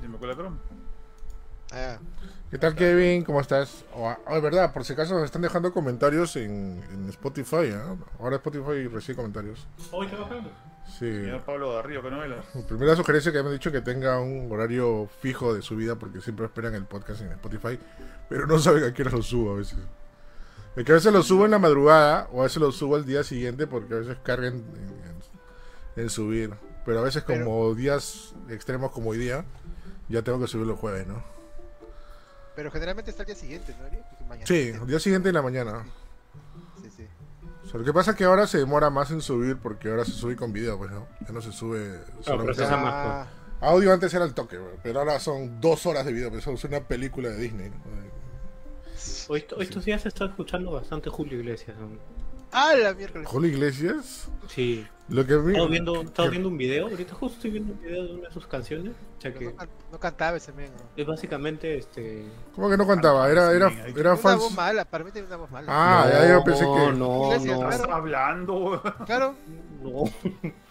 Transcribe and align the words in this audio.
Se 0.00 0.08
me 0.08 0.16
cuela 0.18 0.34
Chrome. 0.34 0.56
Ah, 1.72 1.98
¿Qué 2.50 2.58
tal, 2.58 2.74
Kevin? 2.74 3.22
¿Cómo 3.22 3.40
estás? 3.40 3.84
Oh, 3.94 4.12
oh, 4.26 4.36
es 4.36 4.42
verdad, 4.42 4.72
por 4.72 4.84
si 4.84 4.92
acaso 4.94 5.14
nos 5.14 5.24
están 5.24 5.42
dejando 5.42 5.72
comentarios 5.72 6.34
en, 6.36 6.82
en 6.92 7.08
Spotify. 7.10 7.66
¿eh? 7.66 7.78
Ahora 8.18 8.36
Spotify 8.36 8.88
recibe 8.88 9.16
comentarios. 9.16 9.68
Hoy 9.92 10.06
está 10.06 10.18
bajando. 10.18 10.50
Sí. 10.98 11.06
Señor 11.12 11.42
Pablo 11.42 11.72
Garrido, 11.74 12.02
que 12.02 12.10
novelas. 12.10 12.44
Primera 12.66 12.96
sugerencia 12.96 13.30
que 13.30 13.40
me 13.42 13.48
han 13.50 13.54
dicho 13.54 13.70
que 13.70 13.80
tenga 13.82 14.18
un 14.18 14.50
horario 14.50 15.08
fijo 15.20 15.54
de 15.54 15.62
subida 15.62 15.94
porque 15.96 16.20
siempre 16.20 16.46
esperan 16.46 16.74
el 16.74 16.84
podcast 16.86 17.20
en 17.20 17.30
Spotify, 17.32 17.78
pero 18.28 18.46
no 18.48 18.58
saben 18.58 18.82
a 18.82 18.92
qué 18.92 19.02
hora 19.02 19.12
lo 19.12 19.22
subo 19.22 19.52
a 19.52 19.56
veces. 19.56 19.78
Es 20.74 20.84
que 20.84 20.90
a 20.90 20.96
veces 20.96 21.12
lo 21.12 21.22
subo 21.22 21.44
en 21.44 21.52
la 21.52 21.58
madrugada 21.60 22.28
o 22.32 22.40
a 22.40 22.44
veces 22.44 22.58
lo 22.60 22.72
subo 22.72 22.96
al 22.96 23.04
día 23.04 23.22
siguiente 23.22 23.68
porque 23.68 23.94
a 23.94 23.98
veces 23.98 24.16
cargan 24.24 24.54
en, 24.54 24.64
en- 24.64 26.02
en 26.02 26.10
subir. 26.10 26.50
Pero 26.84 26.98
a 27.00 27.02
veces 27.02 27.22
como 27.22 27.72
días 27.74 28.34
extremos 28.48 28.90
como 28.90 29.10
hoy 29.10 29.18
día, 29.18 29.44
ya 30.10 30.22
tengo 30.22 30.38
que 30.40 30.46
subirlo 30.46 30.74
el 30.74 30.78
jueves, 30.78 31.06
¿no? 31.06 31.22
pero 32.56 32.70
generalmente 32.70 33.10
está 33.10 33.22
el 33.22 33.28
día 33.28 33.36
siguiente, 33.36 33.74
¿no? 33.78 34.26
Mañana- 34.28 34.46
Sí, 34.46 34.68
el 34.74 34.86
día 34.86 35.00
siguiente 35.00 35.30
en 35.30 35.34
la 35.34 35.40
mañana. 35.40 35.84
Sí, 36.82 36.90
sí. 36.94 37.06
O 37.64 37.66
sea, 37.66 37.78
lo 37.80 37.86
que 37.86 37.92
pasa 37.94 38.10
es 38.10 38.16
que 38.18 38.24
ahora 38.24 38.46
se 38.46 38.58
demora 38.58 38.90
más 38.90 39.10
en 39.12 39.22
subir 39.22 39.56
porque 39.56 39.88
ahora 39.88 40.04
se 40.04 40.10
sube 40.12 40.36
con 40.36 40.52
video, 40.52 40.76
pues 40.76 40.90
no. 40.90 41.06
Ya 41.26 41.32
no 41.32 41.40
se 41.40 41.52
sube 41.52 42.00
solamente- 42.20 42.54
procesa 42.54 42.76
más, 42.76 42.92
Ah, 42.94 43.26
Audio 43.62 43.92
antes 43.92 44.12
era 44.12 44.24
el 44.26 44.34
toque, 44.34 44.58
pero 44.82 44.98
ahora 44.98 45.18
son 45.20 45.58
dos 45.60 45.86
horas 45.86 46.04
de 46.04 46.12
video, 46.12 46.28
pero 46.28 46.40
eso 46.40 46.52
es 46.52 46.64
una 46.64 46.80
película 46.80 47.30
de 47.30 47.36
Disney. 47.38 47.70
¿no? 47.70 47.76
Hoy, 49.28 49.46
hoy 49.56 49.62
estos 49.64 49.84
días 49.86 50.02
se 50.02 50.08
está 50.08 50.26
escuchando 50.26 50.72
bastante 50.72 51.08
Julio 51.08 51.38
Iglesias. 51.38 51.78
¿no? 51.78 51.88
¡Ah, 52.52 52.74
la 52.74 52.92
miércoles! 52.92 53.26
Julio 53.26 53.50
Iglesias, 53.50 54.28
Sí. 54.48 54.86
Lo 55.10 55.26
que 55.26 55.36
vi... 55.36 55.52
Estaba 55.52 55.68
viendo, 55.68 56.00
estaba 56.02 56.26
que- 56.26 56.30
viendo 56.30 56.48
un 56.48 56.56
video, 56.56 56.86
ahorita 56.88 57.14
justo 57.14 57.36
estoy 57.36 57.50
viendo 57.50 57.72
un 57.74 57.80
video 57.80 58.04
de 58.06 58.14
una 58.14 58.28
de 58.28 58.34
sus 58.34 58.46
canciones. 58.46 58.92
O 59.18 59.20
sea 59.20 59.30
No, 59.32 59.38
que 59.38 59.54
can- 59.54 59.68
no 59.92 59.98
cantaba 60.00 60.36
ese 60.36 60.52
men. 60.52 60.70
¿no? 60.76 60.82
es 60.96 61.06
básicamente 61.06 61.76
este. 61.78 62.24
¿Cómo 62.54 62.70
que 62.70 62.76
no 62.76 62.86
cantaba? 62.86 63.30
Era, 63.30 63.52
era, 63.52 63.70
era 63.86 64.14
Una 64.14 64.34
voz 64.36 64.54
mala, 64.54 64.84
para 64.84 65.04
mí 65.04 65.10
tenía 65.10 65.26
una 65.26 65.36
voz 65.36 65.50
mala. 65.50 65.66
Ah, 65.68 66.08
ya 66.10 66.28
yo 66.28 66.44
pensé 66.44 66.64
no, 66.64 66.74
que... 66.74 66.92
No, 66.92 67.26
Iglesias, 67.34 67.58
no, 67.60 67.70
¿Estás 67.70 67.88
hablando? 67.90 68.82
Claro, 69.06 69.34
no. 69.82 70.04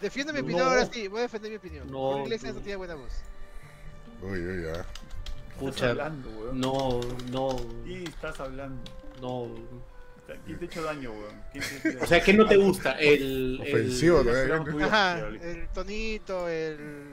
defiendo 0.01 0.33
mi 0.33 0.39
opinión 0.39 0.65
No. 0.65 0.71
ahora 0.71 0.85
sí, 0.85 1.07
voy 1.07 1.19
a 1.19 1.23
defender 1.23 1.51
mi 1.51 1.57
opinión. 1.57 1.91
No, 1.91 2.23
Iglesias 2.23 2.53
no 2.53 2.59
no. 2.59 2.63
tiene 2.63 2.77
buena 2.77 2.95
voz. 2.95 3.13
Uy, 4.21 4.39
uy, 4.39 4.63
ya. 4.63 4.71
Estás 4.71 4.85
Pucha, 5.59 5.89
hablando, 5.89 6.29
weón. 6.29 6.59
no, 6.61 6.99
no, 7.31 7.55
Y 7.85 8.03
estás 8.05 8.39
hablando. 8.39 8.81
no. 9.21 9.47
¿Quién 10.45 10.57
te 10.59 10.65
ha 10.65 10.67
hecho 10.67 10.83
daño, 10.83 11.11
weón? 11.11 11.41
¿Quién 11.51 11.63
te- 11.81 11.97
O 12.03 12.07
sea, 12.07 12.21
¿qué 12.21 12.33
no 12.33 12.45
te 12.45 12.57
gusta? 12.57 12.91
El. 12.99 13.59
Ofensivo, 13.61 14.21
el, 14.21 14.63
tu 14.65 14.77
vida 14.77 14.85
Ajá, 14.87 15.19
el 15.27 15.67
tonito, 15.73 16.47
el... 16.47 17.07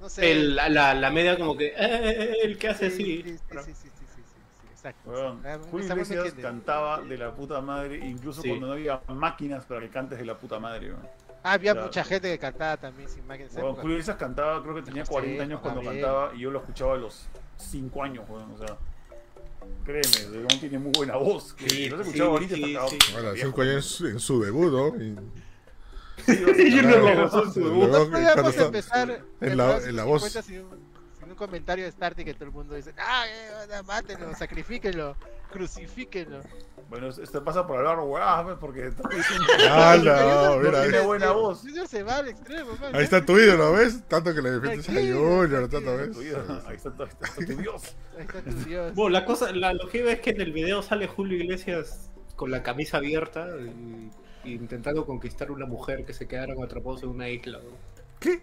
No 0.00 0.08
sé. 0.08 0.32
el- 0.32 0.54
la, 0.56 0.68
la, 0.68 0.94
la 0.94 1.10
media 1.10 1.36
como 1.38 1.56
que. 1.56 1.68
eh, 1.68 1.74
eh, 1.78 2.16
eh, 2.18 2.36
el 2.44 2.58
que 2.58 2.68
hace 2.68 2.90
Sí, 2.90 3.22
así. 3.22 3.22
sí, 3.22 3.38
sí, 3.38 3.38
sí, 3.38 3.72
sí, 3.74 3.74
sí, 3.74 4.04
sí, 4.14 4.22
sí, 4.26 4.68
exacto. 4.72 5.10
Weón, 5.10 5.40
Ah, 5.46 5.58
Julio 5.70 5.86
Iglesias 5.86 6.34
cantaba 6.40 7.00
de 7.02 7.16
la 7.18 7.32
puta 7.34 7.60
madre, 7.60 7.98
incluso 7.98 8.42
Sí. 8.42 8.48
cuando 8.48 8.66
no 8.68 8.72
había 8.74 9.00
máquinas 9.08 9.64
para 9.64 9.80
que 9.80 9.88
cantes 9.88 10.18
de 10.18 10.24
la 10.26 10.36
puta 10.36 10.58
madre, 10.58 10.88
weón. 10.88 11.08
Ah, 11.42 11.52
había 11.52 11.72
Claro. 11.72 11.86
mucha 11.88 12.04
gente 12.04 12.30
que 12.30 12.38
cantaba 12.38 12.76
también 12.78 13.08
sin 13.08 13.26
máquinas. 13.26 13.54
época. 13.56 13.80
Julio 13.82 13.96
Iglesias 13.96 14.16
cantaba, 14.16 14.62
creo 14.62 14.74
que 14.74 14.82
tenía 14.82 15.04
Sí, 15.04 15.12
40 15.12 15.42
años 15.42 15.60
cuando 15.60 15.82
cantaba 15.82 16.34
y 16.34 16.40
yo 16.40 16.50
lo 16.50 16.58
escuchaba 16.60 16.94
a 16.94 16.96
los 16.96 17.26
5 17.58 18.02
años, 18.02 18.24
weón. 18.28 18.50
O 18.52 18.58
sea, 18.58 18.76
créeme, 19.84 20.16
el 20.26 20.32
weón 20.46 20.60
tiene 20.60 20.78
muy 20.78 20.92
buena 20.96 21.16
voz. 21.16 21.52
Que 21.54 21.68
Sí, 21.68 21.90
no 21.90 21.96
se 21.96 22.02
escuchaba 22.02 22.30
ahorita, 22.30 22.54
sí, 22.56 22.62
sí. 22.64 23.12
Bueno, 23.12 23.30
años 23.30 23.42
en 23.76 23.82
su, 23.82 24.06
en 24.06 24.20
su 24.20 24.42
debut, 24.42 24.72
¿no? 24.72 25.02
Y- 25.02 25.16
Y 26.26 26.74
no 26.76 26.80
Claro, 26.82 27.14
lo 27.26 27.44
en 27.44 27.52
su 27.52 27.60
debut. 27.60 28.58
Empezar 28.60 29.24
en 29.40 29.56
la- 29.56 29.78
en 29.78 29.96
la 29.96 30.04
voz. 30.04 30.22
50 30.22 30.42
Sin, 30.42 30.60
un, 30.60 30.78
sin 31.18 31.30
un 31.30 31.34
comentario 31.36 31.84
de 31.84 31.90
Starty 31.92 32.24
que 32.24 32.34
todo 32.34 32.44
el 32.46 32.50
mundo 32.52 32.74
dice, 32.74 32.92
ah, 32.98 33.24
eh, 33.28 33.82
mátenlo, 33.84 34.34
sacrifíquenlo, 34.34 35.16
crucifíquenlo. 35.50 36.40
Bueno, 36.90 37.08
esto 37.08 37.42
pasa 37.42 37.66
por 37.66 37.78
hablar 37.78 37.98
weá, 38.00 38.42
pues, 38.44 38.56
porque 38.60 38.86
está 38.86 39.08
diciendo 39.08 39.46
¡Hala! 39.70 40.50
no 40.56 40.58
Mira, 40.58 40.82
tiene 40.82 40.98
ahí- 40.98 41.06
buena 41.06 41.32
voz. 41.32 41.60
Junior 41.62 41.88
se 41.88 42.02
va 42.02 42.16
al 42.18 42.28
extremo, 42.28 42.72
man. 42.80 42.94
ahí 42.94 43.02
está 43.04 43.24
tu 43.24 43.38
ídolo, 43.38 43.72
¿ves? 43.72 44.02
Tanto 44.06 44.34
que 44.34 44.42
le 44.42 44.50
defiendes 44.52 44.88
a 44.88 44.92
Junior, 44.92 45.68
tanto. 45.68 45.96
¿ves? 45.96 46.16
Ahí 46.16 46.26
está, 46.28 46.60
ahí 46.68 46.76
está 46.76 47.46
tu 47.46 47.56
Dios. 47.62 47.96
Ahí 48.16 48.24
está 48.26 48.42
tu 48.42 48.50
Dios. 48.64 48.94
Bueno, 48.94 49.10
la 49.10 49.24
cosa, 49.24 49.50
la 49.52 49.72
lógica 49.72 50.12
es 50.12 50.20
que 50.20 50.30
en 50.30 50.40
el 50.40 50.52
video 50.52 50.82
sale 50.82 51.06
Julio 51.08 51.38
Iglesias 51.38 52.10
con 52.36 52.50
la 52.50 52.62
camisa 52.62 52.98
abierta 52.98 53.48
y, 53.58 54.10
y 54.48 54.54
intentando 54.54 55.06
conquistar 55.06 55.50
una 55.50 55.66
mujer 55.66 56.04
que 56.04 56.12
se 56.12 56.28
quedaron 56.28 56.62
atrapados 56.62 57.02
en 57.02 57.08
una 57.08 57.28
isla. 57.28 57.58
¿no? 57.58 57.70
¿Qué? 58.20 58.42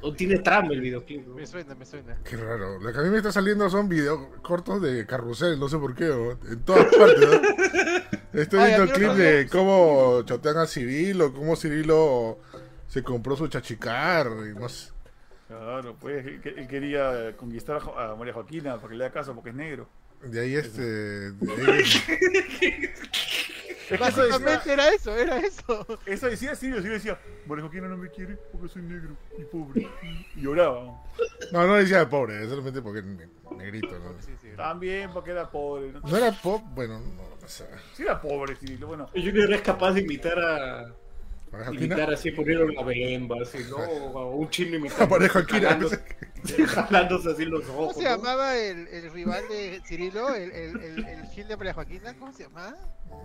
O 0.00 0.12
tiene 0.12 0.38
trama 0.38 0.72
el 0.72 0.80
videoclip. 0.80 1.26
¿no? 1.26 1.34
Me 1.34 1.46
suena, 1.46 1.74
me 1.74 1.84
suena. 1.84 2.16
Qué 2.24 2.36
raro. 2.36 2.78
Lo 2.78 2.92
que 2.92 2.98
a 2.98 3.02
mí 3.02 3.10
me 3.10 3.16
está 3.16 3.32
saliendo 3.32 3.68
son 3.68 3.88
videos 3.88 4.20
cortos 4.42 4.80
de 4.80 5.04
carrusel, 5.06 5.58
no 5.58 5.68
sé 5.68 5.78
por 5.78 5.94
qué, 5.94 6.04
¿no? 6.06 6.30
en 6.50 6.60
todas 6.64 6.86
partes. 6.94 7.28
¿no? 7.28 7.40
Estoy 8.40 8.60
Ay, 8.60 8.74
viendo 8.76 8.92
clips 8.92 9.16
de 9.16 9.48
cómo 9.50 10.22
chotean 10.24 10.58
a 10.58 10.66
Cirilo, 10.66 11.32
cómo 11.32 11.56
Cirilo 11.56 12.38
se 12.86 13.02
compró 13.02 13.34
su 13.36 13.48
chachicar, 13.48 14.28
y 14.48 14.58
no 14.58 14.68
sé. 14.68 14.92
Claro, 15.48 15.96
pues 15.98 16.26
él, 16.26 16.40
quería 16.68 17.34
conquistar 17.36 17.80
a 17.96 18.14
María 18.14 18.34
Joaquina 18.34 18.76
para 18.76 18.88
que 18.90 18.96
le 18.96 19.04
haga 19.06 19.14
caso 19.14 19.34
porque 19.34 19.50
es 19.50 19.56
negro. 19.56 19.88
De 20.22 20.40
ahí 20.40 20.54
este. 20.54 20.82
De 20.82 21.32
ahí- 21.72 22.90
Es 23.90 23.98
que 23.98 24.06
eso 24.08 24.22
decía, 24.22 24.38
Básicamente 24.38 24.72
era 24.72 24.88
eso, 24.88 25.16
era 25.16 25.38
eso. 25.38 25.86
eso 26.06 26.26
decía 26.26 26.54
Sirio, 26.54 26.76
Sirio 26.76 26.92
decía, 26.92 27.18
Joaquina 27.46 27.88
no 27.88 27.96
me 27.96 28.10
quiere 28.10 28.36
porque 28.52 28.68
soy 28.68 28.82
negro 28.82 29.16
y 29.38 29.44
pobre. 29.44 29.88
Y 30.36 30.40
lloraba. 30.40 31.02
No, 31.52 31.66
no 31.66 31.74
decía 31.74 32.00
de 32.00 32.06
pobre, 32.06 32.46
solamente 32.48 32.82
porque 32.82 33.02
negrito, 33.56 33.98
¿no? 33.98 34.14
Sí, 34.20 34.32
sí. 34.40 34.48
También 34.56 35.10
porque 35.12 35.30
era 35.30 35.50
pobre. 35.50 35.92
¿no? 35.92 36.00
No 36.00 36.16
era 36.16 36.32
pop, 36.32 36.62
bueno, 36.74 37.00
no, 37.00 37.36
no 37.40 37.48
sé. 37.48 37.66
Sí 37.94 38.02
era 38.02 38.20
pobre, 38.20 38.56
sí. 38.56 38.76
Bueno, 38.76 39.08
Junior 39.14 39.52
es 39.52 39.62
capaz 39.62 39.92
de 39.92 40.00
imitar 40.00 40.38
a. 40.38 40.94
Imitar 41.72 42.12
así, 42.12 42.30
ponerlo 42.30 42.68
la 42.68 42.82
bemba, 42.82 43.36
así, 43.42 43.58
¿no? 43.70 43.76
O 43.76 44.36
un 44.36 44.50
chino 44.50 44.76
imitando. 44.76 45.04
A 45.04 45.08
María 45.08 45.28
Joaquina. 45.28 45.70
jalándose- 45.70 46.02
Jalándose 46.66 47.30
así 47.32 47.44
los 47.46 47.64
¿Cómo 47.64 47.78
ojos. 47.80 47.96
se 47.96 48.04
¿no? 48.04 48.10
llamaba 48.10 48.56
el, 48.56 48.86
el 48.88 49.10
rival 49.12 49.42
de 49.48 49.80
Cirilo, 49.86 50.34
el, 50.34 50.52
el, 50.52 50.80
el, 50.82 51.04
el 51.04 51.26
Gil 51.28 51.48
de 51.48 51.56
María 51.56 51.74
Joaquina? 51.74 52.14
¿Cómo 52.18 52.32
se 52.32 52.44
llamaba? 52.44 52.76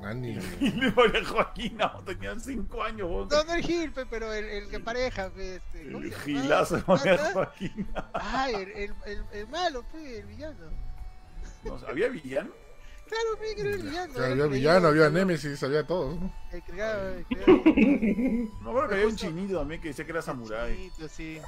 Nani. 0.02 0.38
y 0.60 0.72
de 0.72 0.92
María 0.92 1.24
Joaquina 1.26 1.94
tenía 2.06 2.40
5 2.40 2.84
años. 2.84 3.10
No, 3.30 3.44
no 3.44 3.54
el 3.54 3.62
Gil, 3.64 3.92
pe, 3.92 4.06
pero 4.06 4.34
el, 4.34 4.46
el 4.46 4.70
que 4.70 4.80
pareja, 4.80 5.30
este, 5.38 5.92
¿cómo 5.92 6.00
El 6.04 6.14
se 6.14 6.20
gilazo 6.22 6.78
de? 6.78 6.84
María 6.88 7.14
Ah, 7.16 7.26
ah. 7.28 7.32
Joaquina. 7.34 8.10
Ay, 8.14 8.54
el, 8.56 8.72
el, 8.72 8.94
el, 9.06 9.24
el 9.34 9.48
malo, 9.48 9.84
el 9.94 10.26
villano. 10.26 10.70
No, 11.66 11.78
¿Había 11.88 12.08
villano? 12.10 12.52
Claro, 13.14 13.56
que 13.56 13.62
era 13.62 13.70
el 13.70 13.84
villano. 13.84 14.14
Claro, 14.14 14.32
había 14.34 14.48
villano, 14.48 14.88
había 14.88 15.10
Nemesis, 15.10 15.62
había 15.64 15.86
todo. 15.86 16.16
¿no? 16.16 16.34
El 16.52 16.64
que 16.64 16.72
había 18.92 19.08
un 19.08 19.16
chinito 19.16 19.60
también 19.60 19.82
que 19.82 19.90
decía 19.90 20.06
que 20.06 20.12
era 20.12 20.22
samurái. 20.22 20.76
chinito, 20.76 21.08
sí. 21.08 21.40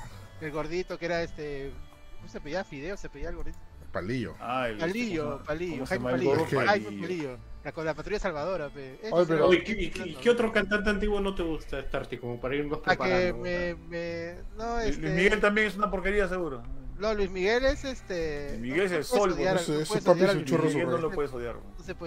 El 0.41 0.51
gordito 0.51 0.97
que 0.97 1.05
era 1.05 1.23
este. 1.23 1.71
¿Cómo 2.17 2.27
se 2.29 2.41
pedía? 2.41 2.63
Fideo, 2.63 2.97
se 2.97 3.09
pedía 3.09 3.29
el 3.29 3.35
gordito. 3.35 3.57
Palillo. 3.91 4.35
Ah, 4.39 4.67
el, 4.67 4.77
Palillo, 4.77 5.23
¿cómo 5.23 5.37
se- 5.39 5.45
Palillo, 5.45 5.85
Jaime 5.85 6.11
Palillo. 6.11 6.45
Jaime 6.45 6.65
Palillo. 6.65 7.01
Palillo. 7.01 7.37
La, 7.63 7.71
con 7.71 7.85
la 7.85 7.93
patrulla 7.95 8.19
salvadora, 8.19 8.69
pe. 8.69 8.99
Oye, 9.11 9.25
pero- 9.27 9.47
Oye, 9.47 9.63
¿qué, 9.63 10.29
otro 10.29 10.51
cantante 10.51 10.89
antiguo 10.89 11.19
no 11.21 11.33
te 11.33 11.43
gusta, 11.43 11.81
Starty? 11.81 12.17
Como 12.17 12.39
para 12.39 12.55
irnos 12.55 12.79
A 12.79 12.81
que 12.81 12.87
preparando. 12.97 13.37
me, 13.41 13.75
me. 13.75 14.35
No, 14.57 14.77
Luis 14.81 14.95
este. 14.95 15.09
Miguel 15.09 15.39
también 15.39 15.67
es 15.67 15.77
una 15.77 15.89
porquería, 15.89 16.27
seguro. 16.27 16.61
No, 16.97 17.13
Luis 17.13 17.29
Miguel 17.29 17.65
es 17.65 17.83
este. 17.83 18.51
Luis 18.51 18.61
Miguel 18.61 18.81
es 18.85 18.91
el 18.93 19.03
sol, 19.03 19.31
ese- 19.37 19.43
no 19.73 19.79
ese 19.81 20.01
papi 20.01 20.23
es 20.23 20.33
un 20.35 20.45
churro 20.45 20.63
Miguel, 20.65 20.89
no 20.89 20.97
lo 20.97 21.11
puedes 21.11 21.31
odiar. 21.33 21.55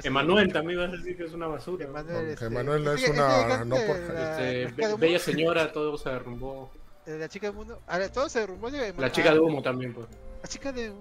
Emanuel 0.02 0.52
también 0.52 0.78
vas 0.80 0.88
a 0.88 0.92
decir 0.96 1.16
que 1.16 1.24
es 1.24 1.32
una 1.32 1.46
basura. 1.46 1.84
Emanuel, 1.84 2.28
este, 2.30 2.44
Emanuel 2.46 2.88
es 2.88 3.04
que- 3.04 3.10
una- 3.10 3.64
no 3.64 3.76
por- 3.76 3.96
de 3.98 4.12
la- 4.14 4.50
Este, 4.50 4.64
la 4.64 4.70
Be- 4.70 4.86
de 4.88 4.96
Bella 4.96 5.16
humo, 5.16 5.24
señora, 5.24 5.72
todo 5.72 5.98
se 5.98 6.08
derrumbó. 6.10 6.70
de 7.04 7.18
La 7.18 7.28
chica 7.28 7.46
del 7.48 7.56
mundo. 7.56 7.80
A 7.86 7.98
ver, 7.98 8.10
todo 8.10 8.28
se 8.28 8.40
derrumbó. 8.40 8.70
de- 8.70 8.92
La 8.94 9.12
chica 9.12 9.32
de 9.32 9.40
humo 9.40 9.62
también, 9.62 9.92
pues. 9.94 10.06
La 10.42 10.48
chica 10.48 10.72
de. 10.72 10.92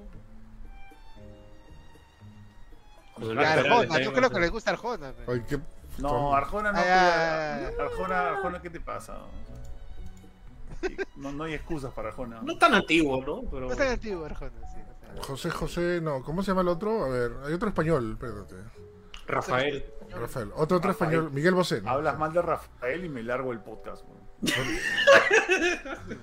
Joder, 3.16 3.36
La 3.36 3.42
Perales 3.56 3.72
Arjona, 3.72 4.00
yo 4.02 4.14
creo 4.14 4.30
que 4.30 4.40
le 4.40 4.50
gusta 4.50 4.72
Arjona. 4.72 5.14
¿qué? 5.48 5.60
No, 5.98 6.36
Arjona 6.36 6.72
no. 6.72 6.80
Ah. 6.82 7.70
Arjona, 7.80 8.30
Arjona, 8.30 8.62
¿qué 8.62 8.70
te 8.70 8.80
pasa? 8.80 9.18
No, 11.16 11.32
no 11.32 11.44
hay 11.46 11.54
excusas 11.56 11.92
para 11.94 12.10
Arjona. 12.10 12.42
No 12.42 12.58
tan 12.58 12.74
antiguo, 12.74 13.24
¿no? 13.26 13.50
Pero... 13.50 13.66
No 13.68 13.72
es 13.72 13.78
tan 13.78 13.88
antiguo 13.90 14.26
Arjona, 14.26 14.52
sí. 14.72 14.78
no 14.88 14.94
tan. 15.08 15.18
José, 15.24 15.50
José, 15.50 16.00
no, 16.02 16.22
¿cómo 16.24 16.44
se 16.44 16.52
llama 16.52 16.62
el 16.62 16.68
otro? 16.68 17.04
A 17.06 17.10
ver, 17.10 17.32
hay 17.46 17.54
otro 17.54 17.70
español, 17.70 18.12
espérate. 18.14 18.56
Rafael. 19.26 19.86
Rafael, 20.12 20.52
otro, 20.56 20.78
otro 20.78 20.90
Rafael. 20.92 21.12
español, 21.12 21.32
Miguel 21.34 21.54
Bosé. 21.54 21.82
¿no? 21.82 21.90
Hablas 21.90 22.18
mal 22.18 22.32
de 22.32 22.42
Rafael 22.42 23.04
y 23.06 23.10
me 23.10 23.24
largo 23.24 23.52
el 23.52 23.60
podcast. 23.60 24.04
weón. 24.06 24.28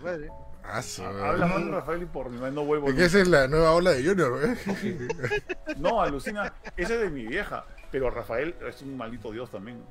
Vale. 0.02 0.28
Ah, 0.62 0.80
sí, 0.80 1.02
Hablas 1.02 1.50
mal 1.50 1.64
de 1.66 1.70
Rafael 1.72 2.02
y 2.02 2.06
por 2.06 2.30
mi 2.30 2.38
madre 2.38 2.52
no 2.52 2.64
vuelvo. 2.64 2.88
Es 2.88 2.94
que 2.94 3.04
esa 3.04 3.20
es 3.20 3.28
la 3.28 3.46
nueva 3.48 3.72
ola 3.72 3.90
de 3.90 4.02
Junior, 4.02 4.40
¿eh? 4.42 5.42
No, 5.76 6.00
alucina. 6.00 6.54
Ese 6.76 6.94
es 6.94 7.00
de 7.02 7.10
mi 7.10 7.26
vieja. 7.26 7.66
Pero 7.90 8.10
Rafael 8.10 8.54
es 8.66 8.80
un 8.82 8.96
maldito 8.96 9.30
dios 9.30 9.50
también. 9.50 9.84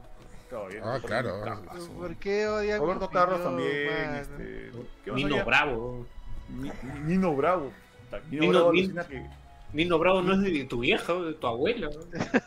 Claro, 0.53 0.67
bien, 0.69 0.83
Ah, 0.85 0.97
por 1.01 1.09
claro. 1.09 1.61
¿Por 1.97 2.15
qué 2.17 2.47
odian 2.47 2.79
Roberto 2.79 3.09
Carlos 3.09 3.43
también. 3.43 4.15
Este, 4.21 4.71
¿qué 5.03 5.11
más 5.11 5.17
Nino? 5.23 5.45
Bravo. 5.45 6.05
Ni- 6.49 6.71
Nino 7.07 7.35
Bravo. 7.35 7.71
Nino 8.29 8.43
Nino- 8.43 8.49
Bravo 8.51 8.73
Nino- 8.73 9.07
que 9.07 9.25
Nino 9.73 9.97
Bravo 9.97 10.21
no 10.21 10.33
es 10.33 10.41
de 10.41 10.65
tu 10.65 10.81
vieja, 10.81 11.11
de 11.13 11.33
tu 11.33 11.47
abuela. 11.47 11.89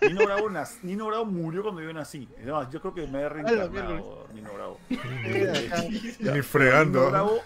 Nino 0.02 0.24
Bravo, 0.24 0.48
nas- 0.50 0.78
Nino 0.82 1.06
Bravo 1.08 1.24
murió 1.24 1.64
cuando 1.64 1.82
yo 1.82 1.92
nací. 1.92 2.28
Es 2.38 2.46
más, 2.46 2.70
yo 2.70 2.80
creo 2.80 2.94
que 2.94 3.06
me 3.08 3.22
he 3.22 3.28
reencarnado 3.28 4.28
Nino 4.32 4.52
Bravo. 4.54 4.78
Ni 6.20 6.30
Nino 6.30 6.42
fregando. 6.44 7.10
Bravo, 7.10 7.40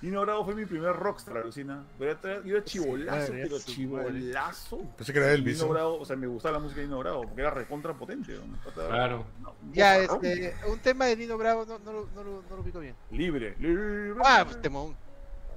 Nino 0.00 0.20
Bravo 0.22 0.44
fue 0.44 0.54
mi 0.54 0.64
primer 0.64 0.94
rockstar, 0.94 1.38
alucina. 1.38 1.84
Yo 1.98 2.04
era- 2.06 2.64
chivolazo, 2.64 3.32
madre, 3.32 3.42
pero 3.42 3.58
su 3.58 3.72
chivolazo. 3.72 4.78
Pensé 4.96 5.12
que 5.12 5.18
era 5.18 5.32
Elvis. 5.32 5.56
Nino 5.56 5.66
¿no? 5.66 5.72
Bravo, 5.72 5.98
o 6.00 6.04
sea, 6.04 6.14
me 6.16 6.26
gustaba 6.28 6.52
la 6.54 6.58
música 6.60 6.80
de 6.80 6.86
Nino 6.86 6.98
Bravo, 7.00 7.22
porque 7.22 7.40
era 7.40 7.50
recontra 7.50 7.92
potente. 7.94 8.32
¿no? 8.34 8.72
Claro. 8.72 9.24
No, 9.42 9.54
Ya, 9.72 9.98
este, 9.98 10.54
un 10.70 10.78
tema 10.78 11.06
de 11.06 11.16
Nino 11.16 11.36
Bravo 11.36 11.64
no, 11.66 11.78
no, 11.80 11.92
lo- 11.92 12.08
no, 12.14 12.22
lo- 12.22 12.42
no 12.48 12.56
lo 12.56 12.62
ubico 12.62 12.78
bien. 12.78 12.94
Libre, 13.10 13.56
libre. 13.58 14.14
Ah, 14.24 14.42
pues 14.44 14.60
temón. 14.62 14.94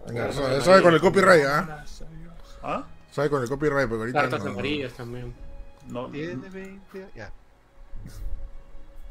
Venga, 0.07 0.31
Sabe 0.31 0.61
sabe 0.61 0.81
con 0.81 0.93
el 0.95 0.99
copyright, 1.01 1.45
¿ah? 1.45 1.85
¿Ah? 2.63 2.83
Sabe 3.11 3.29
con 3.29 3.43
el 3.43 3.47
copyright, 3.49 3.87
porque 3.87 4.01
ahorita 4.01 4.21
Cartas 4.21 4.43
no. 4.45 4.51
amarillas 4.51 4.93
también. 4.93 5.33
No, 5.87 6.07
Tiene 6.09 6.49
20, 6.49 7.07
ya. 7.15 7.31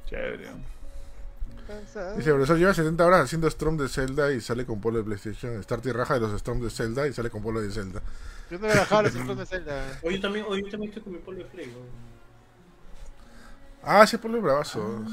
chévere. 0.07 0.49
Cansado. 1.71 2.17
Dice, 2.17 2.31
profesor, 2.31 2.59
lleva 2.59 2.75
70 2.75 3.07
horas 3.07 3.21
haciendo 3.21 3.49
Strom 3.49 3.77
de 3.77 3.89
Zelda 3.89 4.33
y 4.33 4.41
sale 4.41 4.67
con 4.67 4.81
polo 4.81 4.99
de 4.99 5.05
PlayStation. 5.05 5.63
Starty 5.63 5.93
raja 5.93 6.15
de 6.15 6.21
los 6.21 6.41
Strom 6.41 6.61
de 6.61 6.71
Zelda 6.71 7.07
y 7.07 7.13
sale 7.13 7.31
con 7.31 7.43
polo 7.43 7.61
de 7.61 7.71
Zelda. 7.71 8.03
Yo 8.51 8.59
no 8.59 8.67
bajaba 8.67 9.03
los 9.03 9.15
otros 9.15 9.39
de 9.39 9.47
Zelda. 9.47 10.01
Hoy 10.03 10.17
yo 10.17 10.21
también, 10.21 10.45
hoy 10.49 10.63
yo 10.65 10.71
también 10.71 10.91
estoy 10.91 11.05
con 11.05 11.13
mi 11.13 11.19
polo 11.21 11.39
de 11.39 11.45
play. 11.45 11.67
¿no? 11.67 11.79
Ah, 13.83 14.03
ese 14.03 14.19
polo 14.19 14.39
es 14.39 14.43
bravazo. 14.43 15.05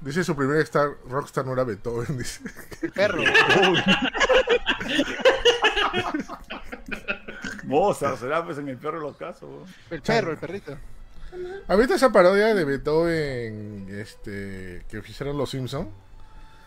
Dice 0.00 0.24
su 0.24 0.34
primer 0.34 0.58
star, 0.58 0.90
rockstar 1.08 1.46
no 1.46 1.52
era 1.52 1.64
Beethoven, 1.64 2.18
dice. 2.18 2.42
El 2.82 2.90
perro. 2.90 3.22
Mozart, 7.64 8.18
será 8.18 8.44
pues 8.44 8.58
en 8.58 8.68
el 8.68 8.76
peor 8.76 8.94
de 8.94 9.00
los 9.00 9.16
casos. 9.16 9.68
El 9.90 10.02
perro, 10.02 10.32
el 10.32 10.38
perrito. 10.38 10.76
¿Has 11.68 11.78
visto 11.78 11.94
esa 11.94 12.10
parodia 12.12 12.54
de 12.54 12.64
Beethoven 12.64 13.86
este, 13.90 14.84
que 14.88 14.98
hicieron 14.98 15.38
los 15.38 15.50
Simpsons? 15.50 15.88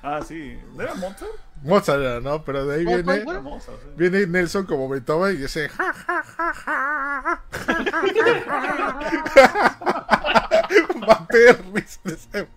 Ah, 0.04 0.22
sí. 0.26 0.58
¿No 0.76 0.84
era 0.84 0.94
Mozart? 0.96 1.32
Mozart 1.64 2.00
era, 2.02 2.20
¿no? 2.22 2.44
Pero 2.46 2.66
de 2.66 2.76
ahí 2.78 2.86
¿Cuál, 2.86 3.04
viene, 3.04 3.40
Mozart, 3.42 3.78
sí. 3.82 3.88
viene 3.98 4.26
Nelson 4.28 4.66
como 4.66 4.88
Beethoven 4.88 5.36
y 5.36 5.40
dice 5.40 5.68
ja, 5.70 5.92
ja, 5.92 6.24
ja, 6.24 6.54
ja. 6.54 7.42
Maté 11.08 11.50
el 11.50 11.58
risa 11.74 12.00
de 12.04 12.14
ese- 12.14 12.48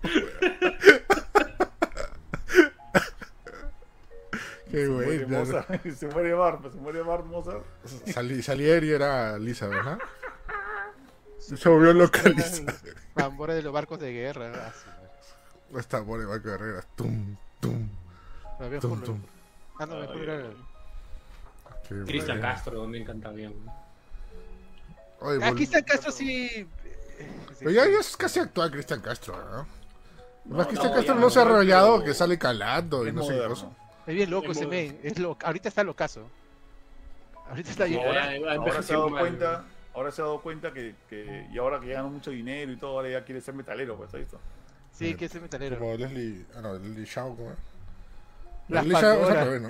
Qué 4.71 4.85
Se 4.85 4.89
muere 4.89 5.25
güey. 5.25 5.27
Mozart. 5.27 5.87
Se 5.97 6.07
muere 6.09 6.35
pues, 6.61 6.75
se 6.75 6.81
muere 6.81 7.03
Bart 7.03 7.25
Mozart. 7.27 7.65
Salí, 8.07 8.43
Salieri 8.43 8.91
era 8.93 9.37
Lisa, 9.39 9.67
¿verdad? 9.67 9.99
Se 11.41 11.69
volvió 11.69 11.93
loca 11.93 12.29
Lisa. 12.29 12.63
Tambores 13.15 13.57
de 13.57 13.63
los 13.63 13.73
barcos 13.73 13.99
de 13.99 14.13
guerra. 14.13 14.53
Ah, 14.55 14.73
sí, 14.73 14.89
madre. 14.89 15.81
Esta 15.81 16.05
pobre 16.05 16.25
va 16.27 16.41
carrera. 16.41 16.85
Tum, 16.97 17.37
tum, 17.61 17.89
tum, 18.81 19.03
tum. 19.03 19.23
Ah, 19.79 19.87
no, 19.87 19.97
mejor 19.97 20.17
era 20.19 20.51
Cristian. 22.07 22.41
Castro 22.41 22.83
también 22.83 23.05
canta 23.05 23.31
bien. 23.31 23.55
Aquí 25.43 25.65
está 25.65 25.83
Castro 25.83 26.13
sí. 26.13 26.67
Pero 27.59 27.71
ya, 27.71 27.87
ya 27.87 27.99
es 27.99 28.17
casi 28.17 28.41
actual 28.41 28.71
Cristian 28.71 29.01
Castro, 29.01 29.37
¿no? 29.37 29.67
No, 30.45 30.57
Más 30.57 30.67
Cristian 30.67 30.91
no, 30.91 30.97
Castro 30.97 31.15
no, 31.17 31.31
se 31.31 31.39
ha 31.39 31.43
arrollado 31.43 32.03
que 32.03 32.15
sale 32.15 32.39
calando 32.39 33.07
y 33.07 33.13
no 33.13 33.23
sé 33.23 33.35
qué 33.35 33.47
cosa. 33.47 33.69
Es 34.07 34.15
bien 34.15 34.31
loco 34.31 34.51
Es 34.51 34.59
ese 34.59 34.67
men. 34.67 34.99
Es 35.03 35.19
lo... 35.19 35.37
Ahorita 35.43 35.69
está 35.69 35.85
locazo. 35.85 36.27
Ahorita 37.49 37.71
está 37.71 37.85
bien. 37.85 38.01
No, 38.01 38.09
Ahora, 38.09 38.83
se 38.83 38.95
ha 38.95 38.97
dado 38.97 39.11
mal. 39.11 39.21
cuenta, 39.21 39.65
ahora 39.95 40.11
se 40.11 40.23
ha 40.23 40.25
dado 40.25 40.41
cuenta 40.41 40.73
que, 40.73 40.95
que 41.09 41.47
y 41.53 41.59
ahora 41.59 41.81
que 41.81 41.89
gana 41.93 42.09
mucho 42.09 42.31
dinero 42.31 42.73
y 42.73 42.77
todo, 42.77 42.91
ahora 42.93 43.11
ya 43.11 43.25
quiere 43.25 43.41
ser 43.41 43.55
metalero, 43.55 43.97
pues, 43.97 44.13
¿has 44.15 44.21
visto? 44.21 44.41
Sí, 44.93 45.15
que 45.15 45.27
ese 45.27 45.41
metalero. 45.41 45.79
Como 45.79 45.95
Leslie. 45.97 46.45
Ah, 46.55 46.61
no, 46.63 46.75
Leslie 46.75 47.05
Shaw, 47.07 47.37
¿cómo 47.37 47.51
es? 47.53 47.57
Las 48.69 48.87
Leslie 48.87 49.01
Shaw 49.03 49.13
es 49.23 49.29
al 49.31 49.35
Pandora. 49.35 49.45
revés, 49.45 49.63
¿no? 49.63 49.69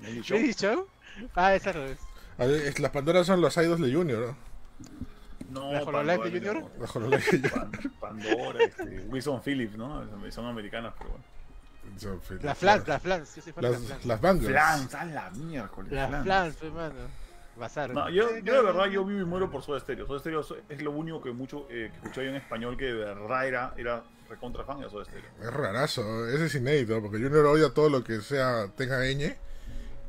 ¿Lady 0.36 0.52
Show? 0.52 0.86
Ah, 1.34 1.54
es. 1.54 1.66
A 1.66 1.72
ver, 1.72 2.50
es- 2.66 2.78
Las 2.78 2.90
Pandoras 2.90 3.26
son 3.26 3.40
los 3.40 3.56
idols 3.56 3.80
de 3.80 3.92
Junior, 3.92 4.20
¿no? 4.28 4.48
No, 5.50 5.72
¿La 5.72 5.82
Hololive 5.82 6.12
de 6.12 6.40
Pandora, 6.40 6.52
Junior? 6.60 6.70
Los 6.78 6.96
Hololive 6.96 7.16
de 7.18 7.48
Junior. 7.48 7.52
Pan- 7.52 7.92
Pandora, 8.00 8.64
este, 8.64 9.00
Wilson 9.08 9.40
Phillips, 9.42 9.76
¿no? 9.76 10.30
Son 10.30 10.46
americanas, 10.46 10.92
pero 10.98 11.10
bueno. 11.10 11.24
Son 11.96 12.20
fil- 12.20 12.42
La 12.42 12.54
Flans, 12.54 12.86
la 12.86 13.00
Flans. 13.00 13.34
Yo 13.34 13.42
soy 13.42 13.52
fan 13.52 13.62
de 13.64 13.70
la 13.70 13.78
Las, 13.78 13.86
Flans. 13.86 14.04
las 14.06 14.20
Bangles. 14.20 14.50
Flans, 14.50 14.94
a 14.94 15.04
la 15.06 15.30
miércoles. 15.30 15.92
La 15.92 16.06
Flans. 16.08 16.24
Flans, 16.24 16.62
hermano. 16.62 16.94
Bazar. 17.58 17.92
No, 17.92 18.08
yo, 18.10 18.38
yo 18.38 18.54
de 18.54 18.62
verdad 18.62 18.86
yo 18.86 19.04
vivo 19.04 19.20
y 19.20 19.24
muero 19.24 19.50
por 19.50 19.62
Soda 19.62 19.80
Stereo. 19.80 20.06
Soda 20.06 20.18
Stereo 20.20 20.44
es 20.68 20.82
lo 20.82 20.90
único 20.92 21.20
que 21.20 21.32
mucho 21.32 21.66
eh, 21.70 21.90
que 21.90 21.96
escuché 21.96 22.24
yo 22.24 22.30
en 22.30 22.36
español 22.36 22.76
que 22.76 22.86
de 22.86 22.94
verdad 22.94 23.46
era, 23.46 23.74
era 23.76 24.02
recontra 24.28 24.64
fan 24.64 24.80
de 24.80 24.88
Soda 24.90 25.04
Stereo. 25.04 25.30
Es 25.40 25.52
rarazo, 25.52 26.28
ese 26.28 26.46
es 26.46 26.54
inédito, 26.54 27.00
porque 27.02 27.18
Junior 27.18 27.46
odia 27.46 27.70
todo 27.70 27.88
lo 27.88 28.02
que 28.04 28.20
sea, 28.20 28.68
tenga 28.76 29.00
ñ. 29.04 29.36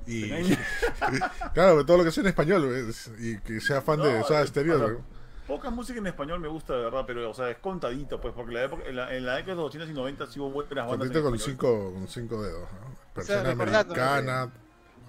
Y 0.07 0.31
claro, 1.53 1.85
todo 1.85 1.97
lo 1.97 2.03
que 2.03 2.11
sea 2.11 2.21
en 2.21 2.27
español, 2.27 2.73
es- 2.73 3.11
y 3.19 3.37
que 3.39 3.59
sea 3.59 3.81
fan 3.81 4.01
de 4.01 4.23
Soda 4.23 4.41
eh, 4.41 4.47
Stereo. 4.47 5.01
Poca 5.47 5.71
música 5.71 5.97
en 5.97 6.05
español 6.05 6.39
me 6.39 6.47
gusta 6.47 6.75
de 6.75 6.83
verdad, 6.83 7.03
pero 7.07 7.27
o 7.29 7.33
sea, 7.33 7.49
es 7.49 7.57
contadito, 7.57 8.21
pues, 8.21 8.33
porque 8.35 8.53
la 8.53 8.65
época, 8.65 8.83
en, 8.87 8.95
la, 8.95 9.15
en 9.15 9.25
la 9.25 9.35
década 9.35 9.53
de 9.55 9.61
los 9.63 9.65
80 9.75 9.91
y 9.91 9.95
90 9.95 10.27
sí 10.27 10.39
hubo 10.39 10.51
buenas 10.51 10.75
bandas. 10.75 10.97
Contento 10.99 11.19
en 11.19 11.23
con 11.25 11.39
cinco, 11.39 11.93
con 11.93 12.07
cinco 12.07 12.43
dedos. 12.43 12.67
¿no? 12.71 13.49
Americana, 13.49 14.51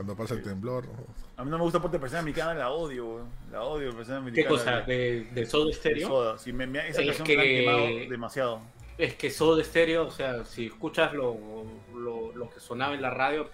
cuando 0.00 0.16
pasa 0.16 0.32
el 0.32 0.42
temblor. 0.42 0.86
A 1.36 1.44
mí 1.44 1.50
no 1.50 1.58
me 1.58 1.62
gusta 1.64 1.78
porque 1.78 1.98
persona 1.98 2.20
americana, 2.20 2.54
la 2.54 2.70
odio. 2.70 3.18
La 3.52 3.62
odio, 3.64 3.94
persona 3.94 4.16
¿Qué 4.16 4.22
americana. 4.22 4.48
cosa? 4.48 4.80
¿De, 4.80 5.24
de 5.24 5.44
Soda 5.44 5.66
de 5.66 5.72
Stereo? 5.74 6.08
Soda. 6.08 6.38
Sí, 6.38 6.54
me, 6.54 6.66
me- 6.66 6.88
esa 6.88 7.02
Es 7.02 7.08
canción 7.18 7.26
que- 7.26 7.36
me 7.36 7.44
la 7.66 7.72
han 7.72 7.78
quemado 7.86 8.10
demasiado. 8.10 8.60
Es 8.96 9.14
que 9.16 9.28
Soda 9.30 9.62
Stereo, 9.62 10.06
o 10.06 10.10
sea, 10.10 10.46
si 10.46 10.66
escuchas 10.68 11.12
lo, 11.12 11.36
lo, 11.94 12.32
lo 12.34 12.48
que 12.48 12.60
sonaba 12.60 12.94
en 12.94 13.02
la 13.02 13.10
radio, 13.10 13.50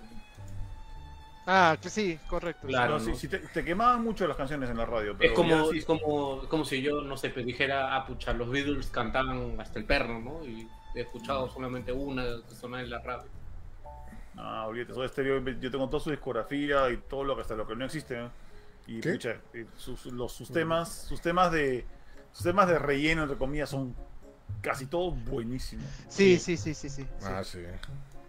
Ah, 1.48 1.76
que 1.82 1.90
sí, 1.90 2.16
correcto. 2.28 2.68
Claro. 2.68 3.00
Sí, 3.00 3.10
¿no? 3.10 3.16
sí 3.16 3.26
te, 3.28 3.38
te 3.38 3.64
quemaban 3.64 4.04
mucho 4.04 4.26
las 4.28 4.36
canciones 4.36 4.70
en 4.70 4.76
la 4.76 4.86
radio. 4.86 5.16
Pero 5.18 5.30
es 5.32 5.36
como, 5.36 5.70
sí- 5.72 5.78
es 5.78 5.84
como, 5.84 6.42
como 6.48 6.64
si 6.64 6.80
yo, 6.82 7.00
no 7.02 7.16
sé, 7.16 7.30
pues 7.30 7.44
dijera, 7.44 7.96
ah, 7.96 8.06
pucha, 8.06 8.32
los 8.32 8.48
Beatles 8.50 8.86
cantaban 8.88 9.60
hasta 9.60 9.80
el 9.80 9.84
perro, 9.84 10.20
¿no? 10.20 10.44
Y 10.46 10.68
he 10.94 11.00
escuchado 11.00 11.48
solamente 11.50 11.90
una 11.90 12.22
que 12.48 12.54
sonaba 12.54 12.82
en 12.84 12.90
la 12.90 13.00
radio. 13.00 13.28
No, 14.36 14.66
olvídate, 14.66 14.92
Soda 14.92 15.08
Stereo, 15.08 15.42
yo 15.42 15.70
tengo 15.70 15.88
toda 15.88 16.02
su 16.02 16.10
discografía 16.10 16.90
y 16.90 16.98
todo 16.98 17.24
lo 17.24 17.34
que 17.34 17.42
hasta 17.42 17.54
lo 17.54 17.66
que 17.66 17.74
no 17.74 17.86
existe. 17.86 18.28
Y 18.86 19.00
¿Qué? 19.00 19.12
pucha, 19.12 19.40
sus, 19.76 20.06
los, 20.06 20.32
sus 20.32 20.50
temas, 20.50 20.92
sus 21.08 21.20
temas 21.20 21.50
de 21.50 21.84
sus 22.32 22.44
temas 22.44 22.68
de 22.68 22.78
relleno 22.78 23.22
entre 23.22 23.38
comillas 23.38 23.70
son 23.70 23.96
casi 24.60 24.86
todos 24.86 25.14
buenísimos. 25.24 25.86
Sí, 26.08 26.38
sí, 26.38 26.58
sí, 26.58 26.74
sí, 26.74 26.90
sí. 26.90 27.06
Ah, 27.22 27.42
sí. 27.42 27.60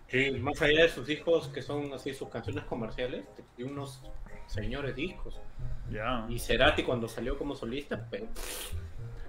Sí, 0.08 0.32
más 0.40 0.62
allá 0.62 0.84
de 0.84 0.90
sus 0.90 1.06
discos 1.06 1.50
que 1.50 1.62
son 1.62 1.94
así 1.94 2.14
sus 2.14 2.30
canciones 2.30 2.64
comerciales, 2.64 3.26
tiene 3.58 3.74
unos 3.74 4.02
señores 4.48 4.96
discos. 4.96 5.42
Ya. 5.92 6.26
Y 6.30 6.40
Cerati 6.40 6.84
cuando 6.84 7.10
salió 7.10 7.38
como 7.38 7.54
solista, 7.56 8.08
pero... 8.10 8.28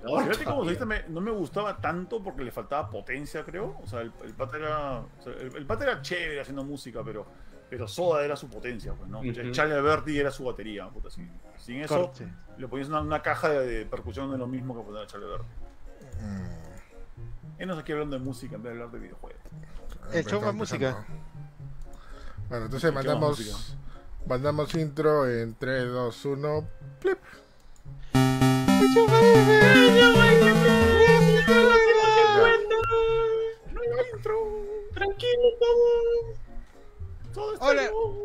Fíjate 0.02 0.44
como 0.44 0.62
solista 0.64 0.84
me- 0.86 1.02
no 1.08 1.20
me 1.20 1.30
gustaba 1.30 1.76
tanto 1.80 2.22
porque 2.22 2.42
le 2.44 2.50
faltaba 2.52 2.88
potencia, 2.88 3.44
creo. 3.44 3.76
O 3.82 3.86
sea, 3.86 4.00
el, 4.02 4.12
el 4.24 4.34
pata 4.34 4.56
era. 4.56 4.98
o 5.00 5.22
sea, 5.22 5.32
el, 5.32 5.56
el 5.56 5.66
pata 5.66 5.84
era 5.84 6.00
chévere 6.02 6.40
haciendo 6.40 6.64
música, 6.64 7.02
pero. 7.04 7.26
Pero 7.70 7.86
Soda 7.86 8.24
era 8.24 8.34
su 8.34 8.48
potencia, 8.48 8.94
pues, 8.94 9.10
¿no? 9.10 9.18
Ujú. 9.20 9.50
Charlie 9.52 9.74
Alberti 9.74 10.18
era 10.18 10.30
su 10.30 10.42
batería, 10.44 10.88
puta, 10.88 11.10
sin, 11.10 11.30
sin 11.58 11.82
eso 11.82 12.00
Corte. 12.00 12.26
le 12.56 12.66
ponías 12.66 12.88
una, 12.88 13.02
una 13.02 13.20
caja 13.20 13.50
de, 13.50 13.66
de 13.66 13.84
percusión 13.84 14.30
de 14.32 14.38
lo 14.38 14.46
mismo 14.46 14.74
que 14.74 14.82
poner 14.86 15.02
a 15.02 15.06
Charlie 15.06 15.26
Alberti. 15.26 15.46
Mm, 16.22 17.60
Él 17.60 17.68
nos 17.68 17.78
aquí 17.78 17.92
hablando 17.92 18.18
de 18.18 18.24
música 18.24 18.56
en 18.56 18.62
vez 18.62 18.72
de 18.72 18.78
hablar 18.80 18.90
de 18.94 18.98
videojuegos. 19.00 19.42
El 20.14 20.24
show 20.24 20.40
más 20.40 20.50
empezando. 20.54 20.54
música. 20.54 21.06
Bueno, 22.48 22.64
entonces 22.64 22.94
mandamos, 22.94 23.38
música. 23.38 23.56
mandamos 24.26 24.74
intro 24.74 25.28
en 25.28 25.54
3, 25.54 25.88
2, 25.92 26.24
1. 26.24 26.68
Plip. 27.00 27.18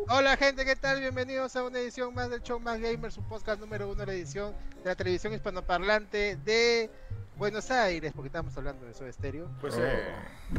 Hola, 0.08 0.36
gente, 0.38 0.64
¿qué 0.64 0.74
tal? 0.76 1.00
Bienvenidos 1.00 1.54
a 1.56 1.64
una 1.64 1.78
edición 1.78 2.14
más 2.14 2.30
del 2.30 2.42
Show 2.42 2.58
Más 2.60 2.80
Gamer, 2.80 3.12
su 3.12 3.22
podcast 3.22 3.60
número 3.60 3.88
uno, 3.90 4.04
la 4.04 4.12
edición 4.12 4.52
de 4.82 4.90
la 4.90 4.94
televisión 4.96 5.32
hispanoparlante 5.34 6.36
de 6.44 6.90
Buenos 7.36 7.70
Aires, 7.70 8.12
porque 8.14 8.28
estamos 8.28 8.56
hablando 8.56 8.86
de 8.86 8.92
eso 8.92 9.04
de 9.04 9.10
estéreo, 9.10 9.48
Pues 9.60 9.74
Oh. 9.74 9.82
eh, 9.82 10.02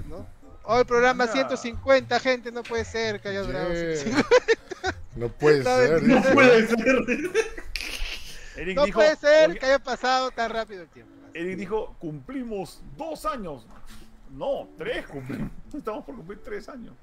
¿no? 0.08 0.28
Hoy 0.64 0.84
programa 0.84 1.26
Ya. 1.26 1.32
150, 1.32 2.20
gente, 2.20 2.52
no 2.52 2.64
puede 2.64 2.86
ser 2.86 3.20
que 3.20 3.30
haya 3.30 3.42
durado 3.42 3.74
Yeah. 3.74 3.96
150. 3.98 4.30
No 5.16 5.30
puede 5.30 5.64
ser. 5.64 6.04
no 6.04 6.22
puede 6.22 6.68
ser. 6.68 7.32
Eric 8.58 8.76
No 8.78 8.86
dijo, 8.86 9.00
puede 9.00 9.16
ser 9.16 9.50
"Oye, 9.50 9.60
que 9.60 9.66
haya 9.66 9.80
pasado 9.80 10.32
tan 10.32 10.50
rápido 10.52 10.84
el 10.84 10.90
tiempo. 10.90 11.12
Eric 11.34 11.58
dijo, 11.58 11.96
cumplimos 12.00 12.82
dos 12.98 13.26
años. 13.26 13.66
No, 14.32 14.70
tres 14.78 15.06
cumplimos. 15.08 15.52
Estamos 15.74 16.06
por 16.06 16.16
cumplir 16.16 16.42
tres 16.44 16.70
años. 16.70 16.94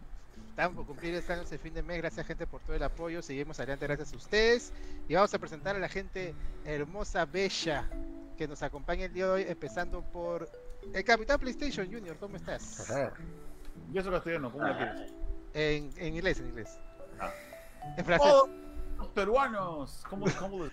estamos 0.49 0.77
por 0.77 0.87
cumplir 0.87 1.15
este 1.15 1.33
año, 1.33 1.43
ese 1.43 1.59
fin 1.59 1.75
de 1.75 1.83
mes. 1.83 1.99
Gracias, 1.99 2.27
gente, 2.27 2.47
por 2.47 2.61
todo 2.63 2.75
el 2.77 2.83
apoyo. 2.83 3.21
Seguimos 3.23 3.59
adelante 3.61 3.87
gracias 3.87 4.13
a 4.13 4.17
ustedes. 4.17 4.73
Y 5.09 5.15
vamos 5.15 5.33
a 5.35 5.39
presentar 5.39 5.77
a 5.77 5.79
la 5.79 5.89
gente 5.89 6.35
hermosa, 6.65 7.25
bella, 7.27 7.89
que 8.39 8.49
nos 8.49 8.63
acompaña 8.63 9.05
el 9.07 9.13
día 9.13 9.27
de 9.27 9.31
hoy, 9.31 9.45
empezando 9.47 10.03
por 10.03 10.49
el 10.93 11.05
Capitán 11.05 11.39
PlayStation 11.39 11.87
Junior. 11.91 12.17
¿Cómo 12.19 12.37
estás? 12.37 12.91
Yo 13.93 14.03
soy 14.03 14.13
castellano, 14.13 14.51
¿cómo 14.51 14.65
la 14.67 14.77
quieres? 14.77 15.13
En, 15.55 15.91
en 15.99 16.15
inglés, 16.15 16.41
en 16.41 16.49
inglés. 16.49 16.79
Ah. 17.21 17.31
En 17.97 18.05
francés. 18.05 18.33
¡Oh! 18.33 18.49
Los 19.03 19.11
peruanos! 19.13 20.05
¿Cómo, 20.09 20.27
cómo 20.39 20.65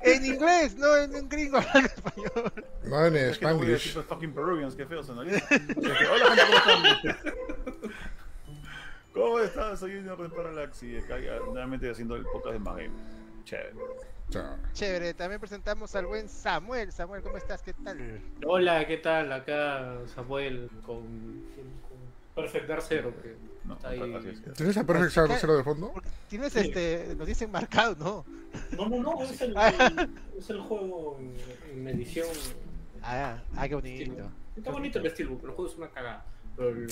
En 0.00 0.24
inglés, 0.24 0.76
no 0.76 0.96
en 0.96 1.14
un 1.14 1.28
gringo 1.28 1.56
hablando 1.58 1.88
español. 1.88 2.52
No 2.84 3.06
en 3.06 3.16
Es 3.16 3.38
que 3.38 3.46
no 3.46 3.56
voy 3.56 3.66
a 3.66 3.70
decir 3.70 3.90
Spanglish. 3.90 4.08
fucking 4.08 4.32
Peruvians, 4.32 4.74
qué 4.74 4.86
feo 4.86 5.02
sonaría. 5.02 5.42
Hola 5.76 6.36
gente, 6.36 6.62
¿cómo 6.64 6.86
están? 6.86 7.18
¿Cómo 9.14 9.38
estás? 9.40 9.80
Soy 9.80 9.96
Junior 9.96 10.22
de 10.22 10.28
Parallax 10.34 10.82
y 10.84 10.96
acá 10.96 11.16
nuevamente 11.44 11.90
haciendo 11.90 12.16
el 12.16 12.24
podcast 12.24 12.54
de 12.54 12.58
Magame. 12.60 12.90
Chévere. 13.44 13.74
Chao. 14.30 14.56
Chévere, 14.72 15.12
también 15.12 15.40
presentamos 15.40 15.94
al 15.94 16.06
buen 16.06 16.28
Samuel. 16.28 16.92
Samuel, 16.92 17.22
¿cómo 17.22 17.36
estás? 17.36 17.60
¿Qué 17.62 17.74
tal? 17.74 18.22
Hola, 18.46 18.86
¿qué 18.86 18.96
tal? 18.96 19.30
Acá 19.32 19.98
Samuel 20.14 20.70
con 20.86 21.44
Perfect 22.34 22.66
Dark 22.66 22.82
Zero. 22.82 23.12
Que 23.22 23.36
No, 23.64 23.74
está 23.74 23.88
ahí. 23.90 24.00
¿Tienes 24.56 24.76
a 24.76 24.84
Perfect 24.84 25.12
Sound 25.12 25.32
Zero 25.38 25.56
de 25.56 25.64
fondo? 25.64 25.92
Tienes 26.28 26.52
Sí. 26.52 26.60
este, 26.60 27.14
nos 27.16 27.26
dicen 27.26 27.50
marcado, 27.50 27.94
¿no? 27.98 28.24
No, 28.76 28.88
no, 28.88 29.02
no, 29.02 29.22
es 29.22 29.40
el, 29.40 29.54
es 30.38 30.50
el 30.50 30.60
juego 30.60 31.18
en, 31.20 31.78
en 31.78 31.88
edición. 31.88 32.26
Ah, 33.02 33.42
ah, 33.56 33.68
qué 33.68 33.74
bonito. 33.74 34.30
Está 34.56 34.70
bonito 34.70 34.98
el 34.98 35.10
Steelbook, 35.10 35.40
pero 35.40 35.50
el 35.52 35.56
juego 35.56 35.70
es 35.70 35.76
una 35.78 35.88
cagada. 35.90 36.24
Pero 36.56 36.68
el, 36.70 36.88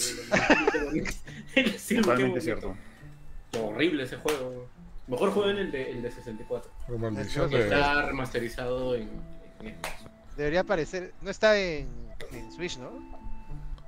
Totalmente 2.02 2.40
cierto. 2.40 2.76
Horrible 3.58 4.04
ese 4.04 4.16
juego. 4.16 4.68
Mejor 5.06 5.30
juego 5.32 5.50
en 5.50 5.58
el 5.58 5.70
de, 5.72 5.90
el 5.90 6.02
de 6.02 6.10
64. 6.10 6.70
La 6.88 6.96
maldición 6.98 7.50
que 7.50 7.56
de. 7.58 7.64
Está 7.64 8.06
remasterizado 8.06 8.94
en. 8.94 9.08
Debería 10.36 10.60
aparecer. 10.60 11.12
No 11.20 11.30
está 11.30 11.58
en, 11.58 11.88
en 12.32 12.52
Switch, 12.52 12.78
¿no? 12.78 13.19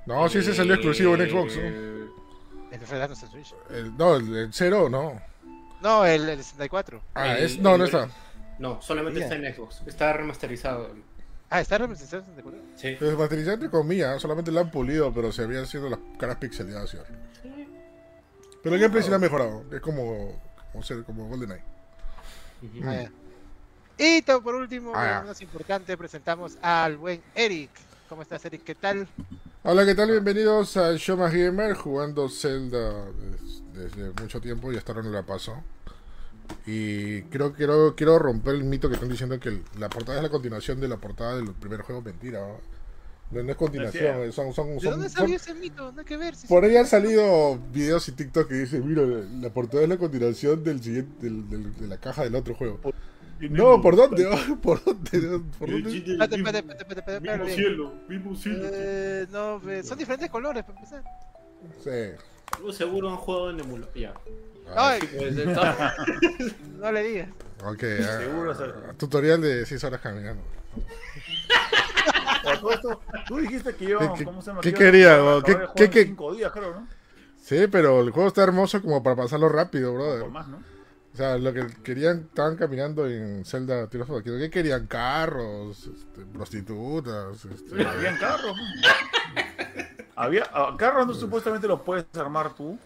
No, 0.07 0.29
sí, 0.29 0.39
ese 0.39 0.55
salió 0.55 0.75
exclusivo 0.75 1.15
en 1.15 1.31
Xbox. 1.31 1.57
¿no? 1.57 1.63
En 1.63 2.81
realidad 2.89 3.09
no 3.09 3.15
está 3.15 3.27
en 3.27 3.33
Switch. 3.33 3.55
El, 3.71 3.97
no, 3.97 4.17
el, 4.17 4.37
el 4.37 4.53
cero, 4.53 4.89
no. 4.89 5.21
No, 5.81 6.05
el, 6.07 6.29
el 6.29 6.39
64. 6.39 7.03
Ah, 7.15 7.37
El- 7.37 7.45
es, 7.45 7.59
no, 7.59 7.77
no 7.77 7.85
el- 7.85 7.91
está. 7.95 8.09
No, 8.59 8.81
solamente 8.83 9.21
está 9.21 9.35
en 9.35 9.55
Xbox. 9.55 9.83
Está 9.87 10.13
remasterizado. 10.13 10.91
Ah, 11.51 11.61
está 11.61 11.79
representado 11.79 12.23
en 12.23 12.27
64. 12.37 12.61
Sí. 12.77 12.89
Es 12.89 13.19
materializado 13.19 13.55
entre 13.55 13.71
comillas, 13.71 14.21
solamente 14.23 14.51
lo 14.51 14.61
han 14.61 14.71
pulido, 14.71 15.13
pero 15.13 15.31
se 15.33 15.43
habían 15.43 15.67
sido 15.67 15.89
las 15.91 15.99
caras 16.19 16.37
pixeladas 16.37 16.95
horribles. 16.95 17.69
Pero 18.63 18.75
el 18.77 18.81
gameplay 18.81 19.03
sí 19.03 19.11
lo 19.11 19.17
ha 19.17 19.19
mejorado. 19.19 19.65
Es 19.73 19.81
como, 19.81 20.41
como, 20.73 20.83
ser, 20.85 21.03
como 21.05 21.29
GoldenEye. 21.29 21.63
Ah, 22.85 23.03
ya. 23.03 23.11
Y 23.99 24.23
por 24.23 24.55
último, 24.55 24.93
Ah, 24.95 25.25
más 25.27 25.41
importante, 25.43 25.97
presentamos 25.97 26.57
al 26.63 26.97
buen 26.97 27.21
Eric. 27.35 27.71
¿Cómo 28.09 28.23
estás, 28.23 28.45
Eric? 28.45 28.63
¿Qué 28.65 28.75
tal? 28.75 29.07
Hola, 29.65 29.85
¿qué 29.87 29.95
tal? 29.95 30.11
Bienvenidos 30.11 30.77
a 30.77 30.97
Show 30.97 31.17
Más 31.17 31.33
Gamer, 31.33 31.75
jugando 31.75 32.29
Zelda 32.29 33.05
des- 33.31 33.63
desde 33.73 34.11
mucho 34.21 34.41
tiempo 34.41 34.73
y 34.73 34.77
hasta 34.77 34.93
ahora 34.93 35.05
no 35.05 35.11
la 35.11 35.23
paso. 35.25 35.63
Y 36.67 37.23
creo, 37.23 37.53
quiero, 37.55 37.95
quiero 37.95 38.19
romper 38.19 38.55
el 38.57 38.65
mito 38.65 38.89
que 38.89 38.95
están 38.95 39.09
diciendo 39.09 39.39
que 39.39 39.63
la 39.79 39.89
portada 39.89 40.19
es 40.19 40.23
la 40.25 40.31
continuación 40.31 40.81
de 40.81 40.89
la 40.89 40.97
portada 40.97 41.37
del 41.37 41.53
primer 41.53 41.83
juego. 41.83 42.03
Mentira, 42.03 42.41
¿no? 42.41 42.59
Es 43.51 43.57
continuación, 43.57 44.31
son, 44.33 44.53
son, 44.53 44.77
¿De 44.77 44.91
dónde 44.91 45.09
son- 45.09 45.21
salió 45.23 45.37
ese 45.37 45.55
mito? 45.55 45.91
No 45.93 46.01
hay 46.01 46.05
que 46.05 46.17
ver. 46.19 46.35
si 46.35 46.47
Por 46.49 46.65
ahí 46.65 46.77
han 46.77 46.87
salido 46.87 47.59
videos 47.73 48.07
y 48.09 48.13
TikTok 48.13 48.49
que 48.49 48.55
dicen, 48.57 48.87
mira, 48.87 49.03
la, 49.07 49.25
la 49.41 49.55
portada 49.55 49.85
es 49.85 49.89
la 49.89 49.97
continuación 49.97 50.63
del 50.65 50.83
siguiente, 50.83 51.25
del- 51.25 51.49
del- 51.49 51.75
de 51.77 51.87
la 51.87 51.97
caja 51.99 52.25
del 52.25 52.35
otro 52.35 52.55
juego. 52.55 52.79
No, 53.51 53.81
¿por 53.83 53.97
dónde? 53.97 54.25
¿Por 54.63 54.83
dónde? 54.85 55.41
¿Por 55.59 55.71
dónde? 55.71 55.97
Espérate, 55.99 56.37
espérate, 56.37 56.59
espérate, 56.59 56.83
espérate, 56.83 57.01
espérate, 57.17 57.39
Mismo 57.45 57.55
cielo, 57.55 57.95
mismo 58.09 58.37
cielo. 58.37 58.61
Eh, 58.65 59.27
no, 59.31 59.61
ve- 59.61 59.83
son 59.83 59.99
diferentes 59.99 60.31
colores 60.31 60.65
para 60.65 60.79
empezar. 60.79 61.03
Sí. 61.83 62.73
Seguro 62.77 63.11
han 63.11 63.17
jugado 63.17 63.51
en 63.51 63.61
emulador. 63.61 63.95
Ya. 63.95 64.13
Ay, 64.77 65.01
pues, 65.19 65.35
no 66.79 66.93
le 66.93 67.03
digas. 67.03 67.29
ok, 67.65 67.83
ah, 68.03 68.93
tutorial 68.97 69.41
de 69.41 69.67
6 69.67 69.85
horas 69.85 70.01
caminando. 70.01 70.43
O 72.45 72.59
todo 72.59 72.73
esto, 72.73 73.01
tú 73.29 73.37
dijiste 73.39 73.75
que 73.75 73.85
iba, 73.85 74.15
¿Qué- 74.15 74.25
¿cómo 74.25 74.43
se 74.43 74.49
llama? 74.51 74.61
qué 74.63 74.73
quería, 74.73 75.17
qué- 75.45 75.57
qué- 75.77 75.91
qué- 75.91 76.05
cinco 76.07 76.35
días, 76.35 76.51
creo, 76.53 76.75
¿no? 76.75 76.89
Sí, 77.41 77.67
pero 77.71 78.01
el 78.01 78.11
juego 78.11 78.29
está 78.29 78.43
hermoso 78.43 78.81
como 78.83 79.03
para 79.03 79.17
pasarlo 79.17 79.49
rápido, 79.49 79.93
brother. 79.95 80.23
Por 80.23 80.31
más, 80.31 80.49
¿no? 80.49 80.63
O 81.13 81.17
sea, 81.17 81.37
lo 81.37 81.53
que 81.53 81.67
querían, 81.85 82.21
estaban 82.29 82.57
caminando 82.57 83.07
en 83.07 83.45
Zelda 83.45 83.87
Kingdom. 83.89 84.23
¿Qué 84.23 84.51
querían? 84.51 84.87
Carros, 84.87 85.87
este, 85.87 86.25
prostitutas. 86.33 87.45
Este, 87.45 87.87
Habían 87.87 88.17
carros. 88.17 88.57
Había, 90.17 90.45
ah, 90.53 90.75
carros 90.79 91.07
no 91.07 91.15
supuestamente 91.15 91.67
los 91.69 91.81
puedes 91.81 92.07
armar 92.17 92.55
tú. 92.55 92.79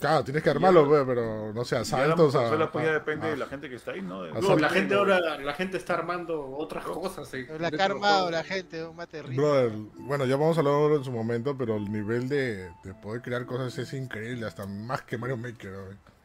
Claro, 0.00 0.24
tienes 0.24 0.42
que 0.42 0.50
armarlo, 0.50 0.86
pues, 0.86 1.04
pero 1.06 1.54
no 1.54 1.64
sé, 1.64 1.70
Ya 1.76 1.78
la 1.78 1.82
asaltos 1.82 2.34
a, 2.34 2.38
consola, 2.40 2.70
pues 2.70 2.84
ya 2.84 2.92
depende 2.92 3.26
a- 3.26 3.30
de 3.30 3.36
la 3.38 3.46
gente 3.46 3.68
que 3.70 3.76
está 3.76 3.92
ahí, 3.92 4.02
¿no? 4.02 4.26
No, 4.26 4.56
la 4.58 4.68
gente 4.68 4.94
ahora 4.94 5.38
la 5.38 5.54
gente 5.54 5.78
está 5.78 5.94
armando 5.94 6.48
otras 6.58 6.84
cosas. 6.84 7.32
eh, 7.32 7.46
La 7.58 7.70
que 7.70 7.80
ha 7.80 7.86
armado 7.86 8.30
la 8.30 8.44
gente, 8.44 8.84
un 8.84 8.94
mate 8.96 9.22
rico. 9.22 9.40
Brother, 9.42 9.72
bueno, 10.00 10.26
ya 10.26 10.36
vamos 10.36 10.56
a 10.58 10.60
hablarlo 10.60 10.96
en 10.96 11.04
su 11.04 11.12
momento, 11.12 11.56
pero 11.56 11.76
el 11.76 11.90
nivel 11.90 12.28
de, 12.28 12.70
de 12.84 12.94
poder 13.02 13.22
crear 13.22 13.46
cosas 13.46 13.76
es 13.78 13.92
increíble, 13.94 14.46
hasta 14.46 14.66
más 14.66 15.00
que 15.02 15.16
Mario 15.16 15.38
Maker. 15.38 15.72
¿no? 15.72 16.15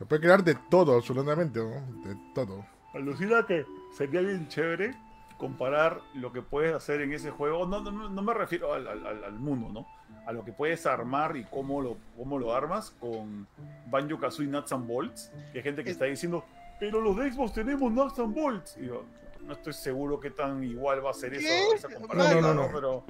Se 0.00 0.06
puede 0.06 0.22
crear 0.22 0.42
de 0.42 0.54
todo, 0.70 0.96
absolutamente, 0.96 1.60
¿no? 1.60 1.68
De 2.08 2.16
todo. 2.34 2.64
Alucina 2.94 3.44
que 3.46 3.66
sería 3.96 4.22
bien 4.22 4.48
chévere 4.48 4.96
comparar 5.36 6.00
lo 6.14 6.32
que 6.32 6.40
puedes 6.40 6.74
hacer 6.74 7.02
en 7.02 7.12
ese 7.12 7.30
juego. 7.30 7.66
No, 7.66 7.80
no, 7.82 8.08
no 8.08 8.22
me 8.22 8.32
refiero 8.32 8.72
al, 8.72 8.88
al- 8.88 9.38
mundo, 9.38 9.68
¿no? 9.68 9.86
A 10.26 10.32
lo 10.32 10.42
que 10.42 10.52
puedes 10.52 10.86
armar 10.86 11.36
y 11.36 11.44
cómo 11.44 11.82
lo, 11.82 11.98
cómo 12.16 12.38
lo 12.38 12.54
armas 12.54 12.90
con 12.98 13.46
Banjo 13.90 14.18
Kazooie 14.18 14.48
Nuts 14.48 14.72
and 14.72 14.86
Bolts. 14.86 15.30
Que 15.52 15.58
hay 15.58 15.64
gente 15.64 15.84
que 15.84 15.90
está 15.90 16.06
diciendo, 16.06 16.46
pero 16.80 16.98
los 17.02 17.14
de 17.18 17.30
Xbox 17.30 17.52
tenemos 17.52 17.92
Nuts 17.92 18.18
and 18.20 18.34
Bolts. 18.34 18.78
Y 18.80 18.86
yo, 18.86 19.04
no 19.42 19.52
estoy 19.52 19.74
seguro 19.74 20.18
qué 20.18 20.30
tan 20.30 20.64
igual 20.64 21.04
va 21.04 21.10
a 21.10 21.14
ser 21.14 21.34
eso, 21.34 21.74
esa 21.74 21.88
comparación. 21.94 22.40
No, 22.40 22.48
no, 22.48 22.54
no, 22.54 22.66
no. 22.68 22.72
Pero, 22.74 23.04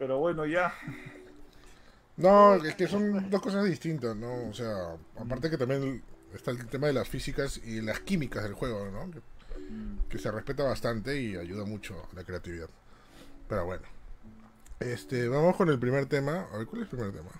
pero 0.00 0.18
bueno, 0.18 0.46
ya. 0.46 0.72
No, 2.18 2.56
es 2.56 2.74
que 2.74 2.88
son 2.88 3.30
dos 3.30 3.40
cosas 3.40 3.64
distintas, 3.64 4.16
¿no? 4.16 4.48
O 4.48 4.52
sea, 4.52 4.96
aparte 5.16 5.48
que 5.48 5.56
también 5.56 6.02
está 6.34 6.50
el 6.50 6.66
tema 6.66 6.88
de 6.88 6.92
las 6.92 7.08
físicas 7.08 7.60
y 7.64 7.80
las 7.80 8.00
químicas 8.00 8.42
del 8.42 8.54
juego, 8.54 8.90
¿no? 8.90 9.10
Que, 9.10 9.20
que 10.10 10.18
se 10.18 10.30
respeta 10.30 10.64
bastante 10.64 11.20
y 11.20 11.36
ayuda 11.36 11.64
mucho 11.64 12.08
a 12.10 12.14
la 12.16 12.24
creatividad. 12.24 12.68
Pero 13.48 13.64
bueno. 13.64 13.84
Este, 14.80 15.28
vamos 15.28 15.56
con 15.56 15.68
el 15.68 15.78
primer 15.78 16.06
tema. 16.06 16.46
A 16.52 16.58
ver, 16.58 16.66
¿cuál 16.66 16.82
es 16.82 16.92
el 16.92 16.98
primer 16.98 17.14
tema? 17.14 17.30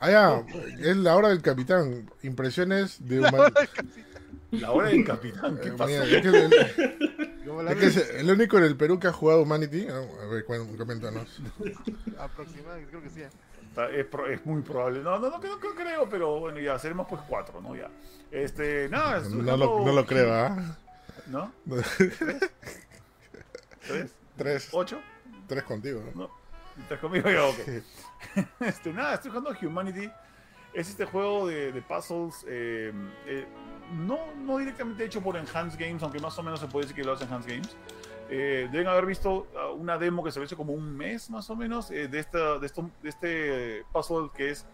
Ah, 0.00 0.10
ya, 0.10 0.44
es 0.78 0.96
la 0.96 1.16
hora 1.16 1.28
del 1.28 1.42
capitán. 1.42 2.10
Impresiones 2.22 3.06
de 3.06 3.18
humanidad. 3.20 3.52
La 4.52 4.72
hora 4.72 4.88
del 4.88 5.04
capitán, 5.04 5.58
¿qué 5.62 5.72
pasó? 5.72 6.02
es 6.02 6.22
que 6.22 6.28
el, 6.28 6.50
la 7.64 7.72
es 7.72 7.78
que 7.78 7.86
es 7.86 7.96
el 8.14 8.30
único 8.30 8.56
en 8.56 8.64
el 8.64 8.76
Perú 8.76 8.98
que 8.98 9.08
ha 9.08 9.12
jugado 9.12 9.42
Humanity. 9.42 9.86
A 9.88 10.26
ver, 10.26 10.44
coméntanos. 10.44 11.40
aproximadamente, 12.18 12.90
creo 12.90 13.02
que 13.02 13.10
sí. 13.10 13.20
Está- 13.86 13.90
Es, 13.90 14.06
es 14.40 14.46
muy 14.46 14.62
probable. 14.62 15.00
No, 15.02 15.18
no, 15.18 15.30
no, 15.30 15.38
no, 15.38 15.56
no 15.56 15.74
creo, 15.74 16.08
pero 16.08 16.40
bueno, 16.40 16.58
ya 16.60 16.78
seremos 16.78 17.06
pues 17.08 17.20
cuatro, 17.28 17.60
¿no? 17.60 17.74
Ya. 17.76 17.88
Este, 18.30 18.88
nada, 18.88 19.18
estoy 19.18 19.42
No 19.42 19.56
lo, 19.56 19.84
no 19.84 19.92
lo 19.92 20.04
creo, 20.06 20.32
¿ah? 20.34 20.76
¿No? 21.26 21.52
¿Tres? 23.86 24.12
Tres, 24.36 24.68
¿Ocho? 24.72 25.00
tres 25.46 25.62
contigo. 25.64 26.02
¿no? 26.14 26.22
¿No? 26.22 26.30
¿Estás 26.82 26.98
conmigo? 27.00 27.28
Ya, 27.30 27.44
ok. 27.44 27.58
Este, 28.60 28.92
nada, 28.92 29.14
estoy 29.14 29.30
jugando 29.30 29.54
Humanity. 29.60 30.10
Es 30.72 30.88
este 30.90 31.06
juego 31.06 31.46
de, 31.48 31.72
de 31.72 31.82
puzzles. 31.82 32.44
eh, 32.48 32.92
eh, 33.26 33.46
no, 33.92 34.18
no 34.36 34.58
directamente 34.58 35.04
hecho 35.04 35.22
por 35.22 35.36
Enhanced 35.36 35.78
Games, 35.80 36.02
aunque 36.02 36.18
más 36.20 36.38
o 36.38 36.42
menos 36.42 36.60
se 36.60 36.66
puede 36.66 36.84
decir 36.86 36.96
que 36.96 37.04
lo 37.04 37.14
hace 37.14 37.24
Enhanced 37.24 37.50
Games. 37.50 37.76
Eh, 38.30 38.68
deben 38.70 38.88
haber 38.88 39.06
visto 39.06 39.46
ah, 39.58 39.70
una 39.70 39.96
demo 39.96 40.22
que 40.22 40.30
se 40.30 40.42
hizo 40.42 40.56
como 40.56 40.72
un 40.74 40.96
mes 40.96 41.30
más 41.30 41.48
o 41.48 41.56
menos 41.56 41.90
eh, 41.90 42.08
de, 42.08 42.18
esta, 42.18 42.58
de, 42.58 42.66
esto, 42.66 42.90
de 43.02 43.08
este 43.08 43.84
puzzle 43.92 44.28
que 44.34 44.50
es 44.50 44.66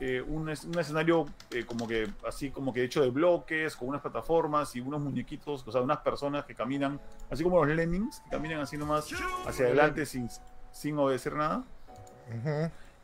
eh, 0.00 0.22
un, 0.26 0.48
es- 0.48 0.64
un 0.64 0.78
escenario 0.78 1.26
eh, 1.50 1.64
como 1.66 1.86
que 1.86 2.08
así 2.26 2.50
como 2.50 2.72
que 2.72 2.82
hecho 2.84 3.02
de 3.02 3.10
bloques, 3.10 3.76
con 3.76 3.88
unas 3.88 4.00
plataformas 4.02 4.74
y 4.76 4.80
unos 4.80 5.00
muñequitos, 5.00 5.66
o 5.66 5.72
sea, 5.72 5.80
unas 5.82 5.98
personas 5.98 6.44
que 6.46 6.54
caminan, 6.54 7.00
así 7.30 7.42
como 7.42 7.64
los 7.64 7.74
lemmings, 7.74 8.20
que 8.20 8.30
caminan 8.30 8.60
así 8.60 8.76
nomás 8.78 9.06
hacia 9.46 9.66
adelante 9.66 10.06
sin, 10.06 10.28
sin 10.72 10.98
obedecer 10.98 11.34
nada. 11.34 11.64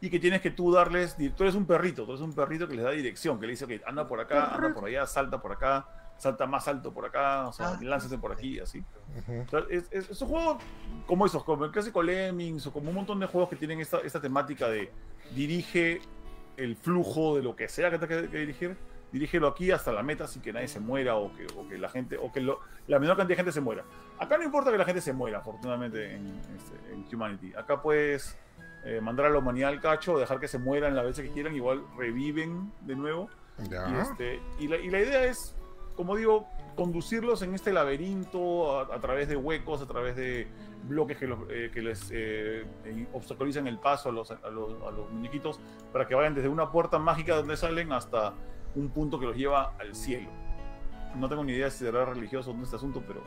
Y 0.00 0.10
que 0.10 0.18
tienes 0.18 0.40
que 0.40 0.50
tú 0.50 0.72
darles, 0.72 1.16
tú 1.36 1.44
eres 1.44 1.54
un 1.54 1.64
perrito, 1.64 2.04
tú 2.04 2.12
eres 2.12 2.22
un 2.22 2.32
perrito 2.34 2.66
que 2.66 2.74
les 2.74 2.84
da 2.84 2.90
dirección, 2.90 3.38
que 3.38 3.46
le 3.46 3.52
dice, 3.52 3.64
ok, 3.66 3.70
anda 3.86 4.06
por 4.06 4.20
acá, 4.20 4.46
anda 4.46 4.74
por 4.74 4.84
allá, 4.86 5.06
salta 5.06 5.40
por 5.40 5.52
acá, 5.52 5.86
salta 6.22 6.46
más 6.46 6.68
alto 6.68 6.92
por 6.92 7.04
acá, 7.04 7.48
o 7.48 7.52
sea, 7.52 7.70
Ah. 7.70 7.78
lánzate 7.82 8.16
por 8.16 8.30
aquí, 8.32 8.60
así. 8.60 8.82
O 9.44 9.48
sea, 9.50 9.64
es, 9.68 9.88
es- 9.90 10.08
es 10.10 10.22
un 10.22 10.28
juego 10.28 10.58
como 11.06 11.26
esos, 11.26 11.42
como 11.42 11.64
el 11.64 11.72
clásico 11.72 12.00
Lemmings 12.02 12.64
o 12.68 12.72
como 12.72 12.90
un 12.90 12.94
montón 12.94 13.18
de 13.18 13.26
juegos 13.26 13.50
que 13.50 13.56
tienen 13.56 13.80
esta, 13.80 13.98
esta 14.00 14.20
temática 14.20 14.68
de 14.68 14.90
dirige 15.34 16.00
el 16.56 16.76
flujo 16.76 17.34
de 17.36 17.42
lo 17.42 17.56
que 17.56 17.68
sea 17.68 17.90
que 17.90 17.98
tengas 17.98 18.28
que 18.28 18.36
dirigir, 18.38 18.76
dirígelo 19.10 19.48
aquí 19.48 19.70
hasta 19.72 19.90
la 19.92 20.02
meta 20.04 20.26
sin 20.28 20.40
que 20.42 20.52
nadie 20.52 20.68
se 20.68 20.78
muera 20.80 21.16
o 21.16 21.32
que, 21.34 21.46
o 21.56 21.66
que 21.68 21.76
la 21.76 21.88
gente, 21.88 22.16
o 22.16 22.30
que 22.30 22.40
lo- 22.40 22.60
la 22.86 22.98
menor 23.00 23.16
cantidad 23.16 23.36
de 23.36 23.42
gente 23.42 23.52
se 23.52 23.60
muera. 23.60 23.84
Acá 24.20 24.38
no 24.38 24.44
importa 24.44 24.70
que 24.70 24.78
la 24.78 24.84
gente 24.84 25.00
se 25.00 25.12
muera, 25.12 25.38
afortunadamente, 25.38 26.14
en, 26.14 26.26
este, 26.56 26.92
en 26.92 27.04
Humanity. 27.12 27.52
Acá 27.54 27.82
puedes 27.82 28.38
eh, 28.84 29.00
mandar 29.00 29.26
a 29.26 29.30
la 29.30 29.38
humanidad 29.38 29.70
al 29.70 29.80
cacho, 29.80 30.18
dejar 30.18 30.38
que 30.40 30.48
se 30.48 30.58
mueran 30.58 30.94
las 30.94 31.04
veces 31.04 31.26
que 31.26 31.32
quieran, 31.32 31.54
igual 31.56 31.82
reviven 31.96 32.72
de 32.82 32.94
nuevo. 32.96 33.28
Ya. 33.70 33.88
Y, 33.90 33.94
este, 34.00 34.40
y, 34.60 34.68
la, 34.68 34.76
y 34.76 34.88
la 34.90 35.00
idea 35.00 35.24
es, 35.24 35.54
como 35.96 36.16
digo, 36.16 36.46
conducirlos 36.76 37.42
en 37.42 37.54
este 37.54 37.72
laberinto 37.72 38.78
a, 38.78 38.94
a 38.94 39.00
través 39.00 39.28
de 39.28 39.36
huecos, 39.36 39.82
a 39.82 39.86
través 39.86 40.16
de 40.16 40.46
bloques 40.88 41.16
que, 41.18 41.26
los, 41.26 41.38
eh, 41.50 41.70
que 41.72 41.82
les 41.82 42.10
eh, 42.10 42.64
eh, 42.84 43.06
obstaculizan 43.12 43.66
el 43.66 43.78
paso 43.78 44.08
a 44.08 44.12
los, 44.12 44.30
a, 44.30 44.50
los, 44.50 44.72
a 44.82 44.90
los 44.90 45.10
muñequitos 45.10 45.60
para 45.92 46.06
que 46.08 46.14
vayan 46.14 46.34
desde 46.34 46.48
una 46.48 46.70
puerta 46.72 46.98
mágica 46.98 47.36
donde 47.36 47.56
salen 47.56 47.92
hasta 47.92 48.34
un 48.74 48.88
punto 48.88 49.18
que 49.20 49.26
los 49.26 49.36
lleva 49.36 49.74
al 49.78 49.94
cielo. 49.94 50.28
No 51.14 51.28
tengo 51.28 51.44
ni 51.44 51.52
idea 51.52 51.70
si 51.70 51.84
será 51.84 52.04
religioso 52.06 52.50
o 52.50 52.54
no 52.54 52.64
este 52.64 52.76
asunto, 52.76 53.02
pero, 53.06 53.20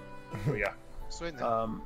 pero 0.44 0.58
ya. 0.58 0.76
Suena. 1.10 1.64
Um, 1.66 1.82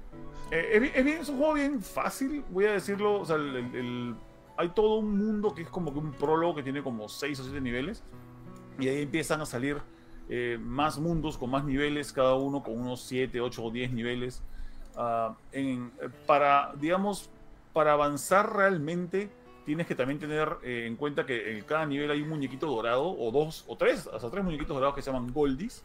eh, 0.49 0.79
bien- 0.79 1.07
es 1.09 1.27
un 1.29 1.37
juego 1.37 1.53
bien 1.55 1.81
fácil, 1.81 2.43
voy 2.49 2.65
a 2.65 2.71
decirlo. 2.71 3.19
O 3.19 3.25
sea, 3.25 3.35
el- 3.35 3.55
el- 3.57 3.75
el- 3.75 4.15
hay 4.55 4.69
todo 4.69 4.95
un 4.99 5.17
mundo 5.17 5.53
que 5.53 5.63
es 5.63 5.69
como 5.69 5.91
que 5.91 5.99
un 5.99 6.13
prólogo 6.13 6.55
que 6.55 6.63
tiene 6.63 6.81
como 6.81 7.09
6 7.09 7.39
o 7.41 7.43
7 7.43 7.59
niveles. 7.59 8.01
Y 8.79 8.87
ahí 8.87 9.01
empiezan 9.01 9.41
a 9.41 9.45
salir 9.45 9.77
eh, 10.29 10.57
más 10.61 10.99
mundos 10.99 11.37
con 11.37 11.49
más 11.49 11.65
niveles, 11.65 12.13
cada 12.13 12.35
uno 12.35 12.63
con 12.63 12.79
unos 12.79 13.01
7, 13.01 13.41
8 13.41 13.63
o 13.63 13.71
10 13.71 13.91
niveles. 13.91 14.41
Ah, 14.95 15.35
para, 16.25 16.73
digamos, 16.79 17.29
para 17.73 17.93
avanzar 17.93 18.55
realmente, 18.55 19.29
tienes 19.65 19.87
que 19.87 19.95
también 19.95 20.19
tener 20.19 20.57
eh, 20.63 20.85
en 20.87 20.95
cuenta 20.95 21.25
que 21.25 21.57
en 21.57 21.63
cada 21.63 21.85
nivel 21.85 22.11
hay 22.11 22.21
un 22.21 22.29
muñequito 22.29 22.67
dorado, 22.67 23.09
o 23.17 23.31
dos, 23.31 23.65
o 23.67 23.75
tres, 23.75 24.07
hasta 24.07 24.29
tres 24.29 24.43
muñequitos 24.43 24.75
dorados 24.75 24.95
que 24.95 25.01
se 25.01 25.11
llaman 25.11 25.33
Goldies 25.33 25.83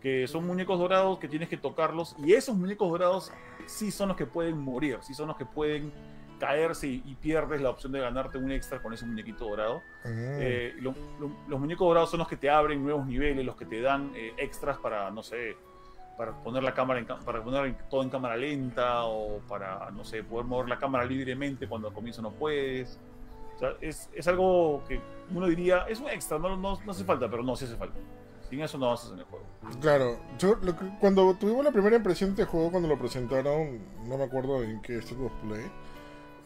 que 0.00 0.28
son 0.28 0.46
muñecos 0.46 0.78
dorados 0.78 1.18
que 1.18 1.28
tienes 1.28 1.48
que 1.48 1.56
tocarlos 1.56 2.14
y 2.18 2.32
esos 2.32 2.56
muñecos 2.56 2.88
dorados 2.88 3.32
sí 3.66 3.90
son 3.90 4.08
los 4.08 4.16
que 4.16 4.26
pueden 4.26 4.58
morir, 4.58 4.98
sí 5.02 5.14
son 5.14 5.28
los 5.28 5.36
que 5.36 5.44
pueden 5.44 5.92
caerse 6.38 6.86
y, 6.88 7.02
y 7.04 7.14
pierdes 7.16 7.60
la 7.60 7.70
opción 7.70 7.92
de 7.92 8.00
ganarte 8.00 8.38
un 8.38 8.50
extra 8.52 8.80
con 8.80 8.92
ese 8.92 9.04
muñequito 9.06 9.46
dorado. 9.48 9.82
Mm. 10.04 10.10
Eh, 10.40 10.74
lo- 10.80 10.94
lo- 11.20 11.30
los 11.48 11.60
muñecos 11.60 11.86
dorados 11.88 12.10
son 12.10 12.18
los 12.20 12.28
que 12.28 12.36
te 12.36 12.48
abren 12.50 12.82
nuevos 12.82 13.06
niveles, 13.06 13.44
los 13.44 13.56
que 13.56 13.64
te 13.66 13.80
dan 13.80 14.12
eh, 14.14 14.32
extras 14.38 14.78
para, 14.78 15.10
no 15.10 15.22
sé, 15.22 15.56
para 16.16 16.32
poner 16.42 16.62
la 16.62 16.74
cámara 16.74 16.98
en, 17.00 17.06
para 17.06 17.42
poner 17.42 17.76
todo 17.88 18.02
en 18.02 18.10
cámara 18.10 18.36
lenta 18.36 19.04
o 19.04 19.38
para, 19.48 19.90
no 19.92 20.04
sé, 20.04 20.24
poder 20.24 20.46
mover 20.46 20.68
la 20.68 20.78
cámara 20.78 21.04
libremente 21.04 21.68
cuando 21.68 21.88
al 21.88 21.94
comienzo 21.94 22.22
no 22.22 22.30
puedes. 22.32 22.98
O 23.56 23.58
sea, 23.58 23.72
es, 23.80 24.08
es 24.14 24.26
algo 24.28 24.82
que 24.88 25.00
uno 25.34 25.46
diría, 25.46 25.84
es 25.88 26.00
un 26.00 26.08
extra, 26.08 26.38
no, 26.38 26.56
no, 26.56 26.78
no 26.84 26.90
hace 26.92 27.04
falta, 27.04 27.28
pero 27.30 27.42
no, 27.42 27.54
sí 27.56 27.64
hace 27.64 27.76
falta. 27.76 27.98
Sin 28.48 28.62
eso 28.62 28.78
no 28.78 28.86
avanzas 28.86 29.12
en 29.12 29.18
el 29.18 29.24
juego. 29.26 29.44
Claro, 29.80 30.18
yo 30.38 30.56
lo 30.62 30.74
cuando 31.00 31.34
tuvimos 31.34 31.62
la 31.64 31.70
primera 31.70 31.96
impresión 31.96 32.34
de 32.34 32.42
este 32.42 32.50
juego, 32.50 32.70
cuando 32.70 32.88
lo 32.88 32.98
presentaron, 32.98 33.78
no 34.08 34.16
me 34.16 34.24
acuerdo 34.24 34.62
en 34.62 34.80
qué 34.80 34.96
State 34.98 35.22
of 35.22 35.32
Play, 35.42 35.70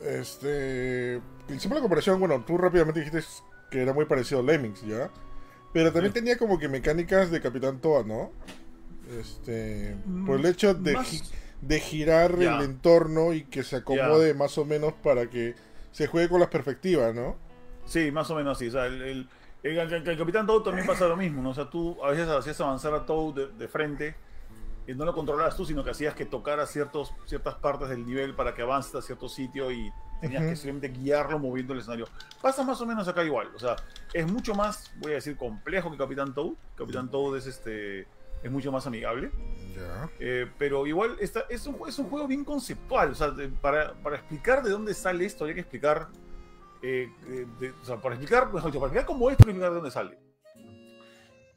este, 0.05 1.21
hicimos 1.49 1.77
la 1.77 1.81
comparación, 1.83 2.19
bueno, 2.21 2.43
tú 2.47 2.57
rápidamente 2.59 3.01
dijiste 3.01 3.23
que 3.71 3.83
era 3.83 3.93
muy 3.93 4.05
parecido 4.05 4.41
a 4.41 4.43
Lemmings, 4.45 4.83
¿ya? 4.87 5.11
Pero 5.73 5.93
también 5.93 6.13
Sí. 6.13 6.21
tenía 6.21 6.37
como 6.39 6.59
que 6.59 6.69
mecánicas 6.69 7.31
de 7.31 7.41
Capitán 7.41 7.81
Toa, 7.81 8.03
¿no? 8.05 8.31
Este, 9.19 9.97
Mm, 10.07 10.27
por 10.27 10.39
el 10.41 10.47
hecho 10.47 10.75
de, 10.75 10.93
más- 10.95 11.09
gi- 11.11 11.23
de 11.61 11.81
girar 11.81 12.33
el 12.33 12.63
entorno 12.63 13.33
y 13.33 13.45
que 13.45 13.63
se 13.63 13.77
acomode 13.77 14.35
más 14.35 14.57
o 14.59 14.65
menos 14.65 14.93
para 14.95 15.29
que 15.29 15.55
se 15.93 16.07
juegue 16.07 16.29
con 16.29 16.41
las 16.41 16.49
perspectivas, 16.49 17.15
¿no? 17.15 17.37
Sí, 17.87 18.11
más 18.11 18.31
o 18.31 18.35
menos 18.37 18.57
así. 18.57 18.69
O 18.69 18.71
sea, 18.73 18.87
el, 18.87 19.03
el, 19.03 19.29
el- 19.63 19.79
el- 19.79 20.09
el 20.09 20.19
Capitán 20.19 20.47
Toad 20.47 20.63
también 20.63 20.87
pasa 20.87 21.07
lo 21.07 21.17
mismo, 21.17 21.43
¿no? 21.43 21.51
O 21.51 21.55
sea, 21.55 21.69
tú 21.69 21.97
a 22.05 22.11
veces 22.11 22.29
hacías 22.29 22.61
avanzar 22.61 22.95
a 22.95 23.05
Toad 23.07 23.35
de, 23.35 23.47
de 23.49 23.69
frente 23.69 24.15
y 24.87 24.95
no 24.95 25.05
lo 25.05 25.15
controlabas 25.15 25.57
tú, 25.57 25.65
sino 25.65 25.85
que 25.85 25.91
hacías 25.91 26.15
que 26.15 26.25
tocara 26.27 26.67
ciertos, 26.67 27.13
ciertas 27.27 27.55
partes 27.57 27.89
del 27.89 28.05
nivel 28.05 28.35
para 28.35 28.53
que 28.55 28.63
avance 28.63 28.97
a 28.99 29.03
cierto 29.03 29.29
sitio 29.29 29.71
y 29.71 29.93
tenías 30.21 30.43
que 30.43 30.57
simplemente 30.57 30.89
guiarlo 30.89 31.39
moviendo 31.39 31.73
el 31.73 31.81
escenario. 31.81 32.07
Pasa 32.41 32.63
más 32.65 32.81
o 32.81 32.87
menos 32.87 33.07
acá 33.09 33.23
igual. 33.25 33.49
O 33.55 33.59
sea, 33.59 33.77
es 34.13 34.31
mucho 34.31 34.55
más, 34.55 34.93
voy 34.99 35.13
a 35.13 35.15
decir, 35.17 35.37
complejo 35.37 35.91
que 35.91 35.99
Capitán 35.99 36.35
Toad. 36.35 36.55
Capitán 36.77 37.11
Toad 37.11 37.37
es 37.39 37.47
este 37.47 38.07
es 38.43 38.51
mucho 38.51 38.73
más 38.73 38.85
amigable. 38.89 39.31
Ya. 39.77 40.11
Eh, 40.19 40.51
pero 40.59 40.85
igual 40.87 41.17
está, 41.21 41.45
es, 41.49 41.65
un, 41.69 41.77
es 41.87 41.97
un 42.01 42.09
juego 42.09 42.27
bien 42.27 42.45
conceptual. 42.45 43.13
O 43.13 43.15
sea, 43.15 43.31
de- 43.31 43.49
para, 43.49 43.95
para 43.95 44.17
explicar 44.17 44.65
de 44.65 44.71
dónde 44.71 44.95
sale 44.95 45.25
esto, 45.25 45.45
hay 45.45 45.55
que 45.55 45.61
explicar. 45.61 46.09
eh, 46.83 47.09
eh, 47.29 47.47
de- 47.61 47.71
o 47.71 47.85
sea, 47.85 47.97
para 47.99 48.17
explicar, 48.17 48.53
mejor 48.53 48.71
dicho, 48.73 48.81
para 48.81 48.89
explicar 48.93 49.07
cómo 49.07 49.31
esto, 49.31 49.43
hay 49.43 49.47
que 49.47 49.51
explicar 49.53 49.71
de 49.71 49.75
dónde 49.77 49.91
sale. 49.93 50.19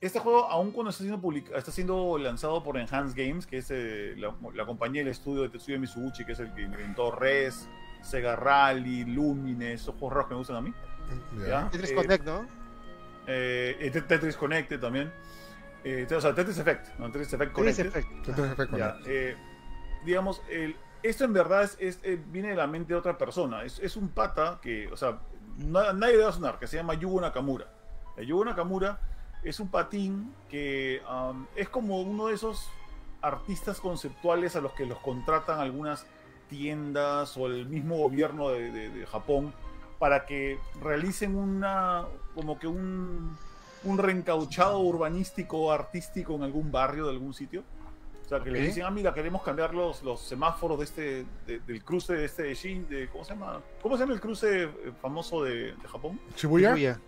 Este 0.06 0.20
juego, 0.20 0.46
aun 0.46 0.72
cuando 0.72 0.92
está 0.92 1.04
siendo, 1.04 1.20
publica- 1.20 1.58
está 1.58 1.72
siendo 1.72 2.18
lanzado 2.20 2.62
por 2.64 2.78
Enhanced 2.78 3.16
Games, 3.18 3.48
que 3.48 3.58
es 3.58 3.72
eh, 3.72 4.14
la, 4.18 4.34
la 4.54 4.66
compañía 4.66 5.02
y 5.02 5.06
el 5.06 5.12
estudio 5.12 5.42
de 5.42 5.50
Tetsuya 5.50 5.80
Mizuguchi, 5.80 6.26
que 6.26 6.34
es 6.34 6.40
el 6.40 6.54
que 6.54 6.62
inventó 6.62 7.12
Res, 7.12 7.68
Sega 8.02 8.36
Rally, 8.36 9.04
Lumines, 9.06 9.82
esos 9.82 9.96
juegos 9.96 10.14
raros 10.14 10.28
que 10.28 10.34
me 10.36 10.38
gustan 10.40 10.56
a 10.58 10.62
mí. 10.62 10.74
Ya. 11.48 11.70
Tetris 11.72 11.92
eh, 11.92 11.96
Connect, 11.96 12.24
¿no? 12.26 12.46
Eh, 13.28 13.78
eh, 13.80 14.02
Tetris 14.02 14.36
Connected 14.38 14.80
también. 14.80 15.12
Eh, 15.84 16.08
o 16.16 16.22
sea, 16.22 16.34
Tetris 16.36 16.58
Effect, 16.60 17.00
¿no? 17.00 17.08
Tetris 17.12 17.34
Effect 17.34 17.56
Tetris. 17.56 17.80
Effect. 17.80 18.08
Tetris 18.26 18.46
Effect 18.52 18.72
Connect. 18.72 19.08
eh, 19.08 19.36
digamos, 20.06 20.42
el- 20.52 20.76
esto 21.02 21.24
en 21.26 21.34
verdad 21.34 21.64
es, 21.64 21.78
es- 21.80 22.00
eh, 22.04 22.22
viene 22.28 22.50
de 22.50 22.56
la 22.56 22.68
mente 22.68 22.94
de 22.94 23.00
otra 23.00 23.18
persona. 23.18 23.64
Es, 23.64 23.80
es 23.80 23.96
un 23.96 24.10
pata 24.10 24.60
que, 24.62 24.88
o 24.92 24.98
sea, 24.98 25.20
na- 25.58 25.94
nadie 25.94 26.18
le 26.18 26.24
va 26.24 26.30
a 26.30 26.34
sonar, 26.34 26.60
que 26.60 26.68
se 26.68 26.78
llama 26.78 26.94
Yugo 26.94 27.22
Nakamura. 27.22 27.66
Yugo 28.24 28.46
Nakamura 28.46 29.00
es 29.46 29.60
un 29.60 29.70
patín 29.70 30.34
que 30.50 31.02
am, 31.08 31.46
es 31.56 31.70
como 31.70 32.02
uno 32.02 32.28
de 32.28 32.34
esos 32.34 32.68
artistas 33.22 33.80
conceptuales 33.80 34.56
a 34.56 34.62
los 34.62 34.74
que 34.74 34.86
los 34.86 34.98
contratan 35.00 35.60
algunas 35.60 36.06
tiendas 36.50 37.38
o 37.38 37.48
el 37.48 37.66
mismo 37.68 37.98
gobierno 37.98 38.50
de, 38.50 38.72
de- 38.72 38.90
de 38.90 39.06
Japón 39.06 39.54
para 40.00 40.26
que 40.26 40.60
realicen 40.82 41.36
una, 41.36 42.06
como 42.36 42.60
que 42.60 42.68
un, 42.68 43.36
un 43.84 43.98
reencauchado 43.98 44.80
urbanístico 44.80 45.72
artístico 45.72 46.36
en 46.36 46.44
algún 46.44 46.72
barrio 46.72 47.06
de 47.06 47.12
algún 47.12 47.34
sitio. 47.34 47.64
O 48.26 48.28
sea, 48.28 48.40
que 48.44 48.50
le 48.52 48.60
Ok. 48.60 48.66
dicen, 48.66 48.84
ah, 48.86 48.92
mira, 48.92 49.14
queremos 49.14 49.44
cambiar 49.44 49.74
los, 49.76 50.02
los 50.04 50.20
semáforos 50.20 50.80
de 50.80 50.84
este, 50.86 51.26
de- 51.48 51.60
del 51.60 51.84
cruce 51.84 52.14
de 52.14 52.26
este 52.26 52.44
de 52.44 52.56
Shin, 52.56 52.90
de, 52.90 53.08
¿cómo 53.10 53.24
se 53.24 53.34
llama? 53.36 53.62
¿Cómo 53.82 53.96
se 53.96 54.02
llama 54.04 54.14
el 54.14 54.20
cruce 54.22 54.64
eh, 54.64 54.70
famoso 55.02 55.44
de, 55.44 55.74
de 55.76 55.88
Japón? 55.88 56.20
Shibuya. 56.36 56.70
Shibuya. 56.70 57.00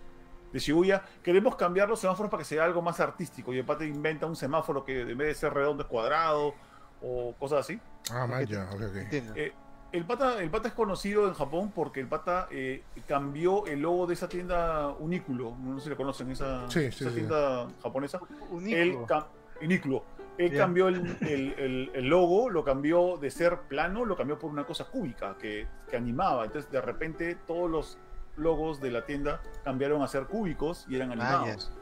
De 0.52 0.58
Shibuya. 0.58 1.02
Queremos 1.22 1.56
cambiar 1.56 1.88
los 1.88 2.00
semáforos 2.00 2.30
para 2.30 2.40
que 2.42 2.46
sea 2.48 2.64
algo 2.64 2.80
más 2.82 3.00
artístico. 3.00 3.52
Y 3.52 3.58
el 3.58 3.64
pata 3.64 3.84
inventa 3.84 4.26
un 4.26 4.36
semáforo 4.36 4.84
que 4.84 5.02
en 5.02 5.18
vez 5.18 5.28
de 5.28 5.34
ser 5.34 5.52
redondo 5.54 5.82
es 5.82 5.88
cuadrado 5.88 6.54
o 7.02 7.34
cosas 7.38 7.60
así. 7.60 7.80
Ah, 8.10 8.26
man, 8.26 8.44
ya, 8.46 8.68
ok, 8.72 8.80
ok. 8.88 8.96
Eh, 9.12 9.52
el 9.92 10.04
pata, 10.04 10.42
el 10.42 10.50
pata 10.50 10.68
es 10.68 10.74
conocido 10.74 11.26
en 11.28 11.34
Japón 11.34 11.72
porque 11.74 12.00
el 12.00 12.08
pata 12.08 12.46
eh, 12.50 12.82
cambió 13.06 13.66
el 13.66 13.80
logo 13.80 14.06
de 14.06 14.14
esa 14.14 14.28
tienda 14.28 14.88
Unículo. 14.98 15.54
No 15.62 15.78
sé 15.78 15.84
si 15.84 15.90
le 15.90 15.96
conocen, 15.96 16.30
esa, 16.30 16.68
Sí, 16.70 16.90
sí, 16.92 17.04
esa 17.04 17.10
sí. 17.10 17.14
tienda 17.16 17.68
japonesa. 17.82 18.18
Un 18.50 18.68
Él, 18.68 18.88
ícono. 18.88 19.06
cam- 19.06 19.26
Unículo. 19.62 20.04
Él 20.38 20.56
cambió 20.56 20.86
el, 20.88 21.16
el- 21.22 21.54
el- 21.58 21.90
el 21.94 22.04
logo, 22.08 22.48
lo 22.48 22.62
cambió 22.62 23.16
de 23.16 23.28
ser 23.30 23.58
plano, 23.62 24.04
lo 24.04 24.16
cambió 24.16 24.38
por 24.38 24.50
una 24.52 24.64
cosa 24.64 24.84
cúbica 24.84 25.36
que, 25.36 25.66
que 25.90 25.96
animaba. 25.96 26.44
Entonces, 26.44 26.70
de 26.70 26.80
repente, 26.80 27.34
todos 27.46 27.68
los 27.68 27.98
logos 28.38 28.80
de 28.80 28.90
la 28.90 29.04
tienda 29.04 29.40
cambiaron 29.64 30.02
a 30.02 30.08
ser 30.08 30.26
cúbicos 30.26 30.86
y 30.88 30.96
eran 30.96 31.10
Ah, 31.10 31.12
animados. 31.40 31.72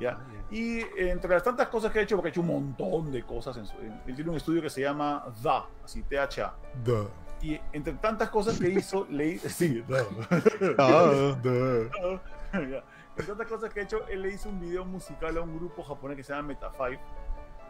¿ya? 0.00 0.18
Y 0.50 0.80
entre 0.96 1.30
las 1.30 1.42
tantas 1.42 1.68
cosas 1.68 1.92
que 1.92 1.98
ha 1.98 2.02
hecho, 2.02 2.16
porque 2.16 2.28
ha 2.28 2.30
hecho 2.30 2.40
un 2.40 2.46
montón 2.48 3.12
de 3.12 3.22
cosas, 3.22 3.56
en 3.56 3.66
su- 3.66 3.78
en- 3.78 4.00
él 4.06 4.14
tiene 4.14 4.30
un 4.30 4.36
estudio 4.36 4.62
que 4.62 4.70
se 4.70 4.80
llama 4.80 5.24
DA, 5.42 5.66
así 5.84 6.02
THA. 6.02 6.54
Duh. 6.84 7.08
Y 7.42 7.58
entre 7.72 7.94
tantas 7.94 8.28
cosas 8.30 8.58
que 8.58 8.68
hizo, 8.68 9.06
le 9.10 9.38
sí, 9.38 9.82
DA. 9.88 10.04
Ah. 10.78 11.34
Ya. 12.52 12.82
Entre 13.10 13.26
tantas 13.26 13.46
cosas 13.46 13.72
que 13.72 13.80
ha 13.80 13.82
hecho, 13.84 14.06
él 14.08 14.22
le 14.22 14.30
hizo 14.32 14.48
un 14.48 14.60
video 14.60 14.84
musical 14.84 15.36
a 15.36 15.40
un 15.42 15.56
grupo 15.56 15.82
japonés 15.84 16.16
que 16.16 16.22
se 16.24 16.32
llama 16.32 16.48
Meta 16.48 16.72
5. 16.76 17.00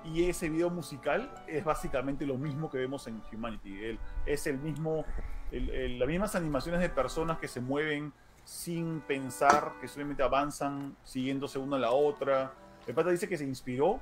Y 0.04 0.28
ese 0.30 0.48
video 0.48 0.70
musical 0.70 1.30
es 1.46 1.62
básicamente 1.64 2.24
lo 2.24 2.38
mismo 2.38 2.70
que 2.70 2.78
vemos 2.78 3.06
en 3.06 3.20
Humanity. 3.32 3.84
Él, 3.84 3.98
es 4.24 4.46
el 4.46 4.58
mismo, 4.58 5.04
el- 5.52 5.68
el- 5.70 5.98
las 5.98 6.08
mismas 6.08 6.34
animaciones 6.34 6.80
de 6.80 6.88
personas 6.88 7.38
que 7.38 7.48
se 7.48 7.60
mueven 7.60 8.12
sin 8.44 9.00
pensar, 9.00 9.74
que 9.80 9.88
solamente 9.88 10.22
avanzan 10.22 10.96
siguiéndose 11.04 11.58
una 11.58 11.76
a 11.76 11.80
la 11.80 11.90
otra. 11.92 12.52
El 12.86 12.94
pata 12.94 13.10
dice 13.10 13.28
que 13.28 13.36
se 13.36 13.44
inspiró 13.44 14.00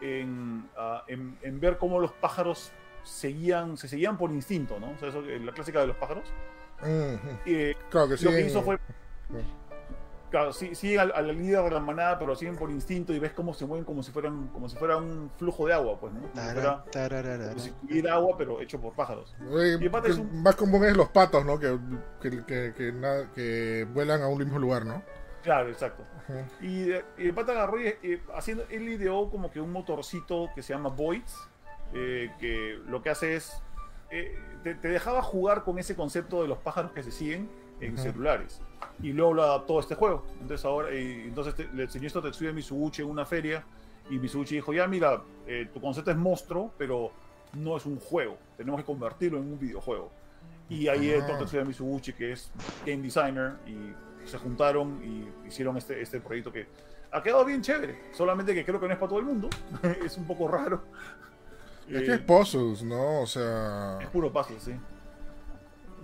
en, 0.00 0.68
ah, 0.76 1.04
en- 1.08 1.36
en 1.42 1.60
ver 1.60 1.76
cómo 1.78 1.98
los 1.98 2.12
pájaros 2.12 2.72
seguían, 3.02 3.76
se 3.76 3.88
seguían 3.88 4.16
por 4.16 4.30
instinto, 4.30 4.78
¿no? 4.78 4.90
O 4.92 4.98
sea, 4.98 5.08
eso, 5.08 5.22
la 5.22 5.52
clásica 5.52 5.80
de 5.80 5.86
los 5.88 5.96
pájaros. 5.96 6.24
Mhm. 6.82 7.38
Eh, 7.46 7.74
Claro 7.90 8.08
que 8.08 8.16
sí. 8.16 8.24
lo 8.24 8.30
que 8.30 8.40
hizo 8.42 8.62
fue 8.62 8.78
claro, 10.30 10.52
sí- 10.52 10.74
siguen 10.74 11.00
al, 11.00 11.12
al 11.14 11.26
líder 11.28 11.64
de 11.64 11.70
la 11.70 11.80
manada, 11.80 12.18
pero 12.18 12.34
siguen 12.36 12.56
por 12.56 12.70
instinto 12.70 13.12
y 13.12 13.18
ves 13.18 13.32
cómo 13.32 13.52
se 13.54 13.66
mueven 13.66 13.84
como 13.84 14.02
si 14.02 14.10
fueran, 14.12 14.48
como 14.48 14.68
si 14.68 14.76
fuera 14.76 14.96
un 14.96 15.30
flujo 15.36 15.66
de 15.66 15.74
agua, 15.74 15.98
pues, 16.00 16.12
¿no? 16.12 16.20
Como 16.20 16.34
si, 16.34 16.40
fuera, 16.54 16.84
como 17.48 17.58
si 17.60 17.72
hubiera 17.84 18.14
agua, 18.14 18.36
pero 18.38 18.60
hecho 18.60 18.80
por 18.80 18.92
pájaros. 18.94 19.34
Oye, 19.50 19.78
Y 19.80 19.86
aparte 19.88 20.06
que 20.08 20.12
es 20.14 20.18
un- 20.18 20.42
Más 20.42 20.56
común 20.56 20.84
es 20.84 20.96
los 20.96 21.08
patos, 21.08 21.44
¿no? 21.44 21.58
Que, 21.58 21.78
que, 22.20 22.44
que, 22.44 22.72
que 22.76 22.92
na- 22.92 23.30
que 23.34 23.86
vuelan 23.92 24.22
a 24.22 24.28
un 24.28 24.38
mismo 24.38 24.58
lugar, 24.58 24.86
¿no? 24.86 25.02
Claro, 25.42 25.68
exacto. 25.70 26.04
Y, 26.60 26.90
y 26.92 27.02
el 27.18 27.34
pata 27.34 27.52
agarró 27.52 27.80
y 27.80 28.20
haciendo, 28.34 28.64
él 28.70 28.88
ideó 28.88 29.30
como 29.30 29.50
que 29.50 29.60
un 29.60 29.72
motorcito 29.72 30.48
que 30.54 30.62
se 30.62 30.74
llama 30.74 30.90
Voids, 30.90 31.34
eh, 31.94 32.30
que 32.38 32.78
lo 32.86 33.02
que 33.02 33.10
hace 33.10 33.34
es, 33.36 33.60
eh, 34.10 34.38
te, 34.62 34.74
te 34.74 34.88
dejaba 34.88 35.22
jugar 35.22 35.64
con 35.64 35.78
ese 35.78 35.96
concepto 35.96 36.42
de 36.42 36.48
los 36.48 36.58
pájaros 36.58 36.92
que 36.92 37.02
se 37.02 37.10
siguen 37.10 37.48
en 37.80 37.96
celulares. 37.98 38.60
Y 39.02 39.12
luego 39.12 39.32
lo 39.34 39.42
adaptó 39.42 39.78
a 39.78 39.80
este 39.80 39.94
juego. 39.94 40.24
Entonces 40.40 40.64
ahora, 40.64 40.94
y 40.94 41.22
entonces 41.28 41.54
te- 41.54 41.68
le 41.72 41.84
enseñó 41.84 42.06
esto 42.06 42.18
a 42.18 42.22
Tetsuya 42.22 42.52
Mitsubishi 42.52 43.02
en 43.02 43.08
una 43.08 43.24
feria, 43.24 43.64
y 44.10 44.18
Mitsubishi 44.18 44.56
dijo, 44.56 44.72
ya 44.72 44.86
mira, 44.86 45.22
eh, 45.46 45.68
tu 45.72 45.80
concepto 45.80 46.10
es 46.10 46.16
monstruo, 46.16 46.72
pero 46.76 47.10
no 47.54 47.76
es 47.76 47.86
un 47.86 47.98
juego, 47.98 48.36
tenemos 48.56 48.80
que 48.80 48.86
convertirlo 48.86 49.38
en 49.38 49.44
un 49.52 49.58
videojuego. 49.58 50.10
Y 50.68 50.86
ahí 50.88 51.10
Ah. 51.12 51.16
entró 51.16 51.38
Tetsuya 51.38 51.64
Mitsubishi, 51.64 52.12
que 52.12 52.32
es 52.32 52.50
game 52.86 53.02
designer, 53.02 53.54
y 53.66 53.92
se 54.28 54.36
juntaron 54.38 55.00
y 55.02 55.48
hicieron 55.48 55.76
este, 55.78 56.00
este 56.02 56.20
proyecto 56.20 56.52
que 56.52 56.66
ha 57.10 57.22
quedado 57.22 57.44
bien 57.44 57.62
chévere. 57.62 57.98
Solamente 58.12 58.54
que 58.54 58.64
creo 58.64 58.78
que 58.78 58.86
no 58.86 58.92
es 58.92 58.98
para 58.98 59.08
todo 59.08 59.18
el 59.18 59.24
mundo. 59.24 59.48
es 60.04 60.16
un 60.18 60.26
poco 60.26 60.46
raro. 60.46 60.82
Es 61.88 62.02
Eh, 62.02 62.04
que 62.04 62.12
es 62.12 62.20
puzzles, 62.20 62.82
¿no? 62.84 63.22
O 63.22 63.26
sea, 63.26 63.98
es 64.00 64.08
puro 64.08 64.30
puzzle, 64.32 64.60
sí. 64.60 64.72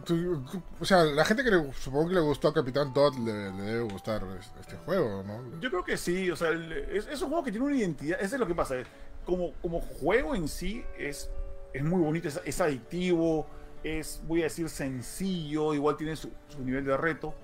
Tú- 0.07 0.63
o 0.81 0.85
sea, 0.85 1.05
la 1.05 1.25
gente 1.25 1.43
que 1.45 1.51
supongo 1.79 2.09
que 2.09 2.15
le 2.15 2.21
gustó 2.21 2.49
a 2.49 2.55
Capitán 2.55 2.95
Todd 2.95 3.15
le, 3.19 3.33
debe 3.33 3.83
gustar 3.83 4.23
es- 4.39 4.51
este 4.61 4.77
juego, 4.85 5.23
¿no? 5.23 5.61
Yo 5.61 5.69
creo 5.69 5.85
que 5.85 5.97
sí, 5.97 6.31
o 6.31 6.37
sea, 6.37 6.51
es, 6.51 7.21
un 7.21 7.29
juego 7.29 7.45
que 7.45 7.51
tiene 7.51 7.67
una 7.67 7.77
identidad, 7.77 8.19
eso 8.21 8.37
es 8.37 8.41
lo 8.41 8.47
que 8.47 8.55
pasa. 8.55 8.77
Como, 9.25 9.53
como 9.61 9.81
juego 9.81 10.35
en 10.35 10.49
sí 10.49 10.85
es, 10.97 11.29
es 11.73 11.83
muy 11.85 12.01
bonito, 12.01 12.29
es, 12.29 12.61
adictivo, 12.61 13.47
es, 13.83 14.23
voy 14.27 14.41
a 14.41 14.45
decir, 14.45 14.69
sencillo, 14.69 15.75
igual 15.75 15.97
tiene 15.97 16.15
su, 16.15 16.31
su 16.49 16.63
nivel 16.65 16.85
de 16.85 16.97
reto, 16.97 17.35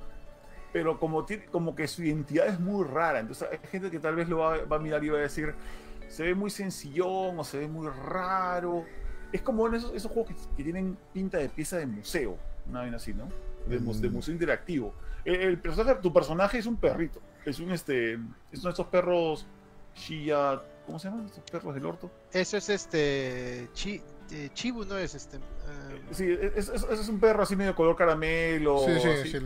pero 0.73 0.99
como, 0.99 1.27
como 1.51 1.75
que 1.75 1.89
su 1.89 2.03
identidad 2.05 2.47
es 2.47 2.61
muy 2.61 2.85
rara, 2.87 3.21
entonces 3.21 3.49
hay 3.51 3.59
gente 3.71 3.91
que 3.91 3.99
tal 3.99 4.15
vez 4.15 4.29
lo 4.29 4.39
va, 4.39 4.65
va 4.65 4.77
a 4.77 4.79
mirar 4.79 5.03
y 5.05 5.09
va 5.09 5.19
a 5.19 5.23
decir, 5.23 5.55
se 6.09 6.23
ve 6.23 6.35
muy 6.35 6.51
sencillón 6.51 7.39
o 7.39 7.45
se 7.45 7.59
ve 7.59 7.67
muy 7.69 7.89
raro. 7.89 8.85
Es 9.33 9.41
como 9.43 9.67
en 9.67 9.75
esos, 9.75 9.93
esos 9.95 10.13
juegos 10.13 10.31
que, 10.31 10.57
que 10.57 10.63
tienen 10.63 10.97
pinta 11.13 11.39
de 11.39 11.49
pieza 11.49 11.79
de 11.79 11.87
museo, 11.87 12.37
una 12.69 12.81
vaina 12.81 12.97
así, 12.97 13.13
¿no? 13.15 13.29
De, 13.67 13.79
Mm. 13.79 14.13
museo 14.13 14.33
interactivo. 14.35 14.95
El, 15.25 15.35
el 15.37 15.59
personaje, 15.59 16.01
tu 16.03 16.13
personaje 16.13 16.59
es 16.59 16.67
un 16.67 16.77
perrito. 16.77 17.21
Es 17.45 17.59
un 17.61 17.71
este. 17.71 18.15
Es 18.51 18.59
uno 18.61 18.65
de 18.65 18.71
estos 18.71 18.87
perros. 18.87 19.47
Shia. 19.95 20.61
¿Cómo 20.87 20.99
se 20.99 21.09
llaman? 21.09 21.27
Estos 21.27 21.45
perros 21.51 21.75
del 21.75 21.87
orto. 21.87 22.11
Eso 22.33 22.57
es 22.57 22.69
este. 22.69 23.69
Chi, 23.73 24.01
eh, 24.33 24.49
Chibu 24.53 24.85
no 24.85 24.97
es 24.99 25.15
este. 25.15 25.37
eh, 25.37 25.41
Sí, 26.11 26.27
es, 26.57 26.69
es- 26.69 26.83
es 26.85 27.09
un 27.09 27.21
perro 27.21 27.43
así 27.45 27.55
medio 27.55 27.75
color 27.75 27.95
caramelo. 27.95 28.79
Sí, 28.81 28.93
sí, 29.01 29.09
así. 29.09 29.31
sí. 29.31 29.37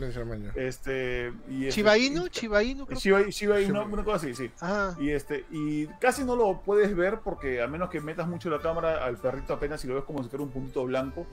Este. 0.55 1.33
Y 1.49 1.65
este- 1.67 1.69
y- 1.69 1.71
Shiba. 1.71 1.97
Shiba, 1.97 2.63
Inu, 2.63 2.85
Shiba- 2.87 3.69
una, 3.69 3.81
una 3.83 4.03
cosa 4.03 4.17
así, 4.17 4.33
sí. 4.33 4.51
Ah, 4.61 4.95
Y 4.99 5.09
este, 5.11 5.45
y 5.51 5.85
casi 5.99 6.23
no 6.23 6.35
lo 6.35 6.61
puedes 6.61 6.95
ver 6.95 7.19
porque 7.23 7.61
a 7.61 7.67
menos 7.67 7.89
que 7.89 8.01
metas 8.01 8.27
mucho 8.27 8.49
la 8.49 8.59
cámara 8.59 9.03
al 9.05 9.17
perrito 9.17 9.53
apenas 9.53 9.81
si 9.81 9.87
lo 9.87 9.95
ves 9.95 10.03
como 10.05 10.23
si 10.23 10.29
fuera 10.29 10.43
un 10.43 10.49
puntito 10.49 10.83
blanco. 10.85 11.27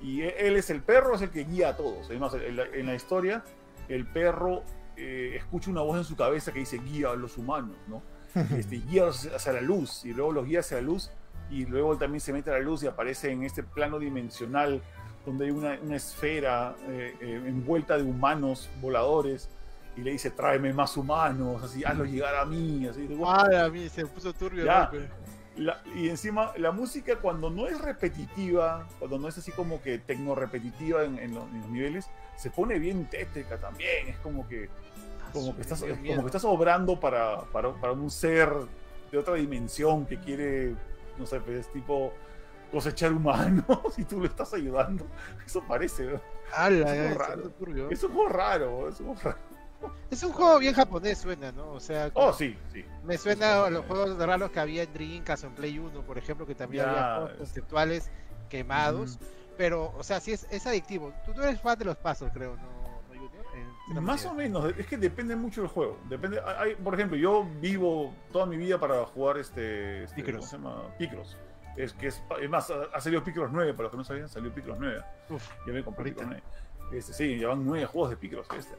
Y 0.00 0.22
e- 0.22 0.46
él 0.46 0.56
es 0.56 0.70
el 0.70 0.82
perro, 0.82 1.14
es 1.14 1.22
el 1.22 1.30
que 1.30 1.44
guía 1.44 1.70
a 1.70 1.76
todos. 1.76 2.06
Además, 2.08 2.34
en 2.34 2.56
la, 2.56 2.64
en 2.64 2.86
la 2.86 2.94
historia, 2.94 3.44
el 3.88 4.06
perro 4.06 4.62
eh, 4.96 5.34
escucha 5.36 5.70
una 5.70 5.82
voz 5.82 5.96
en 5.98 6.04
su 6.04 6.16
cabeza 6.16 6.52
que 6.52 6.60
dice 6.60 6.78
guía 6.78 7.10
a 7.10 7.16
los 7.16 7.38
humanos, 7.38 7.76
¿no? 7.86 8.02
Este, 8.56 8.76
guía 8.76 9.06
hacia 9.08 9.52
la 9.52 9.60
luz, 9.60 10.04
y 10.04 10.12
luego 10.12 10.32
los 10.32 10.46
guía 10.46 10.60
hacia 10.60 10.76
la 10.78 10.82
luz, 10.82 11.10
y 11.50 11.64
luego 11.64 11.92
él 11.92 11.98
también 11.98 12.20
se 12.20 12.32
mete 12.32 12.50
a 12.50 12.54
la 12.54 12.60
luz 12.60 12.82
y 12.82 12.86
aparece 12.86 13.30
en 13.30 13.42
este 13.42 13.62
plano 13.62 13.98
dimensional 13.98 14.82
donde 15.24 15.46
hay 15.46 15.50
una, 15.50 15.78
una 15.82 15.96
esfera 15.96 16.76
eh, 16.88 17.14
eh, 17.20 17.42
envuelta 17.46 17.96
de 17.96 18.02
humanos 18.02 18.68
voladores, 18.80 19.48
y 19.96 20.02
le 20.02 20.12
dice, 20.12 20.30
tráeme 20.30 20.72
más 20.72 20.96
humanos, 20.96 21.62
así, 21.62 21.84
hazlo 21.84 22.04
llegar 22.04 22.34
a 22.36 22.44
mí, 22.44 22.86
así, 22.86 23.06
de, 23.06 23.18
Ay, 23.26 23.56
a 23.56 23.68
mí 23.68 23.88
se 23.88 24.06
puso 24.06 24.32
turbio. 24.32 24.64
Ya. 24.64 24.90
La- 25.58 25.82
y 25.94 26.08
encima, 26.08 26.52
la 26.56 26.72
música 26.72 27.16
cuando 27.16 27.50
no 27.50 27.66
es 27.66 27.80
repetitiva, 27.80 28.86
cuando 28.98 29.18
no 29.18 29.28
es 29.28 29.36
así 29.38 29.52
como 29.52 29.82
que 29.82 29.98
tecno 29.98 30.34
repetitiva 30.34 31.04
en, 31.04 31.18
en 31.18 31.34
los, 31.34 31.44
en 31.50 31.60
los 31.60 31.70
niveles, 31.70 32.08
se 32.36 32.50
pone 32.50 32.78
bien 32.78 33.06
tétrica 33.10 33.58
también. 33.58 34.08
Es 34.08 34.18
como 34.18 34.46
que, 34.48 34.68
como 35.32 35.54
que, 35.54 35.62
estás, 35.62 35.80
como 35.82 36.20
que 36.22 36.26
estás 36.26 36.44
obrando 36.44 36.98
para, 36.98 37.42
para, 37.52 37.72
para 37.74 37.92
un 37.92 38.10
ser 38.10 38.50
de 39.10 39.18
otra 39.18 39.34
dimensión 39.34 40.06
que 40.06 40.18
quiere, 40.18 40.74
no 41.18 41.26
sé, 41.26 41.40
pues, 41.40 41.70
tipo 41.72 42.12
cosechar 42.70 43.12
humanos 43.12 43.64
y 43.98 44.04
tú 44.04 44.20
lo 44.20 44.26
estás 44.26 44.52
ayudando. 44.54 45.06
Eso 45.44 45.62
parece, 45.66 46.04
¿no? 46.04 46.20
Ala, 46.54 46.92
es 46.92 46.96
ya, 46.96 47.02
muy 47.02 47.12
se 47.12 47.18
raro. 47.18 47.50
turbio. 47.50 47.90
Es 47.90 48.02
un 48.04 48.12
juego 48.12 48.28
raro, 48.28 48.88
es 48.88 49.00
un 49.00 49.06
juego 49.14 49.20
raro. 49.22 49.38
Es 50.10 50.22
un 50.22 50.32
juego 50.32 50.58
bien 50.58 50.74
japonés, 50.74 51.18
suena, 51.18 51.52
¿no? 51.52 51.72
O 51.72 51.80
sea, 51.80 52.10
Oh, 52.14 52.32
sí, 52.32 52.56
sí. 52.72 52.84
me 53.04 53.16
suena 53.18 53.64
a 53.66 53.70
los 53.70 53.84
juegos 53.86 54.16
raros 54.18 54.50
que 54.50 54.58
había 54.60 54.82
en 54.82 54.92
Dreamcast 54.92 55.44
o 55.44 55.46
en 55.48 55.54
Play 55.54 55.78
1, 55.78 56.02
por 56.02 56.16
ejemplo, 56.18 56.46
que 56.46 56.54
también 56.54 56.84
Ya. 56.84 56.90
había 56.90 57.14
juegos 57.16 57.38
conceptuales 57.38 58.10
quemados. 58.48 59.18
Pero, 59.56 59.92
o 59.98 60.02
sea, 60.02 60.20
sí 60.20 60.32
es, 60.32 60.46
es 60.50 60.66
adictivo. 60.66 61.12
Tú, 61.26 61.32
tú 61.34 61.42
eres 61.42 61.60
fan 61.60 61.78
de 61.78 61.84
los 61.84 61.96
pasos, 61.96 62.30
creo, 62.32 62.56
¿no, 62.56 64.00
Más 64.00 64.24
o 64.26 64.32
menos, 64.34 64.72
es 64.78 64.86
que 64.86 64.96
depende 64.96 65.34
mucho 65.34 65.62
del 65.62 65.70
juego. 65.70 65.98
Depende, 66.08 66.40
hay, 66.40 66.74
por 66.76 66.94
ejemplo, 66.94 67.16
yo 67.16 67.44
vivo 67.60 68.14
toda 68.32 68.46
mi 68.46 68.56
vida 68.56 68.78
para 68.78 69.04
jugar 69.06 69.38
este, 69.38 70.04
este 70.04 70.16
Picross. 70.22 70.36
¿cómo 70.36 70.46
se 70.48 70.56
llama? 70.56 70.96
Picross. 70.96 71.36
Es 71.76 71.92
que 71.92 72.08
es, 72.08 72.22
es 72.40 72.50
más, 72.50 72.70
ha, 72.70 73.00
salido 73.00 73.22
Picross 73.24 73.50
9, 73.52 73.72
para 73.74 73.84
los 73.84 73.90
que 73.92 73.96
no 73.98 74.04
sabían, 74.04 74.28
salió 74.28 74.52
Picross 74.52 74.78
9. 74.80 75.02
Uf, 75.30 75.50
Ya 75.66 75.72
me 75.72 75.82
compré. 75.84 76.04
Picross 76.04 76.26
9. 76.26 76.42
Este, 76.92 77.12
sí, 77.12 77.36
llevan 77.36 77.64
nueve 77.66 77.84
juegos 77.86 78.10
de 78.10 78.16
Picross. 78.16 78.46
Este. 78.56 78.74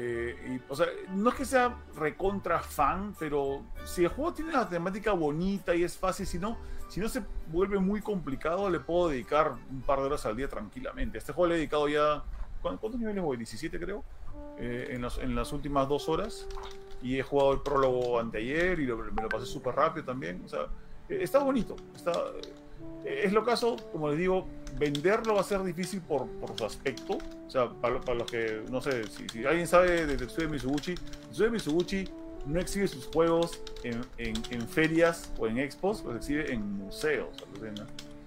Eh, 0.00 0.60
o 0.68 0.76
sea, 0.76 0.86
no 1.12 1.30
es 1.30 1.34
que 1.34 1.44
sea 1.44 1.76
recontra 1.96 2.60
fan, 2.60 3.14
pero 3.18 3.62
si 3.84 4.04
el 4.04 4.08
juego 4.10 4.32
tiene 4.32 4.50
una 4.52 4.68
temática 4.68 5.12
bonita 5.12 5.74
y 5.74 5.82
es 5.82 5.96
fácil, 5.96 6.24
si 6.24 6.38
no, 6.38 6.56
si 6.88 7.00
no 7.00 7.08
se 7.08 7.22
vuelve 7.50 7.78
muy 7.80 8.00
complicado, 8.00 8.70
le 8.70 8.78
puedo 8.78 9.08
dedicar 9.08 9.54
un 9.70 9.82
par 9.82 9.98
de 9.98 10.06
horas 10.06 10.24
al 10.24 10.36
día 10.36 10.48
tranquilamente. 10.48 11.18
Este 11.18 11.32
juego 11.32 11.48
le 11.48 11.54
he 11.54 11.58
dedicado 11.58 11.88
ya. 11.88 12.22
¿cuán- 12.62 12.76
¿Cuántos 12.76 13.00
niveles 13.00 13.22
voy? 13.22 13.36
17 13.36 13.78
creo. 13.78 14.04
eh, 14.60 14.88
en, 14.90 15.02
las, 15.02 15.18
en 15.18 15.34
las 15.34 15.52
últimas 15.52 15.88
dos 15.88 16.08
horas. 16.08 16.46
Y 17.02 17.18
he 17.18 17.22
jugado 17.22 17.52
el 17.52 17.60
prólogo 17.60 18.18
anteayer 18.20 18.78
y 18.80 18.86
me 18.86 19.22
lo 19.22 19.28
pasé 19.28 19.46
súper 19.46 19.74
rápido 19.74 20.04
también. 20.06 20.42
O 20.44 20.48
sea, 20.48 20.62
eh, 21.08 21.18
está 21.22 21.38
bonito. 21.40 21.74
Está, 21.94 22.12
eh, 23.04 23.22
es 23.24 23.32
lo 23.32 23.44
caso, 23.44 23.76
como 23.92 24.08
les 24.10 24.18
digo, 24.18 24.46
venderlo 24.78 25.34
va 25.34 25.40
a 25.40 25.44
ser 25.44 25.62
difícil 25.62 26.00
por, 26.00 26.26
por 26.26 26.56
su 26.56 26.64
aspecto. 26.64 27.18
O 27.46 27.50
sea, 27.50 27.68
para, 27.70 27.94
lo- 27.94 28.00
para 28.00 28.18
los 28.18 28.30
que, 28.30 28.62
no 28.70 28.80
sé, 28.80 29.04
si, 29.08 29.26
si 29.28 29.44
alguien 29.44 29.66
sabe 29.66 30.06
de 30.06 30.16
Tetsuya 30.16 30.48
Mitsubishi, 30.48 30.94
Tetsuya 30.94 31.50
Mitsubishi 31.50 32.08
no 32.46 32.60
exhibe 32.60 32.86
sus 32.88 33.06
juegos 33.06 33.60
en, 33.84 34.00
en- 34.18 34.40
en 34.50 34.68
ferias 34.68 35.32
o 35.38 35.46
en 35.46 35.58
expos, 35.58 36.04
los 36.04 36.16
exhibe 36.16 36.52
en 36.52 36.62
museos. 36.78 37.28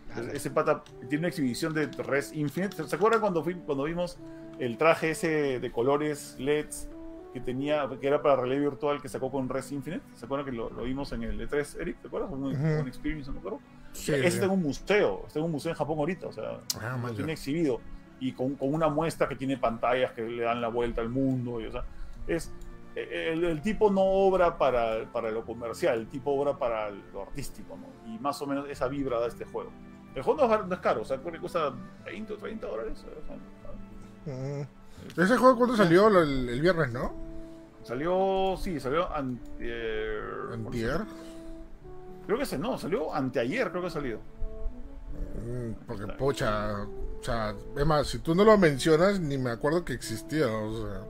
Entonces, 0.09 0.33
ese 0.35 0.51
pata 0.51 0.83
tiene 1.07 1.19
una 1.19 1.27
exhibición 1.29 1.73
de 1.73 1.87
Res 1.87 2.33
Infinite. 2.33 2.83
¿Se 2.85 2.95
acuerdan 2.95 3.21
cuando, 3.21 3.43
fui- 3.43 3.55
cuando 3.65 3.83
vimos 3.85 4.17
el 4.59 4.77
traje 4.77 5.11
ese 5.11 5.59
de 5.59 5.71
colores 5.71 6.35
LEDs 6.37 6.89
que 7.33 7.39
tenía, 7.39 7.87
que 8.01 8.05
era 8.07 8.21
para 8.21 8.35
relé 8.35 8.59
virtual 8.59 9.01
que 9.01 9.07
sacó 9.07 9.31
con 9.31 9.47
Res 9.47 9.71
Infinite? 9.71 10.03
¿Se 10.17 10.25
acuerdan 10.25 10.45
que 10.45 10.51
lo, 10.51 10.69
lo 10.69 10.83
vimos 10.83 11.13
en 11.13 11.23
el 11.23 11.39
E3, 11.49 11.79
Eric? 11.79 12.01
¿Te 12.01 12.07
acuerdas? 12.07 12.29
Un, 12.31 12.43
Ujú. 12.43 12.81
un 12.81 12.87
experience, 12.89 13.27
no 13.29 13.35
me 13.35 13.39
acuerdo. 13.39 13.59
Sí, 13.93 14.11
sí. 14.13 14.13
está 14.23 14.45
en 14.45 14.51
un 14.51 14.61
museo, 14.63 15.23
está 15.27 15.39
en 15.39 15.45
un 15.45 15.51
museo 15.51 15.71
en 15.71 15.77
Japón 15.77 15.99
ahorita, 15.99 16.27
o 16.27 16.31
sea, 16.31 16.57
Ah, 16.79 16.97
lo 17.01 17.13
tiene 17.13 17.33
exhibido 17.33 17.79
y 18.19 18.31
con, 18.33 18.55
con 18.55 18.73
una 18.73 18.87
muestra 18.87 19.27
que 19.27 19.35
tiene 19.35 19.57
pantallas 19.57 20.11
que 20.11 20.21
le 20.21 20.43
dan 20.43 20.61
la 20.61 20.67
vuelta 20.69 21.01
al 21.01 21.09
mundo. 21.09 21.59
Y, 21.59 21.65
o 21.65 21.71
sea, 21.71 21.83
es, 22.27 22.51
el, 22.95 23.43
el 23.43 23.61
tipo 23.61 23.89
no 23.91 24.01
obra 24.01 24.57
para, 24.57 25.05
para 25.11 25.31
lo 25.31 25.43
comercial, 25.45 25.99
el 25.99 26.07
tipo 26.07 26.31
obra 26.31 26.57
para 26.57 26.89
lo 26.91 27.23
artístico, 27.23 27.77
¿no? 27.77 28.13
Y 28.13 28.19
más 28.19 28.41
o 28.41 28.45
menos 28.47 28.69
esa 28.69 28.87
vibra 28.87 29.19
da 29.19 29.27
este 29.27 29.45
juego. 29.45 29.71
El 30.13 30.21
juego 30.23 30.39
no 30.41 30.43
es, 30.45 30.49
bar- 30.51 30.67
no 30.67 30.73
es 30.75 30.81
caro, 30.81 31.01
o 31.01 31.05
sea, 31.05 31.17
creo 31.17 31.31
que 31.33 31.39
cuesta 31.39 31.71
20 32.05 32.33
o 32.33 32.37
30 32.37 32.67
dólares. 32.67 32.93
o 32.99 33.25
sea, 33.27 33.37
Mm. 34.23 34.61
¿Ese 35.19 35.35
juego 35.35 35.57
cuándo 35.57 35.75
salió? 35.75 36.07
El, 36.09 36.47
el 36.49 36.61
viernes, 36.61 36.91
¿no? 36.91 37.11
Salió, 37.83 38.55
sí, 38.61 38.79
salió 38.79 39.11
antier. 39.15 40.21
Antier. 40.53 41.01
Creo 42.31 42.37
que 42.39 42.45
ese 42.45 42.57
no, 42.57 42.77
salió 42.77 43.13
anteayer, 43.13 43.71
creo 43.71 43.81
que 43.81 43.87
ha 43.87 43.91
salido. 43.91 44.19
Mm, 45.35 45.71
Porque, 45.85 46.07
pocha, 46.13 46.83
o 46.83 47.21
sea, 47.21 47.53
es 47.75 47.85
más, 47.85 48.07
si 48.07 48.19
tú 48.19 48.33
no 48.33 48.45
lo 48.45 48.57
mencionas, 48.57 49.19
ni 49.19 49.37
me 49.37 49.49
acuerdo 49.49 49.83
que 49.83 49.91
existía, 49.91 50.47
o 50.47 50.73
sea. 50.73 51.01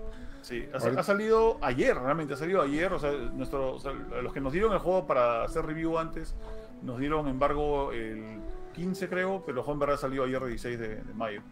Sí, 0.41 0.67
ha, 0.73 0.77
Ahorita- 0.79 1.01
ha 1.01 1.03
salido 1.03 1.59
ayer, 1.61 1.95
realmente 1.95 2.33
ha 2.33 2.37
salido 2.37 2.63
ayer. 2.63 2.91
O 2.91 2.97
sea, 2.97 3.11
nuestro, 3.11 3.75
o 3.75 3.79
sea, 3.79 3.91
los 3.93 4.33
que 4.33 4.41
nos 4.41 4.51
dieron 4.51 4.73
el 4.73 4.79
juego 4.79 5.05
para 5.05 5.43
hacer 5.43 5.63
review 5.63 5.99
antes, 5.99 6.33
nos 6.81 6.97
dieron 6.97 7.27
embargo 7.27 7.91
el 7.91 8.39
15, 8.73 9.07
creo, 9.07 9.43
pero 9.45 9.59
el 9.59 9.63
juego 9.63 9.73
en 9.73 9.79
verdad 9.79 9.97
salió 9.97 10.23
ayer, 10.23 10.43
16 10.43 10.79
de, 10.79 10.87
de 11.03 11.13
mayo. 11.13 11.43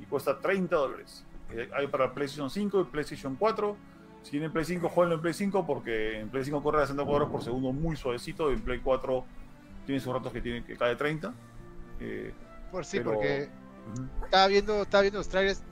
Y 0.00 0.04
cuesta 0.04 0.38
30 0.38 0.76
dólares. 0.76 1.24
Eh, 1.52 1.70
hay 1.74 1.86
para 1.86 2.12
PlayStation 2.12 2.50
5 2.50 2.82
y 2.82 2.84
PlayStation 2.84 3.36
4. 3.36 3.74
Si 4.22 4.32
tienen 4.32 4.52
Play 4.52 4.64
5, 4.64 4.88
jueguenlo 4.88 5.16
en 5.16 5.22
Play 5.22 5.34
5 5.34 5.66
porque 5.66 6.20
en 6.20 6.28
Play 6.28 6.44
5 6.44 6.62
corre 6.62 6.78
a 6.78 6.82
60 6.82 7.04
cuadros 7.04 7.30
por 7.30 7.42
segundo 7.42 7.72
muy 7.72 7.96
suavecito. 7.96 8.50
En 8.50 8.60
Play 8.60 8.80
4 8.80 9.24
tiene 9.86 10.00
sus 10.00 10.12
ratos 10.12 10.32
que, 10.32 10.40
tiene, 10.40 10.64
que 10.64 10.76
cae 10.76 10.96
30. 10.96 11.32
Eh, 12.00 12.32
Por 12.70 12.84
sí, 12.84 12.98
Pero- 12.98 13.12
porque 13.14 13.48
ujú. 13.94 14.24
estaba 14.24 14.46
viendo, 14.48 14.82
estaba 14.82 15.02
viendo 15.02 15.18
los 15.18 15.28
trailers. 15.28 15.62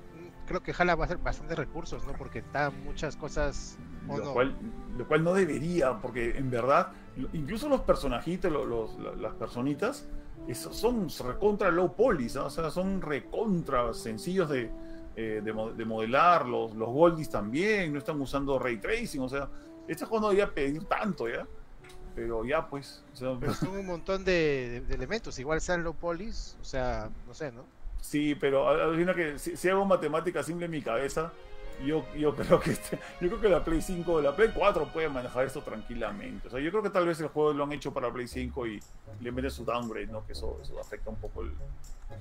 Creo 0.46 0.62
que 0.62 0.72
Jala 0.72 0.94
va 0.94 1.04
a 1.04 1.08
ser 1.08 1.18
bastantes 1.18 1.58
recursos, 1.58 2.06
¿no? 2.06 2.12
Porque 2.14 2.38
está 2.38 2.70
muchas 2.70 3.16
cosas. 3.16 3.76
¿o 4.08 4.16
lo, 4.18 4.24
no? 4.24 4.32
cual, 4.32 4.56
lo 4.96 5.06
cual 5.08 5.24
no 5.24 5.34
debería, 5.34 5.98
porque 6.00 6.38
en 6.38 6.48
verdad, 6.50 6.92
incluso 7.32 7.68
los 7.68 7.80
personajitos, 7.80 8.50
los- 8.52 8.96
las 9.18 9.34
personitas, 9.34 10.06
son 10.54 11.08
recontra 11.26 11.70
low 11.72 11.92
poly, 11.96 12.28
¿no? 12.36 12.44
o 12.46 12.50
sea, 12.50 12.70
son 12.70 13.02
recontra 13.02 13.92
sencillos 13.92 14.48
de, 14.48 14.70
eh, 15.16 15.40
de, 15.42 15.52
de 15.76 15.84
modelar, 15.84 16.46
los, 16.46 16.74
los 16.74 16.88
goldies 16.90 17.30
también, 17.30 17.92
no 17.92 17.98
están 17.98 18.20
usando 18.20 18.58
ray 18.58 18.76
tracing, 18.78 19.20
o 19.20 19.28
sea, 19.28 19.48
este 19.88 20.04
juego 20.04 20.22
no 20.26 20.30
debería 20.30 20.52
pedir 20.54 20.84
tanto, 20.84 21.28
¿ya? 21.28 21.46
Pero 22.14 22.44
ya, 22.44 22.66
pues, 22.66 23.02
o 23.12 23.16
sea, 23.16 23.36
Pero 23.38 23.52
son 23.54 23.76
un 23.76 23.86
montón 23.86 24.24
de, 24.24 24.32
de- 24.70 24.80
de 24.82 24.94
elementos. 24.94 25.38
Igual 25.38 25.60
sean 25.60 25.82
low 25.84 25.94
polis, 25.94 26.56
o 26.60 26.64
sea, 26.64 27.10
no 27.26 27.34
sé, 27.34 27.52
¿no? 27.52 27.64
Sí, 28.00 28.34
pero 28.34 28.68
al- 28.68 28.80
al 28.80 28.96
final 28.96 29.14
que 29.14 29.38
si, 29.38 29.56
si 29.56 29.68
hago 29.68 29.84
matemática 29.84 30.42
simple 30.42 30.64
en 30.66 30.70
mi 30.72 30.80
cabeza, 30.82 31.32
yo, 31.84 32.04
yo 32.16 32.34
creo 32.34 32.60
que 32.60 32.70
este- 32.72 32.98
yo 33.20 33.28
creo 33.28 33.40
que 33.40 33.48
la 33.48 33.64
Play 33.64 33.82
5, 33.82 34.20
la 34.20 34.34
Play 34.34 34.50
4 34.54 34.86
puede 34.92 35.08
manejar 35.08 35.44
esto 35.46 35.60
tranquilamente. 35.62 36.48
O 36.48 36.50
sea, 36.50 36.60
yo 36.60 36.70
creo 36.70 36.82
que 36.82 36.90
tal 36.90 37.06
vez 37.06 37.20
el 37.20 37.28
juego 37.28 37.52
lo 37.52 37.64
han 37.64 37.72
hecho 37.72 37.92
para 37.92 38.10
Play 38.12 38.26
5 38.28 38.66
y 38.66 38.80
le 39.20 39.32
meten 39.32 39.50
su 39.50 39.64
downgrade, 39.64 40.06
¿no? 40.06 40.24
Que 40.26 40.32
eso, 40.32 40.58
eso 40.62 40.78
afecta 40.80 41.10
un 41.10 41.16
poco 41.16 41.42
el, 41.42 41.52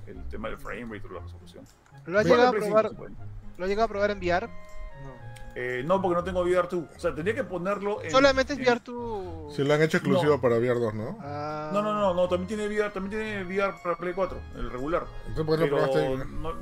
el 0.06 0.22
tema 0.28 0.48
del 0.48 0.58
frame 0.58 0.84
rate 0.94 1.06
o 1.08 1.12
la 1.12 1.20
resolución. 1.20 1.64
¿Lo 2.06 2.18
has 2.18 2.26
llegado 2.26 2.48
a 2.48 2.50
Play 2.50 2.62
5 2.64 2.74
probar? 2.74 2.90
se 2.90 2.96
puede. 2.96 3.12
¿Lo 3.56 3.64
has 3.64 3.68
llegado 3.68 3.84
a 3.84 3.88
probar 3.88 4.10
en 4.10 4.18
VR? 4.18 4.46
No. 4.48 5.26
Eh, 5.58 5.82
no, 5.86 6.02
porque 6.02 6.16
no 6.16 6.24
tengo 6.24 6.44
VR2. 6.44 6.88
O 6.96 7.00
sea, 7.00 7.14
tendría 7.14 7.34
que 7.34 7.44
ponerlo 7.44 8.02
en. 8.02 8.10
Solamente 8.10 8.52
es 8.52 8.58
en- 8.58 8.64
VR 8.66 8.80
tu. 8.80 9.48
Si 9.54 9.64
lo 9.64 9.72
han 9.72 9.80
hecho 9.82 9.96
exclusivo 9.96 10.34
No. 10.34 10.40
para 10.40 10.56
VR 10.58 10.78
2, 10.78 10.92
¿no? 10.94 11.16
Ah. 11.22 11.70
No, 11.72 11.80
no, 11.82 11.94
no, 11.94 12.12
no, 12.12 12.28
también 12.28 12.46
tiene 12.48 12.66
VR, 12.68 12.90
también 12.92 13.10
tiene 13.22 13.44
VR 13.44 13.74
para 13.82 13.96
Play 13.96 14.12
4, 14.12 14.38
el 14.56 14.70
regular. 14.70 15.06
Entonces, 15.28 15.46
¿por 15.46 15.58
qué 15.58 15.66
lo 15.66 15.76
Pero 15.76 15.90
probaste 15.92 16.06
ahí? 16.06 16.16
no, 16.30 16.52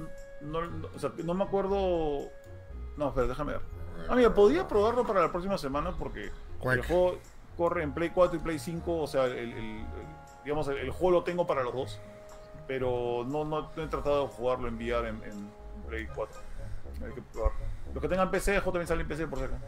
no, 0.42 0.66
no- 0.70 0.88
o 0.94 0.98
sea, 1.00 1.10
no 1.24 1.34
me 1.34 1.42
acuerdo. 1.44 2.28
No, 2.96 3.08
espera, 3.08 3.26
déjame 3.26 3.52
ver. 3.52 3.62
Ah, 4.08 4.14
mira, 4.16 4.34
podría 4.34 4.66
probarlo 4.68 5.06
para 5.06 5.20
la 5.22 5.30
próxima 5.30 5.56
semana 5.58 5.92
porque 5.98 6.30
el 6.72 6.82
juego 6.82 7.18
corre 7.56 7.82
en 7.82 7.92
Play 7.92 8.10
4 8.10 8.36
y 8.36 8.40
Play 8.40 8.58
5. 8.58 9.02
O 9.02 9.06
sea, 9.06 9.24
el, 9.26 9.32
el- 9.32 9.52
el- 9.52 9.86
digamos, 10.44 10.68
el, 10.68 10.78
el 10.78 10.90
juego 10.90 11.10
lo 11.18 11.24
tengo 11.24 11.46
para 11.46 11.62
los 11.62 11.74
dos. 11.74 12.00
Pero 12.66 13.24
no, 13.26 13.44
no, 13.44 13.70
no 13.76 13.82
he 13.82 13.86
tratado 13.88 14.22
de 14.26 14.28
jugarlo 14.32 14.68
en 14.68 14.76
VR 14.76 15.08
en, 15.08 15.22
en 15.24 15.50
Play 15.88 16.06
4. 16.14 16.40
Hay 17.06 17.12
que 17.12 17.22
probarlo. 17.22 17.58
Los 17.92 18.02
que 18.02 18.08
tengan 18.08 18.30
PC, 18.30 18.54
el 18.54 18.60
juego 18.60 18.72
también 18.72 18.88
sale 18.88 19.02
en 19.02 19.08
PC 19.08 19.26
por 19.26 19.38
si 19.38 19.44
acaso. 19.44 19.62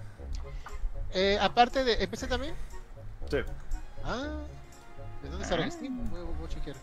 Eh, 1.13 1.39
aparte 1.41 1.85
de. 1.85 2.03
¿Empecé 2.03 2.27
también? 2.27 2.55
Sí. 3.31 3.39
Ah. 4.05 4.39
¿De 5.23 5.29
dónde 5.31 5.45
sale 5.45 5.65
Ah. 5.65 5.71
Steam? 5.71 6.11
Voy, 6.11 6.21
voy 6.21 6.47
a 6.47 6.49
chequear. 6.49 6.77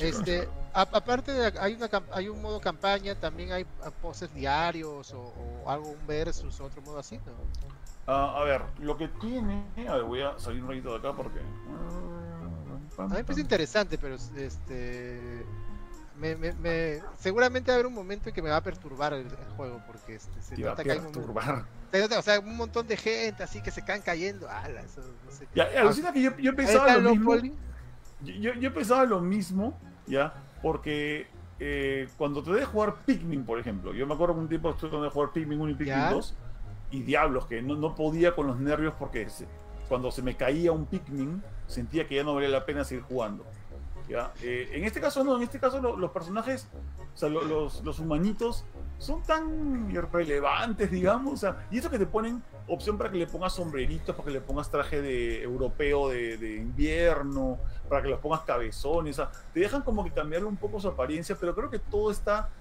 Este, 0.00 0.48
a- 0.72 0.82
aparte 0.82 1.32
de 1.32 1.58
hay 1.58 1.74
una 1.74 1.88
hay 2.12 2.28
un 2.28 2.40
modo 2.40 2.60
campaña, 2.60 3.14
también 3.14 3.52
hay 3.52 3.66
ah, 3.82 3.90
poses 4.02 4.32
diarios 4.34 5.12
o, 5.12 5.32
o 5.64 5.68
algo 5.70 5.90
un 5.90 6.06
versus 6.06 6.60
otro 6.60 6.80
modo 6.82 6.98
así, 6.98 7.18
¿no? 7.18 7.32
Ah, 8.06 8.34
a 8.40 8.44
ver, 8.44 8.62
lo 8.80 8.96
que 8.96 9.08
tiene. 9.08 9.64
A 9.88 9.94
ver, 9.96 10.04
voy 10.04 10.22
a 10.22 10.38
salir 10.38 10.62
un 10.62 10.68
ratito 10.70 10.90
de 10.92 10.98
acá 10.98 11.12
porque. 11.16 11.40
A 12.98 13.04
mí 13.04 13.14
me 13.14 13.24
parece 13.24 13.40
interesante, 13.40 13.98
pero 13.98 14.16
este 14.16 15.44
me, 16.18 16.36
me, 16.36 16.52
me- 16.52 17.02
seguramente 17.18 17.70
va 17.70 17.74
a 17.74 17.76
haber 17.76 17.86
un 17.86 17.94
momento 17.94 18.28
en 18.28 18.34
que 18.34 18.42
me 18.42 18.50
va 18.50 18.56
a 18.56 18.62
perturbar 18.62 19.14
el, 19.14 19.26
el 19.26 19.50
juego 19.56 19.80
porque 19.86 20.16
este, 20.16 20.42
se 20.42 20.54
Te 20.54 20.62
va 20.62 20.68
a 20.68 20.72
nota 20.72 20.82
que 20.84 20.90
hay 20.92 20.98
un, 20.98 22.18
o 22.18 22.22
sea, 22.22 22.40
un 22.40 22.56
montón 22.56 22.86
de 22.86 22.96
gente 22.96 23.42
así 23.42 23.62
que 23.62 23.70
se 23.70 23.82
caen 23.82 24.02
cayendo. 24.02 24.48
Ala, 24.48 24.82
eso, 24.82 25.00
no 25.24 25.30
sé 25.32 25.46
qué. 25.46 25.56
Ya, 25.56 25.80
alucina 25.80 26.12
que 26.12 26.22
yo, 26.22 26.54
pensaba 26.54 26.96
lo 26.98 27.10
mismo. 27.14 27.36
yo, 28.22 28.52
yo 28.54 28.74
pensaba 28.74 29.04
lo 29.06 29.20
mismo, 29.20 29.78
¿ya? 30.10 30.34
Porque 30.62 31.26
eh, 31.58 32.08
cuando 32.18 32.42
te 32.42 32.52
de 32.52 32.64
jugar 32.64 32.96
Pikmin, 33.06 33.44
por 33.44 33.58
ejemplo, 33.58 33.92
yo 33.94 34.06
me 34.06 34.14
acuerdo 34.14 34.34
que 34.34 34.40
un 34.40 34.48
tiempo 34.48 34.70
estuve 34.70 34.90
tratando 34.90 35.04
de 35.04 35.10
jugar 35.10 35.30
Pikmin 35.32 35.60
1 35.60 35.70
y 35.70 35.74
Pikmin 35.74 35.94
Ya. 35.96 36.10
2, 36.12 36.34
y 36.90 37.02
diablos, 37.02 37.46
que 37.46 37.62
no, 37.62 37.76
no 37.76 37.94
podía 37.94 38.34
con 38.34 38.46
los 38.46 38.58
nervios 38.58 38.94
porque 38.98 39.28
se- 39.30 39.46
cuando 39.88 40.10
se 40.10 40.22
me 40.22 40.34
caía 40.36 40.72
un 40.72 40.86
Pikmin, 40.86 41.42
sentía 41.66 42.06
que 42.06 42.16
ya 42.16 42.24
no 42.24 42.34
valía 42.34 42.48
la 42.48 42.64
pena 42.66 42.82
seguir 42.84 43.04
jugando. 43.04 43.44
¿ya? 44.08 44.32
Eh, 44.42 44.70
en 44.72 44.84
este 44.84 45.00
caso 45.00 45.22
no, 45.22 45.36
en 45.36 45.42
este 45.44 45.60
caso 45.60 45.80
lo- 45.80 45.96
los 45.96 46.10
personajes, 46.10 46.68
o 47.14 47.16
sea, 47.16 47.28
lo- 47.28 47.42
los, 47.44 47.82
los 47.84 47.98
humanitos 48.00 48.64
son 48.98 49.22
tan 49.22 49.88
irrelevantes, 49.90 50.90
digamos, 50.90 51.34
o 51.34 51.36
sea, 51.36 51.66
y 51.70 51.78
eso 51.78 51.90
que 51.90 51.98
te 51.98 52.06
ponen 52.06 52.42
opción 52.74 52.96
para 52.98 53.10
que 53.10 53.18
le 53.18 53.26
pongas 53.26 53.54
sombreritos, 53.54 54.14
para 54.14 54.26
que 54.26 54.32
le 54.32 54.40
pongas 54.40 54.70
traje 54.70 55.00
de 55.02 55.42
europeo 55.42 56.08
de, 56.08 56.38
de 56.38 56.56
invierno, 56.56 57.62
para 57.88 58.02
que 58.02 58.08
los 58.08 58.20
pongas 58.20 58.42
cabezones, 58.42 59.18
o 59.18 59.22
sea, 59.24 59.30
te 59.52 59.60
dejan 59.60 59.82
como 59.82 60.04
que 60.04 60.12
cambiarle 60.12 60.48
un 60.48 60.58
poco 60.58 60.80
su 60.80 60.88
apariencia, 60.88 61.36
pero 61.38 61.54
creo 61.54 61.70
que 61.70 61.78
todo 61.80 62.10
está 62.10 62.54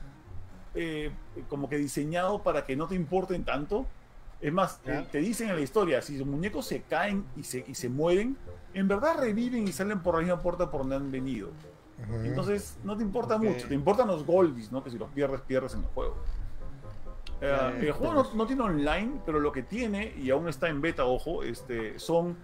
eh, 0.73 1.11
como 1.47 1.69
que 1.69 1.77
diseñado 1.77 2.43
para 2.43 2.65
que 2.65 2.75
no 2.75 2.87
te 2.87 2.95
importen 2.95 3.43
tanto. 3.45 3.85
Es 4.39 4.53
más, 4.53 4.81
eh, 4.85 5.07
te 5.11 5.19
dicen 5.19 5.49
en 5.49 5.55
la 5.55 5.61
historia, 5.61 6.01
si 6.01 6.17
los 6.17 6.27
muñecos 6.27 6.65
se 6.67 6.83
caen 6.83 7.31
y 7.35 7.43
se, 7.43 7.63
y 7.67 7.75
se 7.75 7.89
mueren, 7.89 8.37
en 8.73 8.87
verdad 8.87 9.17
reviven 9.19 9.67
y 9.67 9.73
salen 9.73 10.01
por 10.01 10.15
la 10.15 10.21
misma 10.21 10.41
puerta 10.41 10.69
por 10.69 10.81
donde 10.81 10.95
han 10.95 11.11
venido. 11.11 11.57
Entonces 12.23 12.79
no 12.83 12.97
te 12.97 13.03
importa 13.03 13.37
Ok. 13.37 13.41
mucho, 13.43 13.67
te 13.67 13.75
importan 13.75 14.07
los 14.07 14.25
goldies, 14.25 14.71
¿no? 14.71 14.83
Que 14.83 14.89
si 14.91 14.97
los 14.97 15.11
pierdes, 15.11 15.41
pierdes 15.41 15.73
en 15.73 15.81
el 15.81 15.87
juego. 15.87 16.21
Eh, 17.41 17.47
Ya, 17.49 17.71
ya, 17.71 17.79
el 17.87 17.91
juego 17.93 18.13
no, 18.13 18.33
no 18.33 18.45
tiene 18.45 18.63
online, 18.63 19.21
pero 19.25 19.39
lo 19.39 19.51
que 19.51 19.63
tiene, 19.63 20.13
y 20.17 20.29
aún 20.29 20.47
está 20.49 20.67
en 20.69 20.81
beta, 20.81 21.05
ojo, 21.05 21.43
este, 21.43 21.97
son 21.99 22.35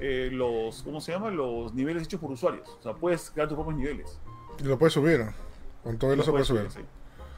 eh, 0.00 0.28
los, 0.32 0.82
¿cómo 0.82 1.00
se 1.00 1.12
llama? 1.12 1.30
Los 1.30 1.72
niveles 1.74 2.02
hechos 2.04 2.20
por 2.20 2.30
usuarios. 2.30 2.68
O 2.78 2.82
sea, 2.82 2.92
puedes 2.94 3.30
crear 3.30 3.48
tus 3.48 3.56
propios 3.56 3.76
niveles. 3.76 4.20
Y 4.60 4.64
lo 4.64 4.78
puedes 4.78 4.92
subir. 4.92 5.24
Con 5.82 5.98
todo 5.98 6.12
y 6.14 6.16
lo 6.16 6.22
se 6.22 6.30
puede 6.30 6.44
subir. 6.44 6.70
sí. 6.70 6.80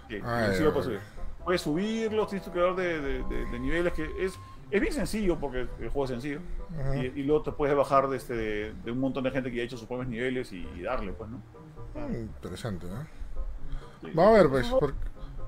Sí, 0.08 0.16
sí 0.16 0.20
ya, 0.20 0.60
lo 0.60 0.72
puedes 0.72 0.74
ya. 0.74 0.82
subir. 0.82 1.00
Puedes 1.44 1.60
subirlos, 1.60 2.28
tienes 2.28 2.44
tu 2.44 2.50
creador 2.52 2.74
de, 2.76 3.00
de- 3.00 3.22
de- 3.24 3.46
de 3.46 3.58
niveles 3.60 3.92
que 3.92 4.04
es, 4.18 4.38
es 4.70 4.80
bien 4.80 4.92
sencillo 4.92 5.38
porque 5.38 5.60
el 5.60 5.88
juego 5.90 6.04
es 6.04 6.10
sencillo. 6.10 6.40
Y, 6.96 7.20
y 7.20 7.22
luego 7.22 7.42
te 7.42 7.52
puedes 7.52 7.76
bajar 7.76 8.08
de, 8.08 8.16
este, 8.16 8.34
de, 8.34 8.90
un 8.90 8.98
montón 8.98 9.22
de 9.24 9.30
gente 9.30 9.52
que 9.52 9.60
ha 9.60 9.64
hecho 9.64 9.76
sus 9.76 9.86
propios 9.86 10.08
niveles 10.08 10.52
y, 10.52 10.66
y 10.76 10.82
darle, 10.82 11.12
pues, 11.12 11.30
¿no? 11.30 11.38
Mm, 11.94 12.14
Interesante, 12.14 12.86
¿no? 12.88 13.06
Sí. 14.00 14.10
Vamos 14.12 14.34
a 14.38 14.42
ver, 14.42 14.50
pues, 14.50 14.68
por- 14.68 14.94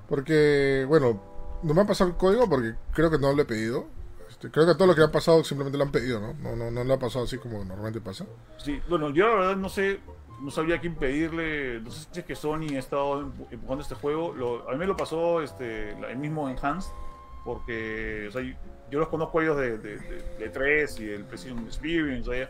porque, 0.07 0.85
bueno, 0.87 1.21
no 1.63 1.73
me 1.73 1.81
ha 1.81 1.85
pasado 1.85 2.09
el 2.09 2.15
código 2.17 2.49
porque 2.49 2.75
creo 2.93 3.09
que 3.11 3.17
no 3.19 3.33
lo 3.33 3.41
he 3.41 3.45
pedido. 3.45 3.85
Este, 4.29 4.49
creo 4.51 4.65
que 4.67 4.75
todo 4.75 4.87
lo 4.87 4.95
que 4.95 5.01
ha 5.03 5.11
pasado 5.11 5.43
simplemente 5.43 5.77
lo 5.77 5.83
han 5.83 5.91
pedido, 5.91 6.19
¿no? 6.19 6.33
No, 6.33 6.55
no, 6.55 6.69
no 6.71 6.83
lo 6.83 6.93
ha 6.93 6.99
pasado 6.99 7.25
así 7.25 7.37
como 7.37 7.63
normalmente 7.65 7.99
pasa. 8.01 8.25
Sí, 8.57 8.79
bueno, 8.87 9.09
yo 9.09 9.27
la 9.27 9.35
verdad 9.35 9.55
no 9.57 9.69
sé, 9.69 9.99
no 10.41 10.51
sabía 10.51 10.75
a 10.75 10.79
quién 10.79 10.95
pedirle, 10.95 11.81
no 11.81 11.91
sé 11.91 12.07
si 12.11 12.19
es 12.19 12.25
que 12.25 12.35
Sony 12.35 12.75
ha 12.75 12.79
estado 12.79 13.21
empu- 13.23 13.47
empujando 13.51 13.81
este 13.81 13.95
juego, 13.95 14.33
lo- 14.33 14.69
a 14.69 14.71
mí 14.73 14.77
me 14.77 14.85
lo 14.87 14.95
pasó 14.95 15.41
este, 15.41 15.91
el 15.91 16.17
mismo 16.17 16.47
Enhanced, 16.49 16.91
porque 17.43 18.27
o 18.27 18.31
sea, 18.31 18.41
yo, 18.89 18.99
los 18.99 19.07
conozco 19.09 19.39
a 19.39 19.43
ellos 19.43 19.57
de, 19.57 19.77
de, 19.77 19.97
de, 19.97 20.23
de 20.39 20.49
3 20.49 20.99
y 20.99 21.05
del 21.05 21.23
PlayStation 21.25 21.59
Experience, 21.65 22.29
o 22.29 22.33
sea, 22.33 22.43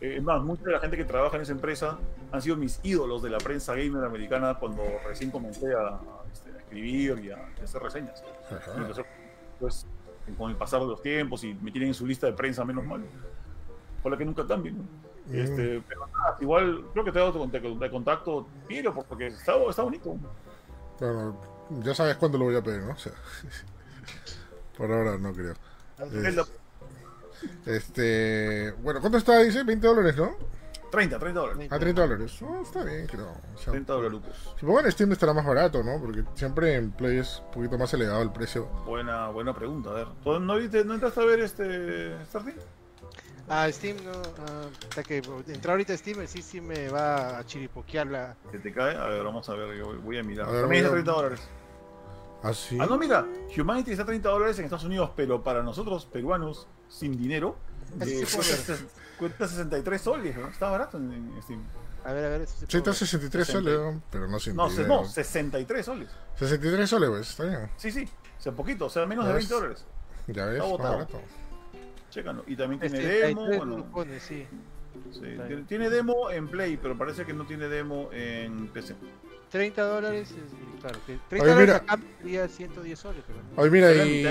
eh, 0.00 0.16
es 0.16 0.22
más, 0.22 0.42
mucha 0.42 0.62
de 0.64 0.72
la 0.72 0.80
gente 0.80 0.96
que 0.96 1.04
trabaja 1.04 1.36
en 1.36 1.42
esa 1.42 1.52
empresa 1.52 1.98
han 2.32 2.42
sido 2.42 2.56
mis 2.56 2.80
ídolos 2.82 3.22
de 3.22 3.30
la 3.30 3.38
prensa 3.38 3.74
gamer 3.74 4.04
americana 4.04 4.54
cuando 4.58 4.82
recién 5.06 5.30
comencé 5.30 5.66
a, 5.74 5.88
a, 5.88 5.94
a 5.94 6.17
escribir 6.68 7.18
y 7.24 7.30
a, 7.30 7.36
y 7.56 7.60
a 7.60 7.64
hacer 7.64 7.82
reseñas. 7.82 8.22
Y 8.50 8.80
entonces, 8.80 9.04
pues, 9.58 9.86
con 10.36 10.50
el 10.50 10.56
pasar 10.56 10.80
de 10.80 10.86
los 10.86 11.02
tiempos 11.02 11.42
y 11.44 11.54
me 11.54 11.70
tienen 11.70 11.88
en 11.88 11.94
su 11.94 12.06
lista 12.06 12.26
de 12.26 12.32
prensa, 12.34 12.64
menos 12.64 12.84
mal. 12.84 13.02
Ojalá 14.00 14.16
que 14.16 14.24
nunca 14.24 14.46
cambien. 14.46 14.78
¿no? 14.78 14.84
Mm. 15.26 15.34
Este, 15.34 15.82
pero 15.86 16.06
nada, 16.06 16.36
igual 16.40 16.84
creo 16.92 17.04
que 17.04 17.12
te 17.12 17.18
he 17.18 17.22
dado 17.22 17.46
de 17.46 17.90
contacto, 17.90 18.46
pero 18.66 18.94
porque 18.94 19.26
está, 19.28 19.56
está 19.68 19.82
bonito. 19.82 20.16
Bueno, 21.00 21.40
ya 21.82 21.94
sabes 21.94 22.16
cuándo 22.16 22.38
lo 22.38 22.46
voy 22.46 22.56
a 22.56 22.62
pedir, 22.62 22.82
¿no? 22.82 22.92
O 22.94 22.98
sea, 22.98 23.12
por 24.76 24.92
ahora 24.92 25.18
no 25.18 25.32
creo. 25.32 25.54
Este, 27.66 28.72
bueno, 28.80 29.00
¿cuánto 29.00 29.18
está? 29.18 29.38
Dice 29.40 29.64
20 29.64 29.86
dólares, 29.86 30.16
¿no? 30.16 30.36
30, 30.90 31.18
30 31.18 31.40
dólares. 31.40 31.72
A 31.72 31.78
30 31.78 32.00
dólares. 32.02 32.42
Oh, 32.42 32.62
está 32.62 32.84
bien, 32.84 33.06
creo. 33.06 33.28
O 33.54 33.58
sea, 33.58 33.72
30 33.72 33.92
dólares. 33.92 34.20
supongo 34.58 34.80
en 34.80 34.92
Steam 34.92 35.12
estará 35.12 35.32
más 35.34 35.44
barato, 35.46 35.82
¿no? 35.82 36.00
Porque 36.00 36.24
siempre 36.34 36.74
en 36.76 36.90
Play 36.92 37.18
es 37.18 37.42
un 37.46 37.50
poquito 37.52 37.78
más 37.78 37.92
elevado 37.94 38.22
el 38.22 38.30
precio. 38.32 38.66
Buena, 38.86 39.28
buena 39.28 39.54
pregunta. 39.54 39.90
A 39.90 39.94
ver, 39.94 40.06
¿tú 40.24 40.38
¿no, 40.40 40.56
viste, 40.56 40.84
¿no 40.84 40.94
entraste 40.94 41.20
a 41.20 41.24
ver 41.24 41.40
este 41.40 42.24
Starfield? 42.26 42.60
Ah, 43.50 43.66
Steam 43.72 43.96
no, 44.04 44.12
ah, 44.12 44.66
hasta 44.90 45.02
que 45.02 45.18
entrar 45.18 45.70
ahorita 45.72 45.94
a 45.94 45.96
Steam 45.96 46.26
sí 46.26 46.42
sí 46.42 46.60
me 46.60 46.88
va 46.90 47.38
a 47.38 47.46
chiripoquear 47.46 48.06
la 48.06 48.36
¿Que 48.52 48.58
te 48.58 48.72
cae? 48.72 48.94
A 48.94 49.06
ver, 49.06 49.24
vamos 49.24 49.48
a 49.48 49.54
ver, 49.54 49.74
yo 49.78 49.86
voy- 49.86 49.96
voy 49.98 50.18
a 50.18 50.22
mirar. 50.22 50.48
A 50.48 50.52
ver, 50.52 50.60
También 50.62 50.84
está 50.84 50.90
voy 50.90 51.00
a- 51.00 51.04
30 51.04 51.12
dólares. 51.22 51.48
Así. 52.42 52.78
Ah, 52.80 52.86
no, 52.88 52.98
mira, 52.98 53.26
Humanity 53.58 53.92
está 53.92 54.04
30 54.04 54.28
dólares 54.28 54.58
en 54.58 54.64
Estados 54.66 54.84
Unidos, 54.84 55.10
pero 55.16 55.42
para 55.42 55.62
nosotros, 55.62 56.04
peruanos, 56.06 56.68
sin 56.88 57.16
dinero, 57.16 57.56
Eh, 58.00 58.24
sí 58.26 58.26
cuesta, 59.18 59.38
cuesta 59.38 59.48
63 59.48 60.00
soles, 60.00 60.36
¿no? 60.36 60.48
Está 60.48 60.70
barato 60.70 60.96
en, 60.98 61.12
en 61.12 61.42
Steam. 61.42 61.62
A 62.04 62.12
ver, 62.12 62.24
a 62.24 62.28
ver. 62.30 62.40
Eso 62.42 62.54
sí 62.58 62.64
está 62.76 62.90
ver. 62.90 62.94
63 62.94 63.46
soles, 63.46 63.78
¿no? 63.78 64.02
pero 64.10 64.28
no 64.28 64.38
sin 64.38 64.56
No, 64.56 64.70
se- 64.70 64.86
no, 64.86 65.04
63 65.04 65.84
soles. 65.84 66.08
63 66.36 66.88
soles, 66.88 67.10
pues, 67.10 67.30
está 67.30 67.44
bien. 67.44 67.70
Sí, 67.76 67.90
sí. 67.90 68.08
O 68.38 68.40
sea, 68.40 68.52
poquito, 68.52 68.86
o 68.86 68.90
sea, 68.90 69.04
menos 69.06 69.24
de 69.24 69.30
Ya 69.32 69.36
20 69.36 69.54
ves. 69.54 69.60
dólares. 69.60 69.84
Ya 70.28 70.44
ves, 70.46 70.62
Está 70.62 70.68
más 70.78 70.92
barato. 70.92 71.20
Chécalo. 72.10 72.44
Y 72.46 72.56
también 72.56 72.80
tiene 72.80 72.96
63 72.96 73.28
demo. 73.28 73.46
Bueno, 73.46 73.84
pone, 73.92 74.20
sí. 74.20 74.46
sí, 75.12 75.20
tiene, 75.66 75.90
demo 75.90 76.30
en 76.30 76.48
Play, 76.48 76.76
pero 76.76 76.96
parece 76.96 77.24
que 77.26 77.32
no 77.34 77.44
tiene 77.46 77.68
demo 77.68 78.08
en 78.12 78.68
PC. 78.68 78.94
30 79.50 79.82
dólares, 79.82 80.30
es- 80.30 80.80
claro. 80.80 80.98
Que 81.06 81.18
30 81.28 81.44
Oye, 81.44 81.52
dólares 81.54 81.74
acá 81.76 81.98
sería 82.18 82.48
110 82.48 82.98
soles, 82.98 83.22
pero. 83.26 83.40
Oye, 83.56 83.70
mira, 83.70 83.92
y... 84.04 84.24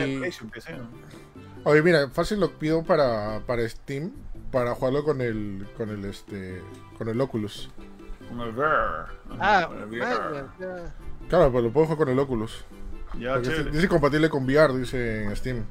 Oye, 1.64 1.82
mira, 1.82 2.10
fácil 2.10 2.40
lo 2.40 2.52
pido 2.58 2.84
para, 2.84 3.42
para 3.46 3.68
Steam, 3.68 4.12
para 4.58 4.74
jugarlo 4.74 5.04
con 5.04 5.22
el, 5.22 5.68
con 5.78 5.90
el, 5.92 6.04
este, 6.06 6.64
con 6.98 7.08
el 7.08 7.22
Oculus. 7.22 7.70
Con 8.28 8.42
el 8.42 8.56
VR. 8.56 9.06
Ah, 9.40 9.68
Con 9.68 9.94
el 9.94 10.00
man, 10.00 10.52
ya. 10.60 10.96
Claro, 11.30 11.52
pues 11.52 11.64
lo 11.64 11.72
puedo 11.72 11.86
jugar 11.86 11.98
con 12.00 12.10
el 12.10 12.18
Oculus. 12.18 12.66
Ya, 13.20 13.40
chévere. 13.40 13.70
dice 13.70 13.88
compatible 13.88 14.30
con 14.32 14.46
VR, 14.46 14.76
dice 14.76 15.26
en 15.26 15.36
Steam. 15.36 15.64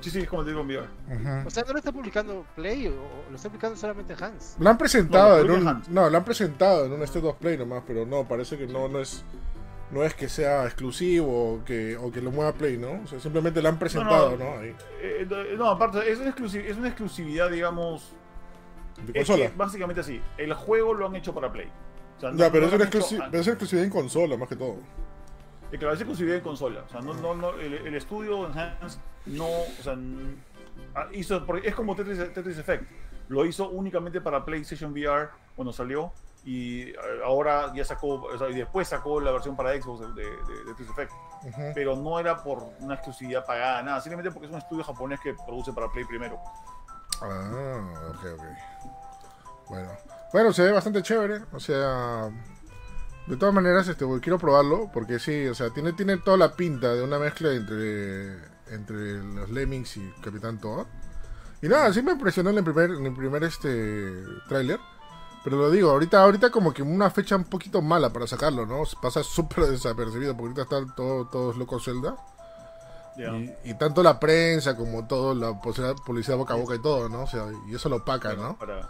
Sí, 0.00 0.10
sí, 0.10 0.18
es 0.18 0.46
digo 0.46 0.60
en 0.62 0.66
VR. 0.66 0.88
Ujú. 1.12 1.46
O 1.46 1.50
sea, 1.50 1.62
¿no 1.64 1.74
lo 1.74 1.78
está 1.78 1.92
publicando 1.92 2.44
Play 2.56 2.88
o, 2.88 3.30
lo 3.30 3.36
está 3.36 3.48
publicando 3.48 3.76
solamente 3.76 4.16
Hans? 4.20 4.56
Lo 4.58 4.68
han 4.68 4.78
presentado 4.78 5.38
No, 5.38 5.44
lo 5.44 5.54
en 5.54 5.68
un, 5.68 5.82
no, 5.90 6.10
lo 6.10 6.16
han 6.18 6.24
presentado 6.24 6.86
en 6.86 6.92
un 6.92 7.02
State 7.04 7.26
of 7.26 7.36
Play 7.36 7.56
nomás, 7.56 7.84
pero 7.86 8.04
no, 8.04 8.26
parece 8.26 8.58
que 8.58 8.66
no, 8.66 8.88
no 8.88 8.98
es, 8.98 9.24
no 9.92 10.02
es 10.02 10.12
que 10.12 10.28
sea 10.28 10.64
exclusivo 10.64 11.54
o 11.54 11.64
que, 11.64 11.96
o 11.96 12.10
que 12.10 12.20
lo 12.20 12.32
mueva 12.32 12.52
Play, 12.52 12.78
¿no? 12.78 13.00
O 13.04 13.06
sea, 13.06 13.20
simplemente 13.20 13.62
lo 13.62 13.68
han 13.68 13.78
presentado, 13.78 14.36
¿no? 14.36 14.58
Ahí, 14.58 14.74
Eh, 15.00 15.28
eh, 15.30 15.54
no, 15.56 15.68
aparte, 15.70 16.10
es 16.10 16.18
una, 16.18 16.30
es 16.30 16.76
una 16.76 16.88
exclusividad, 16.88 17.48
digamos. 17.48 18.12
De 18.96 19.20
Es 19.20 19.26
consola. 19.26 19.50
que, 19.50 19.56
básicamente 19.56 20.00
así. 20.00 20.20
El 20.38 20.54
juego 20.54 20.94
lo 20.94 21.06
han 21.06 21.16
hecho 21.16 21.34
para 21.34 21.50
Play. 21.52 21.68
O 22.16 22.20
sea, 22.20 22.30
no- 22.30 22.36
Ya, 22.38 22.50
pero 22.50 22.62
no 22.62 22.68
es 22.68 22.74
una 22.74 22.84
exclusi- 22.90 23.28
pero 23.30 23.40
es 23.40 23.46
exclusividad 23.48 23.84
en 23.86 23.90
consola, 23.92 24.36
más 24.36 24.48
que 24.48 24.56
todo. 24.56 24.76
Es 25.72 25.78
que 25.80 25.84
la 25.86 25.92
es 25.92 26.00
exclusividad 26.00 26.36
en 26.36 26.42
consola. 26.42 26.84
O 26.86 26.88
sea, 26.88 27.00
no, 27.00 27.14
no, 27.14 27.34
no, 27.34 27.50
el, 27.58 27.74
el 27.74 27.94
estudio 27.96 28.46
Enhanced 28.46 29.00
no. 29.26 29.46
O 29.46 29.82
sea, 29.82 29.96
ah, 30.94 31.06
hizo. 31.12 31.44
Es 31.62 31.74
como 31.74 31.96
Tetris, 31.96 32.32
Tetris 32.32 32.58
Effect. 32.58 32.84
Lo 33.28 33.44
hizo 33.46 33.68
únicamente 33.70 34.20
para 34.20 34.44
PlayStation 34.44 34.92
VR 34.92 35.30
cuando 35.56 35.72
salió. 35.72 36.12
Y 36.46 36.82
eh, 36.90 36.94
ahora 37.24 37.72
ya 37.74 37.84
sacó. 37.84 38.22
O 38.22 38.38
sea, 38.38 38.50
y 38.50 38.54
después 38.54 38.86
sacó 38.86 39.18
la 39.20 39.32
versión 39.32 39.56
para 39.56 39.72
Xbox 39.80 40.14
de, 40.14 40.22
de- 40.22 40.30
de 40.30 40.64
Tetris 40.66 40.90
Effect. 40.90 41.10
Ujú. 41.42 41.62
Pero 41.74 41.96
no 41.96 42.18
era 42.20 42.42
por 42.42 42.62
una 42.80 42.94
exclusividad 42.94 43.44
pagada, 43.44 43.82
nada. 43.82 44.00
Simplemente 44.00 44.30
porque 44.30 44.46
es 44.46 44.52
un 44.52 44.58
estudio 44.58 44.84
japonés 44.84 45.18
que 45.20 45.34
produce 45.34 45.72
para 45.72 45.88
Play 45.90 46.04
primero. 46.04 46.38
Ah, 47.22 48.10
ok, 48.10 48.24
ok. 48.34 48.44
Bueno. 49.68 49.90
Bueno, 50.32 50.52
se 50.52 50.62
ve 50.62 50.72
bastante 50.72 51.02
chévere. 51.02 51.42
O 51.52 51.60
sea, 51.60 52.28
de 53.26 53.36
todas 53.36 53.54
maneras, 53.54 53.88
este, 53.88 54.04
quiero 54.20 54.38
probarlo. 54.38 54.90
Porque 54.92 55.18
sí, 55.18 55.46
o 55.46 55.54
sea, 55.54 55.70
tiene, 55.70 55.92
tiene 55.92 56.18
toda 56.18 56.36
la 56.36 56.54
pinta 56.54 56.94
de 56.94 57.02
una 57.02 57.18
mezcla 57.18 57.52
entre, 57.52 58.34
entre 58.68 59.22
los 59.22 59.50
Lemmings 59.50 59.96
y 59.96 60.12
Capitán 60.22 60.58
Toad. 60.58 60.86
Y 61.62 61.68
nada, 61.68 61.92
sí 61.92 62.02
me 62.02 62.12
impresionó 62.12 62.50
en 62.50 62.58
el 62.58 62.64
primer, 62.64 62.90
en 62.90 63.06
el 63.06 63.14
primer 63.14 63.44
este 63.44 64.22
tráiler. 64.48 64.80
Pero 65.44 65.58
lo 65.58 65.70
digo, 65.70 65.90
ahorita, 65.90 66.22
ahorita 66.22 66.50
como 66.50 66.72
que 66.72 66.82
una 66.82 67.10
fecha 67.10 67.36
un 67.36 67.44
poquito 67.44 67.82
mala 67.82 68.10
para 68.10 68.26
sacarlo, 68.26 68.64
¿no? 68.66 68.82
Pasa 69.00 69.22
súper 69.22 69.66
desapercibido 69.70 70.36
porque 70.36 70.60
ahorita 70.60 70.62
están 70.62 70.94
todo, 70.94 71.26
todos 71.26 71.56
locos 71.56 71.84
Zelda. 71.84 72.16
Y, 73.16 73.70
y 73.70 73.74
tanto 73.74 74.02
la 74.02 74.18
prensa 74.18 74.76
como 74.76 75.06
todo, 75.06 75.34
la 75.34 75.60
publicidad, 75.60 76.36
boca 76.36 76.54
a 76.54 76.56
boca 76.56 76.74
y 76.74 76.82
todo, 76.82 77.08
¿no? 77.08 77.22
O 77.22 77.26
sea, 77.26 77.46
y 77.68 77.74
eso 77.74 77.88
lo 77.88 77.96
opaca, 77.96 78.34
¿no? 78.34 78.58
Para, 78.58 78.88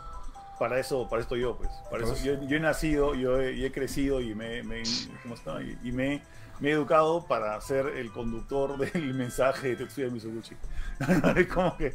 para 0.58 0.78
eso, 0.78 1.08
para 1.08 1.22
esto 1.22 1.36
yo, 1.36 1.56
pues. 1.56 1.70
Para 1.90 2.04
eso, 2.04 2.16
yo, 2.24 2.42
yo 2.42 2.56
he 2.56 2.60
nacido, 2.60 3.14
yo 3.14 3.40
he, 3.40 3.52
y 3.52 3.64
he 3.64 3.72
crecido 3.72 4.20
y 4.20 4.34
me, 4.34 4.62
me, 4.62 4.82
¿cómo 5.22 5.34
está? 5.34 5.62
Y, 5.62 5.78
y 5.82 5.92
me, 5.92 6.22
me 6.60 6.70
he 6.70 6.72
educado 6.72 7.26
para 7.26 7.60
ser 7.60 7.86
el 7.86 8.10
conductor 8.12 8.78
del 8.92 9.14
mensaje 9.14 9.68
de 9.68 9.76
Tetsuya 9.76 10.08
Mizoguchi. 10.08 10.56
es 11.36 11.46
como 11.48 11.76
que 11.76 11.92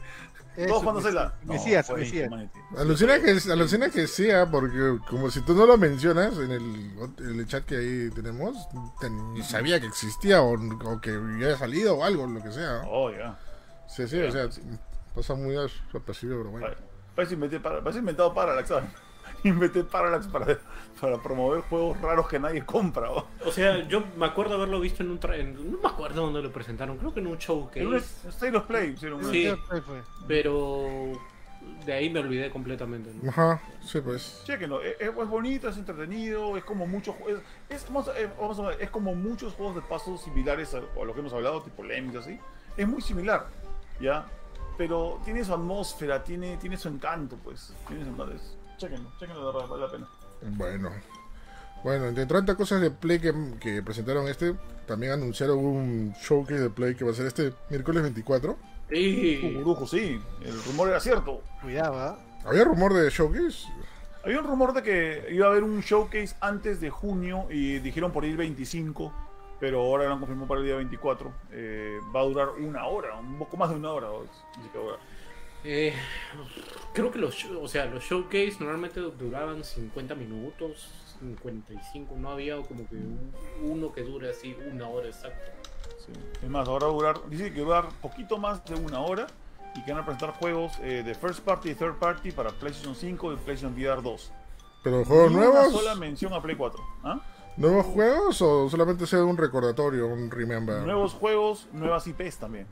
todos 0.67 0.79
su 0.79 0.83
cuando 0.83 1.01
se 1.01 1.11
la. 1.11 1.33
Mesías, 1.43 1.85
fue 1.87 1.99
Mesías. 1.99 2.29
Alucina 2.77 3.19
que, 3.19 3.37
alucina 3.51 3.89
que 3.89 4.07
sea, 4.07 4.49
porque 4.49 4.97
como 5.09 5.29
si 5.29 5.41
tú 5.41 5.53
no 5.55 5.65
lo 5.65 5.77
mencionas 5.77 6.37
en 6.37 6.51
el, 6.51 6.91
el 7.19 7.47
chat 7.47 7.65
que 7.65 7.77
ahí 7.77 8.09
tenemos, 8.11 8.55
te- 8.99 9.09
ni 9.09 9.41
sabía 9.43 9.79
que 9.79 9.87
existía 9.87 10.41
o, 10.41 10.53
o 10.53 11.01
que 11.01 11.11
había 11.11 11.57
salido 11.57 11.95
o 11.97 12.03
algo, 12.03 12.25
lo 12.27 12.41
que 12.43 12.51
sea. 12.51 12.81
Oh, 12.87 13.09
ya. 13.11 13.37
Sí, 13.87 14.07
sí, 14.07 14.19
o 14.21 14.31
sea, 14.31 14.47
pasa 15.15 15.33
muy 15.35 15.55
desapercibido, 15.55 16.37
pero 16.39 16.51
bueno. 16.51 16.67
Pare- 16.67 16.77
Parece, 17.15 17.33
inventé 17.33 17.59
para- 17.59 17.79
inventado 17.91 18.33
Parallax, 18.33 18.67
¿sabes? 18.69 18.89
Inventé 19.43 19.83
Parallax 19.83 20.27
para, 20.27 20.57
para 20.99 21.21
promover 21.21 21.61
juegos 21.61 21.99
raros 22.01 22.27
que 22.27 22.39
nadie 22.39 22.65
compra. 22.65 23.11
¿o? 23.11 23.25
O 23.45 23.51
sea, 23.51 23.87
yo 23.87 24.03
me 24.17 24.25
acuerdo 24.25 24.55
haberlo 24.55 24.79
visto 24.79 25.03
en 25.03 25.11
un... 25.11 25.19
tra- 25.19 25.37
en- 25.39 25.71
no 25.71 25.77
me 25.79 25.87
acuerdo 25.89 26.23
dónde 26.23 26.41
lo 26.41 26.51
presentaron, 26.51 26.97
creo 26.97 27.13
que 27.13 27.19
en 27.19 27.27
un 27.27 27.37
showcase. 27.37 27.81
En 27.81 27.93
State 27.95 28.55
of 28.57 28.65
Play 28.65 28.91
hicieron 28.91 29.19
una- 29.19 29.31
Sí. 29.31 29.47
Ahí 29.47 29.81
fue. 29.81 30.01
Pero 30.27 31.11
de 31.85 31.93
ahí 31.93 32.09
me 32.09 32.19
olvidé 32.19 32.49
completamente. 32.49 33.11
¿no? 33.21 33.29
Ajá, 33.29 33.61
sí, 33.85 33.99
pues. 34.01 34.41
Chéquenlo, 34.45 34.81
es, 34.81 34.95
es- 34.99 35.09
es 35.09 35.15
bonito, 35.27 35.69
es 35.69 35.77
entretenido, 35.77 36.55
es 36.57 36.63
como 36.63 36.87
muchos 36.87 37.15
es, 37.27 37.39
es, 37.69 37.85
vamos, 37.87 38.07
a- 38.07 38.19
eh, 38.19 38.29
vamos 38.39 38.59
a 38.59 38.67
ver, 38.67 38.81
es 38.81 38.89
como 38.89 39.13
muchos 39.15 39.53
juegos 39.53 39.75
de 39.75 39.81
puzzles 39.81 40.21
similares 40.21 40.73
a, 40.73 40.77
a 40.79 41.05
lo 41.05 41.13
que 41.13 41.19
hemos 41.19 41.33
hablado, 41.33 41.61
tipo 41.61 41.83
Lemmings 41.83 42.15
así. 42.17 42.39
Es 42.77 42.87
muy 42.87 43.01
similar, 43.01 43.47
¿ya? 43.99 44.25
Pero 44.77 45.19
tiene 45.25 45.43
su 45.43 45.53
atmósfera, 45.53 46.23
tiene, 46.23 46.55
tiene 46.57 46.77
su 46.77 46.87
encanto, 46.87 47.35
pues. 47.43 47.73
Tiene 47.87 48.05
su 48.05 48.11
encanto. 48.11 48.33
Chéquenlo, 48.79 49.11
chéquenlo, 49.19 49.45
de 49.45 49.53
verdad, 49.53 49.69
vale 49.69 49.83
la 49.83 49.91
pena. 49.91 50.07
Bueno. 50.57 50.89
Bueno, 51.83 52.07
entre 52.07 52.25
tantas 52.25 52.55
cosas 52.55 52.79
de 52.81 52.91
Play 52.91 53.19
que, 53.19 53.33
que 53.59 53.83
presentaron 53.83 54.27
este, 54.27 54.55
también 54.85 55.11
anunciaron 55.11 55.57
un 55.59 56.13
showcase 56.13 56.61
de 56.61 56.69
Play 56.69 56.95
que 56.95 57.03
va 57.03 57.11
a 57.11 57.13
ser 57.13 57.25
este 57.25 57.53
miércoles 57.69 58.03
24. 58.03 58.57
Sí. 58.89 59.39
Cucurujo, 59.41 59.85
sí, 59.85 60.19
el 60.41 60.63
rumor 60.63 60.89
era 60.89 60.99
cierto. 60.99 61.41
Cuidado, 61.61 61.99
¿ah? 61.99 62.19
¿Había 62.45 62.63
rumor 62.63 62.93
de 62.93 63.09
showcase? 63.09 63.67
Había 64.23 64.39
un 64.39 64.47
rumor 64.47 64.73
de 64.73 64.81
que 64.81 65.27
iba 65.31 65.47
a 65.47 65.49
haber 65.49 65.63
un 65.63 65.81
showcase 65.81 66.35
antes 66.39 66.79
de 66.79 66.89
junio 66.89 67.47
y 67.49 67.79
dijeron 67.79 68.11
por 68.11 68.23
ir 68.23 68.37
25, 68.37 69.13
pero 69.59 69.81
ahora 69.81 70.05
lo 70.05 70.13
han 70.13 70.19
confirmado 70.19 70.47
para 70.47 70.61
el 70.61 70.67
día 70.67 70.75
24. 70.77 71.33
Eh, 71.51 71.99
va 72.15 72.21
a 72.21 72.23
durar 72.23 72.49
una 72.59 72.85
hora, 72.87 73.15
un 73.17 73.37
poco 73.37 73.57
más 73.57 73.69
de 73.69 73.75
una 73.75 73.91
hora. 73.91 74.07
dice 74.57 74.69
que 74.71 74.77
ahora. 74.77 74.97
Eh, 75.63 75.93
creo 76.93 77.11
que 77.11 77.19
los, 77.19 77.43
o 77.45 77.67
sea, 77.67 77.85
los 77.85 78.03
showcase 78.03 78.55
normalmente 78.59 78.99
duraban 79.01 79.63
50 79.63 80.15
minutos, 80.15 80.89
55, 81.19 82.15
no 82.17 82.31
había 82.31 82.55
como 82.61 82.87
que 82.87 82.95
un- 82.95 83.33
uno 83.63 83.91
que 83.91 84.01
dure 84.03 84.29
así 84.29 84.55
una 84.71 84.87
hora 84.87 85.09
exacta. 85.09 85.51
Sí. 86.05 86.13
Es 86.41 86.49
más, 86.49 86.67
ahora 86.67 86.85
va 86.87 86.91
a 86.91 86.95
durar, 86.95 87.29
dice 87.29 87.51
que 87.53 87.61
va 87.61 87.79
a 87.79 87.81
durar 87.81 87.93
poquito 88.01 88.37
más 88.37 88.63
de 88.65 88.75
una 88.75 89.01
hora 89.01 89.27
y 89.75 89.83
que 89.83 89.91
van 89.91 90.01
a 90.01 90.05
presentar 90.05 90.31
juegos 90.39 90.71
eh, 90.81 91.03
de 91.05 91.13
first 91.13 91.41
party 91.41 91.71
y 91.71 91.75
third 91.75 91.95
party 91.99 92.31
para 92.31 92.51
PlayStation 92.51 92.95
5 92.95 93.33
y 93.33 93.35
PlayStation 93.35 93.73
VR 93.73 94.01
2. 94.01 94.31
¿Pero 94.83 95.03
juegos 95.03 95.31
nuevos? 95.33 95.67
Una 95.67 95.77
sola 95.77 95.95
mención 95.95 96.33
a 96.33 96.41
Play 96.41 96.55
4. 96.55 96.81
¿ah? 97.03 97.19
¿Nuevos 97.57 97.85
juegos 97.87 98.41
o 98.41 98.69
solamente 98.69 99.05
sea 99.05 99.25
un 99.25 99.35
recordatorio, 99.35 100.07
un 100.07 100.31
remember? 100.31 100.81
Nuevos 100.83 101.13
juegos, 101.13 101.67
nuevas 101.73 102.07
IPs 102.07 102.37
también. 102.37 102.65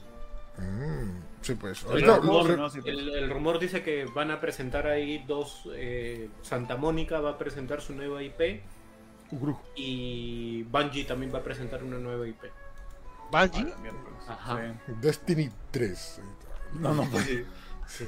Mm, 0.57 1.19
sí, 1.41 1.55
pues. 1.55 1.83
El 1.83 1.89
Ahorita, 1.91 2.17
rumor, 2.17 2.47
re- 2.47 2.57
¿no? 2.57 2.69
Sí, 2.69 2.81
pues. 2.81 2.93
El, 2.93 3.09
el 3.15 3.29
rumor 3.29 3.59
dice 3.59 3.83
que 3.83 4.05
van 4.05 4.31
a 4.31 4.39
presentar 4.39 4.87
ahí 4.87 5.23
dos. 5.27 5.63
eh, 5.73 6.29
Santa 6.41 6.75
Mónica 6.77 7.19
va 7.19 7.31
a 7.31 7.37
presentar 7.37 7.81
su 7.81 7.93
nueva 7.93 8.21
IP 8.23 8.61
y 9.75 10.63
Bungie 10.63 11.03
también 11.05 11.33
va 11.33 11.39
a 11.39 11.43
presentar 11.43 11.83
una 11.83 11.97
nueva 11.97 12.27
IP. 12.27 12.43
Bungie. 13.31 13.73
Ajá. 14.27 14.73
Sí. 14.85 14.93
Destiny 15.01 15.49
3. 15.71 16.21
No, 16.79 16.93
no, 16.93 17.03
pues. 17.09 17.27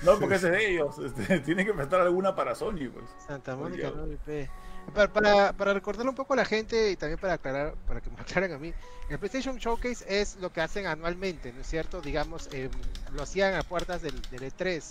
No, 0.04 0.20
porque 0.20 0.36
es 0.36 0.42
de 0.42 0.72
ellos. 0.72 0.98
Este, 1.00 1.40
tienen 1.46 1.66
que 1.66 1.74
prestar 1.74 2.02
alguna 2.02 2.36
para 2.36 2.56
Sony, 2.56 2.90
pues. 2.94 3.06
Santa 3.26 3.56
Mónica, 3.56 3.90
Oye. 3.90 3.96
no 3.96 4.08
IP. 4.14 4.50
Para, 4.94 5.12
para, 5.14 5.54
para 5.54 5.74
recordarle 5.74 6.10
un 6.10 6.16
poco 6.16 6.34
a 6.34 6.38
la 6.38 6.46
gente 6.46 6.90
y 6.92 6.96
también 6.96 7.20
para 7.20 7.34
aclarar, 7.34 7.76
para 7.88 8.02
que 8.02 8.10
me 8.10 8.16
aclaren 8.20 8.54
a 8.54 8.58
mí, 8.58 8.74
el 9.10 9.20
PlayStation 9.20 9.58
Showcase 9.58 10.04
es 10.08 10.38
lo 10.42 10.52
que 10.52 10.62
hacen 10.62 10.88
anualmente, 10.88 11.54
¿no 11.54 11.62
es 11.62 11.68
cierto? 11.68 12.02
Digamos, 12.02 12.50
eh, 12.52 12.70
lo 13.14 13.22
hacían 13.24 13.54
a 13.56 13.64
puertas 13.64 14.02
del, 14.02 14.20
del 14.32 14.42
E3 14.52 14.84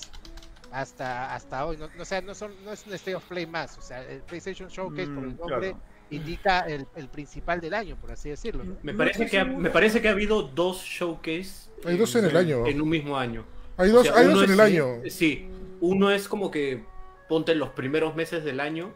hasta, 0.70 1.35
hasta 1.35 1.66
hoy. 1.66 1.77
No, 1.77 1.88
no, 1.96 2.03
o 2.03 2.05
sea, 2.05 2.20
no, 2.20 2.35
son, 2.35 2.53
no 2.64 2.72
es 2.72 2.87
un 2.87 2.92
State 2.94 3.14
of 3.16 3.24
Play 3.24 3.46
más. 3.46 3.77
O 3.79 3.83
sea, 3.83 4.03
el 4.09 4.20
PlayStation 4.22 4.68
Showcase, 4.68 5.09
por 5.09 5.24
el 5.24 5.31
Mm, 5.35 5.38
nombre, 5.38 5.70
claro. 5.70 5.83
indica 6.11 6.61
el, 6.61 6.87
el 6.94 7.09
principal 7.09 7.61
del 7.61 7.74
año, 7.74 7.96
por 7.96 8.12
así 8.12 8.29
decirlo. 8.29 8.64
¿no? 8.64 8.77
Me 8.83 8.94
parece, 8.94 9.27
que 9.27 9.38
ha, 9.38 9.44
me 9.44 9.70
parece 9.70 10.01
que 10.01 10.08
ha 10.08 10.13
habido 10.13 10.42
dos 10.42 10.83
showcase 10.83 11.71
Hay 11.85 11.96
dos 11.96 12.15
en 12.17 12.27
el 12.27 12.37
año. 12.37 12.67
en 12.67 12.81
un 12.81 12.88
mismo 12.88 13.17
año. 13.19 13.44
Hay 13.77 13.90
O 13.90 13.94
dos, 13.94 14.06
sea, 14.06 14.17
hay 14.17 14.27
uno 14.27 14.35
dos 14.35 14.44
en 14.44 14.50
es- 14.50 14.54
el 14.54 14.60
año. 14.60 14.87
Sí, 15.10 15.48
uno 15.81 16.10
es 16.10 16.29
como 16.29 16.50
que 16.50 16.85
ponte 17.29 17.54
los 17.54 17.71
primeros 17.71 18.15
meses 18.15 18.44
del 18.44 18.60
año 18.60 18.92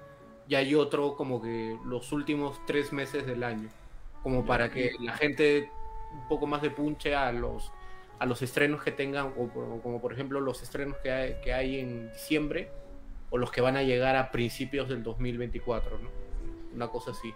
y 0.48 0.54
hay 0.54 0.74
otro 0.74 1.16
como 1.16 1.40
que 1.40 1.78
los 1.84 2.12
últimos 2.12 2.60
tres 2.66 2.92
meses 2.92 3.26
del 3.26 3.42
año. 3.44 3.68
Como 4.22 4.44
para 4.44 4.70
que 4.70 4.92
la 5.00 5.14
gente 5.14 5.70
un 6.12 6.28
poco 6.28 6.46
más 6.46 6.62
de 6.62 6.70
punche 6.70 7.14
a 7.14 7.32
los 7.32 7.72
a 8.18 8.26
los 8.26 8.40
estrenos 8.40 8.84
que 8.84 8.92
tengan, 8.92 9.32
o, 9.36 9.48
como 9.82 10.00
por 10.00 10.12
ejemplo 10.12 10.40
los 10.40 10.62
estrenos 10.62 10.96
que 10.98 11.10
hay, 11.10 11.40
que 11.42 11.52
hay 11.52 11.80
en 11.80 12.12
diciembre, 12.12 12.70
o 13.30 13.36
los 13.38 13.50
que 13.50 13.60
van 13.60 13.76
a 13.76 13.82
llegar 13.82 14.14
a 14.14 14.30
principios 14.30 14.88
del 14.88 15.02
2024, 15.02 15.98
¿no? 15.98 16.08
Una 16.72 16.86
cosa 16.86 17.10
así. 17.10 17.34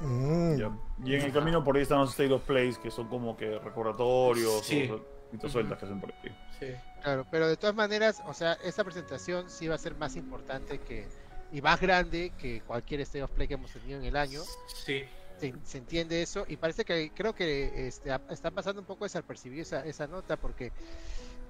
Mm, 0.00 0.56
Ya. 0.56 0.72
Y 1.04 1.14
en 1.14 1.22
el 1.22 1.32
camino 1.32 1.62
por 1.62 1.76
ahí 1.76 1.82
están 1.82 1.98
los 2.00 2.10
State 2.10 2.32
of 2.32 2.42
Plays, 2.42 2.76
que 2.78 2.90
son 2.90 3.06
como 3.06 3.36
que 3.36 3.56
recordatorios 3.60 4.66
Sí. 4.66 4.90
o 4.90 5.00
cositas 5.26 5.52
sueltas 5.52 5.78
que 5.78 5.84
hacen 5.84 6.00
por 6.00 6.12
ahí. 6.12 6.36
Sí. 6.58 6.66
Claro, 7.04 7.24
pero 7.30 7.46
de 7.46 7.56
todas 7.56 7.76
maneras, 7.76 8.20
o 8.26 8.34
sea, 8.34 8.54
esta 8.64 8.82
presentación 8.82 9.48
sí 9.48 9.68
va 9.68 9.76
a 9.76 9.78
ser 9.78 9.94
más 9.94 10.16
importante 10.16 10.78
que 10.80 11.06
y 11.52 11.60
más 11.60 11.80
grande 11.80 12.32
que 12.38 12.60
cualquier 12.62 13.00
State 13.00 13.22
of 13.22 13.30
Play 13.30 13.48
que 13.48 13.54
hemos 13.54 13.72
tenido 13.72 13.98
en 13.98 14.04
el 14.04 14.16
año. 14.16 14.42
Sí. 14.84 15.04
Se, 15.38 15.54
se 15.64 15.78
entiende 15.78 16.20
eso 16.20 16.44
y 16.48 16.56
parece 16.56 16.84
que 16.84 17.10
creo 17.14 17.34
que 17.34 17.88
este, 17.88 18.10
está 18.28 18.50
pasando 18.50 18.82
un 18.82 18.86
poco 18.86 19.04
desapercibida 19.04 19.62
esa, 19.62 19.86
esa 19.86 20.06
nota 20.06 20.36
porque 20.36 20.70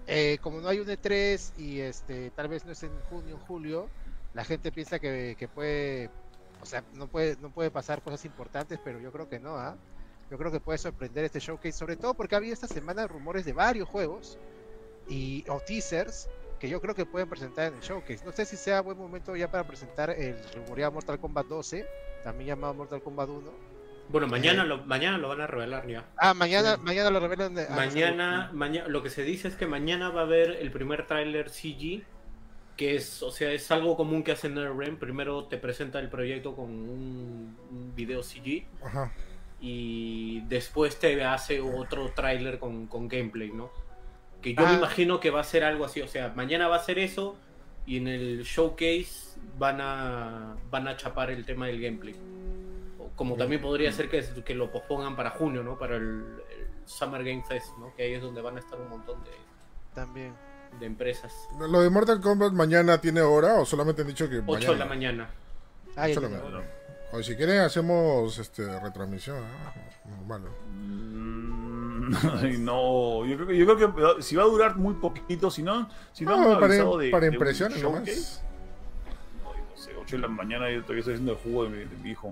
eh, 0.07 0.39
como 0.43 0.61
no 0.61 0.69
hay 0.69 0.79
un 0.79 0.87
E3 0.87 1.59
y 1.59 1.81
este 1.81 2.31
tal 2.31 2.49
vez 2.49 2.65
no 2.65 2.73
es 2.73 2.83
en 2.83 2.93
junio 3.11 3.37
o 3.37 3.47
julio, 3.47 3.89
la 4.35 4.45
gente 4.45 4.73
piensa 4.73 4.99
que, 4.99 5.37
que 5.39 5.49
puede, 5.49 6.11
o 6.63 6.67
sea, 6.67 6.85
no 6.95 7.09
puede, 7.09 7.37
no 7.41 7.51
puede 7.51 7.71
pasar 7.71 8.03
cosas 8.03 8.25
importantes, 8.25 8.79
pero 8.85 9.01
yo 9.01 9.13
creo 9.13 9.29
que 9.29 9.41
no, 9.41 9.57
¿ah? 9.57 9.77
Yo 10.31 10.39
creo 10.39 10.53
que 10.53 10.61
puede 10.61 10.79
sorprender 10.79 11.25
este 11.25 11.41
showcase, 11.41 11.73
sobre 11.73 11.97
todo 11.97 12.15
porque 12.15 12.37
ha 12.37 12.39
habido 12.39 12.55
esta 12.55 12.69
semana 12.69 13.09
rumores 13.09 13.45
de 13.45 13.53
varios 13.53 13.89
juegos 13.89 14.39
y 15.09 15.45
o 15.49 15.59
teasers 15.61 16.29
que 16.61 16.69
yo 16.69 16.81
creo 16.81 16.95
que 16.95 17.07
pueden 17.07 17.29
presentar 17.29 17.69
en 17.69 17.75
el 17.75 17.81
showcase. 17.81 18.25
No 18.25 18.33
sé 18.33 18.45
si 18.45 18.57
sea 18.57 18.83
buen 18.83 18.99
momento 18.99 19.35
ya 19.35 19.51
para 19.51 19.67
presentar 19.67 20.11
el 20.11 20.37
rumoreado 20.55 20.93
Mortal 20.93 21.19
Kombat 21.19 21.47
12, 21.47 21.87
también 22.23 22.49
llamado 22.49 22.75
Mortal 22.75 23.03
Kombat 23.03 23.29
1. 23.31 23.51
Bueno, 24.11 24.27
mañana 24.27 24.65
lo, 24.65 24.79
mañana 24.85 25.17
lo 25.19 25.29
van 25.29 25.41
a 25.41 25.47
revelar 25.47 25.87
ya. 25.89 26.05
Ah, 26.17 26.35
mañana, 26.35 26.77
mañana 26.77 27.11
lo 27.11 27.21
revelan. 27.21 27.55
de- 27.55 27.67
ah, 27.69 27.75
Mañana, 27.77 28.51
mañana, 28.53 28.89
lo 28.89 29.03
que 29.03 29.09
se 29.11 29.23
dice 29.23 29.49
es 29.49 29.55
que 29.55 29.67
mañana 29.67 30.11
va 30.11 30.21
a 30.23 30.25
haber 30.25 30.51
el 30.61 30.71
primer 30.73 31.07
tráiler 31.07 31.49
CG, 31.49 32.03
que 32.77 32.97
es, 32.97 33.23
o 33.23 33.31
sea, 33.31 33.53
es 33.53 33.71
algo 33.71 33.97
común 33.97 34.23
que 34.25 34.33
hace 34.33 34.49
NetherRealm. 34.49 34.97
Primero 34.99 35.45
te 35.45 35.59
presenta 35.59 35.99
el 36.01 36.09
proyecto 36.11 36.57
con 36.57 36.67
un, 36.71 37.57
un 37.71 37.93
video 37.95 38.23
CG 38.23 38.65
ajá. 38.85 39.13
y 39.61 40.41
después 40.49 40.99
te 40.99 41.23
hace 41.25 41.61
otro 41.61 42.11
tráiler 42.13 42.59
con, 42.59 42.87
con 42.87 43.07
gameplay, 43.09 43.51
¿no? 43.53 43.71
Que 44.43 44.55
yo 44.55 44.63
Ah. 44.65 44.71
me 44.73 44.79
imagino 44.79 45.21
que 45.21 45.31
va 45.31 45.41
a 45.41 45.45
ser 45.45 45.65
algo 45.65 45.85
así, 45.85 46.01
o 46.01 46.09
sea, 46.09 46.33
mañana 46.35 46.69
va 46.69 46.77
a 46.77 46.83
ser 46.83 46.99
eso 46.99 47.37
y 47.87 47.97
en 47.99 48.09
el 48.09 48.43
showcase 48.43 49.39
van 49.59 49.81
a 49.81 50.57
van 50.71 50.89
a 50.89 50.97
chapar 50.97 51.31
el 51.31 51.45
tema 51.45 51.67
del 51.67 51.81
gameplay. 51.81 52.15
O 52.99 53.09
Como 53.17 53.37
también 53.37 53.61
podría 53.61 53.93
ser 53.93 54.09
que, 54.09 54.23
que 54.45 54.55
lo 54.55 54.71
pospongan 54.71 55.17
para 55.17 55.31
junio, 55.31 55.63
¿no? 55.63 55.79
Para 55.79 55.97
el, 55.97 56.03
el 56.05 56.69
Summer 56.87 57.23
Game 57.25 57.45
Fest, 57.47 57.77
¿no? 57.79 57.95
Que 57.95 58.05
ahí 58.05 58.15
es 58.15 58.23
donde 58.23 58.41
van 58.41 58.57
a 58.57 58.61
estar 58.61 58.81
un 58.81 58.89
montón 58.89 59.23
de, 59.25 59.31
También. 59.95 60.35
de 60.79 60.87
empresas. 60.87 61.33
¿Lo 61.59 61.83
de 61.83 61.91
Mortal 61.91 62.21
Kombat 62.21 62.53
mañana 62.53 62.99
tiene 63.01 63.21
hora 63.21 63.55
o 63.61 63.65
solamente 63.67 64.03
han 64.03 64.09
dicho 64.09 64.29
que 64.29 64.39
8 64.39 64.47
mañana? 64.47 64.73
de 64.73 64.79
la 64.79 64.87
mañana. 64.87 65.31
Ah, 65.97 66.09
ya 66.09 66.13
Ocho 66.13 66.21
de 66.21 66.27
tiene 66.29 66.43
la 66.43 66.49
hora. 66.59 66.71
O 67.13 67.23
si 67.23 67.35
quieren 67.37 67.59
hacemos 67.61 68.39
este 68.39 68.79
retransmisión, 68.81 69.43
ah, 69.45 69.75
normal. 70.09 70.43
¿no? 70.45 70.51
Mm, 70.73 71.60
ay, 72.43 72.59
no, 72.59 73.25
yo 73.27 73.37
creo 73.37 73.47
que, 73.49 73.57
yo 73.57 73.77
creo 73.77 74.17
que 74.17 74.23
si 74.23 74.37
va 74.37 74.43
a 74.45 74.47
durar 74.47 74.77
muy 74.77 74.95
poquito, 74.95 75.51
si 75.51 75.63
no, 75.63 75.89
si 76.13 76.25
no, 76.25 76.37
No, 76.37 76.53
han 76.55 76.61
para, 76.61 76.67
avisado 76.67 76.99
de, 76.99 77.11
para 77.11 77.23
de 77.23 77.29
un 77.29 77.35
impresiones. 77.35 77.83
No, 77.83 77.91
no 78.01 78.05
sé, 78.07 79.93
8 80.01 80.17
de 80.17 80.23
la 80.23 80.29
mañana 80.29 80.71
yo 80.71 80.83
todavía 80.83 81.01
estoy 81.01 81.15
haciendo 81.15 81.33
el 81.33 81.39
jugo 81.39 81.65
de 81.65 81.71
mi, 81.71 81.77
de 81.79 81.97
mi 82.03 82.11
hijo. 82.11 82.29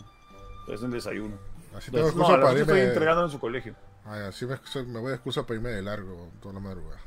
Estoy 0.61 0.75
haciendo 0.75 0.97
el 0.97 1.03
desayuno. 1.03 1.37
Así 1.77 1.91
tengo 1.91 2.09
Entonces, 2.09 2.17
no, 2.17 2.41
para 2.41 2.59
estoy 2.59 2.81
entregando 2.81 3.25
en 3.25 3.31
su 3.31 3.39
colegio. 3.39 3.75
Ay, 4.05 4.23
así 4.23 4.47
me, 4.47 4.57
me 4.87 5.01
voy 5.01 5.13
a 5.13 5.15
excusa 5.17 5.43
para 5.43 5.57
irme 5.57 5.71
de 5.71 5.83
largo 5.83 6.31
toda 6.41 6.55
la 6.55 6.61
madrugada. 6.61 7.01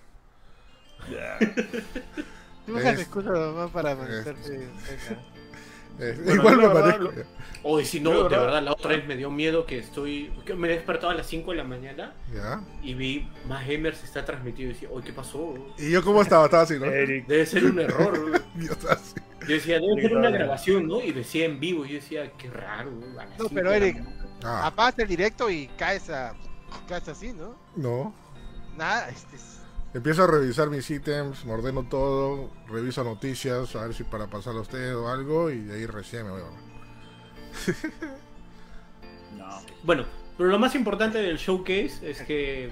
Ya. 1.10 1.38
Tú 2.66 2.74
buscas 2.74 2.94
Es- 2.94 3.00
excusa 3.02 3.30
nomás 3.32 3.72
para 3.72 3.92
amanecerte. 3.92 4.70
Eh, 6.00 6.16
Bueno, 6.24 6.36
igual 6.36 6.58
me 6.58 6.68
verdad, 6.68 6.98
parezco. 7.00 7.14
Hoy 7.64 7.86
si 7.86 8.00
no, 8.00 8.10
de 8.12 8.24
¿verdad? 8.24 8.42
verdad, 8.46 8.64
la 8.64 8.72
otra 8.72 8.90
vez 8.90 9.06
me 9.08 9.16
dio 9.16 9.30
miedo 9.30 9.66
que 9.68 9.78
estoy... 9.78 10.32
que 10.46 10.56
me 10.56 10.68
he 10.68 10.72
despertado 10.72 11.12
a 11.12 11.16
las 11.16 11.28
5 11.28 11.52
de 11.52 11.58
la 11.58 11.64
mañana 11.64 12.14
¿Ya? 12.34 12.60
y 12.82 12.96
vi 12.96 13.30
más 13.48 13.68
gamers 13.68 14.04
está 14.04 14.26
transmitido 14.26 14.72
y 14.72 14.74
decía, 14.74 14.90
oye, 14.92 15.06
¿qué 15.06 15.14
pasó? 15.14 15.54
¿Y 15.78 15.92
yo 15.92 16.04
cómo 16.04 16.22
estaba? 16.24 16.46
Estaba 16.46 16.64
así, 16.64 16.80
¿no? 16.80 16.86
Eric, 16.86 17.28
Debe 17.28 17.46
ser 17.46 17.66
un 17.66 17.80
error. 17.80 18.42
Yo 18.56 18.72
estaba 18.72 18.94
así. 18.96 19.14
Yo 19.42 19.48
decía, 19.56 19.80
debe 19.80 20.02
ser 20.02 20.18
una 20.18 20.30
grabación, 20.32 20.88
¿no? 20.88 21.02
Y 21.02 21.12
decía 21.12 21.46
en 21.46 21.60
vivo. 21.60 21.86
Y 21.86 21.90
yo 21.90 21.96
decía, 21.96 22.32
qué 22.38 22.50
raro. 22.50 22.92
a 23.20 23.26
las 23.26 23.40
No, 23.40 23.50
pero 23.50 23.72
Eric. 23.72 24.04
Ah, 24.44 24.68
apagas 24.68 24.98
el 25.00 25.08
directo 25.08 25.50
y 25.50 25.68
caes 25.78 26.10
a 26.10 26.34
caes 26.88 27.08
así, 27.08 27.32
¿no? 27.34 27.56
no. 27.76 28.14
Nada, 28.78 29.10
este 29.10 29.36
es- 29.36 29.61
Empiezo 29.94 30.24
a 30.24 30.28
revisar 30.28 30.70
mis 30.70 30.90
ítems, 30.90 31.44
me 31.46 31.52
ordeno 31.54 31.84
todo, 31.84 32.50
reviso 32.68 33.04
noticias, 33.04 33.76
a 33.76 33.86
ver 33.88 33.94
si 33.94 34.04
para 34.06 34.28
pasar 34.28 34.56
a 34.56 34.62
usted 34.62 34.96
o 34.96 35.10
algo, 35.10 35.52
y 35.52 35.60
de 35.62 35.76
ahí 35.76 35.86
recién 35.86 36.24
me 36.26 36.32
voy 36.32 36.42
a 36.42 36.46
no. 39.38 39.62
Bueno, 39.84 40.06
pero 40.38 40.50
lo 40.50 40.60
más 40.60 40.76
importante 40.76 41.18
del 41.18 41.38
showcase 41.38 42.10
es 42.10 42.22
que 42.22 42.72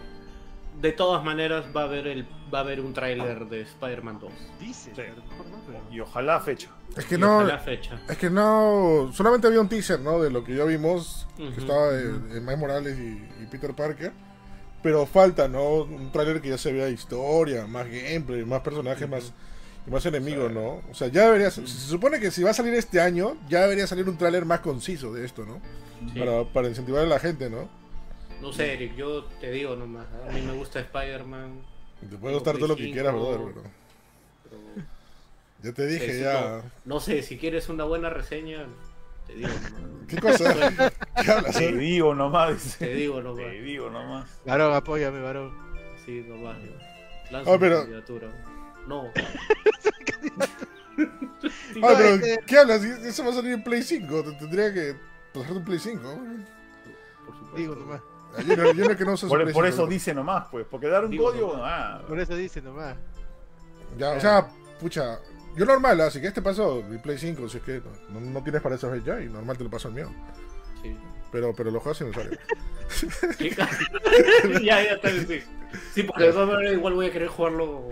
de 0.82 0.92
todas 0.94 1.24
maneras 1.26 1.66
va 1.76 1.82
a 1.82 1.86
haber 1.86 2.08
el 2.08 2.26
va 2.54 2.60
a 2.60 2.62
haber 2.62 2.80
un 2.80 2.94
tráiler 2.94 3.46
de 3.48 3.62
Spider-Man 3.62 4.20
2. 4.22 4.32
dice, 4.60 4.92
Sí. 4.96 5.02
Y 5.92 6.00
ojalá 6.00 6.40
fecha. 6.40 6.70
Es 6.96 7.04
que 7.06 7.16
Y 7.16 7.18
no, 7.18 7.38
ojalá 7.40 7.60
fecha. 7.60 8.00
es 8.08 8.18
que 8.18 8.30
no, 8.30 9.12
solamente 9.14 9.48
había 9.48 9.60
un 9.60 9.68
teaser, 9.68 10.00
¿no? 10.00 10.22
De 10.22 10.30
lo 10.32 10.42
que 10.44 10.56
ya 10.56 10.64
vimos, 10.64 11.28
que 11.36 11.50
estaba 11.50 11.90
de, 11.90 12.14
de 12.18 12.40
Miles 12.40 12.58
Morales 12.58 12.98
y, 12.98 13.44
y 13.44 13.48
Peter 13.52 13.76
Parker. 13.76 14.14
Pero 14.82 15.06
falta, 15.06 15.48
¿no? 15.48 15.84
Un 15.84 16.12
tráiler 16.12 16.42
que 16.42 16.50
ya 16.50 16.58
se 16.58 16.72
vea 16.72 16.90
historia, 16.90 17.68
más 17.68 17.86
gameplay, 17.88 18.46
más 18.46 18.62
personajes, 18.62 19.10
más, 19.10 19.34
más 19.88 20.06
enemigos. 20.06 20.52
¿no? 20.52 20.82
O 20.90 20.94
sea, 20.94 21.08
ya 21.10 21.26
debería, 21.26 21.52
se 21.52 21.66
supone 21.68 22.20
que 22.20 22.32
si 22.32 22.44
va 22.44 22.52
a 22.52 22.54
salir 22.54 22.74
este 22.74 23.02
año, 23.02 23.36
ya 23.50 23.62
debería 23.62 23.88
salir 23.88 24.08
un 24.08 24.18
tráiler 24.18 24.46
más 24.46 24.62
conciso 24.62 25.14
de 25.14 25.26
esto, 25.26 25.46
¿no? 25.46 25.62
Sí. 26.14 26.20
Para, 26.20 26.46
para 26.46 26.70
incentivar 26.70 27.04
a 27.04 27.08
la 27.08 27.20
gente, 27.20 27.50
¿no? 27.50 27.68
No 28.42 28.54
sé, 28.54 28.74
Eric, 28.74 28.96
yo 28.96 29.26
te 29.42 29.52
digo 29.52 29.76
nomás. 29.76 30.06
A 30.28 30.32
mí 30.32 30.42
me 30.42 30.54
gusta 30.54 30.80
Spider-Man. 30.80 31.62
Te 32.10 32.16
puede 32.16 32.36
gustar 32.36 32.56
todo 32.56 32.70
lo 32.70 32.76
que 32.78 32.92
quieras, 32.92 33.14
5, 33.14 33.20
brother, 33.20 33.54
pero 33.54 33.70
pero 34.50 34.86
ya 35.62 35.74
te 35.74 35.88
dije, 35.88 36.14
Sí, 36.14 36.22
ya. 36.22 36.62
No, 36.86 36.96
no 36.96 37.00
sé, 37.02 37.22
si 37.22 37.38
quieres 37.38 37.68
una 37.68 37.84
buena 37.84 38.10
reseña, 38.10 38.66
te 39.30 39.36
digo 39.36 39.50
nomás. 39.50 40.08
¿Qué 40.08 40.18
cosa? 40.18 40.54
¿Qué 41.24 41.32
hablas? 41.32 41.56
Te 41.58 41.70
eh? 41.70 41.74
digo 41.74 42.16
nomás. 42.16 42.54
dice. 42.64 42.86
Te 42.86 42.94
digo 42.96 43.22
nomás. 43.22 43.46
Te 43.46 43.62
digo 43.62 43.90
nomás. 43.90 44.42
varón, 44.46 44.74
apóyame, 44.74 45.22
varón. 45.22 45.54
Sí, 46.06 46.26
nomás. 46.28 46.58
Lanza 47.32 47.54
Ah, 47.54 47.58
pero- 47.60 47.80
candidatura. 47.82 48.28
No. 48.88 49.04
Ah, 51.82 51.94
pero 51.98 52.20
¿qué 52.46 52.58
hablas? 52.58 52.84
Eso 52.84 53.24
va 53.24 53.30
a 53.30 53.34
salir 53.34 53.54
en 53.54 53.64
Play 53.64 53.82
5. 53.84 54.24
Te 54.24 54.32
tendría 54.34 54.74
que 54.74 54.96
pasarte 55.34 55.58
un 55.58 55.64
Play 55.64 55.80
5. 55.80 56.02
por 56.04 57.36
supuesto. 57.36 57.56
Digo 57.56 57.76
nomás. 57.76 58.02
Yo 58.46 58.56
no, 58.58 58.74
yo 58.74 58.90
no 58.90 58.98
que 58.98 59.06
no 59.06 59.14
uso 59.14 59.28
Por, 59.30 59.40
por 59.44 59.64
5, 59.64 59.66
eso 59.66 59.88
dice 59.88 60.14
nomás, 60.14 60.48
pues. 60.52 60.66
Porque 60.70 60.88
dar 60.88 61.06
un 61.06 61.12
Digo 61.12 61.26
código, 61.26 61.54
nomás. 61.54 61.72
ah, 61.74 62.02
Por 62.06 62.20
eso 62.20 62.36
dice 62.36 62.62
nomás. 62.62 62.98
Ya, 63.98 64.12
o 64.12 64.20
sea, 64.20 64.48
pucha. 64.80 65.20
Yo 65.56 65.66
normal, 65.66 66.00
así 66.02 66.22
que 66.22 66.28
este 66.28 66.42
paso 66.42 66.84
mi 66.90 66.98
Play 67.00 67.18
5, 67.18 67.50
si 67.50 67.58
es 67.58 67.64
que 67.64 67.82
no, 68.10 68.20
no 68.20 68.44
tienes 68.44 68.62
para 68.62 68.76
esa 68.76 68.88
vez 68.88 69.04
ya, 69.04 69.20
y 69.22 69.28
normal 69.28 69.58
te 69.58 69.64
lo 69.64 69.70
paso 69.70 69.88
el 69.90 69.94
mío. 69.96 70.10
Sí. 70.82 70.96
Pero, 71.32 71.54
pero 71.54 71.70
lo 71.72 71.80
juegas 71.80 71.98
sin 71.98 72.08
usuario. 72.10 72.38
¿Qué 73.38 73.50
ca- 73.52 73.70
ya, 74.64 74.84
ya 74.84 74.94
está 74.94 75.10
bien, 75.10 75.28
sí. 75.28 75.40
Sí, 75.94 76.04
porque 76.04 76.24
de 76.24 76.32
todas 76.34 76.50
maneras 76.50 76.74
igual 76.74 76.94
voy 76.94 77.06
a 77.08 77.12
querer 77.12 77.28
jugarlo 77.28 77.90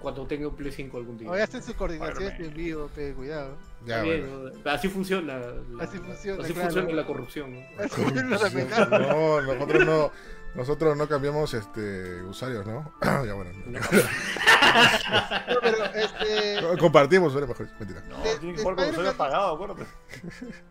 cuando 0.00 0.26
tenga 0.26 0.48
un 0.48 0.56
Play 0.56 0.72
5 0.72 0.96
algún 0.96 1.18
día. 1.18 1.28
Ya 1.36 1.44
está 1.44 1.58
en 1.58 1.62
sus 1.62 1.74
coordinaciones 1.74 2.40
en 2.40 2.54
vivo, 2.54 2.88
pe, 2.94 3.12
cuidado. 3.12 3.56
Ya, 3.84 3.96
Está 3.96 4.02
bien, 4.02 4.20
bueno. 4.30 4.50
¿no? 4.64 4.70
Así 4.70 4.88
funciona. 4.88 5.38
la- 5.38 5.84
Así 5.84 5.98
funciona, 5.98 6.42
así 6.44 6.52
claro. 6.54 6.70
funciona 6.70 6.92
la 6.94 7.06
corrupción. 7.06 7.52
¿no? 7.54 7.60
Así 7.78 7.88
funciona 8.02 8.38
la 8.38 8.46
amenaza. 8.46 8.86
No, 8.98 9.40
nosotros 9.42 9.84
no. 9.86 10.12
Nosotros 10.54 10.96
no 10.96 11.08
cambiamos 11.08 11.54
este 11.54 12.22
usuarios, 12.24 12.66
¿no? 12.66 12.92
ya 13.02 13.34
bueno. 13.34 13.50
No, 13.66 13.78
pero 15.62 15.84
este. 15.94 16.78
Compartimos 16.78 17.28
usuarios 17.28 17.48
mejor. 17.48 17.68
Mentira. 17.78 18.02
no, 18.08 18.18
de- 18.22 18.36
tiene 18.38 18.54
que 18.56 18.62
jugar 18.62 18.76
con 18.76 18.84
el 18.84 18.90
usuario 18.90 19.10
Spider-Man- 19.10 19.14
apagado, 19.14 19.54
acuérdate. 19.54 19.86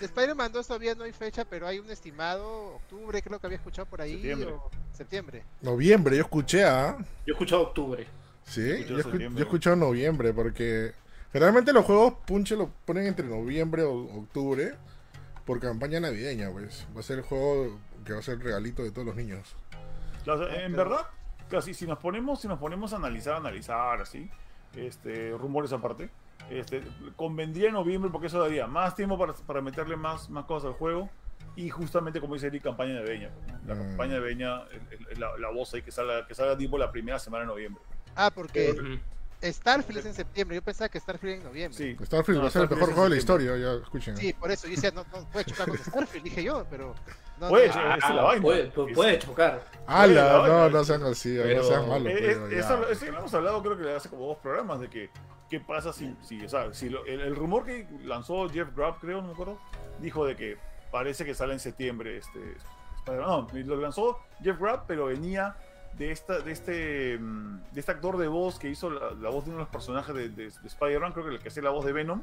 De 0.00 0.06
Spider-Man 0.06 0.52
2 0.52 0.66
todavía 0.66 0.94
no 0.94 1.04
hay 1.04 1.12
fecha, 1.12 1.44
pero 1.44 1.66
hay 1.66 1.78
un 1.78 1.90
estimado 1.90 2.76
octubre, 2.76 3.20
creo 3.20 3.38
que 3.38 3.46
había 3.46 3.58
escuchado 3.58 3.84
por 3.84 4.00
ahí. 4.00 4.14
Septiembre. 4.14 4.50
O 4.52 4.70
septiembre. 4.94 5.44
Noviembre, 5.60 6.16
yo 6.16 6.22
escuché 6.22 6.64
a. 6.64 6.96
Yo 6.98 7.04
he 7.26 7.32
escuchado 7.32 7.60
octubre. 7.62 8.06
Sí, 8.44 8.60
escu- 8.62 9.18
yo 9.18 9.38
he 9.38 9.42
escuchado 9.42 9.76
noviembre 9.76 10.32
porque 10.32 10.94
generalmente 11.30 11.74
los 11.74 11.84
juegos 11.84 12.14
punche 12.26 12.56
lo 12.56 12.70
ponen 12.86 13.06
entre 13.06 13.26
noviembre 13.26 13.82
o 13.82 13.92
octubre 14.20 14.74
por 15.44 15.60
campaña 15.60 16.00
navideña, 16.00 16.50
pues. 16.50 16.86
Va 16.96 17.00
a 17.00 17.02
ser 17.02 17.18
el 17.18 17.24
juego 17.24 17.78
que 18.06 18.12
va 18.14 18.20
a 18.20 18.22
ser 18.22 18.34
el 18.34 18.40
regalito 18.40 18.82
de 18.82 18.90
todos 18.90 19.06
los 19.06 19.16
niños. 19.16 19.54
Claro, 20.24 20.48
en 20.50 20.72
pero- 20.72 20.90
verdad, 20.90 21.06
casi 21.50 21.74
si 21.74 21.86
nos 21.86 21.98
ponemos, 21.98 22.40
si 22.40 22.48
nos 22.48 22.58
ponemos 22.58 22.92
a 22.92 22.96
analizar, 22.96 23.34
analizar 23.34 24.00
así, 24.00 24.30
este, 24.74 25.30
rumores 25.36 25.72
aparte, 25.72 26.08
este, 26.50 26.82
convendría 27.16 27.68
en 27.68 27.74
noviembre 27.74 28.10
porque 28.10 28.28
eso 28.28 28.40
daría 28.40 28.66
más 28.66 28.94
tiempo 28.94 29.18
para, 29.18 29.32
para 29.32 29.60
meterle 29.60 29.96
más, 29.96 30.30
más 30.30 30.44
cosas 30.44 30.68
al 30.68 30.74
juego 30.74 31.10
y 31.56 31.70
justamente 31.70 32.20
como 32.20 32.34
dice 32.34 32.46
Eric, 32.48 32.62
campaña 32.62 32.94
de 32.94 33.02
Beña. 33.02 33.30
La 33.66 33.74
Mm. 33.74 33.78
campaña 33.78 34.14
de 34.14 34.20
Beña 34.20 34.62
la, 35.16 35.36
la 35.38 35.50
voz 35.50 35.72
ahí 35.74 35.82
que 35.82 35.90
salga, 35.90 36.26
que 36.26 36.34
salga 36.34 36.56
tipo 36.56 36.78
la 36.78 36.90
primera 36.92 37.18
semana 37.18 37.42
de 37.42 37.48
noviembre. 37.48 37.82
Ah, 38.14 38.30
porque 38.34 38.70
Ujú. 38.72 38.98
Starfield 39.42 39.98
es 40.00 40.06
en 40.06 40.14
septiembre. 40.14 40.56
Yo 40.56 40.62
pensaba 40.62 40.88
que 40.88 40.98
Starfield 41.00 41.34
en 41.38 41.44
noviembre. 41.44 41.76
Sí. 41.98 42.04
Starfield 42.04 42.38
No, 42.38 42.42
va 42.44 42.48
a 42.48 42.50
ser 42.50 42.62
el 42.62 42.68
mejor 42.70 42.86
juego 42.86 43.04
de 43.04 43.10
la 43.10 43.16
historia, 43.16 43.56
ya 43.56 43.72
escuchen. 43.74 44.16
Sí, 44.16 44.32
por 44.32 44.50
eso 44.50 44.66
yo 44.66 44.74
decía, 44.74 44.90
no, 44.92 45.04
no 45.12 45.28
puede 45.30 45.44
chocar 45.44 45.68
con 45.68 45.78
Starfield, 45.78 46.24
dije 46.24 46.42
yo, 46.42 46.66
pero. 46.70 46.94
No, 47.38 47.48
Puede, 47.48 47.68
no. 47.68 47.74
Ah, 47.76 47.96
esa 47.98 48.08
es 48.08 48.14
la 48.14 48.22
vaina. 48.22 48.42
puede, 48.42 48.72
pu- 48.72 48.94
puede 48.94 49.18
chocar. 49.18 49.62
Bueno, 49.86 50.46
No, 50.48 50.70
no 50.70 50.84
sean 50.84 51.02
así, 51.04 51.36
pero- 51.40 51.62
no 51.62 51.68
sean 51.68 51.88
malos. 51.88 52.12
Eso, 52.12 52.88
eso 52.88 53.06
lo 53.12 53.18
hemos 53.18 53.34
hablado 53.34 53.62
creo 53.62 53.76
que 53.78 53.94
hace 53.94 54.08
como 54.08 54.26
dos 54.28 54.38
programas 54.38 54.80
de 54.80 54.88
que 54.88 55.10
qué 55.50 55.60
pasa 55.60 55.92
si, 55.92 56.16
si, 56.22 56.44
o 56.44 56.48
sea, 56.48 56.72
si 56.72 56.88
lo- 56.88 57.04
el, 57.06 57.20
el 57.20 57.36
rumor 57.36 57.64
que 57.64 57.86
lanzó 58.04 58.48
Jeff 58.48 58.74
Grubb, 58.74 58.98
creo, 59.00 59.20
no 59.20 59.28
me 59.28 59.32
acuerdo, 59.34 59.58
dijo 60.00 60.24
de 60.26 60.34
que 60.34 60.56
parece 60.90 61.24
que 61.24 61.34
sale 61.34 61.52
en 61.52 61.60
septiembre 61.60 62.16
este 62.16 62.40
Spider-Man. 62.98 63.46
No, 63.52 63.74
lo 63.74 63.76
lanzó 63.82 64.18
Jeff 64.42 64.58
Grubb, 64.58 64.80
pero 64.86 65.06
venía 65.06 65.56
de 65.92 66.10
esta 66.12 66.40
de 66.40 66.52
este 66.52 67.18
mm, 67.18 67.72
de 67.72 67.80
este 67.80 67.92
actor 67.92 68.16
de 68.18 68.28
voz 68.28 68.58
que 68.58 68.68
hizo 68.68 68.90
la, 68.90 69.10
la 69.12 69.30
voz 69.30 69.44
de 69.44 69.50
uno 69.50 69.58
de 69.58 69.64
los 69.64 69.68
personajes 69.72 70.14
de, 70.14 70.28
de- 70.30 70.44
de 70.50 70.66
Spider-Man, 70.68 71.12
creo 71.12 71.26
que 71.26 71.32
el 71.34 71.38
que 71.38 71.48
hacía 71.48 71.62
la 71.62 71.70
voz 71.70 71.84
de 71.84 71.92
Venom. 71.92 72.22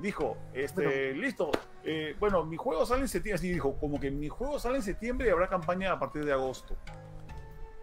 Dijo, 0.00 0.36
este, 0.54 1.12
listo, 1.12 1.50
eh, 1.84 2.16
bueno, 2.18 2.44
mi 2.44 2.56
juego 2.56 2.86
sale 2.86 3.02
en 3.02 3.08
septiembre, 3.08 3.34
así 3.38 3.52
dijo, 3.52 3.74
como 3.78 4.00
que 4.00 4.10
mi 4.10 4.28
juego 4.28 4.58
sale 4.58 4.76
en 4.76 4.82
septiembre 4.82 5.28
y 5.28 5.30
habrá 5.30 5.46
campaña 5.48 5.92
a 5.92 5.98
partir 5.98 6.24
de 6.24 6.32
agosto. 6.32 6.74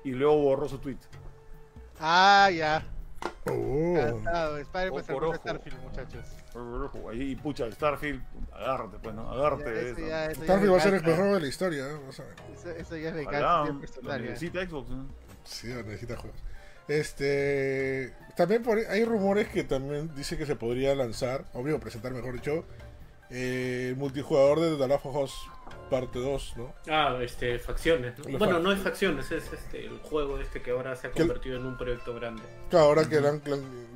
Y 0.04 0.12
luego 0.12 0.38
borró 0.42 0.68
su 0.68 0.80
tweet. 0.80 0.98
Ah, 2.00 2.50
ya. 2.52 2.86
Oh. 3.50 3.96
Se 5.06 5.14
por 5.14 5.24
armó 5.24 5.30
ojo. 5.30 5.36
Starfield, 5.36 5.82
muchachos. 5.84 6.26
Y 7.14 7.36
pucha, 7.36 7.72
Starfield, 7.72 8.22
agárrate, 8.52 8.98
pues, 9.00 9.16
¿no? 9.16 9.32
Agárrate 9.32 9.64
Ya, 9.64 9.70
de 9.72 9.90
eso 9.92 10.00
ya- 10.00 10.26
eso 10.26 10.40
ya 10.40 10.44
Starfield 10.46 10.74
va 10.74 10.78
a 10.78 10.80
ser 10.82 10.94
el 10.96 11.04
mejor 11.04 11.34
de 11.34 11.40
la 11.40 11.48
historia, 11.48 11.88
¿eh? 11.88 12.00
vas 12.06 12.20
a 12.20 12.24
ver. 12.24 12.34
Eso, 12.54 12.70
eso 12.72 12.98
ya 12.98 13.10
es 13.10 13.16
lo 13.16 13.80
personal. 13.80 14.24
ya. 14.24 14.30
necesita 14.30 14.66
Xbox. 14.66 14.90
¿no? 14.90 15.06
Sí, 15.44 15.68
necesita 15.68 16.18
juegos. 16.18 16.40
Este. 16.88 18.14
También 18.36 18.62
por- 18.64 18.78
hay 18.78 19.04
rumores 19.04 19.48
que 19.50 19.64
también 19.64 20.14
dice 20.16 20.38
que 20.38 20.46
se 20.46 20.56
podría 20.56 20.94
lanzar, 20.96 21.46
obvio, 21.54 21.80
presentar 21.80 22.12
mejor 22.14 22.34
dicho, 22.34 22.66
eh, 23.32 23.88
el 23.90 23.96
multijugador 23.98 24.60
de 24.60 24.78
The 24.78 24.88
Last 24.88 25.06
of 25.06 25.16
Us 25.16 25.34
parte 25.90 26.20
2, 26.20 26.54
¿no? 26.58 26.74
Ah, 26.90 27.18
este, 27.22 27.58
facciones. 27.60 28.14
¿no? 28.20 28.38
Bueno, 28.38 28.60
fac- 28.60 28.62
no 28.62 28.72
es 28.74 28.80
facciones, 28.80 29.32
es 29.32 29.52
este, 29.52 29.86
el 29.86 29.98
juego 30.00 30.38
este 30.38 30.62
que 30.62 30.72
ahora 30.72 30.96
se 30.96 31.08
ha 31.08 31.10
el- 31.12 31.16
convertido 31.16 31.58
en 31.58 31.66
un 31.66 31.78
proyecto 31.78 32.14
grande. 32.14 32.44
Que 32.70 32.78
ahora 32.78 33.08
que 33.10 33.20
lo 33.22 33.30
han, 33.30 33.42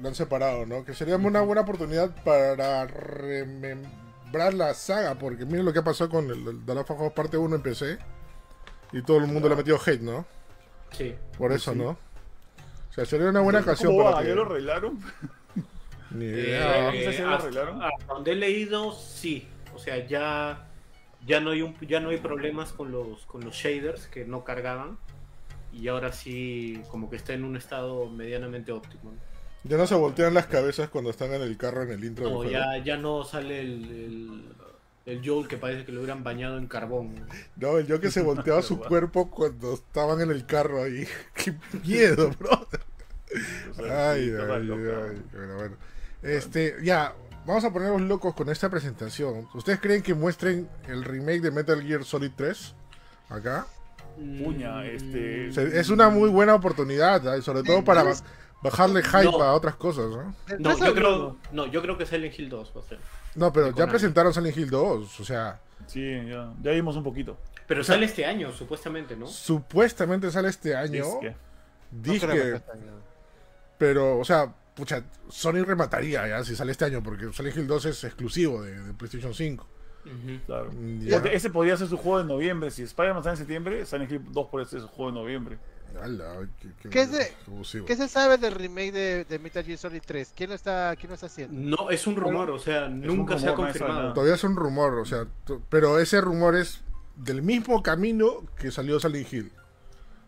lo 0.02 0.08
han 0.08 0.16
separado, 0.16 0.66
¿no? 0.66 0.84
Que 0.86 0.94
sería 0.94 1.18
una 1.18 1.42
buena 1.42 1.62
oportunidad 1.62 2.16
para 2.24 2.88
remembrar 2.88 4.54
la 4.54 4.74
saga, 4.74 5.16
porque 5.16 5.46
miren 5.46 5.66
lo 5.66 5.74
que 5.74 5.80
ha 5.80 5.84
pasado 5.84 6.10
con 6.10 6.26
el, 6.30 6.48
el 6.48 6.66
The 6.66 6.74
Last 6.76 6.90
of 6.92 7.02
Us 7.02 7.14
parte 7.14 7.38
1 7.38 7.56
en 7.58 7.62
PC. 7.62 7.98
Y 8.94 9.02
todo 9.04 9.18
el 9.18 9.28
mundo 9.28 9.48
le 9.48 9.54
ha 9.54 9.58
metido 9.58 9.78
hate, 9.86 10.02
¿no? 10.02 10.26
Sí. 10.92 11.16
Por 11.38 11.52
eso, 11.54 11.74
¿no? 11.76 11.98
O 12.92 12.94
sea, 12.94 13.06
sería 13.06 13.30
una 13.30 13.40
buena 13.42 13.60
ocasión 13.62 13.94
¿Cómo 13.94 14.04
para 14.04 14.18
va? 14.18 14.22
que... 14.24 14.30
¿Ya 14.30 14.36
lo 14.36 14.46
arreglaron? 14.46 15.00
Ni 16.12 16.26
Eh, 16.26 16.92
idea. 16.94 17.12
si 17.14 17.22
lo 17.22 17.30
arreglaron. 17.36 17.82
hasta 17.82 18.14
donde 18.14 18.32
he 18.32 18.36
leído, 18.36 18.92
sí. 18.92 19.48
O 19.74 19.80
sea, 19.80 20.06
ya, 20.06 20.68
ya 21.26 21.40
no 21.40 21.52
hay 21.52 21.62
un, 21.62 21.76
ya 21.88 22.00
no 22.02 22.10
hay 22.10 22.18
problemas 22.18 22.74
con 22.74 22.92
los, 22.92 23.26
con 23.26 23.44
los 23.46 23.56
shaders 23.56 24.08
que 24.08 24.26
no 24.26 24.44
cargaban. 24.44 24.98
Y 25.74 25.88
ahora 25.88 26.12
sí, 26.12 26.82
como 26.90 27.10
que 27.10 27.16
está 27.16 27.34
en 27.34 27.46
un 27.46 27.56
estado 27.56 28.10
medianamente 28.10 28.74
óptimo. 28.74 29.12
¿no? 29.14 29.18
Ya 29.64 29.78
no 29.78 29.88
se 29.88 29.96
voltean 29.96 30.34
las 30.34 30.48
cabezas 30.48 30.90
cuando 30.90 31.12
están 31.12 31.34
en 31.34 31.42
el 31.44 31.56
carro 31.58 31.84
en 31.84 31.92
el 31.92 32.04
intro 32.04 32.26
del 32.26 32.34
No, 32.34 32.40
juego. 32.40 32.52
ya, 32.52 32.84
ya 32.84 32.98
no 32.98 33.24
sale 33.24 33.62
el, 33.62 33.70
el, 33.86 34.44
el 35.12 35.22
Joel 35.28 35.48
que 35.48 35.58
parece 35.58 35.86
que 35.86 35.92
lo 35.92 36.00
hubieran 36.02 36.24
bañado 36.24 36.58
en 36.58 36.68
carbón. 36.68 37.16
¿no? 37.58 37.78
El 37.78 37.88
yo 37.88 38.00
que 38.00 38.12
se 38.12 38.22
volteaba 38.22 38.62
su 38.62 38.80
cuerpo 38.80 39.30
cuando 39.30 39.74
estaban 39.74 40.22
en 40.22 40.32
el 40.32 40.46
carro 40.46 40.82
ahí. 40.84 41.08
¡Qué 41.36 41.54
miedo, 41.84 42.32
bro! 42.40 42.68
O 43.72 43.74
sea, 43.76 44.12
Ay, 44.12 44.32
ay, 44.38 44.64
ay. 44.70 45.24
Bueno, 45.34 45.56
bueno. 45.58 45.76
Este, 46.22 46.76
ya, 46.84 47.14
vamos 47.46 47.64
a 47.64 47.72
ponernos 47.72 48.02
locos 48.02 48.34
con 48.36 48.50
esta 48.50 48.70
presentación. 48.70 49.48
¿Ustedes 49.54 49.80
creen 49.80 50.02
que 50.04 50.14
muestren 50.14 50.68
el 50.88 51.04
remake 51.04 51.42
de 51.42 51.52
Metal 51.52 51.82
Gear 51.82 52.04
Solid 52.04 52.32
3? 52.36 52.76
Acá. 53.30 53.66
Puña, 54.44 54.82
Mm, 54.82 54.86
este- 54.96 55.50
O 55.50 55.54
sea, 55.54 55.64
es 55.64 55.90
una 55.90 56.10
muy 56.10 56.30
buena 56.30 56.54
oportunidad, 56.54 57.38
y 57.38 57.42
sobre 57.42 57.64
todo 57.64 57.84
para 57.84 58.04
ba- 58.04 58.14
bajarle 58.62 59.04
hype 59.04 59.24
No. 59.26 59.42
a 59.42 59.54
otras 59.54 59.76
cosas, 59.76 60.10
¿no? 60.10 60.24
No, 60.24 60.34
Entonces, 60.50 60.86
yo 60.88 60.94
creo, 60.94 61.38
no, 61.52 61.66
yo 61.68 61.82
creo 61.82 61.98
que 61.98 62.06
Silent 62.06 62.38
Hill 62.38 62.50
2 62.50 62.74
va 62.76 62.82
a 62.82 62.84
ser. 62.84 63.00
No, 63.36 63.52
pero 63.54 63.74
ya 63.76 63.88
presentaron 63.88 64.34
Silent 64.34 64.58
Hill 64.58 64.70
2, 64.70 65.20
o 65.20 65.24
sea, 65.26 65.60
Sí, 65.88 66.02
ya, 66.28 66.54
ya 66.62 66.72
vimos 66.72 66.96
un 66.96 67.04
poquito. 67.04 67.38
Pero 67.68 67.84
sale 67.84 68.06
este 68.06 68.26
año, 68.26 68.52
supuestamente, 68.52 69.16
¿no? 69.16 69.28
supuestamente 69.28 70.30
sale 70.32 70.50
este 70.50 70.76
año. 70.76 71.04
Es 71.04 71.16
que- 71.22 71.30
no 71.30 71.36
Dije, 72.14 72.26
creo 72.28 72.44
que 72.44 72.56
este 72.58 72.72
año. 72.72 72.92
pero, 73.78 74.20
o 74.20 74.24
sea, 74.26 74.54
pucha, 74.76 75.04
Sony 75.30 75.64
remataría 75.66 76.28
ya 76.28 76.44
si 76.44 76.56
sale 76.56 76.72
este 76.72 76.86
año, 76.86 77.02
porque 77.04 77.32
Silent 77.34 77.58
Hill 77.58 77.68
2 77.68 77.86
es 77.86 78.04
exclusivo 78.04 78.62
de, 78.62 78.80
de 78.80 78.94
PlayStation 78.94 79.34
5. 79.34 79.68
Ujú. 80.04 80.40
claro. 80.48 80.72
Ya. 81.00 81.18
Ese 81.32 81.50
podría 81.50 81.78
ser 81.78 81.88
su 81.88 81.98
juego 81.98 82.20
de 82.20 82.26
noviembre. 82.26 82.72
Si 82.72 82.82
Spider-Man 82.84 83.24
sale 83.24 83.34
en 83.34 83.38
septiembre, 83.38 83.86
Silent 83.86 84.12
Hill 84.12 84.22
2 84.32 84.48
puede 84.50 84.66
ser 84.66 84.82
su 84.82 84.88
juego 84.88 85.12
de 85.12 85.18
noviembre. 85.20 85.58
Ala, 86.02 86.48
qué, 86.62 86.70
qué- 86.82 86.90
¿Qué 86.90 87.02
es 87.02 87.12
de- 87.12 87.18
qué 87.46 87.52
abusivo. 87.52 87.86
¿Qué 87.86 87.96
se 87.96 88.08
sabe 88.08 88.38
del 88.38 88.54
remake 88.54 88.92
de, 88.92 89.26
de 89.26 89.40
Metal 89.40 89.64
Gear 89.64 89.78
Solid 89.78 90.02
3? 90.06 90.34
¿Quién 90.36 90.50
lo 90.50 90.56
está, 90.56 90.96
quién 90.96 91.10
lo 91.10 91.16
está 91.16 91.28
haciendo? 91.28 91.54
No, 91.78 91.90
es 91.90 92.08
un 92.08 92.16
rumor, 92.16 92.50
o 92.52 92.60
sea, 92.60 92.88
nunca 92.88 93.38
se 93.38 93.48
ha 93.48 93.52
no 93.52 93.56
confirmado. 93.56 94.14
Todavía 94.14 94.36
es 94.36 94.44
un 94.44 94.56
rumor, 94.56 95.00
o 95.00 95.06
sea, 95.06 95.28
pero 95.70 96.00
ese 96.00 96.22
rumor 96.22 96.56
es 96.56 96.84
del 97.16 97.42
mismo 97.42 97.84
camino 97.84 98.44
que 98.58 98.72
salió 98.72 99.00
Silent 99.00 99.32
Hill. 99.34 99.52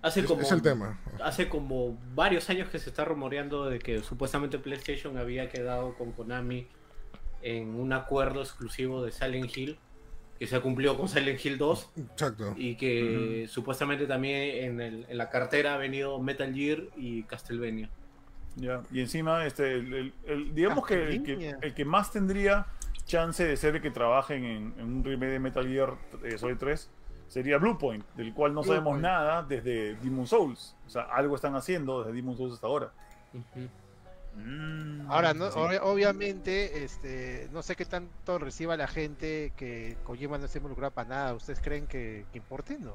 Hace 0.02 0.20
Es, 0.20 0.26
como, 0.26 0.42
es 0.42 0.52
el 0.52 0.62
tema. 0.62 1.00
hace 1.24 1.48
como 1.48 1.98
varios 2.14 2.50
años 2.50 2.68
que 2.70 2.78
se 2.78 2.90
está 2.90 3.06
rumoreando 3.06 3.70
de 3.70 3.80
que 3.80 4.02
supuestamente 4.04 4.60
PlayStation 4.60 5.18
había 5.18 5.50
quedado 5.50 5.96
con 5.96 6.12
Konami 6.12 6.68
en 7.42 7.76
un 7.76 7.94
acuerdo 7.94 8.42
exclusivo 8.42 9.04
de 9.04 9.12
Silent 9.14 9.56
Hill, 9.58 9.80
que 10.40 10.48
se 10.48 10.56
ha 10.56 10.62
cumplido 10.62 10.98
con 10.98 11.08
Silent 11.08 11.44
Hill 11.46 11.58
2, 11.58 11.92
Exacto. 12.12 12.54
y 12.58 12.76
que 12.76 13.46
supuestamente 13.50 14.06
también 14.08 14.66
en, 14.66 14.82
el- 14.82 15.06
en 15.10 15.18
la 15.18 15.30
cartera 15.30 15.76
ha 15.76 15.78
venido 15.78 16.20
Metal 16.20 16.54
Gear 16.54 16.84
y 16.98 17.24
Castlevania. 17.24 17.90
Ya. 18.56 18.82
Y 18.92 19.00
encima, 19.02 19.46
este, 19.46 19.74
el, 19.74 19.94
el- 19.94 20.14
el- 20.26 20.54
digamos 20.56 20.86
que 20.86 20.96
el, 20.96 21.24
que 21.24 21.34
Castlevania. 21.36 21.58
el 21.62 21.74
que 21.74 21.86
más 21.86 22.12
tendría 22.12 22.66
chance 23.06 23.44
de 23.46 23.58
ser 23.58 23.82
que 23.82 23.92
trabajen 23.92 24.44
en, 24.44 24.74
en 24.78 24.86
un 24.86 25.04
remake 25.04 25.32
de 25.32 25.40
Metal 25.40 25.68
Gear 25.68 25.96
eh, 26.24 26.38
Solid 26.38 26.58
3 26.58 26.90
sería 27.28 27.58
Bluepoint, 27.58 28.06
del 28.16 28.34
cual 28.34 28.54
no 28.54 28.62
Blue 28.62 28.68
sabemos 28.68 28.92
Point. 28.92 29.02
nada 29.04 29.44
desde 29.44 29.96
Demon 29.96 30.28
Souls. 30.28 30.76
O 30.86 30.90
sea, 30.90 31.04
algo 31.04 31.36
están 31.36 31.56
haciendo 31.56 32.04
desde 32.04 32.14
Demon 32.16 32.38
Souls 32.38 32.54
hasta 32.54 32.68
ahora. 32.68 32.92
Ujú. 33.34 33.68
Mm, 34.36 35.12
Ahora, 35.12 35.34
no, 35.34 35.52
sí. 35.52 35.60
obviamente, 35.82 36.84
este, 36.84 37.50
no 37.52 37.62
sé 37.62 37.76
qué 37.76 37.86
tanto 37.86 38.40
reciba 38.40 38.76
la 38.78 38.88
gente 38.88 39.54
que 39.58 39.96
Kojima 40.04 40.38
no 40.38 40.46
esté 40.46 40.58
involucrado 40.60 40.92
para 40.92 41.10
nada. 41.10 41.34
¿Ustedes 41.34 41.60
creen 41.62 41.86
que, 41.88 42.26
que 42.32 42.38
importe? 42.40 42.78
No. 42.80 42.94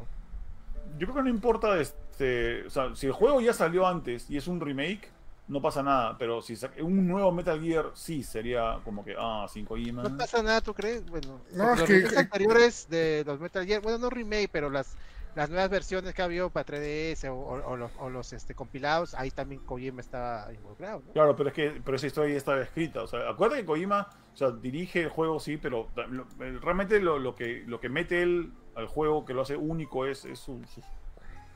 Yo 0.99 1.07
creo 1.07 1.15
que 1.17 1.23
no 1.23 1.29
importa, 1.29 1.79
este, 1.81 2.67
o 2.67 2.71
sea, 2.71 2.95
si 2.97 3.07
el 3.07 3.13
juego 3.13 3.41
ya 3.41 3.53
salió 3.53 3.87
antes 3.87 4.29
y 4.31 4.37
es 4.37 4.49
un 4.49 4.61
remake, 4.61 5.09
no 5.47 5.63
pasa 5.63 5.83
nada, 5.83 6.17
pero 6.19 6.43
si 6.43 6.55
un 6.81 7.07
nuevo 7.07 7.31
Metal 7.33 7.61
Gear 7.61 7.91
sí 7.95 8.23
sería 8.23 8.81
como 8.85 9.05
que, 9.05 9.15
ah, 9.19 9.47
sin 9.51 9.65
Kojima. 9.65 10.03
No 10.03 10.17
pasa 10.17 10.43
nada, 10.43 10.61
¿tú 10.61 10.75
crees? 10.75 11.07
Bueno, 11.09 11.41
No, 11.53 11.73
es 11.75 11.79
los 11.81 11.89
que- 11.89 11.95
remakes 11.99 12.19
anteriores 12.19 12.87
de 12.91 13.23
los 13.27 13.39
Metal 13.41 13.65
Gear, 13.67 13.81
bueno, 13.81 13.99
no 13.99 14.11
remake, 14.11 14.49
pero 14.51 14.71
las, 14.71 14.97
las 15.35 15.51
nuevas 15.51 15.71
versiones 15.71 16.15
que 16.15 16.23
ha 16.23 16.25
habido 16.25 16.51
para 16.51 16.67
3DS 16.67 17.29
o, 17.29 17.35
o- 17.35 17.71
o 17.73 17.77
los, 17.77 17.91
o 17.99 18.11
los, 18.11 18.33
este, 18.33 18.55
compilados, 18.55 19.15
ahí 19.15 19.31
también 19.31 19.61
Kojima 19.65 20.01
estaba 20.01 20.53
involucrado, 20.53 21.03
¿no? 21.07 21.13
Claro, 21.13 21.37
pero 21.37 21.49
es 21.51 21.55
que 21.55 21.81
pero 21.85 21.97
esa 21.97 22.07
historia 22.09 22.33
ya 22.33 22.39
estaba 22.39 22.61
escrita. 22.61 23.03
O 23.03 23.07
sea, 23.07 23.29
acuérdate 23.31 23.61
que 23.63 23.67
Kojima, 23.67 24.09
o 24.33 24.37
sea, 24.37 24.51
dirige 24.51 25.03
el 25.03 25.09
juego, 25.11 25.39
sí, 25.39 25.57
pero 25.57 25.89
lo- 26.09 26.27
el- 26.41 26.61
realmente 26.61 27.01
lo, 27.01 27.19
lo 27.19 27.35
que 27.35 27.63
lo 27.67 27.79
que 27.81 27.89
mete 27.89 28.23
él 28.23 28.53
al 28.75 28.87
juego, 28.87 29.25
que 29.25 29.35
lo 29.35 29.43
hace 29.43 29.57
único, 29.57 30.07
es, 30.07 30.25
es 30.25 30.39
su- 30.39 30.63
sus, 30.67 30.85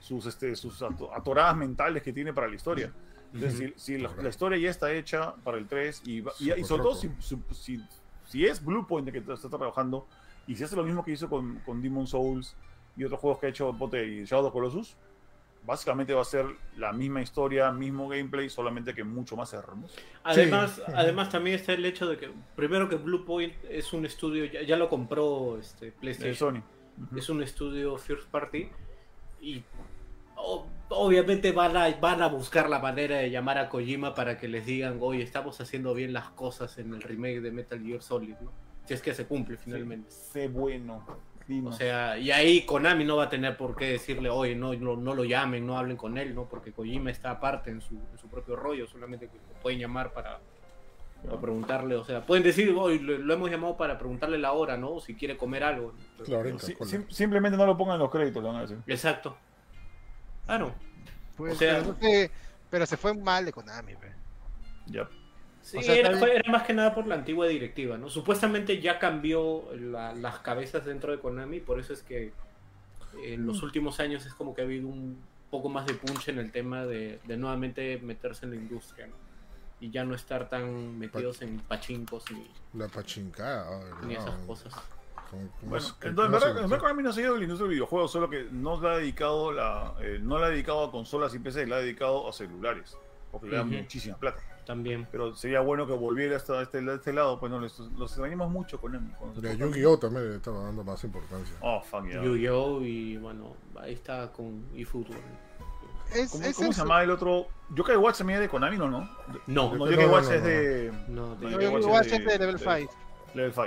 sus, 0.00 0.26
este, 0.26 0.54
sus 0.56 0.80
ato- 0.82 1.12
atoradas 1.14 1.56
mentales 1.56 2.02
que 2.02 2.12
tiene 2.12 2.32
para 2.32 2.48
la 2.48 2.54
historia. 2.54 2.92
Entonces, 3.34 3.72
si, 3.76 3.94
si 3.94 3.98
la, 3.98 4.10
la 4.20 4.28
historia 4.28 4.58
ya 4.58 4.68
está 4.70 4.92
hecha 4.92 5.34
para 5.42 5.56
el 5.56 5.66
3 5.66 6.02
y, 6.04 6.18
y, 6.38 6.52
y 6.52 6.64
sobre 6.64 6.82
todo 6.82 6.94
si, 6.94 7.10
si, 7.20 7.38
si- 7.52 7.80
si 8.28 8.46
es 8.46 8.62
Bluepoint 8.64 9.10
que 9.10 9.18
está 9.32 9.48
trabajando 9.48 10.06
y 10.46 10.54
si 10.56 10.64
hace 10.64 10.76
lo 10.76 10.84
mismo 10.84 11.02
que 11.04 11.12
hizo 11.12 11.28
con, 11.30 11.56
con 11.60 11.80
Demon 11.80 12.06
Souls 12.06 12.54
y 12.96 13.04
otros 13.04 13.20
juegos 13.20 13.38
que 13.40 13.46
ha 13.46 13.48
hecho 13.50 13.72
Pote 13.76 14.06
y 14.06 14.24
Shadow 14.24 14.46
of 14.46 14.50
the 14.50 14.52
Colossus, 14.52 14.96
básicamente 15.64 16.12
va 16.12 16.22
a 16.22 16.24
ser 16.24 16.46
la 16.76 16.92
misma 16.92 17.22
historia, 17.22 17.70
mismo 17.70 18.08
gameplay, 18.08 18.50
solamente 18.50 18.94
que 18.94 19.04
mucho 19.04 19.36
más 19.36 19.52
hermoso. 19.52 19.94
Además, 20.24 20.72
Sí. 20.84 20.92
además 20.94 21.30
también 21.30 21.56
está 21.56 21.72
el 21.72 21.84
hecho 21.84 22.06
de 22.08 22.16
que, 22.18 22.30
primero 22.56 22.88
que 22.88 22.96
Bluepoint 22.96 23.54
es 23.70 23.92
un 23.92 24.04
estudio, 24.04 24.44
ya, 24.46 24.62
ya 24.62 24.76
lo 24.76 24.88
compró 24.88 25.58
este, 25.58 25.92
PlayStation. 25.92 26.56
Sony. 26.56 26.62
Ujú. 27.06 27.18
es 27.18 27.28
un 27.30 27.42
estudio 27.42 27.96
first 27.96 28.28
party 28.28 28.68
y 29.40 29.62
o- 30.36 30.66
obviamente 30.90 31.50
van 31.52 31.74
a, 31.76 31.88
van 31.98 32.20
a 32.20 32.26
buscar 32.28 32.68
la 32.68 32.80
manera 32.80 33.16
de 33.16 33.30
llamar 33.30 33.56
a 33.56 33.68
Kojima 33.70 34.14
para 34.14 34.36
que 34.36 34.46
les 34.48 34.66
digan, 34.66 34.98
oye, 35.00 35.22
estamos 35.22 35.58
haciendo 35.60 35.94
bien 35.94 36.12
las 36.12 36.28
cosas 36.30 36.76
en 36.78 36.92
el 36.92 37.00
remake 37.00 37.40
de 37.40 37.50
Metal 37.50 37.80
Gear 37.82 38.02
Solid, 38.02 38.34
¿no? 38.42 38.50
Si 38.84 38.94
es 38.94 39.00
que 39.00 39.14
se 39.14 39.24
cumple 39.26 39.56
finalmente. 39.56 40.10
Sé 40.10 40.48
bueno. 40.48 41.06
O 41.70 41.72
sea, 41.72 42.18
y 42.18 42.30
ahí 42.30 42.64
Konami 42.64 43.04
no 43.04 43.16
va 43.16 43.24
a 43.24 43.28
tener 43.28 43.56
por 43.56 43.74
qué 43.76 43.86
decirle, 43.92 44.30
oye, 44.30 44.54
no, 44.54 44.72
no, 44.74 44.96
no 44.96 45.14
lo 45.14 45.24
llamen, 45.24 45.66
no 45.66 45.76
hablen 45.78 45.96
con 45.96 46.16
él, 46.18 46.34
¿no? 46.34 46.44
Porque 46.44 46.72
Kojima 46.72 47.10
está 47.10 47.30
aparte 47.32 47.70
en 47.70 47.80
su, 47.80 47.94
en 47.94 48.18
su 48.18 48.28
propio 48.28 48.56
rollo, 48.56 48.86
solamente 48.86 49.26
lo 49.26 49.60
pueden 49.62 49.78
llamar 49.80 50.12
para, 50.12 50.38
para 51.24 51.40
preguntarle, 51.40 51.94
o 51.96 52.04
sea, 52.04 52.24
pueden 52.26 52.42
decir, 52.44 52.74
oye, 52.78 52.98
lo, 53.00 53.18
lo 53.18 53.34
hemos 53.34 53.50
llamado 53.50 53.76
para 53.76 53.98
preguntarle 53.98 54.38
la 54.38 54.52
hora, 54.52 54.76
¿no? 54.76 55.00
Si 55.00 55.14
quiere 55.14 55.36
comer 55.36 55.64
algo. 55.64 55.94
Claro, 56.24 56.48
sim- 56.86 57.06
simplemente 57.10 57.56
no 57.58 57.66
lo 57.66 57.76
pongan 57.76 57.94
en 57.96 58.00
los 58.02 58.10
créditos, 58.10 58.42
le 58.42 58.48
van 58.48 58.58
a 58.58 58.60
decir. 58.62 58.78
Exacto. 58.86 59.36
Claro. 60.46 60.74
Pues, 61.36 61.54
O 61.54 61.56
sea- 61.56 61.78
pero, 61.80 61.92
no 61.92 61.98
sé, 62.00 62.30
pero 62.70 62.86
se 62.86 62.96
fue 62.96 63.14
mal 63.14 63.44
de 63.44 63.52
Konami. 63.52 63.94
Ya. 64.86 65.08
Sí, 65.62 65.78
O 65.78 65.82
sea, 65.82 65.94
era, 65.94 66.16
fue- 66.18 66.34
era 66.36 66.50
más 66.50 66.64
que 66.64 66.72
nada 66.74 66.92
por 66.94 67.06
la 67.06 67.14
antigua 67.14 67.46
directiva, 67.46 67.96
¿no? 67.96 68.10
Supuestamente 68.10 68.80
ya 68.80 68.98
cambió 68.98 69.64
la- 69.74 70.12
las 70.14 70.40
cabezas 70.40 70.84
dentro 70.84 71.12
de 71.12 71.18
Konami, 71.20 71.60
por 71.60 71.78
eso 71.78 71.92
es 71.92 72.02
que 72.02 72.32
en 73.24 73.46
los 73.46 73.62
últimos 73.62 74.00
años 74.00 74.26
es 74.26 74.34
como 74.34 74.54
que 74.54 74.62
ha 74.62 74.64
habido 74.64 74.88
un 74.88 75.22
poco 75.50 75.68
más 75.68 75.86
de 75.86 75.94
punch 75.94 76.28
en 76.28 76.38
el 76.38 76.50
tema 76.50 76.84
de, 76.86 77.20
de 77.24 77.36
nuevamente 77.36 77.98
meterse 78.02 78.46
en 78.46 78.50
la 78.52 78.56
industria, 78.56 79.06
¿no? 79.06 79.14
Y 79.80 79.90
ya 79.90 80.04
no 80.04 80.14
estar 80.14 80.48
tan 80.48 80.98
metidos 80.98 81.42
en 81.42 81.58
pachincos 81.58 82.24
ni, 82.32 82.46
La 82.78 82.88
pachincada. 82.88 83.66
ay, 84.00 84.06
ni 84.08 84.14
no. 84.14 84.20
esas 84.20 84.34
cosas. 84.46 84.74
Como- 85.30 85.48
como 85.48 85.70
Bueno, 85.70 85.76
es 85.86 85.94
entonces, 86.02 86.42
en 86.48 86.56
verdad, 86.56 86.78
Konami 86.78 87.02
no 87.02 87.10
ha 87.10 87.12
seguido 87.12 87.36
la 87.36 87.42
industria 87.42 87.66
del 87.68 87.74
videojuego, 87.74 88.08
solo 88.08 88.28
que 88.30 88.46
no 88.50 88.80
le 88.80 88.88
ha 88.88 88.96
dedicado 88.96 89.52
la, 89.52 89.94
eh, 90.00 90.18
no 90.22 90.38
la 90.38 90.46
ha 90.46 90.50
dedicado 90.50 90.84
a 90.84 90.90
consolas 90.90 91.34
y 91.34 91.38
PC, 91.38 91.66
la 91.66 91.76
ha 91.76 91.80
dedicado 91.80 92.28
a 92.28 92.32
celulares, 92.32 92.96
porque 93.32 93.48
le 93.48 93.56
dan 93.56 93.68
muchísima 93.70 94.16
plata. 94.16 94.40
También. 94.64 95.08
Pero 95.10 95.34
sería 95.34 95.58
bueno 95.60 95.88
que 95.88 95.92
volviera 95.94 96.36
hasta 96.36 96.62
este, 96.62 96.78
este 96.94 97.12
lado, 97.12 97.40
pues 97.40 97.50
no, 97.50 97.58
los, 97.58 97.76
los 97.98 98.12
extrañamos 98.12 98.48
mucho 98.48 98.80
Konami. 98.80 99.10
cuando 99.18 99.40
se 99.40 99.48
De. 99.48 99.56
Yu-Gi-Oh! 99.56 99.98
también 99.98 100.30
le 100.30 100.36
estaba 100.36 100.62
dando 100.62 100.84
más 100.84 101.02
importancia. 101.02 101.56
Oh, 101.60 101.80
fuck 101.82 102.06
yeah. 102.06 102.22
Yu-Gi-Oh! 102.22 102.80
y 102.82 103.16
bueno, 103.16 103.56
ahí 103.80 103.94
está 103.94 104.30
con 104.30 104.64
eFootball. 104.76 105.16
Es, 106.14 106.30
¿Cómo, 106.30 106.44
es 106.44 106.54
cómo 106.56 106.68
el- 106.68 106.74
se 106.74 106.80
llama 106.80 107.02
el 107.02 107.10
otro? 107.10 107.48
Yokai 107.74 107.96
Watch 107.96 108.18
también 108.18 108.36
es 108.38 108.42
de 108.42 108.48
Konami, 108.50 108.76
¿no? 108.76 108.86
¿no? 108.88 109.00
No, 109.48 109.74
No, 109.74 109.90
Yokai 109.90 110.06
Watch 110.06 110.24
no, 110.26 110.32
es 110.32 110.44
de 110.44 110.92
no, 111.08 111.34
de- 111.36 111.44
No, 111.46 111.50
Yo 111.52 111.60
Yokai 111.60 111.82
Watch 111.90 112.06
es 112.06 112.12
de 112.12 112.18
de- 112.24 112.38
Level 112.38 112.56
de- 112.58 112.78
5. 112.80 112.92
Level 113.34 113.52
5. 113.52 113.66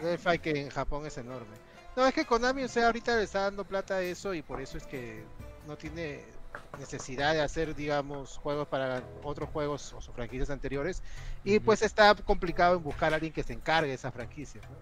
Level 0.00 0.18
5 0.18 0.42
que 0.42 0.50
en 0.62 0.70
Japón 0.70 1.04
es 1.06 1.18
enorme. 1.18 1.56
No, 1.96 2.06
es 2.06 2.14
que 2.14 2.24
Konami, 2.24 2.62
o 2.62 2.68
sea, 2.68 2.86
ahorita 2.86 3.16
le 3.16 3.24
está 3.24 3.40
dando 3.42 3.64
plata 3.64 3.96
a 3.96 4.02
eso 4.02 4.32
y 4.32 4.40
por 4.42 4.60
eso 4.62 4.78
es 4.78 4.86
que 4.86 5.24
no 5.66 5.76
tiene 5.76 6.24
necesidad 6.76 7.34
de 7.34 7.40
hacer, 7.42 7.74
digamos, 7.74 8.36
juegos 8.36 8.68
para 8.68 9.02
otros 9.22 9.48
juegos 9.50 9.92
o 9.92 10.00
sus 10.00 10.14
franquicias 10.14 10.50
anteriores. 10.50 11.02
Y 11.44 11.60
pues 11.60 11.82
está 11.82 12.14
complicado 12.14 12.76
en 12.76 12.82
buscar 12.82 13.12
a 13.12 13.16
alguien 13.16 13.32
que 13.32 13.42
se 13.42 13.52
encargue 13.52 13.88
de 13.90 13.94
esas 13.94 14.12
franquicias. 14.12 14.64
¿no? 14.68 14.76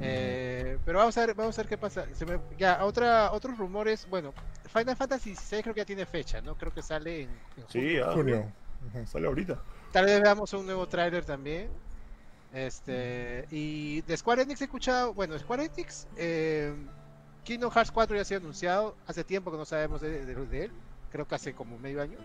Eh, 0.00 0.78
pero 0.84 0.98
vamos 0.98 1.16
a 1.18 1.26
ver, 1.26 1.34
vamos 1.34 1.58
a 1.58 1.62
ver 1.62 1.68
qué 1.68 1.78
pasa. 1.78 2.06
Se 2.14 2.24
me- 2.24 2.40
ya, 2.56 2.84
otra, 2.84 3.32
otros 3.32 3.56
rumores, 3.58 4.06
bueno, 4.06 4.32
Final 4.72 4.96
Fantasy 4.96 5.34
VI 5.34 5.62
creo 5.62 5.74
que 5.74 5.80
ya 5.80 5.84
tiene 5.84 6.06
fecha, 6.06 6.40
¿no? 6.40 6.54
Creo 6.56 6.72
que 6.72 6.82
sale 6.82 7.22
en, 7.22 7.30
en 7.56 7.64
junio. 7.66 7.90
Sí, 7.90 7.96
ah, 7.98 8.12
Junio. 8.12 8.52
Ujú. 8.80 9.06
sale 9.06 9.26
ahorita. 9.26 9.62
Tal 9.92 10.04
vez 10.04 10.20
veamos 10.22 10.52
un 10.52 10.66
nuevo 10.66 10.86
tráiler 10.86 11.24
también. 11.24 11.70
Este, 12.52 13.46
y 13.50 14.00
de 14.02 14.16
Square 14.16 14.42
Enix 14.42 14.60
he 14.60 14.64
escuchado, 14.64 15.12
bueno, 15.14 15.38
Square 15.38 15.64
Enix, 15.74 16.06
eh, 16.16 16.72
Kingdom 17.48 17.70
Hearts 17.70 17.90
4 17.90 18.14
ya 18.14 18.22
ha 18.22 18.24
sido 18.26 18.40
anunciado, 18.40 18.94
hace 19.06 19.24
tiempo 19.24 19.50
que 19.50 19.56
no 19.56 19.64
sabemos 19.64 20.02
de, 20.02 20.26
de- 20.26 20.34
de 20.46 20.64
él, 20.66 20.70
creo 21.10 21.26
que 21.26 21.34
hace 21.34 21.54
como 21.54 21.78
medio 21.78 22.02
año. 22.02 22.18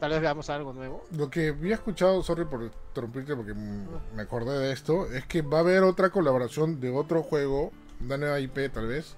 Tal 0.00 0.10
vez 0.10 0.20
veamos 0.20 0.50
algo 0.50 0.72
nuevo. 0.72 1.06
Lo 1.12 1.30
que 1.30 1.48
había 1.50 1.74
escuchado, 1.76 2.20
sorry 2.24 2.44
por 2.44 2.62
interrumpirte 2.64 3.36
porque 3.36 3.54
me 3.54 4.22
acordé 4.22 4.58
de 4.58 4.72
esto, 4.72 5.06
es 5.12 5.24
que 5.26 5.40
va 5.42 5.58
a 5.58 5.60
haber 5.60 5.84
otra 5.84 6.10
colaboración 6.10 6.80
de 6.80 6.90
otro 6.90 7.22
juego, 7.22 7.70
una 8.00 8.16
nueva 8.18 8.40
IP 8.40 8.70
tal 8.72 8.88
vez, 8.88 9.14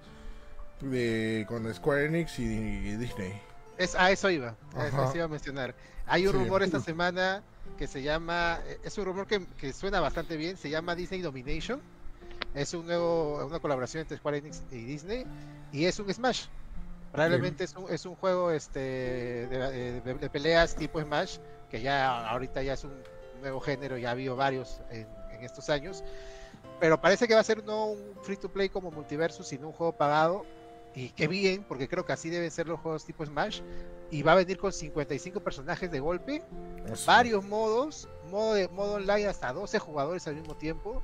de, 0.82 1.46
con 1.48 1.72
Square 1.74 2.04
Enix 2.06 2.38
y, 2.38 2.44
y 2.44 2.96
Disney. 2.96 3.40
Es, 3.78 3.94
a 3.94 4.10
eso 4.10 4.28
iba, 4.30 4.54
a 4.76 4.86
eso 4.86 5.12
iba 5.16 5.24
a 5.24 5.28
mencionar. 5.28 5.74
Hay 6.06 6.26
un 6.26 6.32
Sí. 6.34 6.38
rumor 6.40 6.62
esta 6.62 6.78
semana 6.80 7.42
que 7.78 7.86
se 7.86 8.02
llama, 8.02 8.60
es 8.84 8.96
un 8.98 9.04
rumor 9.06 9.26
que, 9.26 9.46
que 9.58 9.72
suena 9.72 9.98
bastante 10.00 10.36
bien, 10.36 10.56
se 10.56 10.68
llama 10.70 10.94
Disney 10.94 11.22
Domination. 11.22 11.80
Es 12.58 12.74
un 12.74 12.86
nuevo, 12.86 13.44
una 13.46 13.60
colaboración 13.60 14.02
entre 14.02 14.16
Square 14.18 14.38
Enix 14.38 14.62
y 14.70 14.84
Disney 14.84 15.24
y 15.72 15.84
es 15.84 15.98
un 15.98 16.12
Smash. 16.12 16.46
Probablemente 17.12 17.64
es, 17.64 17.74
un, 17.74 17.90
es 17.90 18.04
un 18.04 18.14
juego 18.16 18.50
este 18.50 18.78
de, 18.80 20.00
de- 20.02 20.14
de 20.14 20.30
peleas 20.30 20.74
tipo 20.76 21.00
Smash, 21.00 21.38
que 21.70 21.80
ya 21.80 22.28
ahorita 22.28 22.62
ya 22.62 22.74
es 22.74 22.84
un 22.84 22.92
nuevo 23.40 23.60
género, 23.60 23.96
ya 23.96 24.08
ha 24.08 24.12
habido 24.12 24.36
varios 24.36 24.80
en, 24.90 25.06
en 25.30 25.42
estos 25.44 25.70
años. 25.70 26.04
Pero 26.80 27.00
parece 27.00 27.26
que 27.26 27.34
va 27.34 27.40
a 27.40 27.44
ser 27.44 27.64
no 27.64 27.86
un 27.86 28.14
free 28.22 28.36
to 28.36 28.48
play 28.50 28.68
como 28.68 28.90
Multiversus, 28.90 29.48
sino 29.48 29.68
un 29.68 29.72
juego 29.72 29.92
pagado. 29.92 30.44
Y 30.94 31.10
qué 31.10 31.28
bien, 31.28 31.64
porque 31.64 31.88
creo 31.88 32.04
que 32.04 32.12
así 32.12 32.28
deben 32.30 32.50
ser 32.50 32.66
los 32.66 32.80
juegos 32.80 33.04
tipo 33.04 33.24
Smash. 33.24 33.60
Y 34.10 34.22
va 34.22 34.32
a 34.32 34.36
venir 34.36 34.58
con 34.58 34.72
55 34.72 35.40
personajes 35.40 35.90
de 35.90 36.00
golpe, 36.00 36.42
varios 37.06 37.44
modos, 37.44 38.08
modo 38.30 38.54
de 38.54 38.68
modo 38.68 38.94
online 38.94 39.26
hasta 39.26 39.52
12 39.52 39.78
jugadores 39.78 40.26
al 40.26 40.34
mismo 40.36 40.56
tiempo. 40.56 41.02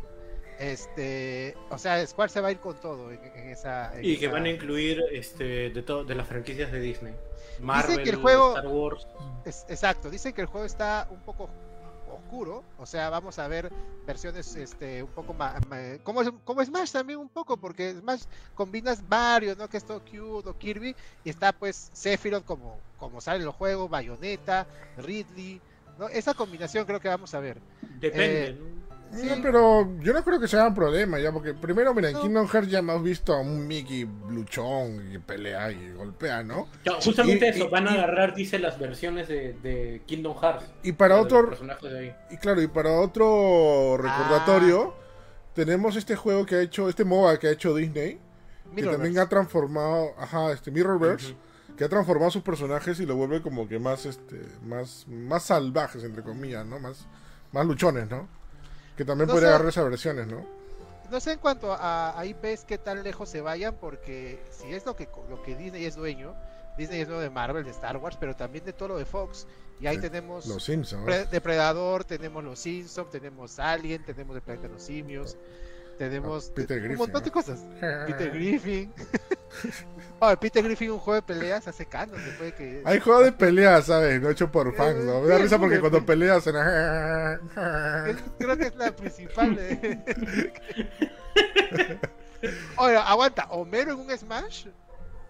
Este, 0.58 1.56
o 1.70 1.78
sea, 1.78 2.04
Square 2.06 2.30
se 2.30 2.40
va 2.40 2.48
a 2.48 2.52
ir 2.52 2.58
con 2.58 2.78
todo 2.80 3.10
en, 3.10 3.20
en 3.34 3.50
esa. 3.50 3.94
en 3.96 4.04
Y 4.04 4.16
que 4.18 4.28
van 4.28 4.44
a 4.44 4.50
incluir 4.50 5.02
este 5.12 5.70
de 5.70 5.82
todo 5.82 6.04
de 6.04 6.14
las 6.14 6.26
franquicias 6.26 6.70
de 6.72 6.80
Disney. 6.80 7.14
Marvel, 7.60 8.02
que 8.02 8.10
el 8.10 8.16
juego- 8.16 8.56
Star 8.56 8.66
Wars. 8.68 9.06
Es- 9.44 9.66
exacto, 9.68 10.10
dicen 10.10 10.32
que 10.32 10.40
el 10.40 10.46
juego 10.46 10.66
está 10.66 11.06
un 11.10 11.20
poco 11.20 11.48
oscuro, 12.12 12.62
o 12.78 12.86
sea, 12.86 13.10
vamos 13.10 13.38
a 13.38 13.48
ver 13.48 13.70
versiones 14.06 14.54
este 14.54 15.02
un 15.02 15.08
poco 15.10 15.32
más 15.34 15.54
como 16.04 16.20
es 16.22 16.30
como 16.44 16.62
Smash 16.64 16.92
también 16.92 17.18
un 17.18 17.28
poco 17.28 17.56
porque 17.56 17.92
Smash 17.94 18.22
combinas 18.54 19.06
varios, 19.08 19.56
¿no? 19.56 19.68
Que 19.68 19.78
es 19.78 19.84
todo 19.84 20.00
cute 20.00 20.48
o 20.48 20.58
Kirby 20.58 20.94
y 21.24 21.30
está 21.30 21.52
pues 21.52 21.90
Sephiroth 21.92 22.44
como 22.44 22.78
como 22.98 23.20
sale 23.20 23.40
en 23.40 23.46
los 23.46 23.54
juegos, 23.54 23.90
Bayonetta, 23.90 24.66
Ridley, 24.98 25.60
¿no? 25.98 26.08
Esa 26.08 26.34
combinación 26.34 26.84
creo 26.86 27.00
que 27.00 27.08
vamos 27.08 27.34
a 27.34 27.40
ver. 27.40 27.58
Depende, 27.98 28.46
Eh, 28.48 28.52
¿no? 28.60 28.83
Sí. 29.16 29.26
No, 29.28 29.36
pero 29.42 29.96
yo 30.00 30.12
no 30.12 30.24
creo 30.24 30.40
que 30.40 30.48
sea 30.48 30.66
un 30.66 30.74
problema 30.74 31.18
ya, 31.18 31.30
porque 31.32 31.54
primero, 31.54 31.94
mira, 31.94 32.08
en 32.08 32.14
No. 32.14 32.22
Kingdom 32.22 32.48
Hearts 32.48 32.70
ya 32.70 32.78
hemos 32.80 33.02
visto 33.02 33.32
a 33.34 33.40
un 33.40 33.66
Mickey 33.66 34.08
luchón 34.28 35.10
que 35.12 35.20
pelea 35.20 35.70
y 35.70 35.92
golpea, 35.92 36.42
¿no? 36.42 36.68
Justamente 37.04 37.46
y- 37.46 37.48
eso, 37.50 37.64
y- 37.66 37.68
van 37.68 37.88
a 37.88 37.92
y- 37.92 37.98
agarrar, 37.98 38.34
dice, 38.34 38.58
las 38.58 38.78
versiones 38.78 39.28
de, 39.28 39.52
de 39.62 40.02
Kingdom 40.06 40.36
Hearts. 40.40 40.64
Y 40.82 40.92
para 40.92 41.20
otro, 41.20 41.48
personajes 41.48 41.92
de 41.92 41.98
ahí. 41.98 42.14
y 42.30 42.36
claro, 42.38 42.60
y 42.62 42.66
para 42.66 42.90
otro 42.92 43.96
recordatorio, 43.98 44.94
tenemos 45.54 45.96
este 45.96 46.16
juego 46.16 46.44
que 46.46 46.56
ha 46.56 46.60
hecho, 46.62 46.88
este 46.88 47.04
MOBA 47.04 47.38
que 47.38 47.48
ha 47.48 47.50
hecho 47.52 47.74
Disney, 47.74 48.18
que 48.74 48.82
también 48.82 49.18
ha 49.18 49.28
transformado, 49.28 50.14
ajá, 50.18 50.50
este 50.52 50.70
Mirrorverse, 50.72 51.32
Ujú. 51.32 51.76
que 51.76 51.84
ha 51.84 51.88
transformado 51.88 52.30
sus 52.32 52.42
personajes 52.42 52.98
y 52.98 53.06
lo 53.06 53.14
vuelve 53.14 53.40
como 53.42 53.68
que 53.68 53.78
más, 53.78 54.06
este, 54.06 54.40
más, 54.64 55.06
más 55.08 55.44
salvajes, 55.44 56.02
entre 56.02 56.22
comillas, 56.22 56.66
¿no? 56.66 56.80
Más, 56.80 57.06
más 57.52 57.64
luchones, 57.66 58.10
¿no? 58.10 58.26
Que 58.96 59.04
también 59.04 59.26
No 59.28 59.34
puede 59.34 59.46
sé. 59.46 59.48
agarrar 59.50 59.68
esas 59.68 59.84
versiones, 59.84 60.26
¿no? 60.26 60.46
No 61.10 61.20
sé 61.20 61.32
en 61.32 61.38
cuanto 61.38 61.72
a, 61.72 62.18
a 62.18 62.26
IPs 62.26 62.64
qué 62.64 62.78
tan 62.78 63.02
lejos 63.02 63.28
se 63.28 63.40
vayan, 63.40 63.74
porque 63.74 64.42
si 64.50 64.72
es 64.72 64.86
lo 64.86 64.96
que, 64.96 65.08
lo 65.28 65.42
que 65.42 65.54
Disney 65.54 65.84
es 65.84 65.96
dueño, 65.96 66.34
Disney 66.78 67.00
es 67.02 67.08
dueño 67.08 67.20
de 67.22 67.30
Marvel, 67.30 67.64
de 67.64 67.70
Star 67.70 67.96
Wars, 67.98 68.16
pero 68.18 68.34
también 68.34 68.64
de 68.64 68.72
todo 68.72 68.88
lo 68.88 68.98
de 68.98 69.04
Fox. 69.04 69.46
Y 69.80 69.86
ahí 69.86 69.96
Sí, 69.96 70.02
tenemos 70.02 70.46
Los 70.46 70.64
Simpsons. 70.64 71.04
Pre- 71.04 71.26
Depredador, 71.26 72.04
tenemos 72.04 72.42
los 72.42 72.58
Simpsons, 72.58 73.10
tenemos 73.10 73.58
Alien, 73.58 74.04
tenemos 74.04 74.34
el 74.36 74.42
planeta 74.42 74.68
de 74.68 74.74
los 74.74 74.82
simios, 74.82 75.36
tenemos 75.94 76.52
Ah, 76.56 76.62
un 76.90 76.96
montón 76.96 77.22
de 77.24 77.30
cosas. 77.30 77.60
Peter 78.06 78.30
Griffin. 78.34 78.92
Peter 80.40 80.62
Griffin, 80.64 80.90
un 80.92 80.98
juego 80.98 81.16
de 81.16 81.22
peleas 81.22 81.68
hace 81.68 81.84
canon 81.86 82.16
después 82.24 82.52
de 82.52 82.54
que. 82.56 82.82
Hay 82.84 82.98
juegos 83.00 83.24
de 83.24 83.32
pelea, 83.32 83.82
¿sabes? 83.82 84.20
No 84.22 84.30
hecho 84.30 84.50
por 84.50 84.68
Eh, 84.68 84.72
fans, 84.72 85.04
¿no? 85.04 85.20
Me 85.20 85.28
da 85.28 85.38
risa 85.38 85.58
porque 85.58 85.80
cuando 85.80 86.04
peleas 86.06 86.46
en... 86.46 86.56
Es- 86.56 88.22
creo 88.38 88.56
que 88.56 88.66
es 88.66 88.74
la 88.76 88.94
principal. 88.96 89.54
de- 89.54 90.00
Oiga, 92.76 93.02
aguanta, 93.08 93.46
Homero 93.50 93.92
en 93.92 93.98
un 94.00 94.10
Smash. 94.16 94.66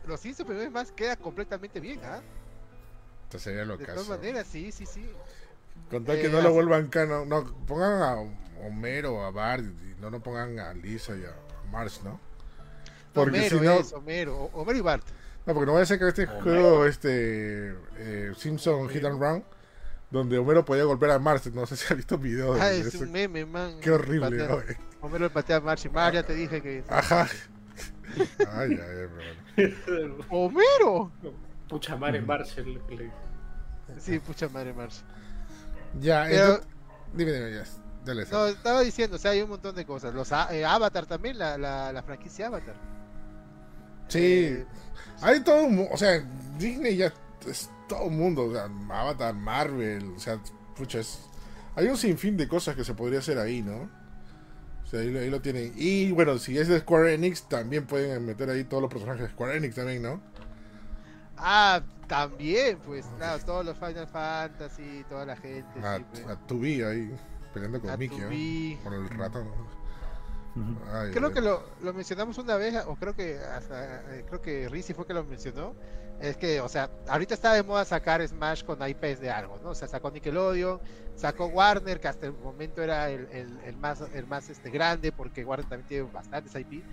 Los 0.07 0.25
en 0.25 0.35
un 0.51 0.67
Smash 0.69 0.89
queda 0.91 1.17
completamente 1.17 1.81
bien, 1.81 2.01
¿ah? 2.05 2.21
Esto 3.25 3.39
sería 3.39 3.65
lo 3.65 3.77
De 3.77 3.87
todas 3.87 4.09
maneras, 4.09 4.47
sí, 4.51 4.71
sí, 4.73 4.87
sí. 4.87 5.09
Con 5.91 6.05
tal 6.05 6.17
que 6.17 6.27
Eh, 6.27 6.31
no 6.31 6.41
lo 6.41 6.49
así- 6.49 6.55
vuelvan 6.55 6.89
cano. 6.89 7.25
No, 7.25 7.45
pongan 7.67 8.03
a 8.03 8.17
Homero, 8.63 9.25
a 9.25 9.31
Bart, 9.31 9.65
y 9.65 10.01
no, 10.01 10.11
no 10.11 10.21
pongan 10.23 10.59
a 10.59 10.73
Lisa 10.75 11.17
y 11.17 11.25
a 11.25 11.35
Marsh, 11.71 12.01
¿no? 12.03 12.21
Porque 13.13 13.39
Homero 13.39 13.59
si 13.59 13.65
no... 13.65 13.73
es 13.75 13.93
Homero, 13.93 14.37
O- 14.37 14.61
Homero 14.61 14.79
y 14.79 14.83
Bart. 14.83 15.05
No, 15.47 15.53
porque 15.55 15.67
no 15.67 15.73
vaya 15.75 15.83
a 15.83 15.87
ser 15.87 15.99
que 15.99 16.09
este 16.09 16.25
Homero. 16.25 16.43
juego, 16.43 16.87
este... 16.87 17.75
eh, 17.97 18.33
Simpson 18.37 18.89
Hit 18.89 19.05
and 19.05 19.21
Run, 19.21 19.45
donde 20.11 20.39
Homero 20.39 20.65
podía 20.65 20.85
golpear 20.85 21.13
a 21.13 21.19
Marsh. 21.19 21.47
No 21.53 21.67
sé 21.67 21.77
si 21.77 21.85
has 21.93 21.97
visto 21.97 22.17
videos 22.19 22.59
Ah, 22.61 22.69
de 22.71 22.81
es 22.81 22.95
un 22.95 23.13
meme, 23.13 23.45
man. 23.47 23.79
Qué 23.81 23.91
horrible, 23.91 24.31
Patea- 24.31 24.49
¿no? 24.49 24.63
Homero 25.07 25.25
le 25.25 25.31
patea 25.31 25.57
a 25.57 25.61
March 25.61 25.85
y 25.85 25.89
Mar, 25.91 26.13
ya 26.15 26.23
te 26.23 26.35
dije 26.35 26.63
que. 26.63 26.83
Ajá. 26.89 27.29
Ay, 28.53 28.71
ay, 28.73 28.79
ay, 28.81 29.09
pero 29.57 30.15
bueno. 30.15 30.25
¡Homero! 30.31 31.13
Pucha 31.69 31.97
madre, 31.97 32.21
le- 32.23 33.11
Sí, 33.99 34.19
pucha 34.19 34.49
madre, 34.49 34.73
March. 34.73 34.95
Ya, 36.01 36.25
Pero- 36.29 36.45
entonces- 36.55 36.67
Dime, 37.13 37.33
dime, 37.33 37.53
ya. 37.53 37.65
Dale, 38.05 38.27
No, 38.31 38.47
estaba 38.47 38.81
diciendo, 38.83 39.17
o 39.17 39.19
sea, 39.19 39.31
hay 39.33 39.43
un 39.43 39.49
montón 39.51 39.75
de 39.75 39.87
cosas. 39.87 40.15
Los 40.15 40.31
eh, 40.33 40.65
Avatar 40.65 41.07
también, 41.07 41.39
la, 41.39 41.57
la, 41.59 41.93
la 41.93 42.03
franquicia 42.03 42.47
Avatar. 42.49 42.81
Sí, 44.09 44.21
Eh, 44.21 44.67
hay 45.21 45.43
todo 45.45 45.65
un 45.65 45.89
o 45.93 45.97
sea, 45.97 46.21
Disney 46.59 46.97
ya 46.97 47.13
es 47.49 47.71
todo 47.89 48.05
un 48.07 48.17
mundo, 48.19 48.47
o 48.47 48.53
sea, 48.53 48.65
Avatar, 48.91 49.35
Marvel, 49.35 50.15
o 50.17 50.19
sea, 50.19 50.41
pucha, 50.77 51.01
es, 51.01 51.31
hay 51.77 51.87
un 51.89 51.97
sinfín 51.97 52.37
de 52.37 52.49
cosas 52.49 52.77
que 52.77 52.85
se 52.85 52.95
podría 52.95 53.21
hacer 53.21 53.39
ahí, 53.39 53.63
¿no? 53.63 53.91
O 54.85 54.87
sea, 54.87 55.01
ahí, 55.01 55.11
lo- 55.11 55.21
ahí 55.21 55.31
lo 55.31 55.43
tienen. 55.43 55.73
Y 55.77 56.13
bueno, 56.13 56.39
si 56.39 56.59
es 56.59 56.69
de 56.69 56.81
Square 56.81 57.15
Enix, 57.15 57.49
también 57.49 57.87
pueden 57.87 58.25
meter 58.27 58.51
ahí 58.51 58.65
todos 58.65 58.83
los 58.83 58.93
personajes 58.93 59.23
de 59.25 59.31
Square 59.31 59.57
Enix 59.59 59.75
también, 59.77 60.03
¿no? 60.03 60.23
Ah, 61.37 61.83
también, 62.09 62.79
pues, 62.81 63.07
claro, 63.17 63.43
todos 63.45 63.65
los 63.65 63.79
Final 63.79 64.07
Fantasy, 64.09 65.05
toda 65.09 65.27
la 65.27 65.37
gente. 65.37 65.83
A, 65.83 65.91
sí, 65.91 66.05
pues. 66.05 66.27
a 66.27 66.39
ahí 66.91 67.11
peleando 67.55 67.81
con 67.81 67.91
A 67.91 67.97
Mickey, 67.97 68.19
¿no? 68.19 68.29
2B. 68.29 68.79
Con 68.83 68.93
el 68.95 69.09
ratón. 69.11 69.49
Ay, 70.93 71.11
Creo 71.13 71.29
ay, 71.29 71.33
que 71.35 71.41
lo, 71.41 71.63
lo 71.83 71.93
mencionamos 71.95 72.39
una 72.39 72.57
vez, 72.57 72.75
o 72.87 72.95
creo 72.97 73.15
que 73.15 73.39
hasta, 73.39 74.03
eh, 74.15 74.25
creo 74.29 74.41
que 74.43 74.69
Rizzi 74.69 74.93
fue 74.95 75.07
que 75.07 75.15
lo 75.15 75.25
mencionó. 75.25 75.75
Es 76.21 76.37
que, 76.37 76.61
o 76.61 76.69
sea, 76.69 76.89
ahorita 77.09 77.35
está 77.35 77.53
de 77.55 77.65
moda 77.65 77.85
sacar 77.85 78.27
Smash 78.27 78.63
con 78.63 78.79
IPs 78.87 79.19
de 79.21 79.31
algo, 79.31 79.59
¿no? 79.65 79.71
O 79.71 79.75
sea, 79.75 79.89
sacó 79.89 80.11
Nickelodeon, 80.13 80.81
sacó 81.17 81.47
Warner, 81.47 81.99
que 81.99 82.07
hasta 82.07 82.27
el 82.27 82.33
momento 82.35 82.83
era 82.83 83.11
el, 83.11 83.27
el- 83.33 83.59
el 83.65 83.77
más, 83.79 84.01
el 84.13 84.27
más 84.27 84.49
este, 84.49 84.71
grande, 84.71 85.11
porque 85.11 85.45
Warner 85.45 85.67
también 85.67 85.89
tiene 85.89 86.11
bastantes 86.13 86.55
IP. 86.55 86.85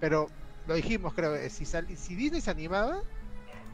Pero 0.00 0.28
lo 0.66 0.74
dijimos, 0.74 1.12
creo, 1.12 1.34
eh, 1.34 1.50
si, 1.50 1.66
sal- 1.66 1.86
si 1.94 2.14
Disney 2.14 2.40
se 2.40 2.50
animaba, 2.50 3.02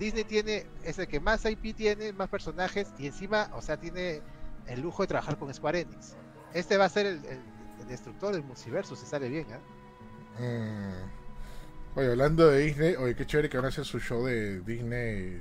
Disney 0.01 0.24
tiene, 0.24 0.66
es 0.83 0.99
el 0.99 1.07
que 1.07 1.20
más 1.20 1.45
IP 1.45 1.72
tiene, 1.72 2.12
más 2.12 2.28
personajes, 2.28 2.89
y 2.99 3.07
encima, 3.07 3.49
o 3.55 3.62
sea, 3.62 3.76
tiene 3.76 4.22
el 4.67 4.81
lujo 4.81 5.03
de 5.03 5.09
trabajar 5.09 5.37
con 5.39 5.53
Square 5.53 5.81
Enix. 5.81 6.15
Este 6.55 6.77
va 6.77 6.87
a 6.87 6.89
ser 6.89 7.07
el, 7.07 7.25
el- 7.25 7.41
el 7.81 7.87
destructor 7.89 8.33
del 8.33 8.43
multiverso, 8.45 8.95
si 8.97 9.07
sale 9.07 9.29
bien, 9.29 9.47
¿ah? 9.53 10.41
Mm. 10.41 11.99
Oye, 11.99 12.09
hablando 12.11 12.49
de 12.49 12.59
Disney, 12.61 12.95
oye, 12.97 13.15
qué 13.17 13.27
chévere 13.27 13.49
que 13.49 13.57
van 13.57 13.67
a 13.67 13.69
hacer 13.69 13.85
su 13.85 13.99
show 13.99 14.25
de 14.25 14.61
Disney 14.61 15.41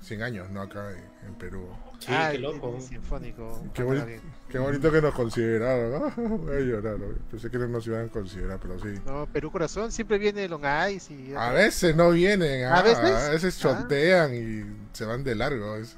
100 0.00 0.22
años, 0.22 0.50
¿no? 0.50 0.62
Acá 0.62 0.90
en, 0.92 1.28
en 1.28 1.34
Perú. 1.34 1.68
Sí, 1.98 2.06
Ah, 2.10 2.28
qué 2.32 2.38
loco. 2.38 2.78
Sinfónico. 2.80 3.62
Qué 3.74 3.82
bien. 3.84 4.20
qué 4.48 4.58
bonito 4.58 4.90
que 4.92 5.00
nos 5.02 5.14
consideraron. 5.14 6.02
Ah, 6.06 6.14
Voy 6.16 6.56
a 6.56 6.60
llorar. 6.60 6.98
¿no? 6.98 7.06
Pensé 7.30 7.50
que 7.50 7.58
no 7.58 7.68
nos 7.68 7.86
iban 7.86 8.06
a 8.06 8.08
considerar, 8.08 8.58
pero 8.60 8.78
sí. 8.78 9.00
No, 9.06 9.26
Perú 9.26 9.50
Corazón 9.50 9.92
siempre 9.92 10.18
viene 10.18 10.48
Long 10.48 10.64
Ice 10.90 11.12
y. 11.12 11.34
A 11.34 11.50
veces 11.50 11.94
no 11.96 12.10
vienen, 12.10 12.64
ah, 12.66 12.78
¿A 12.78 12.82
veces? 12.82 12.98
a 13.14 13.30
veces 13.30 13.64
Ah. 13.64 13.78
chotean 13.80 14.34
y 14.34 14.76
se 14.96 15.04
van 15.04 15.22
de 15.24 15.34
largo. 15.34 15.76
es- 15.76 15.96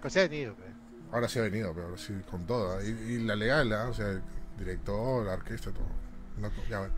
Pues 0.00 0.12
se 0.12 0.20
ha 0.20 0.28
venido, 0.28 0.54
pues. 0.54 0.65
Ahora 1.16 1.28
sí 1.28 1.38
ha 1.38 1.42
venido, 1.42 1.72
pero 1.72 1.96
sí, 1.96 2.12
con 2.30 2.46
toda. 2.46 2.84
Y, 2.84 2.88
y 2.88 3.18
la 3.20 3.34
legal, 3.34 3.72
ah, 3.72 3.88
o 3.88 3.94
sea, 3.94 4.10
el 4.10 4.20
director, 4.58 5.24
la 5.24 5.32
orquesta, 5.32 5.70
todo. 5.70 5.86
No, 6.38 6.50
ya. 6.68 6.90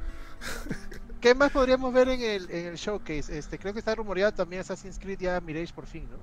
¿Qué 1.21 1.37
más 1.37 1.53
podríamos 1.53 1.95
ver 1.95 2.09
en 2.09 2.21
el, 2.23 2.51
en 2.51 2.67
el 2.67 2.75
showcase? 2.75 3.39
Este, 3.39 3.61
creo 3.61 3.73
que 3.73 3.79
está 3.79 3.95
rumoreado 3.95 4.33
también 4.33 4.63
Assassin's 4.63 4.99
Creed 4.99 5.21
ya 5.21 5.41
Mirage 5.41 5.73
por 5.73 5.87
fin, 5.87 6.09
¿no? 6.11 6.17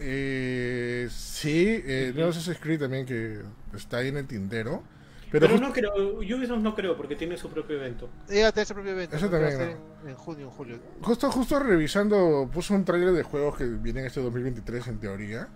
Eh, 0.00 1.06
sí, 1.12 1.80
eh, 1.84 2.12
no 2.12 2.26
Assassin's 2.26 2.58
Creed 2.58 2.80
también 2.80 3.06
que 3.06 3.40
está 3.72 3.98
ahí 3.98 4.08
en 4.08 4.16
el 4.16 4.26
tintero. 4.26 4.82
Pero, 5.30 5.46
Pero 5.46 5.60
no 5.60 5.72
creo, 5.72 5.92
Ubisoft 6.16 6.58
no 6.58 6.74
creo 6.74 6.96
porque 6.96 7.14
tiene 7.14 7.36
su 7.36 7.48
propio 7.50 7.76
evento. 7.76 8.10
Ya 8.28 8.42
va 8.42 8.48
a 8.48 8.52
tener 8.52 8.66
su 8.66 8.74
propio 8.74 8.90
evento. 8.90 9.14
Eso 9.14 9.26
¿no? 9.26 9.30
También, 9.30 9.56
ser 9.56 9.70
en, 10.02 10.08
en 10.08 10.16
junio, 10.16 10.46
en 10.46 10.50
julio. 10.50 10.78
justo, 11.02 11.30
justo 11.30 11.60
revisando, 11.60 12.50
puso 12.52 12.74
un 12.74 12.84
tráiler 12.84 13.12
de 13.12 13.22
juegos 13.22 13.56
que 13.56 13.64
vienen 13.64 14.06
este 14.06 14.20
2023 14.20 14.88
en 14.88 14.98
teoría. 14.98 15.48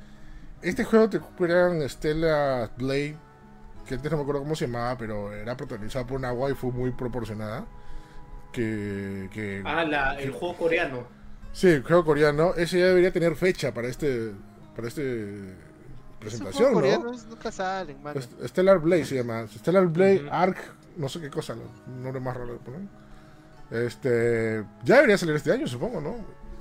Este 0.64 0.84
juego 0.84 1.08
te 1.08 1.18
recuperan 1.18 1.86
Stella 1.88 2.70
Blade, 2.76 3.16
que 3.86 3.94
antes 3.94 4.10
no 4.10 4.16
me 4.16 4.22
acuerdo 4.22 4.40
cómo 4.42 4.56
se 4.56 4.66
llamaba, 4.66 4.96
pero 4.96 5.32
era 5.32 5.56
protagonizado 5.56 6.06
por 6.06 6.18
una 6.18 6.32
waifu 6.32 6.72
muy 6.72 6.90
proporcionada. 6.90 7.66
Que, 8.52 9.28
que 9.32 9.62
Ah, 9.64 9.84
la, 9.84 10.14
el 10.20 10.30
juego 10.30 10.56
coreano. 10.56 11.06
Sí, 11.52 11.68
el 11.68 11.82
juego 11.82 12.04
coreano. 12.04 12.54
Ese 12.54 12.78
ya 12.78 12.86
debería 12.86 13.12
tener 13.12 13.34
fecha 13.36 13.74
para 13.74 13.88
este 13.88 14.32
para 14.74 14.88
este 14.88 15.54
presentación, 16.18 16.68
¿no? 16.72 16.74
coreanos 16.74 17.26
nunca 17.26 17.52
salen, 17.52 18.02
mano. 18.02 18.20
Stellar 18.46 18.78
Blade 18.78 19.04
se 19.04 19.16
llama. 19.16 19.46
Stellar 19.48 19.86
Blade 19.88 20.22
Ujú. 20.24 20.28
Arc, 20.32 20.56
no 20.96 21.08
sé 21.08 21.20
qué 21.20 21.30
cosa, 21.30 21.54
no, 21.54 21.62
nombre 22.02 22.20
más 22.20 22.36
raro 22.36 22.54
de 22.54 22.58
poner. 22.60 22.80
Este, 23.70 24.64
ya 24.84 24.96
debería 24.96 25.18
salir 25.18 25.34
este 25.34 25.52
año, 25.52 25.66
supongo, 25.66 26.00
¿no? 26.00 26.16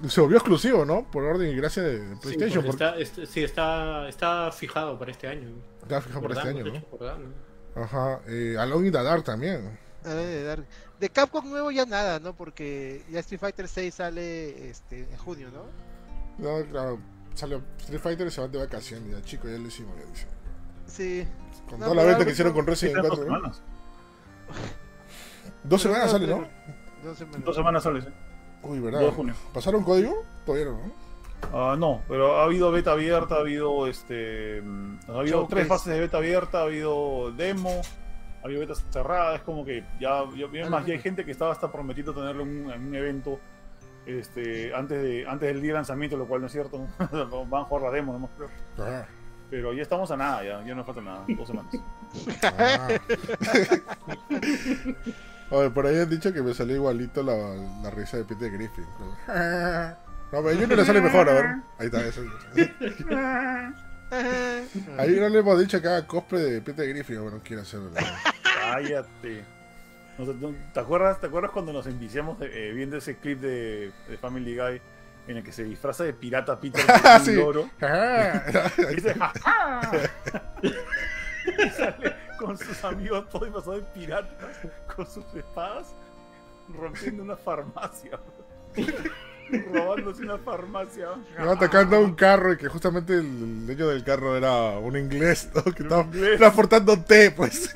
Se 0.08 0.20
volvió 0.22 0.38
exclusivo, 0.38 0.84
¿no? 0.86 1.10
Por 1.10 1.24
orden 1.24 1.50
y 1.50 1.56
gracia 1.56 1.82
de 1.84 1.98
Sí, 2.00 2.16
PlayStation. 2.22 2.66
porque 2.66 2.84
porque 2.86 3.02
está, 3.04 3.22
est- 3.22 3.30
sí, 3.32 3.44
está, 3.44 4.08
está 4.10 4.52
fijado 4.52 4.98
para 5.00 5.12
este 5.12 5.28
año. 5.28 5.50
Está 5.82 6.02
fijado 6.02 6.22
por 6.22 6.32
este 6.32 6.50
año, 6.50 6.66
¿no? 6.66 6.76
hecho. 6.76 7.18
Ajá. 7.76 8.20
Eh, 8.28 8.56
Alone 8.60 8.88
in 8.88 8.94
the 8.94 9.02
Dark 9.04 9.24
también. 9.24 9.80
A 10.06 10.14
ver, 10.14 10.66
de, 11.00 11.10
Capcom 11.10 11.50
nuevo 11.50 11.72
ya 11.72 11.86
nada, 11.86 12.20
¿no? 12.20 12.34
Porque 12.36 13.04
ya 13.10 13.20
Street 13.22 13.40
Fighter 13.40 13.68
6 13.68 13.94
sale 13.94 14.70
este, 14.70 15.00
en 15.10 15.18
junio, 15.18 15.50
¿no? 15.52 15.64
No, 16.38 16.66
claro. 16.70 17.00
Salió 17.36 17.64
Street 17.80 18.02
Fighter 18.02 18.28
y 18.28 18.32
se 18.32 18.42
van 18.42 18.52
de 18.52 18.60
vacaciones. 18.60 19.10
Ya, 19.12 19.22
chico, 19.24 19.48
ya 19.48 19.58
lo 19.58 19.68
hicimos, 19.68 19.96
ya 19.98 20.06
dice. 20.06 20.28
Sí. 20.88 21.28
Con 21.70 21.80
No, 21.80 21.86
toda 21.86 21.96
la 21.96 22.04
venta 22.04 22.26
que 22.26 22.32
hicieron 22.32 22.54
con 22.54 22.68
Resident 22.68 22.98
dos 22.98 23.08
4, 23.08 23.26
¿no? 23.26 23.34
semanas. 23.36 23.62
Dos 25.64 25.82
semanas 25.82 26.12
sale, 26.12 26.28
¿no? 26.28 26.48
Dos 27.04 27.18
semanas. 27.18 27.46
Dos 27.46 27.56
semanas 27.56 27.84
sale, 27.84 28.02
sí. 28.02 28.08
Uy, 28.64 28.80
¿verdad? 28.80 29.02
2 29.02 29.10
de 29.12 29.16
junio. 29.16 29.34
¿Pasaron 29.54 29.84
código? 29.84 30.24
Todavía 30.46 30.68
no, 30.72 30.74
¿no? 30.74 31.04
Ah, 31.54 31.76
no, 31.78 32.02
pero 32.08 32.38
ha 32.40 32.46
habido 32.46 32.72
beta 32.72 32.94
abierta, 32.94 33.36
ha 33.36 33.40
habido 33.40 33.86
este 33.88 34.62
mm, 34.62 35.00
ha 35.10 35.20
habido 35.20 35.40
Showcase. 35.42 35.56
tres 35.56 35.68
fases 35.68 35.94
de 35.94 36.00
beta 36.00 36.18
abierta, 36.18 36.60
ha 36.60 36.64
habido 36.64 37.32
demo, 37.34 37.82
ha 38.42 38.46
habido 38.46 38.62
beta 38.62 38.76
cerrada, 38.90 39.36
es 39.36 39.42
como 39.42 39.66
que 39.66 39.84
ya, 40.00 40.24
ya- 40.38 40.48
es 40.62 40.70
más, 40.70 40.86
ya 40.86 40.94
hay 40.94 41.00
gente 41.02 41.26
que 41.26 41.32
estaba 41.32 41.52
hasta 41.52 41.70
prometiendo 41.70 42.14
tenerlo 42.14 42.44
en 42.44 42.66
un, 42.66 42.72
en 42.72 42.88
un 42.88 42.96
evento 42.96 43.40
este 44.06 44.74
antes 44.74 45.02
de 45.02 45.26
antes 45.28 45.48
del 45.50 45.62
día 45.62 45.72
de 45.72 45.76
lanzamiento, 45.80 46.16
lo 46.16 46.26
cual 46.28 46.40
no 46.42 46.48
es 46.48 46.54
cierto, 46.54 46.88
van 47.50 47.62
a 47.62 47.66
jugar 47.66 47.84
la 47.84 47.92
demo, 47.92 48.14
nomás 48.14 48.32
creo. 48.38 48.50
Ah, 48.80 49.06
Pero 49.50 49.74
ya 49.74 49.82
estamos 49.82 50.10
a 50.12 50.18
nada, 50.18 50.44
ya, 50.46 50.64
ya 50.66 50.74
no 50.76 50.86
falta 50.86 51.02
nada, 51.02 51.26
dos 51.28 51.48
semanas. 51.48 51.74
ah. 52.44 52.88
Por 55.50 55.86
ahí 55.86 56.00
han 56.00 56.10
dicho 56.10 56.34
que 56.34 56.42
me 56.42 56.54
salió 56.54 56.76
igualito 56.76 57.22
la, 57.24 57.34
la 57.84 57.90
risa 57.92 58.18
de 58.18 58.26
Peter 58.26 58.52
Griffin. 58.52 58.86
No, 60.34 60.42
pero 60.42 60.50
a 60.50 60.54
Junior 60.60 60.80
le 60.80 60.86
sale 60.86 61.00
mejor, 61.00 61.30
a 61.30 61.34
ver. 61.34 61.46
Ahí 61.78 61.86
está, 61.86 62.02
eso. 62.04 62.22
Ahí 64.98 65.16
no 65.20 65.30
le 65.30 65.40
hemos 65.40 65.60
dicho 65.60 65.80
que 65.80 65.88
haga 65.88 66.08
cosplay 66.08 66.54
de 66.54 66.62
Peter 66.62 66.90
Griffin, 66.90 67.22
bueno, 67.22 67.40
quiere 67.44 67.62
hacerlo. 67.62 67.92
¿no? 67.92 67.96
Cállate. 68.44 69.44
No 70.18 70.26
sé, 70.26 70.34
no- 70.40 70.56
¿te, 70.74 70.80
acuerdas, 70.80 71.20
¿Te 71.22 71.28
acuerdas 71.28 71.52
cuando 71.52 71.72
nos 71.72 71.86
enviciamos 71.86 72.38
eh, 72.42 72.72
viendo 72.74 72.98
ese 72.98 73.18
clip 73.18 73.42
de, 73.42 73.92
de 74.10 74.18
Family 74.18 74.58
Guy 74.58 74.82
en 75.28 75.38
el 75.38 75.44
que 75.44 75.52
se 75.52 75.64
disfraza 75.66 76.04
de 76.04 76.14
pirata 76.14 76.60
Peter 76.60 76.84
Ah, 76.88 77.18
con 77.18 77.26
sí. 77.26 77.32
un 77.32 77.38
loro? 77.38 77.70
Ah, 77.82 78.42
Y 78.92 78.96
dice, 78.96 79.14
"Ja, 79.14 79.32
ja". 79.44 79.92
Y 81.64 81.70
sale 81.70 82.16
con 82.44 82.58
sus 82.58 82.84
amigos 82.84 83.30
todo 83.30 83.46
disfrazado 83.46 83.78
de 83.78 83.84
piratas, 83.94 84.58
con 84.94 85.06
sus 85.08 85.26
espadas, 85.34 85.94
rompiendo 86.70 87.24
una 87.24 87.38
farmacia. 87.38 88.20
Robándose 89.72 90.24
una 90.24 90.38
farmacia. 90.38 91.10
Iba 91.40 91.54
atacando 91.54 91.98
a 91.98 92.00
un 92.00 92.16
carro 92.16 92.54
y 92.54 92.58
que 92.58 92.68
justamente 92.68 93.14
el 93.14 93.66
dueño 93.66 93.88
del 93.88 94.04
carro 94.04 94.36
era 94.36 94.78
un 94.80 94.98
inglés, 94.98 95.50
¿no? 95.54 95.64
Que 95.64 95.84
estaba 95.84 96.04
inglés. 96.04 96.38
transportando 96.38 97.02
té, 97.04 97.32
pues. 97.32 97.76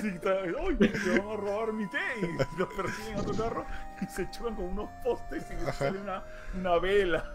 Sí, 0.00 0.08
está, 0.08 0.32
¡Ay, 0.42 0.76
me 0.78 0.88
van 0.88 1.28
a 1.28 1.36
robar 1.36 1.72
mi 1.72 1.86
té! 1.88 1.98
Y 2.20 2.58
los 2.58 2.68
persiguen 2.74 3.16
a 3.16 3.20
otro 3.20 3.34
carro 3.34 3.66
y 4.02 4.06
se 4.06 4.28
chocan 4.30 4.56
con 4.56 4.64
unos 4.64 4.90
postes 5.04 5.44
y 5.50 5.72
sale 5.72 5.98
una, 6.00 6.24
una 6.58 6.78
vela. 6.78 7.32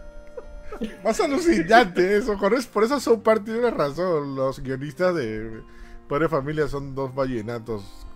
Más 1.02 1.18
alucinante 1.20 2.16
eso, 2.16 2.38
por 2.38 2.84
eso 2.84 3.00
son 3.00 3.22
parte 3.22 3.52
de 3.52 3.58
una 3.58 3.70
razón. 3.70 4.36
Los 4.36 4.60
guionistas 4.60 5.14
de 5.14 5.62
Padre 6.10 6.28
Familia 6.28 6.68
son 6.68 6.94
dos 6.94 7.14
vallenatos. 7.14 8.06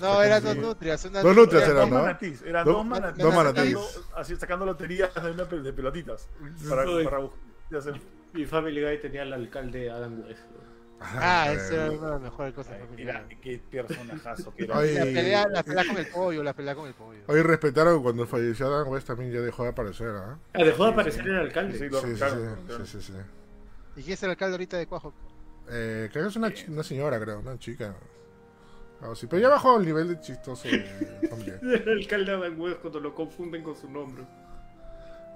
No, 0.00 0.22
eran 0.22 0.42
dos 0.42 0.56
nutrias. 0.56 1.04
Una 1.04 1.20
Dos 1.20 1.36
nutrias 1.36 1.68
Eran 1.68 1.90
¿no? 1.90 1.98
manatís, 2.00 2.42
eran 2.42 2.64
Do- 2.64 2.72
dos 2.72 2.86
manatís. 2.86 3.22
dos 3.22 3.34
manatís. 3.34 3.62
Sacando, 3.78 4.16
así, 4.16 4.36
sacando 4.36 4.64
loterías 4.66 5.14
de, 5.14 5.30
una, 5.30 5.44
pel- 5.48 5.62
de 5.62 5.72
pelotitas. 5.72 6.28
Para, 6.68 6.88
Uy. 6.90 7.04
para 7.04 7.80
sé. 7.82 7.92
Y 8.34 8.46
Family 8.46 8.82
Guy 8.82 9.00
tenía 9.00 9.22
al 9.22 9.32
alcalde 9.32 9.90
Adam 9.90 10.22
West. 10.26 10.40
Ah, 11.00 11.46
eh, 11.50 11.54
esa 11.54 11.74
era 11.74 11.90
una 11.90 12.06
de 12.06 12.12
las 12.12 12.20
mejores 12.20 12.54
cosas. 12.54 12.78
Era, 12.96 13.26
qué 13.42 13.60
personajazo 13.70 14.54
que 14.54 14.64
era. 14.64 14.78
Ay. 14.78 14.94
La 14.94 15.02
pelea, 15.04 15.48
la 15.48 15.62
pelea 15.64 15.84
con 15.86 15.96
el 15.98 16.06
pollo, 16.06 16.42
la 16.44 16.52
pelea 16.54 16.74
con 16.76 16.86
el 16.86 16.94
pollo. 16.94 17.20
Hoy 17.26 17.42
respetaron 17.42 18.02
cuando 18.02 18.24
falleció 18.26 18.66
Adam 18.68 18.88
West 18.88 19.08
también 19.08 19.32
ya 19.32 19.40
dejó 19.40 19.64
de 19.64 19.70
aparecer, 19.70 20.08
¿ah? 20.08 20.38
Ah, 20.54 20.62
dejó 20.64 20.84
de 20.86 20.92
aparecer 20.92 21.24
sí. 21.24 21.28
el 21.30 21.36
alcalde. 21.36 21.78
Sí, 21.78 21.88
Sí, 21.90 22.16
sí, 22.16 22.86
sí, 22.86 23.02
sí. 23.02 23.12
¿Y 23.96 24.02
quién 24.02 24.14
es 24.14 24.22
el 24.22 24.30
alcalde 24.30 24.54
ahorita 24.54 24.78
de 24.78 24.86
Cuajo? 24.86 25.12
Eh, 25.70 26.08
creo 26.12 26.24
que 26.24 26.30
es 26.30 26.36
una, 26.36 26.52
una 26.68 26.82
señora, 26.82 27.18
creo, 27.20 27.40
una 27.40 27.58
chica. 27.58 27.94
Algo 29.00 29.12
así. 29.14 29.26
Pero 29.26 29.42
ya 29.42 29.48
bajó 29.48 29.78
el 29.78 29.86
nivel 29.86 30.08
de 30.08 30.20
chistoso 30.20 30.68
de 30.68 30.80
familia. 31.30 31.58
El 31.62 31.88
alcalde 32.00 32.32
Adam 32.32 32.60
West 32.60 32.80
cuando 32.80 33.00
lo 33.00 33.14
confunden 33.14 33.62
con 33.62 33.74
su 33.76 33.88
nombre. 33.90 34.24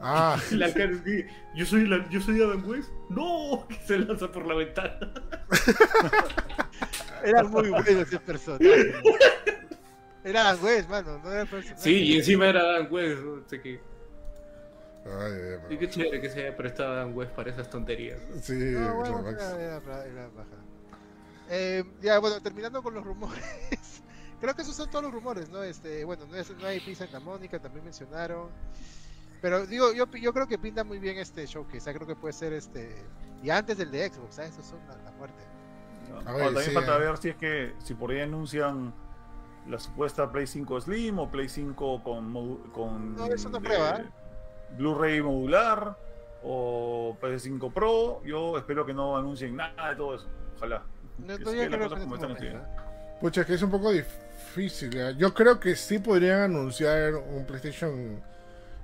Ah, 0.00 0.38
El 0.52 0.62
alcalde 0.62 0.98
dice, 1.04 1.28
yo 1.54 1.64
soy, 1.66 1.86
la- 1.86 2.08
yo 2.10 2.20
soy 2.20 2.40
Adam 2.42 2.68
West. 2.68 2.90
¡No! 3.08 3.66
Que 3.68 3.74
se 3.86 3.98
lanza 3.98 4.30
por 4.30 4.46
la 4.46 4.54
ventana. 4.54 4.98
Era 7.24 7.42
muy 7.44 7.70
bueno 7.70 8.00
ese 8.02 8.18
personaje. 8.20 8.94
Era 10.22 10.42
Dan 10.42 10.58
West, 10.62 10.88
mano, 10.88 11.20
no 11.22 11.32
era 11.32 11.44
personaje. 11.46 11.80
Sí, 11.82 11.94
y 12.02 12.16
encima 12.18 12.48
era 12.48 12.62
Dan 12.62 12.88
West. 12.90 13.20
¿no? 13.22 13.42
Así 13.46 13.58
que, 13.58 13.80
Ay, 15.08 15.58
y 15.74 15.78
qué 15.78 15.88
chévere 15.88 16.20
que 16.20 16.30
se 16.30 16.40
haya 16.46 16.56
prestado 16.56 16.92
a 16.92 16.96
Dan 16.96 17.14
West 17.16 17.32
para 17.32 17.50
esas 17.50 17.70
tonterías. 17.70 18.18
¿no? 18.28 18.40
Sí, 18.40 18.54
No, 18.54 18.94
bueno, 18.96 19.28
era, 19.28 19.50
era- 19.76 20.04
era 20.06 20.28
baja. 20.28 20.56
Eh, 21.48 21.84
ya, 22.02 22.18
bueno, 22.18 22.40
terminando 22.42 22.82
con 22.82 22.94
los 22.94 23.04
rumores. 23.04 23.42
Creo 24.40 24.54
que 24.54 24.62
esos 24.62 24.74
son 24.74 24.90
todos 24.90 25.04
los 25.04 25.12
rumores, 25.14 25.48
¿no? 25.48 25.62
Este, 25.62 26.04
bueno, 26.04 26.26
no, 26.26 26.36
es- 26.36 26.50
no 26.56 26.66
hay 26.66 26.80
pizza 26.80 27.04
en 27.04 27.12
la 27.12 27.20
Mónica, 27.20 27.58
también 27.60 27.84
mencionaron. 27.84 28.48
Pero 29.40 29.64
digo, 29.66 29.92
yo, 29.92 30.06
yo 30.10 30.32
creo 30.32 30.46
que 30.48 30.58
pinta 30.58 30.82
muy 30.82 30.98
bien 30.98 31.18
este 31.18 31.46
showcase. 31.46 31.78
O 31.78 31.80
sea, 31.82 31.94
creo 31.94 32.06
que 32.06 32.16
puede 32.16 32.32
ser 32.32 32.52
este. 32.52 32.90
Y 33.42 33.50
antes 33.50 33.78
del 33.78 33.90
de 33.90 34.08
Xbox, 34.08 34.34
¿sabes? 34.36 34.52
Esos 34.52 34.66
son 34.66 34.78
la, 34.88 34.96
la 35.04 35.12
muerte. 35.12 35.42
¿no? 36.10 36.18
A 36.28 36.32
ver, 36.34 36.44
también 36.46 36.64
sí, 36.64 36.70
falta 36.72 36.96
eh. 36.96 36.98
ver 36.98 37.16
si 37.18 37.28
es 37.28 37.36
que 37.36 37.74
si 37.84 37.94
por 37.94 38.10
ahí 38.10 38.20
anuncian 38.20 38.92
la 39.68 39.78
supuesta 39.78 40.30
Play 40.32 40.46
5 40.46 40.80
Slim 40.80 41.18
o 41.18 41.30
Play 41.30 41.48
5 41.48 42.02
con, 42.02 42.32
con 42.72 43.14
No, 43.16 43.26
eso 43.26 43.48
no 43.50 43.58
eh, 43.58 43.60
prueba, 43.60 43.96
¿eh? 43.98 44.04
Blu-ray 44.76 45.22
modular 45.22 45.96
o 46.42 47.16
PS5 47.20 47.72
Pro. 47.72 48.22
Yo 48.24 48.56
espero 48.58 48.86
que 48.86 48.94
no 48.94 49.16
anuncien 49.16 49.56
nada 49.56 49.90
de 49.90 49.96
todo 49.96 50.14
eso. 50.14 50.26
Ojalá. 50.56 50.82
No, 51.18 51.36
Que 51.38 51.44
creo 51.44 51.70
que 51.70 51.78
como 51.78 52.14
este 52.14 52.14
están 52.14 52.28
momento, 52.30 52.44
¿eh? 52.44 52.60
Pucha, 53.20 53.44
que 53.44 53.54
es 53.54 53.62
un 53.62 53.70
poco 53.70 53.90
difícil. 53.90 54.90
¿ya? 54.90 55.10
Yo 55.12 55.32
creo 55.32 55.58
que 55.58 55.74
sí 55.74 55.98
podrían 55.98 56.42
anunciar 56.42 57.14
un 57.14 57.46
PlayStation 57.46 58.22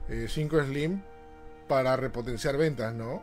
eh, 0.08 0.26
5 0.28 0.62
Slim 0.64 1.02
para 1.68 1.96
repotenciar 1.96 2.56
ventas, 2.56 2.94
¿no? 2.94 3.22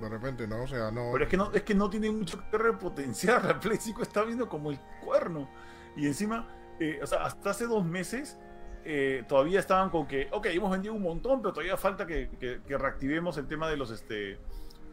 De 0.00 0.08
repente, 0.08 0.46
¿no? 0.46 0.62
O 0.62 0.66
sea, 0.66 0.90
no. 0.90 1.10
Pero 1.12 1.24
es 1.24 1.30
que 1.30 1.36
no, 1.36 1.50
es 1.52 1.62
que 1.62 1.74
no 1.74 1.90
tiene 1.90 2.10
mucho 2.10 2.42
que 2.50 2.58
repotenciar. 2.58 3.44
La 3.44 3.60
Play 3.60 3.78
5 3.80 4.02
está 4.02 4.22
viendo 4.24 4.48
como 4.48 4.70
el 4.70 4.78
cuerno. 5.04 5.48
Y 5.96 6.06
encima, 6.06 6.48
eh, 6.80 7.00
o 7.02 7.06
sea, 7.06 7.24
hasta 7.24 7.50
hace 7.50 7.66
dos 7.66 7.84
meses 7.84 8.38
eh, 8.84 9.24
todavía 9.28 9.60
estaban 9.60 9.90
con 9.90 10.06
que, 10.06 10.28
ok, 10.32 10.46
hemos 10.46 10.70
vendido 10.70 10.94
un 10.94 11.02
montón, 11.02 11.40
pero 11.40 11.52
todavía 11.52 11.76
falta 11.76 12.06
que, 12.06 12.28
que- 12.40 12.60
que 12.66 12.78
reactivemos 12.78 13.36
el 13.38 13.46
tema 13.46 13.68
de 13.68 13.76
los, 13.76 13.90
este, 13.90 14.38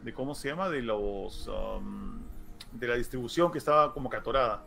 de 0.03 0.13
cómo 0.13 0.35
se 0.35 0.49
llama, 0.49 0.69
de 0.69 0.81
los, 0.81 1.47
um, 1.47 2.19
de 2.71 2.87
la 2.87 2.95
distribución 2.95 3.51
que 3.51 3.57
estaba 3.57 3.93
como 3.93 4.09
que 4.09 4.17
atorada. 4.17 4.63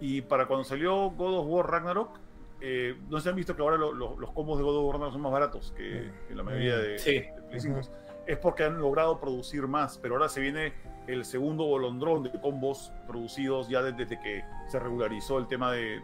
Y 0.00 0.22
para 0.22 0.46
cuando 0.46 0.64
salió 0.64 1.10
God 1.10 1.38
of 1.40 1.46
War 1.48 1.70
Ragnarok, 1.70 2.18
eh, 2.60 2.96
no 3.10 3.20
se 3.20 3.28
han 3.28 3.36
visto 3.36 3.54
que 3.54 3.62
ahora 3.62 3.76
lo- 3.76 3.92
lo- 3.92 4.18
los 4.18 4.30
combos 4.32 4.56
de 4.58 4.64
God 4.64 4.76
of 4.78 4.84
War 4.84 4.92
Ragnarok 4.94 5.12
son 5.12 5.22
más 5.22 5.32
baratos 5.32 5.72
que, 5.76 6.10
que 6.28 6.34
la 6.34 6.42
mayoría 6.42 6.78
de, 6.78 6.98
Sí. 6.98 7.12
de 7.20 7.42
Play 7.48 7.60
5 7.60 7.78
Ujú. 7.80 7.88
Es 8.26 8.38
porque 8.38 8.64
han 8.64 8.78
logrado 8.80 9.20
producir 9.20 9.66
más, 9.66 9.98
pero 9.98 10.14
ahora 10.14 10.28
se 10.28 10.40
viene 10.40 10.72
el 11.06 11.24
segundo 11.24 11.64
bolondrón 11.64 12.22
de 12.22 12.40
combos 12.40 12.92
producidos 13.06 13.68
ya 13.68 13.82
desde, 13.82 14.18
que 14.18 14.44
se 14.68 14.78
regularizó 14.78 15.38
el 15.38 15.46
tema 15.46 15.70
de 15.72 16.00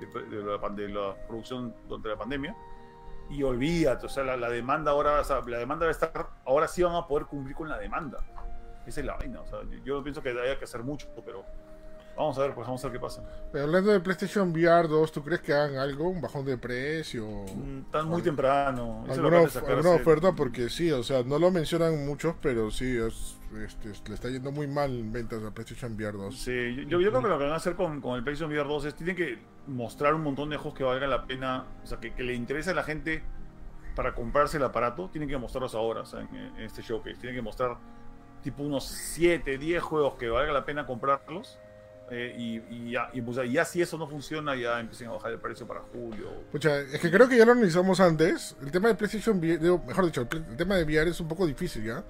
la 0.88 1.16
producción 1.26 1.74
durante 1.88 2.08
la 2.08 2.16
pandemia. 2.16 2.56
Y 3.30 3.44
olvídate, 3.44 4.06
o 4.06 4.08
sea, 4.08 4.24
la, 4.24 4.36
la 4.36 4.50
demanda 4.50 4.90
ahora, 4.90 5.20
o 5.20 5.24
sea, 5.24 5.40
la 5.46 5.58
demanda 5.58 5.86
va 5.86 5.90
a 5.90 5.92
estar, 5.92 6.30
ahora 6.44 6.66
sí 6.66 6.82
van 6.82 6.96
a 6.96 7.06
poder 7.06 7.26
cumplir 7.26 7.54
con 7.54 7.68
la 7.68 7.78
demanda. 7.78 8.18
Esa 8.86 9.00
es 9.00 9.06
la 9.06 9.14
vaina, 9.14 9.40
o 9.40 9.46
sea, 9.46 9.60
yo 9.84 9.94
no 9.94 10.02
pienso 10.02 10.20
que 10.20 10.30
haya 10.30 10.58
que 10.58 10.64
hacer 10.64 10.82
mucho, 10.82 11.06
pero 11.24 11.44
vamos 12.20 12.38
a 12.38 12.42
ver, 12.42 12.54
pues 12.54 12.66
vamos 12.66 12.84
a 12.84 12.88
ver 12.88 12.96
qué 12.96 13.00
pasa. 13.00 13.22
Pero 13.52 13.64
hablando 13.64 13.90
de 13.92 14.00
PlayStation 14.00 14.50
VR 14.52 14.88
2, 14.88 15.12
¿tú 15.12 15.22
crees 15.22 15.40
que 15.40 15.52
hagan 15.52 15.76
algo? 15.76 16.08
¿Un 16.08 16.20
bajón 16.20 16.44
de 16.44 16.56
precio? 16.58 17.26
Mm, 17.26 17.78
Están 17.86 18.08
muy 18.08 18.22
temprano. 18.22 19.04
¿Alguna, 19.08 19.40
of- 19.42 19.56
alguna 19.68 19.90
oferta? 19.90 20.32
Porque 20.32 20.68
sí, 20.68 20.90
o 20.92 21.02
sea, 21.02 21.22
no 21.22 21.38
lo 21.38 21.50
mencionan 21.50 22.06
muchos, 22.06 22.34
pero 22.40 22.70
sí, 22.70 22.96
es, 22.96 23.36
este, 23.64 23.88
le 24.08 24.14
está 24.14 24.28
yendo 24.28 24.52
muy 24.52 24.66
mal 24.66 24.90
en 24.90 25.12
ventas 25.12 25.42
a 25.44 25.50
PlayStation 25.50 25.94
VR 25.94 26.16
2. 26.16 26.38
Sí, 26.38 26.76
yo, 26.76 26.82
yo- 26.82 27.00
yo 27.00 27.10
creo 27.10 27.22
que 27.22 27.28
lo 27.28 27.38
que 27.38 27.44
van 27.44 27.52
a 27.52 27.56
hacer 27.56 27.74
con, 27.74 28.00
con 28.00 28.16
el 28.16 28.22
PlayStation 28.22 28.50
VR 28.52 28.68
2 28.68 28.84
es 28.86 28.94
tienen 28.94 29.16
que 29.16 29.38
mostrar 29.66 30.14
un 30.14 30.22
montón 30.22 30.50
de 30.50 30.56
juegos 30.56 30.76
que 30.78 30.84
valgan 30.84 31.10
la 31.10 31.26
pena, 31.26 31.64
o 31.82 31.86
sea, 31.86 31.98
que, 32.00 32.14
que 32.14 32.22
le 32.22 32.34
interese 32.34 32.70
a 32.70 32.74
la 32.74 32.82
gente 32.82 33.22
para 33.96 34.14
comprarse 34.14 34.56
el 34.56 34.62
aparato, 34.64 35.08
tienen 35.10 35.28
que 35.28 35.36
mostrarlos 35.36 35.74
ahora, 35.74 36.02
o 36.02 36.06
sea, 36.06 36.20
en, 36.20 36.34
en 36.34 36.60
este 36.60 36.82
showcase. 36.82 37.16
Tienen 37.16 37.34
que 37.34 37.42
mostrar 37.42 37.76
tipo 38.42 38.62
unos 38.62 38.84
7, 38.86 39.58
10 39.58 39.82
juegos 39.82 40.14
que 40.14 40.28
valga 40.30 40.52
la 40.52 40.64
pena 40.64 40.86
comprarlos. 40.86 41.58
Eh, 42.11 42.34
y, 42.36 42.56
y 42.74 42.90
ya, 42.92 43.08
y, 43.12 43.20
pues, 43.22 43.38
ya 43.50 43.64
si 43.64 43.80
eso 43.80 43.96
no 43.96 44.06
funciona, 44.08 44.56
ya 44.56 44.80
empiecen 44.80 45.08
a 45.08 45.12
bajar 45.12 45.30
el 45.32 45.38
precio 45.38 45.66
para 45.66 45.80
julio. 45.80 46.30
Pucha, 46.50 46.80
es 46.80 46.98
que 47.00 47.11
creo 47.11 47.28
que 47.28 47.36
ya 47.36 47.44
lo 47.46 47.52
analizamos 47.52 48.00
antes. 48.00 48.56
El 48.62 48.70
tema 48.70 48.88
de 48.88 48.94
PlayStation 48.96 49.38
VR, 49.38 49.58
digo, 49.58 49.82
mejor 49.86 50.06
dicho, 50.06 50.22
el, 50.22 50.56
tema 50.56 50.76
de 50.76 50.84
VR 50.84 51.11
es 51.11 51.20
un 51.20 51.28
poco 51.28 51.46
difícil, 51.46 51.84
¿ya? 51.84 52.04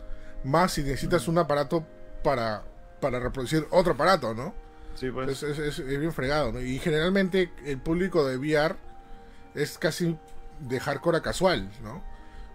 Más 0.45 0.73
si 0.73 0.83
necesitas 0.83 1.29
un 1.29 1.37
aparato 1.39 1.87
para, 2.25 2.63
para 3.01 3.21
reproducir 3.21 3.67
otro 3.71 3.93
aparato, 3.93 4.33
¿no? 4.35 4.55
Sí, 4.95 5.11
pues. 5.11 5.29
Es, 5.31 5.43
es- 5.43 5.59
es- 5.59 5.79
es 5.79 5.99
bien 6.01 6.13
fregado, 6.13 6.51
¿no? 6.53 6.61
Y 6.61 6.79
generalmente 6.79 7.53
el 7.67 7.79
público 7.79 8.27
de 8.27 8.37
VR 8.39 8.77
es 9.55 9.77
casi 9.79 10.17
de 10.61 10.81
hardcore 10.81 11.19
a 11.19 11.21
casual, 11.23 11.71
¿no? 11.83 12.03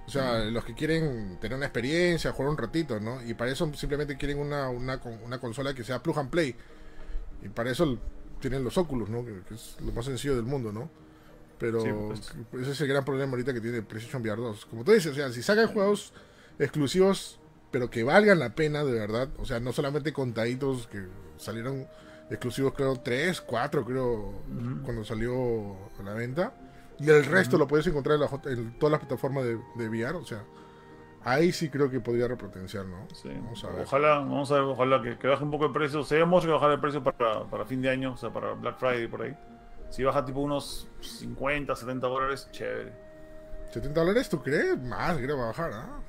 O 0.07 0.09
sea, 0.11 0.39
los 0.45 0.63
que 0.63 0.75
quieren 0.75 1.37
tener 1.39 1.57
una 1.57 1.65
experiencia, 1.65 2.31
jugar 2.31 2.49
un 2.51 2.57
ratito, 2.57 2.99
¿no? 2.99 3.23
Y 3.23 3.33
para 3.33 3.49
eso 3.51 3.71
simplemente 3.73 4.17
quieren 4.17 4.37
una, 4.37 4.69
una, 4.69 4.99
una 5.23 5.39
consola 5.39 5.73
que 5.73 5.83
sea 5.83 6.03
plug 6.03 6.19
and 6.19 6.29
play. 6.29 6.55
Y 7.45 7.49
para 7.49 7.69
eso 7.71 7.97
tienen 8.39 8.63
los 8.63 8.77
Oculus, 8.77 9.09
¿no? 9.09 9.23
Que, 9.23 9.41
que 9.47 9.53
es 9.53 9.77
lo 9.85 9.91
más 9.91 10.05
sencillo 10.05 10.35
del 10.35 10.45
mundo, 10.45 10.71
¿no? 10.71 10.89
Pero 11.57 11.81
Sí, 11.81 11.89
pues. 12.51 12.63
ese 12.63 12.71
es 12.71 12.81
el 12.81 12.87
gran 12.87 13.05
problema 13.05 13.31
ahorita 13.31 13.53
que 13.53 13.61
tiene 13.61 13.81
PlayStation 13.81 14.21
VR 14.21 14.41
2. 14.41 14.65
Como 14.65 14.83
tú 14.83 14.91
dices, 14.91 15.11
o 15.11 15.15
sea, 15.15 15.31
si 15.31 15.41
sacan 15.41 15.67
juegos 15.67 16.13
exclusivos, 16.59 17.39
pero 17.71 17.89
que 17.89 18.03
valgan 18.03 18.39
la 18.39 18.55
pena 18.55 18.83
de 18.83 18.91
verdad, 18.91 19.29
o 19.37 19.45
sea, 19.45 19.59
no 19.59 19.71
solamente 19.73 20.11
contaditos 20.11 20.87
que 20.87 21.05
salieron 21.37 21.87
exclusivos, 22.29 22.73
creo, 22.73 22.99
3, 22.99 23.41
4, 23.41 23.85
creo, 23.85 24.33
cuando 24.83 25.05
salió 25.05 25.75
a 25.99 26.03
la 26.03 26.13
venta. 26.13 26.53
Y 26.99 27.09
el 27.09 27.25
resto 27.25 27.57
lo 27.57 27.67
puedes 27.67 27.85
encontrar 27.87 28.15
en, 28.15 28.21
la 28.21 28.51
en 28.51 28.79
todas 28.79 28.91
las 28.91 28.99
plataformas 29.01 29.43
de, 29.43 29.59
de 29.75 29.89
VR, 29.89 30.15
o 30.15 30.25
sea, 30.25 30.43
ahí 31.25 31.51
sí 31.51 31.69
creo 31.69 31.89
que 31.89 31.99
podría 31.99 32.27
repotenciar, 32.27 32.85
¿no? 32.85 33.07
Sí. 33.13 33.29
Vamos 33.29 33.63
a 33.63 33.69
ver. 33.69 33.81
Ojalá, 33.81 34.19
vamos 34.19 34.51
a 34.51 34.55
ver, 34.55 34.63
ojalá 34.63 35.01
que, 35.01 35.17
que 35.17 35.27
baje 35.27 35.43
un 35.43 35.51
poco 35.51 35.65
el 35.65 35.73
precio. 35.73 36.03
Se 36.03 36.15
ve 36.15 36.25
mucho 36.25 36.47
que 36.47 36.53
bajar 36.53 36.71
el 36.71 36.79
precio 36.79 37.03
para, 37.03 37.43
para 37.43 37.65
fin 37.65 37.81
de 37.81 37.89
año, 37.89 38.13
o 38.13 38.17
sea, 38.17 38.31
para 38.31 38.53
Black 38.53 38.77
Friday 38.77 39.07
por 39.07 39.23
ahí. 39.23 39.35
Si 39.89 40.03
baja 40.03 40.23
tipo 40.23 40.39
unos 40.39 40.87
50, 41.01 41.75
70 41.75 42.07
dólares, 42.07 42.47
chévere. 42.51 42.93
¿70 43.73 43.93
dólares 43.93 44.29
tú 44.29 44.41
crees? 44.41 44.81
Más, 44.81 45.17
creo, 45.17 45.37
va 45.37 45.43
a 45.43 45.47
bajar, 45.47 45.71
¿ah? 45.73 45.99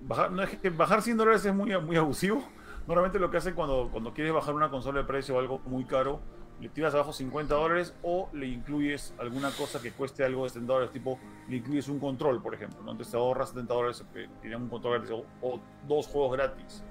Bajar, 0.00 0.32
no, 0.32 0.42
es 0.42 0.50
que 0.58 0.70
bajar 0.70 1.02
100 1.02 1.16
dólares 1.16 1.44
es 1.44 1.54
muy, 1.54 1.78
muy 1.80 1.96
abusivo. 1.96 2.42
Normalmente 2.86 3.18
lo 3.18 3.30
que 3.30 3.36
hacen 3.38 3.54
cuando, 3.54 3.88
cuando 3.90 4.12
quieres 4.12 4.32
bajar 4.32 4.54
una 4.54 4.70
consola 4.70 5.00
de 5.00 5.06
precio 5.06 5.36
o 5.36 5.38
algo 5.38 5.58
muy 5.60 5.84
caro, 5.84 6.20
le 6.60 6.68
tiras 6.68 6.94
abajo 6.94 7.12
50 7.12 7.54
dólares 7.54 7.94
o 8.02 8.28
le 8.32 8.46
incluyes 8.46 9.12
alguna 9.18 9.50
cosa 9.50 9.80
que 9.80 9.90
cueste 9.92 10.24
algo 10.24 10.44
de 10.44 10.50
70 10.50 10.72
dólares, 10.72 10.92
tipo 10.92 11.18
le 11.48 11.56
incluyes 11.56 11.88
un 11.88 11.98
control, 11.98 12.42
por 12.42 12.54
ejemplo. 12.54 12.82
¿no? 12.82 12.92
Entonces 12.92 13.12
te 13.12 13.16
ahorras 13.16 13.50
70 13.50 13.74
dólares, 13.74 14.04
tienen 14.40 14.62
un 14.62 14.68
control 14.68 14.94
gratis 14.94 15.10
o, 15.10 15.46
o 15.46 15.60
dos 15.86 16.06
juegos 16.06 16.36
gratis. 16.36 16.82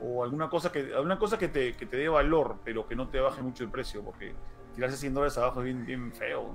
O 0.00 0.22
alguna 0.22 0.48
cosa 0.48 0.70
que, 0.70 0.94
alguna 0.94 1.18
cosa 1.18 1.38
que, 1.38 1.48
te, 1.48 1.72
que 1.74 1.86
te 1.86 1.96
dé 1.96 2.08
valor, 2.08 2.58
pero 2.64 2.86
que 2.86 2.94
no 2.94 3.08
te 3.08 3.18
baje 3.18 3.42
mucho 3.42 3.64
el 3.64 3.70
precio, 3.70 4.02
porque 4.02 4.32
tirarse 4.74 4.96
100 4.96 5.14
dólares 5.14 5.36
abajo 5.38 5.60
es 5.60 5.64
bien, 5.64 5.84
bien 5.84 6.12
feo. 6.12 6.54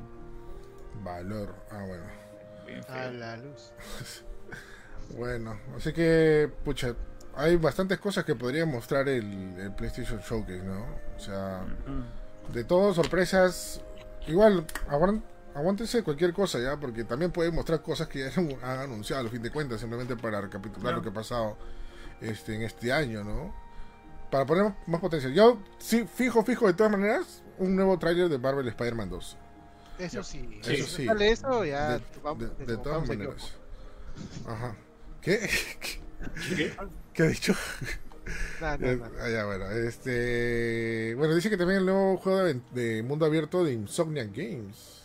Valor. 1.04 1.54
Ah, 1.70 1.84
bueno. 1.86 2.06
bien 2.66 2.84
feo. 2.84 2.96
A 2.96 3.12
la 3.12 3.38
luz. 3.38 3.74
Bueno, 5.18 5.60
así 5.76 5.92
que, 5.92 6.50
pucha, 6.64 6.96
hay 7.36 7.58
bastantes 7.58 8.00
cosas 8.00 8.24
que 8.24 8.36
podría 8.36 8.66
mostrar 8.66 9.08
el, 9.10 9.60
el 9.60 9.72
PlayStation 9.74 10.20
Showcase, 10.20 10.64
¿no? 10.64 10.86
O 11.16 11.20
sea. 11.20 11.66
De 12.52 12.64
todo, 12.64 12.94
sorpresas. 12.94 13.82
Igual, 14.28 14.66
aguántense 15.56 16.02
cualquier 16.04 16.34
cosa 16.34 16.60
ya, 16.60 16.78
porque 16.78 17.04
también 17.04 17.32
pueden 17.32 17.54
mostrar 17.54 17.82
cosas 17.82 18.08
que 18.08 18.20
ya 18.20 18.32
han, 18.64 18.80
anunciado, 18.80 19.28
a 19.28 19.30
fin 19.32 19.42
de 19.42 19.52
cuentas, 19.52 19.80
simplemente 19.80 20.16
para 20.16 20.42
recapitular 20.42 20.82
Claro. 20.82 20.98
lo 20.98 21.04
que 21.04 21.10
ha 21.10 21.14
pasado 21.14 21.58
este, 22.22 22.56
en 22.56 22.64
este 22.64 22.92
año, 22.92 23.24
¿no? 23.24 23.54
Para 24.32 24.46
poner 24.46 24.74
más 24.88 25.00
potencial. 25.02 25.34
Yo, 25.34 25.60
sí, 25.78 26.06
fijo, 26.12 26.44
fijo, 26.44 26.66
de 26.68 26.74
todas 26.74 26.92
maneras, 26.92 27.44
un 27.60 27.76
nuevo 27.76 28.00
tráiler 28.00 28.30
de 28.30 28.38
Marvel 28.40 28.68
Spider-Man 28.68 29.10
2. 29.10 29.38
Eso 30.00 30.24
sí. 30.24 30.60
Eso 30.64 30.88
sí. 30.88 31.06
sale 31.06 31.32
eso, 31.32 31.64
ya 31.66 32.00
de, 32.00 32.04
vamos, 32.24 32.58
de- 32.58 32.66
de 32.66 32.78
todas 32.78 33.08
maneras. 33.08 33.52
Ajá. 34.48 34.76
¿Qué? 35.22 35.50
¿Qué? 35.80 36.76
¿Qué 37.14 37.24
ha 37.24 37.28
dicho? 37.28 37.54
Eh, 38.26 39.02
ah, 39.22 39.30
ya, 39.30 39.46
bueno, 39.46 39.70
este. 39.72 41.14
Bueno, 41.18 41.36
dice 41.36 41.50
que 41.50 41.58
también 41.58 41.80
el 41.80 41.86
nuevo 41.86 42.18
juego 42.18 42.44
de, 42.44 42.62
de 42.72 43.04
mundo 43.04 43.26
abierto 43.26 43.64
de 43.64 43.74
Insomniac 43.74 44.30
Games. 44.34 45.02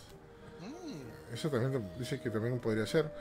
Mm, 0.61 1.35
Eso 1.35 1.51
también 1.51 1.91
dice 1.99 2.21
que 2.21 2.31
también 2.31 2.59
podría 2.61 2.87
ser. 2.87 3.13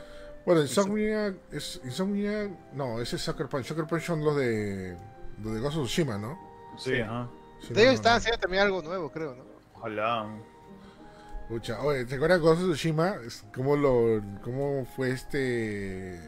Bueno, 0.45 0.61
Insomniac. 0.61 1.35
Es, 1.51 1.81
Insomniac. 1.83 2.51
No, 2.73 3.01
ese 3.01 3.15
es 3.15 3.21
Sucker 3.23 3.47
Punch. 3.47 3.65
Sucker 3.65 3.85
Punch 3.87 4.03
son 4.03 4.23
los 4.23 4.35
de. 4.37 4.95
Los 5.43 5.53
de 5.53 5.59
Ghost 5.59 5.77
of 5.77 5.85
Tsushima, 5.85 6.17
¿no? 6.17 6.37
Sí, 6.77 6.99
ajá. 6.99 7.27
Sí, 7.61 7.73
De 7.73 7.81
ellos 7.81 7.93
no, 7.93 7.95
están 7.95 8.13
no. 8.13 8.17
haciendo 8.17 8.39
también 8.39 8.63
algo 8.63 8.81
nuevo, 8.81 9.11
creo, 9.11 9.35
¿no? 9.35 9.43
Ojalá. 9.73 10.27
Pucha, 11.49 11.81
oye, 11.81 12.05
¿te 12.05 12.15
acuerdas 12.15 12.39
de 12.39 12.45
Ghost 12.47 12.61
of 12.61 12.67
Tsushima? 12.69 13.15
Es 13.25 13.43
¿Cómo, 13.55 13.75
lo, 13.75 14.21
¿Cómo 14.43 14.85
fue 14.95 15.11
este. 15.11 16.19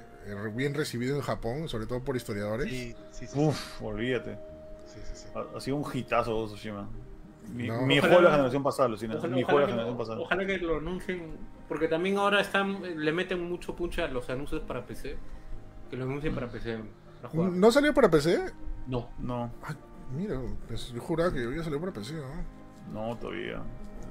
Bien 0.56 0.74
recibido 0.74 1.16
en 1.16 1.22
Japón, 1.22 1.68
sobre 1.70 1.86
todo 1.86 2.04
por 2.04 2.16
historiadores? 2.16 2.70
Sí, 2.70 2.96
sí, 3.12 3.28
sí. 3.28 3.40
Uf, 3.40 3.82
olvídate. 3.82 4.38
sí, 4.86 5.00
sí, 5.04 5.12
sí. 5.16 5.28
Ha, 5.36 5.58
ha 5.58 5.62
sido 5.62 5.78
un 5.78 5.86
hitazo 5.94 6.46
Tsushima. 6.48 6.88
Mi, 7.54 7.68
No. 7.68 7.82
mi 7.82 7.98
Ojalá- 7.98 8.02
juego 8.02 8.16
de 8.18 8.24
la 8.24 8.32
generación 8.32 8.64
pasada, 8.64 8.90
Lucina. 8.90 9.16
Ojalá, 9.18 9.36
mi 9.36 9.44
ojalá 9.44 9.52
juego 9.54 9.60
de 9.60 9.66
que 9.66 9.72
la 9.72 9.76
lo, 9.84 9.88
generación 9.90 9.98
pasada. 9.98 10.20
ojalá 10.22 10.46
que 10.46 10.58
lo 10.60 10.78
anuncien, 10.78 11.38
porque 11.68 11.88
también 11.88 12.18
ahora 12.18 12.42
están 12.42 12.80
le 13.04 13.12
meten 13.12 13.42
mucho 13.50 13.76
punch 13.76 14.00
a 14.00 14.08
los 14.08 14.30
anuncios 14.30 14.62
para 14.62 14.86
PC. 14.86 15.18
Que 15.90 15.98
lo 15.98 16.04
anuncien 16.06 16.36
para 16.36 16.48
PC, 16.50 16.80
para 17.22 17.30
jugar. 17.30 17.52
¿No 17.52 17.72
salió 17.72 17.94
para 17.94 18.10
PC? 18.12 18.40
No. 18.88 19.10
No, 19.20 19.52
Ay, 19.64 19.76
mira, 20.16 20.40
pues, 20.68 20.92
yo 20.94 21.02
juraba 21.02 21.34
que 21.34 21.44
había 21.44 21.64
salido 21.64 21.80
para 21.80 21.92
PC, 21.94 22.14
¿no? 22.14 23.08
no, 23.10 23.18
todavía. 23.18 23.62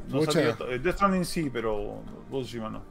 No 0.08 0.22
salió 0.22 0.56
eh, 0.70 0.78
Death 0.80 0.94
Stranding 0.96 1.24
sí, 1.24 1.50
pero 1.52 2.02
Tsushima 2.30 2.70
no. 2.70 2.82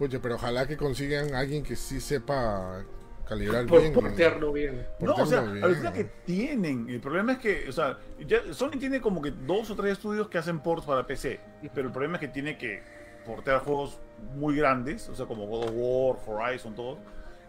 Pucha, 0.00 0.18
pero 0.18 0.36
ojalá 0.36 0.66
que 0.66 0.78
consigan 0.78 1.34
a 1.34 1.40
alguien 1.40 1.62
que 1.62 1.76
sí 1.76 2.00
sepa 2.00 2.82
calibrar 3.28 3.66
Por 3.66 3.82
bien. 3.82 3.92
portearlo 3.92 4.50
bien. 4.50 4.86
No, 4.98 5.12
o 5.12 5.26
sea, 5.26 5.42
bien. 5.42 5.62
alucina 5.62 5.92
que 5.92 6.04
tienen. 6.04 6.88
El 6.88 7.00
problema 7.02 7.32
es 7.32 7.38
que, 7.38 7.68
o 7.68 7.72
sea, 7.72 7.98
ya 8.26 8.40
Sony 8.54 8.78
tiene 8.78 9.02
como 9.02 9.20
que 9.20 9.30
dos 9.30 9.70
o 9.70 9.76
tres 9.76 9.92
estudios 9.92 10.30
que 10.30 10.38
hacen 10.38 10.60
ports 10.60 10.86
para 10.86 11.06
PC. 11.06 11.38
Pero 11.74 11.88
el 11.88 11.92
problema 11.92 12.14
es 12.14 12.20
que 12.20 12.28
tiene 12.28 12.56
que 12.56 12.82
portear 13.26 13.60
juegos 13.60 13.98
muy 14.36 14.56
grandes, 14.56 15.06
o 15.10 15.14
sea, 15.14 15.26
como 15.26 15.46
God 15.46 15.64
of 15.64 15.72
War, 15.74 16.16
Horizon, 16.26 16.74
todo. 16.74 16.96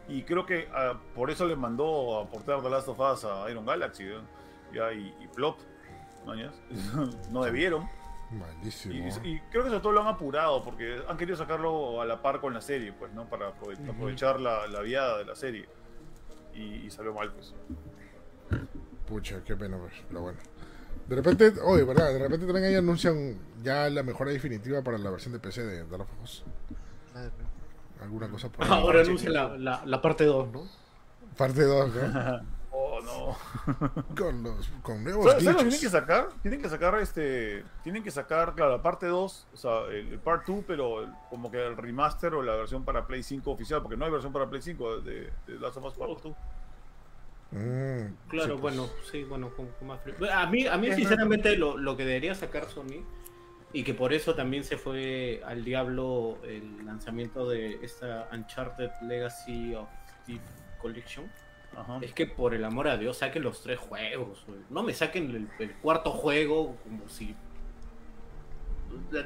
Y 0.10 0.24
creo 0.24 0.46
que 0.46 0.68
ah, 0.74 1.00
por 1.16 1.32
eso 1.32 1.48
le 1.48 1.56
mandó 1.56 2.20
a 2.20 2.30
portear 2.30 2.62
The 2.62 2.70
Last 2.70 2.90
of 2.90 3.00
Us 3.00 3.24
a 3.24 3.50
Iron 3.50 3.66
Galaxy. 3.66 4.10
Ya, 4.74 4.92
y, 4.92 5.16
y 5.22 5.28
Plop. 5.34 5.58
¿no? 6.26 6.34
No 7.32 7.46
debieron. 7.46 7.88
Malísimo. 8.32 8.94
Y, 9.24 9.30
y 9.30 9.40
creo 9.52 9.64
que 9.64 9.70
sobre 9.70 9.82
todo 9.82 9.92
lo 9.92 10.02
han 10.02 10.08
apurado 10.08 10.64
porque 10.64 11.02
han 11.08 11.18
querido 11.18 11.38
sacarlo 11.38 12.02
a 12.02 12.06
la 12.06 12.22
par 12.22 12.40
con 12.40 12.54
la 12.54 12.62
serie, 12.62 12.94
pues, 12.94 13.12
¿no? 13.14 13.30
Para 13.30 13.50
aprovechar 13.50 14.40
la, 14.40 14.68
la 14.68 14.82
viada 14.82 15.18
de 15.18 15.26
la 15.26 15.36
serie. 15.36 15.68
Y, 16.54 16.86
y 16.86 16.92
salió 16.92 17.14
mal, 17.14 17.32
pues. 17.34 17.54
Pucha, 19.08 19.44
qué 19.44 19.56
pena, 19.56 19.78
pues, 19.78 19.94
pero 20.08 20.22
bueno. 20.22 20.40
De 21.08 21.16
repente, 21.16 21.54
oye, 21.64 21.84
¿verdad? 21.84 22.14
De 22.14 22.20
repente 22.20 22.46
también 22.46 22.66
ahí 22.66 22.76
anuncian 22.76 23.38
ya 23.62 23.90
la 23.90 24.04
mejora 24.04 24.32
definitiva 24.32 24.82
para 24.82 24.98
la 24.98 25.10
versión 25.10 25.34
de 25.34 25.40
PC 25.40 25.66
de. 25.66 25.84
Madre 25.84 26.06
mía. 27.16 27.48
Alguna 28.02 28.30
cosa 28.30 28.50
por 28.50 28.64
ahí. 28.64 28.72
Ahora 28.72 29.02
anuncia 29.02 29.30
la, 29.30 29.58
la, 29.58 29.82
la 29.86 30.02
parte 30.02 30.24
2, 30.24 30.52
¿no? 30.52 30.68
Parte 31.38 31.64
2, 31.64 31.94
¿no? 31.96 32.42
No. 33.04 33.38
Con, 34.18 34.44
los, 34.44 34.70
con 34.82 35.04
nuevos 35.04 35.26
¿Sabes 35.26 35.44
sabes 35.44 35.58
lo 35.58 35.64
que 35.64 35.70
tienen 35.70 35.80
que 35.82 35.90
sacar? 35.90 36.30
Tienen 36.42 36.62
que 36.62 36.70
sacar 36.70 36.96
este. 37.00 37.64
Tienen 37.84 38.04
que 38.04 38.12
sacar, 38.12 38.54
claro, 38.56 38.72
la 38.72 38.82
parte 38.82 39.06
2, 39.08 39.48
o 39.54 39.58
sea, 39.58 39.82
el, 39.90 40.14
el 40.14 40.20
part 40.20 40.46
2, 40.48 40.64
pero 40.68 41.04
el- 41.04 41.10
como 41.30 41.50
que 41.52 41.66
el 41.66 41.76
remaster 41.78 42.34
o 42.34 42.42
la 42.42 42.56
versión 42.56 42.84
para 42.86 43.06
Play 43.08 43.24
5 43.24 43.50
oficial, 43.52 43.82
porque 43.82 43.98
no 43.98 44.06
hay 44.06 44.12
versión 44.12 44.32
para 44.34 44.50
Play 44.50 44.62
5 44.62 45.02
de, 45.02 45.32
de 45.48 45.60
Last 45.60 45.78
of 45.78 45.86
Us 45.86 45.94
Part 45.94 46.22
2. 46.24 46.36
Mm, 47.52 48.14
Claro, 48.30 48.46
sí, 48.46 48.50
pues. 48.50 48.62
bueno, 48.62 48.90
sí, 49.12 49.24
bueno, 49.26 49.50
con, 49.56 49.68
con 49.68 49.88
más 49.90 50.00
frío. 50.02 50.16
A 50.34 50.46
mí, 50.48 50.68
a 50.68 50.78
mí 50.78 50.92
sinceramente, 50.94 51.58
lo, 51.58 51.78
lo 51.78 51.98
que 51.98 52.06
debería 52.06 52.34
sacar 52.34 52.66
Sony, 52.70 53.04
y 53.74 53.84
que 53.84 53.94
por 53.94 54.14
eso 54.14 54.36
también 54.36 54.64
se 54.64 54.78
fue 54.78 55.42
al 55.46 55.64
diablo 55.64 56.38
el 56.44 56.86
lanzamiento 56.86 57.48
de 57.50 57.80
esta 57.84 58.28
Uncharted 58.32 58.90
Legacy 59.02 59.76
of 59.76 59.88
Thief 60.26 60.42
Collection, 60.82 61.30
Ajá. 61.76 62.00
es 62.02 62.14
que 62.14 62.26
por 62.26 62.54
el 62.54 62.64
amor 62.66 62.88
a 62.88 62.98
Dios 62.98 63.18
saquen 63.18 63.44
los 63.44 63.62
tres 63.62 63.80
juegos. 63.80 64.44
güey. 64.48 64.60
No 64.70 64.84
me 64.84 64.94
saquen 64.94 65.30
el, 65.32 65.50
el 65.60 65.74
cuarto 65.76 66.12
juego 66.12 66.76
como 66.84 67.08
si... 67.10 67.36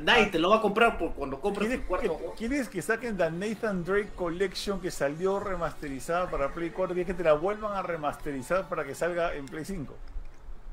Nadie 0.01 0.27
te 0.27 0.37
lo 0.37 0.51
va 0.51 0.57
a 0.57 0.61
comprar 0.61 0.95
por 0.97 1.13
cuando 1.13 1.41
compres 1.41 1.67
¿Quieres 1.67 1.81
el 1.81 1.87
cuarto 1.87 2.07
que, 2.09 2.15
juego. 2.19 2.33
quieres 2.37 2.69
que 2.69 2.81
saquen 2.83 3.17
la 3.17 3.31
Nathan 3.31 3.83
Drake 3.83 4.09
Collection 4.15 4.79
que 4.79 4.91
salió 4.91 5.39
remasterizada 5.39 6.29
para 6.29 6.53
Play 6.53 6.69
4? 6.69 6.93
¿Quieres 6.93 7.07
que 7.07 7.15
te 7.15 7.23
la 7.23 7.33
vuelvan 7.33 7.73
a 7.75 7.81
remasterizar 7.81 8.69
para 8.69 8.83
que 8.85 8.93
salga 8.93 9.33
en 9.33 9.47
Play 9.47 9.65
5? 9.65 9.95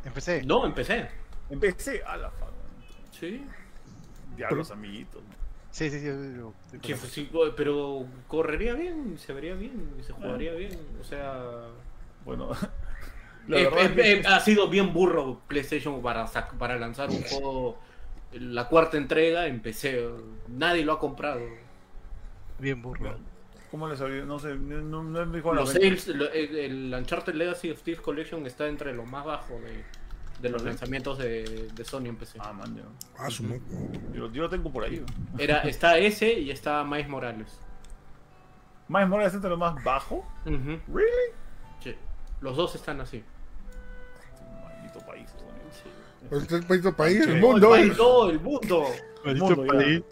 Empecé. 0.04 0.42
No, 0.44 0.66
empecé. 0.66 1.08
En 1.48 1.58
PC, 1.58 2.02
a 2.06 2.16
la 2.18 2.30
fa. 2.30 2.46
Sí. 3.18 3.46
Diablos, 4.36 4.70
amiguitos. 4.70 5.22
Sí, 5.72 5.90
sí, 5.90 5.98
sí. 6.00 6.06
yo- 6.06 6.14
yo- 6.36 6.52
Sí, 6.70 6.94
pues 6.94 7.00
sí, 7.12 7.30
pero 7.56 8.06
correría 8.28 8.74
bien, 8.74 9.18
se 9.18 9.32
vería 9.32 9.54
bien, 9.54 9.94
y 9.98 10.02
se 10.04 10.12
jugaría 10.12 10.52
bien. 10.52 10.78
O 11.00 11.04
sea, 11.04 11.42
Bueno, 12.24 12.50
la 13.48 13.58
eh, 13.58 13.62
eh, 13.62 13.68
es 13.80 13.90
que- 13.90 14.12
eh, 14.12 14.22
ha 14.26 14.38
sido 14.40 14.68
bien 14.68 14.92
burro 14.92 15.40
PlayStation 15.48 16.00
para, 16.02 16.26
para 16.58 16.78
lanzar 16.78 17.10
un 17.10 17.22
juego, 17.22 17.78
la 18.32 18.68
cuarta 18.68 18.96
entrega 18.96 19.46
en 19.48 19.60
PC. 19.60 20.08
Nadie 20.48 20.84
lo 20.84 20.92
ha 20.92 20.98
comprado. 21.00 21.40
Bien 22.58 22.80
burro. 22.80 23.16
¿Cómo 23.70 23.88
les 23.88 23.98
sabía? 23.98 24.24
No 24.26 24.38
sé, 24.38 24.54
no, 24.54 25.02
no 25.02 25.26
me 25.26 25.36
dijo 25.38 25.54
la 25.54 25.62
Los 25.62 25.72
sales, 25.72 26.06
lo- 26.08 26.30
el, 26.30 26.54
el 26.56 26.94
Uncharted 26.94 27.34
Legacy 27.34 27.70
of 27.70 27.82
Thieves 27.82 28.02
Collection 28.02 28.46
está 28.46 28.68
entre 28.68 28.92
lo 28.94 29.04
más 29.06 29.24
bajo 29.24 29.54
de, 29.54 29.82
de 30.42 30.48
los 30.50 30.62
lanzamientos 30.62 31.18
de, 31.18 31.68
de 31.72 31.84
Sony 31.84 32.06
en 32.06 32.16
PC. 32.16 32.38
Ah, 32.40 32.52
man, 32.52 32.74
ya. 32.76 32.82
Ah, 33.16 33.30
su 33.30 33.44
mo- 33.44 33.56
Yo, 34.12 34.30
yo 34.32 34.42
lo 34.42 34.50
tengo 34.50 34.70
por 34.72 34.84
ahí. 34.84 35.02
Era, 35.38 35.60
está 35.62 35.96
ese 35.98 36.32
y 36.32 36.50
está 36.50 36.82
Miles 36.84 37.08
Morales. 37.08 37.60
Más 38.88 39.08
Morales 39.08 39.32
entre 39.34 39.48
lo 39.50 39.56
más 39.56 39.82
bajo. 39.84 40.16
Ujú, 40.44 40.80
¿Really? 40.92 41.32
sí. 41.80 41.94
Los 42.40 42.56
dos 42.56 42.74
están 42.74 43.00
así. 43.00 43.22
Maldito 44.62 44.98
país. 45.06 45.30
Pues 46.28 46.42
este 46.42 46.62
país, 46.62 46.82
país, 46.96 47.24
Sí. 47.24 47.30
el 47.30 47.40
mundo. 47.40 47.72
¡Ay, 47.72 47.92
no, 47.96 48.28
el 48.30 48.40
mundo! 48.40 48.86
Mundo, 49.24 49.64
ya. 49.80 50.02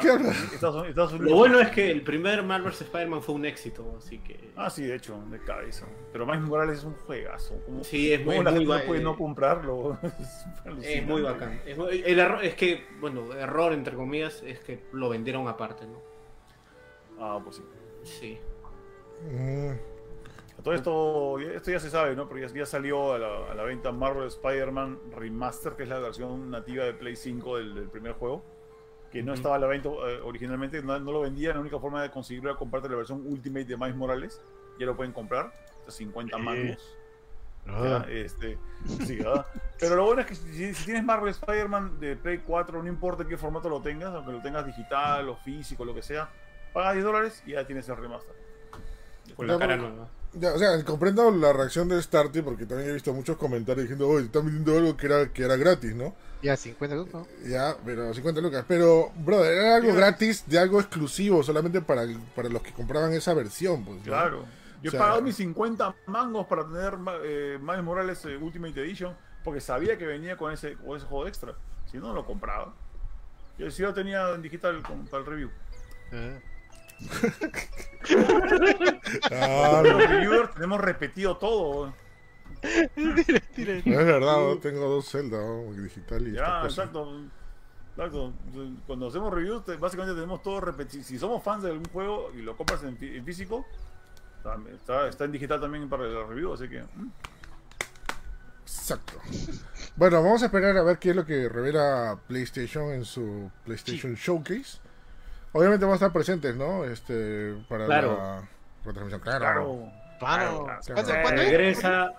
¿Qué 0.00 0.08
Ah, 0.10 0.12
hablas? 0.14 0.52
Estados 0.52 0.74
Unidos- 0.76 0.88
Estados 0.90 1.12
Unidos- 1.12 1.30
Lo 1.30 1.36
bueno 1.36 1.58
es 1.60 1.70
que 1.70 1.90
el 1.90 2.02
primer 2.02 2.42
Marvel's 2.42 2.80
Spider-Man 2.82 3.22
fue 3.22 3.34
un 3.34 3.44
éxito, 3.46 3.94
así 3.96 4.18
que. 4.18 4.50
Ah, 4.54 4.68
sí, 4.68 4.84
de 4.84 4.96
hecho, 4.96 5.18
de 5.30 5.38
cabeza. 5.40 5.86
Pero 6.12 6.26
Miles 6.26 6.42
Morales 6.42 6.78
es 6.78 6.84
un 6.84 6.94
juegazo. 6.94 7.58
¿Cómo, 7.64 7.82
Sí, 7.82 8.12
es 8.12 8.24
muy, 8.24 8.36
la 8.36 8.50
muy 8.50 8.60
gente 8.66 8.74
no 8.80 8.86
puede 8.86 9.00
eh, 9.00 9.04
no 9.04 9.16
comprarlo? 9.16 9.98
Es 10.82 11.06
muy 11.06 11.22
bacán. 11.22 11.60
Es 11.66 11.78
el 11.78 12.18
error 12.18 12.44
es 12.44 12.54
que, 12.54 12.86
bueno, 13.00 13.32
error 13.34 13.72
entre 13.72 13.94
comillas, 13.96 14.42
es 14.42 14.60
que 14.60 14.84
lo 14.92 15.08
vendieron 15.08 15.48
aparte, 15.48 15.86
¿no? 15.86 16.00
Ah, 17.18 17.40
pues 17.42 17.56
sí. 17.56 17.62
Sí. 18.04 18.38
Mm, 19.30 19.72
Todo 20.62 20.74
esto, 20.74 21.38
esto 21.38 21.70
ya 21.70 21.80
se 21.80 21.88
sabe, 21.90 22.14
¿no? 22.14 22.28
Porque 22.28 22.46
ya, 22.46 22.54
ya 22.54 22.66
salió 22.66 23.14
a 23.14 23.18
la, 23.18 23.50
a 23.50 23.54
la 23.54 23.62
venta 23.64 23.90
Marvel 23.90 24.26
Spider-Man 24.28 24.98
Remaster, 25.16 25.72
que 25.74 25.84
es 25.84 25.88
la 25.88 25.98
versión 25.98 26.50
nativa 26.50 26.84
de 26.84 26.92
Play 26.94 27.16
5 27.16 27.56
del, 27.56 27.74
del 27.74 27.88
primer 27.88 28.12
juego. 28.12 28.44
Que 29.12 29.22
no 29.22 29.34
estaba 29.34 29.56
a 29.56 29.58
la 29.58 29.66
venta 29.66 29.90
eh, 29.90 30.20
originalmente, 30.24 30.82
no, 30.82 30.98
no 30.98 31.12
lo 31.12 31.20
vendían. 31.20 31.54
La 31.54 31.60
única 31.60 31.78
forma 31.78 32.02
de 32.02 32.10
conseguirlo 32.10 32.50
era 32.50 32.58
comprarte 32.58 32.88
la 32.88 32.96
versión 32.96 33.22
Ultimate 33.26 33.66
de 33.66 33.76
Miles 33.76 33.94
Morales. 33.96 34.40
Ya 34.78 34.86
lo 34.86 34.96
pueden 34.96 35.12
comprar, 35.12 35.52
hasta 35.80 35.90
50 35.92 36.36
Sí. 36.36 36.42
mangos. 36.42 36.96
Ah, 37.68 38.04
este, 38.08 38.58
sí, 39.06 39.16
¿verdad? 39.18 39.46
Pero 39.78 39.94
lo 39.94 40.04
bueno 40.06 40.22
es 40.22 40.26
que 40.26 40.34
si, 40.34 40.74
si 40.74 40.84
tienes 40.84 41.04
Marvel 41.04 41.28
Spider-Man 41.30 42.00
de 42.00 42.16
Play 42.16 42.38
4, 42.38 42.82
no 42.82 42.88
importa 42.88 43.22
en 43.22 43.28
qué 43.28 43.36
formato 43.36 43.68
lo 43.68 43.80
tengas, 43.80 44.12
aunque 44.14 44.32
lo 44.32 44.40
tengas 44.42 44.66
digital 44.66 45.28
o 45.28 45.36
físico, 45.36 45.84
lo 45.84 45.94
que 45.94 46.02
sea, 46.02 46.28
pagas 46.72 46.94
10 46.94 47.04
dólares 47.04 47.42
y 47.46 47.52
ya 47.52 47.64
tienes 47.66 47.88
el 47.88 47.96
remaster. 47.98 48.34
Con 49.36 49.46
la 49.46 49.58
cara 49.58 49.76
nueva. 49.76 50.08
Ya, 50.34 50.54
o 50.54 50.58
sea, 50.58 50.82
comprendo 50.84 51.30
la 51.30 51.52
reacción 51.52 51.88
de 51.88 52.02
Starty 52.02 52.42
porque 52.42 52.66
también 52.66 52.90
he 52.90 52.92
visto 52.94 53.12
muchos 53.12 53.36
comentarios 53.36 53.82
diciendo, 53.84 54.08
oye, 54.08 54.26
están 54.26 54.44
vendiendo 54.46 54.76
algo 54.78 54.96
que 54.96 55.06
era, 55.06 55.28
que 55.32 55.42
era 55.44 55.56
gratis, 55.56 55.94
¿no? 55.94 56.14
ya, 56.42 56.56
50 56.56 56.96
lucas. 56.96 57.14
¿no? 57.14 57.48
Ya, 57.48 57.76
pero 57.84 58.12
50 58.12 58.40
lucas. 58.40 58.64
Pero, 58.66 59.12
brother, 59.16 59.52
era 59.52 59.76
algo 59.76 59.90
Sí. 59.90 59.96
gratis 59.96 60.44
de 60.48 60.58
algo 60.58 60.80
exclusivo 60.80 61.42
solamente 61.44 61.80
para, 61.80 62.02
para 62.34 62.48
los 62.48 62.62
que 62.62 62.72
compraban 62.72 63.12
esa 63.12 63.32
versión, 63.34 63.84
pues. 63.84 63.98
¿no? 63.98 64.02
Claro. 64.04 64.44
Yo 64.82 64.88
O 64.88 64.90
sea- 64.90 64.98
he 64.98 65.02
pagado 65.02 65.22
mis 65.22 65.36
50 65.36 65.94
mangos 66.06 66.46
para 66.48 66.64
tener 66.66 66.94
eh, 67.24 67.58
Miles 67.62 67.84
Morales 67.84 68.24
eh, 68.24 68.36
Ultimate 68.36 68.80
Edition 68.80 69.14
porque 69.44 69.60
sabía 69.60 69.96
que 69.96 70.04
venía 70.04 70.36
con 70.36 70.52
ese, 70.52 70.74
con 70.74 70.96
ese 70.96 71.06
juego 71.06 71.28
extra. 71.28 71.54
Si 71.90 71.98
no, 71.98 72.08
no 72.08 72.14
lo 72.14 72.26
compraba. 72.26 72.74
Yo 73.58 73.70
sí 73.70 73.82
lo 73.82 73.94
tenía 73.94 74.28
en 74.34 74.42
digital 74.42 74.82
con- 74.82 75.06
para 75.06 75.22
el 75.22 75.26
review. 75.30 75.50
Ah. 76.12 76.38
Ah, 79.30 79.82
Los 79.84 80.08
reviewers 80.08 80.54
tenemos 80.54 80.80
repetido 80.80 81.36
todo. 81.36 81.94
Tira, 82.94 83.40
tira. 83.54 83.72
es 83.74 83.84
verdad, 83.84 84.36
¿no? 84.38 84.58
tengo 84.58 84.88
dos 84.88 85.10
Zelda, 85.10 85.38
¿no? 85.38 85.72
digital 85.72 86.28
y 86.28 86.32
Ya, 86.32 86.62
exacto. 86.64 87.20
Exacto. 87.96 88.32
Cuando 88.86 89.08
hacemos 89.08 89.34
reviews, 89.34 89.64
te- 89.64 89.76
básicamente 89.76 90.14
tenemos 90.14 90.42
todo 90.42 90.60
repetido. 90.60 91.02
Si 91.04 91.18
somos 91.18 91.42
fans 91.42 91.62
de 91.64 91.70
algún 91.70 91.84
juego 91.92 92.30
y 92.34 92.42
lo 92.42 92.56
compras 92.56 92.82
en, 92.84 92.96
fí- 92.98 93.16
en 93.16 93.24
físico, 93.24 93.66
está, 94.72 95.08
está 95.08 95.24
en 95.24 95.32
digital 95.32 95.60
también 95.60 95.88
para 95.88 96.04
el 96.06 96.26
review, 96.28 96.52
así 96.54 96.68
que. 96.68 96.82
mm. 96.82 97.10
Exacto. 98.64 99.12
Bueno, 99.96 100.22
vamos 100.22 100.42
a 100.42 100.46
esperar 100.46 100.76
a 100.76 100.82
ver 100.82 100.98
qué 100.98 101.10
es 101.10 101.16
lo 101.16 101.26
que 101.26 101.48
revela 101.48 102.18
PlayStation 102.26 102.90
en 102.92 103.04
su 103.04 103.50
PlayStation 103.64 104.14
Showcase. 104.14 104.78
Obviamente 105.52 105.84
vamos 105.84 106.00
a 106.00 106.06
estar 106.06 106.12
presentes, 106.12 106.56
¿no? 106.56 106.84
Este, 106.84 107.54
para 107.68 107.86
Claro. 107.86 108.16
la 108.16 108.48
retransmisión. 108.84 109.20
Claro. 109.20 109.38
Claro. 109.40 109.64
Claro. 109.64 109.92
Claro, 110.18 110.64
¿Cuándo, 110.86 111.02
claro. 111.12 111.22
cuándo 111.22 111.42
es? 111.42 111.48
Regresa. 111.50 112.12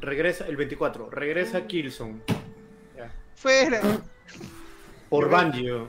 Regresa 0.00 0.46
el 0.46 0.56
24. 0.56 1.08
Regresa 1.10 1.66
Killzone. 1.66 2.20
Ya. 2.96 3.10
Fuera. 3.34 3.80
Por 5.08 5.30
Bungie. 5.30 5.86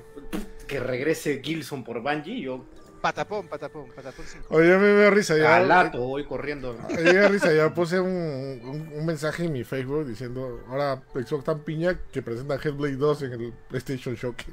Que 0.68 0.80
regrese 0.80 1.42
Killzone 1.42 1.84
por 1.84 2.02
Bungie. 2.02 2.42
Yo. 2.42 2.66
Patapón, 3.02 3.48
patapón, 3.48 3.92
patapón 3.96 4.26
5. 4.26 4.46
Oye, 4.50 4.76
me 4.78 4.88
da 4.94 5.10
risa 5.12 5.38
ya. 5.38 5.58
Alato, 5.58 6.00
voy 6.00 6.26
corriendo. 6.26 6.76
Me 6.90 7.14
da 7.14 7.28
risa 7.28 7.54
ya. 7.54 7.74
Puse 7.74 8.00
un, 8.00 8.10
un, 8.10 8.92
un 8.96 9.06
mensaje 9.06 9.46
en 9.46 9.54
mi 9.54 9.64
Facebook 9.64 10.08
diciendo: 10.08 10.64
Ahora 10.70 11.02
Xbox 11.14 11.44
tan 11.44 11.60
piña 11.60 12.00
que 12.12 12.22
presenta 12.22 12.56
Hellblade 12.56 12.96
2 12.96 13.22
en 13.24 13.32
el 13.34 13.54
PlayStation 13.70 14.16
Showcase. 14.16 14.52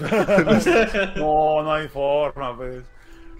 No, 1.16 1.62
no 1.62 1.72
hay 1.72 1.88
forma, 1.88 2.56
pues. 2.56 2.84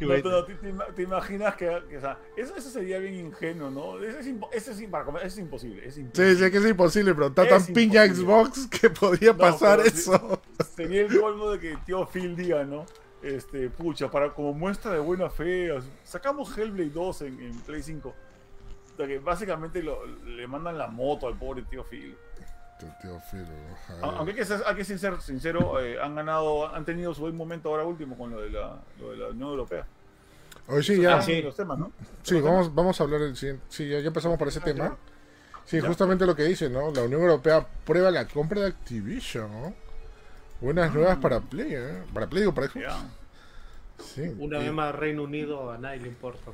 No, 0.00 0.16
no, 0.16 0.44
¿te, 0.44 0.54
te 0.54 0.70
ima- 0.72 0.86
te 0.94 1.02
imaginas 1.02 1.54
que, 1.56 1.66
que, 1.90 1.98
o 1.98 2.00
sea, 2.00 2.18
eso, 2.34 2.56
eso 2.56 2.70
sería 2.70 2.98
bien 2.98 3.12
ingenuo, 3.16 3.68
¿no? 3.70 4.02
Eso 4.02 4.18
es, 4.20 4.26
impo- 4.28 4.48
eso 4.50 4.70
es, 4.70 4.80
im- 4.80 4.88
para 4.88 5.04
comer- 5.04 5.26
eso 5.26 5.34
es 5.34 5.38
imposible. 5.40 5.86
Es 5.86 5.94
Sí, 5.96 6.00
imposible. 6.00 6.36
sé 6.36 6.50
que 6.50 6.56
es 6.56 6.66
imposible, 6.66 7.14
pero 7.14 7.26
está 7.26 7.42
Es 7.42 7.48
tan 7.50 7.74
piña 7.74 8.06
imposible. 8.06 8.32
Xbox 8.32 8.66
que 8.80 8.88
podía 8.88 9.32
No, 9.32 9.38
pasar 9.38 9.80
pero 9.82 9.90
sí. 9.90 9.98
eso. 10.00 10.42
Sería 10.74 11.02
el 11.02 11.20
colmo 11.20 11.50
de 11.50 11.58
que 11.61 11.76
tío 11.84 12.06
Phil 12.06 12.34
diga, 12.34 12.64
¿no? 12.64 12.86
Este, 13.22 13.68
pucha, 13.68 14.11
para, 14.11 14.32
como 14.32 14.54
muestra 14.54 14.92
de 14.92 15.00
buena 15.00 15.28
fe, 15.28 15.68
sacamos 16.02 16.56
Hellblade 16.56 16.88
2 16.88 17.20
en, 17.22 17.38
en 17.42 17.61
Play 17.61 17.82
5. 17.82 18.08
O 18.08 18.96
sea, 18.96 19.06
que 19.06 19.18
básicamente 19.18 19.82
lo- 19.82 20.06
le 20.06 20.46
mandan 20.46 20.78
la 20.78 20.86
moto 20.86 21.26
al 21.28 21.36
pobre 21.38 21.61
tío 21.68 21.84
Phil. 21.84 22.16
Aunque 24.02 24.30
hay 24.32 24.36
que 24.36 24.44
ser, 24.44 24.62
hay 24.66 24.74
que 24.76 24.84
ser 24.84 25.20
sincero, 25.20 25.80
eh, 25.80 26.00
han 26.00 26.14
ganado, 26.14 26.72
han 26.74 26.84
tenido 26.84 27.12
su 27.14 27.22
buen 27.22 27.36
momento 27.36 27.68
ahora 27.70 27.84
último 27.84 28.16
con 28.16 28.30
lo 28.30 28.40
de 28.40 28.50
la, 28.50 28.76
lo 28.98 29.10
de 29.10 29.16
la 29.16 29.28
Unión 29.28 29.48
Europea. 29.50 29.86
Oye, 30.68 30.82
sí, 30.82 31.00
ya. 31.00 31.20
sí. 31.20 31.42
los 31.42 31.56
temas, 31.56 31.78
¿no? 31.78 31.90
Sí, 32.22 32.40
vamos, 32.40 32.74
vamos 32.74 33.00
a 33.00 33.04
hablar 33.04 33.20
del 33.20 33.36
siguiente. 33.36 33.64
Sí, 33.68 33.88
ya, 33.88 33.98
ya 34.00 34.06
empezamos 34.08 34.38
por 34.38 34.48
ese 34.48 34.60
Ah, 34.60 34.64
tema. 34.64 34.84
ya. 34.84 34.96
Sí, 35.64 35.80
Ya. 35.80 35.86
justamente 35.88 36.26
lo 36.26 36.34
que 36.36 36.44
dice, 36.44 36.68
¿no? 36.68 36.90
La 36.92 37.02
Unión 37.02 37.22
Europea 37.22 37.66
prueba 37.84 38.10
la 38.10 38.26
compra 38.26 38.60
de 38.62 38.68
Activision, 38.68 39.50
¿no? 39.50 39.74
Buenas 40.60 40.92
nuevas 40.94 41.16
para 41.18 41.40
Play, 41.40 41.74
¿eh? 41.74 42.02
Para 42.12 42.26
Play 42.28 42.44
o 42.44 42.54
para 42.54 42.68
Xbox. 42.68 42.86
Sí. 44.14 44.22
Una 44.38 44.58
Y- 44.58 44.64
vez 44.64 44.72
más 44.72 44.94
Reino 44.94 45.22
Unido 45.24 45.70
a 45.72 45.78
nadie 45.78 46.00
le 46.00 46.08
importa. 46.08 46.50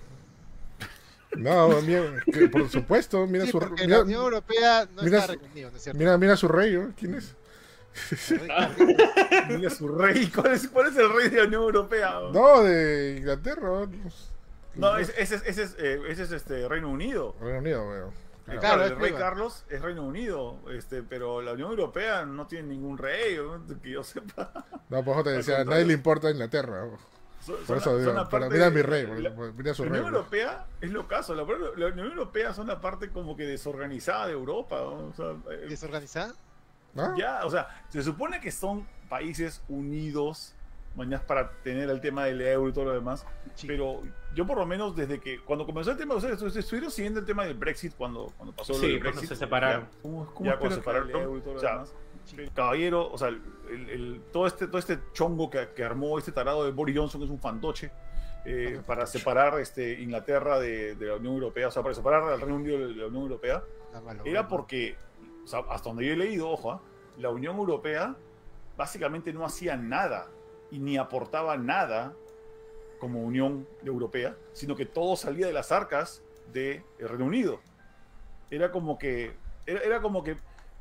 No, 1.36 1.80
mira, 1.82 2.02
que 2.32 2.48
por 2.48 2.68
supuesto, 2.68 3.26
mira 3.26 3.44
Sí, 3.44 3.50
su 3.50 3.60
mira, 3.60 3.86
la 3.98 4.02
Unión 4.02 4.22
Europea 4.22 4.88
no 4.94 5.02
mira 5.02 5.18
está 5.18 5.32
su- 5.34 5.38
reunido, 5.40 5.70
¿no 5.70 5.76
es 5.76 5.82
cierto? 5.82 5.98
mira, 5.98 6.18
mira 6.18 6.36
su 6.36 6.48
rey, 6.48 6.74
¿no? 6.76 6.92
¿Quién 6.96 7.14
es? 7.14 7.34
Mira 9.48 9.70
su 9.70 9.88
rey. 9.88 10.30
¿Cuál 10.34 10.52
es, 10.52 10.68
cuál 10.68 10.88
es 10.88 10.96
el 10.96 11.12
rey 11.12 11.28
de 11.30 11.38
la 11.38 11.44
Unión 11.46 11.62
Europea? 11.62 12.20
No, 12.32 12.62
de 12.62 13.16
Inglaterra. 13.18 13.62
¿no? 13.70 13.88
No, 14.74 14.96
ese, 14.98 15.14
ese, 15.16 15.36
es- 15.36 15.42
ese 15.46 15.62
es, 15.62 15.76
eh, 15.78 16.00
ese 16.08 16.24
es 16.24 16.32
este 16.32 16.68
Reino 16.68 16.90
Unido. 16.90 17.34
Reino 17.40 17.58
Unido, 17.60 17.88
weón. 17.88 18.10
Claro, 18.44 18.60
Claro, 18.60 18.84
el 18.84 18.96
rey. 18.96 19.12
Carlos 19.12 19.64
es 19.70 19.80
Reino 19.82 20.04
Unido, 20.06 20.58
este, 20.70 21.02
pero 21.02 21.42
la 21.42 21.52
Unión 21.54 21.70
Europea 21.70 22.24
no 22.26 22.46
tiene 22.46 22.68
ningún 22.68 22.96
rey, 22.96 23.38
que 23.82 23.90
yo 23.90 24.04
sepa. 24.04 24.52
No, 24.88 25.02
pues 25.04 25.24
te 25.24 25.30
decía, 25.30 25.62
a 25.62 25.64
nadie 25.64 25.84
le 25.86 25.94
importa 25.94 26.30
Inglaterra. 26.30 26.84
Son- 27.46 27.56
Por 27.58 27.66
son- 27.66 27.76
eso 27.78 27.98
digo, 27.98 28.12
son 28.28 28.50
mira 28.52 28.70
de- 28.70 28.70
mi 28.76 28.82
rey, 28.82 29.06
la- 29.22 29.30
mira 29.30 29.72
su 29.74 29.84
La 29.84 29.90
rey. 29.90 30.00
Unión 30.00 30.14
Europea 30.14 30.66
es 30.80 30.90
lo 30.90 31.06
caso, 31.06 31.34
la, 31.34 31.44
la 31.76 31.86
Unión 31.86 32.06
Europea 32.08 32.52
son 32.52 32.66
la 32.66 32.80
parte 32.80 33.10
como 33.10 33.36
que 33.36 33.44
desorganizada 33.44 34.26
de 34.26 34.32
Europa, 34.32 34.76
¿no? 34.80 35.06
o 35.08 35.12
sea, 35.14 35.30
eh, 35.52 35.66
¿Desorganizada? 35.68 36.34
¿no? 36.94 37.16
ya, 37.16 37.44
o 37.44 37.50
sea, 37.50 37.68
se 37.88 38.02
supone 38.02 38.40
que 38.40 38.50
son 38.50 38.86
países 39.08 39.62
unidos, 39.68 40.54
mañana 40.96 41.22
para 41.26 41.50
tener 41.62 41.88
el 41.90 42.00
tema 42.00 42.24
del 42.24 42.40
euro 42.40 42.68
y 42.70 42.72
todo 42.72 42.86
lo 42.86 42.92
demás, 42.94 43.24
Sí. 43.54 43.66
pero 43.66 44.00
yo 44.34 44.46
por 44.46 44.56
lo 44.58 44.66
menos 44.66 44.96
desde 44.96 45.20
que 45.20 45.40
cuando 45.44 45.66
comenzó 45.66 45.90
el 45.92 45.98
tema, 45.98 46.14
o 46.14 46.20
sea, 46.20 46.30
estu- 46.30 46.54
estuvieron 46.56 46.90
siguiendo 46.90 47.20
el 47.20 47.26
tema 47.26 47.44
del 47.44 47.54
Brexit 47.54 47.94
cuando, 47.96 48.32
cuando 48.36 48.56
pasó 48.56 48.72
lo 48.72 48.78
Sí, 48.80 48.86
del 48.88 49.00
cuando 49.00 49.20
Brexit. 49.20 49.28
se 49.28 49.36
separaron. 49.36 49.82
Ya, 49.84 49.90
¿Cómo, 50.02 50.34
cómo 50.34 50.50
ya 50.50 50.56
cuando 50.58 50.76
separaron 50.76 51.10
el 51.10 51.16
euro 51.16 51.36
y 51.36 51.40
todo 51.42 51.52
lo 51.52 51.58
o 51.58 51.60
sea, 51.60 51.72
demás. 51.74 51.94
Sí. 52.26 52.36
Caballero, 52.54 53.10
o 53.10 53.16
sea, 53.16 53.28
el, 53.28 53.40
el- 53.90 54.20
todo, 54.32 54.46
este, 54.46 54.66
todo 54.66 54.78
este 54.78 54.98
chongo 55.12 55.48
que, 55.48 55.68
que 55.74 55.82
armó 55.84 56.18
este 56.18 56.32
tarado 56.32 56.64
de 56.64 56.72
Boris 56.72 56.96
Johnson 56.96 57.22
es 57.22 57.30
un 57.30 57.38
fantoche 57.38 57.90
eh, 58.44 58.80
para 58.86 59.06
separar 59.06 59.58
este, 59.60 60.00
Inglaterra 60.02 60.58
de, 60.58 60.94
de 60.96 61.06
la 61.06 61.14
Unión 61.16 61.34
Europea, 61.34 61.68
o 61.68 61.70
sea, 61.70 61.82
para 61.82 61.94
separar 61.94 62.24
al 62.24 62.40
Reino 62.40 62.56
Unido 62.56 62.78
de 62.78 62.94
la 62.94 63.06
Unión 63.06 63.22
Europea, 63.22 63.62
era 64.28 64.46
porque, 64.48 64.96
o 65.44 65.46
sea, 65.46 65.60
hasta 65.70 65.88
donde 65.88 66.04
yo 66.04 66.12
he 66.12 66.16
leído, 66.16 66.50
ojo, 66.50 66.72
¿ah? 66.72 66.80
la 67.18 67.30
Unión 67.30 67.56
Europea 67.56 68.14
básicamente 68.76 69.32
no 69.32 69.44
hacía 69.44 69.76
nada 69.76 70.28
y 70.70 70.78
ni 70.80 70.96
aportaba 70.98 71.56
nada 71.56 72.12
como 72.98 73.22
Unión 73.22 73.66
Europea, 73.84 74.36
sino 74.52 74.74
que 74.76 74.84
todo 74.86 75.16
salía 75.16 75.46
de 75.46 75.52
las 75.52 75.70
arcas 75.72 76.22
del 76.52 76.82
Reino 76.98 77.24
Unido. 77.24 77.60
Era 78.50 78.70
como 78.70 78.98
que, 78.98 79.32
era, 79.66 79.80
era 79.80 80.00
como 80.00 80.22
que 80.22 80.36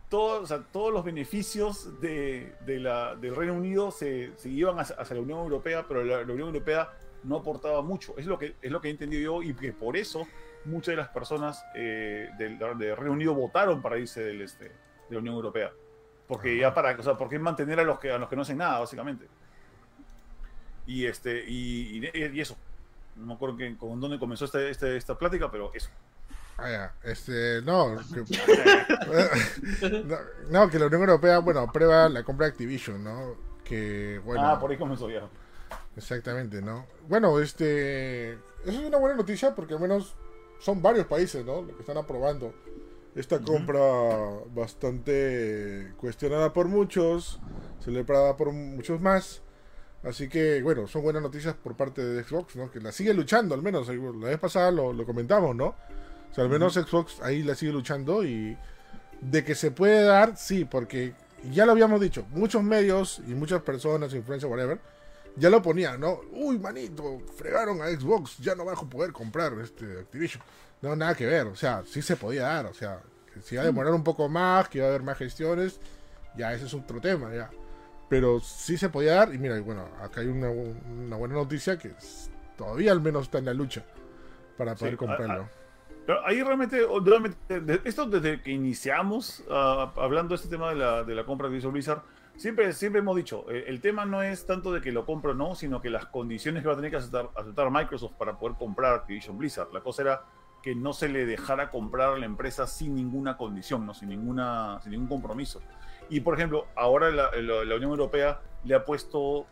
todo, 0.10 0.42
o 0.42 0.46
sea, 0.46 0.60
todos 0.72 0.94
los 0.94 1.04
beneficios 1.04 2.00
de, 2.02 2.54
de 2.66 2.80
la, 2.80 3.16
del 3.16 3.36
Reino 3.36 3.54
Unido 3.54 3.92
se, 3.92 4.32
se 4.38 4.50
iban 4.50 4.80
hacia, 4.80 4.96
hacia 4.98 5.16
la 5.16 5.22
Unión 5.22 5.40
Europea, 5.40 5.86
pero 5.88 6.04
la, 6.04 6.18
la 6.24 6.34
Unión 6.34 6.48
Europea 6.50 6.90
no 7.24 7.38
aportaba 7.38 7.82
mucho. 7.82 8.14
Es 8.18 8.26
lo 8.26 8.38
que, 8.38 8.56
es 8.62 8.72
lo 8.72 8.82
que 8.82 8.88
he 8.90 8.92
entendido 8.92 9.22
yo 9.42 9.44
y 9.44 9.54
que 9.56 9.74
por 9.74 9.98
eso 9.98 10.28
muchas 10.66 10.94
de 10.94 10.98
las 10.98 11.10
personas 11.10 11.64
eh, 11.76 12.30
del, 12.38 12.58
del 12.60 12.96
Reino 12.96 13.14
Unido 13.14 13.34
votaron 13.34 13.82
para 13.82 13.98
irse 13.98 14.24
del, 14.24 14.42
este, 14.42 14.66
de 14.66 14.74
la 15.10 15.20
Unión 15.20 15.36
Europea. 15.36 15.72
Porque 16.28 16.58
ya 16.58 16.74
para, 16.74 16.98
o 17.00 17.04
sea, 17.04 17.16
¿por 17.18 17.30
qué 17.30 17.38
mantener 17.38 17.80
a 17.80 17.84
los 17.84 18.00
que 18.00 18.10
a 18.12 18.18
los 18.18 18.28
que 18.30 18.36
no 18.36 18.42
hacen 18.44 18.58
nada, 18.58 18.80
básicamente? 18.80 19.28
Y 20.88 21.06
este, 21.06 21.44
y, 21.48 22.00
y- 22.06 22.26
y 22.34 22.42
eso. 22.42 22.56
No 23.16 23.28
me 23.28 23.34
acuerdo 23.34 23.58
que, 23.58 23.76
con 23.78 24.00
dónde 24.00 24.20
comenzó 24.20 24.46
este, 24.46 24.70
este- 24.70 24.98
esta 24.98 25.18
plática, 25.18 25.50
pero 25.52 25.72
eso. 25.74 25.90
Ah, 26.58 26.70
ya. 26.70 26.96
Este, 27.04 27.62
no, 27.64 27.98
que, 28.14 28.24
no, 30.06 30.18
no, 30.50 30.70
que 30.70 30.80
la 30.80 30.86
Unión 30.88 31.02
Europea, 31.02 31.40
bueno, 31.40 31.62
aprueba 31.62 32.08
la 32.10 32.24
compra 32.24 32.48
de 32.48 32.52
Activision, 32.52 33.04
¿no? 33.04 33.36
Que, 33.64 34.22
bueno, 34.24 34.42
ah, 34.46 34.60
por 34.60 34.72
ahí 34.72 34.78
comenzó 34.78 35.10
ya. 35.10 35.28
exactamente, 35.98 36.62
¿no? 36.62 36.86
Bueno, 37.10 37.40
este, 37.40 38.34
eso 38.34 38.42
es 38.66 38.80
una 38.80 38.98
buena 38.98 39.16
noticia 39.16 39.54
porque 39.54 39.74
al 39.74 39.80
menos 39.80 40.16
son 40.60 40.82
varios 40.82 41.08
países, 41.08 41.44
¿no? 41.46 41.62
Los 41.62 41.76
que 41.76 41.82
están 41.82 41.98
aprobando 41.98 42.54
esta 43.16 43.40
compra 43.40 43.80
bastante 44.54 45.94
cuestionada 45.98 46.54
por 46.54 46.68
muchos, 46.68 47.40
celebrada 47.80 48.38
por 48.38 48.52
muchos 48.52 49.02
más. 49.02 49.42
Así 50.04 50.30
que, 50.30 50.62
bueno, 50.62 50.86
son 50.88 51.02
buenas 51.02 51.24
noticias 51.24 51.56
por 51.56 51.76
parte 51.76 52.06
de 52.06 52.24
Xbox, 52.24 52.56
¿no? 52.56 52.70
Que 52.70 52.80
la 52.80 52.92
sigue 52.92 53.14
luchando, 53.14 53.56
al 53.56 53.64
menos. 53.64 53.88
La 53.88 54.28
vez 54.28 54.38
pasada 54.38 54.70
lo, 54.70 54.94
lo 54.94 55.06
comentamos, 55.06 55.56
¿no? 55.56 55.76
Sea, 56.36 56.44
al 56.44 56.50
menos 56.50 56.74
Xbox 56.74 57.22
ahí 57.22 57.44
la 57.44 57.56
sigue 57.56 57.72
luchando 57.72 58.24
y 58.26 58.58
de 59.22 59.44
que 59.44 59.56
se 59.56 59.72
puede 59.72 60.04
dar, 60.04 60.36
sí, 60.38 60.66
porque 60.66 61.14
ya 61.52 61.66
lo 61.66 61.72
habíamos 61.72 62.02
dicho, 62.02 62.26
muchos 62.32 62.62
medios 62.62 63.22
y 63.28 63.34
muchas 63.34 63.62
personas, 63.62 64.14
influencers, 64.14 64.52
whatever, 64.52 64.80
ya 65.38 65.50
lo 65.50 65.62
ponían, 65.62 66.00
¿no? 66.00 66.20
Uy, 66.32 66.60
manito, 66.60 67.22
fregaron 67.38 67.82
a 67.82 67.88
Xbox, 67.88 68.38
ya 68.40 68.56
no 68.56 68.66
vas 68.66 68.80
a 68.82 68.86
poder 68.86 69.12
comprar 69.14 69.54
este 69.62 70.00
Activision. 70.00 70.44
No, 70.82 70.96
nada 70.96 71.16
que 71.16 71.26
ver, 71.26 71.48
o 71.48 71.56
sea, 71.56 71.84
sí 71.86 72.02
se 72.02 72.16
podía 72.18 72.44
dar, 72.44 72.66
o 72.68 72.74
sea, 72.74 73.00
que 73.34 73.42
se 73.42 73.56
iba 73.56 73.64
a 73.64 73.66
demorar 73.66 73.94
un 73.94 74.04
poco 74.04 74.28
más, 74.30 74.68
que 74.70 74.80
iba 74.80 74.88
a 74.88 74.90
haber 74.90 75.04
más 75.04 75.18
gestiones, 75.18 75.80
ya 76.38 76.54
ese 76.54 76.66
es 76.66 76.74
otro 76.74 77.00
tema, 77.02 77.34
ya. 77.34 77.50
Pero 78.10 78.40
sí 78.40 78.78
se 78.78 78.90
podía 78.90 79.16
dar, 79.16 79.34
y 79.34 79.38
mira, 79.38 79.60
bueno, 79.62 79.88
acá 80.02 80.22
hay 80.22 80.28
una, 80.28 80.50
una 80.50 81.16
buena 81.16 81.36
noticia 81.36 81.78
que 81.78 81.88
es- 81.90 82.30
todavía 82.58 82.92
al 82.92 83.02
menos 83.02 83.24
está 83.24 83.38
en 83.40 83.46
la 83.46 83.54
lucha 83.54 83.84
para 84.58 84.76
poder 84.76 84.94
Sí, 84.94 84.98
comprarlo. 84.98 85.50
Pero 86.06 86.26
ahí 86.26 86.42
realmente, 86.44 86.80
realmente, 87.04 87.82
esto 87.88 88.06
desde 88.06 88.42
que 88.42 88.52
iniciamos 88.52 89.44
ah, 89.50 89.92
hablando 89.98 90.30
de 90.30 90.36
este 90.36 90.50
tema 90.50 90.70
de 90.70 90.76
la, 90.76 91.04
de 91.04 91.16
la 91.16 91.24
compra 91.26 91.48
de 91.48 91.56
Visual 91.56 91.74
Blizzard, 91.74 92.04
siempre, 92.36 92.72
siempre 92.74 93.00
hemos 93.00 93.16
dicho, 93.16 93.46
eh, 93.50 93.66
el 93.68 93.82
tema 93.82 94.06
no 94.06 94.22
es 94.22 94.46
tanto 94.46 94.72
de 94.72 94.82
que 94.82 94.92
lo 94.92 95.06
compro 95.06 95.32
o 95.32 95.34
no, 95.34 95.56
sino 95.56 95.82
que 95.82 95.90
las 95.90 96.06
condiciones 96.06 96.62
que 96.62 96.68
va 96.68 96.74
a 96.74 96.76
tener 96.76 96.92
que 96.92 96.98
aceptar, 96.98 97.30
aceptar 97.36 97.72
Microsoft 97.72 98.14
para 98.20 98.38
poder 98.38 98.56
comprar 98.58 98.94
Activision 98.94 99.38
Blizzard. 99.38 99.70
La 99.74 99.82
cosa 99.82 100.04
era 100.04 100.22
que 100.62 100.76
no 100.76 100.94
se 100.94 101.10
le 101.10 101.26
dejara 101.26 101.70
comprar 101.72 102.14
a 102.14 102.18
la 102.18 102.26
empresa 102.26 102.68
sin 102.68 102.96
ninguna 102.96 103.38
condición, 103.38 103.86
¿no? 103.86 103.94
sin, 103.94 104.10
ninguna, 104.10 104.80
sin 104.82 104.92
ningún 104.92 105.08
compromiso. 105.08 105.62
Y 106.10 106.20
por 106.20 106.36
ejemplo, 106.36 106.68
ahora 106.76 107.10
la, 107.10 107.32
la- 107.36 107.64
la 107.66 107.76
Unión 107.76 107.92
Europea 107.92 108.42
le 108.64 108.76
ha 108.76 108.84
puesto, 108.86 109.46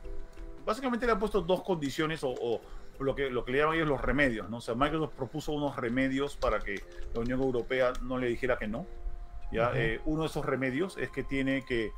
básicamente 0.66 1.06
le 1.08 1.12
ha 1.14 1.20
puesto 1.20 1.42
dos 1.42 1.64
condiciones 1.64 2.24
o, 2.24 2.30
o 2.30 2.62
lo, 3.00 3.16
que, 3.16 3.30
lo 3.30 3.44
que 3.46 3.52
le 3.54 3.58
llaman 3.60 3.76
ellos 3.76 3.88
los 3.88 4.02
remedios. 4.02 4.50
¿no? 4.50 4.58
O 4.58 4.62
sea, 4.62 4.76
Microsoft 4.76 5.14
propuso 5.16 5.52
unos 5.52 5.76
remedios 5.76 6.36
para 6.36 6.60
que 6.60 6.82
la 7.14 7.22
Unión 7.22 7.42
Europea 7.42 7.94
no 8.02 8.18
le 8.18 8.28
dijera 8.28 8.58
que 8.58 8.68
no. 8.68 8.86
¿ya? 9.52 9.70
Ujú. 9.70 9.78
Eh, 9.78 10.02
uno 10.06 10.22
de 10.24 10.28
esos 10.28 10.46
remedios 10.46 10.98
es 10.98 11.10
que 11.10 11.24
tiene 11.24 11.64
que, 11.66 11.92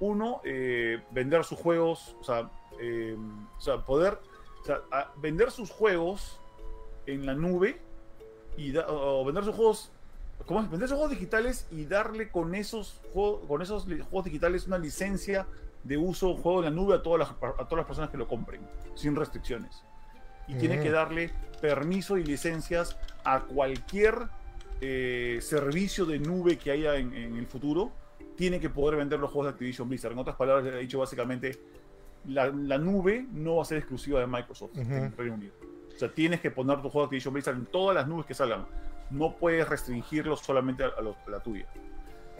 uno, 0.00 0.40
eh, 0.44 1.02
vender 1.10 1.44
sus 1.44 1.58
juegos, 1.58 2.16
o 2.20 2.24
sea, 2.24 2.50
eh, 2.80 3.16
o 3.56 3.60
sea 3.60 3.78
poder 3.78 4.18
o 4.62 4.64
sea, 4.64 4.80
vender 5.16 5.50
sus 5.50 5.70
juegos 5.70 6.40
en 7.06 7.26
la 7.26 7.34
nube 7.34 7.80
y 8.56 8.72
da- 8.72 8.86
o 8.88 9.24
vender 9.24 9.44
sus 9.44 9.54
juegos 9.54 9.92
¿cómo 10.46 10.60
es? 10.62 10.70
vender 10.70 10.88
sus 10.88 10.96
juegos 10.96 11.12
digitales 11.12 11.66
y 11.70 11.84
darle 11.84 12.30
con 12.30 12.54
esos 12.54 13.00
juegos 13.12 13.46
con 13.46 13.62
esos 13.62 13.84
juegos 13.84 14.24
digitales 14.24 14.66
una 14.66 14.78
licencia 14.78 15.46
de 15.84 15.96
uso 15.98 16.34
juego 16.34 16.60
en 16.60 16.64
la 16.64 16.70
nube 16.70 16.94
a 16.94 17.02
todas 17.02 17.20
las 17.20 17.28
a 17.30 17.64
todas 17.64 17.76
las 17.76 17.86
personas 17.86 18.10
que 18.10 18.16
lo 18.16 18.26
compren 18.26 18.66
sin 18.94 19.14
restricciones 19.14 19.84
y 20.48 20.54
tiene 20.54 20.78
Mm. 20.78 20.82
que 20.82 20.90
darle 20.90 21.30
permiso 21.60 22.16
y 22.18 22.24
licencias 22.24 22.96
a 23.24 23.40
cualquier 23.40 24.14
eh, 24.80 25.38
servicio 25.40 26.04
de 26.04 26.18
nube 26.18 26.58
que 26.58 26.70
haya 26.70 26.96
en, 26.96 27.14
en 27.14 27.36
el 27.36 27.46
futuro 27.46 27.92
tiene 28.36 28.58
que 28.60 28.68
poder 28.68 28.96
vender 28.98 29.18
los 29.20 29.30
juegos 29.30 29.46
de 29.46 29.50
Activision 29.52 29.88
Blizzard 29.88 30.12
en 30.12 30.18
otras 30.18 30.36
palabras 30.36 30.64
le 30.64 30.76
he 30.76 30.80
dicho 30.80 30.98
básicamente 30.98 31.58
la, 32.26 32.46
la 32.48 32.76
nube 32.78 33.24
no 33.32 33.56
va 33.56 33.62
a 33.62 33.64
ser 33.64 33.78
exclusiva 33.78 34.20
de 34.20 34.26
Microsoft 34.26 34.72
Ujú. 34.76 34.80
en 34.92 35.16
Reino 35.16 35.34
Unido. 35.34 35.52
O 35.94 35.98
sea, 35.98 36.12
tienes 36.12 36.40
que 36.40 36.50
poner 36.50 36.76
tu 36.82 36.88
juego 36.90 37.02
de 37.02 37.04
Activision 37.06 37.32
Blizzard 37.34 37.54
en 37.54 37.66
todas 37.66 37.94
las 37.94 38.08
nubes 38.08 38.26
que 38.26 38.34
salgan. 38.34 38.66
No 39.10 39.36
puedes 39.36 39.68
restringirlo 39.68 40.36
solamente 40.36 40.82
a, 40.84 40.88
a 40.88 41.00
lo- 41.02 41.16
a 41.26 41.30
la 41.30 41.40
tuya. 41.40 41.66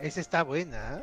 Esa 0.01 0.19
está 0.19 0.43
buena, 0.43 0.95
¿ah? 0.95 1.01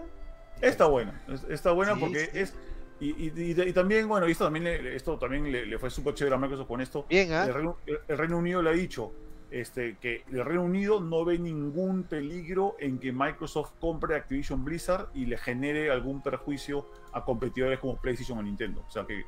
Está 0.60 0.86
buena, 0.86 1.18
es- 1.28 1.44
está 1.48 1.72
buena 1.72 1.94
Sí, 1.94 2.00
porque 2.00 2.18
sí. 2.26 2.30
es... 2.34 2.54
Y, 3.02 3.10
y- 3.26 3.32
y- 3.36 3.60
y 3.68 3.72
también, 3.72 4.06
bueno, 4.06 4.26
esto 4.26 4.44
también, 4.44 4.64
le, 4.64 4.94
esto 4.94 5.18
también 5.18 5.50
le, 5.50 5.66
le 5.66 5.78
fue 5.78 5.90
súper 5.90 6.14
chévere 6.14 6.36
a 6.36 6.38
Microsoft 6.38 6.68
con 6.68 6.80
esto. 6.80 7.04
Bien, 7.08 7.32
¿ah? 7.32 7.46
El, 7.46 7.54
Reino, 7.54 7.76
el 8.08 8.16
Reino 8.18 8.38
Unido 8.38 8.62
le 8.62 8.70
ha 8.70 8.74
dicho 8.74 9.12
este, 9.50 9.96
que 10.00 10.22
el 10.30 10.44
Reino 10.44 10.62
Unido 10.62 11.00
no 11.00 11.24
ve 11.24 11.38
ningún 11.38 12.04
peligro 12.04 12.76
en 12.78 12.98
que 12.98 13.12
Microsoft 13.12 13.72
compre 13.80 14.14
Activision 14.14 14.64
Blizzard 14.64 15.08
y 15.14 15.26
le 15.26 15.36
genere 15.36 15.90
algún 15.90 16.22
perjuicio 16.22 16.86
a 17.12 17.24
competidores 17.24 17.78
como 17.80 17.96
PlayStation 17.96 18.38
o 18.38 18.42
Nintendo. 18.42 18.84
O 18.86 18.90
sea 18.90 19.04
que 19.04 19.24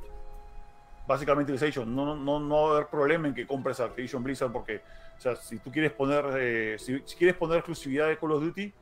básicamente 1.07 1.53
les 1.53 1.63
ha 1.63 1.67
dicho, 1.67 1.85
no, 1.85 2.17
no, 2.17 2.41
no 2.41 2.63
va 2.63 2.69
a 2.69 2.77
haber 2.77 2.87
problema 2.87 3.29
en 3.29 3.35
que 3.35 3.47
compres 3.47 3.81
Activision 3.81 4.23
Blizzard 4.23 4.53
porque, 4.53 4.83
o 5.19 5.21
sea, 5.21 5.37
si 5.37 5.59
tú 5.59 5.71
quieres 5.71 5.93
poner, 5.93 6.25
eh, 6.39 6.77
si, 6.79 7.03
si 7.05 7.17
quieres 7.17 7.37
poner 7.37 7.59
exclusividad 7.59 8.09
de 8.09 8.17
Call 8.19 8.33
of 8.33 8.43
Duty, 8.43 8.73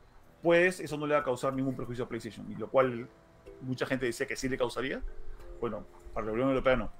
pues 0.43 0.81
eso 0.81 0.97
no 0.97 1.07
le 1.07 1.15
va 1.15 1.21
a 1.21 1.25
causar 1.25 1.55
ningún 1.55 1.75
perjuicio 1.75 2.05
a 2.05 2.09
PlayStation. 2.09 2.51
Y 2.51 2.57
lo 2.57 2.69
cual 2.69 3.09
mucha 3.63 3.87
gente 3.87 4.07
decía 4.07 4.27
que 4.27 4.37
sí 4.37 4.49
le 4.49 4.59
causaría. 4.59 5.01
Bueno, 5.61 5.87
para 6.13 6.27
la 6.27 6.33
Unión 6.33 6.49
Europea 6.51 6.77
no. 6.77 6.93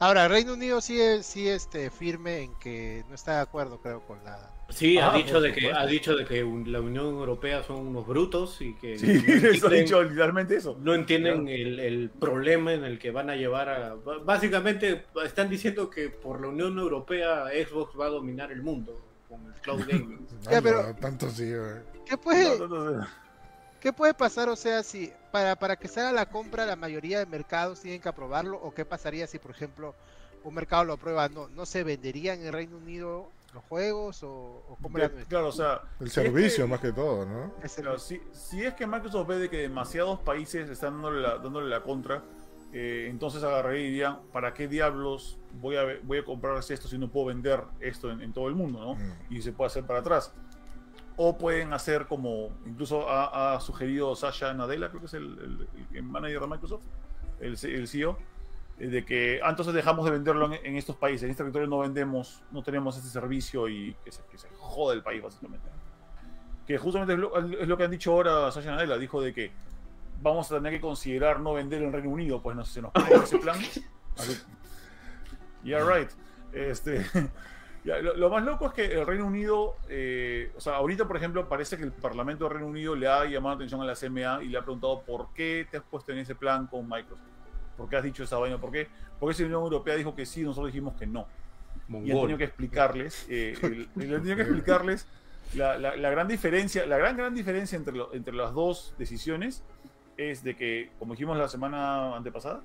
Ahora, 0.00 0.26
Reino 0.28 0.54
Unido 0.54 0.80
sí, 0.80 1.00
es- 1.00 1.24
sí 1.24 1.48
este, 1.48 1.88
firme 1.90 2.42
en 2.42 2.54
que 2.58 3.04
no 3.08 3.14
está 3.14 3.36
de 3.36 3.40
acuerdo, 3.42 3.80
creo, 3.80 4.00
con 4.02 4.22
la... 4.24 4.50
Sí, 4.70 4.98
ha 4.98 5.12
Ah, 5.12 5.16
dicho 5.16 5.40
de 5.40 5.52
que 5.52 5.70
ha 5.72 5.86
dicho 5.86 6.16
de 6.16 6.24
que 6.24 6.42
un- 6.42 6.72
la 6.72 6.80
Unión 6.80 7.06
Europea 7.06 7.62
son 7.62 7.86
unos 7.86 8.06
brutos 8.06 8.60
y 8.60 8.74
que 8.74 8.98
Sí, 8.98 9.06
no 9.06 9.12
eso 9.22 9.66
ha 9.68 9.70
entienden- 9.70 9.84
dicho 9.84 10.02
literalmente 10.02 10.56
eso. 10.56 10.76
no 10.80 10.94
entienden 10.94 11.46
el, 11.48 11.78
el 11.78 12.10
problema 12.10 12.72
en 12.72 12.82
el 12.84 12.98
que 12.98 13.10
van 13.12 13.30
a 13.30 13.36
llevar 13.36 13.68
a... 13.68 13.94
Básicamente 14.24 15.04
están 15.24 15.48
diciendo 15.48 15.88
que 15.90 16.08
por 16.08 16.40
la 16.40 16.48
Unión 16.48 16.76
Europea 16.78 17.44
Xbox 17.68 17.98
va 17.98 18.06
a 18.06 18.10
dominar 18.10 18.50
el 18.50 18.62
mundo 18.62 19.00
con 19.28 19.46
el 19.46 19.52
cloud 19.60 19.84
gaming. 19.88 20.26
Ya, 20.50 20.58
Ah, 20.58 20.60
pero- 20.62 20.82
no, 20.82 20.94
tanto 20.96 21.30
sí. 21.30 21.52
¿Qué 22.04 22.18
puede, 22.18 22.58
No, 22.58 22.66
no, 22.66 22.90
no, 22.90 23.06
¿Qué 23.84 23.92
puede 23.92 24.14
pasar? 24.14 24.48
O 24.48 24.56
sea, 24.56 24.82
si 24.82 25.12
para, 25.30 25.56
para 25.56 25.76
que 25.76 25.88
salga 25.88 26.10
la 26.10 26.24
compra, 26.24 26.64
la 26.64 26.74
mayoría 26.74 27.18
de 27.18 27.26
mercados 27.26 27.80
tienen 27.80 28.00
que 28.00 28.08
aprobarlo, 28.08 28.56
o 28.56 28.72
qué 28.72 28.86
pasaría 28.86 29.26
si, 29.26 29.38
por 29.38 29.50
ejemplo, 29.50 29.94
un 30.42 30.54
mercado 30.54 30.84
lo 30.86 30.94
aprueba, 30.94 31.28
no, 31.28 31.48
no 31.50 31.66
se 31.66 31.84
venderían 31.84 32.40
en 32.40 32.46
el 32.46 32.52
Reino 32.54 32.78
Unido 32.78 33.28
los 33.52 33.62
juegos 33.64 34.22
o, 34.22 34.30
o 34.70 34.78
cómo 34.80 34.96
De- 34.96 35.10
claro, 35.26 35.48
o 35.48 35.52
sea, 35.52 35.82
El 36.00 36.10
si 36.10 36.18
es 36.20 36.24
servicio 36.24 36.64
que- 36.64 36.70
más 36.70 36.80
que 36.80 36.92
todo, 36.92 37.26
¿no? 37.26 37.52
Claro, 37.76 37.98
si, 37.98 38.22
si 38.32 38.64
es 38.64 38.72
que 38.72 38.86
Microsoft 38.86 39.28
ve 39.28 39.36
de 39.38 39.50
que 39.50 39.58
demasiados 39.58 40.18
países 40.20 40.70
están 40.70 40.94
dándole 40.94 41.20
la, 41.20 41.36
dándole 41.36 41.68
la 41.68 41.82
contra, 41.82 42.22
eh, 42.72 43.08
entonces 43.10 43.44
agarraría 43.44 43.80
y 43.82 43.84
dirían, 43.90 44.20
¿para 44.32 44.54
qué 44.54 44.66
diablos 44.66 45.36
voy 45.60 45.76
a, 45.76 45.82
voy 46.04 46.18
a 46.20 46.24
comprar 46.24 46.56
esto 46.58 46.88
si 46.88 46.96
no 46.96 47.10
puedo 47.10 47.26
vender 47.26 47.62
esto 47.80 48.10
en, 48.10 48.22
en 48.22 48.32
todo 48.32 48.48
el 48.48 48.54
mundo? 48.54 48.80
¿no? 48.80 48.94
Mm. 48.94 49.12
Y 49.34 49.42
se 49.42 49.52
puede 49.52 49.66
hacer 49.66 49.84
para 49.84 49.98
atrás. 50.00 50.32
O 51.16 51.38
pueden 51.38 51.72
hacer 51.72 52.06
como, 52.06 52.50
incluso 52.66 53.08
ha, 53.08 53.54
ha 53.54 53.60
sugerido 53.60 54.16
Sasha 54.16 54.52
Nadella, 54.54 54.88
creo 54.88 55.00
que 55.00 55.06
es 55.06 55.14
el, 55.14 55.24
el- 55.38 55.68
el 55.96 56.02
manager 56.02 56.40
de 56.40 56.46
Microsoft, 56.48 56.82
el, 57.40 57.56
el 57.62 57.86
CEO, 57.88 58.18
eh, 58.80 58.88
de 58.88 59.04
que 59.04 59.40
ah, 59.44 59.50
entonces 59.50 59.72
dejamos 59.74 60.04
de 60.06 60.10
venderlo 60.10 60.46
en, 60.52 60.54
en 60.66 60.76
estos 60.76 60.96
países, 60.96 61.22
en 61.22 61.30
este 61.30 61.42
territorio 61.44 61.68
no 61.68 61.78
vendemos, 61.78 62.42
no 62.50 62.62
tenemos 62.64 62.96
este 62.96 63.08
servicio 63.08 63.68
y 63.68 63.94
que 64.04 64.10
se, 64.10 64.22
que 64.30 64.38
se 64.38 64.48
jode 64.58 64.96
el 64.96 65.02
país 65.02 65.22
básicamente. 65.22 65.68
Que 66.66 66.78
justamente 66.78 67.12
es 67.12 67.18
lo, 67.20 67.38
es 67.60 67.68
lo 67.68 67.76
que 67.76 67.84
han 67.84 67.90
dicho 67.92 68.10
ahora 68.12 68.50
Sasha 68.50 68.72
Nadella, 68.72 68.96
dijo 68.98 69.20
de 69.20 69.32
que 69.32 69.52
vamos 70.20 70.50
a 70.50 70.56
tener 70.56 70.72
que 70.72 70.80
considerar 70.80 71.38
no 71.38 71.52
vender 71.54 71.82
en 71.82 71.92
Reino 71.92 72.08
Unido, 72.10 72.42
pues 72.42 72.56
no 72.56 72.64
se 72.64 72.82
nos 72.82 72.90
pone 72.90 73.14
ese 73.22 73.38
plan. 73.38 73.58
Así- 74.16 74.42
Yeah, 75.62 75.84
right. 75.84 76.10
Este, 76.52 77.04
lo, 77.84 78.16
lo 78.16 78.30
más 78.30 78.42
loco 78.44 78.66
es 78.66 78.72
que 78.72 78.84
el 78.86 79.06
Reino 79.06 79.26
Unido, 79.26 79.76
eh, 79.88 80.50
o 80.56 80.60
sea, 80.60 80.76
ahorita, 80.76 81.06
por 81.06 81.16
ejemplo, 81.18 81.46
parece 81.48 81.76
que 81.76 81.82
el 81.82 81.92
Parlamento 81.92 82.44
del 82.44 82.54
Reino 82.54 82.66
Unido 82.68 82.96
le 82.96 83.06
ha 83.08 83.24
llamado 83.26 83.54
la 83.54 83.56
atención 83.56 83.80
a 83.82 83.84
la 83.84 83.94
CMA 83.94 84.42
y 84.42 84.48
le 84.48 84.56
ha 84.58 84.62
preguntado 84.62 85.02
por 85.02 85.28
qué 85.34 85.66
te 85.70 85.76
has 85.76 85.82
puesto 85.82 86.10
en 86.12 86.18
ese 86.18 86.34
plan 86.34 86.66
con 86.66 86.88
Microsoft. 86.88 87.20
¿Por 87.76 87.88
qué 87.88 87.96
has 87.96 88.04
dicho 88.04 88.22
esa 88.24 88.38
vaina? 88.38 88.58
¿Por 88.58 88.70
qué? 88.70 88.88
Porque 89.20 89.34
si 89.34 89.42
la 89.42 89.48
Unión 89.48 89.62
Europea 89.64 89.96
dijo 89.96 90.14
que 90.14 90.24
sí, 90.24 90.42
nosotros 90.42 90.68
dijimos 90.72 90.94
que 90.98 91.06
no. 91.06 91.26
Y 91.88 91.92
han 91.92 92.00
tenido 92.02 92.16
Mongol. 92.20 92.38
que 92.38 92.44
explicarles, 92.44 93.26
eh, 93.28 93.54
el- 93.62 93.88
el- 94.00 94.14
han 94.14 94.20
tenido 94.22 94.36
que 94.36 94.42
explicarles 94.42 95.06
la, 95.54 95.76
la- 95.76 95.96
la 95.96 96.10
gran 96.10 96.26
diferencia, 96.28 96.86
la 96.86 96.96
gran 96.96 97.16
gran 97.16 97.34
diferencia 97.34 97.76
entre, 97.76 97.94
lo- 97.94 98.14
entre 98.14 98.32
las 98.34 98.54
dos 98.54 98.94
decisiones 98.96 99.62
es 100.16 100.42
de 100.44 100.56
que, 100.56 100.90
como 100.98 101.12
dijimos 101.14 101.36
la 101.36 101.48
semana 101.48 102.16
antepasada, 102.16 102.62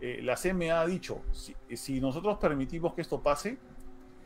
eh, 0.00 0.20
la 0.22 0.36
CMA 0.36 0.80
ha 0.80 0.86
dicho, 0.86 1.22
si, 1.32 1.56
si 1.74 2.00
nosotros 2.00 2.38
permitimos 2.38 2.94
que 2.94 3.00
esto 3.00 3.20
pase, 3.20 3.58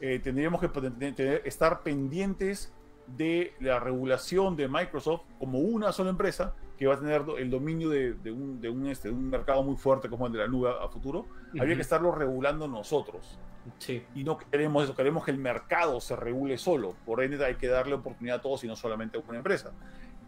eh, 0.01 0.19
tendríamos 0.23 0.61
que 0.61 0.69
tener- 0.69 1.43
estar 1.45 1.83
pendientes 1.83 2.73
de 3.07 3.53
la 3.61 3.79
regulación 3.81 4.57
de 4.57 4.69
Microsoft 4.69 5.23
como 5.39 5.59
una 5.59 5.93
sola 5.93 6.11
empresa 6.11 6.55
que 6.79 6.87
va 6.87 6.95
a 6.95 6.99
tener 6.99 7.23
el 7.39 7.51
dominio 7.51 7.89
de, 7.91 8.15
de 8.15 8.33
un, 8.33 8.61
de 8.61 8.69
un, 8.69 8.87
este, 8.87 9.09
de 9.09 9.15
un 9.15 9.29
mercado 9.31 9.63
muy 9.63 9.77
fuerte 9.77 10.09
como 10.09 10.27
el 10.27 10.33
de 10.33 10.39
la 10.41 10.49
nube 10.49 10.71
a, 10.71 10.89
futuro. 10.89 11.27
Habría 11.51 11.65
Ujú. 11.67 11.75
que 11.77 11.83
estarlo 11.83 12.13
regulando 12.13 12.67
nosotros 12.67 13.39
Sí. 13.79 14.05
y 14.15 14.25
no 14.25 14.37
queremos 14.37 14.85
eso, 14.85 14.95
queremos 14.95 15.25
que 15.25 15.31
el 15.31 15.39
mercado 15.39 16.01
se 16.01 16.17
regule 16.17 16.59
solo. 16.59 16.95
Por 17.07 17.23
ende, 17.23 17.43
hay 17.45 17.55
que 17.55 17.69
darle 17.69 17.95
oportunidad 17.95 18.39
a 18.39 18.41
todos 18.43 18.65
y 18.65 18.67
no 18.67 18.77
solamente 18.77 19.17
a 19.17 19.23
una 19.27 19.39
empresa. 19.39 19.73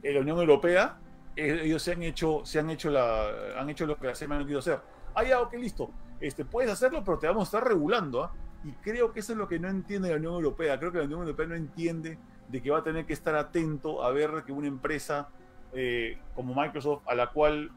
En 0.02 0.14
la 0.14 0.20
Unión 0.20 0.38
Europea, 0.38 0.98
eh, 1.34 1.60
ellos 1.64 1.82
se 1.82 1.92
han 1.92 2.02
hecho, 2.02 2.42
se 2.44 2.58
han 2.60 2.70
hecho, 2.70 2.90
la, 2.90 3.26
han 3.58 3.68
hecho 3.68 3.84
lo 3.84 3.96
que 3.98 4.14
se 4.14 4.24
han 4.26 4.38
querido 4.38 4.60
hacer. 4.60 4.78
Ah, 5.14 5.24
ya, 5.24 5.40
ok, 5.40 5.54
listo. 5.54 5.90
Este, 6.20 6.44
puedes 6.44 6.70
hacerlo, 6.70 7.02
pero 7.04 7.18
te 7.18 7.26
vamos 7.26 7.42
a 7.42 7.44
estar 7.58 7.68
regulando. 7.68 8.22
¿ah? 8.24 8.32
Y 8.64 8.72
creo 8.82 9.12
que 9.12 9.20
eso 9.20 9.32
es 9.32 9.38
lo 9.38 9.46
que 9.48 9.58
no 9.58 9.68
entiende 9.68 10.10
la 10.10 10.16
Unión 10.16 10.34
Europea. 10.34 10.78
Creo 10.78 10.90
que 10.92 10.98
la 10.98 11.04
Unión 11.04 11.20
Europea 11.20 11.46
no 11.46 11.54
entiende 11.54 12.18
de 12.48 12.62
que 12.62 12.70
va 12.70 12.78
a 12.78 12.82
tener 12.82 13.06
que 13.06 13.12
estar 13.12 13.34
atento 13.34 14.02
a 14.04 14.10
ver 14.10 14.42
que 14.44 14.52
una 14.52 14.66
empresa 14.68 15.28
eh, 15.72 16.18
como 16.34 16.54
Microsoft, 16.54 17.02
a 17.06 17.14
la 17.14 17.28
cual 17.28 17.70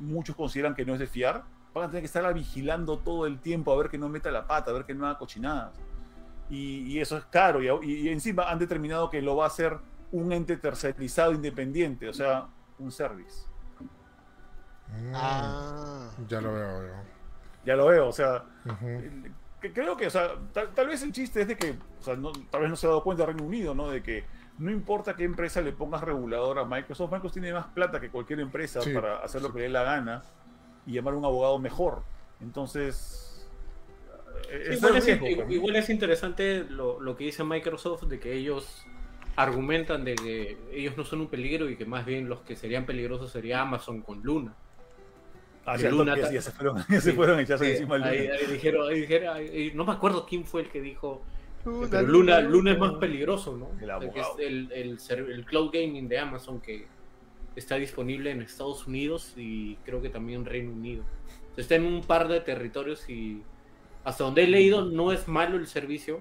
muchos 0.00 0.34
consideran 0.36 0.74
que 0.74 0.84
no 0.84 0.94
es 0.94 0.98
de 0.98 1.06
fiar, 1.06 1.44
van 1.72 1.84
a 1.84 1.86
tener 1.88 2.02
que 2.02 2.06
estarla 2.06 2.32
vigilando 2.32 2.98
todo 2.98 3.26
el 3.26 3.38
tiempo 3.40 3.72
a 3.72 3.76
ver 3.76 3.88
que 3.90 3.98
no 3.98 4.08
meta 4.08 4.30
la 4.30 4.46
pata, 4.46 4.70
a 4.70 4.74
ver 4.74 4.84
que 4.84 4.94
no 4.94 5.06
haga 5.06 5.18
cochinadas. 5.18 5.72
Y, 6.50 6.80
y 6.92 7.00
eso 7.00 7.16
es 7.16 7.24
caro. 7.26 7.62
Y, 7.62 7.92
y 7.92 8.08
encima 8.10 8.50
han 8.50 8.58
determinado 8.58 9.08
que 9.10 9.22
lo 9.22 9.36
va 9.36 9.44
a 9.44 9.48
hacer 9.48 9.78
un 10.12 10.32
ente 10.32 10.56
tercerizado 10.56 11.32
independiente, 11.32 12.08
o 12.08 12.12
sea, 12.14 12.46
un 12.78 12.92
service. 12.92 13.46
Mm, 14.88 15.12
Ah, 15.14 16.10
Ya 16.28 16.40
lo 16.40 16.52
veo, 16.54 16.80
veo. 16.80 16.94
Ya 17.64 17.76
lo 17.76 17.86
veo, 17.86 18.08
o 18.08 18.12
sea, 18.12 18.44
que 19.64 19.72
creo 19.72 19.96
que, 19.96 20.06
o 20.06 20.10
sea, 20.10 20.32
tal, 20.52 20.74
tal 20.74 20.86
vez 20.88 21.02
el 21.02 21.12
chiste 21.12 21.40
es 21.42 21.48
de 21.48 21.56
que, 21.56 21.74
o 22.00 22.02
sea, 22.02 22.16
no- 22.16 22.32
tal 22.50 22.60
vez 22.62 22.70
no 22.70 22.76
se 22.76 22.86
ha 22.86 22.90
dado 22.90 23.02
cuenta 23.02 23.24
Reino 23.26 23.44
Unido, 23.44 23.74
¿no? 23.74 23.88
De 23.88 24.02
que 24.02 24.24
no 24.58 24.70
importa 24.70 25.16
qué 25.16 25.24
empresa 25.24 25.60
le 25.62 25.72
pongas 25.72 26.02
regulador 26.02 26.58
a 26.58 26.64
Microsoft, 26.64 27.10
Microsoft 27.10 27.32
tiene 27.34 27.52
más 27.52 27.66
plata 27.68 28.00
que 28.00 28.10
cualquier 28.10 28.40
empresa 28.40 28.80
Sí, 28.82 28.92
para 28.92 29.16
hacer 29.18 29.40
lo 29.42 29.48
sí. 29.48 29.54
que 29.54 29.58
le 29.60 29.64
dé 29.64 29.70
la 29.70 29.82
gana 29.82 30.22
y 30.86 30.92
llamar 30.92 31.14
a 31.14 31.16
un 31.16 31.24
abogado 31.24 31.58
mejor. 31.58 32.02
Entonces, 32.40 33.48
eh, 34.50 34.66
es 34.70 34.76
Igual 34.78 34.92
el 34.92 34.98
es, 34.98 35.04
riesgo, 35.06 35.26
pues, 35.36 35.50
igual 35.50 35.76
es 35.76 35.88
interesante 35.90 36.64
lo, 36.68 37.00
lo 37.00 37.16
que 37.16 37.24
dice 37.24 37.42
Microsoft 37.44 38.04
de 38.04 38.20
que 38.20 38.34
ellos 38.34 38.86
argumentan 39.36 40.04
de 40.04 40.14
que 40.14 40.58
ellos 40.72 40.96
no 40.96 41.04
son 41.04 41.22
un 41.22 41.28
peligro 41.28 41.68
y 41.68 41.76
que 41.76 41.86
más 41.86 42.04
bien 42.06 42.28
los 42.28 42.40
que 42.42 42.54
serían 42.54 42.86
peligrosos 42.86 43.32
sería 43.32 43.62
Amazon 43.62 44.02
con 44.02 44.22
Luna. 44.22 44.54
Ah, 45.66 45.76
Luna 45.78 46.16
ya 46.30 46.40
se 46.42 46.50
fueron, 46.50 46.76
ya 46.90 47.00
se 47.00 47.12
fueron 47.12 47.46
Sí, 47.46 47.52
encima 47.52 47.94
ahí, 47.96 48.26
Luna. 48.26 48.34
ahí 48.38 48.46
dijeron, 48.52 48.88
ahí 48.88 49.00
dijeron- 49.00 49.36
ahí- 49.36 49.72
no 49.74 49.84
me 49.84 49.92
acuerdo 49.92 50.26
quién 50.26 50.44
fue 50.44 50.62
el 50.62 50.68
que 50.68 50.80
dijo, 50.82 51.22
Luna, 51.64 51.88
pero 51.90 52.02
Luna, 52.02 52.40
Luna, 52.40 52.50
Luna 52.50 52.72
es 52.72 52.78
más 52.78 52.92
peligroso, 52.94 53.56
¿no? 53.56 53.70
El 53.80 53.90
O 53.90 54.00
sea, 54.00 54.10
que 54.12 54.20
es 54.20 54.26
abogado. 54.26 54.38
el, 54.40 54.72
el, 54.72 55.44
cloud 55.46 55.70
gaming 55.72 56.08
de 56.08 56.18
Amazon 56.18 56.60
que 56.60 56.86
está 57.56 57.76
disponible 57.76 58.30
en 58.30 58.42
Estados 58.42 58.86
Unidos 58.86 59.32
y 59.36 59.76
creo 59.84 60.02
que 60.02 60.10
también 60.10 60.40
en 60.40 60.46
Reino 60.46 60.72
Unido. 60.72 61.02
O 61.52 61.54
sea, 61.54 61.62
está 61.62 61.74
en 61.76 61.86
un 61.86 62.02
par 62.02 62.28
de 62.28 62.40
territorios 62.40 63.08
y 63.08 63.42
hasta 64.04 64.24
donde 64.24 64.42
he 64.44 64.46
leído 64.48 64.84
no 64.84 65.12
es 65.12 65.26
malo 65.28 65.56
el 65.56 65.66
servicio, 65.66 66.20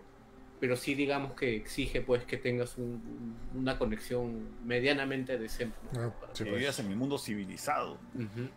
pero 0.61 0.77
sí 0.77 0.95
digamos 0.95 1.33
que 1.33 1.57
exige 1.57 1.99
pues 1.99 2.23
que 2.23 2.37
tengas 2.37 2.77
un- 2.77 3.35
una 3.53 3.77
conexión 3.77 4.47
medianamente 4.63 5.37
decente. 5.37 5.75
¿no? 5.91 6.03
Ah, 6.03 6.13
Para- 6.21 6.33
sí, 6.35 6.45
pues. 6.45 6.79
en 6.79 6.87
el 6.91 6.95
mundo 6.95 7.17
civilizado. 7.17 7.97
Ujú. 8.15 8.47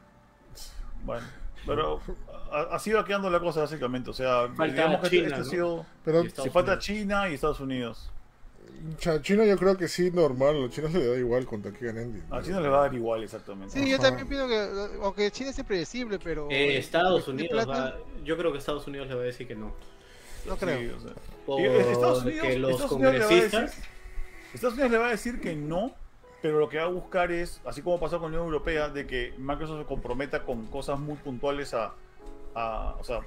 Bueno, 1.07 1.27
pero 1.65 2.01
ha, 2.53 2.74
ha 2.74 2.78
sido 2.78 3.03
quedando 3.05 3.31
la 3.31 3.41
cosa 3.41 3.61
básicamente. 3.61 4.11
O 4.11 4.12
sea, 4.12 4.49
Falta 4.55 4.65
digamos 4.66 5.01
que 5.01 5.09
China, 5.11 5.23
este 5.28 5.35
ha 5.35 5.39
¿no? 5.39 5.45
sido. 5.45 5.87
Pero 6.05 6.23
Y 6.23 6.27
Estados 6.27 6.45
Si 6.45 6.51
falta 6.53 6.73
Unidos. 6.73 6.85
China 6.85 7.28
y 7.31 7.35
Estados 7.35 7.61
Unidos. 7.61 8.11
China 9.23 9.45
yo 9.47 9.57
creo 9.57 9.77
que 9.77 9.89
sí, 9.89 10.11
normal. 10.11 10.51
A 10.57 10.59
los 10.61 10.70
chinos 10.70 10.93
les 10.93 11.07
da 11.07 11.16
igual 11.16 11.47
contra 11.47 11.73
quién 11.73 11.95
ganen. 11.95 12.23
A 12.31 12.43
China 12.43 12.61
le 12.61 12.69
va 12.69 12.78
a 12.78 12.81
dar 12.83 12.95
igual, 12.95 13.23
exactamente. 13.23 13.73
Sí, 13.78 13.89
yo 13.89 13.99
también 13.99 14.28
pienso 14.28 14.47
que, 14.49 14.69
aunque 15.03 15.31
China 15.31 15.51
es 15.51 15.59
impredecible, 15.59 16.19
pero... 16.19 16.49
Eh, 16.51 16.77
Estados 16.77 17.24
¿de 17.27 17.33
Unidos 17.33 17.69
va, 17.69 17.97
yo 18.24 18.37
creo 18.37 18.53
que 18.53 18.59
Estados 18.59 18.87
Unidos 18.87 19.09
le 19.09 19.15
va 19.15 19.23
a 19.23 19.24
decir 19.24 19.47
que 19.49 19.55
no. 19.55 19.74
No 20.47 20.55
Sí, 20.55 20.61
creo. 20.61 20.97
o 20.97 21.01
sea, 21.01 21.11
Estados 21.93 22.24
Unidos- 22.24 22.57
los 22.59 22.70
Estados 22.73 22.93
Unidos 22.93 23.12
le 23.15 23.19
va 23.20 23.24
a 23.27 23.28
decir- 23.31 23.51
congresistas 23.51 23.77
Estados 24.55 24.74
Unidos 24.74 24.91
le 24.93 24.99
va 24.99 25.07
a 25.07 25.11
decir 25.11 25.41
que 25.41 25.57
no, 25.57 25.95
pero 26.47 26.60
lo 26.60 26.68
que 26.68 26.78
va 26.78 26.85
a 26.85 26.89
buscar 26.89 27.32
es, 27.32 27.60
así 27.66 27.82
como 27.82 27.98
pasó 27.98 28.20
con 28.20 28.31
la 28.31 28.39
Unión 28.39 28.44
Europea, 28.52 28.89
de 28.89 29.06
que 29.06 29.35
Microsoft 29.39 29.81
se 29.81 29.85
comprometa 29.86 30.44
con 30.44 30.66
cosas 30.66 30.98
muy 30.98 31.16
puntuales 31.16 31.74
a, 31.74 31.93
a- 32.55 32.94
o 33.01 33.05
sea, 33.05 33.20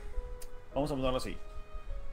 vamos 0.73 0.89
a 0.91 0.95
ponerlo 0.95 1.17
así. 1.17 1.35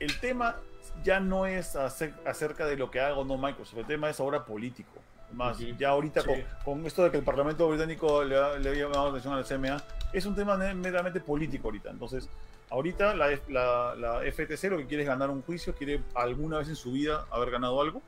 El 0.01 0.19
tema 0.19 0.57
ya 1.05 1.21
no 1.21 1.47
es 1.47 1.77
acer- 1.77 2.15
acerca 2.27 2.67
de 2.67 2.77
lo 2.77 2.91
que 2.91 3.01
haga 3.01 3.15
o 3.17 3.25
no 3.25 3.39
Microsoft, 3.39 3.79
el 3.79 3.87
tema 3.87 4.11
es 4.11 4.19
ahora 4.21 4.45
político. 4.45 4.91
Más, 5.33 5.61
Ujú. 5.61 5.77
ya 5.79 5.91
ahorita 5.91 6.23
Sí. 6.23 6.27
con, 6.65 6.75
con 6.79 6.87
esto 6.87 7.03
de 7.05 7.11
que 7.11 7.17
el 7.19 7.25
Parlamento 7.25 7.69
británico 7.69 8.23
le 8.25 8.37
ha, 8.37 8.57
le 8.59 8.71
ha 8.71 8.75
llamado 8.75 9.05
la 9.05 9.11
atención 9.19 9.35
al 9.35 9.45
CMA, 9.45 9.83
es 10.13 10.27
un 10.27 10.35
tema 10.35 10.57
meramente 10.57 11.21
político 11.21 11.69
ahorita. 11.69 11.91
Entonces, 11.91 12.29
ahorita 12.71 13.15
la, 13.15 13.39
la, 13.49 13.95
la 13.97 14.21
FTC 14.33 14.65
lo 14.71 14.79
que 14.79 14.87
quiere 14.87 15.03
es 15.05 15.09
ganar 15.09 15.31
un 15.31 15.43
juicio, 15.43 15.75
quiere 15.75 16.01
alguna 16.15 16.59
vez 16.59 16.69
en 16.69 16.77
su 16.77 16.91
vida 16.93 17.27
haber 17.31 17.51
ganado 17.53 17.81
algo. 17.81 18.03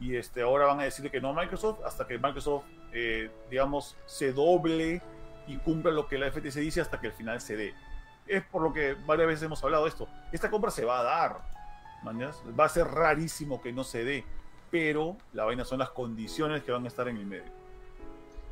Y 0.00 0.16
este, 0.16 0.42
ahora 0.42 0.66
van 0.66 0.80
a 0.80 0.84
decir 0.84 1.10
que 1.10 1.20
no 1.20 1.30
a 1.30 1.32
Microsoft 1.32 1.80
hasta 1.84 2.06
que 2.06 2.18
Microsoft, 2.18 2.64
eh, 2.92 3.30
digamos, 3.50 3.96
se 4.06 4.32
doble 4.32 5.02
y 5.46 5.56
cumpla 5.58 5.90
lo 5.90 6.06
que 6.08 6.18
la 6.18 6.30
FTC 6.30 6.56
dice 6.60 6.80
hasta 6.80 7.00
que 7.00 7.08
el 7.08 7.12
final 7.12 7.40
se 7.40 7.56
dé. 7.56 7.74
Es 8.26 8.42
por 8.44 8.62
lo 8.62 8.72
que 8.72 8.94
varias 9.06 9.28
veces 9.28 9.42
hemos 9.44 9.62
hablado 9.62 9.84
de 9.84 9.90
esto. 9.90 10.08
Esta 10.32 10.50
compra 10.50 10.70
se 10.70 10.84
va 10.84 11.00
a 11.00 11.02
dar. 11.02 11.56
¿mañas? 12.02 12.40
Va 12.58 12.66
a 12.66 12.68
ser 12.68 12.86
rarísimo 12.86 13.60
que 13.60 13.72
no 13.72 13.82
se 13.84 14.04
dé. 14.04 14.24
Pero 14.70 15.16
la 15.32 15.44
vaina 15.44 15.64
son 15.64 15.78
las 15.78 15.90
condiciones 15.90 16.62
que 16.62 16.72
van 16.72 16.84
a 16.84 16.88
estar 16.88 17.08
en 17.08 17.16
el 17.16 17.26
medio. 17.26 17.50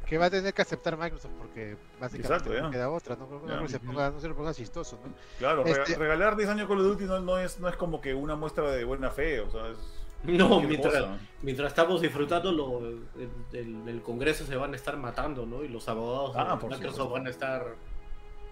Que 0.07 0.19
va 0.19 0.27
a 0.27 0.31
tener 0.31 0.53
que 0.53 0.63
aceptar 0.63 0.97
Microsoft 0.97 1.33
porque 1.39 1.77
básicamente 2.01 2.35
Exacto, 2.51 2.63
no 2.63 2.71
queda 2.71 2.91
otra, 2.91 3.17
¿no? 3.17 3.27
No, 3.27 3.49
Ya. 3.49 3.61
no 3.61 3.69
se 3.69 3.81
ponga, 3.81 4.11
no 4.11 4.21
se 4.21 4.29
lo 4.29 4.37
ponga 4.37 4.53
chistoso, 4.53 4.99
¿no? 5.05 5.13
Claro, 5.39 5.65
Este- 5.65 5.97
regalar 5.97 6.37
10 6.37 6.49
años 6.51 6.69
Call 6.69 6.79
of 6.81 6.85
Duty 6.85 7.05
no, 7.05 7.21
no 7.21 7.39
es, 7.39 7.59
no 7.59 7.69
es 7.69 7.77
como 7.77 8.01
que 8.01 8.13
una 8.15 8.37
muestra 8.37 8.71
de 8.71 8.85
buena 8.85 9.11
fe. 9.11 9.41
O 9.41 9.51
sea, 9.51 9.69
es 9.69 9.79
No, 10.25 10.61
mientras, 10.61 10.95
cosa. 11.03 11.19
mientras 11.43 11.69
estamos 11.69 12.01
disfrutando, 12.01 12.51
lo, 12.53 12.79
el, 12.81 13.07
el- 13.53 13.89
el 13.89 14.03
Congreso 14.03 14.47
se 14.47 14.57
van 14.57 14.73
a 14.73 14.77
estar 14.77 14.97
matando, 14.97 15.45
¿no? 15.47 15.63
Y 15.65 15.69
los 15.69 15.87
abogados 15.89 16.33
Ah, 16.37 16.59
de 16.61 16.69
Microsoft 16.69 17.13
van 17.13 17.27
a 17.27 17.31
estar 17.31 17.75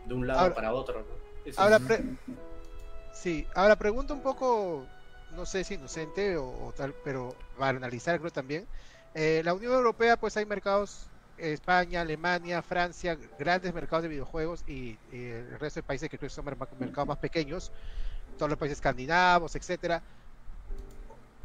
de 0.07 0.15
un 0.15 0.27
lado 0.27 0.41
Ahora- 0.41 0.55
para 0.55 0.75
otro, 0.75 1.01
¿no? 1.01 1.23
Eso 1.45 1.61
Ahora, 1.61 1.77
es- 1.77 1.83
pre- 1.83 2.05
sí, 3.13 3.47
ahora 3.55 3.77
pregunta 3.77 4.13
un 4.15 4.21
poco, 4.23 4.85
no 5.35 5.47
sé 5.47 5.65
si 5.65 5.75
inocente 5.75 6.37
o, 6.37 6.67
o 6.67 6.73
tal, 6.77 6.95
pero 7.05 7.35
para 7.59 7.77
analizar 7.79 8.19
creo 8.19 8.31
también. 8.31 8.67
Eh, 9.15 9.43
la 9.45 9.55
Unión 9.55 9.73
Europea, 9.73 10.17
pues 10.17 10.37
hay 10.37 10.47
mercados, 10.47 11.07
España, 11.39 12.03
Alemania, 12.03 12.63
Francia, 12.63 13.17
grandes 13.39 13.73
mercados 13.75 14.03
de 14.05 14.09
videojuegos 14.11 14.63
y, 14.67 14.99
y 15.11 15.25
el 15.25 15.59
resto 15.59 15.81
de 15.81 15.85
países 15.85 16.09
que 16.09 16.19
creo 16.19 16.29
que 16.29 16.35
son 16.35 16.45
mer- 16.45 16.57
mercados 16.79 17.09
más 17.09 17.19
pequeños, 17.19 17.73
todos 18.39 18.51
los 18.51 18.59
países 18.59 18.79
escandinavos, 18.79 19.55
etcétera. 19.57 20.03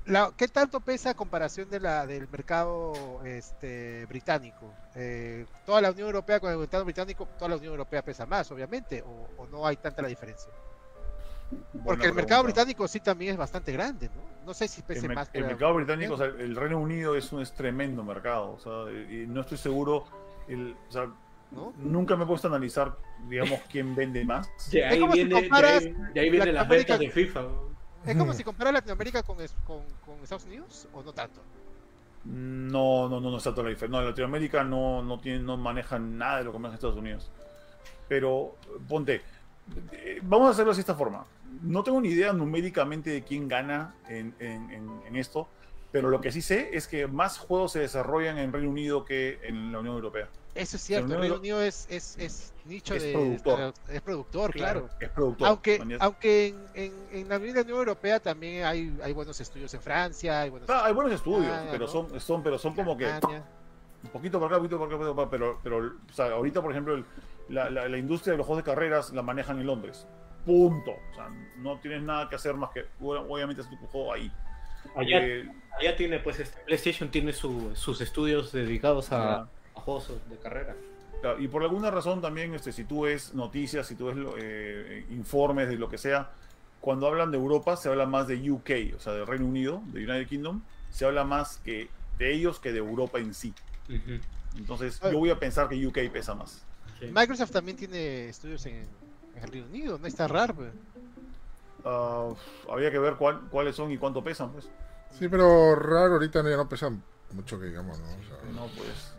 La- 0.07 0.31
¿Qué 0.35 0.47
tanto 0.47 0.79
pesa 0.79 1.11
a 1.11 1.13
comparación 1.13 1.69
de 1.69 1.79
la, 1.79 2.07
del 2.07 2.27
mercado 2.29 3.21
este, 3.25 4.05
británico? 4.07 4.73
Eh, 4.95 5.45
toda 5.65 5.81
la 5.81 5.91
Unión 5.91 6.07
Europea 6.07 6.39
con 6.39 6.51
el 6.51 6.57
mercado 6.57 6.85
británico, 6.85 7.27
toda 7.37 7.49
la 7.49 7.57
Unión 7.57 7.71
Europea 7.73 8.01
pesa 8.01 8.25
más, 8.25 8.51
obviamente, 8.51 9.01
o, 9.01 9.27
o 9.37 9.47
no 9.47 9.67
hay 9.67 9.75
tanta 9.77 10.01
la 10.01 10.07
diferencia. 10.07 10.51
Buena 11.51 11.85
Porque 11.85 12.07
el 12.07 12.13
mercado 12.13 12.43
británico 12.43 12.87
sí 12.87 12.99
también 12.99 13.31
es 13.31 13.37
bastante 13.37 13.71
grande, 13.71 14.09
¿no? 14.09 14.45
No 14.45 14.53
sé 14.53 14.67
si 14.67 14.81
pese 14.81 15.05
el, 15.07 15.13
más 15.13 15.29
que 15.29 15.39
el 15.39 15.45
mercado 15.45 15.73
británico, 15.73 16.13
o 16.13 16.17
sea, 16.17 16.27
el 16.27 16.55
Reino 16.55 16.79
Unido 16.79 17.15
es 17.15 17.31
un 17.31 17.41
es 17.41 17.53
tremendo 17.53 18.03
mercado. 18.03 18.51
O 18.51 18.59
sea, 18.59 18.91
y 18.91 19.25
no 19.27 19.41
estoy 19.41 19.57
seguro. 19.57 20.05
El, 20.47 20.75
o 20.87 20.91
sea, 20.91 21.07
¿no? 21.51 21.73
nunca 21.77 22.15
me 22.15 22.23
he 22.23 22.27
puesto 22.27 22.47
a 22.47 22.51
analizar, 22.51 22.95
digamos, 23.27 23.59
quién 23.69 23.95
vende 23.95 24.23
más. 24.25 24.49
de 24.71 24.85
ahí 24.85 25.01
si 25.01 25.07
viene, 25.07 25.35
de 25.35 25.41
comparas 25.41 25.83
ahí, 25.83 25.95
de 26.13 26.19
ahí 26.19 26.29
vienen 26.29 26.55
las 26.55 26.67
ventas 26.67 26.99
de 26.99 27.09
FIFA. 27.09 27.45
Es 28.07 28.17
como 28.17 28.33
si 28.33 28.43
comparar 28.43 28.73
Latinoamérica 28.73 29.23
con, 29.23 29.39
es- 29.41 29.55
con, 29.65 29.79
con 30.05 30.15
Estados 30.23 30.45
Unidos, 30.45 30.87
o 30.93 31.03
no 31.03 31.13
tanto. 31.13 31.41
No, 32.25 33.07
no, 33.07 33.19
no, 33.21 33.31
no 33.31 33.37
está 33.37 33.51
toda 33.51 33.63
la 33.63 33.69
diferencia. 33.69 34.01
No, 34.01 34.05
Latinoamérica 34.07 34.63
no, 34.63 35.01
no, 35.03 35.19
tiene, 35.19 35.39
no 35.39 35.55
manejan 35.57 36.17
nada 36.17 36.39
de 36.39 36.43
lo 36.45 36.51
que 36.51 36.59
maneja 36.59 36.75
Estados 36.75 36.97
Unidos. 36.97 37.31
Pero, 38.07 38.55
ponte, 38.87 39.21
eh, 39.91 40.19
vamos 40.23 40.47
a 40.47 40.51
hacerlo 40.51 40.73
de 40.73 40.79
esta 40.79 40.95
forma. 40.95 41.25
No 41.61 41.83
tengo 41.83 42.01
ni 42.01 42.09
idea 42.09 42.33
numéricamente 42.33 43.09
de 43.11 43.23
quién 43.23 43.47
gana 43.47 43.95
en, 44.09 44.33
en- 44.39 44.69
en- 44.71 45.01
en 45.07 45.15
esto, 45.15 45.47
pero 45.91 46.09
lo 46.09 46.19
que 46.19 46.31
sí 46.31 46.41
sé 46.41 46.75
es 46.75 46.87
que 46.87 47.07
más 47.07 47.37
juegos 47.37 47.71
se 47.73 47.79
desarrollan 47.79 48.37
en 48.37 48.51
Reino 48.51 48.69
Unido 48.69 49.05
que 49.05 49.39
en 49.43 49.71
la 49.71 49.79
Unión 49.79 49.95
Europea. 49.95 50.27
Eso 50.57 50.75
es 50.77 50.83
cierto, 50.83 51.05
el 51.05 51.11
Unión 51.11 51.21
Reino 51.21 51.35
Unido 51.37 51.61
es, 51.61 51.87
es, 51.89 52.17
es 52.17 52.53
nicho 52.65 52.95
Es 52.95 53.03
de... 53.03 53.11
productor. 53.13 53.73
Es 53.89 54.01
productor, 54.01 54.51
claro. 54.51 54.89
Es 54.99 55.09
productor. 55.09 55.47
Aunque, 55.47 55.97
aunque 55.99 56.47
en, 56.47 56.55
en, 56.73 56.93
en 57.11 57.29
la 57.29 57.37
Unión 57.37 57.69
Europea 57.69 58.19
también 58.19 58.65
hay, 58.65 58.97
hay 59.03 59.13
buenos 59.13 59.39
estudios 59.39 59.73
en 59.73 59.81
Francia, 59.81 60.41
hay 60.41 60.49
buenos 60.49 60.69
Ah, 60.69 60.83
hay 60.85 60.93
buenos 60.93 61.13
estudios, 61.13 61.51
Ah, 61.51 61.67
pero 61.71 61.85
¿no? 61.85 61.91
son, 61.91 62.19
son, 62.19 62.43
pero 62.43 62.57
son 62.57 62.73
como 62.75 62.97
que 62.97 63.05
un 64.03 64.09
poquito 64.11 64.39
por 64.39 64.47
acá, 64.47 64.57
un 64.57 64.63
poquito 64.69 64.77
por 64.77 64.87
acá, 64.87 64.95
un 64.95 64.99
poquito 65.01 65.15
por 65.15 65.23
acá, 65.25 65.31
pero, 65.31 65.59
pero 65.63 65.77
o 66.09 66.13
sea, 66.13 66.25
ahorita, 66.27 66.61
por 66.61 66.71
ejemplo, 66.71 66.95
el- 66.95 67.05
la, 67.49 67.69
la- 67.69 67.87
la 67.87 67.97
industria 67.97 68.33
de 68.33 68.37
los 68.37 68.45
juegos 68.45 68.63
de 68.65 68.69
carreras 68.71 69.11
la 69.13 69.21
manejan 69.21 69.59
en 69.59 69.67
Londres. 69.67 70.05
Punto. 70.45 70.91
O 71.11 71.15
sea, 71.15 71.29
no 71.57 71.79
tienes 71.79 72.01
nada 72.03 72.27
que 72.29 72.35
hacer 72.35 72.53
más 72.55 72.71
que, 72.71 72.85
obviamente, 72.99 73.61
hacer 73.61 73.77
tu 73.79 73.85
juego 73.87 74.13
ahí. 74.13 74.31
Allá, 74.95 75.19
Eh, 75.21 75.49
allá 75.79 75.95
tiene, 75.95 76.19
pues, 76.19 76.39
este, 76.39 76.59
PlayStation 76.65 77.09
tiene 77.09 77.33
su- 77.33 77.71
sus 77.75 77.99
estudios 78.01 78.51
dedicados 78.51 79.11
a 79.11 79.47
juegos 79.79 80.11
de 80.29 80.37
carrera. 80.37 80.75
Claro, 81.21 81.39
y 81.41 81.47
por 81.47 81.63
alguna 81.63 81.89
razón 81.89 82.21
también, 82.21 82.53
este, 82.53 82.71
si 82.71 82.83
tú 82.83 83.01
ves 83.01 83.33
noticias, 83.33 83.87
si 83.87 83.95
tú 83.95 84.05
ves 84.07 84.17
eh, 84.37 85.05
informes 85.09 85.67
de 85.67 85.75
lo 85.77 85.89
que 85.89 85.97
sea, 85.97 86.29
cuando 86.79 87.07
hablan 87.07 87.31
de 87.31 87.37
Europa 87.37 87.75
se 87.75 87.89
habla 87.89 88.05
más 88.05 88.27
de 88.27 88.51
UK, 88.51 88.95
o 88.95 88.99
sea, 88.99 89.13
del 89.13 89.25
Reino 89.25 89.45
Unido, 89.45 89.81
de 89.87 89.99
United 90.05 90.27
Kingdom, 90.27 90.61
se 90.91 91.05
habla 91.05 91.23
más 91.23 91.57
que 91.65 91.89
de 92.19 92.33
ellos 92.33 92.59
que 92.59 92.71
de 92.71 92.77
Europa 92.79 93.17
en 93.19 93.33
sí. 93.33 93.53
Entonces, 94.57 94.99
Ah. 95.03 95.09
yo 95.11 95.17
voy 95.19 95.29
a 95.31 95.39
pensar 95.39 95.67
que 95.69 95.85
UK 95.87 96.09
pesa 96.11 96.35
más. 96.35 96.61
sí. 96.99 97.07
Microsoft 97.13 97.51
también 97.51 97.77
tiene 97.77 98.29
estudios 98.29 98.65
en, 98.67 98.75
en 99.35 99.43
el 99.43 99.49
Reino 99.51 99.67
Unido, 99.67 99.97
no 99.99 100.07
está 100.07 100.27
raro. 100.27 100.55
Ah, 101.85 102.29
habría 102.69 102.91
que 102.91 102.99
ver 102.99 103.15
cuál- 103.15 103.41
cuáles 103.49 103.75
son 103.75 103.91
y 103.91 103.97
cuánto 103.97 104.23
pesan, 104.23 104.51
pues. 104.51 104.67
Sí, 105.17 105.27
pero 105.29 105.73
raro 105.75 106.13
ahorita 106.13 106.43
ya 106.47 106.57
no 106.57 106.67
pesan 106.67 107.01
mucho 107.31 107.59
que 107.59 107.67
digamos, 107.67 107.97
¿no? 107.99 108.05
O 108.05 108.09
sea, 108.23 108.51
No, 108.53 108.67
pues. 108.67 109.13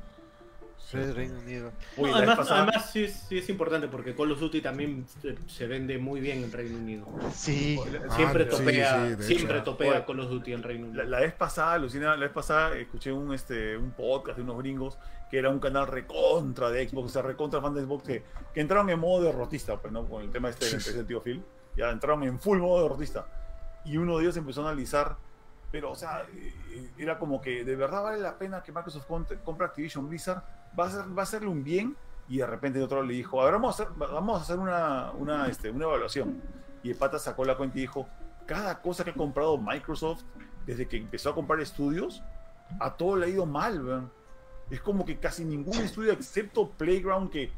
Sí. 0.90 0.98
Es 0.98 1.15
Reino 1.15 1.39
Unido. 1.39 1.73
Oye, 1.97 2.10
No, 2.12 2.16
además, 2.19 2.39
pasada- 2.39 2.62
además 2.62 2.90
sí, 2.90 3.05
es, 3.05 3.12
sí 3.28 3.39
es 3.39 3.48
importante 3.48 3.89
porque 3.89 4.15
Call 4.15 4.32
of 4.32 4.40
Duty 4.40 4.60
también 4.60 5.06
se, 5.20 5.36
se 5.47 5.66
vende 5.66 5.98
muy 5.98 6.20
bien 6.20 6.44
en 6.44 6.52
Reino 6.52 6.78
Unido. 6.78 7.06
Sí. 7.35 7.78
Siempre 8.16 8.44
Ah, 8.44 8.48
topea, 8.48 9.16
sí, 9.19 9.23
siempre 9.36 9.60
topea 9.60 9.90
Oye, 9.93 10.05
Call 10.06 10.20
of 10.20 10.31
Duty 10.31 10.52
en 10.52 10.62
Reino 10.62 10.86
Unido. 10.86 11.02
La, 11.05 11.09
la 11.10 11.20
vez 11.20 11.35
pasada, 11.35 11.78
Lucina, 11.78 12.15
la 12.16 12.23
vez 12.24 12.32
pasada 12.32 12.77
escuché 12.77 13.12
un, 13.12 13.32
este, 13.35 13.77
un 13.77 13.90
podcast 13.93 14.36
de 14.39 14.43
unos 14.44 14.59
gringos 14.59 14.98
que 15.31 15.39
era 15.39 15.51
un 15.51 15.59
canal 15.60 15.86
recontra 15.86 16.70
de 16.70 16.89
Xbox, 16.89 17.06
o 17.06 17.12
sea, 17.12 17.23
recontra 17.23 17.60
fan 17.60 17.74
de 17.74 17.82
Xbox, 17.82 18.02
que, 18.05 18.23
que 18.55 18.60
entraron 18.60 18.89
en 18.89 18.98
modo 18.98 19.23
derrotista, 19.24 19.77
pues, 19.77 19.93
¿no? 19.93 20.06
Con 20.06 20.23
el 20.23 20.31
tema 20.31 20.48
este 20.48 20.70
del 20.70 20.81
Sí, 20.81 21.05
tío 21.06 21.20
Phil. 21.23 21.44
Ya 21.77 21.90
entraron 21.90 22.23
en 22.24 22.39
full 22.40 22.59
modo 22.59 22.82
derrotista. 22.82 23.27
Y 23.85 23.98
uno 23.98 24.16
de 24.16 24.24
ellos 24.24 24.36
empezó 24.39 24.62
a 24.65 24.70
analizar, 24.70 25.16
pero, 25.70 25.90
o 25.90 25.94
sea, 25.94 26.24
eh, 26.35 26.89
era 26.97 27.19
como 27.19 27.40
que 27.43 27.62
de 27.62 27.77
verdad 27.77 28.02
vale 28.02 28.20
la 28.20 28.39
pena 28.39 28.62
que 28.62 28.73
Microsoft 28.73 29.06
compre 29.44 29.66
Activision 29.66 30.09
Blizzard, 30.09 30.43
va 30.78 30.86
a, 30.86 30.90
ser, 30.90 31.16
va 31.16 31.20
a 31.20 31.24
hacerle 31.24 31.48
un 31.48 31.62
bien. 31.62 31.96
Y 32.28 32.38
de 32.38 32.46
repente 32.46 32.78
el 32.78 32.84
otro 32.84 33.02
le 33.02 33.14
dijo, 33.14 33.40
a 33.40 33.44
ver, 33.44 33.54
vamos 33.54 33.78
a 33.80 33.82
hacer, 33.84 33.94
vamos 33.96 34.38
a 34.38 34.42
hacer 34.42 34.58
una, 34.58 35.12
una, 35.12 35.46
este, 35.48 35.70
una 35.70 35.84
evaluación. 35.84 36.42
Y 36.82 36.90
el 36.90 36.96
pata 36.96 37.18
sacó 37.18 37.44
la 37.44 37.56
cuenta 37.56 37.78
y 37.78 37.82
dijo, 37.82 38.06
cada 38.46 38.80
cosa 38.82 39.02
que 39.04 39.10
ha 39.10 39.14
comprado 39.14 39.56
Microsoft 39.56 40.22
desde 40.66 40.86
que 40.86 40.98
empezó 40.98 41.30
a 41.30 41.34
comprar 41.34 41.60
estudios, 41.60 42.22
a 42.80 42.94
todo 42.94 43.16
le 43.16 43.26
ha 43.26 43.28
ido 43.30 43.46
mal. 43.46 44.10
Es 44.70 44.80
como 44.82 45.06
que 45.06 45.16
casi 45.18 45.44
ningún 45.44 45.76
estudio, 45.78 46.12
excepto 46.12 46.68
Playground, 46.70 47.30
que 47.30 47.50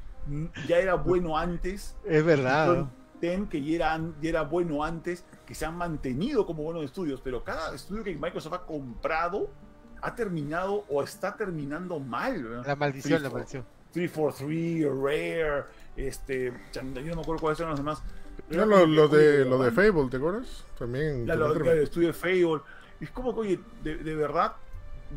ya 0.69 0.79
era 0.79 0.95
bueno 0.95 1.37
antes, 1.37 1.97
Es 2.05 2.25
verdad. 2.25 2.87
Ten- 3.21 3.49
que 3.49 3.61
ya 3.63 3.75
era, 3.75 4.01
ya 4.23 4.29
era 4.31 4.43
bueno 4.43 4.85
antes, 4.85 5.25
que 5.45 5.55
se 5.55 5.67
han 5.67 5.77
mantenido 5.77 6.47
como 6.47 6.63
buenos 6.63 6.85
estudios, 6.85 7.21
pero 7.21 7.43
cada 7.43 7.75
estudio 7.75 8.05
que 8.05 8.15
Microsoft 8.15 8.53
ha 8.55 8.65
comprado 8.65 9.51
ha 10.03 10.15
terminado 10.15 10.85
o 10.89 11.03
está 11.03 11.37
terminando 11.37 11.99
mal, 12.01 12.45
weón. 12.45 12.67
La 12.67 12.77
maldición, 12.77 13.19
Sí, 13.19 13.23
la 13.23 13.31
fue- 13.31 13.41
maldición. 13.41 13.65
343, 13.93 14.87
Rare, 15.03 15.65
este, 15.97 16.53
yo 16.73 16.83
no 16.83 16.91
me 17.17 17.23
acuerdo 17.23 17.41
cuáles 17.41 17.59
eran 17.61 17.71
los 17.71 17.81
demás. 17.81 18.03
Era 18.49 18.65
lo, 18.65 18.87
lo 18.87 19.09
de, 19.09 19.45
lo 19.45 19.63
de 19.63 19.71
Fable, 19.71 20.09
¿te 20.11 20.17
acuerdas? 20.17 20.65
También. 20.79 21.27
la, 21.27 21.35
la 21.37 21.49
del 21.53 21.83
estudio 21.83 22.09
de 22.09 22.13
Fable. 22.15 22.61
Es 23.01 23.11
como 23.11 23.35
que, 23.35 23.41
oye, 23.41 23.61
de, 23.83 23.97
de 23.97 24.15
verdad, 24.15 24.53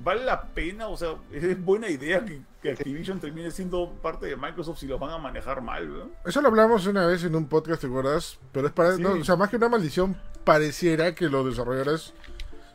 vale 0.03 0.23
la 0.25 0.41
pena, 0.41 0.87
o 0.87 0.97
sea, 0.97 1.15
es 1.31 1.63
buena 1.63 1.87
idea 1.89 2.23
que, 2.25 2.41
que 2.61 2.71
Activision 2.71 3.19
termine 3.19 3.51
siendo 3.51 3.91
parte 4.01 4.25
de 4.25 4.35
Microsoft 4.35 4.79
si 4.79 4.87
los 4.87 4.99
van 4.99 5.11
a 5.11 5.17
manejar 5.19 5.61
mal, 5.61 5.87
¿no? 5.91 6.09
Eso 6.25 6.41
lo 6.41 6.47
hablamos 6.47 6.87
una 6.87 7.05
vez 7.05 7.23
en 7.23 7.35
un 7.35 7.47
podcast, 7.47 7.81
¿te 7.81 7.87
acuerdas? 7.87 8.39
Pero 8.51 8.67
es 8.67 8.73
para. 8.73 8.95
Sí. 8.95 9.01
no, 9.03 9.11
o 9.13 9.23
sea, 9.23 9.35
más 9.35 9.49
que 9.49 9.57
una 9.57 9.69
maldición, 9.69 10.15
pareciera 10.43 11.13
que 11.13 11.29
los 11.29 11.45
desarrolladores 11.45 12.13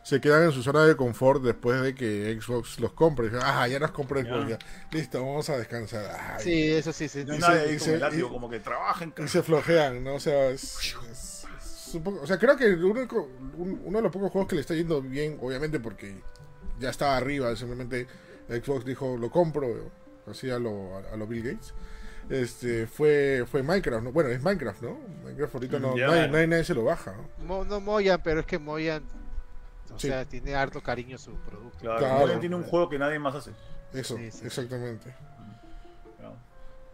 se 0.09 0.19
quedan 0.19 0.43
en 0.45 0.51
su 0.51 0.63
zona 0.63 0.85
de 0.85 0.95
confort 0.95 1.43
después 1.43 1.81
de 1.81 1.93
que 1.93 2.37
Xbox 2.41 2.79
los 2.79 2.93
compre. 2.93 3.25
Dicen, 3.29 3.41
Ah, 3.43 3.67
ya 3.67 3.77
nos 3.79 3.91
compró 3.91 4.19
Xbox, 4.19 4.49
Ya. 4.49 4.59
Listo, 4.91 5.19
vamos 5.23 5.49
a 5.49 5.57
descansar. 5.57 6.05
Ay, 6.19 6.43
Sí, 6.43 6.71
eso 6.71 6.91
sí, 6.91 7.07
sí. 7.07 7.23
No 7.25 7.35
Y 7.35 7.37
nada 7.39 7.53
se- 7.59 7.65
y 7.65 7.77
como 7.77 7.79
se- 7.85 7.97
látigo, 7.99 8.27
y- 8.27 8.31
como 8.31 8.49
que 8.49 8.59
trabajen, 8.59 9.13
Y 9.23 9.27
se 9.27 9.43
flojean, 9.43 10.03
¿no? 10.03 10.15
O 10.15 10.19
sea, 10.19 10.49
es, 10.49 10.63
es- 11.11 11.45
es 11.87 11.95
un 11.95 12.03
poco- 12.03 12.21
o 12.21 12.27
sea, 12.27 12.37
creo 12.39 12.57
que 12.57 12.65
el 12.65 12.83
único- 12.83 13.29
un- 13.57 13.81
uno 13.85 13.97
de 13.99 14.03
los 14.03 14.11
pocos 14.11 14.31
juegos 14.31 14.47
que 14.49 14.55
le 14.55 14.61
está 14.61 14.73
yendo 14.73 15.01
bien, 15.01 15.37
obviamente 15.41 15.79
porque 15.79 16.15
ya 16.79 16.89
estaba 16.89 17.15
arriba, 17.17 17.55
simplemente 17.55 18.07
Xbox 18.49 18.85
dijo, 18.85 19.15
lo 19.15 19.29
compro, 19.29 19.91
así 20.25 20.49
a 20.49 20.57
lo, 20.57 20.97
a, 20.97 21.13
a 21.13 21.17
lo 21.17 21.27
Bill 21.27 21.43
Gates. 21.43 21.73
Este, 22.29 22.85
fue, 22.87 23.45
fue 23.49 23.63
Minecraft, 23.63 24.03
¿no? 24.03 24.11
Bueno, 24.11 24.29
es 24.29 24.41
Minecraft, 24.41 24.81
¿no? 24.83 24.99
Minecraft 25.23 25.55
ahorita 25.55 25.79
no, 25.79 25.95
Ya. 25.97 26.07
nadie, 26.07 26.27
nadie, 26.27 26.47
nadie 26.47 26.63
se 26.63 26.73
lo 26.75 26.83
baja, 26.83 27.13
¿no? 27.15 27.45
Mo- 27.45 27.65
no 27.65 27.79
Moyan, 27.79 28.21
pero 28.23 28.39
es 28.41 28.45
que 28.45 28.59
Moyan, 28.59 29.03
o 29.91 29.99
Sí. 29.99 30.07
sea, 30.07 30.25
tiene 30.25 30.55
harto 30.55 30.81
cariño 30.81 31.15
a 31.15 31.19
su 31.19 31.33
producto. 31.35 31.77
Claro, 31.79 32.39
tiene 32.39 32.55
un 32.55 32.63
juego 32.63 32.89
que 32.89 32.99
nadie 32.99 33.19
más 33.19 33.35
hace. 33.35 33.51
Eso, 33.93 34.17
Sí, 34.17 34.29
sí. 34.31 34.45
exactamente. 34.45 35.13
Claro. 36.17 36.35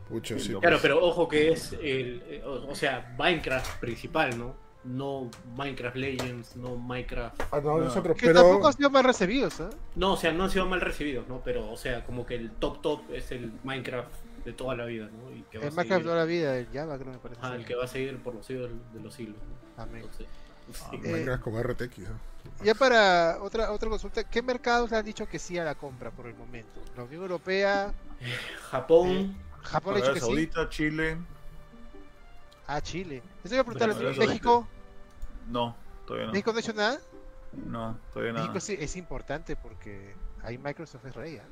Lo- 0.09 0.59
Claro, 0.61 0.79
pero 0.81 1.03
ojo 1.03 1.27
que 1.27 1.51
es 1.51 1.73
el, 1.73 2.23
eh, 2.27 2.43
o, 2.45 2.69
o 2.71 2.75
sea, 2.75 3.15
Minecraft 3.17 3.79
principal, 3.79 4.37
¿no? 4.37 4.55
No 4.83 5.31
Minecraft 5.55 5.95
Legends, 5.97 6.55
no 6.57 6.75
Minecraft. 6.77 7.41
Ah, 7.51 7.59
no, 7.59 7.79
No. 7.79 7.87
es 7.87 7.95
otro, 7.97 8.13
Que 8.13 8.27
pero... 8.27 8.41
tampoco 8.43 8.67
han 8.67 8.73
sido 8.73 8.89
mal 8.91 9.03
recibidos, 9.03 9.59
¿eh? 9.59 9.69
No, 9.95 10.13
o 10.13 10.17
sea, 10.17 10.31
no 10.31 10.43
han 10.43 10.51
sido 10.51 10.67
mal 10.67 10.79
recibidos, 10.79 11.27
¿no? 11.27 11.41
Pero, 11.43 11.71
o 11.71 11.75
sea, 11.75 12.05
como 12.05 12.23
que 12.25 12.35
el 12.35 12.51
top 12.51 12.81
top 12.83 13.01
es 13.11 13.31
el 13.31 13.51
Minecraft 13.63 14.09
de 14.45 14.53
toda 14.53 14.75
la 14.75 14.85
vida, 14.85 15.05
¿no? 15.11 15.35
Y 15.35 15.41
que 15.49 15.57
va 15.57 15.63
El 15.65 15.69
a 15.69 15.71
Minecraft 15.75 15.89
seguir- 15.89 16.03
toda 16.03 16.15
la 16.17 16.25
vida, 16.25 16.55
el 16.55 16.67
Java 16.71 16.99
creo 16.99 17.11
me 17.13 17.17
parece. 17.17 17.41
ser. 17.41 17.53
el 17.53 17.65
que 17.65 17.73
va 17.75 17.83
a 17.85 17.87
seguir 17.87 18.17
por 18.19 18.35
los 18.35 18.45
siglos 18.45 18.69
de 18.93 18.99
los 18.99 19.11
siglos, 19.11 19.37
¿no? 19.75 19.81
Amén. 19.83 20.01
Entonces, 20.03 20.27
sí. 20.71 20.95
Eh, 20.97 20.99
Minecraft 21.11 21.43
con 21.43 21.55
RTX, 21.63 21.97
¿no? 21.99 22.34
Ya 22.63 22.73
para 22.73 23.37
otra 23.41 23.71
otra 23.71 23.89
consulta, 23.89 24.23
¿qué 24.23 24.41
mercados 24.41 24.89
le 24.91 24.97
han 24.97 25.05
dicho 25.05 25.27
que 25.27 25.37
sí 25.39 25.57
a 25.57 25.63
la 25.63 25.75
compra 25.75 26.11
por 26.11 26.27
el 26.27 26.35
momento? 26.35 26.81
La 26.95 27.03
Unión 27.03 27.21
Europea, 27.23 27.93
Japón, 28.71 29.35
Japón 29.61 29.93
le 29.95 29.99
ha 29.99 30.01
dicho 30.01 30.05
Arabia 30.05 30.13
que 30.13 30.19
sí. 30.19 30.25
Saudita, 30.25 30.69
Chile, 30.69 31.17
Ah, 32.67 32.81
Chile. 32.81 33.21
Eso 33.43 33.53
iba 33.53 33.61
a 33.61 33.63
Bueno, 33.65 33.83
Arabia 33.93 34.19
¿México? 34.27 34.67
no, 35.47 35.75
todavía 36.07 36.27
no. 36.27 36.31
¿México 36.33 36.51
no 36.51 36.57
ha 36.57 36.61
hecho 36.61 36.73
nada? 36.73 36.99
No, 37.67 37.97
todavía 38.11 38.33
nada. 38.33 38.45
México 38.47 38.59
sí, 38.59 38.75
es 38.79 38.95
importante 38.95 39.55
porque 39.55 40.15
ahí 40.43 40.57
Microsoft 40.57 41.05
es 41.05 41.15
rey. 41.15 41.37
¿ah? 41.37 41.43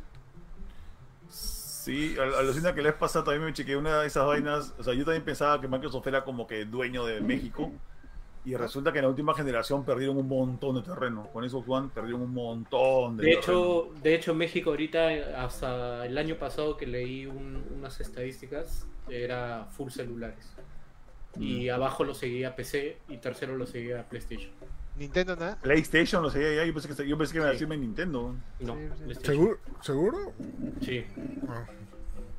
Sí, 1.29 2.15
al- 2.19 2.33
alucina 2.35 2.73
que 2.73 2.81
la 2.81 2.89
vez 2.91 2.97
pasada 2.99 3.25
también 3.25 3.45
me 3.45 3.53
chequeé 3.53 3.75
una 3.77 3.99
de 4.01 4.07
esas 4.07 4.25
vainas. 4.25 4.73
O 4.79 4.83
sea, 4.83 4.93
yo 4.93 5.05
también 5.05 5.23
pensaba 5.23 5.59
que 5.61 5.67
Microsoft 5.67 6.07
era 6.07 6.23
como 6.23 6.47
que 6.47 6.65
dueño 6.65 7.05
de 7.05 7.21
México. 7.21 7.71
Y 8.45 8.55
resulta 8.55 8.91
que 8.91 8.99
en 8.99 9.03
la 9.05 9.09
última 9.09 9.33
generación 9.33 9.85
perdieron 9.85 10.17
un 10.17 10.27
montón 10.27 10.75
de 10.75 10.81
terreno. 10.81 11.27
Con 11.31 11.49
Xbox 11.49 11.67
One 11.69 11.89
perdieron 11.93 12.23
un 12.23 12.33
montón 12.33 13.15
de 13.17 13.23
De 13.25 13.35
terreno. 13.35 13.41
hecho, 13.41 13.89
de 14.03 14.15
hecho 14.15 14.33
México 14.35 14.71
ahorita, 14.71 15.41
hasta 15.43 16.05
el 16.05 16.17
año 16.17 16.35
pasado 16.35 16.75
que 16.75 16.85
leí 16.85 17.25
un- 17.25 17.63
unas 17.77 18.01
estadísticas, 18.01 18.85
era 19.09 19.65
full 19.71 19.89
celulares. 19.91 20.53
Y 21.39 21.69
abajo 21.69 22.03
lo 22.03 22.13
seguía 22.13 22.55
PC 22.55 22.97
y 23.09 23.17
tercero 23.17 23.55
lo 23.55 23.65
seguía 23.65 24.07
PlayStation. 24.09 24.51
Nintendo 24.97 25.35
nada. 25.35 25.57
PlayStation, 25.61 26.21
lo 26.21 26.29
sé, 26.29 26.55
ya, 26.57 26.65
yo 26.65 26.73
pensé 26.73 26.87
que, 26.93 27.07
yo 27.07 27.17
pensé 27.17 27.33
que 27.33 27.39
me 27.39 27.45
iba 27.45 27.49
a 27.49 27.53
Sí. 27.53 27.55
decirme 27.55 27.77
Nintendo. 27.77 28.35
No. 28.59 28.77
¿Seguro? 29.23 29.57
¿Seguro? 29.81 30.33
Sí. 30.81 31.03
Ah. 31.49 31.65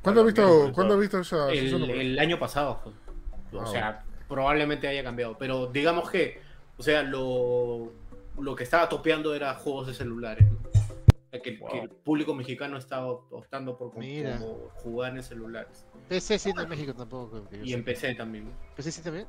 ¿Cuándo 0.03 0.21
has 0.21 0.27
visto, 0.27 0.71
¿cuándo 0.75 0.95
has 0.95 1.01
visto 1.01 1.19
esa 1.19 1.51
El, 1.51 1.67
esa- 1.67 1.77
el 1.93 2.19
año 2.19 2.39
pasado. 2.39 2.81
O 3.53 3.61
Ah, 3.61 3.67
sea, 3.67 4.05
probablemente 4.29 4.89
haya 4.89 5.03
cambiado. 5.03 5.37
Pero 5.39 5.67
digamos 5.67 6.11
que, 6.11 6.41
o 6.79 6.83
sea, 6.83 7.03
lo, 7.03 7.93
lo 8.39 8.55
que 8.57 8.65
estaba 8.65 8.89
topeando 8.89 9.35
era 9.35 9.55
juegos 9.55 9.87
de 9.89 9.95
celulares. 9.95 10.47
¿no? 10.51 10.59
O 10.59 11.31
sea, 11.31 11.41
que, 11.43 11.57
Wow. 11.59 11.69
que 11.71 11.79
el 11.81 11.89
público 11.91 12.35
mexicano 12.35 12.77
estaba 12.77 13.07
optando 13.09 13.77
por 13.77 13.89
como, 13.91 14.01
Mira. 14.01 14.39
como 14.39 14.69
jugar 14.77 15.17
en 15.17 15.23
celulares. 15.23 15.85
PC 16.09 16.39
sí 16.39 16.53
no 16.53 16.63
en 16.63 16.69
México 16.69 16.95
tampoco. 16.95 17.45
Y 17.63 17.73
en 17.73 17.85
PC 17.85 18.15
también. 18.15 18.45
¿no? 18.45 18.51
PC 18.77 18.93
sí 18.93 19.03
también. 19.03 19.27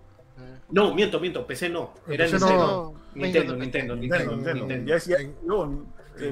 No, 0.70 0.94
miento, 0.94 1.20
miento, 1.20 1.48
PC 1.48 1.70
no. 1.70 1.94
Era 2.08 2.26
en 2.26 2.32
PC 2.32 2.46
no. 2.46 2.94
Nintendo, 3.14 3.54
no, 3.54 3.56
Nintendo, 3.56 3.56
Nintendo, 3.56 3.96
Nintendo, 3.96 4.36
Nintendo. 4.36 4.60
Nintendo. 4.60 4.88
Ya 4.90 4.94
decía, 4.96 5.18
En- 5.22 5.36
yo, 5.48 5.84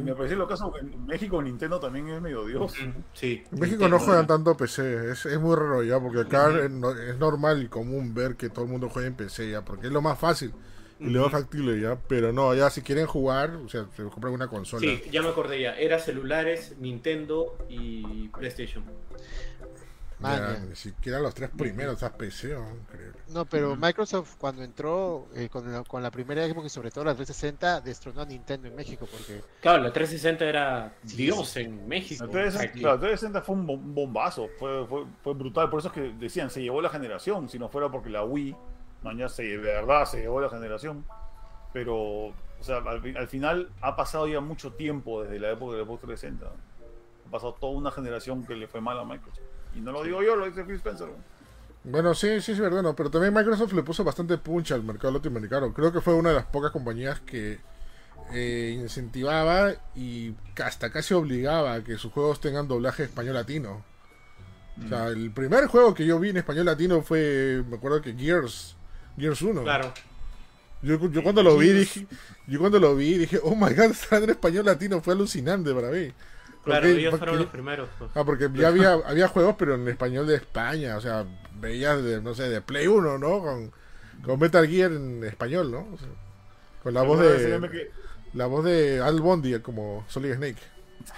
me 0.04 0.14
pareció 0.16 0.38
lo 0.38 0.48
caso 0.48 0.72
que 0.72 0.80
en 0.80 1.06
México 1.06 1.42
Nintendo 1.42 1.80
también 1.80 2.10
es 2.10 2.22
medio 2.22 2.46
dios. 2.46 2.74
Sí. 3.14 3.44
En 3.52 3.60
México 3.60 3.82
Nintendo. 3.84 3.90
no 3.90 4.00
juegan 4.00 4.28
tanto 4.28 4.56
PC, 4.58 5.12
es, 5.12 5.26
es 5.26 5.40
muy 5.40 5.56
raro 5.56 5.84
ya, 5.84 6.00
porque 6.00 6.22
acá 6.22 6.50
es, 6.64 6.70
no- 6.72 6.92
es 6.92 7.18
normal 7.18 7.64
y 7.64 7.68
común 7.68 8.14
ver 8.14 8.36
que 8.36 8.50
todo 8.50 8.66
el 8.66 8.72
mundo 8.72 8.90
juega 8.90 9.08
en 9.08 9.16
PC 9.16 9.50
ya, 9.52 9.64
porque 9.64 9.88
es 9.88 9.94
lo 9.94 10.02
más 10.02 10.18
fácil 10.20 10.54
y 11.00 11.10
lo 11.10 11.24
más 11.24 11.32
factible 11.34 11.82
ya, 11.82 11.98
pero 12.08 12.32
no, 12.32 12.54
ya 12.56 12.70
si 12.70 12.82
quieren 12.82 13.08
jugar, 13.08 13.50
o 13.58 13.68
sea, 13.68 13.88
se 13.98 14.04
compran 14.04 14.32
una 14.34 14.48
consola. 14.48 14.80
Sí, 14.82 15.02
ya 15.12 15.22
me 15.22 15.30
acordé 15.30 15.60
ya. 15.60 15.76
Era 15.78 16.00
celulares, 16.00 16.76
Nintendo 16.80 17.58
y 17.68 18.30
PlayStation. 18.30 18.84
Ya, 20.24 20.60
ni 20.70 20.76
siquiera 20.76 21.20
los 21.20 21.34
tres 21.34 21.50
primeros, 21.50 22.00
sea, 22.00 22.12
PC, 22.14 22.56
oh, 22.56 22.66
increíble. 22.76 23.20
No, 23.30 23.46
pero 23.46 23.76
Microsoft 23.76 24.36
cuando 24.38 24.64
entró 24.64 25.28
eh, 25.36 25.50
con, 25.50 25.72
la, 25.72 25.84
con 25.84 26.02
la 26.02 26.12
primera 26.12 26.48
Xbox 26.48 26.66
y 26.68 26.70
sobre 26.70 26.92
todo 26.92 27.04
la 27.06 27.14
360 27.16 27.82
destronó 27.82 28.22
a 28.22 28.26
Nintendo 28.26 28.68
en 28.68 28.76
México 28.76 29.08
porque 29.10 29.42
Claro, 29.62 29.84
la 29.84 29.92
360 29.94 30.46
era 30.46 30.94
Sí, 31.06 31.18
Dios 31.18 31.58
en 31.58 31.88
México. 31.88 32.26
La 32.26 32.32
360, 32.32 32.72
Aquí. 32.72 32.80
claro, 32.82 32.96
la 32.96 33.02
360 33.02 33.42
fue 33.42 33.56
un 33.56 33.68
bom- 33.68 33.94
bombazo, 33.94 34.48
fue, 34.60 34.86
fue, 34.88 35.06
fue 35.24 35.34
brutal. 35.34 35.70
Por 35.70 35.80
eso 35.80 35.90
es 35.90 35.94
que 35.94 36.14
decían, 36.20 36.50
se 36.50 36.62
llevó 36.62 36.82
la 36.82 36.90
generación. 36.90 37.50
Si 37.50 37.60
no 37.60 37.70
fuera 37.70 37.90
porque 37.90 38.10
la 38.10 38.24
Wii, 38.24 38.56
mañana 39.04 39.30
se, 39.30 39.44
de 39.44 39.58
verdad 39.58 40.06
se 40.06 40.20
llevó 40.22 40.40
la 40.42 40.50
generación. 40.50 41.06
Pero, 41.74 41.96
o 42.28 42.34
sea, 42.62 42.78
al, 42.78 43.02
fi- 43.02 43.16
al 43.16 43.28
final 43.28 43.70
ha 43.82 43.96
pasado 43.96 44.28
ya 44.28 44.40
mucho 44.40 44.74
tiempo 44.74 45.24
desde 45.24 45.40
la 45.40 45.52
época 45.52 45.74
de 45.74 45.80
la 45.80 45.86
Xbox 45.86 46.02
360. 46.02 46.46
Ha 47.28 47.32
pasado 47.32 47.54
toda 47.56 47.74
una 47.74 47.90
generación 47.90 48.46
que 48.46 48.54
le 48.56 48.68
fue 48.68 48.80
mal 48.80 49.00
a 49.00 49.04
Microsoft. 49.04 49.42
Y 49.76 49.82
no 49.82 49.92
lo 49.92 50.04
digo 50.04 50.22
yo, 50.22 50.36
lo 50.36 50.46
dice 50.46 50.64
Phil 50.64 50.76
Spencer. 50.76 51.10
Bueno, 51.84 52.14
sí, 52.14 52.40
sí, 52.40 52.54
es 52.54 52.60
verdad, 52.60 52.82
no, 52.82 52.96
pero 52.96 53.12
también 53.12 53.34
Microsoft 53.34 53.74
le 53.74 53.84
puso 53.84 54.04
bastante 54.04 54.38
punch 54.38 54.72
al 54.72 54.84
mercado 54.84 55.14
latinoamericano. 55.14 55.74
Creo 55.74 55.92
que 55.92 56.00
fue 56.00 56.14
una 56.14 56.30
de 56.30 56.36
las 56.36 56.46
pocas 56.46 56.72
compañías 56.72 57.20
que 57.20 57.60
eh, 58.32 58.78
incentivaba 58.80 59.74
y 59.96 60.34
hasta 60.64 60.92
casi 60.92 61.14
obligaba 61.14 61.74
a 61.74 61.84
que 61.84 61.98
sus 61.98 62.12
juegos 62.14 62.40
tengan 62.40 62.68
doblaje 62.68 63.04
español-latino. 63.04 63.84
O 64.84 64.88
sea, 64.88 65.08
el 65.08 65.32
primer 65.32 65.68
juego 65.68 65.94
que 65.94 66.06
yo 66.06 66.20
vi 66.20 66.30
en 66.30 66.38
español 66.38 66.66
latino 66.66 67.02
fue, 67.02 67.64
me 67.70 67.76
acuerdo 67.76 68.02
que 68.02 68.14
Gears, 68.14 68.76
Gears 69.18 69.42
1. 69.42 69.62
Claro. 69.62 69.94
Yo, 70.82 71.10
yo 71.10 71.22
cuando 71.22 71.44
lo 71.44 71.58
vi 71.58 71.70
dije, 71.70 72.08
yo 72.48 72.60
cuando 72.60 72.80
lo 72.80 72.96
vi 72.96 73.18
dije, 73.18 73.40
oh 73.44 73.56
my 73.56 73.74
god, 73.74 73.86
está 73.92 74.18
en 74.18 74.32
español 74.32 74.66
latino, 74.66 75.02
fue 75.02 75.14
alucinante 75.14 75.74
para 75.74 75.90
mí. 75.90 76.12
Claro, 76.64 76.82
Porque- 76.82 77.00
ellos 77.00 77.12
porque- 77.12 77.26
fueron 77.26 77.38
los 77.40 77.48
primeros. 77.52 77.90
pues. 78.00 78.12
Ah, 78.16 78.24
porque 78.24 78.50
ya 78.54 78.70
había, 78.70 78.94
había 79.06 79.28
juegos, 79.28 79.56
pero 79.58 79.76
en 79.76 79.88
español 79.88 80.26
de 80.28 80.36
España, 80.36 80.96
o 80.98 81.02
sea, 81.02 81.26
veías 81.60 82.02
de, 82.04 82.22
no 82.22 82.34
sé, 82.34 82.50
de 82.50 82.62
Play 82.62 82.88
1, 82.88 83.18
¿no? 83.18 83.40
Con, 83.42 83.72
con 84.24 84.40
Metal 84.40 84.68
Gear 84.68 84.92
en 84.94 85.24
español, 85.24 85.72
¿no? 85.72 85.80
O 85.94 85.98
sea, 85.98 86.08
con 86.82 86.94
la 86.94 87.02
voz 87.04 87.20
¿Te 87.20 87.26
acuerdas 87.26 87.42
ese 87.42 87.60
de 87.60 87.70
que- 87.70 87.92
la 88.34 88.46
voz 88.48 88.64
de 88.66 89.02
Al 89.02 89.20
Bondi 89.22 89.60
como 89.60 90.06
Solid 90.08 90.36
Snake. 90.36 90.58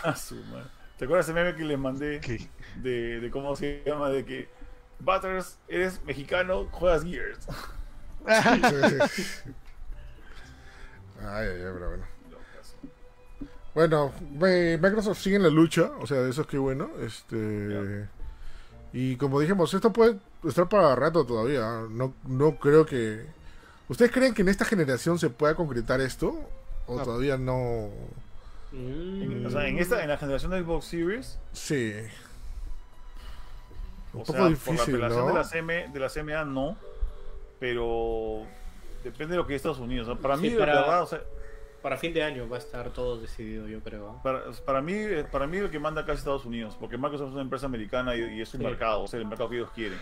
Ah, 0.04 0.16
su 0.16 0.36
madre. 0.46 0.66
¿Te 0.98 1.06
acuerdas 1.06 1.28
ese 1.28 1.34
meme 1.34 1.56
que 1.56 1.64
les 1.64 1.78
mandé 1.78 2.20
de, 2.78 3.20
de 3.20 3.30
cómo 3.32 3.56
se 3.56 3.84
llama? 3.86 4.10
De 4.10 4.26
que 4.26 4.48
Butters, 5.00 5.58
eres 5.68 6.04
mexicano, 6.06 6.68
juegas 6.72 7.04
Gears. 7.04 7.48
Sí, 8.26 9.24
ay, 11.22 11.48
ay, 11.48 11.58
pero 11.74 11.90
bueno. 11.90 12.06
Bueno, 13.76 14.12
Microsoft 14.32 15.20
sigue 15.20 15.36
en 15.36 15.44
la 15.44 15.50
lucha, 15.50 15.92
o 16.00 16.08
sea, 16.08 16.28
eso 16.28 16.42
es 16.42 16.48
que 16.48 16.58
bueno. 16.58 16.90
Este 17.02 18.08
y 18.94 19.18
como 19.18 19.42
dijimos, 19.42 19.74
esto 19.74 19.92
puede 19.92 20.18
estar 20.48 20.70
para 20.70 20.96
rato 20.96 21.26
todavía. 21.26 21.82
No, 21.90 22.14
no 22.26 22.56
creo 22.58 22.86
que. 22.86 23.26
¿Ustedes 23.90 24.12
creen 24.12 24.34
que 24.34 24.42
en 24.42 24.48
esta 24.50 24.64
generación 24.66 25.20
se 25.20 25.30
pueda 25.30 25.54
concretar 25.56 26.00
esto? 26.02 26.40
¿O 26.88 26.98
No. 26.98 27.04
todavía 27.04 27.38
no? 27.38 27.90
Mm. 28.72 29.46
O 29.46 29.50
sea, 29.50 29.68
en, 29.68 29.78
esta, 29.80 30.02
en 30.02 30.10
la 30.10 30.18
generación 30.18 30.52
de 30.52 30.62
Xbox 30.64 30.86
Series, 30.86 31.38
Sí. 31.52 31.92
Un 34.14 34.22
o 34.22 34.24
poco 34.24 34.34
sea, 34.40 34.48
difícil, 34.48 34.92
por 34.92 35.00
la 35.02 35.06
apelación 35.08 35.28
¿no? 35.28 35.28
de, 35.28 35.34
la 35.40 35.44
CM, 35.44 35.88
de 35.90 36.00
la 36.00 36.10
CMA 36.10 36.46
no, 36.46 36.78
pero 37.60 38.44
depende 39.04 39.34
de 39.34 39.38
lo 39.38 39.46
que 39.46 39.56
es 39.56 39.58
Estados 39.60 39.80
Unidos. 39.80 40.08
O 40.08 40.14
sea, 40.14 40.22
para 40.22 40.36
Sí, 40.38 40.42
mí, 40.44 40.50
de 40.52 40.58
para- 40.58 40.74
verdad, 40.76 41.02
o 41.04 41.08
sea, 41.08 41.22
Para 41.86 41.98
fin 41.98 42.16
de 42.16 42.24
año 42.24 42.50
va 42.50 42.56
a 42.56 42.60
estar 42.60 42.90
todo 42.90 43.22
decidido, 43.22 43.68
yo 43.68 43.80
creo. 43.82 44.10
¿ah? 44.10 44.24
para, 44.24 44.42
para 44.66 44.82
mí, 44.82 44.94
eh, 44.96 45.24
para 45.32 45.46
mí 45.46 45.58
el 45.58 45.70
que 45.70 45.78
manda 45.78 46.02
acá 46.02 46.14
es 46.14 46.18
Estados 46.20 46.44
Unidos, 46.44 46.76
porque 46.80 46.98
Microsoft 46.98 47.28
es 47.28 47.34
una 47.34 47.44
empresa 47.44 47.68
americana 47.68 48.16
y, 48.16 48.22
y 48.38 48.42
es 48.42 48.52
un 48.56 48.62
Sí. 48.62 48.66
mercado, 48.66 49.04
o 49.04 49.08
sea, 49.08 49.20
el 49.20 49.28
mercado 49.28 49.50
que 49.52 49.58
ellos 49.58 49.70
quieren. 49.70 50.00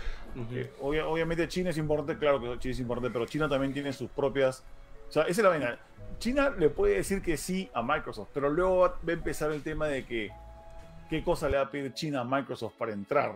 Eh, 0.53 0.72
obvia- 0.80 1.05
obviamente 1.05 1.45
China 1.49 1.72
es 1.72 1.77
importante, 1.77 2.18
claro 2.18 2.39
que 2.39 2.57
China 2.60 2.72
es 2.72 2.80
importante, 2.80 3.11
pero 3.11 3.26
China 3.26 3.49
también 3.49 3.73
tiene 3.73 3.91
sus 3.91 4.10
propias... 4.10 4.64
O 5.10 5.11
sea, 5.11 5.23
esa 5.23 5.31
es 5.31 5.43
la 5.43 5.49
vaina. 5.49 5.77
China 6.19 6.51
le 6.57 6.69
puede 6.69 6.95
decir 6.95 7.22
que 7.22 7.35
sí 7.35 7.69
a 7.73 7.81
Microsoft, 7.81 8.30
pero 8.34 8.49
luego 8.49 8.77
va 8.80 8.88
va 8.88 9.10
a 9.10 9.11
empezar 9.11 9.51
el 9.51 9.61
tema 9.61 9.88
de 9.88 10.05
que 10.05 10.31
qué 11.10 11.22
cosa 11.22 11.49
le 11.49 11.57
va 11.57 11.64
a 11.64 11.69
pedir 11.69 11.93
China 11.93 12.22
a 12.22 12.23
Microsoft 12.23 12.76
para 12.77 12.93
entrar. 12.93 13.31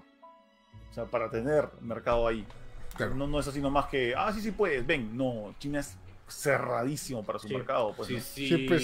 O 0.89 0.93
sea, 0.93 1.03
para 1.03 1.29
tener 1.29 1.67
mercado 1.81 2.25
ahí. 2.25 2.47
Claro. 2.95 3.13
No, 3.13 3.27
no 3.27 3.41
es 3.41 3.47
así 3.49 3.59
nomás 3.59 3.87
que, 3.87 4.13
ah, 4.15 4.31
sí, 4.31 4.39
sí 4.39 4.51
puedes, 4.51 4.87
ven. 4.87 5.17
No, 5.17 5.53
China 5.59 5.81
es 5.81 5.97
cerradísimo 6.27 7.23
para 7.23 7.39
su 7.39 7.47
Sí. 7.47 7.53
mercado. 7.53 7.93
Pues, 7.95 8.07
Sí, 8.09 8.13
¿no? 8.15 8.19
sí, 8.21 8.47
Sí, 8.47 8.57
pues, 8.67 8.83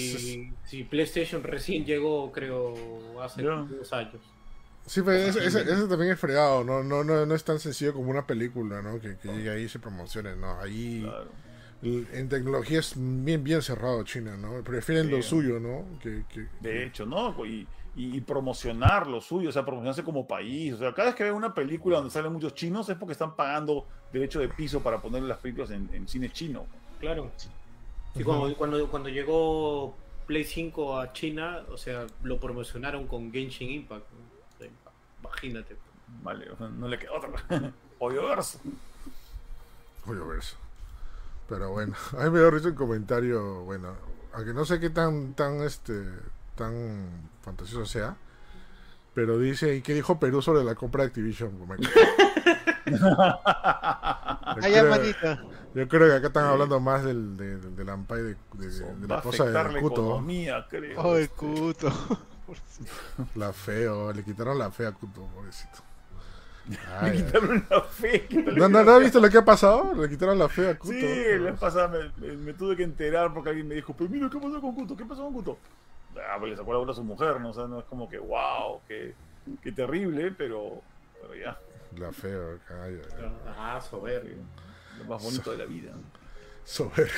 sí, 0.70 0.84
PlayStation 0.84 1.42
recién 1.42 1.84
llegó, 1.84 2.32
creo, 2.32 2.74
hace 3.22 3.42
Ya. 3.42 3.50
dos 3.50 3.92
años. 3.92 4.20
Sí, 4.86 5.00
pero 5.02 5.16
ese, 5.16 5.46
ese- 5.46 5.62
ese 5.62 5.86
también 5.88 6.12
es 6.12 6.20
fregado, 6.20 6.62
no, 6.62 6.82
no, 6.82 7.02
no, 7.04 7.24
no 7.24 7.34
es 7.34 7.42
tan 7.44 7.58
sencillo 7.58 7.94
como 7.94 8.10
una 8.10 8.26
película, 8.26 8.82
¿no? 8.82 9.00
Que, 9.00 9.16
que 9.16 9.28
llegue 9.28 9.50
ahí 9.50 9.62
y 9.62 9.68
se 9.68 9.78
promocione, 9.78 10.36
¿no? 10.36 10.60
Ahí 10.60 11.00
Claro. 11.02 11.28
en 11.82 12.28
tecnología 12.28 12.80
es 12.80 12.92
bien, 12.96 13.42
bien 13.44 13.62
cerrado 13.62 14.02
China, 14.04 14.36
¿no? 14.36 14.62
Prefieren 14.62 15.06
Sí. 15.06 15.10
lo 15.12 15.22
suyo, 15.22 15.58
¿no? 15.58 15.86
Que, 16.02 16.24
que- 16.28 16.48
De 16.60 16.84
hecho, 16.84 17.06
¿no? 17.06 17.34
Y, 17.46 17.66
y, 17.96 18.16
y 18.16 18.20
promocionar 18.20 19.06
lo 19.06 19.20
suyo, 19.22 19.48
o 19.48 19.52
sea, 19.52 19.64
promocionarse 19.64 20.02
como 20.02 20.26
país. 20.26 20.74
O 20.74 20.78
sea, 20.78 20.92
cada 20.92 21.08
vez 21.08 21.14
que 21.14 21.24
veo 21.24 21.36
una 21.36 21.54
película 21.54 21.96
donde 21.96 22.10
salen 22.10 22.32
muchos 22.32 22.54
chinos 22.54 22.86
es 22.90 22.96
porque 22.96 23.12
están 23.12 23.36
pagando 23.36 23.86
derecho 24.12 24.38
de 24.40 24.48
piso 24.48 24.80
para 24.82 25.00
poner 25.00 25.22
las 25.22 25.38
películas 25.38 25.70
en, 25.70 25.88
en 25.94 26.06
cine 26.08 26.30
chino. 26.30 26.66
Claro. 27.00 27.30
Sí, 27.36 27.48
Ujú. 28.22 28.24
cuando, 28.24 28.56
cuando, 28.56 28.88
cuando 28.88 29.08
llegó 29.08 29.94
Play 30.26 30.44
5 30.44 30.98
a 30.98 31.12
China, 31.12 31.62
o 31.70 31.76
sea, 31.76 32.06
lo 32.22 32.38
promocionaron 32.38 33.06
con 33.06 33.32
Genshin 33.32 33.70
Impact. 33.70 34.06
¿no? 34.12 34.18
O 34.18 34.58
sea, 34.58 34.68
Imagínate. 35.20 35.76
Vale, 36.22 36.50
o 36.50 36.56
sea, 36.56 36.68
no 36.68 36.88
le 36.88 36.98
queda 36.98 37.12
otra. 37.12 37.72
Pollo 37.98 38.28
verso. 38.28 38.58
Voy 40.06 40.18
a 40.18 40.24
ver 40.24 40.38
eso. 40.38 40.56
Pero 41.48 41.70
bueno, 41.70 41.94
a 42.18 42.24
mí 42.24 42.30
me 42.30 42.38
dio 42.38 42.50
risa 42.50 42.68
un 42.68 42.74
comentario, 42.74 43.62
bueno, 43.64 43.94
aunque 44.32 44.52
no 44.52 44.64
sé 44.64 44.80
qué 44.80 44.90
tan, 44.90 45.34
tan, 45.34 45.62
este, 45.62 46.04
tan 46.54 47.30
fantasioso 47.42 47.86
sea, 47.86 48.16
pero 49.14 49.38
dice, 49.38 49.76
¿y 49.76 49.82
qué 49.82 49.94
dijo 49.94 50.18
Perú 50.18 50.42
sobre 50.42 50.64
la 50.64 50.74
compra 50.74 51.02
de 51.02 51.08
Activision? 51.08 51.52
Allá, 54.62 54.84
manita. 54.84 55.42
Yo 55.74 55.88
creo 55.88 56.08
que 56.08 56.14
acá 56.14 56.28
están 56.28 56.44
hablando 56.46 56.78
más 56.80 57.04
del, 57.04 57.36
de- 57.36 57.56
del, 57.58 57.76
del 57.76 57.88
Ampay 57.88 58.22
de, 58.22 58.36
de- 58.54 58.68
de 58.68 59.06
Va 59.06 59.08
la 59.08 59.14
a 59.16 59.18
esposa 59.18 59.42
afectar 59.44 59.68
de 59.68 59.74
la 59.74 59.80
Kuto, 59.80 60.00
economía, 60.02 60.66
creo. 60.70 61.00
Oh, 61.00 61.16
el 61.16 61.22
Este, 61.24 61.34
cuto. 61.36 61.88
la 63.34 63.52
feo, 63.52 64.12
le 64.12 64.22
quitaron 64.22 64.58
la 64.58 64.70
fe 64.70 64.86
a 64.86 64.92
Kuto, 64.92 65.22
pobrecito. 65.34 65.78
Le 66.68 66.78
Ay, 67.00 67.10
ay. 67.10 67.16
quitaron 67.24 67.66
la 67.68 67.80
fe. 67.82 68.26
¿No, 68.56 68.68
no, 68.68 68.84
¿No 68.84 68.92
has 68.92 69.00
visto 69.00 69.20
lo 69.20 69.28
que 69.28 69.38
ha 69.38 69.44
pasado? 69.44 69.94
Le 69.94 70.08
quitaron 70.08 70.38
la 70.38 70.48
fe 70.48 70.68
a 70.70 70.78
Kuto. 70.78 70.92
Sí, 70.94 71.24
la 71.40 71.54
pasada 71.54 71.88
me, 71.88 72.26
me- 72.26 72.36
me 72.36 72.52
tuve 72.54 72.76
que 72.76 72.84
enterar 72.84 73.32
porque 73.34 73.50
alguien 73.50 73.68
me 73.68 73.74
dijo, 73.74 73.94
pero 73.98 74.08
mira, 74.08 74.30
¿qué 74.30 74.38
pasó 74.38 74.60
con 74.60 74.74
Kuto? 74.74 74.96
¿Qué 74.96 75.04
pasó 75.04 75.24
con 75.24 75.34
Kuto? 75.34 75.58
Ah, 76.16 76.36
pues 76.38 76.52
le 76.52 76.56
sacó 76.56 76.72
la 76.72 76.78
bola 76.78 76.92
a 76.92 76.94
su 76.94 77.02
mujer, 77.04 77.40
¿no? 77.40 77.50
O 77.50 77.52
sea, 77.52 77.66
no 77.66 77.80
es 77.80 77.84
como 77.86 78.08
que, 78.08 78.18
wow, 78.18 78.80
qué, 78.86 79.14
qué 79.62 79.72
terrible, 79.72 80.30
pero, 80.38 80.80
pero 81.20 81.34
ya, 81.34 81.58
La 81.98 82.12
feo, 82.12 82.58
ay. 82.84 83.00
Ah, 83.58 83.80
soberbio. 83.80 84.36
Lo 84.98 85.04
más 85.04 85.22
bonito 85.22 85.50
de 85.50 85.58
la 85.58 85.64
vida. 85.64 85.92
Soberbio. 86.64 87.12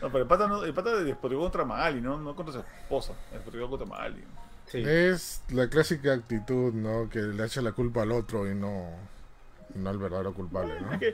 No, 0.00 0.08
pero 0.08 0.18
el 0.18 0.26
pata, 0.26 0.46
no, 0.46 0.62
el 0.62 0.74
pata 0.74 0.94
despotricó 0.96 1.42
contra 1.42 1.64
Magali, 1.64 2.00
¿no? 2.00 2.18
No 2.18 2.36
contra 2.36 2.52
su 2.52 2.60
esposa, 2.60 3.14
despotricó 3.32 3.68
contra 3.68 3.86
Magali. 3.86 4.22
Sí. 4.66 4.82
Es 4.84 5.42
la 5.50 5.68
clásica 5.68 6.12
actitud, 6.12 6.72
¿no? 6.72 7.08
Que 7.08 7.20
le 7.20 7.44
echa 7.44 7.62
la 7.62 7.72
culpa 7.72 8.02
al 8.02 8.12
otro 8.12 8.50
y 8.50 8.54
no, 8.54 8.90
y 9.74 9.78
no 9.78 9.90
al 9.90 9.98
verdadero 9.98 10.34
culpable, 10.34 10.80
¿no? 10.80 10.92
Es 10.92 10.98
que, 10.98 11.08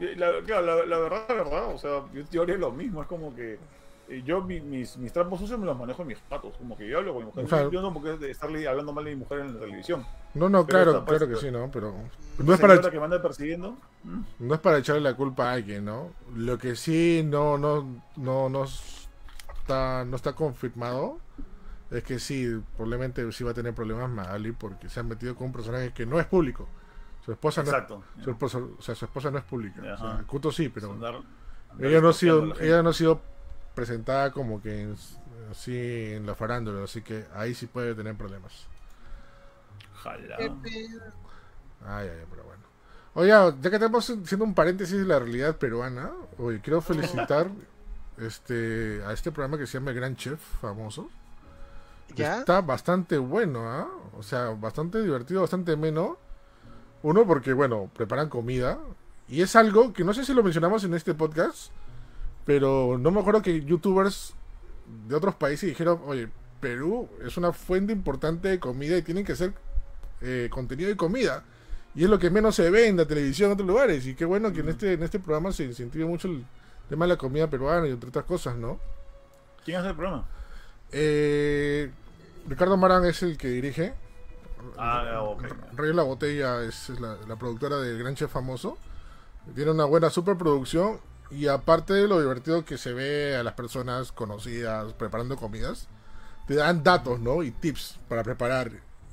eh, 0.00 0.14
la, 0.16 0.32
claro, 0.44 0.66
la, 0.66 0.86
la 0.86 0.98
verdad, 0.98 1.24
la 1.28 1.34
verdad, 1.34 1.74
o 1.74 1.78
sea, 1.78 2.02
yo, 2.12 2.22
yo 2.30 2.42
haría 2.42 2.56
lo 2.56 2.72
mismo, 2.72 3.02
es 3.02 3.08
como 3.08 3.34
que 3.36 3.58
yo 4.24 4.42
mi- 4.42 4.60
mis, 4.60 4.96
mis 4.96 5.12
trapos 5.12 5.40
sucios 5.40 5.58
me 5.58 5.66
los 5.66 5.78
manejo 5.78 6.02
en 6.02 6.08
mis 6.08 6.18
patos, 6.18 6.54
como 6.56 6.76
que 6.76 6.88
yo 6.88 6.98
hablo 6.98 7.14
con 7.14 7.24
mi 7.24 7.32
mujer, 7.32 7.70
yo 7.70 7.82
no 7.82 7.92
porque 7.92 8.30
estarle 8.30 8.66
hablando 8.68 8.92
mal 8.92 9.04
de 9.04 9.10
mi 9.10 9.16
mujer 9.16 9.40
en 9.40 9.54
la 9.54 9.60
televisión. 9.60 10.04
No, 10.34 10.48
no, 10.48 10.66
Pero 10.66 10.84
claro, 10.84 11.04
claro 11.04 11.28
que 11.28 11.36
sí, 11.36 11.50
¿no? 11.50 11.70
Pero 11.70 11.94
no 12.38 12.54
es 12.54 12.60
para 12.60 12.80
que 12.80 12.98
me 12.98 13.04
anda 13.04 13.22
persiguiendo, 13.22 13.76
¿mm? 14.04 14.20
no 14.40 14.54
es 14.54 14.60
para 14.60 14.78
echarle 14.78 15.00
la 15.02 15.14
culpa 15.14 15.50
a 15.50 15.52
alguien, 15.52 15.84
¿no? 15.84 16.10
Lo 16.34 16.58
que 16.58 16.76
sí 16.76 17.22
no 17.24 17.58
no 17.58 18.02
no 18.16 18.48
no 18.48 18.64
está 18.64 20.04
no 20.04 20.16
está 20.16 20.34
confirmado 20.34 21.18
es 21.90 22.02
que 22.02 22.18
sí, 22.18 22.60
probablemente 22.76 23.30
sí 23.32 23.44
va 23.44 23.52
a 23.52 23.54
tener 23.54 23.74
problemas 23.74 24.10
Magali 24.10 24.52
porque 24.52 24.88
se 24.88 25.00
han 25.00 25.08
metido 25.08 25.34
con 25.34 25.48
un 25.48 25.52
personaje 25.52 25.92
que 25.92 26.06
no 26.06 26.18
es 26.18 26.26
público. 26.26 26.66
Su 27.24 27.32
esposa 27.32 27.62
no 27.62 27.68
es, 27.68 27.74
exacto. 27.74 28.02
su 28.22 28.30
esposa, 28.30 28.58
o 28.58 28.82
sea, 28.82 28.94
su 28.94 29.04
esposa 29.04 29.30
no 29.30 29.38
es 29.38 29.44
pública. 29.44 29.80
O 29.80 29.96
sea. 29.96 30.24
Kuto 30.26 30.52
sí, 30.52 30.68
pero 30.68 30.94
ella 31.78 32.00
no 32.00 32.08
ha 32.08 32.12
sido 32.12 32.46
la 32.46 32.54
ella 32.60 32.82
no 32.82 32.90
ha 32.90 32.92
sido 32.92 33.20
presentada 33.74 34.30
como 34.32 34.60
que 34.62 34.82
en- 34.82 34.96
así 35.50 36.12
en 36.14 36.26
la 36.26 36.34
farándula, 36.34 36.84
así 36.84 37.02
que 37.02 37.26
ahí 37.34 37.54
sí 37.54 37.66
puede 37.66 37.94
tener 37.94 38.14
problemas. 38.16 38.66
Ojalá. 39.94 40.36
Ay, 41.86 42.08
ay, 42.08 42.24
pero 42.30 42.44
bueno. 42.44 42.62
Oiga, 43.14 43.54
ya 43.60 43.70
que 43.70 43.76
estamos 43.76 44.08
haciendo 44.10 44.44
un 44.44 44.54
paréntesis 44.54 44.98
de 44.98 45.04
la 45.04 45.18
realidad 45.18 45.56
peruana, 45.56 46.10
oye, 46.38 46.60
quiero 46.60 46.80
felicitar 46.80 47.48
este 48.18 49.02
a 49.06 49.12
este 49.12 49.30
programa 49.32 49.58
que 49.58 49.66
se 49.66 49.78
llama 49.78 49.92
Gran 49.92 50.16
Chef 50.16 50.40
Famoso. 50.60 51.08
¿Ya? 52.14 52.38
Está 52.40 52.60
bastante 52.60 53.18
bueno, 53.18 53.68
¿ah? 53.68 53.88
O 54.16 54.22
sea, 54.22 54.50
bastante 54.50 55.00
divertido, 55.02 55.40
bastante 55.40 55.72
ameno. 55.72 56.18
Uno, 57.02 57.26
porque, 57.26 57.52
bueno, 57.52 57.90
preparan 57.94 58.28
comida. 58.28 58.78
Y 59.26 59.42
es 59.42 59.56
algo 59.56 59.92
que 59.92 60.04
no 60.04 60.12
sé 60.14 60.24
si 60.24 60.34
lo 60.34 60.42
mencionamos 60.42 60.84
en 60.84 60.94
este 60.94 61.14
podcast, 61.14 61.70
pero 62.44 62.98
no 62.98 63.10
me 63.10 63.20
acuerdo 63.20 63.42
que 63.42 63.62
youtubers 63.64 64.34
de 65.08 65.14
otros 65.14 65.34
países 65.34 65.68
dijeron, 65.68 66.00
oye, 66.06 66.28
Perú 66.60 67.08
es 67.24 67.36
una 67.36 67.52
fuente 67.52 67.92
importante 67.92 68.48
de 68.48 68.58
comida 68.58 68.96
y 68.96 69.02
tienen 69.02 69.24
que 69.24 69.32
hacer 69.32 69.52
eh, 70.20 70.48
contenido 70.50 70.88
de 70.88 70.96
comida. 70.96 71.44
Y 71.94 72.04
es 72.04 72.10
lo 72.10 72.18
que 72.18 72.30
menos 72.30 72.56
se 72.56 72.70
ve 72.70 72.88
en 72.88 72.96
la 72.96 73.06
televisión 73.06 73.48
en 73.48 73.52
otros 73.54 73.68
lugares. 73.68 74.06
Y 74.06 74.14
qué 74.14 74.24
bueno 74.24 74.52
que 74.52 74.60
en 74.60 74.68
este, 74.68 74.94
en 74.94 75.02
este 75.02 75.20
programa 75.20 75.52
se 75.52 75.64
incentive 75.64 76.04
mucho 76.04 76.28
el 76.28 76.44
tema 76.88 77.04
de 77.04 77.10
la 77.10 77.16
comida 77.16 77.48
peruana 77.48 77.86
y 77.86 77.90
entre 77.90 78.08
otras 78.08 78.24
cosas, 78.24 78.56
¿no? 78.56 78.80
¿Quién 79.64 79.78
hace 79.78 79.90
el 79.90 79.94
programa? 79.94 80.26
Eh, 80.90 81.90
Ricardo 82.48 82.76
Marán 82.76 83.04
es 83.04 83.22
el 83.22 83.38
que 83.38 83.48
dirige. 83.48 83.94
Ah, 84.76 85.22
ok. 85.22 85.44
Rey 85.74 85.92
La 85.92 86.02
Botella 86.02 86.62
es, 86.62 86.90
es 86.90 87.00
la, 87.00 87.16
la 87.28 87.36
productora 87.36 87.78
del 87.78 87.98
Gran 87.98 88.14
Chef 88.14 88.30
Famoso. 88.30 88.76
Tiene 89.54 89.70
una 89.70 89.84
buena 89.84 90.10
superproducción. 90.10 90.98
Y 91.34 91.48
aparte 91.48 91.92
de 91.92 92.06
lo 92.06 92.20
divertido 92.20 92.64
que 92.64 92.78
se 92.78 92.92
ve 92.92 93.36
a 93.36 93.42
las 93.42 93.54
personas 93.54 94.12
conocidas 94.12 94.92
preparando 94.92 95.36
comidas, 95.36 95.88
te 96.46 96.54
dan 96.54 96.82
datos, 96.82 97.18
¿no? 97.20 97.42
Y 97.42 97.50
tips 97.50 97.98
para 98.08 98.22
preparar. 98.22 98.70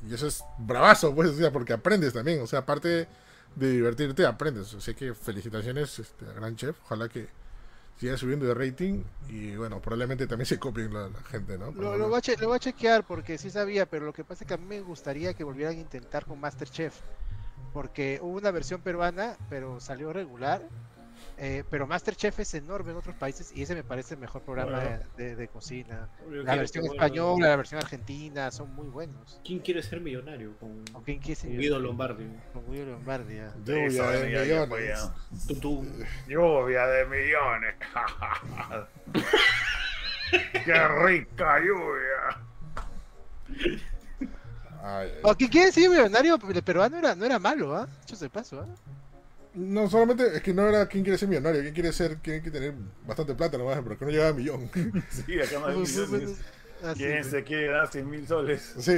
Y 0.08 0.14
eso 0.14 0.28
es 0.28 0.44
bravazo, 0.58 1.14
pues, 1.16 1.32
o 1.32 1.36
sea, 1.36 1.52
porque 1.52 1.74
aprendes 1.74 2.14
también. 2.14 2.42
O 2.42 2.48
sea, 2.48 2.60
aparte 2.60 3.08
de 3.56 3.72
divertirte, 3.72 4.26
aprendes. 4.26 4.74
Así 4.74 4.94
que 4.94 5.14
felicitaciones 5.14 6.00
este, 6.00 6.26
Gran 6.36 6.56
Chef. 6.56 6.76
Ojalá 6.86 7.10
que 7.10 7.28
siga 7.98 8.18
subiendo 8.18 8.46
de 8.46 8.54
rating. 8.54 9.04
Y 9.30 9.56
bueno, 9.56 9.82
probablemente 9.82 10.28
también 10.28 10.46
se 10.46 10.60
copien 10.60 10.94
la, 10.94 11.10
la 11.10 11.22
gente, 11.30 11.58
¿no? 11.58 11.72
Lo, 11.72 11.98
lo 11.98 12.10
voy 12.10 12.20
a 12.20 12.42
lo 12.42 12.48
voy 12.48 12.56
a 12.56 12.60
chequear 12.60 13.06
porque 13.06 13.38
sí 13.38 13.50
sabía, 13.50 13.86
pero 13.86 14.06
lo 14.06 14.14
que 14.14 14.24
pasa 14.24 14.44
es 14.44 14.48
que 14.48 14.54
a 14.54 14.58
mí 14.58 14.66
me 14.66 14.82
gustaría 14.82 15.34
que 15.34 15.44
volvieran 15.44 15.76
a 15.76 15.80
intentar 15.80 16.26
con 16.26 16.40
Masterchef. 16.40 16.96
Porque 17.74 18.20
hubo 18.22 18.38
una 18.38 18.52
versión 18.52 18.82
peruana, 18.82 19.38
pero 19.50 19.80
salió 19.80 20.12
regular. 20.12 20.68
Eh, 21.38 21.64
pero 21.72 21.88
Masterchef 21.88 22.40
es 22.40 22.54
enorme 22.54 22.92
en 22.92 22.98
otros 22.98 23.16
países 23.16 23.52
y 23.56 23.64
ese 23.64 23.74
me 23.74 23.84
parece 23.84 24.14
el 24.14 24.20
mejor 24.20 24.44
programa 24.44 24.80
Bueno. 24.80 25.00
de, 25.18 25.24
de- 25.30 25.36
de 25.36 25.48
cocina. 25.48 26.08
Yo 26.30 26.44
La 26.44 26.56
versión 26.56 26.86
española, 26.86 27.48
la 27.50 27.56
versión 27.56 27.82
argentina 27.82 28.52
son 28.52 28.76
muy 28.76 28.88
buenos. 28.88 29.40
¿Quién 29.44 29.60
quiere 29.60 29.82
ser 29.82 30.02
millonario? 30.02 30.56
Con, 30.60 30.84
¿Con 30.86 31.04
quién 31.04 31.20
quiere 31.20 31.42
con 31.42 31.58
Guido 31.58 31.80
Lombardi. 31.80 32.28
Con 32.54 32.72
Guido 32.72 32.86
Lombardi. 32.92 33.36
ya. 33.38 33.54
Lluvia 33.66 34.04
de 34.12 34.18
fue 34.68 34.80
millones. 34.82 35.10
Tú, 35.48 35.56
tú. 35.56 35.86
Lluvia 36.28 36.86
de 36.86 37.06
millones. 37.08 37.76
Qué 40.66 40.88
rica 40.88 41.60
lluvia. 41.60 42.38
Ay, 44.84 45.10
ay. 45.14 45.20
O 45.24 45.36
quien 45.36 45.50
quiere 45.50 45.72
ser 45.72 45.90
millonario 45.90 46.40
el 46.54 46.64
peruano 46.64 46.98
era, 46.98 47.16
no 47.16 47.26
era 47.26 47.38
malo, 47.40 47.76
¿ah? 47.76 47.88
Dicho 48.02 48.16
se 48.16 48.30
paso, 48.30 48.62
¿ah? 48.62 48.68
No, 49.54 49.90
solamente 49.90 50.38
es 50.38 50.42
que 50.42 50.54
no 50.54 50.68
era 50.68 50.88
quién 50.88 51.04
quiere 51.04 51.18
ser 51.18 51.28
millonario, 51.28 51.62
quién 51.62 51.74
quiere 51.74 51.92
ser, 51.92 52.18
quién 52.22 52.42
quiere 52.42 52.60
tener 52.60 52.74
bastante 53.06 53.36
plata 53.36 53.58
nomás, 53.58 53.80
pero 53.84 53.98
que 53.98 54.06
no 54.06 54.12
llega 54.12 54.30
a 54.30 54.34
millón. 54.34 54.70
Sí, 55.10 55.40
acá 55.40 55.60
no 55.60 55.68
hay 55.68 55.78
millones. 55.78 56.40
Ah, 56.84 56.94
¿Quién 56.96 57.24
se 57.24 57.44
quiere 57.44 57.68
dar 57.68 57.92
100 57.92 58.10
mil 58.10 58.28
soles? 58.28 58.74
Sí, 58.80 58.98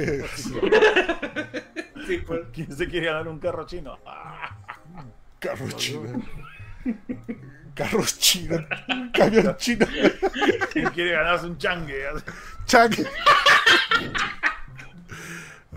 Sí, 2.06 2.18
pues. 2.18 2.40
¿Quién 2.52 2.74
se 2.76 2.88
quiere 2.88 3.06
ganar 3.06 3.28
un 3.28 3.38
carro 3.38 3.66
chino? 3.66 3.98
Carro 5.40 5.70
chino. 5.72 6.22
Carros 7.74 8.18
chinos. 8.18 8.62
Camión 9.12 9.56
chino. 9.58 9.86
¿Quién 10.72 10.88
quiere 10.90 11.12
ganarse 11.12 11.46
un 11.46 11.58
changue? 11.58 12.04
Chac. 12.64 12.96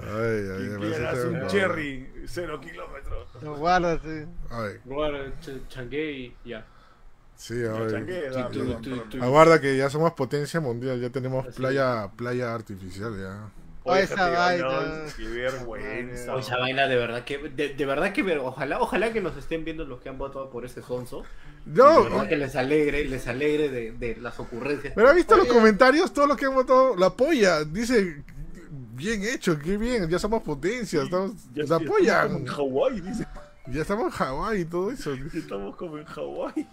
Ay, 0.10 0.22
ay, 0.24 0.58
¿Quién 0.58 0.62
ay, 0.62 0.70
me 0.70 0.78
quiere 0.80 0.98
ganarse 0.98 1.20
hace 1.20 1.28
un 1.28 1.48
cherry? 1.48 2.12
Cero 2.28 2.60
kilómetros. 2.62 3.28
No, 3.42 3.56
guárdate. 3.56 4.28
Ay, 4.50 4.74
Guarda, 4.86 5.20
ch- 5.42 5.68
changué 5.70 6.12
y 6.12 6.36
ya. 6.46 6.66
sí, 7.36 7.56
Sí, 8.34 8.42
tú- 9.12 9.24
Aguarda 9.24 9.62
que 9.62 9.78
ya 9.78 9.90
somos 9.90 10.14
potencia 10.14 10.60
mundial, 10.60 11.00
ya 11.00 11.10
tenemos 11.10 11.46
Así 11.48 11.58
playa, 11.58 12.10
playa 12.16 12.54
artificial 12.54 13.16
ya. 13.20 13.50
Oye, 13.90 14.02
esa 14.02 14.18
gente, 14.18 14.36
vaina. 14.38 14.66
no, 15.06 15.14
Qué 15.16 15.24
vergüenza. 15.30 16.36
O 16.36 16.40
esa 16.40 16.58
vaina 16.58 16.88
de 16.88 16.98
verdad 16.98 17.24
que 17.24 17.38
de, 17.38 17.70
de 17.74 17.86
verdad 17.86 18.12
que 18.12 18.22
ojalá 18.38 18.82
ojalá 18.82 19.14
que 19.14 19.22
nos 19.22 19.38
estén 19.38 19.64
viendo 19.64 19.86
los 19.86 20.02
que 20.02 20.10
han 20.10 20.18
votado 20.18 20.50
por 20.50 20.66
ese 20.66 20.82
sonso. 20.82 21.24
No, 21.66 22.04
de 22.04 22.10
verdad 22.10 22.28
que 22.28 22.36
les 22.36 22.56
alegre, 22.58 23.06
les 23.06 23.28
alegre 23.28 23.70
de, 23.70 23.92
de 23.94 24.18
las 24.18 24.40
ocurrencias. 24.42 24.92
pero 24.94 25.08
ha 25.10 25.14
visto 25.14 25.38
los 25.38 25.48
comentarios, 25.48 26.12
todos 26.14 26.28
los 26.28 26.36
que 26.38 26.46
han 26.48 26.56
votado 26.56 26.98
la 26.98 27.08
apoya. 27.08 27.64
Dice, 27.64 28.24
bien 28.98 29.24
hecho, 29.24 29.58
qué 29.60 29.78
bien, 29.78 30.10
ya 30.10 30.20
somos 30.20 30.44
potencia, 30.44 31.04
estamos, 31.04 31.32
Ya- 31.54 31.64
estamos 31.64 31.88
apoyan. 31.88 32.28
como 32.28 32.40
en 32.40 32.46
Hawái, 32.48 33.02
dice. 33.02 33.28
Ya 33.68 33.82
estamos 33.82 34.06
en 34.06 34.12
Hawái 34.12 34.62
y 34.62 34.66
todo 34.66 34.92
eso. 34.92 35.14
Ya 35.16 35.24
Estamos 35.40 35.76
como 35.76 35.98
en 35.98 36.06
Hawái. 36.06 36.68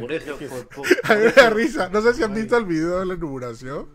por 0.00 0.12
eso, 0.12 0.36
por, 0.38 0.68
por- 0.68 0.86
A 1.04 1.14
mí 1.14 1.20
me 1.24 1.32
da 1.32 1.50
risa. 1.50 1.88
No 1.88 2.00
sé 2.02 2.14
si 2.14 2.22
han 2.22 2.34
visto 2.34 2.56
el 2.56 2.64
video 2.64 3.00
de 3.00 3.06
la 3.06 3.14
inauguración. 3.14 3.86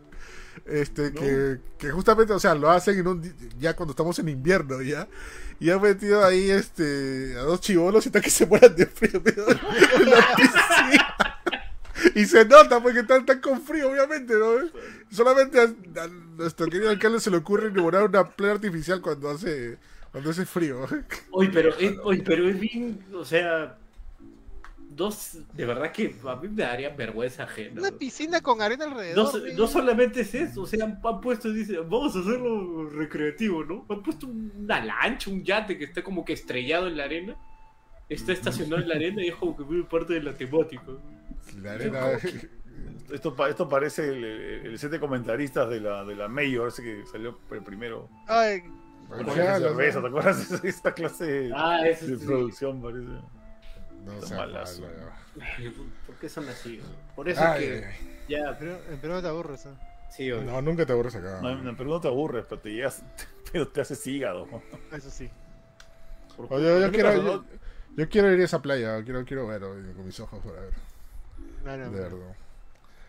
Este, 0.66 1.12
¿No? 1.12 1.22
que, 1.22 1.60
que 1.78 1.92
justamente, 1.92 2.34
o 2.34 2.40
sea, 2.40 2.54
lo 2.56 2.70
hacen 2.70 2.98
en 3.00 3.08
un 3.08 3.34
ya 3.60 3.76
cuando 3.76 3.92
estamos 3.92 4.18
en 4.20 4.30
invierno, 4.30 4.82
ya. 4.82 5.08
Y 5.60 5.70
han 5.70 5.82
metido 5.82 6.24
ahí 6.26 6.50
este 6.50 7.36
a 7.38 7.42
dos 7.42 7.62
chivolos 7.62 8.06
y 8.06 8.10
tal 8.10 8.22
que 8.22 8.30
se 8.30 8.46
mueran 8.46 8.76
de 8.76 8.86
frío 8.86 9.22
en 9.26 10.10
la 10.10 10.36
piscina. 10.36 11.39
Y 12.16 12.26
se 12.26 12.46
nota 12.46 12.82
porque 12.82 13.00
están, 13.00 13.22
están 13.22 13.40
con 13.42 13.62
frío, 13.62 13.92
obviamente, 13.92 14.34
¿no? 14.34 14.70
Solamente 15.12 15.60
a, 15.60 15.64
a 16.04 16.08
nuestro 16.08 16.68
querido 16.68 16.90
alcalde 16.90 17.20
se 17.20 17.32
le 17.32 17.38
ocurre 17.38 17.68
elaborar 17.68 18.04
una 18.04 18.28
playa 18.30 18.54
artificial 18.54 19.02
cuando 19.02 19.30
hace 19.30 19.78
cuando 20.12 20.32
hace 20.32 20.46
frío. 20.46 20.86
Oye, 21.32 21.50
pero 21.52 21.76
es, 21.78 21.94
oye, 22.04 22.24
pero 22.24 22.48
es 22.48 22.60
bien, 22.60 23.00
o 23.14 23.24
sea, 23.24 23.78
dos, 24.90 25.38
de 25.54 25.66
verdad 25.66 25.92
que 25.92 26.16
a 26.26 26.36
mí 26.36 26.48
me 26.48 26.64
daría 26.64 26.90
vergüenza 26.90 27.44
ajena. 27.44 27.80
Una 27.80 27.92
piscina 27.92 28.42
con 28.42 28.62
arena 28.62 28.86
alrededor. 28.86 29.34
No, 29.34 29.54
no 29.56 29.68
solamente 29.68 30.22
es 30.22 30.34
eso, 30.34 30.64
o 30.64 30.66
sea, 30.66 30.86
han, 30.86 31.00
han 31.04 31.22
puesto, 31.22 31.52
dice, 31.52 31.78
vamos 31.78 32.16
a 32.16 32.20
hacerlo 32.20 32.90
recreativo, 32.90 33.64
¿no? 33.64 33.86
Han 33.90 34.04
puesto 34.04 34.28
una 34.28 34.84
lancha, 34.84 35.30
un 35.30 35.44
yate 35.44 35.78
que 35.78 35.86
está 35.86 36.04
como 36.04 36.26
que 36.26 36.34
estrellado 36.34 36.88
en 36.88 36.98
la 36.98 37.04
arena, 37.04 37.36
está 38.10 38.34
estacionado 38.34 38.82
en 38.82 38.90
la 38.90 38.96
arena 38.96 39.24
y 39.24 39.30
es 39.30 39.36
como 39.36 39.56
que 39.56 39.64
muy 39.64 39.84
parte 39.84 40.14
de 40.14 40.24
la 40.24 40.34
temática. 40.34 40.84
La 41.62 41.74
arena. 41.74 42.08
Esto, 43.12 43.36
esto 43.48 43.68
parece 43.68 44.08
el, 44.08 44.24
el- 44.24 44.80
set 44.80 44.92
de 44.92 45.00
comentaristas 45.00 45.68
de 45.70 45.80
la, 45.82 46.06
de 46.06 46.16
la 46.16 46.28
Mayor, 46.28 46.68
ese 46.68 46.84
que 46.84 47.04
salió 47.12 47.40
el 47.52 47.64
primero. 47.64 48.08
Ay, 48.28 48.62
Bueno, 49.08 49.36
ya, 49.36 49.58
cerveza, 49.58 50.00
¿te 50.00 50.08
acuerdas 50.08 50.62
de 50.62 50.70
esa 50.70 50.94
clase 50.94 51.26
de, 51.26 51.54
Ah, 51.56 51.88
eso 51.88 52.06
de 52.06 52.18
sí. 52.18 52.26
producción? 52.26 52.80
Parece. 52.82 53.08
no 54.06 54.22
sea 54.22 54.38
malas. 54.38 54.80
malo. 54.80 54.94
¿Por 56.06 56.16
qué 56.18 56.30
son 56.30 56.48
así? 56.50 56.80
Por 57.16 57.28
eso 57.28 57.42
Ay, 57.44 57.66
que 57.66 57.86
ay, 57.86 58.26
ya, 58.30 58.56
pero, 58.60 58.80
pero 59.02 59.14
no 59.16 59.22
te 59.24 59.28
aburres, 59.28 59.66
¿eh? 59.66 59.70
sí, 60.12 60.32
oye. 60.32 60.46
No, 60.46 60.62
nunca 60.62 60.86
te 60.86 60.94
aburres 60.94 61.16
acá. 61.16 61.40
No, 61.42 61.56
no, 61.56 61.76
pero 61.76 61.90
no 61.90 62.00
te 62.00 62.08
aburres, 62.10 62.46
pero 62.48 62.62
te 62.62 62.70
llegas, 62.70 63.04
pero 63.52 63.68
te 63.68 63.82
haces 63.82 64.06
hígado. 64.06 64.48
Eso 64.92 65.10
sí. 65.10 65.30
Oye, 66.38 66.80
yo, 66.80 66.86
¿Qué 66.86 66.92
quiero, 66.92 67.16
yo, 67.16 67.44
yo 67.98 68.08
quiero 68.10 68.32
ir 68.32 68.40
a 68.40 68.44
esa 68.46 68.62
playa, 68.62 69.04
quiero, 69.04 69.26
quiero 69.26 69.48
ver 69.48 69.64
oye, 69.64 69.92
con 69.94 70.06
mis 70.06 70.20
ojos 70.20 70.40
para 70.46 70.62
ver. 70.62 70.74
De 71.64 71.90
verdad. 71.90 72.36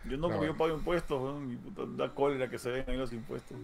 Yo 0.05 0.17
no, 0.17 0.29
porque 0.29 0.47
yo 0.47 0.57
pago 0.57 0.73
impuestos, 0.73 1.21
weón, 1.21 1.51
y 1.51 1.55
puta, 1.57 1.83
da 1.95 2.13
cólera 2.13 2.49
que 2.49 2.57
se 2.57 2.71
ven 2.71 2.85
ahí 2.87 2.97
los 2.97 3.13
impuestos. 3.13 3.55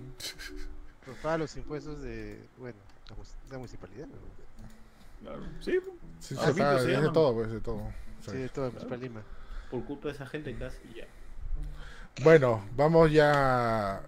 Pues 1.05 1.17
paga 1.17 1.39
los 1.39 1.55
impuestos 1.57 2.01
de, 2.01 2.39
bueno, 2.57 2.77
la, 3.49 3.57
municipalidad. 3.57 4.07
¿no? 4.07 4.17
Claro. 5.21 5.41
Sí, 5.61 5.79
Sí, 6.19 6.35
Ah, 6.39 6.45
se 6.47 6.53
paga, 6.53 6.79
es 6.79 7.01
de 7.01 7.09
todo, 7.09 7.33
pues, 7.33 7.51
de 7.51 7.59
todo. 7.59 7.81
Sí. 8.21 8.31
Sí, 8.31 8.37
de 8.37 8.49
todo, 8.49 8.65
Municipal 8.67 8.99
Lima. 8.99 9.21
por 9.71 9.85
culpa 9.85 10.07
de 10.09 10.13
esa 10.15 10.25
gente 10.27 10.55
casi 10.57 10.77
ya. 10.95 11.05
Bueno, 12.23 12.65
vamos 12.75 13.11
ya 13.11 14.01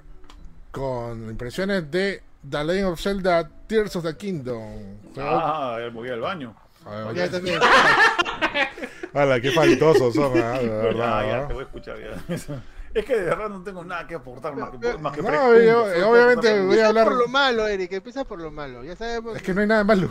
con 0.71 1.29
impresiones 1.29 1.89
de 1.89 2.21
The 2.49 2.63
Legend 2.63 2.87
of 2.93 2.99
Zelda 3.01 3.49
Tears 3.67 3.95
of 3.95 4.03
the 4.03 4.15
Kingdom. 4.17 4.97
Juego- 5.13 5.29
ah, 5.29 5.77
él 5.79 5.91
voy 5.91 6.09
al 6.09 6.19
baño. 6.21 6.55
Ver, 6.85 7.15
Ya 7.15 7.29
también. 7.31 7.59
Ala, 9.13 9.41
qué 9.41 9.51
faltosos 9.51 10.13
son, 10.13 10.31
ah, 10.37 10.59
de 10.59 10.67
Ya, 10.67 10.71
verdad. 10.73 11.21
ya, 11.27 11.43
¿ah? 11.43 11.47
te 11.47 11.53
voy 11.53 11.63
a 11.63 11.65
escuchar 11.65 11.97
ya. 11.99 12.35
Es 12.91 13.05
que 13.05 13.15
de 13.15 13.21
verdad 13.25 13.49
no 13.49 13.61
tengo 13.61 13.83
nada 13.85 14.07
que 14.07 14.15
aportar 14.15 14.55
más 14.55 14.71
que, 14.71 14.97
más 14.97 15.13
que 15.15 15.21
No, 15.21 15.27
preguntas, 15.27 15.63
yo- 15.97 16.09
obviamente 16.09 16.49
voy 16.49 16.57
a 16.57 16.61
Empieza 16.63 16.87
hablar- 16.87 17.03
por 17.05 17.17
lo 17.17 17.27
malo, 17.27 17.67
Eric, 17.67 17.91
empieza 17.93 18.23
por 18.25 18.41
lo 18.41 18.49
malo. 18.49 18.83
Ya 18.83 18.95
sabemos. 18.95 19.35
Es 19.35 19.43
que 19.43 19.53
no 19.53 19.61
hay 19.61 19.67
nada 19.67 19.83
malo. 19.83 20.07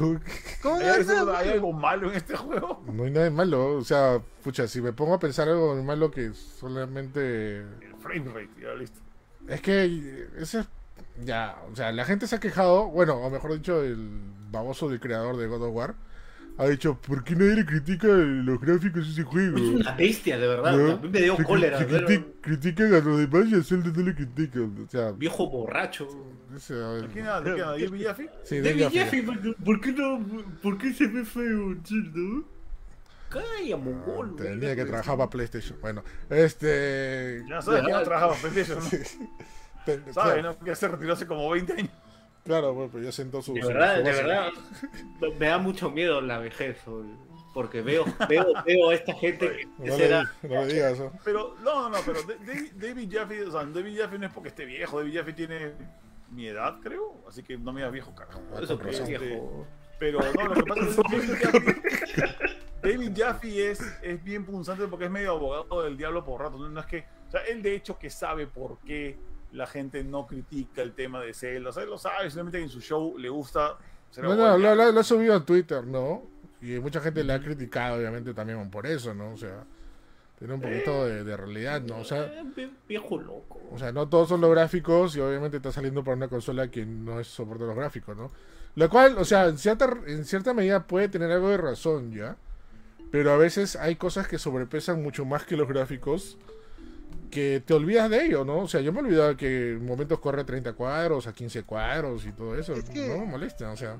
¿Cómo 0.62 0.76
¿Hay, 0.76 0.86
no 0.86 0.92
hay 0.92 1.04
nada 1.04 1.18
algo- 1.20 1.32
hay 1.32 1.44
malo? 1.46 1.52
algo 1.54 1.72
malo 1.72 2.10
en 2.10 2.16
este 2.16 2.36
juego? 2.36 2.84
No 2.86 3.02
hay 3.02 3.10
nada 3.10 3.30
malo. 3.30 3.74
O 3.78 3.82
sea, 3.82 4.20
pucha, 4.44 4.68
si 4.68 4.80
me 4.80 4.92
pongo 4.92 5.14
a 5.14 5.18
pensar 5.18 5.48
algo 5.48 5.74
malo 5.82 6.12
que 6.12 6.32
solamente 6.34 7.56
El 7.58 7.96
frame 8.00 8.26
rate, 8.32 8.50
ya 8.62 8.74
listo. 8.74 9.00
Es 9.48 9.60
que 9.60 10.28
ese 10.38 10.60
es- 10.60 10.68
ya, 11.24 11.56
o 11.72 11.74
sea, 11.74 11.90
la 11.90 12.04
gente 12.04 12.28
se 12.28 12.36
ha 12.36 12.40
quejado, 12.40 12.86
bueno, 12.90 13.16
o 13.16 13.28
mejor 13.28 13.54
dicho, 13.54 13.82
el 13.82 14.08
baboso 14.52 14.88
del 14.88 15.00
creador 15.00 15.36
de 15.36 15.48
God 15.48 15.62
of 15.64 15.74
War 15.74 15.94
ha 16.58 16.66
dicho, 16.66 17.00
¿por 17.00 17.22
qué 17.24 17.34
nadie 17.36 17.54
le 17.56 17.64
critica 17.64 18.08
los 18.08 18.60
gráficos 18.60 19.06
de 19.06 19.12
ese 19.12 19.22
juego? 19.22 19.56
Es 19.56 19.62
una 19.62 19.92
bestia, 19.94 20.36
de 20.38 20.46
verdad. 20.48 20.76
¿No? 20.76 20.92
A 20.92 20.96
mí 20.96 21.08
me 21.08 21.20
dio 21.20 21.36
Se- 21.36 21.44
cólera. 21.44 21.78
se 21.78 21.84
ver 21.84 22.04
a 22.04 22.06
criti- 22.06 22.16
un 22.18 22.32
critican 22.42 22.94
a 22.94 22.98
los 22.98 23.18
demás 23.18 23.48
y 23.48 23.54
a 23.54 23.62
Zelda 23.62 23.90
no 23.94 24.02
le 24.02 24.14
critican. 24.14 24.76
O 24.86 24.90
sea, 24.90 25.12
viejo 25.12 25.48
borracho. 25.48 26.08
ese, 26.56 26.74
a 26.74 26.88
ver, 26.88 27.02
¿De 27.02 27.08
quién. 27.08 27.24
¿De 27.26 27.56
David 27.86 28.06
Jaffe? 28.06 28.30
sí, 28.44 28.56
De 28.56 28.74
David 28.74 28.98
Jaffe. 28.98 29.22
¿por 29.22 29.40
qué- 29.40 29.54
¿por 29.64 29.80
qué 29.80 29.92
no? 29.92 30.26
¿Por 30.62 30.78
qué 30.78 30.92
se 30.92 31.06
ve 31.06 31.24
feo, 31.24 31.76
Zelda? 31.86 32.44
Calla, 33.28 33.76
mongol. 33.76 34.34
Ah, 34.38 34.42
Tenía 34.42 34.74
que 34.74 34.84
trabajar 34.86 35.16
para 35.18 35.28
PlayStation. 35.30 35.78
Bueno, 35.80 36.02
este. 36.30 37.44
Ya 37.48 37.60
sabes 37.62 37.82
que 37.84 37.92
no 37.92 38.02
trabajaba 38.02 38.34
en 38.34 38.40
PlayStation, 38.40 38.78
¿no? 38.82 38.90
¿Sabes, 40.12 40.12
claro, 40.12 40.42
no? 40.42 40.58
Que 40.58 40.74
se 40.74 40.88
retiró 40.88 41.12
hace 41.12 41.26
como 41.26 41.48
20 41.50 41.72
años. 41.74 41.90
Claro, 42.48 42.74
bueno, 42.74 42.90
pero 42.92 43.04
ya 43.04 43.12
sentó 43.12 43.40
su. 43.42 43.54
De 43.54 43.60
verdad, 43.64 43.98
su 43.98 44.02
de 44.04 44.12
verdad, 44.12 44.50
me 45.38 45.46
da 45.46 45.58
mucho 45.58 45.90
miedo 45.90 46.20
la 46.20 46.38
vejez, 46.38 46.78
porque 47.54 47.80
veo, 47.82 48.04
veo, 48.28 48.46
veo 48.66 48.90
a 48.90 48.94
esta 48.94 49.14
gente 49.14 49.48
que 49.56 49.66
No 49.78 49.84
le, 49.84 49.92
será, 49.96 50.32
no 50.42 50.64
le 50.64 50.72
digas 50.74 50.92
eso. 50.94 51.12
Pero, 51.24 51.54
no, 51.62 51.88
no, 51.88 51.90
no, 51.90 51.98
pero 52.04 52.20
Da- 52.22 52.34
David, 52.86 53.08
Jaffe, 53.12 53.44
o 53.44 53.50
sea, 53.52 53.64
David 53.64 54.00
Jaffe 54.00 54.18
no 54.18 54.26
es 54.26 54.32
porque 54.32 54.48
esté 54.48 54.64
viejo, 54.64 54.98
David 54.98 55.16
Jaffe 55.18 55.32
tiene 55.32 55.72
mi 56.30 56.46
edad, 56.48 56.78
creo, 56.82 57.22
así 57.28 57.42
que 57.42 57.56
no 57.56 57.72
me 57.72 57.80
da 57.82 57.90
viejo, 57.90 58.14
carajo. 58.14 58.40
Eso 58.60 58.78
que 58.78 58.90
es 58.90 58.98
razón. 59.00 59.08
viejo. 59.20 59.66
Pero 59.98 60.20
no, 60.20 60.44
lo 60.48 60.54
que 60.54 60.62
pasa 60.62 60.80
es 60.82 60.96
que 60.96 61.02
David 61.16 61.34
Jaffe, 61.42 62.36
David 62.82 63.12
Jaffe 63.16 63.70
es, 63.70 63.80
es 64.02 64.22
bien 64.22 64.44
punzante 64.44 64.86
porque 64.86 65.06
es 65.06 65.10
medio 65.10 65.32
abogado 65.32 65.82
del 65.82 65.96
diablo 65.96 66.24
por 66.24 66.40
rato. 66.40 66.58
No, 66.58 66.68
No 66.68 66.80
es 66.80 66.86
que, 66.86 67.04
o 67.28 67.30
sea, 67.30 67.40
él 67.46 67.62
de 67.62 67.74
hecho 67.74 67.98
que 67.98 68.08
sabe 68.10 68.46
por 68.46 68.78
qué 68.86 69.18
la 69.52 69.66
gente 69.66 70.04
no 70.04 70.26
critica 70.26 70.82
el 70.82 70.92
tema 70.92 71.20
de 71.20 71.32
sea, 71.72 71.82
él 71.82 71.90
lo 71.90 71.98
sabe, 71.98 72.24
simplemente 72.30 72.58
que 72.58 72.64
en 72.64 72.70
su 72.70 72.80
show 72.80 73.16
le 73.18 73.28
gusta 73.28 73.76
ser 74.10 74.24
No, 74.24 74.34
lo, 74.34 74.58
lo- 74.58 74.92
lo 74.92 75.00
ha 75.00 75.04
subido 75.04 75.34
a 75.34 75.44
Twitter, 75.44 75.86
¿no? 75.86 76.22
Y 76.60 76.78
mucha 76.80 77.00
gente 77.00 77.22
le 77.24 77.32
ha 77.32 77.40
criticado, 77.40 77.96
obviamente, 77.98 78.34
también 78.34 78.70
por 78.70 78.86
eso, 78.86 79.14
¿no? 79.14 79.30
O 79.32 79.36
sea, 79.36 79.64
tiene 80.38 80.54
un 80.54 80.60
poquito 80.60 81.04
de, 81.06 81.24
de 81.24 81.36
realidad, 81.36 81.80
¿no? 81.82 81.98
O 81.98 82.04
sea, 82.04 82.24
Eh, 82.24 82.42
vie- 82.56 82.70
viejo 82.88 83.18
loco. 83.18 83.60
o 83.72 83.78
sea, 83.78 83.92
no 83.92 84.08
todos 84.08 84.28
son 84.28 84.40
los 84.40 84.50
gráficos 84.50 85.16
y 85.16 85.20
obviamente 85.20 85.56
está 85.58 85.72
saliendo 85.72 86.02
para 86.04 86.16
una 86.16 86.28
consola 86.28 86.70
que 86.70 86.84
no 86.86 87.20
es 87.20 87.26
soporte 87.28 87.64
los 87.64 87.76
gráficos, 87.76 88.16
¿no? 88.16 88.30
Lo 88.74 88.88
cual, 88.90 89.16
o 89.18 89.24
sea, 89.24 89.46
en 89.46 89.58
cierta, 89.58 89.88
en 90.06 90.24
cierta 90.24 90.54
medida 90.54 90.86
puede 90.86 91.08
tener 91.08 91.30
algo 91.32 91.48
de 91.48 91.56
razón, 91.56 92.12
¿ya? 92.12 92.36
Pero 93.10 93.32
a 93.32 93.36
veces 93.36 93.74
hay 93.76 93.96
cosas 93.96 94.28
que 94.28 94.38
sobrepesan 94.38 95.02
mucho 95.02 95.24
más 95.24 95.44
que 95.44 95.56
los 95.56 95.66
gráficos 95.68 96.36
que 97.28 97.62
te 97.64 97.74
olvidas 97.74 98.08
de 98.10 98.24
ello, 98.26 98.44
¿no? 98.44 98.58
O 98.60 98.68
sea, 98.68 98.80
yo 98.80 98.92
me 98.92 99.00
olvidaba 99.00 99.36
que 99.36 99.70
en 99.72 99.84
momentos 99.86 100.18
corre 100.20 100.42
a 100.42 100.46
30 100.46 100.72
cuadros, 100.74 101.26
a 101.26 101.32
15 101.32 101.62
cuadros 101.64 102.24
y 102.26 102.32
todo 102.32 102.56
eso. 102.58 102.72
Es 102.74 102.88
que- 102.90 103.08
No 103.08 103.18
me 103.18 103.26
molesta, 103.26 103.70
o 103.70 103.76
sea. 103.76 103.98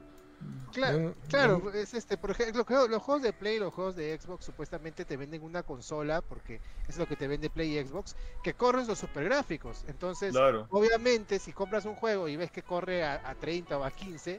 Claro, 0.73 0.99
No, 1.01 1.15
claro, 1.29 1.61
no. 1.65 1.71
es 1.73 1.95
este, 1.95 2.17
por 2.17 2.31
ejemplo, 2.31 2.65
los, 2.69 2.89
los 2.89 3.03
juegos 3.03 3.23
de 3.23 3.33
Play, 3.33 3.59
los 3.59 3.75
juegos 3.75 3.97
de 3.97 4.17
Xbox 4.21 4.45
supuestamente 4.45 5.05
te 5.05 5.17
venden 5.17 5.43
una 5.43 5.65
consola, 5.65 6.23
porque 6.23 6.61
es 6.87 6.97
lo 6.97 7.07
que 7.09 7.17
te 7.17 7.27
vende 7.27 7.51
Play 7.51 7.77
y 7.77 7.85
Xbox, 7.85 8.15
que 8.45 8.55
corres 8.55 8.87
los 8.87 9.01
super 9.01 9.25
gráficos. 9.25 9.85
Entonces, 9.89 10.31
Claro. 10.33 10.69
obviamente, 10.71 11.41
si 11.41 11.53
compras 11.53 11.87
un 11.87 11.97
juego 11.97 12.29
y 12.29 12.37
ves 12.37 12.53
que 12.53 12.63
corre 12.63 13.03
a, 13.03 13.29
a 13.29 13.35
30 13.35 13.79
o 13.79 13.85
a 13.85 13.91
15, 13.91 14.39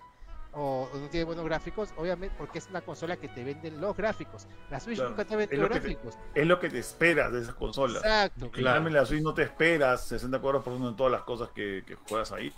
o, 0.54 0.90
o 0.92 0.98
no 0.98 1.08
tiene 1.10 1.26
buenos 1.26 1.46
gráficos, 1.46 1.94
obviamente, 1.98 2.36
porque 2.38 2.58
es 2.58 2.68
una 2.70 2.82
consola 2.82 3.18
que 3.18 3.28
te 3.28 3.44
venden 3.44 3.80
los 3.80 3.96
gráficos. 3.96 4.48
La 4.70 4.80
Switch 4.80 4.96
Claro, 4.98 5.12
nunca 5.12 5.26
te 5.26 5.36
vende 5.36 5.56
lo 5.58 5.64
los 5.64 5.72
te- 5.72 5.80
gráficos. 5.80 6.18
Es 6.34 6.48
lo 6.48 6.60
que 6.60 6.70
te 6.70 6.80
esperas 6.80 7.32
de 7.32 7.42
esas 7.42 7.54
consolas. 7.56 7.98
Exacto. 8.04 8.50
Cambio, 8.52 8.88
en 8.88 8.94
la 8.94 9.06
Switch 9.06 9.22
no 9.22 9.34
te 9.34 9.44
esperas 9.44 10.06
60 10.08 10.40
cuadros 10.40 10.64
por 10.64 10.74
uno 10.74 10.90
en 10.90 10.96
todas 10.96 11.12
las 11.12 11.22
cosas 11.24 11.50
que, 11.50 11.84
que 11.86 11.96
juegas 11.96 12.32
ahí. 12.32 12.52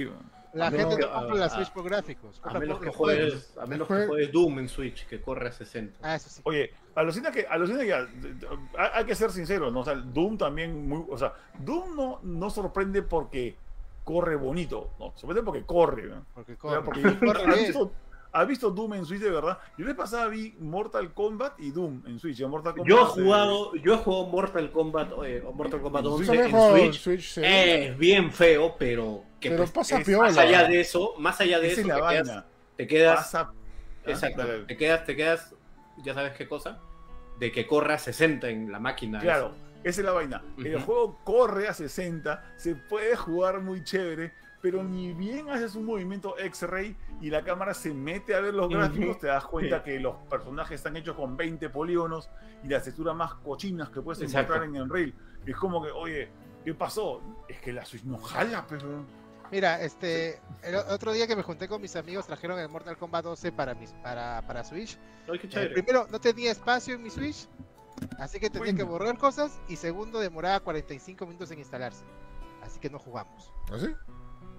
La 0.54 0.68
A 0.68 0.72
gente 0.72 0.86
menos 0.86 1.00
no 1.00 1.14
compra 1.14 1.36
a- 1.36 1.40
la 1.40 1.46
a- 1.46 1.50
Switch 1.50 1.72
por 1.72 1.84
gráficos. 1.86 2.40
A 2.44 2.54
menos 2.60 2.78
por 2.78 2.88
que 2.88 2.94
juegues, 2.94 3.58
a 3.58 3.66
menos 3.66 3.88
que 3.88 4.06
juegues 4.08 4.32
Doom 4.32 4.60
en 4.60 4.70
Switch, 4.70 5.06
que 5.08 5.22
corre 5.22 5.50
a 5.50 5.52
60. 5.52 6.00
Ah, 6.02 6.16
eso 6.16 6.30
sí. 6.30 6.42
Oye, 6.46 6.72
alucina 6.96 7.32
que, 7.32 7.46
alucina 7.50 7.84
que 7.84 7.94
hay, 7.94 8.08
hay 8.78 9.06
que 9.06 9.16
ser 9.16 9.32
sincero, 9.32 9.70
¿no? 9.72 9.82
O 9.82 9.86
sea, 9.86 9.96
Doom 9.96 10.38
también 10.38 10.88
muy, 10.88 11.06
o 11.10 11.18
sea, 11.18 11.34
Doom 11.60 11.96
no, 11.96 12.20
no 12.24 12.50
sorprende 12.50 13.02
porque 13.02 13.56
corre 14.04 14.36
bonito, 14.36 14.92
no, 15.00 15.14
sorprende 15.16 15.44
porque 15.44 15.64
corre, 15.66 16.08
¿no? 16.08 16.26
Porque 16.34 16.54
O 16.62 16.70
sea, 16.70 16.82
corre. 16.82 17.02
porque 17.02 17.20
corre 17.26 17.44
¿has 17.52 17.60
visto, 17.60 17.92
has 18.34 18.48
visto 18.48 18.72
Doom 18.72 18.94
en 18.96 19.06
Switch 19.06 19.22
de 19.22 19.30
verdad? 19.30 19.58
Yo 19.78 19.86
la 19.86 19.92
vez 19.92 19.98
pasada 19.98 20.28
vi 20.28 20.56
Mortal 20.60 21.14
Kombat 21.14 21.60
y 21.60 21.72
Doom 21.72 22.04
en 22.08 22.20
Switch. 22.20 22.40
en 22.42 22.50
Mortal 22.50 22.74
Kombat, 22.74 22.90
Yo 22.90 22.98
he 23.00 23.02
eh, 23.02 23.06
jugado, 23.24 23.76
yo 23.76 23.94
he 23.94 23.98
jugado 23.98 24.26
Mortal 24.28 24.72
Kombat, 24.72 25.12
eh, 25.26 25.44
o 25.46 25.52
Mortal 25.54 25.82
Kombat 25.82 26.02
en 26.06 26.12
11 26.12 26.26
Yo 26.26 26.34
Switch. 26.34 26.52
me 26.54 26.60
en 26.86 26.94
Switch. 26.94 27.02
Switch, 27.02 27.34
sí. 27.34 27.42
Es 27.44 27.98
bien 27.98 28.32
feo, 28.32 28.76
pero 28.78 29.24
que 29.40 29.50
pero 29.50 29.64
pues, 29.64 29.72
pasa 29.72 30.00
es- 30.00 30.06
piola. 30.06 30.28
más 30.30 30.38
allá 30.38 30.64
de 30.68 30.80
eso, 30.82 31.14
más 31.18 31.42
allá 31.42 31.60
de 31.60 31.68
esa 31.72 31.82
eso, 31.82 31.90
es 31.90 31.96
te 31.96 32.02
quedas, 32.24 32.46
te 32.78 32.88
quedas, 32.88 33.18
Pasa, 33.20 33.52
exacto, 34.06 34.38
Dale. 34.42 34.64
te 34.66 34.78
quedas, 34.78 35.06
te 35.06 35.16
quedas, 35.16 35.56
ya 36.04 36.14
sabes 36.14 36.34
qué 36.34 36.48
cosa, 36.48 36.80
de 37.40 37.52
que 37.52 37.66
corra 37.68 37.96
a 37.96 37.98
60 37.98 38.50
en 38.50 38.72
la 38.72 38.80
máquina. 38.80 39.20
Claro, 39.20 39.48
eso. 39.48 39.71
Esa 39.84 40.02
es 40.02 40.06
la 40.06 40.12
vaina. 40.12 40.44
El 40.58 40.82
juego 40.82 41.20
corre 41.24 41.68
a 41.68 41.74
60, 41.74 42.54
se 42.58 42.76
puede 42.76 43.16
jugar 43.16 43.62
muy 43.62 43.84
chévere, 43.84 44.34
pero 44.62 44.84
ni 44.84 45.14
bien 45.14 45.50
haces 45.50 45.74
un 45.76 45.86
movimiento 45.86 46.38
X-ray 46.38 46.96
y 47.20 47.30
la 47.32 47.44
cámara 47.44 47.74
se 47.74 47.94
mete 47.94 48.36
a 48.36 48.42
ver 48.42 48.54
los 48.54 48.70
gráficos, 48.70 49.18
te 49.20 49.28
das 49.28 49.46
cuenta 49.46 49.80
Sí. 49.80 49.84
que 49.86 50.00
los 50.00 50.16
personajes 50.30 50.76
están 50.76 50.96
hechos 50.98 51.16
con 51.16 51.36
20 51.36 51.70
polígonos 51.70 52.30
y 52.64 52.68
las 52.68 52.84
texturas 52.84 53.16
más 53.16 53.34
cochinas 53.36 53.90
que 53.90 54.02
puedes 54.02 54.22
Exacto. 54.22 54.54
encontrar 54.54 54.70
en 54.76 54.82
Unreal. 54.82 55.14
Es 55.46 55.56
como 55.56 55.84
que, 55.84 55.90
oye, 55.92 56.30
¿Qué 56.64 56.76
pasó? 56.76 57.20
Es 57.50 57.60
que 57.60 57.74
la 57.74 57.84
Switch 57.84 58.04
no 58.04 58.20
jala, 58.20 58.64
pero. 58.70 59.04
Mira, 59.52 59.82
este, 59.82 60.40
el 60.62 60.76
otro 60.76 61.12
día 61.12 61.26
que 61.26 61.36
me 61.36 61.42
junté 61.42 61.68
con 61.68 61.82
mis 61.82 61.96
amigos 61.96 62.28
trajeron 62.28 62.60
el 62.60 62.70
Mortal 62.70 62.96
Kombat 62.98 63.24
12 63.26 63.52
para 63.52 63.74
mis, 63.74 63.92
para, 63.94 64.44
para 64.46 64.64
Switch. 64.64 64.96
Ay, 65.28 65.40
qué 65.40 65.48
Eh, 65.48 65.50
chévere. 65.50 65.74
primero, 65.74 66.06
no 66.12 66.20
tenía 66.22 66.52
espacio 66.52 66.94
en 66.94 67.02
mi 67.02 67.10
Switch, 67.10 67.48
así 68.18 68.40
que 68.40 68.50
tenía 68.50 68.74
que 68.74 68.84
borrar 68.84 69.18
cosas. 69.18 69.60
Y 69.68 69.76
segundo, 69.76 70.20
demoraba 70.20 70.60
45 70.60 71.26
minutos 71.26 71.52
en 71.52 71.60
instalarse. 71.60 72.04
Así 72.62 72.80
que 72.80 72.90
no 72.90 73.00
jugamos. 73.00 73.52
¿Así? 73.72 73.88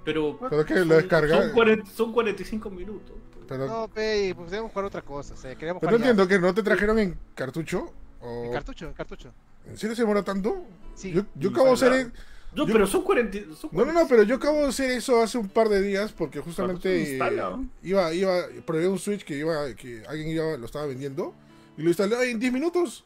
Pero, 0.04 0.38
Pero 0.50 0.64
que 0.64 0.74
lo 0.74 0.80
son- 0.80 0.88
descarga. 0.88 1.42
Son, 1.42 1.52
40 1.52 1.90
son 1.90 2.12
45 2.12 2.70
minutos. 2.70 3.16
Pero, 3.48 3.66
No, 3.66 3.88
pe, 3.88 4.32
pues 4.36 4.50
debemos 4.50 4.72
jugar 4.72 4.86
otra 4.86 5.02
cosa. 5.02 5.34
O 5.34 5.36
sea, 5.36 5.54
queríamos 5.54 5.80
pero 5.80 5.92
no 5.92 5.96
entiendo 5.98 6.26
que 6.26 6.38
no 6.38 6.52
te 6.54 6.62
trajeron 6.62 6.98
en 6.98 7.18
cartucho. 7.34 7.92
¿O... 8.20 8.44
En 8.46 8.52
cartucho, 8.52 8.86
en 8.86 8.94
cartucho. 8.94 9.32
¿En 9.66 9.76
serio 9.76 9.94
se 9.94 10.02
demora 10.02 10.22
tanto? 10.22 10.64
Sí. 10.94 11.12
Yo, 11.36 11.50
acabo 11.50 11.66
de 11.68 11.72
hacer. 11.74 12.12
No, 12.54 12.66
Yo- 12.66 12.72
pero 12.72 12.86
son 12.86 13.02
40. 13.02 13.38
son 13.56 13.70
No, 13.72 13.84
no, 13.84 13.92
no, 13.92 14.06
pero 14.08 14.24
yo 14.24 14.36
acabo 14.36 14.58
de 14.58 14.66
hacer 14.66 14.90
eso 14.90 15.22
hace 15.22 15.38
un 15.38 15.48
par 15.48 15.68
de 15.68 15.80
días 15.80 16.12
porque 16.12 16.40
justamente 16.40 17.00
instala, 17.12 17.48
eh, 17.48 17.50
¿no? 17.56 17.68
iba, 17.82 18.12
iba, 18.12 18.42
probé 18.66 18.88
un 18.88 18.98
Switch 18.98 19.24
que 19.24 19.36
iba, 19.38 19.72
que 19.74 20.02
alguien 20.08 20.28
iba, 20.28 20.56
lo 20.58 20.66
estaba 20.66 20.86
vendiendo 20.86 21.32
y 21.78 21.82
lo 21.82 21.88
instalé 21.88 22.30
en 22.30 22.38
10 22.40 22.52
minutos. 22.52 23.04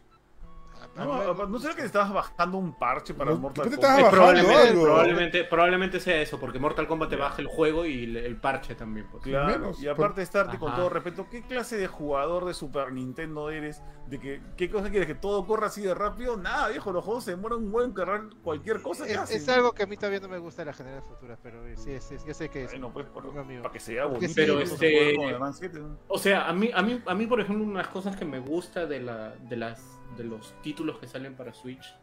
No, 0.96 1.46
¿no 1.46 1.58
será 1.58 1.74
que 1.74 1.82
estabas 1.82 2.12
bajando 2.12 2.58
un 2.58 2.78
parche 2.78 3.14
para 3.14 3.30
No, 3.32 3.38
Mortal 3.38 3.64
¿qué 3.68 3.76
te 3.76 3.82
Kombat? 3.82 4.00
Eh, 4.00 4.06
probablemente, 4.10 4.68
algo? 4.68 4.82
probablemente, 4.84 5.44
probablemente 5.44 6.00
sea 6.00 6.20
eso, 6.20 6.40
porque 6.40 6.58
Mortal 6.58 6.86
Kombat 6.86 7.10
te 7.10 7.16
baja 7.16 7.40
el 7.42 7.46
juego 7.48 7.84
y 7.84 8.04
el, 8.04 8.16
el 8.16 8.36
parche 8.36 8.74
también. 8.74 9.06
pues. 9.10 9.22
Claro, 9.22 9.46
menos, 9.58 9.82
y 9.82 9.88
aparte 9.88 10.16
de 10.20 10.24
estarte 10.24 10.58
con 10.58 10.74
todo 10.74 10.88
respeto, 10.88 11.26
¿qué 11.30 11.42
clase 11.42 11.76
de 11.76 11.86
jugador 11.86 12.44
de 12.44 12.54
Super 12.54 12.92
Nintendo 12.92 13.50
eres? 13.50 13.82
¿De 14.06 14.18
que, 14.20 14.40
¿Qué 14.56 14.70
cosa 14.70 14.88
quieres? 14.90 15.06
¿Que 15.06 15.14
todo 15.14 15.46
corra 15.46 15.66
así 15.66 15.82
de 15.82 15.92
rápido? 15.94 16.36
Nada, 16.36 16.68
viejo, 16.68 16.92
los 16.92 17.04
juegos 17.04 17.24
se 17.24 17.32
demoran 17.32 17.58
un 17.58 17.72
buen 17.72 17.92
cargar 17.92 18.22
cualquier 18.42 18.80
cosa 18.82 19.04
Es, 19.06 19.48
algo 19.48 19.72
que 19.72 19.82
a 19.82 19.86
mí 19.86 19.96
todavía 19.96 20.20
no 20.20 20.28
me 20.28 20.38
gusta 20.38 20.62
de 20.62 20.66
las 20.66 20.76
generaciones 20.76 21.08
futuras, 21.12 21.38
pero 21.42 21.60
sí, 21.76 21.90
es, 21.92 22.10
es- 22.12 22.24
yo 22.24 22.32
sé 22.34 22.48
que 22.48 22.64
es. 22.64 22.70
Bueno, 22.70 22.92
pues, 22.92 23.06
por- 23.06 23.32
para 23.32 23.70
que 23.72 23.80
sea 23.80 24.04
bonito. 24.06 24.28
sí, 24.28 24.32
Pero 24.34 24.58
a 24.58 24.62
este- 24.62 24.92
jugar 24.92 25.16
con 25.16 25.34
el 25.34 25.38
Man 25.40 25.54
7, 25.54 25.78
¿no? 25.80 25.98
O 26.08 26.18
sea, 26.18 26.48
a 26.48 26.52
mí, 26.52 26.70
a 26.74 26.82
mí, 26.82 27.02
a 27.06 27.14
mí, 27.14 27.26
por 27.26 27.40
ejemplo, 27.40 27.64
unas 27.64 27.88
cosas 27.88 28.16
que 28.16 28.24
me 28.24 28.38
gusta 28.38 28.86
de 28.86 29.00
la, 29.00 29.30
de 29.30 29.56
las, 29.56 29.95
de 30.16 30.24
los 30.24 30.54
títulos 30.62 30.98
que 30.98 31.06
salen 31.06 31.34
para 31.34 31.52
Switch, 31.54 31.94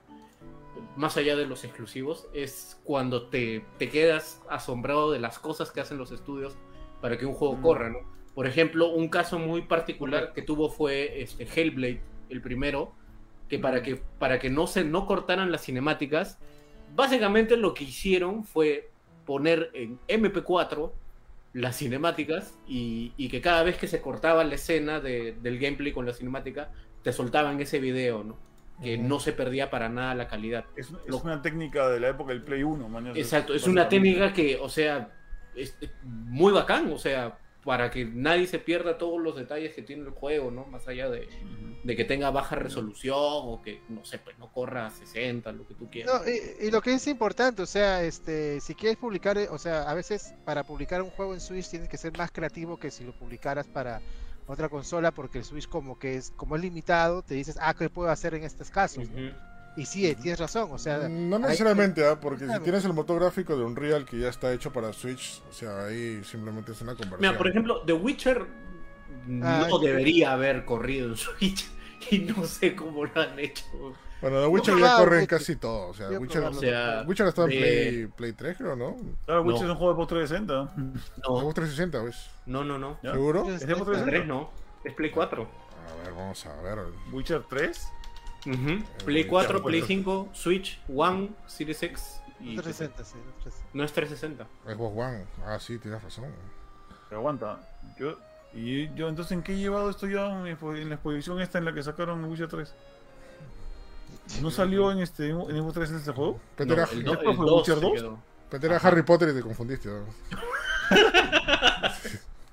más 0.97 1.17
allá 1.17 1.35
de 1.35 1.45
los 1.45 1.63
exclusivos, 1.63 2.27
es 2.33 2.79
cuando 2.83 3.27
te, 3.27 3.63
te 3.77 3.89
quedas 3.89 4.41
asombrado 4.49 5.11
de 5.11 5.19
las 5.19 5.39
cosas 5.39 5.71
que 5.71 5.81
hacen 5.81 5.97
los 5.97 6.11
estudios 6.11 6.55
para 7.01 7.17
que 7.17 7.25
un 7.25 7.33
juego 7.33 7.55
Mm. 7.57 7.61
corra, 7.61 7.89
¿no? 7.89 7.99
Por 8.33 8.47
ejemplo, 8.47 8.89
un 8.89 9.09
caso 9.09 9.37
muy 9.37 9.61
particular 9.63 10.33
que 10.33 10.41
tuvo 10.41 10.69
fue 10.69 11.21
este 11.21 11.43
Hellblade, 11.45 12.01
el 12.29 12.41
primero, 12.41 12.93
que 13.49 13.59
para 13.59 13.83
que, 13.83 13.97
para 14.17 14.39
que 14.39 14.49
no 14.49 14.65
se 14.65 14.83
no 14.83 15.05
cortaran 15.05 15.51
las 15.51 15.61
cinemáticas, 15.65 16.39
básicamente 16.95 17.57
lo 17.57 17.73
que 17.75 17.83
hicieron 17.83 18.43
fue 18.43 18.89
poner 19.25 19.69
en 19.73 19.99
MP4 20.07 20.91
las 21.53 21.77
cinemáticas 21.77 22.57
y, 22.67 23.13
y 23.15 23.29
que 23.29 23.41
cada 23.41 23.61
vez 23.61 23.77
que 23.77 23.87
se 23.87 24.01
cortaba 24.01 24.43
la 24.43 24.55
escena 24.55 24.99
de- 24.99 25.33
del 25.33 25.59
gameplay 25.59 25.91
con 25.91 26.05
la 26.07 26.13
cinemática, 26.13 26.71
te 27.03 27.13
soltaban 27.13 27.59
ese 27.61 27.79
video, 27.79 28.23
¿no? 28.23 28.37
Que 28.81 28.97
no 28.97 29.19
se 29.19 29.33
perdía 29.33 29.69
para 29.69 29.87
nada 29.87 30.15
la 30.15 30.27
calidad. 30.27 30.65
Es, 30.75 30.87
es 30.87 30.93
Lo- 31.07 31.19
una 31.19 31.41
técnica 31.41 31.89
de 31.89 31.99
la 31.99 32.09
época 32.09 32.31
del 32.33 32.43
Play 32.43 32.63
1, 32.63 32.89
man. 32.89 33.07
Exacto, 33.15 33.53
es 33.53 33.67
una 33.67 33.87
técnica 33.87 34.33
que, 34.33 34.57
o 34.57 34.67
sea, 34.69 35.11
es 35.55 35.77
es 35.79 35.91
muy 36.03 36.51
bacán, 36.51 36.91
o 36.91 36.97
sea, 36.97 37.37
para 37.63 37.89
que 37.91 38.03
nadie 38.03 38.47
se 38.47 38.59
pierda 38.59 38.97
todos 38.97 39.21
los 39.21 39.35
detalles 39.37 39.73
que 39.73 39.83
tiene 39.83 40.03
el 40.03 40.09
juego, 40.09 40.51
¿no? 40.51 40.65
Más 40.65 40.85
allá 40.87 41.09
de, 41.09 41.29
de 41.83 41.95
que 41.95 42.03
tenga 42.03 42.29
baja 42.31 42.55
resolución 42.55 43.15
o 43.17 43.61
que, 43.63 43.79
no 43.87 44.03
sé, 44.03 44.17
pues 44.17 44.37
no 44.39 44.51
corra 44.51 44.87
a 44.87 44.89
60, 44.91 45.51
lo 45.53 45.65
que 45.67 45.75
tú 45.75 45.89
quieras. 45.89 46.13
No, 46.25 46.29
y, 46.29 46.67
y 46.67 46.71
lo 46.71 46.81
que 46.81 46.93
es 46.95 47.07
importante, 47.07 47.61
o 47.61 47.65
sea, 47.65 48.03
este, 48.03 48.59
si 48.59 48.75
quieres 48.75 48.97
publicar, 48.97 49.37
eh, 49.37 49.47
o 49.49 49.57
sea, 49.59 49.83
a 49.89 49.93
veces 49.93 50.33
para 50.43 50.63
publicar 50.63 51.01
un 51.01 51.11
juego 51.11 51.33
en 51.35 51.39
Switch 51.39 51.69
tienes 51.69 51.87
que 51.87 51.97
ser 51.97 52.17
más 52.17 52.31
creativo 52.31 52.77
que 52.77 52.91
si 52.91 53.05
lo 53.05 53.13
publicaras 53.13 53.67
para 53.67 54.01
otra 54.47 54.69
consola, 54.69 55.11
porque 55.11 55.39
el 55.39 55.43
Switch 55.45 55.67
como 55.67 55.97
que 55.97 56.15
es, 56.17 56.31
como 56.35 56.55
es 56.55 56.61
limitado, 56.61 57.21
te 57.21 57.35
dices, 57.35 57.57
ah, 57.61 57.73
¿qué 57.73 57.89
puedo 57.89 58.09
hacer 58.09 58.33
en 58.35 58.43
estos 58.43 58.69
casos? 58.69 59.05
Ujú. 59.05 59.29
Y 59.75 59.85
sí, 59.85 60.05
eh, 60.05 60.15
tienes 60.15 60.39
razón, 60.39 60.69
o 60.71 60.77
sea, 60.77 61.09
No 61.09 61.37
hay- 61.37 61.41
necesariamente, 61.43 62.05
¿ah? 62.07 62.19
porque 62.19 62.41
si 62.41 62.45
Claro. 62.45 62.63
tienes 62.63 62.85
el 62.85 62.93
motor 62.93 63.19
gráfico 63.19 63.57
de 63.57 63.63
Unreal 63.63 64.05
que 64.05 64.19
ya 64.19 64.29
está 64.29 64.53
hecho 64.53 64.71
para 64.71 64.93
Switch, 64.93 65.41
o 65.49 65.53
sea, 65.53 65.85
ahí 65.85 66.23
simplemente 66.23 66.73
es 66.73 66.81
una 66.81 66.91
conversión. 66.93 67.21
Mira, 67.21 67.37
por 67.37 67.47
ejemplo, 67.47 67.81
The 67.85 67.93
Witcher 67.93 68.45
Ah, 69.41 69.67
no 69.69 69.79
sí. 69.79 69.85
debería 69.87 70.33
haber 70.33 70.65
corrido 70.65 71.07
en 71.09 71.15
Switch 71.17 71.65
y 72.11 72.19
no 72.19 72.45
sé 72.45 72.75
cómo 72.75 73.05
lo 73.05 73.21
han 73.21 73.39
hecho. 73.39 73.63
Bueno, 74.23 74.41
The 74.41 74.47
Witcher 74.47 74.73
No, 74.75 74.79
ya 74.79 74.97
corre 74.97 75.19
en 75.19 75.25
casi 75.27 75.55
todo. 75.57 75.89
O 75.89 75.93
sea, 75.93 76.07
a 76.07 76.11
Witcher. 76.11 76.43
O 76.45 76.53
sea, 76.53 77.03
Witcher 77.05 77.27
está 77.27 77.43
en 77.43 77.49
de- 77.49 77.57
Play, 77.59 78.07
Play 78.07 78.33
3, 78.33 78.57
creo, 78.57 78.75
¿no? 78.75 78.95
Claro, 79.25 79.41
Witcher 79.43 79.65
No. 79.65 79.67
es 79.67 79.71
un 79.73 79.77
juego 79.77 79.93
de 79.93 79.97
post 79.97 80.09
360. 80.09 80.53
No, 81.27 81.39
Xbox 81.39 81.53
360, 81.55 82.01
¿ves? 82.03 82.29
no, 82.45 82.63
no, 82.63 82.79
no. 82.79 82.97
¿Seguro? 83.01 83.43
Es- 83.49 83.61
¿Es 83.61 83.67
de 83.67 83.73
es- 83.73 83.77
Xbox 83.77 83.89
El 83.89 84.03
3 84.05 84.23
360? 84.23 84.33
no, 84.33 84.49
es 84.85 84.93
Play 84.93 85.11
4. 85.11 85.41
A 85.43 86.03
ver, 86.03 86.13
vamos 86.13 86.45
a 86.45 86.61
ver. 86.61 86.79
Witcher 87.11 87.43
3. 87.49 87.87
Ujú. 88.47 88.83
Play 89.05 89.25
4, 89.27 89.57
ya, 89.59 89.63
Play 89.63 89.81
bueno. 89.81 89.87
5, 89.87 90.29
Switch, 90.33 90.79
One, 90.93 91.29
Series 91.45 91.83
X 91.83 92.21
y 92.39 92.55
360, 92.55 93.03
sí, 93.03 93.13
360. 93.41 93.67
no 93.73 93.83
es 93.83 93.93
360. 93.93 94.47
Xbox 94.73 94.97
One. 94.97 95.25
Ah, 95.45 95.59
sí, 95.59 95.77
tienes 95.79 96.01
razón. 96.01 96.25
Pero 97.09 97.19
aguanta. 97.19 97.59
Yo, 97.99 98.17
y 98.53 98.93
yo, 98.95 99.07
entonces, 99.09 99.31
¿en 99.33 99.43
qué 99.43 99.53
he 99.53 99.57
llevado 99.57 99.89
esto 99.89 100.07
ya 100.07 100.27
en 100.45 100.87
la 100.89 100.95
exposición 100.95 101.41
esta 101.41 101.57
en 101.57 101.65
la 101.65 101.73
que 101.73 101.83
sacaron 101.83 102.23
Witcher 102.25 102.47
3? 102.47 102.73
¿No 104.41 104.51
salió 104.51 104.91
en 104.91 104.99
este 104.99 105.29
en 105.29 105.37
Xbox 105.37 105.73
360 105.73 105.97
este 105.99 106.11
juego? 106.13 106.39
Pero 106.55 106.73
era, 106.73 106.83
el, 106.91 107.03
do- 107.03 107.11
do- 107.11 107.17
¿Después 107.17 107.31
el 107.31 107.37
fue 107.37 107.45
2 107.45 107.55
Witcher 107.57 107.75
se 107.75 107.81
2? 107.81 107.93
quedó. 107.93 108.19
pero 108.49 108.65
era 108.67 108.77
Harry 108.77 109.01
Potter 109.03 109.29
y 109.29 109.33
te 109.33 109.41
confundiste. 109.41 109.89
¿no? 109.89 110.05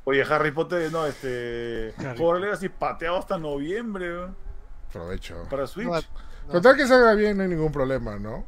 Oye, 0.05 0.23
Harry 0.23 0.51
Potter, 0.51 0.91
no, 0.91 1.07
este. 1.07 1.95
Hogwarts 1.99 2.41
Legacy 2.43 2.69
pateado 2.69 3.19
hasta 3.19 3.39
noviembre 3.39 4.09
¿no? 4.09 4.35
Aprovecho. 4.89 5.47
para 5.51 5.66
Switch. 5.66 5.87
No, 5.87 5.95
no. 5.97 6.53
Con 6.53 6.62
tal 6.62 6.77
que 6.77 6.87
salga 6.87 7.15
bien, 7.15 7.37
no 7.37 7.43
hay 7.45 7.49
ningún 7.49 7.70
problema, 7.70 8.19
¿no? 8.19 8.45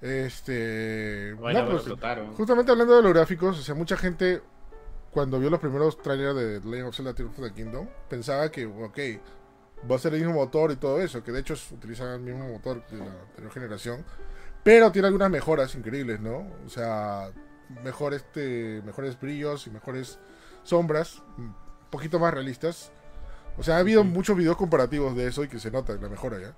Este. 0.00 1.32
Bueno, 1.38 1.60
no, 1.60 1.64
pues, 1.66 1.76
explotaron. 1.78 2.34
justamente 2.34 2.70
hablando 2.72 2.96
de 2.96 3.02
los 3.02 3.12
gráficos, 3.12 3.58
o 3.58 3.62
sea, 3.62 3.74
mucha 3.74 3.96
gente 3.96 4.42
cuando 5.10 5.38
vio 5.40 5.50
los 5.50 5.60
primeros 5.60 6.00
trailers 6.00 6.34
de 6.36 6.60
The 6.60 6.68
Legend 6.68 6.88
of 6.88 6.96
Zelda 6.96 7.14
Tears 7.14 7.30
of 7.38 7.44
the 7.44 7.52
Kingdom 7.52 7.86
pensaba 8.08 8.50
que, 8.50 8.66
ok, 8.66 8.98
va 9.90 9.96
a 9.96 9.98
ser 9.98 10.14
el 10.14 10.20
mismo 10.20 10.34
motor 10.34 10.70
y 10.72 10.76
todo 10.76 11.00
eso, 11.00 11.22
que 11.22 11.32
de 11.32 11.40
hecho 11.40 11.54
utilizan 11.72 12.08
el 12.08 12.20
mismo 12.20 12.48
motor 12.48 12.86
de 12.88 12.98
la 12.98 13.04
anterior 13.06 13.52
generación, 13.52 14.04
pero 14.62 14.92
tiene 14.92 15.08
algunas 15.08 15.30
mejoras 15.30 15.74
increíbles, 15.74 16.20
¿no? 16.20 16.46
O 16.64 16.68
sea, 16.68 17.30
mejor 17.82 18.14
este, 18.14 18.82
mejores 18.84 19.18
brillos 19.20 19.66
y 19.66 19.70
mejores 19.70 20.18
sombras, 20.62 21.22
un 21.36 21.54
poquito 21.90 22.18
más 22.18 22.32
realistas. 22.32 22.92
O 23.58 23.62
sea, 23.62 23.76
ha 23.76 23.80
habido 23.80 24.04
muchos 24.04 24.36
videos 24.36 24.56
comparativos 24.56 25.14
de 25.16 25.26
eso 25.26 25.44
y 25.44 25.48
que 25.48 25.58
se 25.58 25.70
nota 25.70 25.94
la 25.94 26.08
mejora 26.08 26.38
ya. 26.40 26.54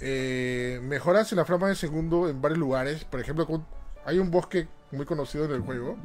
Eh, 0.00 0.80
mejoras 0.82 1.30
en 1.32 1.38
la 1.38 1.44
frama 1.44 1.68
de 1.68 1.74
segundo 1.74 2.28
en 2.28 2.40
varios 2.40 2.58
lugares. 2.58 3.04
Por 3.04 3.20
ejemplo, 3.20 3.46
con- 3.46 3.66
hay 4.04 4.18
un 4.18 4.30
bosque 4.30 4.68
muy 4.92 5.06
conocido 5.06 5.44
en 5.44 5.52
el 5.52 5.60
juego 5.60 5.96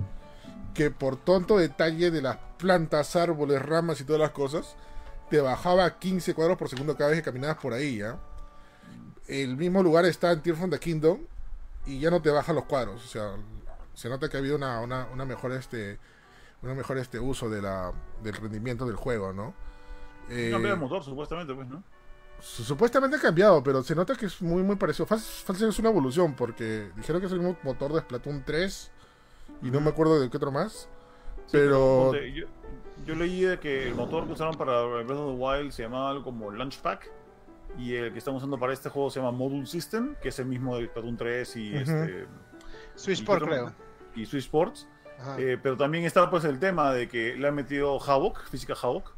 que 0.73 0.91
por 0.91 1.17
tonto 1.17 1.57
detalle 1.57 2.11
de 2.11 2.21
las 2.21 2.37
plantas, 2.57 3.15
árboles, 3.15 3.61
ramas 3.61 3.99
y 4.01 4.03
todas 4.03 4.21
las 4.21 4.31
cosas, 4.31 4.75
te 5.29 5.41
bajaba 5.41 5.99
15 5.99 6.33
cuadros 6.33 6.57
por 6.57 6.69
segundo 6.69 6.95
cada 6.95 7.09
vez 7.11 7.19
que 7.19 7.25
caminabas 7.25 7.57
por 7.57 7.73
ahí, 7.73 7.97
¿ya? 7.97 8.17
El 9.27 9.57
mismo 9.57 9.83
lugar 9.83 10.05
está 10.05 10.31
en 10.31 10.41
Tears 10.41 10.57
from 10.57 10.71
the 10.71 10.79
Kingdom 10.79 11.19
y 11.85 11.99
ya 11.99 12.09
no 12.09 12.21
te 12.21 12.29
bajan 12.31 12.55
los 12.55 12.65
cuadros. 12.65 13.03
O 13.05 13.07
sea, 13.07 13.35
se 13.93 14.09
nota 14.09 14.27
que 14.29 14.37
ha 14.37 14.39
habido 14.39 14.55
una, 14.55 14.79
una, 14.81 15.07
una 15.13 15.25
mejor 15.25 15.51
este 15.51 15.99
una 16.61 16.73
mejor 16.73 16.97
este 16.97 17.19
uso 17.19 17.49
de 17.49 17.61
la, 17.61 17.93
del 18.21 18.33
rendimiento 18.35 18.85
del 18.85 18.95
juego, 18.97 19.31
¿no? 19.31 19.53
Eh, 20.29 20.49
Cambió 20.51 20.73
el 20.73 20.79
motor, 20.79 21.03
supuestamente, 21.03 21.53
pues, 21.53 21.67
¿no? 21.67 21.81
su- 22.41 22.63
Supuestamente 22.63 23.15
ha 23.17 23.19
cambiado, 23.21 23.63
pero 23.63 23.81
se 23.83 23.95
nota 23.95 24.15
que 24.15 24.25
es 24.25 24.41
muy 24.41 24.61
muy 24.63 24.75
parecido. 24.75 25.05
Fácil, 25.05 25.69
es 25.69 25.79
una 25.79 25.89
evolución, 25.89 26.33
porque 26.35 26.91
dijeron 26.97 27.21
que 27.21 27.27
es 27.27 27.33
el 27.33 27.39
mismo 27.39 27.57
motor 27.63 27.93
de 27.93 28.01
Splatoon 28.01 28.43
3 28.45 28.91
y 29.61 29.71
no 29.71 29.79
me 29.79 29.89
acuerdo 29.89 30.19
de 30.19 30.29
qué 30.29 30.35
otro 30.37 30.51
más. 30.51 30.89
Sí, 31.45 31.53
Pero 31.53 32.13
yo, 32.15 32.45
yo 33.09 33.15
leí 33.15 33.41
de 33.41 33.59
que 33.59 33.87
el 33.87 33.95
motor 33.95 34.25
que 34.27 34.33
usaron 34.33 34.55
para 34.55 34.81
Breath 34.83 35.09
of 35.11 35.35
the 35.35 35.41
Wild 35.43 35.71
se 35.71 35.83
llamaba 35.83 36.11
algo 36.11 36.23
como 36.23 36.51
Launch 36.51 36.79
Pack. 36.79 37.11
Y 37.77 37.95
el 37.95 38.11
que 38.11 38.17
estamos 38.19 38.41
usando 38.41 38.57
para 38.59 38.73
este 38.73 38.89
juego 38.89 39.09
se 39.09 39.19
llama 39.19 39.31
Module 39.31 39.65
System, 39.65 40.15
que 40.21 40.29
es 40.29 40.39
el 40.39 40.45
mismo 40.47 40.77
de 40.77 40.87
Splatoon 40.87 41.17
3 41.17 41.55
y, 41.57 41.69
Ujú. 41.73 41.79
este, 41.81 42.27
Switch 42.95 43.19
Sport, 43.19 43.43
creo. 43.43 43.73
y 44.15 44.25
Switch 44.25 44.43
Sports. 44.45 44.87
Eh, 45.37 45.57
pero 45.61 45.75
también 45.77 46.05
está 46.05 46.29
pues 46.29 46.45
el 46.45 46.59
tema 46.59 46.93
de 46.93 47.07
que 47.09 47.35
le 47.35 47.47
han 47.47 47.53
metido 47.55 47.99
Havok, 48.01 48.41
física 48.49 48.73
Havok, 48.81 49.11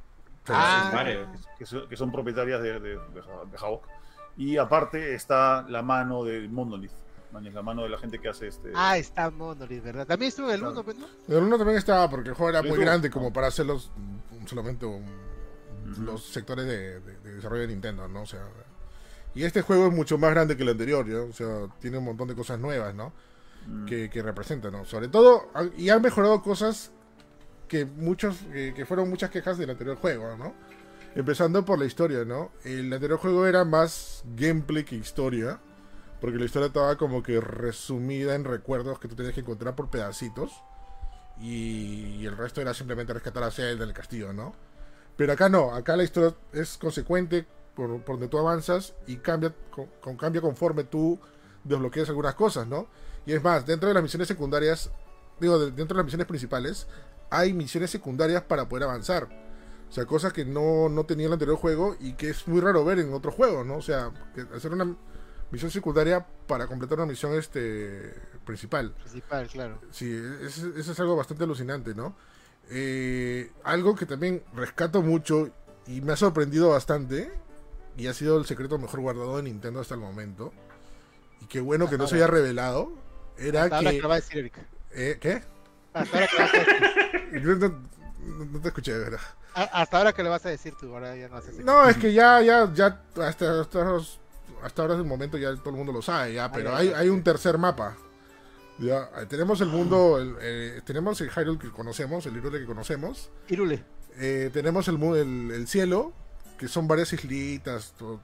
Ah, 0.49 1.05
que 1.57 1.65
son, 1.65 1.88
que 1.88 1.95
son 1.95 2.11
propietarias 2.11 2.61
de, 2.61 2.80
de, 2.80 2.89
de, 2.97 3.19
Ha- 3.19 3.45
de 3.45 3.57
Havok. 3.57 3.88
Y 4.38 4.57
aparte 4.57 5.13
está 5.13 5.63
la 5.69 5.81
mano 5.84 6.23
de 6.23 6.47
Monolith, 6.47 6.91
man, 7.31 7.45
es 7.47 7.53
la 7.53 7.61
mano 7.61 7.83
de 7.83 7.89
la 7.89 7.97
gente 7.97 8.19
que 8.19 8.29
hace 8.29 8.47
este... 8.47 8.71
Ah, 8.75 8.97
está 8.97 9.29
Monolith, 9.29 9.83
¿verdad? 9.83 10.05
También 10.07 10.29
estuvo 10.29 10.47
en 10.47 10.53
el 10.55 10.59
Claro. 10.59 10.73
1, 10.73 10.83
pues, 10.83 10.97
¿no? 10.97 11.07
el 11.37 11.43
uno 11.43 11.57
también 11.57 11.77
estaba, 11.77 12.09
porque 12.09 12.29
el 12.29 12.35
juego 12.35 12.49
era 12.49 12.61
muy 12.61 12.71
tú. 12.77 12.81
grande 12.81 13.09
como 13.09 13.31
para 13.33 13.47
hacerlos 13.47 13.91
mm, 13.95 14.45
solamente 14.47 14.85
un- 14.85 15.05
los 16.05 16.23
sectores 16.25 16.65
de, 16.65 16.99
de- 17.01 17.17
de 17.19 17.35
desarrollo 17.35 17.61
de 17.63 17.67
Nintendo, 17.69 18.07
¿no? 18.07 18.21
O 18.21 18.25
sea, 18.25 18.45
Y 19.35 19.43
este 19.43 19.61
juego 19.61 19.87
es 19.87 19.93
mucho 19.93 20.17
más 20.17 20.31
grande 20.31 20.55
que 20.57 20.63
el 20.63 20.69
anterior, 20.69 21.07
¿ya? 21.09 21.21
O 21.21 21.33
sea, 21.33 21.67
tiene 21.79 21.97
un 21.97 22.05
montón 22.05 22.27
de 22.27 22.35
cosas 22.35 22.59
nuevas, 22.59 22.93
¿no? 22.95 23.13
Mm. 23.67 23.85
Que, 23.85 24.09
que 24.09 24.21
representan, 24.21 24.71
¿no? 24.73 24.85
Sobre 24.85 25.07
todo, 25.07 25.49
y 25.77 25.89
han 25.89 26.01
mejorado 26.01 26.41
cosas 26.41 26.91
que 27.67 27.85
muchos, 27.85 28.37
que, 28.51 28.73
que 28.73 28.85
fueron 28.85 29.09
muchas 29.09 29.29
quejas 29.29 29.57
del 29.57 29.69
anterior 29.69 29.95
juego, 29.97 30.35
¿no? 30.37 30.53
Empezando 31.15 31.63
por 31.65 31.77
la 31.79 31.85
historia, 31.85 32.23
¿no? 32.25 32.51
El 32.63 32.91
anterior 32.91 33.19
juego 33.19 33.45
era 33.45 33.63
más 33.65 34.23
gameplay 34.35 34.83
que 34.83 34.95
historia, 34.95 35.59
porque 36.22 36.38
la 36.38 36.45
historia 36.45 36.68
estaba 36.68 36.95
como 36.98 37.22
que 37.23 37.41
resumida 37.41 38.35
en 38.35 38.45
recuerdos 38.45 38.99
que 38.99 39.07
tú 39.10 39.15
tenías 39.15 39.34
que 39.34 39.41
encontrar 39.41 39.76
por 39.76 39.89
pedacitos, 39.89 40.52
y, 41.39 42.18
y 42.19 42.26
el 42.26 42.38
resto 42.38 42.61
era 42.61 42.73
simplemente 42.73 43.14
rescatar 43.14 43.43
a 43.43 43.52
Zelda 43.52 43.84
en 43.84 43.89
el 43.89 43.95
castillo, 43.95 44.31
¿no? 44.31 44.53
Pero 45.18 45.34
acá 45.34 45.49
no, 45.49 45.73
acá 45.73 45.98
la 45.98 46.03
historia 46.03 46.35
es 46.53 46.77
consecuente 46.77 47.45
por, 47.76 48.03
donde 48.06 48.27
tú 48.27 48.38
avanzas 48.38 48.93
y 49.07 49.18
cambia, 49.18 49.53
con, 50.02 50.15
cambia 50.18 50.41
conforme 50.41 50.84
tú 50.84 51.19
desbloqueas 51.64 52.10
algunas 52.10 52.35
cosas, 52.35 52.68
¿no? 52.68 52.88
Y 53.26 53.34
es 53.34 53.43
más, 53.43 53.65
dentro 53.65 53.88
de 53.88 53.93
las 53.93 54.03
misiones 54.03 54.27
secundarias, 54.27 54.91
digo, 55.39 55.57
de- 55.60 55.72
dentro 55.72 55.95
de 55.95 55.99
las 55.99 56.06
misiones 56.06 56.27
principales, 56.27 56.88
hay 57.30 57.53
misiones 57.53 57.89
secundarias 57.89 58.43
para 58.43 58.68
poder 58.69 58.84
avanzar. 58.84 59.27
O 59.89 59.93
sea, 59.93 60.06
cosas 60.06 60.31
que 60.34 60.45
no, 60.45 60.89
no 60.89 61.06
tenía 61.06 61.27
el 61.27 61.34
anterior 61.34 61.57
juego 61.57 61.95
y 61.99 62.14
que 62.14 62.30
es 62.30 62.48
muy 62.48 62.61
raro 62.61 62.85
ver 62.85 62.99
en 62.99 63.14
otro 63.14 63.31
juego, 63.31 63.64
¿no? 63.64 63.76
O 63.76 63.81
sea, 63.81 64.11
hacer 64.56 64.72
una 64.73 64.95
misión 65.52 65.69
secundaria 65.72 66.26
para 66.48 66.68
completar 66.68 66.98
una 66.99 67.07
misión 67.07 67.34
este 67.34 68.14
principal. 68.45 68.91
Principal, 68.94 69.48
claro. 69.48 69.80
Sí, 69.91 70.11
eso, 70.44 70.68
es 70.76 70.99
algo 70.99 71.15
bastante 71.15 71.44
alucinante, 71.44 71.94
¿no? 71.94 72.15
Eh, 72.69 73.52
algo 73.64 73.95
que 73.95 74.06
también 74.06 74.44
rescato 74.53 75.02
mucho 75.02 75.49
y 75.88 76.02
me 76.02 76.14
ha 76.14 76.15
sorprendido 76.15 76.69
bastante, 76.69 77.32
y 77.98 78.07
ha 78.07 78.14
sido 78.14 78.38
el 78.38 78.45
secreto 78.45 78.78
mejor 78.78 79.02
guardado 79.02 79.38
de 79.38 79.44
Nintendo 79.44 79.82
hasta 79.82 79.95
el 79.95 79.99
momento, 79.99 80.53
y 81.41 81.45
qué 81.48 81.60
bueno 81.60 81.90
que 81.90 81.98
no 81.98 82.07
se 82.07 82.15
haya 82.15 82.28
revelado, 82.28 82.94
era 83.38 83.64
Hasta 83.64 83.78
ahora 83.78 83.90
que... 83.91 83.95
que 83.98 84.02
lo 84.03 84.10
va 84.10 84.15
a 84.15 84.19
decir 84.19 84.38
Eric. 84.38 84.53
eh, 84.91 85.18
¿Qué? 85.19 85.44
Hasta 85.94 86.18
ahora 86.18 86.28
que 86.28 86.36
lo 86.38 86.44
vas 86.44 86.53
a 86.53 86.57
decir. 86.57 87.02
No, 87.41 87.56
no- 87.56 88.45
no 88.52 88.61
te 88.61 88.68
escuché, 88.68 88.94
de 88.94 88.99
verdad. 88.99 89.19
A- 89.56 89.82
Hasta 89.82 89.98
ahora 89.98 90.14
que 90.14 90.22
lo 90.23 90.30
vas 90.30 90.45
a 90.45 90.49
decir 90.49 90.76
tú, 90.80 90.94
ahora 90.94 91.15
ya 91.15 91.28
no 91.28 91.38
haces 91.38 91.57
No, 91.60 91.88
es 91.90 91.98
que 91.98 92.14
ya, 92.14 92.40
ya, 92.41 92.72
ya, 92.73 93.02
hasta, 93.18 93.60
hasta, 93.61 93.98
hasta 94.63 94.81
ahora 94.81 94.95
del 94.95 95.05
momento 95.05 95.38
ya 95.38 95.55
todo 95.55 95.69
el 95.71 95.75
mundo 95.75 95.91
lo 95.91 96.01
sabe, 96.01 96.33
ya, 96.33 96.51
pero 96.51 96.75
hay, 96.75 96.89
hay 96.89 97.09
un 97.09 97.23
tercer 97.23 97.57
mapa. 97.57 97.97
Ya, 98.79 99.09
eh, 99.21 99.25
tenemos 99.27 99.61
el 99.61 99.67
mundo, 99.67 100.17
el, 100.17 100.35
eh, 100.41 100.81
tenemos 100.85 101.21
el 101.21 101.29
Hyrule 101.29 101.59
que 101.59 101.69
conocemos, 101.69 102.25
el 102.25 102.33
Hyrule 102.35 102.59
que 102.59 102.65
conocemos, 102.65 103.29
Irule. 103.49 103.83
eh, 104.17 104.49
tenemos 104.51 104.88
el, 104.88 104.95
el, 105.15 105.51
el 105.51 105.67
cielo, 105.67 106.13
que 106.57 106.67
son 106.67 106.88
varias 106.88 107.13
islitas, 107.13 107.93
to- 107.97 108.19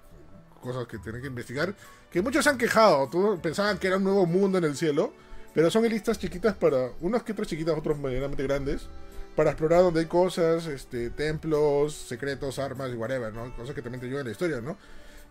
cosas 0.61 0.87
que 0.87 0.97
tienen 0.97 1.21
que 1.21 1.27
investigar, 1.27 1.75
que 2.11 2.21
muchos 2.21 2.43
se 2.43 2.49
han 2.49 2.57
quejado, 2.57 3.07
todos 3.09 3.39
pensaban 3.39 3.77
que 3.77 3.87
era 3.87 3.97
un 3.97 4.03
nuevo 4.03 4.25
mundo 4.25 4.57
en 4.57 4.63
el 4.63 4.75
cielo, 4.75 5.13
pero 5.53 5.69
son 5.69 5.85
islitas 5.85 6.17
chiquitas 6.17 6.55
para, 6.55 6.89
unas 7.01 7.21
que 7.23 7.33
otras 7.33 7.47
chiquitas, 7.47 7.77
otros 7.77 7.97
medianamente 7.99 8.41
grandes, 8.43 8.87
para 9.35 9.51
explorar 9.51 9.81
donde 9.83 9.99
hay 9.99 10.05
cosas, 10.07 10.65
este, 10.65 11.11
templos, 11.11 11.93
secretos, 11.93 12.57
armas 12.57 12.89
y 12.91 12.95
whatever, 12.95 13.31
¿no? 13.31 13.55
Cosas 13.55 13.75
que 13.75 13.83
también 13.83 13.99
te 14.01 14.07
ayudan 14.07 14.21
en 14.21 14.27
la 14.27 14.31
historia, 14.31 14.61
¿no? 14.61 14.77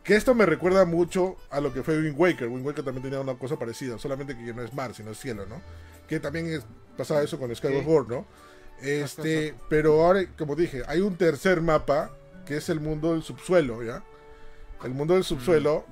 Que 0.06 0.14
esto 0.14 0.34
me 0.36 0.46
recuerda 0.46 0.84
mucho 0.84 1.36
a 1.50 1.60
lo 1.60 1.72
que 1.72 1.82
fue 1.82 1.98
Wind 1.98 2.14
Waker. 2.16 2.46
Wind 2.48 2.64
Waker 2.64 2.84
también 2.84 3.02
tenía 3.02 3.20
una 3.20 3.34
cosa 3.34 3.58
parecida, 3.58 3.98
solamente 3.98 4.36
que 4.36 4.54
no 4.54 4.62
es 4.62 4.72
mar, 4.72 4.94
sino 4.94 5.10
es 5.10 5.18
cielo, 5.18 5.46
¿no? 5.46 5.60
Que 6.08 6.20
también 6.20 6.46
es, 6.46 6.62
pasaba 6.96 7.22
eso 7.22 7.38
con 7.38 7.54
Skyward. 7.54 7.84
Sword, 7.84 8.08
¿no? 8.08 8.26
Este, 8.80 9.54
pero 9.68 10.04
ahora, 10.06 10.24
como 10.38 10.54
dije, 10.54 10.82
hay 10.86 11.00
un 11.00 11.16
tercer 11.16 11.60
mapa 11.60 12.12
que 12.46 12.58
es 12.58 12.68
el 12.68 12.78
mundo 12.78 13.12
del 13.14 13.22
subsuelo, 13.24 13.82
¿ya? 13.82 14.04
El 14.84 14.92
mundo 14.92 15.14
del 15.14 15.24
subsuelo 15.24 15.84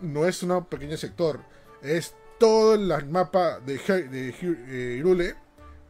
no 0.00 0.26
es 0.26 0.42
un 0.42 0.64
pequeño 0.66 0.96
sector, 0.98 1.40
es 1.80 2.14
todo 2.38 2.74
el 2.74 2.88
mapa 3.08 3.60
de, 3.60 3.74
de 3.78 4.34
Hy- 4.34 4.64
eh, 4.68 4.96
Hyrule, 4.98 5.36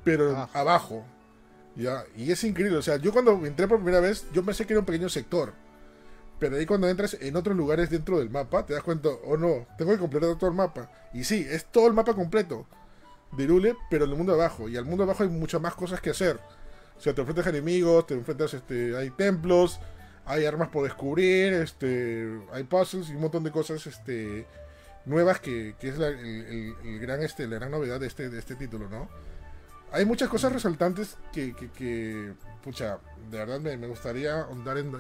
pero 0.05 0.49
abajo, 0.53 1.05
¿ya? 1.75 2.05
Y 2.17 2.31
es 2.31 2.45
increíble, 2.45 2.77
o 2.77 2.83
sea, 2.83 2.99
yo 2.99 3.13
cuando 3.13 3.45
entré 3.47 3.67
por 3.67 3.79
primera 3.79 3.99
vez, 4.01 4.27
yo 4.33 4.45
pensé 4.45 4.67
que 4.67 4.75
era 4.75 4.81
un 4.81 4.87
pequeño 4.87 5.09
sector. 5.09 5.55
Pero 6.39 6.57
ahí 6.57 6.67
cuando 6.67 6.89
entras 6.89 7.17
en 7.21 7.37
otros 7.37 7.57
lugares 7.57 7.91
dentro 7.91 8.19
del 8.19 8.31
mapa, 8.31 8.67
te 8.67 8.75
das 8.75 8.83
cuenta, 8.83 9.09
oh 9.25 9.37
no, 9.37 9.67
tengo 9.79 9.93
que 9.93 9.99
completar 9.99 10.37
todo 10.37 10.51
el 10.51 10.57
mapa. 10.57 10.91
Y 11.13 11.25
sí, 11.25 11.47
es 11.49 11.67
todo 11.67 11.87
el 11.87 11.93
mapa 11.93 12.15
completo 12.15 12.67
de 13.33 13.45
Hyrule, 13.45 13.77
pero 13.91 14.05
en 14.05 14.11
el 14.11 14.17
mundo 14.17 14.35
abajo. 14.35 14.69
Y 14.69 14.77
al 14.77 14.85
mundo 14.85 15.05
abajo 15.05 15.23
hay 15.23 15.29
muchas 15.29 15.61
más 15.61 15.75
cosas 15.75 16.01
que 16.01 16.11
hacer. 16.11 16.39
O 16.97 17.01
sea, 17.01 17.15
te 17.15 17.21
enfrentas 17.21 17.47
a 17.47 17.51
enemigos, 17.51 18.07
te 18.07 18.15
enfrentas, 18.15 18.55
este, 18.55 18.97
hay 18.97 19.11
templos, 19.11 19.81
hay 20.27 20.45
armas 20.45 20.69
por 20.69 20.85
descubrir, 20.85 21.53
este, 21.53 22.41
hay 22.53 22.65
puzzles 22.65 23.11
y 23.11 23.15
un 23.15 23.23
montón 23.23 23.45
de 23.45 23.51
cosas, 23.51 23.87
este, 23.87 24.47
nuevas 25.05 25.41
que, 25.41 25.75
que 25.79 25.89
es 25.89 25.99
la, 25.99 26.09
el, 26.09 26.99
gran, 27.01 27.23
este, 27.23 27.47
la 27.47 27.57
gran 27.57 27.71
novedad 27.71 28.01
de 28.01 28.07
este, 28.07 28.31
de 28.31 28.39
este 28.39 28.55
título, 28.55 28.89
¿no? 28.89 29.09
Hay 29.93 30.05
muchas 30.07 30.29
cosas 30.29 30.53
resaltantes 30.53 31.17
que, 31.33 31.55
que, 31.55 31.71
que, 31.71 32.33
pucha, 32.63 32.99
de 33.31 33.39
verdad 33.39 33.61
me, 33.61 33.77
me 33.77 33.87
gustaría 33.87 34.41
ahondar 34.41 34.79
en, 34.79 34.93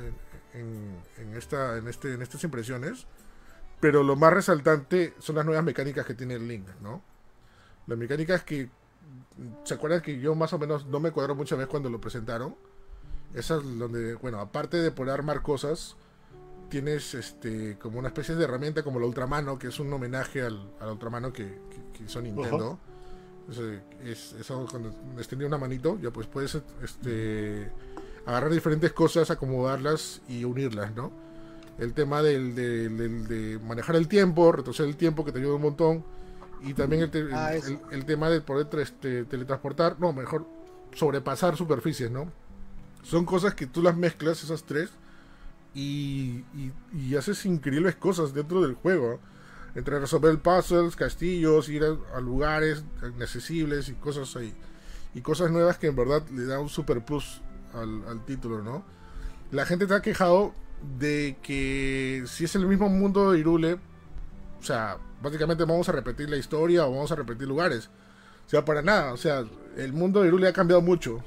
en 0.54 1.36
esta, 1.36 1.76
en, 1.78 1.88
este, 1.88 2.14
en 2.14 2.22
estas 2.22 2.42
impresiones, 2.44 3.06
pero 3.80 4.02
lo 4.02 4.16
más 4.16 4.32
resaltante 4.32 5.14
son 5.18 5.36
las 5.36 5.44
nuevas 5.44 5.64
mecánicas 5.64 6.06
que 6.06 6.14
tiene 6.14 6.34
el 6.34 6.46
Link, 6.48 6.66
¿no? 6.80 7.02
Las 7.86 7.98
mecánicas 7.98 8.42
que 8.44 8.70
¿Se 9.64 9.74
acuerdan 9.74 10.00
que 10.00 10.18
yo 10.18 10.34
más 10.34 10.52
o 10.54 10.58
menos 10.58 10.86
no 10.86 10.98
me 11.00 11.10
cuadro 11.10 11.34
muchas 11.34 11.58
veces 11.58 11.70
cuando 11.70 11.90
lo 11.90 12.00
presentaron? 12.00 12.54
Esas 13.34 13.62
donde, 13.78 14.14
bueno, 14.14 14.40
aparte 14.40 14.78
de 14.78 14.90
poder 14.92 15.12
armar 15.12 15.42
cosas, 15.42 15.96
tienes 16.70 17.14
este 17.14 17.76
como 17.78 17.98
una 17.98 18.08
especie 18.08 18.34
de 18.36 18.44
herramienta 18.44 18.82
como 18.82 18.98
la 19.00 19.06
Ultramano, 19.06 19.58
que 19.58 19.66
es 19.68 19.78
un 19.80 19.92
homenaje 19.92 20.42
al, 20.42 20.72
al 20.80 20.90
Ultramano 20.92 21.32
que, 21.32 21.44
que, 21.44 21.98
que 21.98 22.04
hizo 22.04 22.22
Nintendo. 22.22 22.78
Es, 23.50 23.58
eh, 23.58 23.82
es- 24.04 24.32
eso 24.40 24.66
cuando 24.70 24.90
extendía 25.18 25.46
una 25.48 25.58
manito, 25.58 25.98
ya 26.00 26.10
pues 26.10 26.26
puedes 26.28 26.54
este 26.82 27.70
agarrar 28.26 28.50
diferentes 28.52 28.92
cosas, 28.92 29.30
acomodarlas 29.30 30.22
y 30.28 30.44
unirlas, 30.44 30.94
¿no? 30.94 31.12
El 31.78 31.92
tema 31.92 32.22
del, 32.22 32.54
del- 32.54 32.96
del- 32.96 33.26
de 33.28 33.58
manejar 33.58 33.96
el 33.96 34.08
tiempo, 34.08 34.52
retroceder 34.52 34.88
el 34.90 34.96
tiempo, 34.96 35.24
que 35.24 35.32
te 35.32 35.38
ayuda 35.40 35.54
un 35.56 35.62
montón. 35.62 36.04
Y 36.62 36.72
también 36.72 37.02
el, 37.02 37.10
te- 37.10 37.26
Ah, 37.32 37.54
el- 37.54 37.80
el 37.90 38.04
tema 38.06 38.30
de 38.30 38.40
poder 38.40 38.68
este, 38.80 39.24
teletransportar, 39.24 39.96
no, 40.00 40.12
mejor 40.12 40.46
sobrepasar 40.94 41.56
superficies, 41.56 42.10
¿no? 42.10 42.30
Son 43.02 43.26
cosas 43.26 43.54
que 43.54 43.66
tú 43.66 43.82
las 43.82 43.96
mezclas, 43.96 44.42
esas 44.44 44.62
tres, 44.64 44.90
y, 45.74 46.44
y- 46.54 46.72
y 46.96 47.16
haces 47.16 47.44
increíbles 47.46 47.96
cosas 47.96 48.32
dentro 48.32 48.62
del 48.62 48.74
juego. 48.74 49.18
Entre 49.74 49.98
resolver 49.98 50.38
puzzles, 50.38 50.94
castillos, 50.94 51.68
ir 51.68 51.82
a, 51.84 52.16
a 52.16 52.20
lugares 52.20 52.84
inaccesibles 53.16 53.88
y 53.88 53.94
cosas 53.94 54.34
ahí. 54.36 54.54
Y 55.14 55.20
cosas 55.20 55.50
nuevas 55.50 55.78
que 55.78 55.88
en 55.88 55.96
verdad 55.96 56.22
le 56.30 56.44
da 56.46 56.60
un 56.60 56.68
super 56.68 57.04
plus 57.04 57.42
al, 57.74 58.24
título, 58.24 58.62
¿no? 58.62 58.84
La 59.50 59.66
gente 59.66 59.86
te 59.86 59.94
ha 59.94 60.02
quejado 60.02 60.54
de 60.98 61.36
que 61.42 62.24
si 62.26 62.44
es 62.44 62.54
el 62.56 62.66
mismo 62.66 62.88
mundo 62.88 63.32
de 63.32 63.38
Irule, 63.38 63.78
o 64.60 64.62
sea, 64.62 64.98
básicamente 65.22 65.64
vamos 65.64 65.88
a 65.88 65.92
repetir 65.92 66.28
la 66.28 66.36
historia 66.36 66.86
o 66.86 66.90
vamos 66.90 67.12
a 67.12 67.16
repetir 67.16 67.46
lugares. 67.46 67.90
O 68.46 68.48
sea, 68.48 68.64
para 68.64 68.82
nada. 68.82 69.12
O 69.12 69.16
sea, 69.16 69.44
el 69.76 69.92
mundo 69.92 70.22
de 70.22 70.28
Irule 70.28 70.48
ha 70.48 70.52
cambiado 70.52 70.82
mucho. 70.82 71.22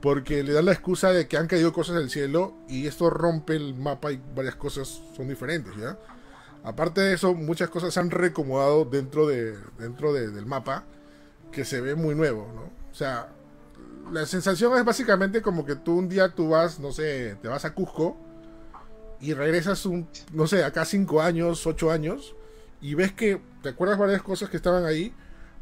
Porque 0.00 0.42
le 0.42 0.54
dan 0.54 0.64
la 0.64 0.72
excusa 0.72 1.10
de 1.12 1.28
que 1.28 1.36
han 1.36 1.46
caído 1.46 1.74
cosas 1.74 1.96
del 1.96 2.08
cielo 2.08 2.54
y 2.68 2.86
esto 2.86 3.10
rompe 3.10 3.54
el 3.54 3.74
mapa 3.74 4.10
y 4.12 4.22
varias 4.34 4.54
cosas 4.56 5.02
son 5.14 5.28
diferentes, 5.28 5.76
¿ya? 5.76 5.98
Aparte 6.64 7.02
de 7.02 7.12
eso, 7.14 7.34
muchas 7.34 7.68
cosas 7.68 7.92
se 7.92 8.00
han 8.00 8.10
recomodado 8.10 8.86
dentro, 8.86 9.26
de, 9.26 9.58
dentro 9.78 10.14
de- 10.14 10.30
del 10.30 10.46
mapa 10.46 10.84
que 11.52 11.66
se 11.66 11.82
ve 11.82 11.94
muy 11.96 12.14
nuevo, 12.14 12.50
¿no? 12.54 12.62
O 12.90 12.94
sea, 12.94 13.28
la 14.12 14.26
sensación 14.26 14.76
es 14.76 14.84
básicamente 14.84 15.42
como 15.42 15.64
que 15.64 15.76
tú 15.76 15.96
un 15.98 16.08
día 16.08 16.28
tú 16.34 16.48
vas, 16.50 16.78
no 16.80 16.92
sé, 16.92 17.36
te 17.42 17.48
vas 17.48 17.64
a 17.64 17.74
Cusco 17.74 18.16
y 19.20 19.34
regresas 19.34 19.84
un, 19.86 20.08
no 20.32 20.46
sé, 20.46 20.64
acá 20.64 20.84
cinco 20.84 21.20
años, 21.20 21.66
ocho 21.66 21.90
años 21.90 22.34
y 22.80 22.94
ves 22.94 23.12
que 23.12 23.40
te 23.62 23.68
acuerdas 23.70 23.98
varias 23.98 24.22
cosas 24.22 24.48
que 24.48 24.56
estaban 24.56 24.84
ahí, 24.84 25.12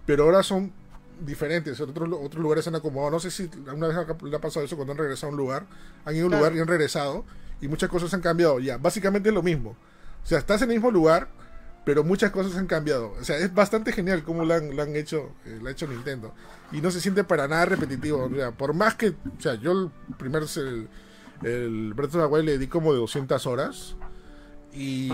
pero 0.06 0.24
ahora 0.24 0.42
son 0.42 0.72
diferentes. 1.20 1.80
Otros, 1.80 2.08
otros 2.22 2.40
lugares 2.42 2.62
se 2.64 2.70
han 2.70 2.76
acomodado. 2.76 3.10
No 3.10 3.20
sé 3.20 3.30
si 3.32 3.50
alguna 3.66 3.88
vez 3.88 3.96
le 4.22 4.36
ha 4.36 4.40
pasado 4.40 4.64
eso 4.64 4.76
cuando 4.76 4.92
han 4.92 4.98
regresado 4.98 5.28
a 5.28 5.30
un 5.32 5.36
lugar, 5.36 5.66
han 6.04 6.14
ido 6.14 6.24
a 6.24 6.26
un 6.26 6.30
Claro. 6.30 6.44
lugar 6.44 6.56
y 6.56 6.60
han 6.60 6.68
regresado 6.68 7.24
y 7.60 7.66
muchas 7.68 7.88
cosas 7.90 8.14
han 8.14 8.20
cambiado. 8.20 8.60
Ya, 8.60 8.78
básicamente 8.78 9.30
es 9.30 9.34
lo 9.34 9.42
mismo. 9.42 9.70
O 10.22 10.26
sea, 10.26 10.38
estás 10.38 10.62
en 10.62 10.70
el 10.70 10.76
mismo 10.76 10.90
lugar, 10.92 11.28
pero 11.88 12.04
muchas 12.04 12.30
cosas 12.32 12.54
han 12.58 12.66
cambiado. 12.66 13.14
O 13.18 13.24
sea, 13.24 13.38
es 13.38 13.54
bastante 13.54 13.92
genial 13.92 14.22
cómo 14.22 14.44
lo 14.44 14.52
han, 14.52 14.76
lo 14.76 14.82
han 14.82 14.94
hecho, 14.94 15.32
eh, 15.46 15.58
lo 15.62 15.68
ha 15.68 15.72
hecho 15.72 15.86
Nintendo. 15.86 16.34
Y 16.70 16.82
no 16.82 16.90
se 16.90 17.00
siente 17.00 17.24
para 17.24 17.48
nada 17.48 17.64
repetitivo. 17.64 18.24
O 18.24 18.28
sea, 18.34 18.50
por 18.50 18.74
más 18.74 18.94
que, 18.94 19.08
o 19.08 19.40
sea, 19.40 19.54
yo 19.54 19.72
el 19.72 19.90
primer, 20.18 20.42
el, 20.56 20.86
el 21.42 21.94
Breath 21.94 22.14
of 22.16 22.20
the 22.20 22.26
Wild 22.26 22.44
le 22.44 22.58
di 22.58 22.66
como 22.66 22.92
de 22.92 22.98
200 22.98 23.46
horas. 23.46 23.96
Y, 24.74 25.10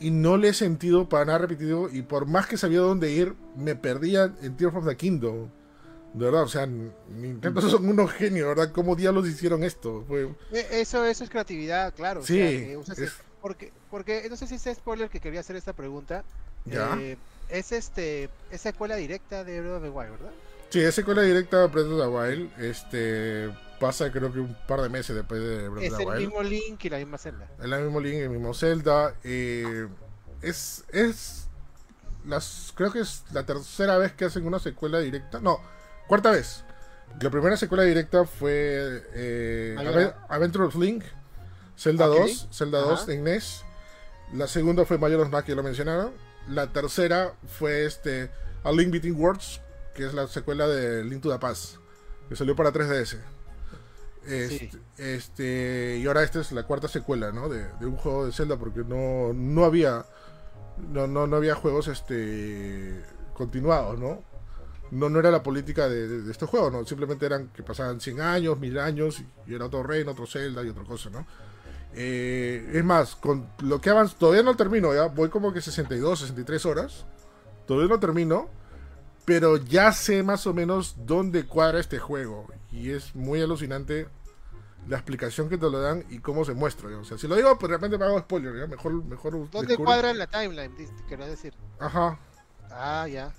y, 0.00 0.10
no 0.10 0.38
le 0.38 0.48
he 0.48 0.54
sentido 0.54 1.10
para 1.10 1.26
nada 1.26 1.38
repetitivo. 1.40 1.90
Y 1.92 2.00
por 2.00 2.24
más 2.26 2.46
que 2.46 2.56
sabía 2.56 2.80
dónde 2.80 3.12
ir, 3.12 3.34
me 3.54 3.76
perdía 3.76 4.32
en 4.40 4.56
Tears 4.56 4.74
of 4.74 4.86
the 4.88 4.96
Kingdom. 4.96 5.50
De 6.14 6.24
verdad, 6.24 6.44
o 6.44 6.48
sea, 6.48 6.66
Nintendo 6.66 7.60
son 7.60 7.86
unos 7.86 8.10
genios, 8.12 8.48
¿verdad? 8.48 8.72
¿Cómo 8.72 8.96
diablos 8.96 9.28
hicieron 9.28 9.62
esto? 9.62 10.04
Fue, 10.08 10.22
E- 10.52 10.80
Eso, 10.80 11.04
eso 11.04 11.22
es 11.22 11.28
creatividad, 11.30 11.94
claro. 11.94 12.20
o 12.20 12.24
Sí, 12.24 12.38
sea, 12.38 12.48
que 12.48 12.76
usas 12.78 12.98
es- 12.98 13.12
porque, 13.48 13.72
porque 13.90 14.26
no 14.28 14.36
sé 14.36 14.46
si 14.46 14.56
es 14.56 14.76
spoiler 14.76 15.08
que 15.08 15.20
quería 15.20 15.40
hacer 15.40 15.56
esta 15.56 15.72
pregunta. 15.72 16.22
Ya. 16.66 16.94
Eh, 17.00 17.16
es 17.48 17.72
este, 17.72 18.28
es 18.50 18.60
secuela 18.60 18.94
directa 18.96 19.42
de 19.42 19.60
Breath 19.60 19.76
of 19.76 19.82
the 19.84 19.88
Wild, 19.88 20.10
¿verdad? 20.10 20.32
Sí, 20.68 20.80
es 20.80 20.94
secuela 20.94 21.22
directa 21.22 21.60
de 21.62 21.66
Breath 21.68 21.86
of 21.86 22.00
the 22.00 22.08
Wild. 22.08 22.60
Este 22.62 23.50
pasa 23.80 24.10
creo 24.12 24.30
que 24.30 24.40
un 24.40 24.54
par 24.66 24.82
de 24.82 24.88
meses 24.90 25.16
después 25.16 25.40
de 25.40 25.68
Breath 25.68 25.84
Es 25.84 25.92
of 25.92 25.96
the 25.98 26.02
el 26.02 26.08
Wild. 26.10 26.20
mismo 26.20 26.42
Link 26.42 26.84
y 26.84 26.90
la 26.90 26.98
misma 26.98 27.16
celda. 27.16 27.46
Es 27.58 27.64
el 27.64 27.82
mismo 27.84 28.00
Link, 28.00 28.16
el 28.16 28.30
mismo 28.30 28.52
Zelda. 28.52 29.14
eh, 29.24 29.88
es, 30.42 30.84
es 30.92 31.48
las, 32.26 32.72
creo 32.76 32.92
que 32.92 33.00
es 33.00 33.24
la 33.32 33.46
tercera 33.46 33.96
vez 33.96 34.12
que 34.12 34.26
hacen 34.26 34.46
una 34.46 34.58
secuela 34.58 34.98
directa. 34.98 35.40
No, 35.40 35.58
cuarta 36.06 36.30
vez. 36.32 36.64
La 37.22 37.30
primera 37.30 37.56
secuela 37.56 37.84
directa 37.84 38.26
fue 38.26 39.06
eh, 39.14 40.12
Adventure 40.28 40.64
of 40.66 40.74
Link, 40.74 41.02
Zelda 41.78 42.10
Ok. 42.10 42.18
2, 42.20 42.48
Zelda 42.52 42.80
2 42.80 43.02
Ajá. 43.02 43.12
en 43.12 43.24
NES. 43.24 43.64
La 44.34 44.46
segunda 44.46 44.84
fue 44.84 44.98
Majora's 44.98 45.30
Mask, 45.30 45.46
que 45.46 45.52
ya 45.52 45.56
lo 45.56 45.62
mencionaron. 45.62 46.12
La 46.48 46.66
tercera 46.72 47.34
fue 47.58 47.84
este 47.86 48.30
A 48.64 48.72
Link 48.72 48.90
Between 48.90 49.18
Worlds, 49.18 49.60
que 49.94 50.06
es 50.06 50.14
la 50.14 50.26
secuela 50.26 50.66
de 50.66 51.04
Link 51.04 51.22
to 51.22 51.30
the 51.30 51.38
Past, 51.38 51.76
que 52.28 52.36
salió 52.36 52.54
para 52.56 52.72
3DS. 52.72 53.16
Este, 54.26 54.70
Sí. 54.70 54.70
este, 54.98 55.98
y 56.02 56.06
ahora 56.06 56.22
esta 56.22 56.40
es 56.40 56.52
la 56.52 56.64
cuarta 56.64 56.88
secuela, 56.88 57.32
¿no? 57.32 57.48
De, 57.48 57.66
de 57.80 57.86
un 57.86 57.96
juego 57.96 58.26
de 58.26 58.32
Zelda, 58.32 58.56
porque 58.58 58.80
no, 58.80 59.32
no 59.32 59.64
había 59.64 60.04
no, 60.92 61.06
no, 61.06 61.26
no 61.26 61.36
había 61.36 61.54
juegos 61.54 61.88
este 61.88 63.02
continuados, 63.34 63.98
¿no? 63.98 64.22
No, 64.90 65.08
no 65.08 65.18
era 65.20 65.30
la 65.30 65.42
política 65.42 65.88
de, 65.88 66.06
de, 66.08 66.22
de 66.22 66.30
estos 66.32 66.48
juegos, 66.50 66.72
¿no? 66.72 66.84
Simplemente 66.84 67.24
eran 67.26 67.48
que 67.48 67.62
pasaban 67.62 68.00
100 68.00 68.20
años, 68.20 68.58
1000 68.58 68.78
años, 68.78 69.22
y 69.46 69.54
era 69.54 69.66
otro 69.66 69.82
reino, 69.82 70.12
otro 70.12 70.26
Zelda 70.26 70.62
y 70.62 70.68
otra 70.68 70.84
cosa, 70.84 71.10
¿no? 71.10 71.26
Eh, 71.94 72.70
es 72.74 72.84
más, 72.84 73.16
con 73.16 73.48
lo 73.60 73.80
que 73.80 73.90
avanza, 73.90 74.16
todavía 74.18 74.42
no 74.42 74.54
termino, 74.56 74.94
ya 74.94 75.06
voy 75.06 75.28
como 75.30 75.52
que 75.52 75.60
62, 75.60 76.20
63 76.20 76.66
horas, 76.66 77.06
todavía 77.66 77.88
no 77.88 77.98
termino, 78.00 78.48
pero 79.24 79.56
ya 79.56 79.92
sé 79.92 80.22
más 80.22 80.46
o 80.46 80.54
menos 80.54 80.96
dónde 81.06 81.46
cuadra 81.46 81.80
este 81.80 81.98
juego, 81.98 82.46
y 82.70 82.90
es 82.90 83.14
muy 83.14 83.40
alucinante 83.40 84.06
la 84.86 84.96
explicación 84.96 85.48
que 85.48 85.58
te 85.58 85.68
lo 85.68 85.80
dan 85.80 86.04
y 86.08 86.20
cómo 86.20 86.44
se 86.44 86.54
muestra. 86.54 86.88
¿ya? 86.90 86.98
O 86.98 87.04
sea, 87.04 87.18
si 87.18 87.26
lo 87.26 87.36
digo, 87.36 87.58
pues 87.58 87.68
de 87.70 87.76
repente 87.76 87.98
me 87.98 88.04
hago 88.04 88.18
spoiler, 88.20 88.56
¿ya? 88.58 88.66
Mejor, 88.66 88.92
mejor 89.04 89.32
¿Dónde 89.50 89.74
descubre- 89.74 89.84
cuadra 89.84 90.14
la 90.14 90.26
timeline? 90.26 90.72
Querés 91.08 91.26
decir. 91.28 91.54
Ajá, 91.78 92.18
Ah, 92.70 93.06
ya. 93.08 93.32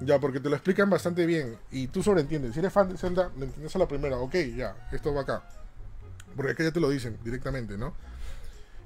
ya, 0.00 0.18
porque 0.20 0.40
te 0.40 0.48
lo 0.48 0.54
explican 0.56 0.88
bastante 0.88 1.26
bien 1.26 1.58
y 1.70 1.88
tú 1.88 2.02
sobreentiendes. 2.02 2.54
Si 2.54 2.60
eres 2.60 2.72
fan 2.72 2.88
de 2.88 2.96
Zelda, 2.96 3.30
lo 3.36 3.44
entiendes 3.44 3.74
a 3.76 3.78
la 3.80 3.86
primera, 3.88 4.16
ok, 4.18 4.34
ya, 4.56 4.88
esto 4.92 5.12
va 5.12 5.20
acá. 5.22 5.42
Porque 6.38 6.52
acá 6.52 6.62
ya 6.62 6.70
te 6.70 6.78
lo 6.78 6.88
dicen 6.88 7.18
directamente, 7.24 7.76
¿no? 7.76 7.94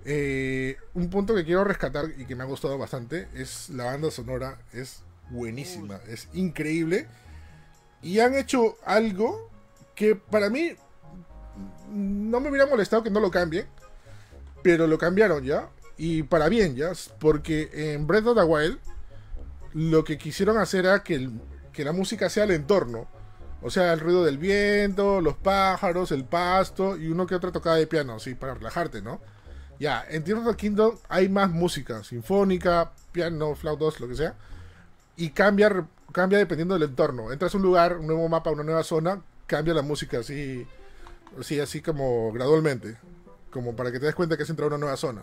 Eh, 0.06 0.78
un 0.94 1.10
punto 1.10 1.34
que 1.34 1.44
quiero 1.44 1.64
rescatar 1.64 2.06
y 2.16 2.24
que 2.24 2.34
me 2.34 2.44
ha 2.44 2.46
gustado 2.46 2.78
bastante 2.78 3.28
es 3.34 3.68
la 3.68 3.84
banda 3.84 4.10
sonora, 4.10 4.58
es 4.72 5.02
buenísima, 5.28 6.00
es 6.08 6.30
increíble. 6.32 7.08
Y 8.00 8.20
han 8.20 8.34
hecho 8.34 8.78
algo 8.86 9.50
que 9.94 10.16
para 10.16 10.48
mí 10.48 10.72
no 11.90 12.40
me 12.40 12.48
hubiera 12.48 12.64
molestado 12.64 13.02
que 13.02 13.10
no 13.10 13.20
lo 13.20 13.30
cambien, 13.30 13.66
pero 14.62 14.86
lo 14.86 14.96
cambiaron 14.96 15.44
ya. 15.44 15.68
Y 15.98 16.22
para 16.22 16.48
bien, 16.48 16.74
ya, 16.74 16.92
porque 17.20 17.68
en 17.94 18.06
Breath 18.06 18.28
of 18.28 18.38
the 18.38 18.44
Wild 18.44 18.78
lo 19.74 20.04
que 20.04 20.16
quisieron 20.16 20.56
hacer 20.56 20.86
era 20.86 21.02
que, 21.02 21.16
el- 21.16 21.38
que 21.74 21.84
la 21.84 21.92
música 21.92 22.30
sea 22.30 22.44
el 22.44 22.52
entorno. 22.52 23.08
O 23.62 23.70
sea, 23.70 23.92
el 23.92 24.00
ruido 24.00 24.24
del 24.24 24.38
viento, 24.38 25.20
los 25.20 25.36
pájaros, 25.36 26.10
el 26.12 26.24
pasto 26.24 26.96
y 26.96 27.06
uno 27.08 27.26
que 27.26 27.34
otra 27.34 27.52
tocada 27.52 27.76
de 27.76 27.86
piano, 27.86 28.18
sí, 28.18 28.34
para 28.34 28.54
relajarte, 28.54 29.02
¿no? 29.02 29.20
Ya, 29.78 30.04
en 30.08 30.24
Tears 30.24 30.40
of 30.40 30.48
the 30.48 30.56
Kingdom 30.56 30.96
hay 31.08 31.28
más 31.28 31.50
música, 31.50 32.02
sinfónica, 32.04 32.92
piano, 33.12 33.54
flautas, 33.54 34.00
lo 34.00 34.08
que 34.08 34.16
sea. 34.16 34.34
Y 35.16 35.30
cambia, 35.30 35.86
cambia 36.12 36.38
dependiendo 36.38 36.74
del 36.74 36.84
entorno. 36.88 37.32
Entras 37.32 37.54
a 37.54 37.56
un 37.56 37.62
lugar, 37.62 37.98
un 37.98 38.06
nuevo 38.06 38.28
mapa, 38.28 38.50
una 38.50 38.62
nueva 38.64 38.82
zona, 38.82 39.20
cambia 39.46 39.74
la 39.74 39.82
música 39.82 40.18
así, 40.20 40.66
así, 41.38 41.60
así 41.60 41.80
como 41.82 42.32
gradualmente. 42.32 42.96
Como 43.50 43.76
para 43.76 43.92
que 43.92 44.00
te 44.00 44.06
des 44.06 44.14
cuenta 44.14 44.36
que 44.36 44.44
has 44.44 44.50
entrado 44.50 44.68
a 44.72 44.76
una 44.76 44.80
nueva 44.80 44.96
zona. 44.96 45.22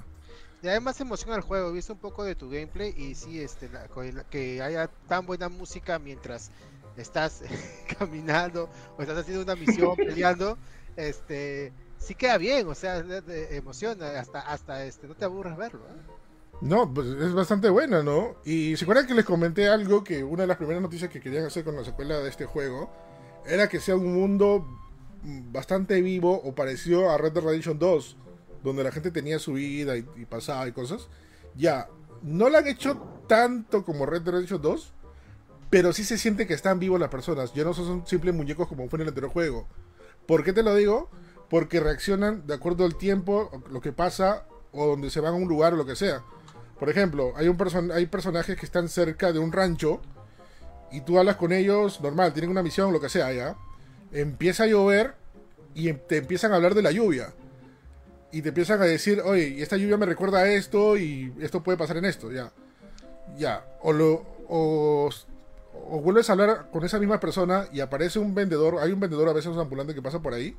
Y 0.61 0.67
además 0.67 0.99
emociona 0.99 1.35
el 1.35 1.41
juego, 1.41 1.69
he 1.69 1.73
visto 1.73 1.93
un 1.93 1.99
poco 1.99 2.23
de 2.25 2.35
tu 2.35 2.49
gameplay 2.49 2.93
y 2.97 3.15
sí, 3.15 3.41
este, 3.41 3.69
la- 3.69 3.87
que 4.29 4.61
haya 4.61 4.87
tan 5.07 5.25
buena 5.25 5.47
música 5.47 5.99
mientras 5.99 6.51
estás 6.99 7.43
caminando 7.99 8.69
o 8.97 9.01
estás 9.01 9.17
haciendo 9.17 9.43
una 9.43 9.55
misión, 9.55 9.95
peleando, 9.97 10.57
este, 10.95 11.73
sí 11.97 12.15
queda 12.15 12.37
bien, 12.37 12.67
o 12.67 12.75
sea, 12.75 13.03
emociona, 13.51 14.19
hasta, 14.19 14.39
hasta, 14.41 14.85
este, 14.85 15.07
no 15.07 15.15
te 15.15 15.25
aburres 15.25 15.57
verlo. 15.57 15.81
¿eh? 15.81 16.19
No, 16.61 16.93
pues 16.93 17.07
es 17.07 17.33
bastante 17.33 17.69
buena, 17.69 18.03
¿no? 18.03 18.35
Y 18.43 18.75
se 18.75 18.83
acuerdan 18.83 19.07
que 19.07 19.13
les 19.13 19.25
comenté 19.25 19.69
algo 19.69 20.03
que 20.03 20.23
una 20.23 20.43
de 20.43 20.47
las 20.47 20.57
primeras 20.57 20.81
noticias 20.81 21.09
que 21.09 21.21
querían 21.21 21.45
hacer 21.45 21.63
con 21.63 21.75
la 21.75 21.85
secuela 21.85 22.19
de 22.19 22.29
este 22.29 22.45
juego 22.45 22.91
era 23.45 23.69
que 23.69 23.79
sea 23.79 23.95
un 23.95 24.13
mundo 24.13 24.65
bastante 25.23 26.01
vivo 26.01 26.41
o 26.43 26.53
parecido 26.53 27.09
a 27.09 27.17
Red 27.17 27.33
Dead 27.33 27.43
Redemption 27.43 27.79
2, 27.79 28.17
donde 28.63 28.83
la 28.83 28.91
gente 28.91 29.11
tenía 29.11 29.39
su 29.39 29.53
vida 29.53 29.95
y, 29.95 30.05
y 30.17 30.25
pasaba 30.25 30.67
y 30.67 30.73
cosas. 30.73 31.07
Ya, 31.55 31.87
no 32.21 32.49
lo 32.49 32.57
han 32.57 32.67
hecho 32.67 33.23
tanto 33.27 33.85
como 33.85 34.05
Red 34.05 34.23
Dead 34.23 34.33
Redemption 34.33 34.61
2, 34.61 34.93
pero 35.69 35.93
sí 35.93 36.03
se 36.03 36.17
siente 36.17 36.47
que 36.47 36.53
están 36.53 36.79
vivos 36.79 36.99
las 36.99 37.09
personas. 37.09 37.53
Ya 37.53 37.63
no 37.63 37.73
son 37.73 38.05
simples 38.07 38.33
muñecos 38.33 38.67
como 38.67 38.87
fue 38.89 38.97
en 38.97 39.01
el 39.01 39.07
anterior 39.09 39.31
juego. 39.31 39.67
¿Por 40.25 40.43
qué 40.43 40.53
te 40.53 40.63
lo 40.63 40.75
digo? 40.75 41.09
Porque 41.49 41.79
reaccionan 41.79 42.45
de 42.47 42.53
acuerdo 42.53 42.85
al 42.85 42.95
tiempo, 42.95 43.49
lo 43.71 43.81
que 43.81 43.91
pasa, 43.91 44.45
o 44.71 44.85
donde 44.87 45.09
se 45.09 45.19
van 45.19 45.33
a 45.33 45.37
un 45.37 45.47
lugar 45.47 45.73
o 45.73 45.77
lo 45.77 45.85
que 45.85 45.95
sea. 45.95 46.23
Por 46.79 46.89
ejemplo, 46.89 47.33
hay, 47.35 47.47
un 47.47 47.57
person 47.57 47.91
hay 47.91 48.05
personajes 48.05 48.55
que 48.57 48.65
están 48.65 48.87
cerca 48.87 49.33
de 49.33 49.39
un 49.39 49.51
rancho 49.51 50.01
y 50.91 51.01
tú 51.01 51.19
hablas 51.19 51.35
con 51.35 51.51
ellos, 51.51 52.01
normal, 52.01 52.33
tienen 52.33 52.49
una 52.49 52.63
misión, 52.63 52.93
lo 52.93 53.01
que 53.01 53.09
sea, 53.09 53.31
ya. 53.33 53.55
Empieza 54.11 54.63
a 54.63 54.67
llover 54.67 55.15
y 55.75 55.89
em- 55.89 55.99
te 56.07 56.17
empiezan 56.17 56.51
a 56.51 56.55
hablar 56.55 56.73
de 56.73 56.81
la 56.81 56.91
lluvia. 56.91 57.33
Y 58.31 58.41
te 58.41 58.49
empiezan 58.49 58.81
a 58.81 58.85
decir, 58.85 59.21
oye, 59.21 59.61
esta 59.61 59.75
lluvia 59.77 59.97
me 59.97 60.05
recuerda 60.05 60.39
a 60.39 60.47
esto 60.47 60.97
y 60.97 61.33
esto 61.39 61.63
puede 61.63 61.77
pasar 61.77 61.97
en 61.97 62.05
esto, 62.05 62.31
ya. 62.31 62.51
Ya. 63.37 63.65
O, 63.81 63.91
lo, 63.91 64.25
o, 64.47 65.09
o 65.91 66.01
vuelves 66.01 66.29
a 66.29 66.33
hablar 66.33 66.69
con 66.71 66.83
esa 66.85 66.99
misma 66.99 67.19
persona 67.19 67.67
y 67.73 67.79
aparece 67.79 68.19
un 68.19 68.33
vendedor, 68.35 68.77
hay 68.79 68.91
un 68.91 68.99
vendedor 68.99 69.27
a 69.29 69.33
veces 69.33 69.55
ambulante 69.57 69.93
que 69.93 70.01
pasa 70.01 70.21
por 70.21 70.33
ahí 70.33 70.55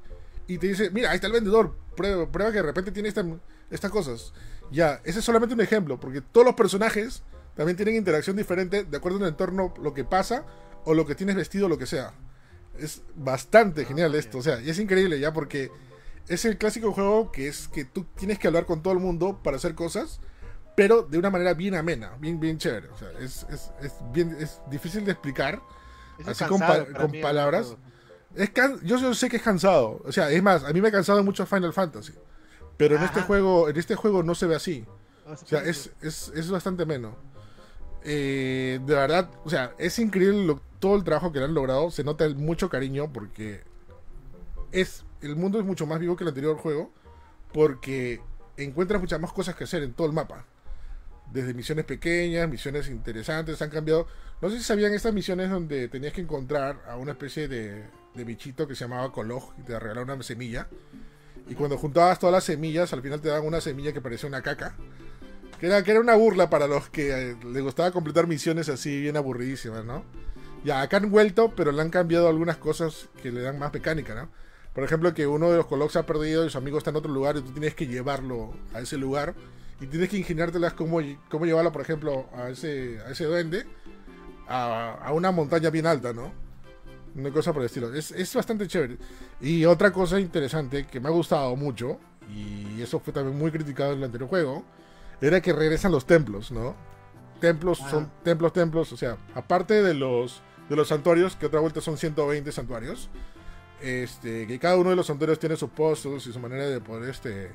y 0.47 0.59
te 0.59 0.67
dice, 0.69 0.91
mira, 0.91 1.11
ahí 1.11 1.17
está 1.17 1.27
el 1.29 1.33
vendedor, 1.33 1.77
prueba, 1.97 2.27
prueba 2.31 2.51
que 2.51 2.59
de 2.59 2.63
repente 2.65 2.91
tiene 2.93 3.09
esta- 3.09 3.25
estas 3.71 3.91
cosas. 3.91 4.33
Ya, 4.73 5.01
ese 5.05 5.21
es 5.21 5.25
solamente 5.25 5.55
un 5.55 5.61
ejemplo, 5.61 5.99
porque 6.01 6.21
todos 6.21 6.45
los 6.47 6.55
personajes 6.55 7.23
también 7.55 7.77
tienen 7.77 7.97
interacción 7.97 8.37
diferente 8.37 8.85
de 8.85 8.97
acuerdo 8.97 9.19
al 9.19 9.29
entorno, 9.29 9.73
lo 9.81 9.95
que 9.95 10.05
pasa 10.05 10.45
o 10.85 10.95
lo 10.95 11.07
que 11.07 11.15
tienes 11.15 11.37
vestido, 11.37 11.69
lo 11.69 11.79
que 11.79 11.87
sea. 11.87 12.13
Es 12.79 13.03
bastante 13.15 13.85
genial 13.85 14.15
esto, 14.15 14.39
o 14.39 14.43
sea, 14.43 14.61
y 14.61 14.71
es 14.71 14.79
increíble 14.79 15.21
ya 15.21 15.33
porque 15.33 15.71
es 16.29 16.45
el 16.45 16.57
clásico 16.59 16.93
juego 16.93 17.31
que 17.33 17.49
es 17.49 17.69
que 17.69 17.85
tú 17.85 18.05
tienes 18.17 18.39
que 18.39 18.47
hablar 18.47 18.65
con 18.67 18.83
todo 18.83 18.93
el 18.95 19.01
mundo 19.01 19.41
para 19.43 19.57
hacer 19.57 19.75
cosas, 19.75 20.21
pero 20.75 21.03
de 21.03 21.19
una 21.19 21.31
manera 21.31 21.55
bien 21.55 21.75
amena, 21.75 22.17
bien, 22.19 22.39
bien 22.41 22.59
chévere. 22.59 22.89
O 22.89 22.97
sea, 22.97 23.11
es, 23.21 23.47
es, 23.51 23.71
es 23.83 23.95
bien, 24.13 24.37
es 24.39 24.61
difícil 24.71 25.05
de 25.05 25.13
explicar. 25.13 25.61
Eso 26.19 26.31
Así 26.31 26.45
con 26.45 26.61
pa- 26.61 26.85
con 26.85 27.11
mí, 27.11 27.21
palabras. 27.23 27.77
Es 28.35 28.51
can- 28.51 28.81
yo, 28.83 28.97
yo 28.99 29.13
sé 29.15 29.29
que 29.29 29.37
es 29.39 29.43
cansado. 29.43 30.01
O 30.05 30.13
sea, 30.13 30.31
es 30.31 30.43
más, 30.43 30.65
a 30.65 30.73
mí 30.73 30.81
me 30.81 30.89
ha 30.89 30.93
cansado 30.93 31.23
mucho 31.25 31.45
Final 31.47 31.73
Fantasy. 31.73 32.13
Pero 32.77 32.97
en 32.97 33.03
este 33.03 33.21
juego, 33.23 33.69
en 33.69 33.77
este 33.77 33.95
juego 33.95 34.23
no 34.23 34.35
se 34.35 34.47
ve 34.47 34.55
así. 34.55 34.87
O 35.27 35.37
sea, 35.37 35.63
es, 35.65 35.91
es, 36.01 36.33
es 36.35 36.51
bastante 36.51 36.87
menos. 36.87 37.15
Eh, 38.03 38.81
de 38.87 38.95
verdad, 38.95 39.31
o 39.45 39.51
sea, 39.51 39.75
es 39.79 39.99
increíble 39.99 40.45
lo- 40.47 40.61
todo 40.79 40.97
el 40.97 41.05
trabajo 41.05 41.33
que 41.33 41.39
le 41.41 41.45
han 41.47 41.55
logrado. 41.55 41.91
Se 41.91 42.05
nota 42.05 42.29
mucho 42.31 42.71
cariño 42.71 43.13
porque 43.13 43.63
es 44.73 45.05
el 45.21 45.37
mundo 45.37 45.59
es 45.59 45.65
mucho 45.67 45.87
más 45.87 45.99
vivo 45.99 46.17
que 46.17 46.25
el 46.25 46.29
anterior 46.29 46.57
juego. 46.57 46.91
Porque 47.53 48.21
encuentras 48.57 49.01
muchas 49.01 49.21
más 49.21 49.33
cosas 49.33 49.55
que 49.57 49.65
hacer 49.65 49.83
en 49.83 49.93
todo 49.93 50.07
el 50.07 50.13
mapa. 50.13 50.45
Desde 51.33 51.55
misiones 51.55 51.85
pequeñas, 51.85 52.49
misiones 52.49 52.89
interesantes, 52.89 53.61
han 53.63 53.71
cambiado. 53.71 54.07
No 54.43 54.51
sé 54.51 54.59
si 54.59 54.65
sabían 54.65 54.93
estas 54.95 55.15
misiones 55.15 55.51
donde 55.51 55.89
tenías 55.89 56.13
que 56.13 56.21
encontrar 56.21 56.83
a 56.89 56.97
una 56.97 57.13
especie 57.13 57.47
de, 57.47 57.85
de 58.15 58.25
bichito 58.25 58.67
que 58.67 58.75
se 58.75 58.85
llamaba 58.85 59.13
Kolog 59.13 59.55
y 59.59 59.63
te 59.63 59.79
regalaba 59.79 60.15
una 60.15 60.23
semilla. 60.23 60.69
Y 61.49 61.55
cuando 61.55 61.77
juntabas 61.79 62.19
todas 62.19 62.33
las 62.33 62.45
semillas, 62.45 62.93
al 62.93 63.03
final 63.03 63.21
te 63.21 63.29
daban 63.29 63.47
una 63.47 63.61
semilla 63.61 63.93
que 63.93 64.01
parecía 64.01 64.29
una 64.29 64.43
caca. 64.43 64.77
Que 65.59 65.67
era, 65.67 65.83
que 65.83 65.91
era 65.91 66.01
una 66.01 66.15
burla 66.15 66.49
para 66.49 66.67
los 66.67 66.89
que 66.89 67.33
eh, 67.33 67.37
les 67.53 67.63
gustaba 67.63 67.91
completar 67.91 68.27
misiones 68.27 68.69
así 68.69 69.01
bien 69.01 69.17
aburridísimas, 69.17 69.85
¿no? 69.85 70.05
Ya, 70.65 70.81
acá 70.81 70.99
han 70.99 71.11
vuelto, 71.11 71.55
pero 71.55 71.73
le 71.73 71.83
han 71.83 71.91
cambiado 71.91 72.29
algunas 72.29 72.57
cosas 72.57 73.09
que 73.23 73.31
le 73.31 73.43
dan 73.43 73.59
más 73.59 73.73
mecánica, 73.73 74.15
¿no? 74.15 74.31
Por 74.75 74.85
ejemplo, 74.85 75.13
que 75.13 75.27
uno 75.27 75.51
de 75.51 75.57
los 75.57 75.67
Colox 75.67 75.95
se 75.95 75.99
ha 75.99 76.07
perdido 76.07 76.47
y 76.47 76.51
su 76.51 76.59
amigo 76.59 76.79
está 76.79 76.91
en 76.91 76.97
otro 76.97 77.13
lugar 77.13 77.37
y 77.37 77.43
tú 77.43 77.51
tienes 77.51 77.75
que 77.75 77.87
llevarlo 77.87 78.55
a 78.73 78.81
ese 78.81 78.97
lugar. 78.97 79.35
Y 79.81 79.87
tienes 79.87 80.09
que 80.09 80.19
ingeniártelas 80.19 80.75
cómo, 80.75 81.01
cómo 81.31 81.47
llevarlo, 81.47 81.73
por 81.73 81.83
ejemplo, 81.83 82.29
a 82.35 82.51
ese, 82.51 83.01
a 83.07 83.11
ese 83.11 83.25
duende 83.25 83.67
a, 84.49 84.95
a 85.03 85.13
una 85.13 85.31
montaña 85.31 85.71
bien 85.71 85.87
alta, 85.87 86.13
¿no? 86.13 86.33
Una 87.15 87.31
cosa 87.31 87.53
por 87.53 87.63
el 87.63 87.67
estilo. 87.67 87.93
Es, 87.95 88.11
es 88.11 88.35
bastante 88.35 88.67
chévere. 88.69 88.99
Y 89.41 89.65
otra 89.65 89.93
cosa 89.93 90.21
interesante 90.21 90.87
que 90.87 91.01
me 91.01 91.09
ha 91.09 91.13
gustado 91.13 91.57
mucho, 91.57 91.99
y 92.29 92.81
eso 92.83 93.01
fue 93.01 93.13
también 93.13 93.39
muy 93.39 93.51
criticado 93.51 93.93
en 93.93 93.99
el 93.99 94.05
anterior 94.05 94.29
juego, 94.29 94.65
era 95.21 95.41
que 95.41 95.53
regresan 95.53 95.93
los 95.93 96.07
templos, 96.07 96.51
¿no? 96.51 96.75
Templos 97.41 97.81
Ah. 97.83 97.91
son 97.91 98.11
templos, 98.23 98.53
templos, 98.53 98.93
o 98.93 98.97
sea, 98.97 99.17
aparte 99.35 99.83
de 99.83 99.95
los 99.95 100.43
de 100.69 100.77
los 100.77 100.87
santuarios, 100.89 101.35
que 101.35 101.47
otra 101.47 101.59
vuelta 101.59 101.81
son 101.81 101.97
120 101.97 102.53
santuarios, 102.53 103.09
este, 103.83 104.47
que 104.47 104.59
cada 104.61 104.77
uno 104.77 104.91
de 104.91 104.97
los 104.97 105.07
santuarios 105.07 105.39
tiene 105.41 105.57
sus 105.57 105.71
puzzles 105.71 106.27
y 106.29 106.33
su 106.33 106.39
manera 106.39 106.69
de 106.69 106.81
poder 106.81 107.11
este, 107.11 107.51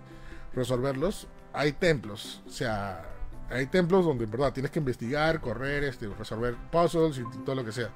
resolverlos, 0.56 1.27
hay 1.53 1.73
templos, 1.73 2.41
o 2.48 2.49
sea, 2.49 3.06
hay 3.49 3.68
templos 3.68 4.06
donde 4.06 4.23
en 4.26 4.32
verdad 4.32 4.52
tienes 4.53 4.72
que 4.72 4.80
investigar, 4.80 5.40
correr, 5.41 5.84
este, 5.84 6.07
resolver 6.07 6.56
puzzles 6.72 7.18
y 7.19 7.23
todo 7.44 7.56
lo 7.56 7.64
que 7.65 7.72
sea. 7.72 7.90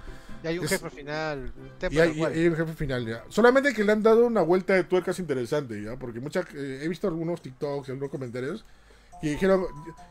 Y 0.43 0.47
hay 0.47 0.59
un 0.59 0.65
Es- 0.65 0.71
jefe 0.71 0.89
final. 0.89 1.51
un 1.57 1.91
Y 1.93 1.99
hay, 1.99 2.19
y 2.19 2.23
hay 2.23 2.47
un 2.47 2.55
jefe 2.55 2.73
final 2.73 3.05
ya. 3.05 3.23
Solamente 3.29 3.73
que 3.73 3.83
le 3.83 3.91
han 3.91 4.03
dado 4.03 4.25
una 4.25 4.41
vuelta 4.41 4.73
de 4.73 4.83
tuercas 4.83 5.19
interesante 5.19 5.81
ya, 5.83 5.97
porque 5.97 6.19
muchas 6.19 6.45
eh, 6.55 6.81
he 6.83 6.87
visto 6.87 7.07
algunos 7.07 7.41
TikToks 7.41 7.89
y 7.89 7.91
algunos 7.91 8.11
comentarios 8.11 8.63
que 9.21 9.31
dijeron, 9.31 9.65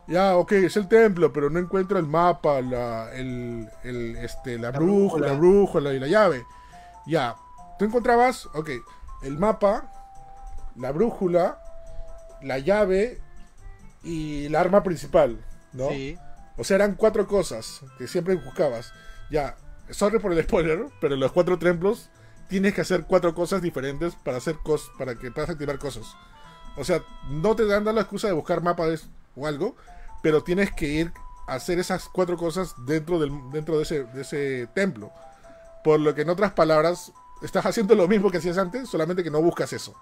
ya, 0.06 0.36
ok, 0.36 0.52
es 0.52 0.76
el 0.76 0.86
templo, 0.86 1.32
pero 1.32 1.48
no 1.48 1.58
encuentro 1.58 1.98
el 1.98 2.06
mapa, 2.06 2.60
la, 2.60 3.10
el, 3.14 3.66
el, 3.84 4.16
este, 4.16 4.58
la, 4.58 4.70
La 4.70 4.78
brújula, 4.78 4.98
brújula. 4.98 5.26
la 5.28 5.32
brújula 5.38 5.92
y 5.94 5.98
la 6.00 6.06
llave. 6.08 6.44
Ya, 7.06 7.36
tú 7.78 7.86
encontrabas, 7.86 8.44
ok, 8.52 8.68
el 9.22 9.38
mapa, 9.38 9.90
la 10.76 10.92
brújula, 10.92 11.58
la 12.42 12.58
llave 12.58 13.20
y 14.02 14.48
la 14.48 14.60
arma 14.60 14.82
principal, 14.82 15.44
¿no? 15.72 15.90
Sí. 15.90 16.18
O 16.56 16.64
sea, 16.64 16.76
eran 16.76 16.94
cuatro 16.94 17.26
cosas 17.26 17.80
que 17.98 18.08
siempre 18.08 18.34
buscabas. 18.34 18.92
Ya, 19.30 19.56
sorry 19.90 20.18
por 20.18 20.32
el 20.32 20.42
spoiler, 20.42 20.86
pero 21.00 21.14
en 21.14 21.20
los 21.20 21.32
cuatro 21.32 21.58
templos 21.58 22.10
tienes 22.48 22.74
que 22.74 22.80
hacer 22.80 23.04
cuatro 23.04 23.34
cosas 23.34 23.62
diferentes 23.62 24.14
para 24.16 24.38
hacer 24.38 24.56
cos 24.62 24.90
para 24.98 25.16
que 25.16 25.30
puedas 25.30 25.50
activar 25.50 25.78
cosas. 25.78 26.06
O 26.76 26.84
sea, 26.84 27.02
no 27.28 27.54
te 27.54 27.66
dan 27.66 27.84
la 27.84 28.00
excusa 28.00 28.28
de 28.28 28.32
buscar 28.32 28.62
mapas 28.62 29.08
o 29.36 29.46
algo, 29.46 29.76
pero 30.22 30.42
tienes 30.42 30.72
que 30.72 30.86
ir 30.86 31.12
a 31.46 31.54
hacer 31.54 31.78
esas 31.78 32.08
cuatro 32.08 32.36
cosas 32.36 32.74
dentro 32.86 33.18
del 33.18 33.32
dentro 33.52 33.76
de 33.76 33.82
ese, 33.82 34.04
de 34.04 34.22
ese 34.22 34.68
templo. 34.74 35.12
Por 35.84 36.00
lo 36.00 36.14
que 36.14 36.22
en 36.22 36.30
otras 36.30 36.52
palabras, 36.52 37.12
estás 37.42 37.66
haciendo 37.66 37.94
lo 37.94 38.08
mismo 38.08 38.30
que 38.30 38.38
hacías 38.38 38.58
antes, 38.58 38.88
solamente 38.88 39.22
que 39.22 39.30
no 39.30 39.40
buscas 39.40 39.72
eso. 39.72 39.92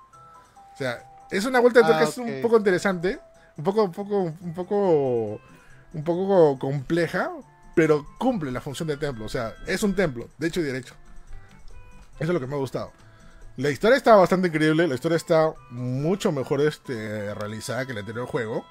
O 0.74 0.76
sea, 0.76 1.04
es 1.30 1.44
una 1.44 1.60
vuelta 1.60 1.80
de 1.80 1.86
Ah, 1.86 1.88
tuerca 1.88 2.04
es 2.04 2.18
un 2.18 2.42
poco 2.42 2.56
interesante, 2.56 3.18
un 3.56 3.64
poco, 3.64 3.84
un 3.84 3.92
poco, 3.92 4.22
un 4.22 4.54
poco, 4.54 5.40
un 5.92 6.04
poco 6.04 6.58
compleja, 6.58 7.30
pero 7.74 8.06
cumple 8.18 8.50
la 8.50 8.60
función 8.60 8.88
de 8.88 8.96
templo. 8.96 9.24
O 9.24 9.28
sea, 9.28 9.54
es 9.66 9.82
un 9.82 9.94
templo, 9.94 10.28
de 10.38 10.48
hecho 10.48 10.60
y 10.60 10.64
derecho. 10.64 10.94
Eso 12.18 12.24
es 12.24 12.28
lo 12.30 12.40
que 12.40 12.46
me 12.46 12.54
ha 12.54 12.58
gustado. 12.58 12.92
La 13.56 13.70
historia 13.70 13.96
está 13.96 14.14
bastante 14.16 14.48
increíble, 14.48 14.86
la 14.86 14.94
historia 14.94 15.16
está 15.16 15.54
mucho 15.70 16.30
mejor 16.30 16.60
este, 16.60 17.34
realizada 17.34 17.86
que 17.86 17.92
el 17.92 17.98
anterior 17.98 18.26
juego. 18.26 18.64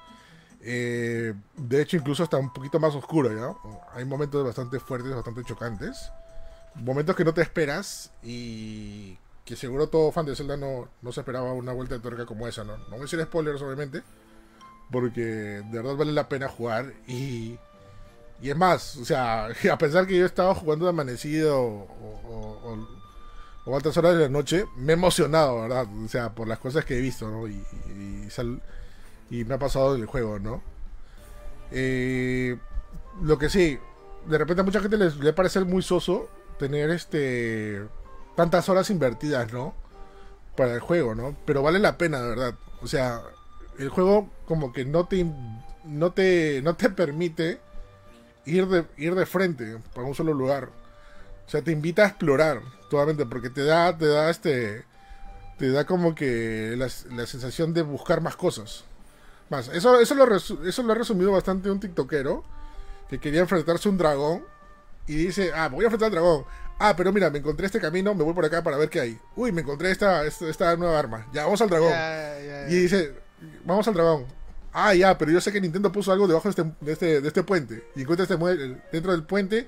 Eh, 0.60 1.34
de 1.56 1.82
hecho, 1.82 1.96
incluso 1.96 2.24
está 2.24 2.36
un 2.38 2.52
poquito 2.52 2.78
más 2.78 2.94
oscura, 2.94 3.30
¿ya? 3.34 3.54
Hay 3.94 4.04
momentos 4.04 4.44
bastante 4.44 4.78
fuertes, 4.80 5.14
bastante 5.14 5.42
chocantes. 5.44 6.10
Momentos 6.74 7.16
que 7.16 7.24
no 7.24 7.34
te 7.34 7.42
esperas 7.42 8.10
y 8.22 9.18
que 9.46 9.56
seguro 9.56 9.88
todo 9.88 10.12
fan 10.12 10.26
de 10.26 10.36
Zelda 10.36 10.56
no, 10.58 10.88
no 11.02 11.12
se 11.12 11.20
esperaba 11.20 11.52
una 11.54 11.72
vuelta 11.72 11.96
de 11.96 12.02
tuerca 12.02 12.26
como 12.26 12.48
esa, 12.48 12.64
¿no? 12.64 12.76
No 12.78 12.90
voy 12.90 13.00
a 13.00 13.02
decir 13.02 13.22
spoilers, 13.22 13.62
obviamente, 13.62 14.02
porque 14.90 15.20
de 15.22 15.64
verdad 15.78 15.96
vale 15.96 16.12
la 16.12 16.28
pena 16.28 16.48
jugar 16.48 16.92
y... 17.06 17.58
Y 18.42 18.50
es 18.50 18.56
más, 18.56 18.96
o 18.98 19.04
sea, 19.06 19.46
a 19.72 19.78
pesar 19.78 20.06
que 20.06 20.18
yo 20.18 20.26
estaba 20.26 20.54
jugando 20.54 20.84
de 20.86 20.90
amanecido 20.90 21.58
o, 21.60 21.88
o- 22.28 22.72
o- 22.72 22.88
o 23.66 23.76
altas 23.76 23.96
horas 23.96 24.14
de 24.16 24.22
la 24.24 24.28
noche, 24.28 24.66
me 24.76 24.92
he 24.92 24.96
emocionado, 24.96 25.62
¿verdad? 25.62 25.86
O 26.04 26.08
sea, 26.08 26.34
por 26.34 26.48
las 26.48 26.58
cosas 26.60 26.84
que 26.84 26.96
he 26.98 27.00
visto, 27.00 27.28
¿no? 27.30 27.48
Y, 27.48 27.54
y, 27.96 28.28
y 29.30 29.44
me 29.44 29.54
ha 29.54 29.58
pasado 29.58 29.94
en 29.96 30.02
el 30.02 30.06
juego, 30.06 30.38
¿no? 30.38 30.62
Eh, 31.70 32.56
lo 33.22 33.38
que 33.38 33.48
sí, 33.48 33.78
de 34.26 34.38
repente 34.38 34.60
a 34.60 34.64
mucha 34.64 34.80
gente 34.80 34.96
les, 34.96 35.16
le 35.16 35.32
parece 35.32 35.60
muy 35.64 35.82
soso 35.82 36.28
tener 36.58 36.90
este 36.90 37.82
tantas 38.36 38.68
horas 38.68 38.90
invertidas, 38.90 39.52
¿no? 39.52 39.74
Para 40.56 40.74
el 40.74 40.80
juego, 40.80 41.14
¿no? 41.14 41.36
Pero 41.44 41.62
vale 41.62 41.78
la 41.78 41.98
pena, 41.98 42.20
de 42.20 42.28
verdad. 42.28 42.54
O 42.82 42.86
sea, 42.86 43.22
el 43.78 43.88
juego 43.88 44.30
como 44.46 44.72
que 44.72 44.84
no 44.84 45.06
te 45.06 45.26
no 45.84 46.12
te 46.12 46.60
no 46.62 46.76
te 46.76 46.90
permite 46.90 47.60
ir 48.44 48.66
de 48.68 48.84
ir 48.96 49.14
de 49.14 49.26
frente 49.26 49.78
para 49.94 50.06
un 50.06 50.14
solo 50.14 50.32
lugar. 50.32 50.68
O 51.46 51.50
sea, 51.50 51.62
te 51.62 51.72
invita 51.72 52.04
a 52.04 52.08
explorar 52.08 52.60
totalmente 52.90 53.26
porque 53.26 53.50
te 53.50 53.64
da 53.64 53.96
te 53.96 54.06
da 54.06 54.30
este 54.30 54.84
te 55.58 55.70
da 55.70 55.84
como 55.86 56.14
que 56.14 56.74
la, 56.76 56.88
la 57.14 57.26
sensación 57.26 57.72
de 57.72 57.82
buscar 57.82 58.20
más 58.20 58.36
cosas. 58.36 58.84
Más, 59.48 59.68
eso 59.68 60.00
eso 60.00 60.14
lo 60.14 60.36
eso 60.36 60.82
lo 60.82 60.92
ha 60.92 60.96
resumido 60.96 61.32
bastante 61.32 61.70
un 61.70 61.80
tiktokero 61.80 62.44
que 63.08 63.18
quería 63.20 63.40
enfrentarse 63.40 63.88
a 63.88 63.92
un 63.92 63.98
dragón 63.98 64.44
y 65.06 65.14
dice, 65.14 65.52
"Ah, 65.54 65.68
voy 65.68 65.84
a 65.84 65.86
enfrentar 65.86 66.06
al 66.06 66.12
dragón." 66.12 66.44
Ah, 66.78 66.94
pero 66.96 67.12
mira, 67.12 67.30
me 67.30 67.38
encontré 67.38 67.66
este 67.66 67.80
camino, 67.80 68.14
me 68.14 68.22
voy 68.22 68.34
por 68.34 68.44
acá 68.44 68.62
para 68.62 68.76
ver 68.76 68.90
qué 68.90 69.00
hay. 69.00 69.18
Uy, 69.34 69.50
me 69.52 69.62
encontré 69.62 69.90
esta, 69.90 70.24
esta, 70.26 70.48
esta 70.48 70.76
nueva 70.76 70.98
arma. 70.98 71.26
Ya, 71.32 71.44
vamos 71.44 71.60
al 71.62 71.70
dragón. 71.70 71.92
Y 72.68 72.74
dice, 72.74 73.14
vamos 73.64 73.88
al 73.88 73.94
dragón. 73.94 74.26
Ah, 74.72 74.94
ya, 74.94 75.16
pero 75.16 75.30
yo 75.30 75.40
sé 75.40 75.52
que 75.52 75.60
Nintendo 75.60 75.90
puso 75.90 76.12
algo 76.12 76.28
debajo 76.28 76.48
de 76.48 76.50
este, 76.50 76.74
de 76.80 76.92
este, 76.92 77.20
de 77.22 77.28
este 77.28 77.42
puente. 77.42 77.84
Y 77.96 78.02
encuentra 78.02 78.24
este 78.24 78.36
dentro 78.92 79.12
del 79.12 79.24
puente 79.24 79.66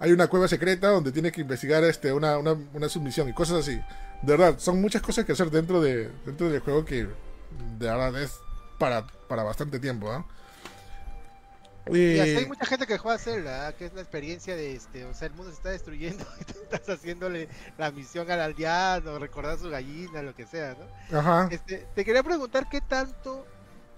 hay 0.00 0.12
una 0.12 0.28
cueva 0.28 0.48
secreta 0.48 0.88
donde 0.88 1.12
tienes 1.12 1.32
que 1.32 1.40
investigar 1.40 1.82
este, 1.84 2.12
una, 2.12 2.38
una, 2.38 2.56
una 2.72 2.88
submisión 2.88 3.28
y 3.28 3.32
cosas 3.32 3.58
así. 3.58 3.80
De 4.22 4.36
verdad, 4.36 4.58
son 4.58 4.80
muchas 4.80 5.02
cosas 5.02 5.24
que 5.24 5.32
hacer 5.32 5.50
dentro, 5.50 5.80
de, 5.80 6.10
dentro 6.24 6.48
del 6.48 6.60
juego 6.60 6.84
que 6.84 7.02
de 7.78 7.86
verdad 7.86 8.20
es 8.20 8.32
para, 8.78 9.06
para 9.28 9.42
bastante 9.42 9.78
tiempo. 9.78 10.10
¿ah? 10.10 10.24
Y 11.90 12.18
así 12.18 12.36
hay 12.36 12.46
mucha 12.46 12.66
gente 12.66 12.86
que 12.86 12.98
juega 12.98 13.18
Zelda, 13.18 13.68
¿ah? 13.68 13.72
que 13.72 13.86
es 13.86 13.92
la 13.94 14.00
experiencia 14.00 14.56
de 14.56 14.74
este, 14.74 15.04
o 15.04 15.14
sea, 15.14 15.28
el 15.28 15.34
mundo 15.34 15.50
se 15.50 15.56
está 15.56 15.70
destruyendo 15.70 16.24
y 16.40 16.44
tú 16.44 16.58
estás 16.62 16.88
haciéndole 16.88 17.48
la 17.76 17.90
misión 17.90 18.30
al 18.30 18.40
aldeano, 18.40 19.18
recordar 19.18 19.58
su 19.58 19.70
gallina, 19.70 20.22
lo 20.22 20.34
que 20.34 20.46
sea, 20.46 20.76
¿no? 20.78 21.18
Ajá. 21.18 21.48
Este, 21.50 21.86
te 21.94 22.04
quería 22.04 22.22
preguntar 22.22 22.68
qué 22.68 22.80
tanto 22.80 23.46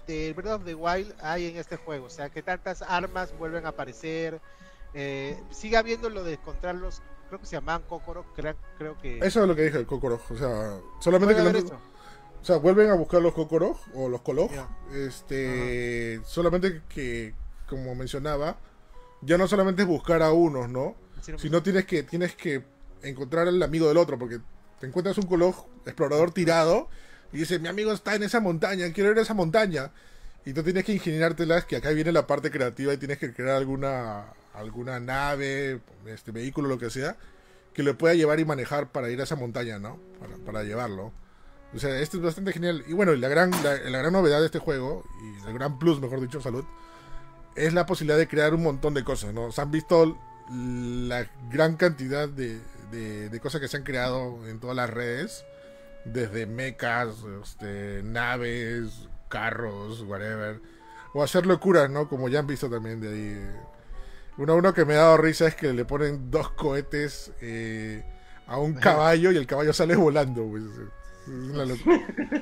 de 0.07 0.33
Breath 0.33 0.53
of 0.53 0.65
the 0.65 0.75
Wild 0.75 1.13
hay 1.21 1.47
en 1.47 1.57
este 1.57 1.77
juego, 1.77 2.05
o 2.05 2.09
sea, 2.09 2.29
qué 2.29 2.41
tantas 2.41 2.81
armas 2.81 3.37
vuelven 3.37 3.65
a 3.65 3.69
aparecer, 3.69 4.39
eh, 4.93 5.39
sigue 5.51 5.77
habiendo 5.77 6.09
lo 6.09 6.23
de 6.23 6.33
encontrar 6.33 6.75
los, 6.75 7.01
creo 7.27 7.39
que 7.39 7.45
se 7.45 7.55
llamaban 7.55 7.83
Kokoro, 7.83 8.25
creo, 8.35 8.55
creo 8.77 8.97
que... 8.97 9.19
Eso 9.19 9.41
es 9.41 9.47
lo 9.47 9.55
que 9.55 9.63
dije 9.63 9.77
el 9.77 9.85
Kokoro. 9.85 10.21
O 10.29 10.37
sea, 10.37 10.79
solamente 10.99 11.33
¿Puede 11.35 11.51
que 11.51 11.59
haber? 11.59 11.73
O 12.41 12.45
sea, 12.45 12.57
vuelven 12.57 12.89
a 12.89 12.95
buscar 12.95 13.21
los 13.21 13.33
Kokoro 13.33 13.77
o 13.93 14.09
los 14.09 14.21
Kolog. 14.21 14.51
Ya. 14.51 14.67
Este, 14.93 16.19
solamente 16.25 16.81
que, 16.89 17.35
como 17.71 17.95
mencionaba, 17.95 18.57
ya 19.21 19.37
no 19.37 19.47
solamente 19.47 19.83
es 19.83 19.87
buscar 19.87 20.21
a 20.21 20.31
unos, 20.31 20.69
¿no? 20.69 20.95
Sí, 21.21 21.31
no 21.31 21.39
Sino 21.39 21.63
tienes 21.63 21.85
que, 21.85 22.03
tienes 22.03 22.35
que 22.35 22.63
encontrar 23.01 23.47
al 23.47 23.63
amigo 23.63 23.87
del 23.87 23.97
otro, 23.97 24.19
porque 24.19 24.39
te 24.79 24.87
encuentras 24.87 25.17
un 25.17 25.25
Kolog 25.25 25.55
explorador 25.85 26.31
tirado 26.31 26.89
y 27.31 27.37
dice, 27.37 27.59
mi 27.59 27.69
amigo 27.69 27.93
está 27.93 28.15
en 28.15 28.23
esa 28.23 28.41
montaña, 28.41 28.91
quiero 28.91 29.11
ir 29.11 29.17
a 29.17 29.21
esa 29.21 29.33
montaña. 29.33 29.91
Y 30.43 30.53
tú 30.53 30.63
tienes 30.63 30.83
que 30.83 30.93
ingeniártelas, 30.93 31.65
que 31.65 31.77
acá 31.77 31.91
viene 31.91 32.11
la 32.11 32.27
parte 32.27 32.51
creativa 32.51 32.93
y 32.93 32.97
tienes 32.97 33.19
que 33.19 33.31
crear 33.31 33.55
alguna, 33.55 34.33
alguna 34.53 34.99
nave, 34.99 35.79
este 36.07 36.31
vehículo, 36.31 36.67
lo 36.67 36.77
que 36.77 36.89
sea, 36.89 37.15
que 37.73 37.83
le 37.83 37.93
pueda 37.93 38.15
llevar 38.15 38.39
y 38.39 38.45
manejar 38.45 38.91
para 38.91 39.09
ir 39.11 39.21
a 39.21 39.23
esa 39.23 39.35
montaña, 39.35 39.79
¿no? 39.79 39.97
Para, 40.19 40.35
para 40.37 40.63
llevarlo. 40.63 41.13
O 41.73 41.79
sea, 41.79 41.99
esto 41.99 42.17
es 42.17 42.23
bastante 42.23 42.51
genial. 42.51 42.83
Y 42.87 42.93
bueno, 42.93 43.13
la 43.13 43.29
gran, 43.29 43.51
la, 43.63 43.77
la 43.77 43.99
gran 43.99 44.11
novedad 44.11 44.39
de 44.39 44.47
este 44.47 44.59
juego, 44.59 45.05
y 45.23 45.47
el 45.47 45.53
gran 45.53 45.79
plus, 45.79 46.01
mejor 46.01 46.19
dicho, 46.19 46.41
salud, 46.41 46.65
es 47.55 47.73
la 47.73 47.85
posibilidad 47.85 48.17
de 48.17 48.27
crear 48.27 48.53
un 48.53 48.63
montón 48.63 48.93
de 48.93 49.03
cosas, 49.03 49.33
¿no? 49.33 49.51
Se 49.51 49.61
han 49.61 49.71
visto 49.71 50.17
la 50.49 51.29
gran 51.49 51.75
cantidad 51.77 52.27
de, 52.27 52.59
de, 52.91 53.29
de 53.29 53.39
cosas 53.39 53.61
que 53.61 53.67
se 53.67 53.77
han 53.77 53.83
creado 53.83 54.47
en 54.47 54.59
todas 54.59 54.75
las 54.75 54.89
redes, 54.89 55.45
desde 56.05 56.45
mechas, 56.45 57.15
este, 57.43 58.01
naves, 58.03 59.07
carros, 59.29 60.01
whatever. 60.01 60.59
O 61.13 61.23
hacer 61.23 61.45
locuras, 61.45 61.89
¿no? 61.89 62.07
Como 62.07 62.29
ya 62.29 62.39
han 62.39 62.47
visto 62.47 62.69
también 62.69 63.01
de 63.01 63.09
ahí. 63.09 63.49
Uno, 64.37 64.55
uno 64.55 64.73
que 64.73 64.85
me 64.85 64.93
ha 64.93 64.97
dado 64.97 65.17
risa 65.17 65.47
es 65.47 65.55
que 65.55 65.73
le 65.73 65.83
ponen 65.85 66.31
dos 66.31 66.51
cohetes 66.51 67.31
eh, 67.41 68.03
a 68.47 68.57
un 68.57 68.73
caballo 68.75 69.31
y 69.31 69.37
el 69.37 69.45
caballo 69.45 69.73
sale 69.73 69.95
volando. 69.95 70.45
Pues. 70.45 70.63
Es 70.63 71.27
una 71.27 71.65
locura. 71.65 71.99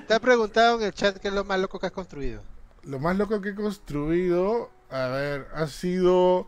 Te 0.07 0.13
ha 0.13 0.19
preguntado 0.19 0.79
en 0.79 0.85
el 0.85 0.93
chat 0.93 1.17
qué 1.17 1.29
es 1.29 1.33
lo 1.33 1.43
más 1.43 1.59
loco 1.59 1.79
que 1.79 1.87
has 1.87 1.91
construido. 1.91 2.41
Lo 2.83 2.99
más 2.99 3.17
loco 3.17 3.41
que 3.41 3.49
he 3.49 3.55
construido, 3.55 4.69
a 4.89 5.07
ver, 5.07 5.47
ha 5.53 5.67
sido 5.67 6.47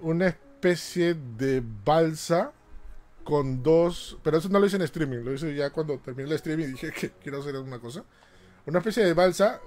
una 0.00 0.28
especie 0.28 1.14
de 1.14 1.62
balsa 1.84 2.52
con 3.24 3.62
dos, 3.62 4.18
pero 4.22 4.38
eso 4.38 4.48
no 4.48 4.58
lo 4.60 4.66
hice 4.66 4.76
en 4.76 4.82
streaming, 4.82 5.18
lo 5.18 5.32
hice 5.34 5.54
ya 5.54 5.70
cuando 5.70 5.98
terminé 5.98 6.28
el 6.30 6.36
streaming 6.36 6.64
y 6.64 6.68
dije 6.72 6.92
que 6.92 7.10
quiero 7.22 7.40
hacer 7.40 7.56
una 7.56 7.78
cosa. 7.78 8.04
Una 8.66 8.78
especie 8.78 9.04
de 9.04 9.14
balsa 9.14 9.60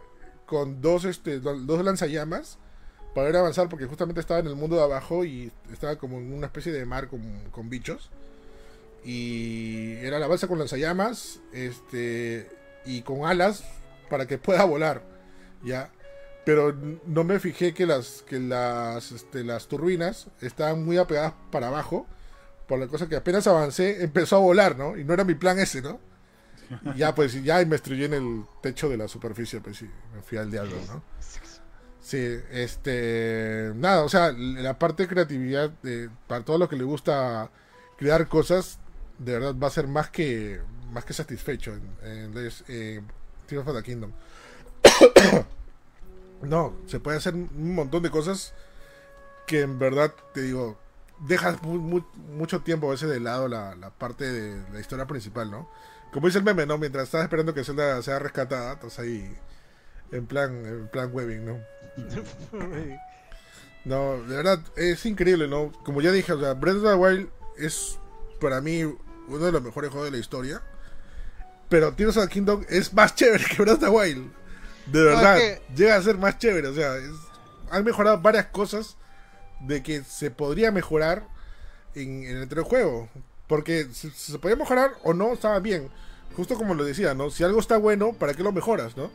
con 0.46 0.82
dos, 0.82 1.06
este, 1.06 1.40
do- 1.40 1.60
dos 1.60 1.84
lanzallamas 1.84 2.58
para 3.16 3.30
ir 3.30 3.36
a 3.36 3.40
avanzar 3.40 3.70
porque 3.70 3.86
justamente 3.86 4.22
estaba 4.22 4.40
en 4.40 4.48
el 4.48 4.56
mundo 4.56 4.76
de 4.76 4.84
abajo 4.84 5.24
y 5.26 5.52
estaba 5.72 5.98
como 5.98 6.18
en 6.18 6.34
una 6.34 6.48
especie 6.48 6.72
de 6.72 6.86
mar 6.86 7.08
con, 7.08 7.22
con 7.52 7.70
bichos. 7.70 8.10
Y 9.06 9.94
era 9.98 10.18
la 10.20 10.28
balsa 10.28 10.48
con 10.48 10.60
lanzallamas, 10.60 11.42
este, 11.52 12.50
y 12.86 13.02
con 13.02 13.26
alas 13.26 13.64
para 14.10 14.26
que 14.28 14.38
pueda 14.38 14.64
volar, 14.66 15.04
ya. 15.64 15.92
Pero 16.46 16.76
no 17.06 17.24
me 17.24 17.40
fijé 17.40 17.74
que 17.74 17.86
las 17.86 18.24
que 18.28 18.40
las 18.40 19.12
este, 19.12 19.44
las 19.44 19.68
turbinas 19.68 20.28
estaban 20.42 20.84
muy 20.84 20.98
apegadas 20.98 21.34
para 21.52 21.68
abajo, 21.68 22.06
por 22.68 22.80
la 22.80 22.88
cosa 22.88 23.08
que 23.08 23.16
apenas 23.16 23.48
avancé 23.48 24.04
empezó 24.04 24.38
a 24.38 24.40
volar, 24.40 24.78
¿no? 24.78 24.98
Y 24.98 25.04
no 25.04 25.14
era 25.14 25.24
mi 25.24 25.36
plan 25.36 25.60
ese, 25.60 25.82
¿no? 25.82 26.00
Y 26.96 27.00
ya 27.00 27.14
pues 27.14 27.42
ya 27.44 27.64
me 27.66 27.76
estrellé 27.76 28.06
en 28.06 28.14
el 28.14 28.44
techo 28.62 28.90
de 28.90 28.98
la 28.98 29.08
superficie, 29.08 29.62
pues 29.62 29.78
sí, 29.78 29.90
me 30.14 30.22
fui 30.22 30.38
al 30.38 30.50
diablo, 30.50 30.76
¿no? 30.88 31.04
Sí, 32.00 32.38
este, 32.52 33.72
nada, 33.76 34.04
o 34.04 34.10
sea, 34.10 34.34
la 34.34 34.78
parte 34.78 35.04
de 35.04 35.10
creatividad 35.10 35.72
eh, 35.84 36.10
para 36.28 36.44
todo 36.44 36.58
lo 36.58 36.68
que 36.68 36.76
le 36.76 36.84
gusta 36.84 37.50
crear 37.98 38.28
cosas, 38.28 38.80
de 39.20 39.34
verdad 39.34 39.56
va 39.62 39.68
a 39.68 39.72
ser 39.72 39.88
más 39.88 40.10
que 40.10 40.60
más 40.92 41.06
que 41.06 41.14
satisfecho 41.14 41.74
en, 41.74 42.36
en, 42.38 42.52
eh, 42.68 43.02
Tears 43.48 43.68
of 43.68 43.76
the 43.76 43.84
Kingdom. 43.84 44.12
No, 46.44 46.74
se 46.88 47.00
puede 47.00 47.18
hacer 47.18 47.34
un 47.34 47.76
montón 47.76 48.04
de 48.04 48.10
cosas 48.12 48.54
que 49.48 49.62
en 49.62 49.80
verdad, 49.80 50.14
te 50.34 50.42
digo, 50.42 50.78
dejas 51.20 51.62
mu- 51.64 51.80
mu- 51.80 52.06
mucho 52.36 52.62
tiempo 52.62 52.88
a 52.88 52.92
veces 52.92 53.10
de 53.10 53.20
lado 53.20 53.48
la, 53.48 53.76
la 53.76 53.90
parte 53.90 54.32
de 54.32 54.62
la 54.72 54.80
historia 54.80 55.06
principal, 55.06 55.52
¿no? 55.52 55.70
Como 56.12 56.28
dice 56.28 56.38
el 56.40 56.44
meme, 56.46 56.66
¿no? 56.66 56.78
Mientras 56.78 57.06
estás 57.06 57.24
esperando 57.24 57.54
que 57.54 57.64
Zelda 57.64 58.02
sea 58.02 58.20
rescatada, 58.20 58.74
estás 58.74 59.00
ahí 59.00 59.36
en 60.12 60.26
plan, 60.28 60.66
en 60.66 60.88
plan 60.90 61.10
webbing, 61.12 61.46
¿no? 61.46 61.60
No, 63.86 64.14
de 64.24 64.38
verdad, 64.38 64.60
es 64.78 65.06
increíble, 65.06 65.48
¿no? 65.50 65.72
Como 65.84 66.02
ya 66.02 66.12
dije, 66.12 66.32
o 66.32 66.40
sea, 66.40 66.54
Breath 66.54 66.78
of 66.78 66.84
the 66.84 66.94
Wild 66.96 67.30
es 67.58 68.00
para 68.40 68.62
mí 68.62 68.84
uno 68.84 69.46
de 69.46 69.52
los 69.52 69.62
mejores 69.62 69.90
juegos 69.92 70.08
de 70.10 70.16
la 70.18 70.22
historia. 70.22 70.62
Pero 71.68 71.94
Tears 71.94 72.16
of 72.18 72.24
the 72.26 72.30
Kingdom 72.30 72.64
es 72.70 72.94
más 72.94 73.14
chévere 73.16 73.44
que 73.44 73.62
Breath 73.62 73.76
of 73.76 73.80
the 73.82 73.90
Wild. 73.90 74.32
De 74.88 75.00
No, 75.04 75.10
es 75.10 75.16
verdad, 75.16 75.38
que- 75.38 75.62
llega 75.76 75.96
a 75.96 76.02
ser 76.02 76.18
más 76.18 76.38
chévere. 76.38 76.68
O 76.68 76.74
sea, 76.74 76.98
es- 76.98 77.12
han 77.72 77.84
mejorado 77.84 78.20
varias 78.20 78.48
cosas 78.48 78.98
de 79.62 79.82
que 79.82 80.04
se 80.04 80.30
podría 80.32 80.72
mejorar 80.72 81.28
en, 81.96 82.24
en 82.24 82.38
el 82.38 82.64
juego. 82.64 83.10
Porque 83.48 83.88
si, 83.92 84.10
se 84.12 84.40
podía 84.40 84.56
mejorar 84.56 84.92
o 85.04 85.14
no, 85.14 85.34
estaba 85.34 85.60
bien. 85.60 85.90
Justo 86.36 86.56
como 86.56 86.74
lo 86.74 86.84
decía, 86.84 87.14
¿no? 87.14 87.30
Si 87.30 87.44
algo 87.44 87.60
está 87.60 87.78
bueno, 87.78 88.14
¿para 88.14 88.34
qué 88.34 88.44
lo 88.44 88.52
mejoras, 88.52 88.98
no? 88.98 89.12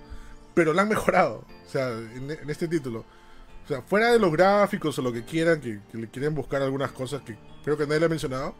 Pero 0.55 0.73
lo 0.73 0.81
han 0.81 0.89
mejorado. 0.89 1.45
O 1.66 1.70
sea, 1.70 1.89
en, 1.90 2.31
en 2.31 2.51
este 2.51 2.69
título. 2.69 3.05
O 3.65 3.69
sea, 3.69 3.82
fuera 3.82 4.11
de 4.12 4.19
los 4.19 4.32
gráficos 4.32 4.99
o 4.99 5.03
lo 5.03 5.12
que 5.12 5.24
quieran, 5.24 5.61
que, 5.61 5.81
que 5.93 5.99
le 5.99 6.09
quieren 6.09 6.35
buscar 6.35 6.62
algunas 6.62 6.90
cosas 6.93 7.20
que 7.23 7.36
creo 7.65 7.77
que 7.77 7.86
nadie 7.86 8.01
le 8.01 8.07
ha 8.07 8.09
mencionado, 8.09 8.55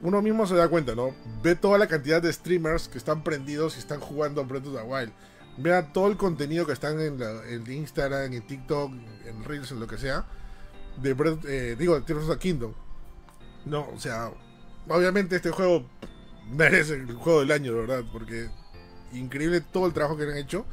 uno 0.00 0.20
mismo 0.20 0.46
se 0.46 0.56
da 0.56 0.68
cuenta, 0.68 0.94
¿no? 0.94 1.14
Ve 1.42 1.54
toda 1.54 1.78
la 1.78 1.86
cantidad 1.86 2.20
de 2.20 2.32
streamers 2.32 2.88
que 2.88 2.98
están 2.98 3.22
prendidos 3.22 3.76
y 3.76 3.78
están 3.78 4.00
jugando 4.00 4.40
a 4.40 4.44
Breath 4.44 4.66
of 4.66 4.74
the 4.74 4.82
Wild. 4.82 5.12
Vea 5.58 5.92
todo 5.92 6.08
el 6.08 6.16
contenido 6.16 6.66
que 6.66 6.72
están 6.72 7.00
en, 7.00 7.18
la, 7.18 7.40
Instagram, 7.72 8.32
en 8.32 8.46
TikTok, 8.46 8.92
en 9.26 9.44
Reels, 9.44 9.70
en 9.72 9.80
lo 9.80 9.86
que 9.86 9.96
sea, 9.96 10.26
de 11.00 11.14
Breath, 11.14 11.44
eh, 11.46 11.76
digo, 11.78 11.94
de 11.94 12.02
Tears 12.02 12.24
of 12.24 12.30
the 12.30 12.38
Kingdom. 12.38 12.72
No, 13.64 13.88
o 13.94 13.98
sea, 13.98 14.30
obviamente 14.88 15.36
este 15.36 15.50
juego 15.50 15.86
merece 16.50 16.94
el 16.94 17.14
juego 17.14 17.40
del 17.40 17.52
año, 17.52 17.72
de 17.72 17.80
verdad, 17.80 18.04
porque 18.12 18.48
increíble 19.12 19.60
todo 19.60 19.86
el 19.86 19.92
trabajo 19.92 20.16
que 20.16 20.24
han 20.24 20.36
hecho. 20.36 20.66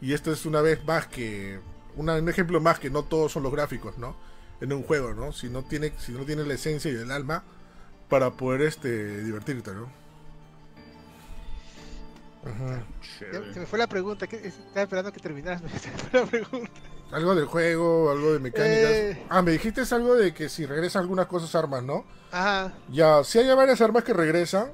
Y 0.00 0.12
esto 0.12 0.32
es 0.32 0.44
una 0.44 0.60
vez 0.60 0.84
más 0.84 1.06
que 1.06 1.58
una- 1.96 2.16
un 2.16 2.28
ejemplo 2.28 2.60
más 2.60 2.78
que 2.78 2.90
no 2.90 3.04
todos 3.04 3.32
son 3.32 3.42
los 3.44 3.52
gráficos, 3.52 3.96
¿no? 3.96 4.16
En 4.60 4.72
un 4.72 4.82
juego, 4.82 5.14
¿no? 5.14 5.32
Si 5.32 5.48
no 5.48 5.62
tiene, 5.62 5.92
si 5.98 6.12
no 6.12 6.24
tiene 6.24 6.44
la 6.44 6.54
esencia 6.54 6.90
y 6.90 6.94
el 6.96 7.10
alma 7.10 7.44
para 8.08 8.32
poder 8.32 8.62
este 8.62 9.22
divertirte, 9.24 9.72
¿no? 9.72 9.88
Se 13.18 13.60
me 13.60 13.66
fue 13.66 13.78
la 13.78 13.86
pregunta, 13.86 14.26
que 14.26 14.36
estaba 14.36 14.82
esperando 14.82 15.12
que 15.12 15.20
terminaras, 15.20 15.62
se 15.80 15.90
me 15.90 15.96
fue 15.96 16.20
la 16.20 16.26
pregunta. 16.26 16.70
Algo 17.12 17.34
del 17.34 17.46
juego, 17.46 18.10
algo 18.10 18.32
de 18.32 18.40
mecánicas. 18.40 18.90
Eh. 18.90 19.26
Ah, 19.28 19.42
me 19.42 19.52
dijiste 19.52 19.82
algo 19.90 20.14
de 20.14 20.34
que 20.34 20.48
si 20.48 20.66
regresan 20.66 21.02
algunas 21.02 21.26
cosas 21.26 21.54
armas, 21.54 21.82
¿no? 21.82 22.04
Ajá, 22.32 22.72
Ya, 22.90 23.22
sí 23.24 23.38
hay 23.38 23.54
varias 23.54 23.80
armas 23.80 24.04
que 24.04 24.12
regresan, 24.12 24.72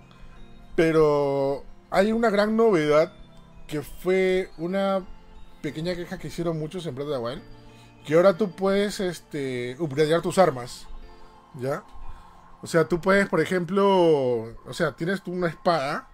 pero 0.74 1.65
hay 1.90 2.12
una 2.12 2.31
gran 2.31 2.57
novedad 2.57 3.12
que 3.66 3.82
fue 3.82 4.51
una 4.59 5.07
pequeña 5.61 5.94
queja 5.94 6.19
que 6.19 6.28
hicieron 6.28 6.59
muchos 6.59 6.86
en 6.86 6.94
Breath 6.94 7.09
of 7.09 7.15
the 7.15 7.20
Wild, 7.23 7.43
que 8.05 8.15
ahora 8.15 8.36
tú 8.36 8.51
puedes 8.51 9.01
este 9.01 9.77
upgradear 9.78 10.23
tus 10.23 10.39
armas, 10.39 10.86
¿ya? 11.55 11.85
O 12.62 12.66
sea, 12.66 12.89
tú 12.89 13.01
puedes, 13.01 13.28
por 13.28 13.40
ejemplo, 13.40 13.86
o 14.65 14.73
sea, 14.73 14.93
tienes 14.93 15.23
tú 15.23 15.32
una 15.32 15.49
espada 15.49 16.09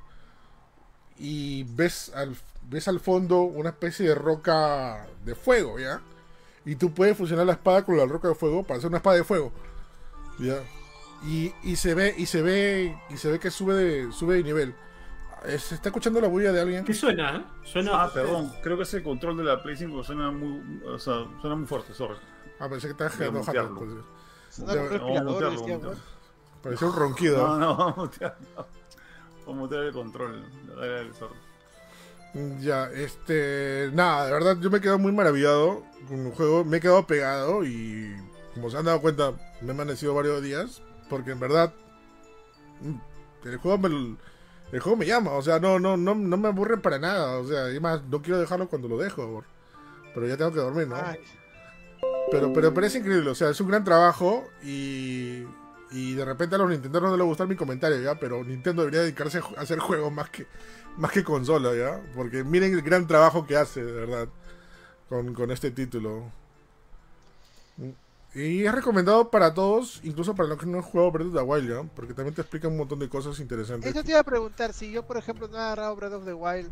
y 1.18 1.64
ves 1.64 2.12
al, 2.14 2.36
ves 2.62 2.88
al 2.88 3.00
fondo 3.00 3.42
una 3.42 3.70
especie 3.70 4.08
de 4.08 4.14
roca 4.14 5.06
de 5.24 5.34
fuego, 5.34 5.78
¿ya? 5.78 6.00
Y 6.64 6.76
tú 6.76 6.92
puedes 6.92 7.16
fusionar 7.16 7.46
la 7.46 7.52
espada 7.54 7.84
con 7.84 7.96
la 7.96 8.04
roca 8.06 8.28
de 8.28 8.34
fuego 8.34 8.62
para 8.62 8.78
hacer 8.78 8.88
una 8.88 8.98
espada 8.98 9.16
de 9.16 9.24
fuego, 9.24 9.52
¿ya? 10.38 10.58
Y, 11.26 11.52
y 11.64 11.76
se 11.76 11.94
ve 11.94 12.14
y 12.16 12.26
se 12.26 12.42
ve 12.42 12.96
y 13.10 13.16
se 13.16 13.30
ve 13.30 13.38
que 13.40 13.50
sube 13.50 13.74
de 13.74 14.12
sube 14.12 14.36
de 14.36 14.42
nivel. 14.44 14.74
Eh, 15.44 15.58
¿Se 15.58 15.76
está 15.76 15.88
escuchando 15.88 16.20
la 16.20 16.28
bulla 16.28 16.52
de 16.52 16.60
alguien? 16.60 16.84
¿Qué 16.84 16.94
suena? 16.94 17.36
eh? 17.36 17.44
Suena. 17.64 18.02
Ah, 18.04 18.10
perdón, 18.12 18.52
creo 18.62 18.76
que 18.76 18.82
ese 18.82 19.02
control 19.02 19.36
de 19.36 19.44
la 19.44 19.62
Play 19.62 19.76
5 19.76 20.02
suena 20.04 20.30
muy, 20.30 20.82
o 20.84 20.98
sea, 20.98 21.24
suena 21.40 21.56
muy 21.56 21.66
fuerte, 21.66 21.94
sorry. 21.94 22.16
Ah, 22.58 22.68
pensé 22.68 22.88
que 22.88 23.04
estaba 23.04 23.30
mutearlo. 23.30 23.74
pues. 23.78 23.90
sonaba 24.50 24.74
Ya, 24.74 24.82
un 24.82 24.88
vamos 24.88 24.92
a 24.92 25.20
respirador, 25.20 25.24
mutearlo, 25.24 25.60
decía, 25.60 25.76
vamos 25.78 25.84
a 25.84 25.86
bueno. 25.86 26.00
Pareció 26.62 26.86
un 26.88 26.96
ronquido. 26.96 27.46
No, 27.48 27.58
no, 27.58 27.76
vamos 27.76 27.96
a 27.96 28.00
mutearlo. 28.00 28.66
A 29.48 29.52
mutear 29.52 29.84
el 29.84 29.92
control. 29.92 30.44
Dale. 30.76 31.10
Ya, 32.60 32.90
este. 32.90 33.90
Nada, 33.94 34.26
de 34.26 34.32
verdad, 34.32 34.56
yo 34.60 34.70
me 34.70 34.78
he 34.78 34.80
quedado 34.80 34.98
muy 34.98 35.12
maravillado 35.12 35.82
con 36.06 36.26
el 36.26 36.32
juego. 36.32 36.64
Me 36.64 36.76
he 36.76 36.80
quedado 36.80 37.06
pegado 37.06 37.64
y, 37.64 38.14
como 38.54 38.70
se 38.70 38.76
han 38.76 38.84
dado 38.84 39.00
cuenta, 39.00 39.32
me 39.62 39.68
he 39.68 39.70
amanecido 39.70 40.14
varios 40.14 40.42
días. 40.42 40.82
Porque 41.08 41.30
en 41.30 41.40
verdad, 41.40 41.72
el 43.44 43.56
juego 43.56 43.78
me, 43.78 44.16
el 44.72 44.80
juego 44.80 44.98
me 44.98 45.06
llama. 45.06 45.32
O 45.32 45.42
sea, 45.42 45.58
no, 45.58 45.78
no, 45.78 45.96
no, 45.96 46.14
no 46.14 46.36
me 46.36 46.48
aburre 46.48 46.76
para 46.76 46.98
nada. 46.98 47.38
O 47.38 47.46
sea, 47.46 47.60
además, 47.60 48.02
no 48.10 48.20
quiero 48.20 48.38
dejarlo 48.38 48.68
cuando 48.68 48.88
lo 48.88 48.98
dejo. 48.98 49.42
Pero 50.14 50.26
ya 50.26 50.36
tengo 50.36 50.52
que 50.52 50.60
dormir, 50.60 50.88
¿no? 50.88 50.96
Ay, 50.96 51.20
Pero, 52.30 52.52
pero, 52.52 52.74
pero 52.74 52.86
es 52.86 52.94
increíble, 52.94 53.30
o 53.30 53.34
sea, 53.34 53.50
es 53.50 53.60
un 53.60 53.68
gran 53.68 53.84
trabajo 53.84 54.44
y, 54.62 55.44
y 55.90 56.14
de 56.14 56.24
repente 56.24 56.54
a 56.54 56.58
los 56.58 56.70
Nintendo 56.70 57.00
no 57.00 57.16
les 57.16 57.26
gusta 57.26 57.46
mi 57.46 57.56
comentario, 57.56 58.00
¿ya? 58.00 58.18
Pero 58.18 58.44
Nintendo 58.44 58.82
debería 58.82 59.00
dedicarse 59.00 59.38
a 59.38 59.60
hacer 59.60 59.78
juegos 59.78 60.12
más 60.12 60.30
que, 60.30 60.46
más 60.96 61.10
que 61.12 61.24
consola, 61.24 61.74
¿ya? 61.74 62.00
Porque 62.14 62.44
miren 62.44 62.74
el 62.74 62.82
gran 62.82 63.06
trabajo 63.06 63.46
que 63.46 63.56
hace, 63.56 63.84
de 63.84 63.92
verdad, 63.92 64.28
con, 65.08 65.32
con 65.34 65.50
este 65.50 65.70
título. 65.70 66.30
Y 68.34 68.64
es 68.64 68.74
recomendado 68.74 69.30
para 69.30 69.54
todos, 69.54 70.00
incluso 70.02 70.34
para 70.34 70.50
los 70.50 70.58
que 70.58 70.66
no 70.66 70.78
han 70.78 70.82
jugado 70.82 71.10
Breath 71.10 71.28
of 71.28 71.34
the 71.34 71.42
Wild, 71.42 71.70
¿ya? 71.70 71.82
Porque 71.94 72.12
también 72.12 72.34
te 72.34 72.42
explica 72.42 72.68
un 72.68 72.76
montón 72.76 72.98
de 72.98 73.08
cosas 73.08 73.40
interesantes. 73.40 73.90
Eso 73.90 74.04
te 74.04 74.10
iba 74.10 74.20
a 74.20 74.24
preguntar, 74.24 74.74
si 74.74 74.90
yo 74.90 75.06
por 75.06 75.16
ejemplo 75.16 75.48
no 75.48 75.56
he 75.56 75.60
agarrado 75.60 75.96
Breath 75.96 76.12
of 76.12 76.24
the 76.26 76.34
Wild, 76.34 76.70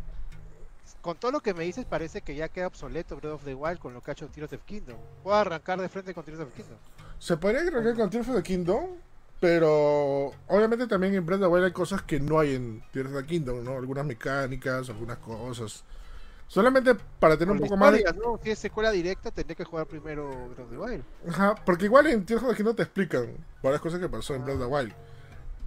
con 1.01 1.17
todo 1.17 1.31
lo 1.31 1.41
que 1.41 1.53
me 1.53 1.63
dices 1.63 1.85
parece 1.85 2.21
que 2.21 2.35
ya 2.35 2.49
queda 2.49 2.67
obsoleto 2.67 3.15
Breath 3.17 3.33
of 3.33 3.43
the 3.43 3.55
Wild 3.55 3.79
con 3.79 3.93
lo 3.93 4.01
que 4.01 4.11
ha 4.11 4.13
hecho 4.13 4.27
Tears 4.27 4.53
of 4.53 4.59
the 4.59 4.65
Kingdom. 4.65 4.97
Puedo 5.23 5.35
arrancar 5.35 5.81
de 5.81 5.89
frente 5.89 6.13
con 6.13 6.23
Tears 6.23 6.39
of 6.39 6.49
the 6.49 6.61
Kingdom. 6.61 6.77
Se 7.19 7.37
podría 7.37 7.61
agregar 7.61 7.95
con 7.95 8.09
Tears 8.09 8.29
of 8.29 8.35
the 8.35 8.43
Kingdom, 8.43 8.85
pero 9.39 10.31
obviamente 10.47 10.87
también 10.87 11.13
en 11.13 11.25
Breath 11.25 11.41
of 11.41 11.47
the 11.47 11.53
Wild 11.53 11.65
hay 11.65 11.71
cosas 11.71 12.01
que 12.01 12.19
no 12.19 12.39
hay 12.39 12.55
en 12.55 12.83
Tears 12.91 13.11
of 13.11 13.21
the 13.21 13.25
Kingdom, 13.25 13.63
¿no? 13.63 13.77
Algunas 13.77 14.05
mecánicas, 14.05 14.89
algunas 14.89 15.17
cosas. 15.19 15.83
Solamente 16.47 16.95
para 17.19 17.37
tener 17.37 17.51
un 17.51 17.59
Con 17.59 17.67
poco 17.67 17.77
más 17.77 17.93
de... 17.93 18.03
¿no? 18.15 18.39
Si 18.41 18.49
es 18.49 18.57
secuela 18.57 18.89
directa, 18.91 19.31
tendría 19.31 19.55
que 19.55 19.65
jugar 19.65 19.85
primero 19.85 20.29
Breath 20.47 20.59
of 20.59 20.69
the 20.69 20.77
Wild. 20.77 21.03
Ajá, 21.29 21.55
porque 21.65 21.85
igual 21.85 22.07
en 22.07 22.25
Tears 22.25 22.41
of 22.41 22.49
the 22.49 22.55
Kingdom 22.55 22.75
te 22.75 22.83
explican 22.83 23.37
varias 23.61 23.81
cosas 23.81 23.99
que 23.99 24.09
pasó 24.09 24.33
en 24.33 24.43
Breath 24.43 24.61
of 24.61 24.67
the 24.67 24.73
Wild. 24.73 24.93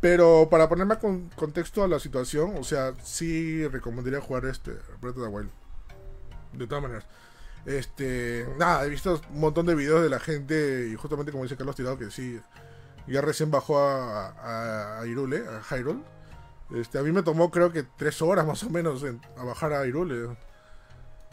Pero 0.01 0.49
para 0.51 0.69
poner 0.69 0.87
más 0.87 0.99
con 0.99 1.29
contexto 1.37 1.85
a 1.85 1.89
la 1.89 2.01
situación, 2.01 2.55
o 2.57 2.65
sea, 2.65 2.95
sí 3.03 3.69
recomendaría 3.69 4.21
jugar 4.21 4.47
este 4.47 4.73
Breath 5.01 5.19
of 5.19 5.25
the 5.25 5.29
Wild. 5.29 5.51
De 6.55 6.67
todas 6.67 6.83
maneras. 6.83 7.07
Este, 7.67 8.49
nada, 8.59 8.85
he 8.87 8.89
visto 8.89 9.21
un 9.31 9.41
montón 9.41 9.67
de 9.67 9.75
videos 9.75 10.03
de 10.03 10.09
la 10.09 10.19
gente 10.19 10.89
y 10.91 10.97
justamente 10.97 11.31
como 11.31 11.45
dice 11.45 11.57
Carlos 11.57 11.77
Tirado 11.77 11.99
que 11.99 12.11
sí, 12.11 12.41
ya 13.11 13.21
recién 13.21 13.51
bajó 13.51 13.79
a, 13.79 14.29
a, 14.31 15.01
a 15.01 15.07
Hyrule, 15.07 15.45
a 15.49 15.63
Hyrule. 15.77 16.01
Este, 16.75 16.99
a 16.99 17.03
mí 17.03 17.11
me 17.13 17.23
tomó 17.23 17.51
creo 17.51 17.73
que 17.73 17.83
tres 17.83 18.23
horas 18.23 18.47
más 18.47 18.63
o 18.63 18.71
menos 18.71 19.03
en- 19.03 19.21
a 19.37 19.45
bajar 19.45 19.73
a 19.73 19.85
Hyrule. 19.87 20.37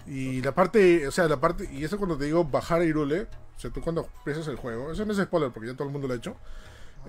Y 0.08 0.42
la 0.42 0.54
parte, 0.56 1.08
o 1.08 1.12
sea, 1.12 1.28
la 1.28 1.40
parte, 1.40 1.70
y 1.72 1.84
eso 1.84 1.98
cuando 1.98 2.18
te 2.18 2.26
digo 2.26 2.44
bajar 2.46 2.82
a 2.82 2.86
Hyrule, 2.86 3.24
o 3.24 3.60
sea, 3.60 3.72
tú 3.72 3.82
cuando 3.82 4.08
empiezas 4.20 4.48
el 4.48 4.56
juego, 4.56 4.92
eso 4.92 5.06
no 5.06 5.12
es 5.14 5.20
spoiler 5.20 5.52
porque 5.52 5.68
ya 5.70 5.74
todo 5.76 5.88
el 5.88 5.92
mundo 5.92 6.08
lo 6.08 6.14
ha 6.14 6.18
hecho. 6.18 6.36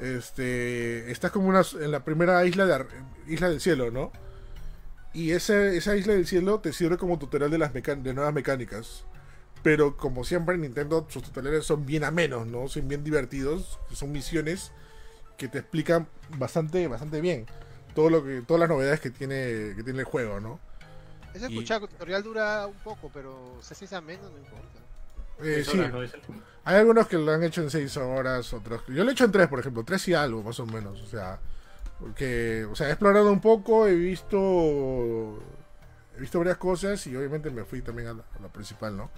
Este, 0.01 1.11
estás 1.11 1.31
como 1.31 1.49
una, 1.49 1.63
en 1.81 1.91
la 1.91 2.05
primera 2.05 2.45
isla 2.45 2.67
de 2.67 2.87
isla 3.27 3.49
del 3.49 3.61
cielo, 3.61 3.91
¿no? 3.91 4.13
Y 5.13 5.33
ese, 5.33 5.77
esa 5.77 5.97
isla 5.97 6.13
del 6.15 6.27
cielo 6.27 6.61
te 6.61 6.73
sirve 6.73 6.99
como 6.99 7.19
tutorial 7.19 7.51
de 7.51 7.59
las 7.59 7.73
meca- 7.75 7.97
de 7.97 8.15
nuevas 8.15 8.33
mecánicas. 8.35 9.05
Pero 9.63 9.97
como 9.97 10.25
siempre 10.25 10.55
en 10.55 10.63
Nintendo 10.63 11.07
sus 11.09 11.23
tutoriales 11.23 11.65
son 11.67 11.85
bien 11.85 12.05
amenos, 12.05 12.47
¿no? 12.47 12.69
Son 12.69 12.87
bien 12.89 13.03
divertidos, 13.05 13.79
son 13.93 14.13
misiones 14.13 14.73
que 15.37 15.49
te 15.49 15.59
explican 15.59 16.09
bastante 16.37 16.87
bastante 16.89 17.21
bien 17.21 17.47
todo 17.95 18.11
lo 18.11 18.25
que 18.25 18.43
todas 18.43 18.61
las 18.61 18.69
novedades 18.69 19.01
que 19.01 19.11
tiene 19.11 19.73
que 19.77 19.83
tiene 19.85 20.01
el 20.01 20.05
juego, 20.05 20.41
¿no? 20.41 20.61
Y- 21.35 21.45
escuchado 21.45 21.81
que 21.81 21.87
el 21.87 21.91
tutorial 21.93 22.23
dura 22.23 22.67
un 22.67 22.75
poco, 22.85 23.11
pero 23.13 23.59
si 23.61 23.75
se 23.75 23.85
hace 23.87 24.01
menos, 24.01 24.31
no 24.31 24.39
importa. 24.39 24.79
Eh, 25.43 25.65
sí, 25.65 25.79
horas, 25.79 25.93
¿no? 25.93 26.03
Ese- 26.03 26.19
hay 26.65 26.77
algunos 26.77 27.07
que 27.09 27.17
lo 27.19 27.33
han 27.33 27.43
hecho 27.43 27.63
en 27.63 27.71
6 27.71 27.97
horas, 27.97 28.53
otros. 28.53 28.83
Yo 28.89 29.05
lo 29.05 29.11
he 29.11 29.13
hecho 29.13 29.25
en 29.25 29.33
3, 29.33 29.49
por 29.49 29.61
ejemplo, 29.61 29.85
3 29.85 30.07
y 30.09 30.15
algo, 30.15 30.43
más 30.43 30.59
o 30.61 30.67
menos. 30.67 31.01
O 31.01 31.07
sea, 31.07 31.39
porque, 32.01 32.67
o 32.71 32.75
sea, 32.77 32.89
he 32.89 32.91
explorado 32.91 33.31
un 33.33 33.41
poco, 33.41 33.87
he 33.87 33.95
visto. 33.95 35.39
He 36.17 36.21
visto 36.21 36.39
varias 36.39 36.57
cosas 36.59 37.07
y 37.07 37.15
obviamente 37.17 37.51
me 37.51 37.65
fui 37.65 37.81
también 37.83 38.09
a 38.09 38.15
la, 38.15 38.25
a 38.37 38.43
la 38.43 38.49
principal, 38.49 38.97
¿no? 38.97 39.11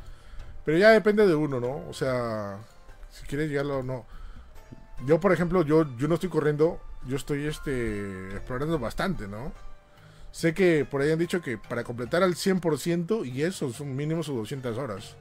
Pero 0.64 0.78
ya 0.78 0.90
depende 0.90 1.26
de 1.26 1.34
uno, 1.34 1.60
¿no? 1.60 1.88
O 1.88 1.92
sea, 1.92 2.58
si 3.10 3.26
quieres 3.26 3.48
llegarlo 3.48 3.78
o 3.78 3.82
no. 3.82 4.06
Yo, 5.06 5.18
por 5.20 5.32
ejemplo, 5.32 5.62
yo, 5.62 5.96
yo 5.96 6.08
no 6.08 6.14
estoy 6.14 6.28
corriendo, 6.28 6.80
yo 7.06 7.16
estoy 7.16 7.46
este, 7.46 8.28
explorando 8.32 8.78
bastante, 8.78 9.26
¿no? 9.26 9.52
Sé 10.30 10.54
que 10.54 10.84
por 10.84 11.00
ahí 11.00 11.10
han 11.10 11.18
dicho 11.18 11.40
que 11.40 11.58
para 11.58 11.82
completar 11.82 12.22
al 12.22 12.34
100% 12.34 13.26
y 13.26 13.42
eso 13.42 13.72
son 13.72 13.96
mínimo 13.96 14.22
sus 14.22 14.36
200 14.36 14.78
horas. 14.78 15.16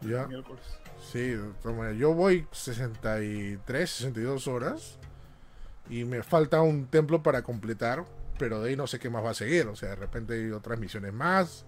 Ya. 0.00 0.26
Sí, 1.12 1.20
de 1.20 1.52
todas 1.62 1.76
maneras. 1.76 1.98
Yo 1.98 2.14
voy 2.14 2.46
63, 2.50 3.90
62 3.90 4.48
horas 4.48 4.98
y 5.88 6.04
me 6.04 6.22
falta 6.22 6.62
un 6.62 6.86
templo 6.86 7.22
para 7.22 7.42
completar, 7.42 8.04
pero 8.38 8.60
de 8.62 8.70
ahí 8.70 8.76
no 8.76 8.86
sé 8.86 8.98
qué 8.98 9.10
más 9.10 9.24
va 9.24 9.30
a 9.30 9.34
seguir. 9.34 9.66
O 9.68 9.76
sea, 9.76 9.90
de 9.90 9.96
repente 9.96 10.34
hay 10.34 10.50
otras 10.50 10.78
misiones 10.78 11.12
más 11.12 11.64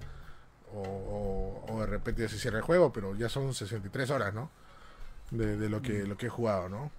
o, 0.74 1.65
o- 1.69 1.74
o 1.74 1.81
de 1.81 1.86
repente 1.86 2.23
ya 2.23 2.28
se 2.28 2.39
cierra 2.39 2.59
el 2.59 2.65
juego, 2.65 2.93
pero 2.93 3.15
ya 3.16 3.28
son 3.28 3.53
63 3.55 4.11
horas, 4.11 4.35
¿no? 4.35 4.51
De, 5.31 5.57
de 5.57 5.69
lo, 5.69 5.81
que, 5.82 6.05
lo 6.07 6.16
que 6.16 6.27
he 6.27 6.28
jugado, 6.31 6.69
¿no? 6.69 6.90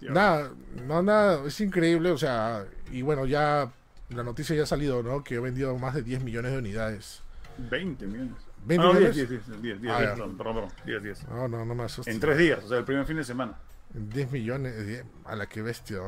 Nada, 0.00 0.50
no, 0.86 1.02
nada, 1.02 1.46
es 1.46 1.60
increíble, 1.60 2.10
o 2.10 2.18
sea, 2.18 2.66
y 2.92 3.00
bueno, 3.02 3.24
ya 3.24 3.70
la 4.10 4.22
noticia 4.22 4.54
ya 4.54 4.64
ha 4.64 4.66
salido, 4.66 5.02
¿no? 5.02 5.24
Que 5.24 5.36
he 5.36 5.40
vendido 5.40 5.76
más 5.78 5.94
de 5.94 6.02
10 6.02 6.22
millones 6.22 6.52
de 6.52 6.58
unidades. 6.58 7.22
20 7.56 8.06
millones. 8.06 8.34
20 8.66 8.82
Ah, 8.84 8.88
no, 8.88 8.94
millones. 8.94 9.16
10, 9.16 9.28
10, 9.30 9.46
10, 9.46 9.62
10, 9.62 9.80
10, 9.82 9.92
Ah, 9.94 9.98
10, 9.98 10.08
ya. 10.10 10.14
perdón, 10.16 10.36
perdón, 10.36 10.54
perdón, 10.56 10.70
10, 10.84 11.02
10. 11.02 11.28
No, 11.28 11.48
no, 11.48 11.64
no 11.64 11.74
me 11.74 11.84
asustes. 11.84 12.12
En 12.14 12.20
tres 12.20 12.36
días, 12.36 12.62
o 12.64 12.68
sea, 12.68 12.78
el 12.78 12.84
primer 12.84 13.06
fin 13.06 13.16
de 13.16 13.24
semana. 13.24 13.54
10 13.94 14.30
millones, 14.30 14.74
eh, 14.76 15.04
a 15.24 15.36
la 15.36 15.46
que 15.46 15.62
bestia. 15.62 15.98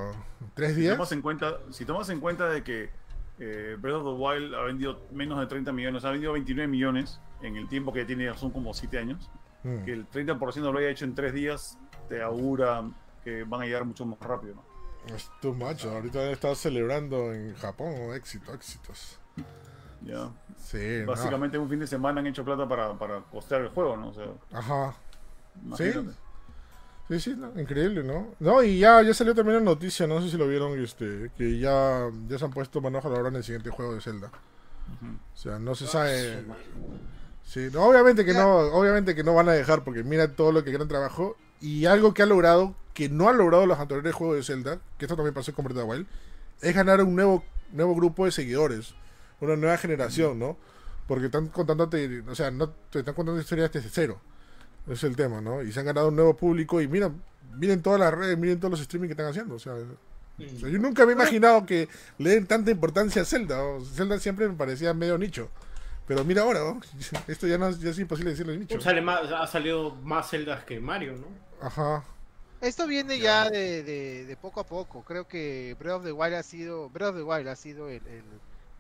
¿Tres 0.55 0.75
Si 0.75 0.81
días? 0.83 0.97
tomas 0.97 1.13
en 1.13 1.23
cuenta, 1.23 1.59
si 1.71 1.85
tomas 1.87 2.09
en 2.11 2.21
cuenta 2.21 2.49
de 2.51 2.63
que 2.63 2.91
eh, 3.39 3.77
Breath 3.79 3.97
of 3.97 4.05
the 4.05 4.23
Wild 4.23 4.55
ha 4.55 4.63
vendido 4.63 5.01
menos 5.13 5.39
de 5.41 5.47
30 5.47 5.73
millones, 5.73 6.05
ha 6.05 6.11
vendido 6.11 6.33
29 6.33 6.69
millones 6.69 7.21
en 7.43 7.57
el 7.57 7.69
tiempo 7.69 7.93
que 7.93 8.05
tiene, 8.05 8.33
son 8.37 8.51
como 8.51 8.73
7 8.75 8.99
años, 8.99 9.31
Mm. 9.63 9.85
que 9.85 9.93
el 9.93 10.07
30% 10.09 10.71
lo 10.73 10.79
haya 10.79 10.91
hecho 10.91 11.05
en 11.05 11.15
3 11.15 11.33
días, 11.35 11.79
te 12.09 12.23
augura 12.23 12.83
que 13.25 13.43
van 13.45 13.63
a 13.63 13.65
llegar 13.65 13.85
mucho 13.85 14.07
más 14.07 14.19
rápido. 14.21 14.55
¿no? 15.09 15.15
Es 15.15 15.29
too 15.41 15.53
much. 15.55 15.85
Ahorita 15.85 16.21
han 16.23 16.31
estado 16.31 16.55
celebrando 16.55 17.33
en 17.33 17.55
Japón 17.57 17.93
éxito, 18.15 18.53
éxitos. 18.55 19.19
Ya. 20.03 20.31
Sí, 20.57 21.01
no. 21.01 21.07
Básicamente 21.13 21.59
un 21.59 21.69
fin 21.69 21.81
de 21.81 21.87
semana 21.87 22.21
han 22.21 22.27
hecho 22.29 22.45
plata 22.45 22.69
para, 22.69 22.95
para 22.95 23.21
costear 23.23 23.63
el 23.63 23.69
juego, 23.69 23.97
¿no? 23.97 24.09
O 24.11 24.15
sea, 24.15 24.27
Ajá. 24.53 24.95
imagínate. 25.65 26.11
Sí, 26.13 26.17
sí, 27.21 27.35
no, 27.37 27.59
increíble, 27.61 28.03
¿no? 28.03 28.35
No, 28.41 28.63
y 28.63 28.79
ya, 28.79 29.03
ya 29.03 29.15
salió 29.15 29.35
también 29.35 29.59
la 29.59 29.65
noticia, 29.65 30.07
no 30.07 30.21
sé 30.21 30.31
si 30.31 30.37
lo 30.37 30.49
vieron, 30.49 30.79
este, 30.83 31.31
que 31.37 31.59
ya, 31.59 32.11
ya 32.29 32.39
se 32.39 32.45
han 32.45 32.51
puesto 32.51 32.81
manos 32.81 33.05
a 33.05 33.09
la 33.09 33.19
obra 33.19 33.29
en 33.29 33.37
el 33.37 33.45
siguiente 33.45 33.71
juego 33.71 33.95
de 33.95 34.01
Zelda. 34.01 34.31
O 35.35 35.37
sea, 35.37 35.59
no 35.59 35.75
se 35.75 35.87
sabe. 35.87 36.45
Sí, 37.45 37.69
no, 37.73 37.85
obviamente 37.85 38.25
que 38.25 38.35
no, 38.35 38.59
obviamente 38.59 39.15
que 39.15 39.23
no 39.23 39.35
van 39.35 39.49
a 39.49 39.53
dejar, 39.53 39.85
porque 39.85 40.03
mira 40.03 40.35
todo 40.35 40.53
lo 40.53 40.65
que 40.65 40.73
gran 40.73 40.89
trabajo. 40.89 41.37
Y 41.61 41.87
algo 41.87 42.13
que 42.13 42.23
ha 42.23 42.27
logrado, 42.27 42.75
que 42.93 43.09
no 43.09 43.29
han 43.29 43.39
logrado 43.39 43.67
los 43.67 43.79
anteriores 43.79 44.15
juegos 44.15 44.37
de 44.37 44.43
Zelda, 44.43 44.81
que 44.99 45.05
esto 45.05 45.17
también 45.17 45.35
pasó 45.35 45.55
con 45.55 45.65
Breath 45.65 45.79
of 45.79 45.85
the 45.85 45.91
Wild, 45.91 46.07
es 46.61 46.75
ganar 46.75 47.01
un 47.03 47.15
nuevo, 47.15 47.45
nuevo 47.73 47.95
grupo 47.95 48.25
de 48.25 48.33
seguidores, 48.33 48.95
una 49.41 49.57
nueva 49.57 49.77
generación, 49.77 50.39
¿no? 50.39 50.57
Porque 51.07 51.27
están 51.27 51.49
contándote, 51.49 52.23
o 52.27 52.35
sea, 52.35 52.51
no 52.51 52.71
te 52.71 52.99
están 52.99 53.15
contando 53.15 53.41
historias 53.41 53.73
desde 53.73 53.91
cero. 53.91 54.21
Es 54.87 55.03
el 55.05 55.17
tema, 55.17 55.41
¿no? 55.41 55.63
Y 55.63 55.73
se 55.73 55.81
han 55.81 55.87
ganado 55.87 56.09
un 56.09 56.17
nuevo 56.17 56.37
público 56.37 56.81
y 56.81 56.87
miren, 56.89 57.21
miren 57.57 57.83
todas 57.83 57.99
las 58.01 58.13
redes, 58.15 58.39
miren 58.39 58.59
todos 58.61 58.71
los 58.73 58.81
streaming 58.81 59.09
que 59.09 59.13
están 59.15 59.27
haciendo, 59.27 59.57
o 59.57 59.59
sea, 59.59 59.75
o 59.75 60.59
sea, 60.59 60.69
yo 60.69 60.79
nunca 60.79 61.05
me 61.07 61.13
he 61.13 61.15
imaginado 61.15 61.65
que 61.65 61.89
le 62.19 62.31
den 62.31 62.47
tanta 62.47 62.71
importancia 62.71 63.23
a 63.23 63.25
Zelda. 63.25 63.57
¿no? 63.57 63.85
Zelda 63.85 64.19
siempre 64.19 64.47
me 64.49 64.55
parecía 64.55 64.93
medio 64.95 65.17
nicho. 65.19 65.49
Pero 66.07 66.25
mira 66.25 66.43
ahora, 66.43 66.61
¿no? 66.61 66.81
esto 67.27 67.47
ya, 67.49 67.59
no, 67.59 67.69
es- 67.69 67.81
ya 67.81 67.91
es 67.91 67.99
imposible 67.99 68.31
decirle 68.31 68.57
nicho. 68.57 68.81
Sale 68.81 69.01
más, 69.01 69.23
ha 69.33 69.47
salido 69.47 69.95
más 70.05 70.29
celdas 70.31 70.65
que 70.65 70.79
Mario, 70.79 71.15
¿no? 71.15 71.27
Ajá. 71.67 72.05
Esto 72.61 72.87
viene 72.87 73.19
ya 73.19 73.51
de, 73.51 73.83
de- 73.83 74.25
de 74.27 74.37
poco 74.37 74.61
a 74.61 74.67
poco. 74.67 75.03
Creo 75.05 75.27
que 75.27 75.75
Breath 75.81 75.95
of 75.97 76.05
the 76.05 76.13
Wild 76.13 76.35
ha 76.35 76.43
sido, 76.43 76.91
Breath 76.91 77.11
of 77.11 77.17
the 77.17 77.23
Wild 77.23 77.49
ha 77.49 77.57
sido 77.57 77.89
el, 77.89 78.07
el- 78.07 78.23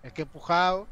el 0.04 0.12
que 0.12 0.22
ha 0.22 0.24
empujado 0.24 0.86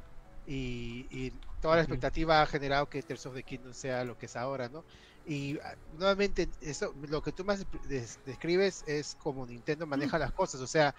y, 0.47 1.07
y 1.11 1.33
toda 1.61 1.77
la 1.77 1.83
expectativa 1.83 2.43
ha 2.43 2.47
generado 2.47 2.89
que 2.89 3.03
Tears 3.03 3.27
of 3.27 3.35
the 3.35 3.43
Kingdom 3.43 3.73
sea 3.73 4.05
lo 4.05 4.19
que 4.19 4.27
es 4.27 4.35
ahora, 4.37 4.69
¿no? 4.69 4.83
Y 5.25 5.59
ah, 5.61 5.77
nuevamente, 5.87 6.51
eso, 6.61 6.93
lo 7.09 7.23
que 7.23 7.33
tú 7.33 7.45
más 7.45 7.65
des- 7.89 8.21
describes 8.25 8.83
es 8.87 9.15
como 9.15 9.47
Nintendo 9.47 9.87
maneja 9.87 10.19
las 10.19 10.33
cosas. 10.33 10.61
O 10.61 10.67
sea, 10.67 10.95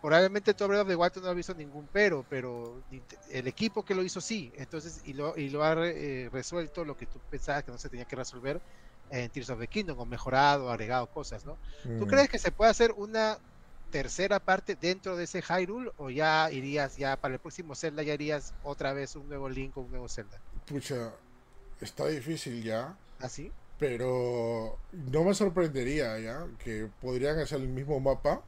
probablemente 0.00 0.54
tú 0.54 0.64
a 0.64 0.66
Breath 0.68 0.82
of 0.82 0.88
the 0.88 0.96
Wild 0.96 1.12
tú 1.12 1.20
no 1.20 1.28
has 1.28 1.36
visto 1.36 1.54
ningún 1.54 1.88
pero, 1.90 2.24
pero 2.24 2.84
el 3.30 3.46
equipo 3.48 3.84
que 3.84 3.94
lo 3.94 4.02
hizo 4.04 4.20
sí. 4.20 4.52
Entonces, 4.56 5.00
y 5.04 5.14
lo, 5.14 5.36
y 5.36 5.50
lo 5.50 5.64
ha 5.64 5.74
re- 5.74 6.24
eh, 6.26 6.30
resuelto 6.30 6.84
lo 6.84 6.96
que 6.96 7.06
tú 7.06 7.20
pensabas 7.28 7.64
que 7.64 7.70
no 7.72 7.78
se 7.78 7.90
tenía 7.90 8.06
que 8.06 8.16
resolver 8.16 8.62
en 9.08 9.30
Tears 9.30 9.50
of 9.50 9.60
the 9.60 9.68
Kingdom, 9.68 9.98
o 9.98 10.06
mejorado, 10.06 10.70
agregado 10.70 11.08
cosas, 11.08 11.44
¿no? 11.44 11.58
¿Tú 11.96 12.06
Mm. 12.06 12.08
crees 12.08 12.28
que 12.28 12.38
se 12.38 12.52
puede 12.52 12.70
hacer 12.70 12.92
una 12.96 13.38
tercera 13.90 14.38
parte 14.40 14.76
dentro 14.76 15.16
de 15.16 15.24
ese 15.24 15.42
Hyrule 15.42 15.90
o 15.96 16.10
ya 16.10 16.50
irías 16.52 16.94
ya 16.96 17.16
para 17.16 17.34
el 17.34 17.40
próximo 17.40 17.74
Zelda 17.74 18.02
ya 18.02 18.14
irías 18.14 18.54
otra 18.60 18.92
vez 18.92 19.16
un 19.16 19.28
nuevo 19.28 19.48
Link 19.48 19.76
o 19.78 19.82
un 19.82 19.90
nuevo 19.90 20.08
Zelda? 20.08 20.42
Pucha, 20.66 21.14
está 21.80 22.06
difícil 22.08 22.62
ya. 22.64 22.98
¿Así? 23.20 23.52
Pero 23.78 24.78
no 24.92 25.24
me 25.24 25.34
sorprendería 25.34 26.18
ya 26.18 26.46
que 26.62 26.88
podrían 27.00 27.38
hacer 27.38 27.60
el 27.60 27.68
mismo 27.68 28.00
mapa, 28.00 28.42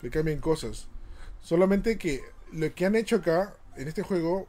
que 0.00 0.10
cambien 0.10 0.40
cosas. 0.40 0.88
Solamente 1.40 1.98
que 1.98 2.22
lo 2.52 2.74
que 2.74 2.86
han 2.86 2.96
hecho 2.96 3.16
acá, 3.16 3.54
en 3.76 3.88
este 3.88 4.02
juego, 4.02 4.46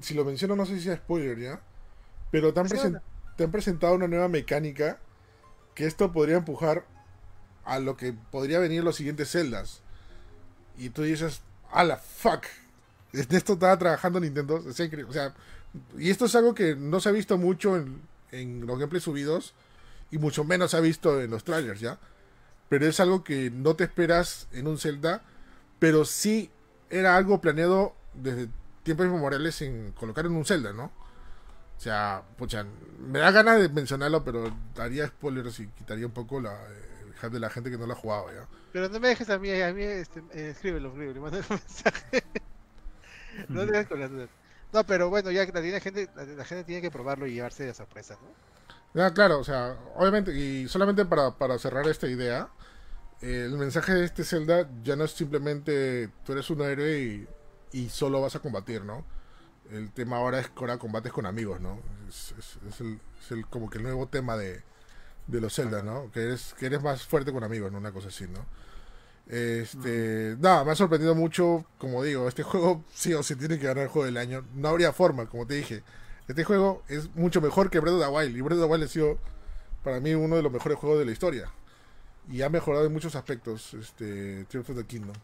si 0.00 0.14
lo 0.14 0.24
menciono 0.24 0.54
no 0.56 0.66
sé 0.66 0.76
si 0.76 0.84
sea 0.84 0.96
spoiler 0.96 1.38
ya, 1.38 1.60
pero 2.30 2.52
te 2.52 2.60
han, 2.60 2.68
Sí, 2.68 2.74
presen- 2.76 2.86
anda. 2.86 3.02
te 3.36 3.44
han 3.44 3.50
presentado 3.50 3.94
una 3.94 4.06
nueva 4.08 4.28
mecánica 4.28 4.98
que 5.74 5.86
esto 5.86 6.12
podría 6.12 6.36
empujar 6.36 6.84
a 7.64 7.78
lo 7.78 7.96
que 7.96 8.12
podría 8.30 8.58
venir 8.58 8.84
los 8.84 8.96
siguientes 8.96 9.30
celdas. 9.30 9.80
Y 10.76 10.90
tú 10.90 11.02
dices, 11.02 11.40
a 11.72 11.84
la 11.84 11.96
fuck. 11.96 12.44
En 13.14 13.20
esto 13.34 13.54
estaba 13.54 13.78
trabajando 13.78 14.20
Nintendo. 14.20 14.56
O 14.56 14.72
sea, 14.72 14.84
y 15.98 16.10
esto 16.10 16.26
es 16.26 16.34
algo 16.34 16.54
que 16.54 16.76
no 16.76 17.00
se 17.00 17.08
ha 17.08 17.12
visto 17.12 17.38
mucho 17.38 17.74
en, 17.76 18.02
en 18.32 18.66
los 18.66 18.78
gameplays 18.78 19.04
subidos. 19.04 19.54
Y 20.10 20.18
mucho 20.18 20.44
menos 20.44 20.70
se 20.70 20.76
ha 20.76 20.80
visto 20.80 21.20
en 21.20 21.30
los 21.30 21.44
trailers, 21.44 21.80
¿ya? 21.80 21.98
Pero 22.68 22.86
es 22.86 23.00
algo 23.00 23.24
que 23.24 23.50
no 23.50 23.76
te 23.76 23.84
esperas 23.84 24.48
en 24.52 24.66
un 24.66 24.78
Zelda. 24.78 25.22
Pero 25.78 26.04
sí 26.04 26.50
era 26.90 27.16
algo 27.16 27.40
planeado 27.40 27.94
desde 28.14 28.48
tiempos 28.82 29.06
inmemoriales 29.06 29.60
en 29.62 29.92
colocar 29.92 30.26
en 30.26 30.32
un 30.32 30.44
Zelda, 30.44 30.72
¿no? 30.72 30.90
O 31.76 31.80
sea, 31.80 32.22
pucha, 32.36 32.66
me 32.98 33.20
da 33.20 33.30
ganas 33.30 33.60
de 33.60 33.68
mencionarlo, 33.68 34.24
pero 34.24 34.52
daría 34.74 35.06
spoilers 35.06 35.60
y 35.60 35.68
quitaría 35.68 36.06
un 36.06 36.12
poco 36.12 36.40
la 36.40 36.52
eh, 36.52 37.12
hype 37.20 37.30
de 37.30 37.38
la 37.38 37.50
gente 37.50 37.70
que 37.70 37.78
no 37.78 37.86
lo 37.86 37.92
ha 37.92 37.96
jugado, 37.96 38.32
¿ya? 38.32 38.48
Pero 38.72 38.88
no 38.88 38.98
me 38.98 39.08
dejes 39.08 39.30
a 39.30 39.38
mí, 39.38 39.50
a 39.60 39.72
mí 39.72 39.82
este, 39.82 40.20
eh, 40.32 40.50
escríbelo, 40.50 40.88
escríbelo, 40.88 41.20
manda 41.20 41.38
un 41.38 41.44
mensaje. 41.50 42.24
no 43.48 43.60
te 43.60 43.72
dejes 43.72 43.86
con 43.86 44.00
las 44.00 44.10
dudas. 44.10 44.28
No, 44.72 44.84
pero 44.86 45.08
bueno, 45.10 45.30
ya 45.30 45.44
la, 45.46 45.80
gente, 45.80 46.10
la, 46.14 46.24
la 46.24 46.44
gente 46.44 46.64
tiene 46.64 46.80
que 46.82 46.90
probarlo 46.90 47.26
y 47.26 47.34
llevarse 47.34 47.64
de 47.64 47.74
sorpresa, 47.74 48.18
¿no? 48.20 48.36
Ah, 48.94 49.12
claro, 49.14 49.38
o 49.38 49.44
sea, 49.44 49.76
obviamente, 49.96 50.32
y 50.34 50.66
solamente 50.68 51.04
para, 51.04 51.36
para 51.36 51.58
cerrar 51.58 51.86
esta 51.88 52.08
idea, 52.08 52.48
el 53.22 53.58
mensaje 53.58 53.94
de 53.94 54.04
este 54.06 54.24
Zelda 54.24 54.68
ya 54.84 54.96
no 54.96 55.04
es 55.04 55.12
simplemente 55.12 56.10
tú 56.24 56.32
eres 56.32 56.50
un 56.50 56.62
héroe 56.62 57.28
y, 57.72 57.78
y 57.84 57.90
solo 57.90 58.20
vas 58.22 58.36
a 58.36 58.40
combatir, 58.40 58.84
¿no? 58.84 59.04
El 59.70 59.92
tema 59.92 60.18
ahora 60.18 60.40
es 60.40 60.48
que 60.48 60.60
ahora 60.60 60.78
combates 60.78 61.12
con 61.12 61.26
amigos, 61.26 61.60
¿no? 61.60 61.80
Es, 62.08 62.34
es- 62.38 62.58
es 62.68 62.80
el, 62.82 63.00
es 63.22 63.32
el- 63.32 63.46
como 63.48 63.70
que 63.70 63.78
el 63.78 63.84
nuevo 63.84 64.08
tema 64.08 64.36
de, 64.36 64.62
de 65.28 65.40
los 65.40 65.54
Zelda, 65.54 65.82
¿no? 65.82 66.10
Que 66.12 66.22
eres, 66.24 66.54
que 66.58 66.66
eres 66.66 66.82
más 66.82 67.04
fuerte 67.06 67.32
con 67.32 67.44
amigos, 67.44 67.72
¿no? 67.72 67.78
Una 67.78 67.92
cosa 67.92 68.08
así, 68.08 68.26
¿no? 68.28 68.46
Este, 69.28 70.36
nada, 70.38 70.64
me 70.64 70.72
ha 70.72 70.74
sorprendido 70.74 71.14
mucho, 71.14 71.64
como 71.78 72.02
digo, 72.02 72.26
este 72.28 72.42
juego 72.44 72.84
sí 72.92 73.12
o 73.14 73.22
sí 73.22 73.36
tiene 73.36 73.58
que 73.58 73.66
ganar 73.66 73.84
el 73.84 73.88
juego 73.90 74.06
del 74.06 74.16
año. 74.16 74.44
No 74.54 74.68
habría 74.68 74.92
forma, 74.92 75.26
como 75.26 75.46
te 75.46 75.54
dije. 75.54 75.82
Este 76.28 76.44
juego 76.44 76.82
es 76.88 77.14
mucho 77.14 77.40
mejor 77.40 77.70
que 77.70 77.80
Breath 77.80 77.94
of 77.96 78.02
the 78.04 78.08
Wild. 78.10 78.36
Y 78.36 78.40
Breath 78.40 78.58
of 78.58 78.64
the 78.66 78.70
Wild 78.72 78.84
ha 78.84 78.88
sido 78.88 79.18
para 79.84 80.00
mí 80.00 80.14
uno 80.14 80.36
de 80.36 80.42
los 80.42 80.52
mejores 80.52 80.78
juegos 80.78 80.98
de 80.98 81.04
la 81.06 81.12
historia. 81.12 81.50
Y 82.30 82.42
ha 82.42 82.50
mejorado 82.50 82.84
en 82.84 82.92
muchos 82.92 83.14
aspectos 83.16 83.72
este 83.74 84.44
Tears 84.44 84.68
of 84.68 84.76
the 84.76 84.84
Kingdom. 84.84 85.16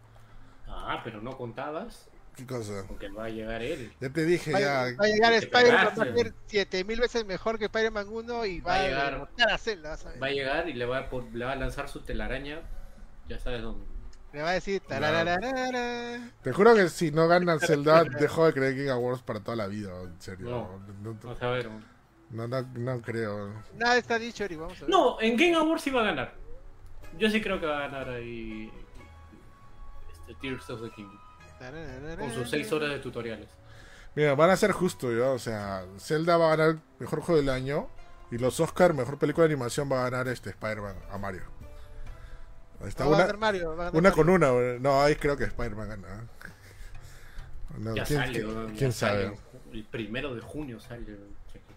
Ah, 0.67 1.01
pero 1.05 1.21
no 1.21 1.37
contabas 1.37 2.09
¿Qué 2.35 2.47
cosa? 2.47 2.87
con 2.87 2.99
que 2.99 3.09
va 3.11 3.27
a 3.27 3.29
llegar 3.29 3.63
él. 3.63 3.93
Ya 4.01 4.09
te 4.11 4.25
dije, 4.25 4.53
Va, 4.53 4.61
ya. 4.61 4.67
va 4.99 5.05
a 5.05 5.09
llegar 5.09 5.33
Spider-Man, 5.35 5.87
va 5.87 5.91
a 5.91 5.95
pegaste. 5.95 6.23
ser 6.23 6.35
7000 6.47 7.01
veces 7.01 7.25
mejor 7.27 7.59
que 7.59 7.67
Spider-Man 7.67 8.09
1 8.09 8.47
y 8.47 8.61
va, 8.61 8.73
Va 8.73 8.75
a 8.81 8.83
llegar- 8.83 9.29
a 9.51 9.59
Zelda, 9.59 9.91
vas 9.91 10.07
a 10.07 10.11
ver. 10.11 10.23
Va 10.23 10.27
a 10.29 10.31
llegar 10.31 10.69
y 10.69 10.73
le 10.73 10.87
va 10.87 10.99
a, 10.99 11.09
le 11.33 11.45
va 11.45 11.53
a 11.53 11.57
lanzar 11.57 11.89
su 11.89 12.01
telaraña. 12.01 12.63
Ya 13.29 13.39
sabes 13.39 13.63
dónde. 13.63 13.85
Le 14.35 14.43
va 14.43 14.51
a 14.51 14.53
decir. 14.55 14.83
Te 16.43 16.53
juro 16.53 16.75
que 16.75 16.89
si 16.89 17.11
no 17.13 17.29
ganan 17.29 17.61
Zelda, 17.61 18.03
dejo 18.05 18.47
de 18.47 18.53
creer 18.53 18.75
Game 18.75 18.91
Awards 18.91 19.23
para 19.23 19.41
toda 19.41 19.57
la 19.57 19.69
vida, 19.69 19.91
en 20.03 20.21
serio. 20.21 20.51
No. 20.51 20.81
No, 21.03 21.17
Vamos 21.23 21.41
a 21.43 21.47
ver. 21.51 21.71
no, 22.31 22.49
no- 22.49 22.63
no 22.75 23.01
creo. 23.01 23.53
Nada 23.77 23.97
está 23.97 24.19
dicho, 24.19 24.45
Eri, 24.45 24.57
vamos 24.57 24.77
a 24.79 24.81
ver. 24.81 24.91
No, 24.91 25.21
en 25.21 25.37
Game 25.37 25.55
Awards 25.55 25.83
sí 25.83 25.91
va 25.91 26.01
a 26.01 26.05
ganar. 26.05 26.35
Yo 27.17 27.31
sí 27.31 27.41
creo 27.41 27.61
que 27.61 27.67
va 27.67 27.79
a 27.79 27.89
ganar 27.89 28.09
ahí 28.09 28.73
este, 30.13 30.35
Tears 30.41 30.69
of 30.71 30.83
the 30.83 30.91
Kingdom. 30.91 31.19
Con 32.19 32.33
sus 32.33 32.51
6 32.51 32.73
horas 32.73 32.91
de 32.91 32.99
tutoriales. 32.99 33.49
Mira, 34.17 34.35
van 34.35 34.51
a 34.51 34.57
ser 34.57 34.73
justos, 34.73 35.15
¿ya? 35.17 35.31
O 35.31 35.39
sea, 35.39 35.85
Zelda 35.99 36.37
va 36.37 36.53
a 36.53 36.57
ganar 36.57 36.77
mejor 36.99 37.21
juego 37.21 37.41
del 37.41 37.49
año 37.51 37.89
y 38.31 38.39
los 38.39 38.59
Oscar, 38.61 38.95
mejor 38.95 39.19
película 39.19 39.47
de 39.47 39.55
animación, 39.55 39.91
va 39.91 40.01
a 40.05 40.11
ganar 40.11 40.27
este 40.29 40.51
Spider-Man 40.51 40.97
a 41.11 41.19
Mario. 41.19 41.43
Ahí 42.81 42.89
está, 42.89 43.05
No, 43.05 43.11
una, 43.11 43.33
Mario, 43.35 43.77
una 43.93 44.13
con 44.13 44.29
una. 44.29 44.51
güey. 44.51 44.79
No, 44.81 45.03
ahí 45.03 45.15
creo 45.17 45.37
que 45.37 45.45
Spider-Man 45.45 45.89
gana. 45.89 46.09
¿eh? 46.09 46.49
No, 47.79 47.95
Ya 47.97 48.05
¿quién, 48.05 48.19
sale, 48.21 48.33
quién- 48.33 48.67
ya 48.69 48.75
quién 48.79 48.93
sale. 48.93 49.25
sabe? 49.25 49.39
El 49.73 49.85
primero 49.85 50.35
de 50.35 50.41
junio 50.41 50.79
sale. 50.81 51.05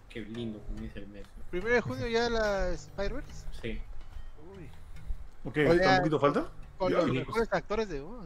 Qué, 0.10 0.22
lindo 0.22 0.60
comienza 0.64 1.00
el 1.00 1.08
mes. 1.08 1.24
¿no? 1.38 1.44
Primero 1.52 1.76
de 1.76 1.82
junio 1.82 2.08
ya 2.08 2.30
la 2.30 2.70
Spider-Verse. 2.70 3.46
Sí. 3.62 3.82
Uy. 4.56 4.70
Ok, 5.46 5.58
Oye, 5.58 5.76
¿está 5.76 5.92
un 5.92 5.98
poquito 6.00 6.20
falta? 6.20 6.48
Con 6.78 6.92
Ya, 6.92 6.98
los 7.00 7.12
mejores 7.12 7.48
actores 7.52 7.90
de 7.90 8.02
voz. 8.02 8.26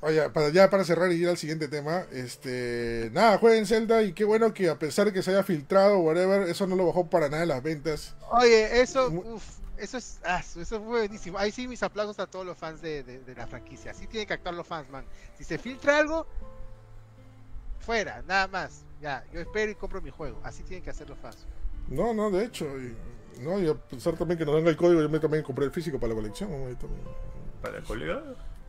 Oye, 0.00 0.28
para, 0.30 0.48
ya 0.50 0.70
para 0.70 0.84
cerrar 0.84 1.10
y 1.10 1.16
ir 1.16 1.28
al 1.28 1.36
siguiente 1.36 1.66
tema, 1.66 2.04
este, 2.12 3.10
nada, 3.12 3.38
jueguen 3.38 3.66
Zelda 3.66 4.02
y 4.02 4.12
qué 4.12 4.24
bueno 4.24 4.52
que 4.54 4.68
a 4.68 4.78
pesar 4.78 5.06
de 5.06 5.12
que 5.12 5.22
se 5.22 5.30
haya 5.32 5.42
filtrado, 5.42 5.98
whatever, 6.00 6.42
eso 6.48 6.66
no 6.68 6.76
lo 6.76 6.86
bajó 6.86 7.08
para 7.10 7.28
nada 7.28 7.42
en 7.42 7.48
las 7.48 7.62
ventas. 7.62 8.14
Oye, 8.30 8.80
eso, 8.80 9.10
Mu- 9.10 9.34
uf, 9.34 9.44
eso 9.78 9.96
es, 9.98 10.20
ah, 10.24 10.40
eso 10.40 10.60
fue 10.64 10.78
buenísimo. 10.78 11.38
Ahí 11.38 11.50
sí 11.52 11.66
mis 11.68 11.82
aplausos 11.82 12.18
a 12.18 12.26
todos 12.26 12.44
los 12.46 12.56
fans 12.56 12.80
de, 12.80 13.02
de- 13.02 13.20
de 13.20 13.34
la 13.34 13.46
franquicia. 13.46 13.90
Así 13.92 14.06
tienen 14.06 14.26
que 14.26 14.34
actuar 14.34 14.54
los 14.54 14.66
fans, 14.66 14.88
man. 14.90 15.04
Si 15.36 15.44
se 15.44 15.58
filtra 15.58 15.98
algo, 15.98 16.26
fuera, 17.80 18.22
nada 18.26 18.48
más. 18.48 18.84
Ya, 19.00 19.24
yo 19.32 19.40
espero 19.40 19.70
y 19.70 19.74
compro 19.74 20.00
mi 20.02 20.10
juego. 20.10 20.40
Así 20.42 20.62
tienen 20.62 20.82
que 20.82 20.90
hacer 20.90 21.08
los 21.08 21.18
fans. 21.18 21.46
No, 21.88 22.12
no, 22.12 22.30
de 22.30 22.44
hecho, 22.44 22.66
y, 22.78 22.96
no, 23.40 23.60
y 23.60 23.68
a 23.68 23.74
pesar 23.74 24.16
también 24.16 24.36
que 24.38 24.44
nos 24.44 24.54
venga 24.56 24.70
el 24.70 24.76
código, 24.76 25.00
yo 25.00 25.08
me 25.08 25.20
también 25.20 25.42
compré 25.44 25.64
el 25.64 25.70
físico 25.70 25.98
para 25.98 26.10
la 26.10 26.16
colección. 26.16 26.50
Para 27.62 27.78
el 27.78 27.84
colega. 27.84 28.22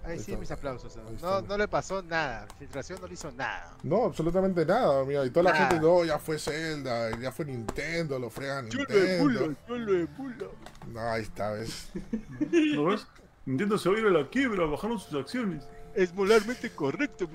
Ahí, 0.09 0.19
sí 0.19 0.35
mis 0.37 0.49
aplausos. 0.51 0.97
No, 1.21 1.41
no 1.41 1.57
le 1.57 1.67
pasó 1.67 2.01
nada. 2.01 2.47
Filtración 2.57 2.99
no 3.01 3.07
le 3.07 3.13
hizo 3.13 3.31
nada. 3.31 3.75
No, 3.83 4.05
absolutamente 4.05 4.65
nada, 4.65 5.03
mira, 5.05 5.25
y 5.25 5.29
toda 5.29 5.43
la 5.43 5.53
Nada. 5.53 5.69
gente, 5.69 5.85
no, 5.85 6.03
ya 6.05 6.17
fue 6.19 6.39
Zelda, 6.39 7.17
ya 7.19 7.31
fue 7.31 7.45
Nintendo, 7.45 8.17
lo 8.19 8.29
fregan 8.29 8.65
Nintendo. 8.69 9.55
yo 9.67 9.77
lo 9.77 9.93
emulo. 9.95 10.51
No, 10.87 10.99
ahí 11.01 11.21
está, 11.23 11.51
¿ves? 11.51 11.89
¿No 12.73 12.85
ves? 12.85 13.05
Nintendo 13.45 13.77
se 13.77 13.89
va 13.89 13.95
a 13.95 13.99
ir 13.99 14.05
a 14.07 14.09
la 14.11 14.27
quiebra, 14.29 14.65
bajaron 14.65 14.99
sus 14.99 15.13
acciones. 15.19 15.63
Es 15.95 16.13
molarmente 16.13 16.69
correcto. 16.71 17.27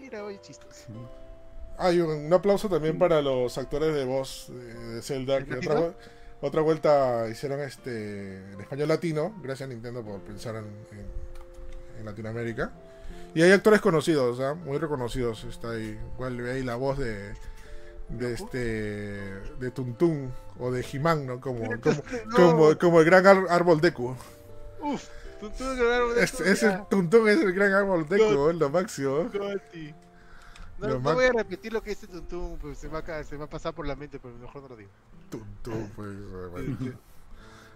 Mira, 0.00 0.24
oye, 0.24 0.40
chistos. 0.40 0.84
Hay 1.78 2.00
un, 2.00 2.10
un 2.10 2.32
aplauso 2.32 2.68
también 2.68 2.98
para 2.98 3.20
los 3.20 3.56
actores 3.58 3.94
de 3.94 4.04
voz 4.04 4.50
de, 4.50 5.02
Zelda, 5.02 5.44
que 5.44 5.56
otra, 5.56 5.92
otra 6.40 6.62
vuelta 6.62 7.28
hicieron 7.30 7.60
este 7.60 8.36
en 8.52 8.60
español 8.60 8.88
latino, 8.88 9.34
gracias 9.42 9.68
a 9.68 9.72
Nintendo 9.72 10.02
por 10.02 10.20
pensar 10.20 10.56
en, 10.56 10.64
en- 10.64 11.15
en 11.98 12.04
Latinoamérica. 12.04 12.72
Y 13.34 13.42
hay 13.42 13.52
actores 13.52 13.80
conocidos, 13.80 14.40
¿ah? 14.40 14.54
muy 14.54 14.78
reconocidos. 14.78 15.44
Está 15.44 15.70
ahí, 15.72 15.98
igual 16.14 16.36
ve 16.40 16.52
ahí 16.52 16.62
la 16.62 16.76
voz 16.76 16.98
de 16.98 17.34
de 18.08 18.34
este 18.34 18.58
de 19.58 19.70
Tuntún 19.72 20.32
o 20.60 20.70
de 20.70 20.86
He-Man, 20.90 21.26
¿no? 21.26 21.40
Como, 21.40 21.64
como, 21.80 21.96
No. 22.26 22.36
como, 22.36 22.78
como 22.78 23.00
el 23.00 23.04
gran 23.06 23.26
ar- 23.26 23.46
árbol 23.50 23.80
Deku. 23.80 24.14
Uf, 24.80 25.04
tú 25.40 25.50
tú 25.50 25.64
grabaron 25.76 26.12
Es, 26.16 26.32
esto, 26.32 26.44
es 26.44 26.60
ya. 26.60 26.74
el 26.76 26.86
Tuntún 26.88 27.28
es 27.28 27.40
el 27.40 27.52
gran 27.52 27.72
árbol 27.72 28.08
Deku, 28.08 28.50
es 28.50 28.56
lo 28.56 28.70
máximo. 28.70 29.28
No, 30.78 30.88
no 30.98 31.14
voy 31.14 31.24
a 31.24 31.32
repetir 31.32 31.72
lo 31.72 31.82
que 31.82 31.90
dice 31.90 32.06
Tuntum, 32.06 32.58
pues 32.58 32.76
se 32.78 32.86
me, 32.88 33.00
va 33.00 33.16
a, 33.16 33.24
se 33.24 33.36
va 33.38 33.46
a 33.46 33.48
pasar 33.48 33.72
por 33.74 33.86
la 33.86 33.96
mente, 33.96 34.18
pero 34.20 34.34
mejor 34.36 34.62
no 34.62 34.68
lo 34.68 34.76
digo. 34.76 34.90
Tuntún, 35.30 35.90
pues. 35.96 36.10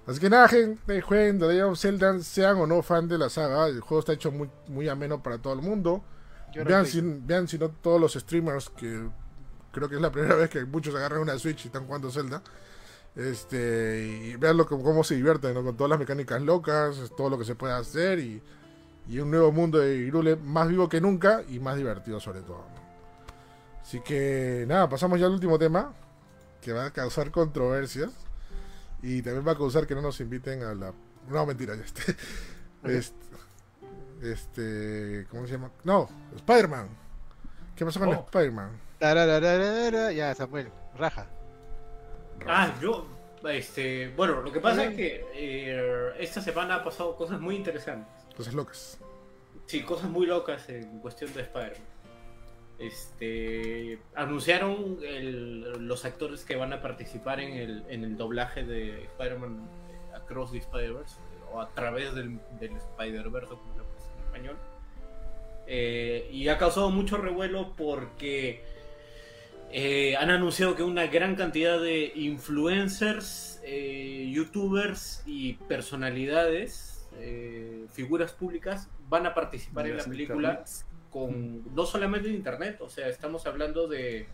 Así 0.07 0.19
que 0.19 0.31
nada, 0.31 0.49
gente, 0.49 1.01
jueguen 1.03 1.39
The 1.39 1.47
Legend 1.47 1.71
of 1.71 1.79
Zelda, 1.79 2.19
sean 2.21 2.57
o 2.59 2.67
no 2.67 2.83
fan 2.83 3.07
de 3.09 3.19
la 3.19 3.29
saga. 3.29 3.67
El 3.67 3.81
juego 3.81 4.01
está 4.01 4.13
hecho 4.13 4.33
muy, 4.33 4.51
muy 4.69 4.89
ameno 4.89 5.23
para 5.23 5.39
todo 5.39 5.53
el 5.53 5.61
mundo. 5.61 6.03
Yo 6.53 6.65
Vean 6.65 6.87
si, 6.87 7.01
vean 7.01 7.47
si 7.47 7.59
no 7.59 7.69
todos 7.69 8.01
los 8.01 8.15
streamers, 8.15 8.71
que 8.71 9.09
creo 9.73 9.89
que 9.89 9.97
es 9.97 10.01
la 10.01 10.11
primera 10.11 10.35
vez 10.37 10.51
que 10.51 10.65
muchos 10.65 10.95
agarran 10.95 11.21
una 11.21 11.39
Switch 11.39 11.65
y 11.65 11.69
están 11.69 11.87
jugando 11.87 12.11
Zelda. 12.11 12.43
Este, 13.15 14.07
y 14.07 14.37
vean 14.37 14.57
lo, 14.57 14.67
cómo 14.67 15.05
se 15.05 15.17
divierten, 15.17 15.55
¿no? 15.55 15.63
con 15.63 15.77
todas 15.77 15.91
las 15.91 15.99
mecánicas 15.99 16.41
locas, 16.43 16.97
todo 17.17 17.29
lo 17.29 17.39
que 17.39 17.45
se 17.45 17.55
puede 17.55 17.75
hacer 17.75 18.19
y, 18.21 18.43
y 19.09 19.19
un 19.19 19.31
nuevo 19.31 19.53
mundo 19.53 19.79
de 19.79 19.97
Hyrule 19.97 20.37
más 20.37 20.69
vivo 20.69 20.89
que 20.89 21.01
nunca 21.01 21.43
y 21.49 21.59
más 21.59 21.77
divertido 21.77 22.21
sobre 22.21 22.43
todo. 22.43 22.65
Así 23.83 24.01
que 24.01 24.65
nada, 24.69 24.89
pasamos 24.89 25.19
ya 25.19 25.27
al 25.27 25.33
último 25.33 25.59
tema 25.59 25.93
que 26.61 26.73
va 26.73 26.87
a 26.87 26.91
causar 26.93 27.31
controversias 27.31 28.11
y 29.03 29.23
también 29.23 29.47
va 29.47 29.53
a 29.53 29.57
causar 29.57 29.87
que 29.87 29.95
no 29.95 30.03
nos 30.03 30.21
inviten 30.21 30.63
a 30.63 30.75
la... 30.75 30.93
No, 31.29 31.47
mentira, 31.47 31.75
ya 31.77 31.83
este... 31.85 32.17
este 32.85 33.31
este, 34.23 35.27
¿cómo 35.31 35.47
se 35.47 35.53
llama? 35.53 35.71
No, 35.85 36.09
Spider-Man. 36.37 36.89
¿Qué 37.75 37.85
pasó 37.85 38.01
con 38.01 38.11
Oh. 38.11 38.25
Spider-Man? 38.27 38.79
Ya, 39.01 40.35
Samuel, 40.35 40.71
raja. 40.97 41.27
Ah, 42.47 42.75
yo. 42.81 43.07
Este, 43.45 44.13
bueno, 44.15 44.43
lo 44.43 44.53
que 44.53 44.61
pasa 44.61 44.85
es 44.85 44.95
que 44.95 45.25
eh, 45.33 46.13
esta 46.19 46.43
semana 46.43 46.77
ha 46.77 46.85
pasado 46.85 47.17
cosas 47.17 47.41
muy 47.41 47.57
interesantes. 47.57 48.13
Cosas 48.37 48.53
locas. 48.53 48.99
Sí, 49.65 49.83
cosas 49.83 50.11
muy 50.11 50.27
locas 50.27 50.69
en 50.69 50.99
cuestión 51.01 51.33
de 51.33 51.41
Spider-Man. 51.43 51.90
Este, 52.81 53.99
anunciaron 54.15 54.99
el- 55.07 55.87
los 55.87 56.05
actores 56.07 56.45
que 56.45 56.57
van 56.57 56.73
a 56.73 56.81
participar 56.81 57.39
en 57.41 57.53
el, 57.53 57.85
en 57.91 58.05
el 58.05 58.17
doblaje 58.17 58.65
de 58.65 59.05
Spider-Man 59.05 59.69
eh, 59.91 60.17
Across 60.17 60.53
the 60.53 60.59
Spider-Verse 60.59 61.17
o 61.53 61.61
a 61.61 61.69
través 61.69 62.15
del, 62.15 62.39
del 62.59 62.77
Spider-Verse, 62.77 63.49
como 63.49 63.77
lo 63.77 63.85
puse 63.85 64.07
en 64.17 64.25
español. 64.25 64.57
Eh, 65.67 66.29
y 66.33 66.49
ha 66.49 66.57
causado 66.59 66.91
mucho 66.91 67.17
revuelo 67.19 67.75
porque 67.77 68.65
eh, 69.73 70.17
han 70.17 70.31
anunciado 70.31 70.75
que 70.75 70.83
una 70.83 71.07
gran 71.07 71.37
cantidad 71.37 71.81
de 71.81 72.13
influencers, 72.15 73.61
eh, 73.63 74.31
youtubers 74.33 75.23
y 75.27 75.53
personalidades, 75.69 77.09
figuras 77.93 78.33
públicas, 78.33 78.89
van 79.09 79.27
a 79.27 79.35
participar 79.35 79.87
en 79.87 79.97
la 79.99 80.03
película. 80.11 80.49
Con 81.11 81.75
no 81.75 81.85
solamente 81.87 82.29
de 82.29 82.35
internet, 82.35 82.79
o 82.81 82.89
sea, 82.89 83.09
estamos 83.09 83.47
hablando 83.47 83.89
de, 83.89 84.27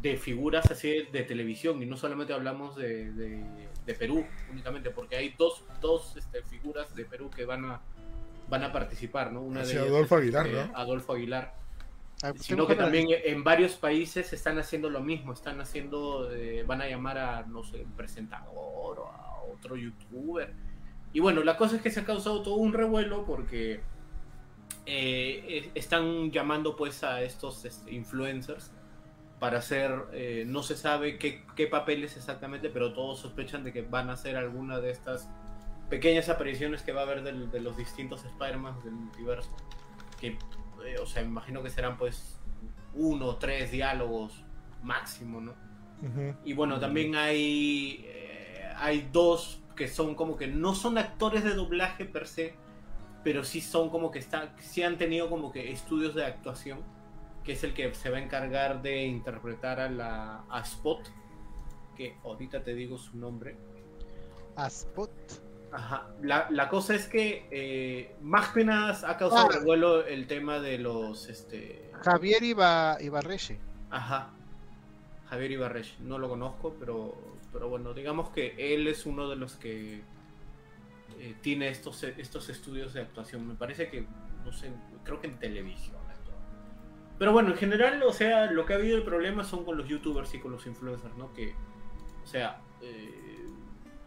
de 0.00 0.16
figuras 0.16 0.70
así 0.70 0.88
de, 0.88 1.08
de 1.12 1.22
televisión 1.24 1.82
y 1.82 1.86
no 1.86 1.96
solamente 1.96 2.32
hablamos 2.32 2.76
de, 2.76 3.12
de- 3.12 3.68
de 3.86 3.94
Perú 3.94 4.24
únicamente, 4.50 4.90
porque 4.90 5.16
hay 5.16 5.34
dos, 5.38 5.64
dos 5.80 6.16
este, 6.16 6.42
figuras 6.42 6.94
de 6.94 7.04
Perú 7.04 7.30
que 7.30 7.44
van 7.44 7.64
a 7.64 7.80
van 8.48 8.64
a 8.64 8.72
participar, 8.72 9.32
¿no? 9.32 9.42
Una 9.42 9.60
Así, 9.60 9.74
de 9.74 9.80
ellas 9.80 9.90
Adolfo 9.92 10.16
Aguilar, 10.16 10.46
este, 10.46 10.66
¿no? 10.66 10.76
Adolfo 10.76 11.12
Aguilar 11.14 11.54
Ah, 12.22 12.34
sino 12.38 12.66
que 12.66 12.74
también 12.74 13.06
en 13.24 13.42
varios 13.44 13.76
países 13.76 14.30
están 14.34 14.58
haciendo 14.58 14.90
lo 14.90 15.00
mismo, 15.00 15.32
están 15.32 15.58
haciendo, 15.62 16.30
eh, 16.30 16.64
van 16.66 16.82
a 16.82 16.86
llamar 16.86 17.16
a, 17.16 17.46
no 17.46 17.62
sé, 17.64 17.80
un 17.82 17.92
presentador 17.92 18.98
o 19.00 19.06
a 19.08 19.42
otro 19.50 19.74
youtuber. 19.74 20.52
Y 21.14 21.20
bueno, 21.20 21.42
la 21.42 21.56
cosa 21.56 21.76
es 21.76 21.82
que 21.82 21.90
se 21.90 22.00
ha 22.00 22.04
causado 22.04 22.42
todo 22.42 22.56
un 22.56 22.74
revuelo 22.74 23.24
porque 23.24 23.80
eh, 24.92 25.70
están 25.74 26.30
llamando 26.32 26.74
pues 26.76 27.04
a 27.04 27.22
estos 27.22 27.64
este, 27.64 27.92
influencers 27.92 28.72
para 29.38 29.58
hacer, 29.58 29.92
eh, 30.12 30.44
no 30.46 30.62
se 30.62 30.76
sabe 30.76 31.16
qué, 31.18 31.44
qué 31.56 31.66
papeles 31.66 32.16
exactamente, 32.16 32.68
pero 32.68 32.92
todos 32.92 33.20
sospechan 33.20 33.64
de 33.64 33.72
que 33.72 33.82
van 33.82 34.10
a 34.10 34.14
hacer 34.14 34.36
alguna 34.36 34.80
de 34.80 34.90
estas 34.90 35.30
pequeñas 35.88 36.28
apariciones 36.28 36.82
que 36.82 36.92
va 36.92 37.00
a 37.00 37.04
haber 37.04 37.22
del- 37.22 37.50
de 37.50 37.60
los 37.60 37.76
distintos 37.76 38.24
Spider-Man 38.24 38.82
del 38.84 38.92
multiverso. 38.92 39.50
Que, 40.20 40.28
eh, 40.84 40.96
o 41.00 41.06
sea, 41.06 41.22
me 41.22 41.28
imagino 41.28 41.62
que 41.62 41.70
serán 41.70 41.96
pues 41.96 42.38
uno 42.94 43.26
o 43.26 43.36
tres 43.36 43.70
diálogos 43.70 44.44
máximo, 44.82 45.40
¿no? 45.40 45.54
Y 46.44 46.52
bueno, 46.52 46.78
también 46.80 47.14
hay, 47.16 48.04
eh, 48.06 48.64
hay 48.76 49.08
dos 49.12 49.60
que 49.76 49.88
son 49.88 50.14
como 50.14 50.36
que 50.36 50.46
no 50.48 50.74
son 50.74 50.98
actores 50.98 51.44
de 51.44 51.54
doblaje 51.54 52.04
per 52.04 52.26
se, 52.26 52.54
pero 53.24 53.44
sí 53.44 53.60
son 53.60 53.90
como 53.90 54.10
que 54.10 54.18
están, 54.18 54.54
sí 54.60 54.82
han 54.82 54.96
tenido 54.98 55.28
como 55.28 55.52
que 55.52 55.70
estudios 55.72 56.14
de 56.14 56.24
actuación, 56.24 56.80
que 57.44 57.52
es 57.52 57.64
el 57.64 57.74
que 57.74 57.94
se 57.94 58.10
va 58.10 58.18
a 58.18 58.20
encargar 58.22 58.82
de 58.82 59.04
interpretar 59.04 59.80
a 59.80 59.88
la 59.90 60.44
a 60.48 60.60
Spot, 60.60 61.00
que 61.96 62.16
ahorita 62.24 62.62
te 62.62 62.74
digo 62.74 62.98
su 62.98 63.16
nombre. 63.16 63.56
A 64.56 64.66
Spot. 64.66 65.10
Ajá. 65.72 66.08
La, 66.22 66.48
la 66.50 66.68
cosa 66.68 66.94
es 66.94 67.06
que 67.06 67.46
eh, 67.50 68.16
más 68.22 68.48
que 68.48 68.64
nada 68.64 68.98
ha 69.08 69.16
causado 69.16 69.48
Ah. 69.50 69.52
revuelo 69.52 70.04
el 70.04 70.26
tema 70.26 70.58
de 70.58 70.78
los 70.78 71.28
este 71.28 71.90
Javier 72.02 72.42
Iba, 72.42 72.96
Ibarreche. 73.00 73.58
Ajá. 73.90 74.30
Javier 75.28 75.52
Ibarreche. 75.52 75.94
No 76.00 76.18
lo 76.18 76.28
conozco, 76.28 76.74
pero, 76.80 77.14
pero 77.52 77.68
bueno, 77.68 77.94
digamos 77.94 78.30
que 78.30 78.54
él 78.74 78.88
es 78.88 79.06
uno 79.06 79.28
de 79.28 79.36
los 79.36 79.54
que 79.56 80.02
eh, 81.22 81.34
tiene 81.42 81.68
estos, 81.68 82.02
estos 82.02 82.48
estudios 82.48 82.94
de 82.94 83.02
actuación. 83.02 83.46
Me 83.46 83.54
parece 83.54 83.90
que, 83.90 84.06
no 84.42 84.52
sé, 84.52 84.72
creo 85.04 85.20
que 85.20 85.26
en 85.26 85.38
televisión. 85.38 86.00
Pero 87.18 87.34
bueno, 87.34 87.50
en 87.50 87.56
general, 87.58 88.02
o 88.04 88.12
sea, 88.14 88.50
lo 88.50 88.64
que 88.64 88.72
ha 88.72 88.76
habido 88.76 88.96
el 88.96 89.02
problema 89.02 89.44
son 89.44 89.66
con 89.66 89.76
los 89.76 89.86
youtubers 89.86 90.32
y 90.32 90.38
con 90.38 90.52
los 90.52 90.66
influencers, 90.66 91.14
¿no? 91.18 91.30
Que, 91.34 91.54
o 92.24 92.26
sea, 92.26 92.62
eh, 92.80 93.44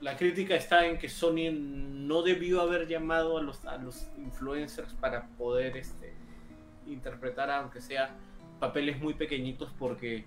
la 0.01 0.17
crítica 0.17 0.55
está 0.55 0.87
en 0.87 0.97
que 0.97 1.07
Sony 1.07 1.51
no 1.53 2.23
debió 2.23 2.61
haber 2.61 2.87
llamado 2.87 3.37
a 3.37 3.43
los, 3.43 3.63
a 3.65 3.77
los 3.77 4.09
influencers 4.17 4.95
para 4.95 5.27
poder 5.37 5.77
este, 5.77 6.15
interpretar, 6.87 7.51
aunque 7.51 7.79
sea 7.81 8.15
papeles 8.59 8.99
muy 8.99 9.13
pequeñitos, 9.13 9.71
porque 9.77 10.25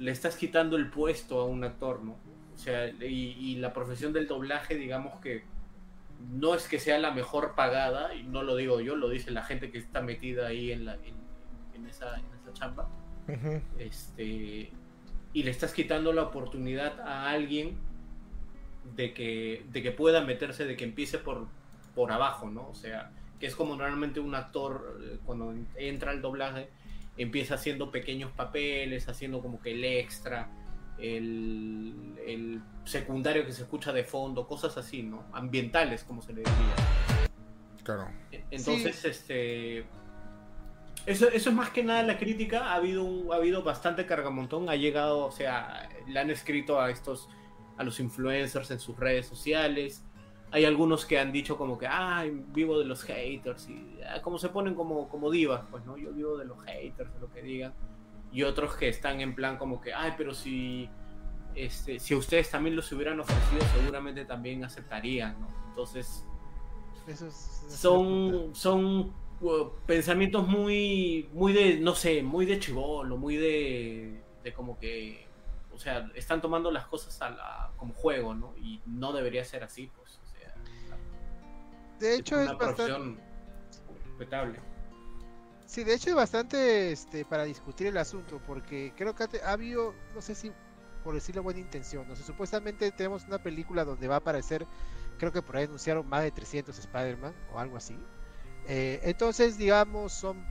le 0.00 0.10
estás 0.10 0.34
quitando 0.34 0.76
el 0.76 0.90
puesto 0.90 1.38
a 1.38 1.44
un 1.44 1.62
actor, 1.62 2.02
¿no? 2.02 2.16
O 2.52 2.58
sea, 2.58 2.88
y 2.88 3.54
la 3.58 3.72
profesión 3.72 4.12
del 4.12 4.26
doblaje, 4.26 4.74
digamos 4.74 5.20
que 5.20 5.44
no 6.18 6.54
es 6.54 6.68
que 6.68 6.78
sea 6.78 6.98
la 6.98 7.10
mejor 7.10 7.54
pagada, 7.54 8.14
y 8.14 8.22
no 8.22 8.42
lo 8.42 8.56
digo 8.56 8.80
yo, 8.80 8.96
lo 8.96 9.08
dice 9.08 9.30
la 9.30 9.44
gente 9.44 9.70
que 9.70 9.78
está 9.78 10.02
metida 10.02 10.48
ahí 10.48 10.72
en, 10.72 10.84
la, 10.84 10.94
en, 10.94 11.14
en 11.74 11.86
esa, 11.86 12.18
en 12.18 12.26
esa 12.40 12.52
chamba. 12.52 12.88
Este, 13.78 14.72
y 15.32 15.42
le 15.42 15.50
estás 15.50 15.72
quitando 15.72 16.12
la 16.12 16.22
oportunidad 16.22 17.00
a 17.00 17.30
alguien 17.30 17.76
de 18.96 19.12
que, 19.12 19.64
de 19.70 19.82
que 19.82 19.92
pueda 19.92 20.22
meterse, 20.22 20.64
de 20.64 20.76
que 20.76 20.84
empiece 20.84 21.18
por, 21.18 21.46
por 21.94 22.10
abajo, 22.10 22.48
¿no? 22.48 22.68
O 22.68 22.74
sea, 22.74 23.10
que 23.38 23.46
es 23.46 23.54
como 23.54 23.76
normalmente 23.76 24.20
un 24.20 24.34
actor 24.34 24.98
eh, 25.02 25.18
cuando 25.24 25.54
entra 25.76 26.10
al 26.10 26.22
doblaje 26.22 26.70
empieza 27.16 27.54
haciendo 27.54 27.90
pequeños 27.90 28.30
papeles, 28.32 29.08
haciendo 29.08 29.40
como 29.42 29.60
que 29.60 29.72
el 29.72 29.84
extra, 29.84 30.50
el, 30.98 32.14
el 32.26 32.62
secundario 32.84 33.46
que 33.46 33.52
se 33.52 33.62
escucha 33.62 33.92
de 33.92 34.04
fondo, 34.04 34.46
cosas 34.46 34.76
así, 34.76 35.02
¿no? 35.02 35.24
Ambientales, 35.32 36.04
como 36.04 36.22
se 36.22 36.32
le 36.32 36.40
diría. 36.40 36.74
Claro. 37.84 38.08
Entonces, 38.50 39.04
este. 39.04 39.86
Eso, 41.06 41.28
eso 41.28 41.50
es 41.50 41.56
más 41.56 41.70
que 41.70 41.82
nada 41.82 42.02
la 42.02 42.18
crítica. 42.18 42.72
Ha 42.72 42.74
habido, 42.74 43.32
ha 43.32 43.36
habido 43.36 43.62
bastante 43.62 44.04
cargamontón. 44.04 44.68
Ha 44.68 44.76
llegado, 44.76 45.24
o 45.24 45.30
sea, 45.30 45.88
le 46.06 46.20
han 46.20 46.30
escrito 46.30 46.80
a 46.80 46.90
estos, 46.90 47.28
a 47.78 47.84
los 47.84 47.98
influencers 48.00 48.70
en 48.70 48.80
sus 48.80 48.98
redes 48.98 49.26
sociales. 49.26 50.04
Hay 50.50 50.64
algunos 50.64 51.06
que 51.06 51.18
han 51.18 51.30
dicho 51.30 51.56
como 51.56 51.78
que, 51.78 51.86
ay, 51.86 52.42
vivo 52.48 52.78
de 52.78 52.84
los 52.84 53.02
haters. 53.04 53.68
Y 53.68 53.98
ah, 54.06 54.20
como 54.22 54.38
se 54.38 54.48
ponen 54.48 54.74
como, 54.74 55.08
como 55.08 55.30
divas, 55.30 55.62
pues, 55.70 55.84
¿no? 55.86 55.96
Yo 55.96 56.12
vivo 56.12 56.36
de 56.36 56.44
los 56.44 56.62
haters, 56.64 57.12
de 57.14 57.20
lo 57.20 57.30
que 57.30 57.42
digan. 57.42 57.72
Y 58.32 58.42
otros 58.42 58.74
que 58.76 58.88
están 58.88 59.20
en 59.20 59.34
plan 59.34 59.56
como 59.56 59.80
que, 59.80 59.92
ay, 59.94 60.14
pero 60.16 60.34
si, 60.34 60.88
este, 61.54 61.98
si 61.98 62.14
ustedes 62.14 62.50
también 62.50 62.76
los 62.76 62.90
hubieran 62.92 63.18
ofrecido, 63.20 63.62
seguramente 63.78 64.24
también 64.24 64.64
aceptarían, 64.64 65.40
¿no? 65.40 65.48
Entonces, 65.70 66.24
Eso 67.06 67.26
es- 67.26 67.64
es 67.68 67.74
son 67.74 68.54
son 68.54 69.12
uh, 69.40 69.70
pensamientos 69.86 70.46
muy 70.46 71.28
muy 71.32 71.52
de 71.52 71.78
no 71.80 71.94
sé 71.94 72.22
muy 72.22 72.44
de 72.44 72.58
chivolo 72.58 73.16
muy 73.16 73.36
de, 73.36 74.22
de 74.42 74.52
como 74.52 74.78
que 74.78 75.26
o 75.72 75.78
sea 75.78 76.10
están 76.16 76.40
tomando 76.42 76.70
las 76.72 76.86
cosas 76.86 77.22
a 77.22 77.30
la- 77.30 77.70
como 77.76 77.94
juego 77.94 78.34
no 78.34 78.54
y 78.58 78.80
no 78.84 79.12
debería 79.12 79.44
ser 79.44 79.62
así 79.64 79.90
pues 79.96 80.18
o 80.22 80.26
sea 80.26 80.54
De 82.00 82.16
hecho, 82.16 82.38
es 82.40 82.48
una 82.50 82.58
bastante. 82.58 82.74
profesión 82.74 83.20
respetable 84.04 84.58
Sí, 85.68 85.84
de 85.84 85.92
hecho 85.94 86.08
es 86.08 86.16
bastante 86.16 86.92
este, 86.92 87.26
para 87.26 87.44
discutir 87.44 87.88
el 87.88 87.98
asunto, 87.98 88.40
porque 88.42 88.94
creo 88.96 89.14
que 89.14 89.24
ha 89.44 89.52
habido, 89.52 89.94
no 90.14 90.22
sé 90.22 90.34
si 90.34 90.50
por 91.02 91.14
decirlo 91.14 91.42
buena 91.42 91.60
intención, 91.60 92.08
no 92.08 92.16
sé, 92.16 92.22
supuestamente 92.22 92.90
tenemos 92.90 93.26
una 93.26 93.38
película 93.42 93.84
donde 93.84 94.08
va 94.08 94.14
a 94.16 94.18
aparecer, 94.18 94.66
creo 95.18 95.30
que 95.30 95.42
por 95.42 95.56
ahí 95.56 95.64
anunciaron 95.64 96.06
más 96.08 96.22
de 96.22 96.32
300 96.32 96.78
Spider-Man 96.78 97.36
o 97.48 97.58
algo 97.58 97.76
así. 97.76 98.08
Eh, 98.64 99.00
entonces, 99.04 99.58
digamos, 99.58 100.12
son 100.14 100.48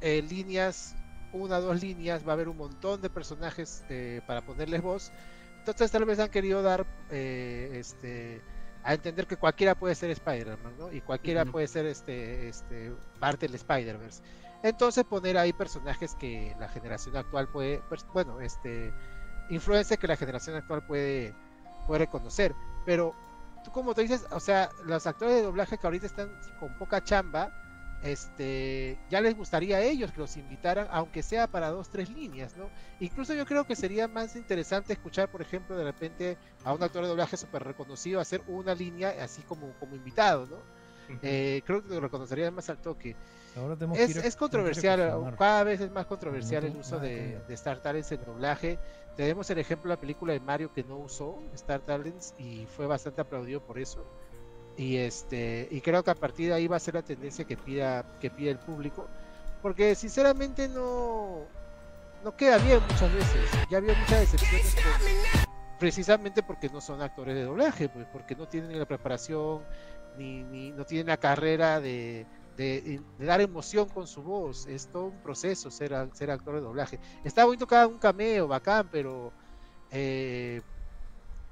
eh, 0.00 0.22
líneas, 0.22 0.96
una 1.32 1.58
o 1.58 1.62
dos 1.62 1.80
líneas, 1.82 2.26
va 2.26 2.32
a 2.32 2.34
haber 2.34 2.48
un 2.48 2.56
montón 2.56 3.00
de 3.02 3.10
personajes 3.10 3.84
eh, 3.88 4.22
para 4.26 4.44
ponerles 4.44 4.82
voz. 4.82 5.12
Entonces 5.58 5.90
tal 5.90 6.04
vez 6.06 6.18
han 6.18 6.30
querido 6.30 6.62
dar 6.62 6.86
eh, 7.10 7.70
este 7.74 8.44
a 8.82 8.94
entender 8.94 9.26
que 9.26 9.36
cualquiera 9.36 9.74
puede 9.74 9.94
ser 9.94 10.10
Spider-Man, 10.10 10.74
¿no? 10.78 10.92
Y 10.92 11.00
cualquiera 11.00 11.44
puede 11.44 11.66
ser 11.66 11.86
este, 11.86 12.48
este 12.48 12.92
parte 13.18 13.46
del 13.46 13.54
Spider-Verse. 13.56 14.22
Entonces 14.62 15.04
poner 15.04 15.38
ahí 15.38 15.52
personajes 15.52 16.14
que 16.14 16.54
la 16.58 16.68
generación 16.68 17.16
actual 17.16 17.48
puede, 17.48 17.82
pers- 17.90 18.06
bueno, 18.12 18.40
este, 18.40 18.92
influencias 19.48 19.98
que 19.98 20.06
la 20.06 20.16
generación 20.16 20.56
actual 20.56 20.82
puede, 20.86 21.34
puede 21.86 22.00
reconocer. 22.00 22.54
Pero 22.84 23.14
tú 23.64 23.70
como 23.70 23.94
te 23.94 24.02
dices, 24.02 24.26
o 24.30 24.40
sea, 24.40 24.70
los 24.84 25.06
actores 25.06 25.34
de 25.36 25.42
doblaje 25.42 25.78
que 25.78 25.86
ahorita 25.86 26.06
están 26.06 26.30
con 26.58 26.76
poca 26.78 27.02
chamba, 27.02 27.50
este, 28.02 28.98
ya 29.10 29.20
les 29.20 29.34
gustaría 29.36 29.76
a 29.76 29.82
ellos 29.82 30.12
que 30.12 30.20
los 30.20 30.36
invitaran, 30.36 30.86
aunque 30.90 31.22
sea 31.22 31.46
para 31.46 31.70
dos, 31.70 31.88
tres 31.90 32.08
líneas, 32.10 32.56
¿no? 32.56 32.70
Incluso 32.98 33.34
yo 33.34 33.44
creo 33.46 33.64
que 33.66 33.76
sería 33.76 34.08
más 34.08 34.36
interesante 34.36 34.92
escuchar, 34.92 35.28
por 35.30 35.42
ejemplo, 35.42 35.76
de 35.76 35.84
repente 35.84 36.38
a 36.64 36.72
un 36.72 36.82
actor 36.82 37.02
de 37.02 37.08
doblaje 37.08 37.36
súper 37.36 37.62
reconocido 37.64 38.20
hacer 38.20 38.42
una 38.46 38.74
línea 38.74 39.14
así 39.22 39.42
como, 39.42 39.72
como 39.78 39.94
invitado, 39.96 40.46
¿no? 40.46 40.56
Eh, 41.22 41.62
creo 41.66 41.82
que 41.82 41.88
lo 41.88 42.00
reconocería 42.00 42.50
más 42.52 42.70
al 42.70 42.78
toque. 42.78 43.16
Ahora 43.56 43.74
tenemos 43.74 43.98
Es, 43.98 44.06
que 44.06 44.12
ir 44.12 44.18
a- 44.24 44.26
es 44.28 44.36
controversial, 44.36 45.00
tenemos 45.00 45.24
que 45.24 45.30
reflexionar. 45.30 45.38
cada 45.38 45.64
vez 45.64 45.80
es 45.80 45.90
más 45.90 46.06
controversial 46.06 46.64
el 46.64 46.76
uso 46.76 47.00
de, 47.00 47.40
de 47.48 47.54
Star 47.54 47.80
Talents 47.80 48.12
en 48.12 48.24
doblaje. 48.24 48.78
Tenemos 49.16 49.50
el 49.50 49.58
ejemplo 49.58 49.90
de 49.90 49.96
la 49.96 50.00
película 50.00 50.32
de 50.32 50.40
Mario 50.40 50.72
que 50.72 50.84
no 50.84 50.98
usó 50.98 51.42
Star 51.54 51.80
Talents 51.80 52.32
y 52.38 52.64
fue 52.66 52.86
bastante 52.86 53.20
aplaudido 53.20 53.60
por 53.60 53.78
eso. 53.80 54.06
Y 54.80 54.96
este 54.96 55.68
y 55.70 55.82
creo 55.82 56.02
que 56.02 56.10
a 56.10 56.14
partir 56.14 56.48
de 56.48 56.54
ahí 56.54 56.66
va 56.66 56.76
a 56.76 56.80
ser 56.80 56.94
la 56.94 57.02
tendencia 57.02 57.44
que 57.44 57.54
pida 57.54 58.02
que 58.18 58.30
pide 58.30 58.52
el 58.52 58.58
público, 58.58 59.06
porque 59.60 59.94
sinceramente 59.94 60.68
no 60.68 61.42
no 62.24 62.34
queda 62.34 62.56
bien 62.56 62.80
muchas 62.88 63.12
veces. 63.12 63.50
Ya 63.70 63.76
había 63.76 63.94
muchas 63.94 64.20
decepciones 64.20 64.74
precisamente 65.78 66.42
porque 66.42 66.70
no 66.70 66.80
son 66.80 67.02
actores 67.02 67.34
de 67.34 67.42
doblaje, 67.42 67.90
pues 67.90 68.06
porque 68.10 68.34
no 68.34 68.48
tienen 68.48 68.78
la 68.78 68.86
preparación 68.86 69.60
ni, 70.16 70.44
ni 70.44 70.70
no 70.72 70.86
tienen 70.86 71.08
la 71.08 71.18
carrera 71.18 71.78
de, 71.78 72.24
de, 72.56 73.02
dar 73.18 73.42
emoción 73.42 73.86
con 73.86 74.06
su 74.06 74.22
voz. 74.22 74.66
Es 74.66 74.86
todo 74.86 75.08
un 75.08 75.22
proceso 75.22 75.70
ser, 75.70 75.94
ser 76.14 76.30
actor 76.30 76.54
de 76.54 76.62
doblaje. 76.62 76.98
Está 77.22 77.44
bonito 77.44 77.66
cada 77.66 77.86
un 77.86 77.98
cameo, 77.98 78.48
bacán, 78.48 78.88
pero 78.90 79.30
eh, 79.90 80.62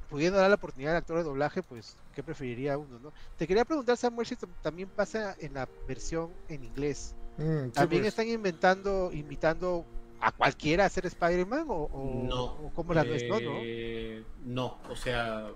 pudiendo 0.09 0.39
dar 0.39 0.48
la 0.48 0.56
oportunidad 0.56 0.93
al 0.93 0.98
actor 0.98 1.18
de 1.18 1.24
doblaje, 1.24 1.62
pues, 1.62 1.97
¿qué 2.14 2.22
preferiría 2.22 2.78
uno? 2.78 2.98
no? 2.98 3.12
Te 3.36 3.47
quería 3.47 3.64
preguntar, 3.64 3.97
Samuel, 3.97 4.26
si 4.26 4.36
también 4.62 4.89
pasa 4.89 5.36
en 5.39 5.55
la 5.55 5.68
versión 5.86 6.30
en 6.48 6.64
inglés. 6.64 7.14
Mm, 7.36 7.66
sí, 7.66 7.70
¿También 7.72 8.02
pues. 8.02 8.09
están 8.09 8.28
inventando, 8.28 9.10
invitando 9.12 9.85
a 10.20 10.32
cualquiera 10.32 10.85
a 10.85 10.89
ser 10.89 11.06
Spider-Man? 11.06 11.66
¿O, 11.68 11.85
o, 11.85 12.22
no 12.24 12.44
o 12.44 12.72
cómo 12.74 12.94
la 12.94 13.05
ves? 13.05 13.24
No, 13.28 13.40
no. 13.40 13.52
Eh, 13.62 14.24
no 14.44 14.78
o 14.90 14.97
sea 14.97 15.48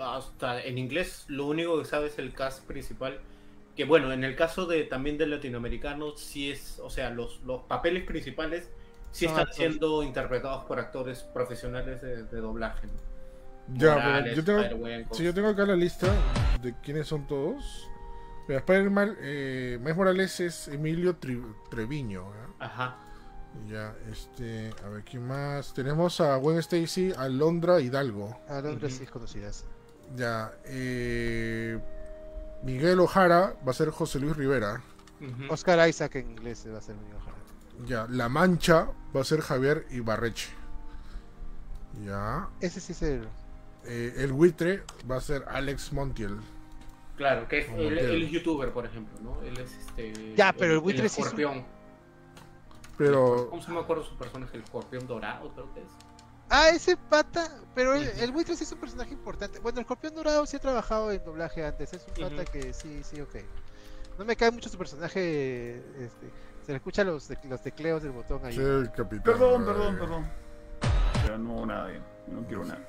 hasta 0.00 0.62
en 0.62 0.78
inglés 0.78 1.24
lo 1.28 1.46
único 1.46 1.78
que 1.78 1.84
sabe 1.84 2.06
es 2.06 2.18
el 2.18 2.32
cast 2.32 2.64
principal 2.66 3.20
que 3.76 3.84
bueno 3.84 4.12
en 4.12 4.24
el 4.24 4.36
caso 4.36 4.66
de 4.66 4.84
también 4.84 5.18
del 5.18 5.30
latinoamericano 5.30 6.16
sí 6.16 6.50
es 6.50 6.78
o 6.78 6.90
sea 6.90 7.10
los, 7.10 7.42
los 7.42 7.62
papeles 7.62 8.04
principales 8.04 8.70
sí 9.10 9.26
están 9.26 9.42
actores. 9.42 9.56
siendo 9.56 10.02
interpretados 10.02 10.64
por 10.64 10.78
actores 10.78 11.22
profesionales 11.22 12.00
de, 12.00 12.24
de 12.24 12.40
doblaje 12.40 12.86
¿no? 12.86 13.11
Ya, 13.74 13.94
Morales, 13.94 14.40
pero 14.44 14.62
yo 14.62 14.68
tengo, 14.68 14.86
sí, 15.12 15.24
yo 15.24 15.34
tengo 15.34 15.48
acá 15.48 15.64
la 15.64 15.76
lista 15.76 16.08
de 16.62 16.74
quiénes 16.82 17.06
son 17.06 17.26
todos. 17.26 17.88
Mira, 18.48 18.58
Spider-Man, 18.60 19.16
eh, 19.20 19.78
Miles 19.80 19.96
Morales 19.96 20.40
es 20.40 20.68
Emilio 20.68 21.18
Tri- 21.18 21.54
Treviño. 21.70 22.24
¿ya? 22.32 22.64
ajá 22.66 22.96
Ya, 23.68 23.94
este, 24.10 24.72
a 24.84 24.88
ver, 24.88 25.04
¿quién 25.04 25.26
más? 25.26 25.72
Tenemos 25.74 26.20
a 26.20 26.36
Gwen 26.36 26.58
Stacy, 26.58 27.12
a 27.16 27.28
Londra 27.28 27.80
Hidalgo. 27.80 28.36
A 28.48 28.60
Londres 28.60 28.92
Ujú. 28.94 28.98
sí 28.98 29.04
es 29.04 29.10
conocidas. 29.10 29.64
Ya, 30.16 30.52
eh, 30.64 31.78
Miguel 32.64 33.00
Ojara 33.00 33.54
va 33.66 33.70
a 33.70 33.74
ser 33.74 33.90
José 33.90 34.18
Luis 34.18 34.36
Rivera. 34.36 34.82
Oscar 35.48 35.88
Isaac 35.88 36.16
en 36.16 36.30
inglés 36.32 36.66
va 36.72 36.78
a 36.78 36.82
ser 36.82 36.96
mi 36.96 37.12
Ojara. 37.12 37.36
Ya, 37.86 38.06
La 38.10 38.28
Mancha 38.28 38.88
va 39.14 39.20
a 39.20 39.24
ser 39.24 39.40
Javier 39.40 39.86
Ibarreche. 39.90 40.50
Ya, 42.04 42.48
Ese 42.60 42.80
sí 42.80 42.92
es 42.92 43.02
el. 43.02 43.28
Eh, 43.84 44.14
El 44.18 44.32
Buitre 44.32 44.82
va 45.10 45.16
a 45.16 45.20
ser 45.20 45.44
Alex 45.48 45.92
Montiel. 45.92 46.36
claro 47.16 47.46
que 47.48 47.58
es 47.60 47.68
él, 47.70 47.98
es 47.98 48.30
youtuber 48.30 48.70
por 48.72 48.86
ejemplo 48.86 49.18
no 49.22 49.40
él 49.42 49.58
es 49.58 49.72
este 49.76 50.34
Ya, 50.36 50.52
pero 50.52 50.74
el 50.74 50.80
buitre 50.80 51.08
sí 51.08 51.20
es 51.20 51.26
un- 51.26 51.40
escorpión 51.40 51.64
Pero, 52.98 53.48
cómo 53.50 53.62
se 53.62 53.70
me 53.72 53.80
acuerdo 53.80 54.04
su 54.04 54.16
personaje 54.16 54.56
el 54.56 54.62
escorpión 54.62 55.06
dorado 55.06 55.52
creo 55.54 55.72
que 55.74 55.80
es 55.80 55.86
Ah, 56.54 56.68
ese 56.68 56.98
pata. 56.98 57.48
Pero 57.74 57.94
el, 57.94 58.06
el 58.18 58.30
buitre 58.30 58.54
sí 58.56 58.64
es 58.64 58.72
un 58.72 58.78
personaje 58.78 59.10
importante. 59.14 59.58
Bueno, 59.60 59.78
el 59.78 59.82
escorpión 59.84 60.14
dorado 60.14 60.44
sí 60.44 60.56
ha 60.56 60.60
trabajado 60.60 61.10
en 61.10 61.24
doblaje 61.24 61.64
antes. 61.64 61.94
Es 61.94 62.06
un 62.06 62.28
pata 62.28 62.44
que 62.44 62.74
sí, 62.74 63.00
sí, 63.02 63.22
ok. 63.22 63.36
No 64.18 64.26
me 64.26 64.36
cae 64.36 64.50
mucho 64.50 64.68
su 64.68 64.76
personaje. 64.76 65.76
Este, 65.98 66.30
se 66.66 66.72
le 66.72 66.76
escucha 66.76 67.04
los, 67.04 67.30
los 67.48 67.62
tecleos 67.62 68.02
del 68.02 68.12
botón 68.12 68.44
ahí. 68.44 68.52
sí, 68.52 68.60
el 68.60 68.92
capitán. 68.92 69.22
Perdón, 69.22 69.64
perdón, 69.64 69.96
perdón. 69.98 70.30
Ya 71.26 71.38
no 71.38 71.52
hago 71.54 71.66
nada 71.66 71.86
bien. 71.86 72.02
No 72.26 72.46
quiero 72.46 72.64
nada. 72.66 72.86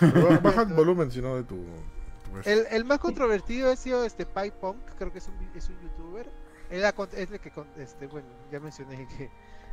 Baja 0.42 0.62
el 0.62 0.74
volumen, 0.74 1.10
si 1.10 1.20
no, 1.20 1.36
de 1.36 1.42
tu, 1.44 1.56
tu. 1.56 2.48
El, 2.48 2.66
el 2.70 2.84
más 2.84 2.98
controvertido 2.98 3.70
ha 3.70 3.76
sido 3.76 4.04
este 4.04 4.24
Pi 4.26 4.50
Punk, 4.60 4.78
creo 4.98 5.12
que 5.12 5.18
es 5.18 5.28
un, 5.28 5.34
es 5.56 5.68
un 5.68 5.80
youtuber. 5.80 6.28
Él 6.70 6.84
ha 6.84 6.94
es 7.16 7.30
el 7.30 7.40
que, 7.40 7.52
este, 7.78 8.06
bueno, 8.06 8.28
ya 8.52 8.60
mencioné 8.60 9.06
que 9.18 9.30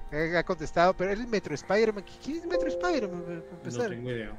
que 0.10 0.38
ha 0.38 0.44
contestado, 0.45 0.94
pero 0.95 1.11
él 1.11 1.22
es 1.22 1.27
Metro 1.27 1.53
Spider-Man. 1.53 2.06
¿Quién 2.23 2.38
es 2.38 2.45
Metro 2.45 2.68
Spider-Man? 2.69 3.44
No 3.64 3.72
tengo 3.89 4.10
idea. 4.11 4.31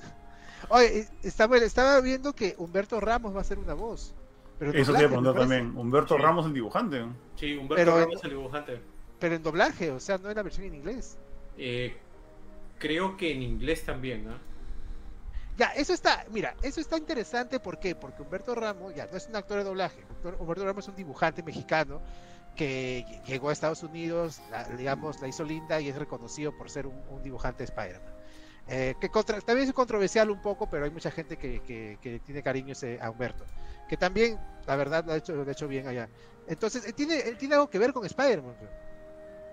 Oye, 0.68 1.00
eh, 1.00 1.08
estaba, 1.24 1.56
estaba 1.58 2.00
viendo 2.00 2.32
que 2.34 2.54
Humberto 2.56 3.00
Ramos 3.00 3.34
va 3.34 3.40
a 3.40 3.44
ser 3.44 3.58
una 3.58 3.74
voz. 3.74 4.14
Pero 4.60 4.70
Eso 4.72 4.92
te 4.92 5.00
iba 5.02 5.08
a 5.08 5.08
doblaje, 5.08 5.08
me 5.08 5.08
preguntar 5.08 5.34
parece. 5.34 5.54
también. 5.56 5.76
Humberto 5.76 6.16
Sí. 6.16 6.22
Ramos, 6.22 6.46
el 6.46 6.54
dibujante. 6.54 7.04
Sí, 7.34 7.56
Humberto 7.56 7.74
Pero- 7.74 7.98
Ramos, 7.98 8.24
el 8.24 8.30
dibujante. 8.30 8.80
Pero 9.18 9.34
en 9.34 9.42
doblaje, 9.42 9.90
o 9.90 10.00
sea, 10.00 10.18
no 10.18 10.30
en 10.30 10.36
la 10.36 10.42
versión 10.42 10.66
en 10.66 10.74
inglés. 10.76 11.18
Eh, 11.58 11.96
creo 12.78 13.16
que 13.16 13.32
en 13.32 13.42
inglés 13.42 13.84
también, 13.84 14.28
¿ah? 14.28 14.38
Ya, 15.56 15.66
eso 15.76 15.92
está, 15.92 16.24
mira, 16.30 16.54
eso 16.62 16.80
está 16.80 16.96
interesante, 16.96 17.60
¿por 17.60 17.78
qué? 17.78 17.94
Porque 17.94 18.22
Humberto 18.22 18.54
Ramos, 18.54 18.94
ya, 18.94 19.06
no 19.06 19.16
es 19.16 19.28
un 19.28 19.36
actor 19.36 19.58
de 19.58 19.64
doblaje, 19.64 20.02
Humber- 20.06 20.36
Humberto 20.38 20.64
Ramos 20.64 20.84
es 20.84 20.88
un 20.88 20.96
dibujante 20.96 21.42
mexicano 21.42 22.00
que 22.56 23.04
ll- 23.06 23.22
llegó 23.24 23.50
a 23.50 23.52
Estados 23.52 23.82
Unidos, 23.82 24.40
la- 24.50 24.64
digamos, 24.64 25.20
la 25.20 25.28
hizo 25.28 25.44
linda 25.44 25.78
y 25.80 25.88
es 25.88 25.96
reconocido 25.96 26.56
por 26.56 26.70
ser 26.70 26.86
un, 26.86 27.02
un 27.08 27.22
dibujante 27.22 27.58
de 27.58 27.64
Spider-Man. 27.66 28.14
Eh, 28.68 28.94
que 29.00 29.10
contra- 29.10 29.40
también 29.40 29.68
es 29.68 29.74
controversial 29.74 30.30
un 30.30 30.40
poco, 30.40 30.70
pero 30.70 30.84
hay 30.84 30.90
mucha 30.90 31.10
gente 31.10 31.36
que, 31.36 31.60
que- 31.62 31.98
que 32.00 32.20
tiene 32.20 32.42
cariño 32.42 32.72
ese- 32.72 32.98
a 33.02 33.10
Humberto, 33.10 33.44
que 33.88 33.96
también, 33.98 34.38
la 34.66 34.76
verdad, 34.76 35.04
lo 35.04 35.12
ha 35.12 35.16
hecho, 35.16 35.34
lo 35.34 35.42
ha 35.46 35.52
hecho 35.52 35.68
bien 35.68 35.86
allá. 35.86 36.08
Entonces, 36.46 36.86
él 36.86 36.94
tiene, 36.94 37.18
él 37.20 37.36
tiene 37.36 37.54
algo 37.56 37.68
que 37.68 37.78
ver 37.78 37.92
con 37.92 38.06
Spider-Man. 38.06 38.56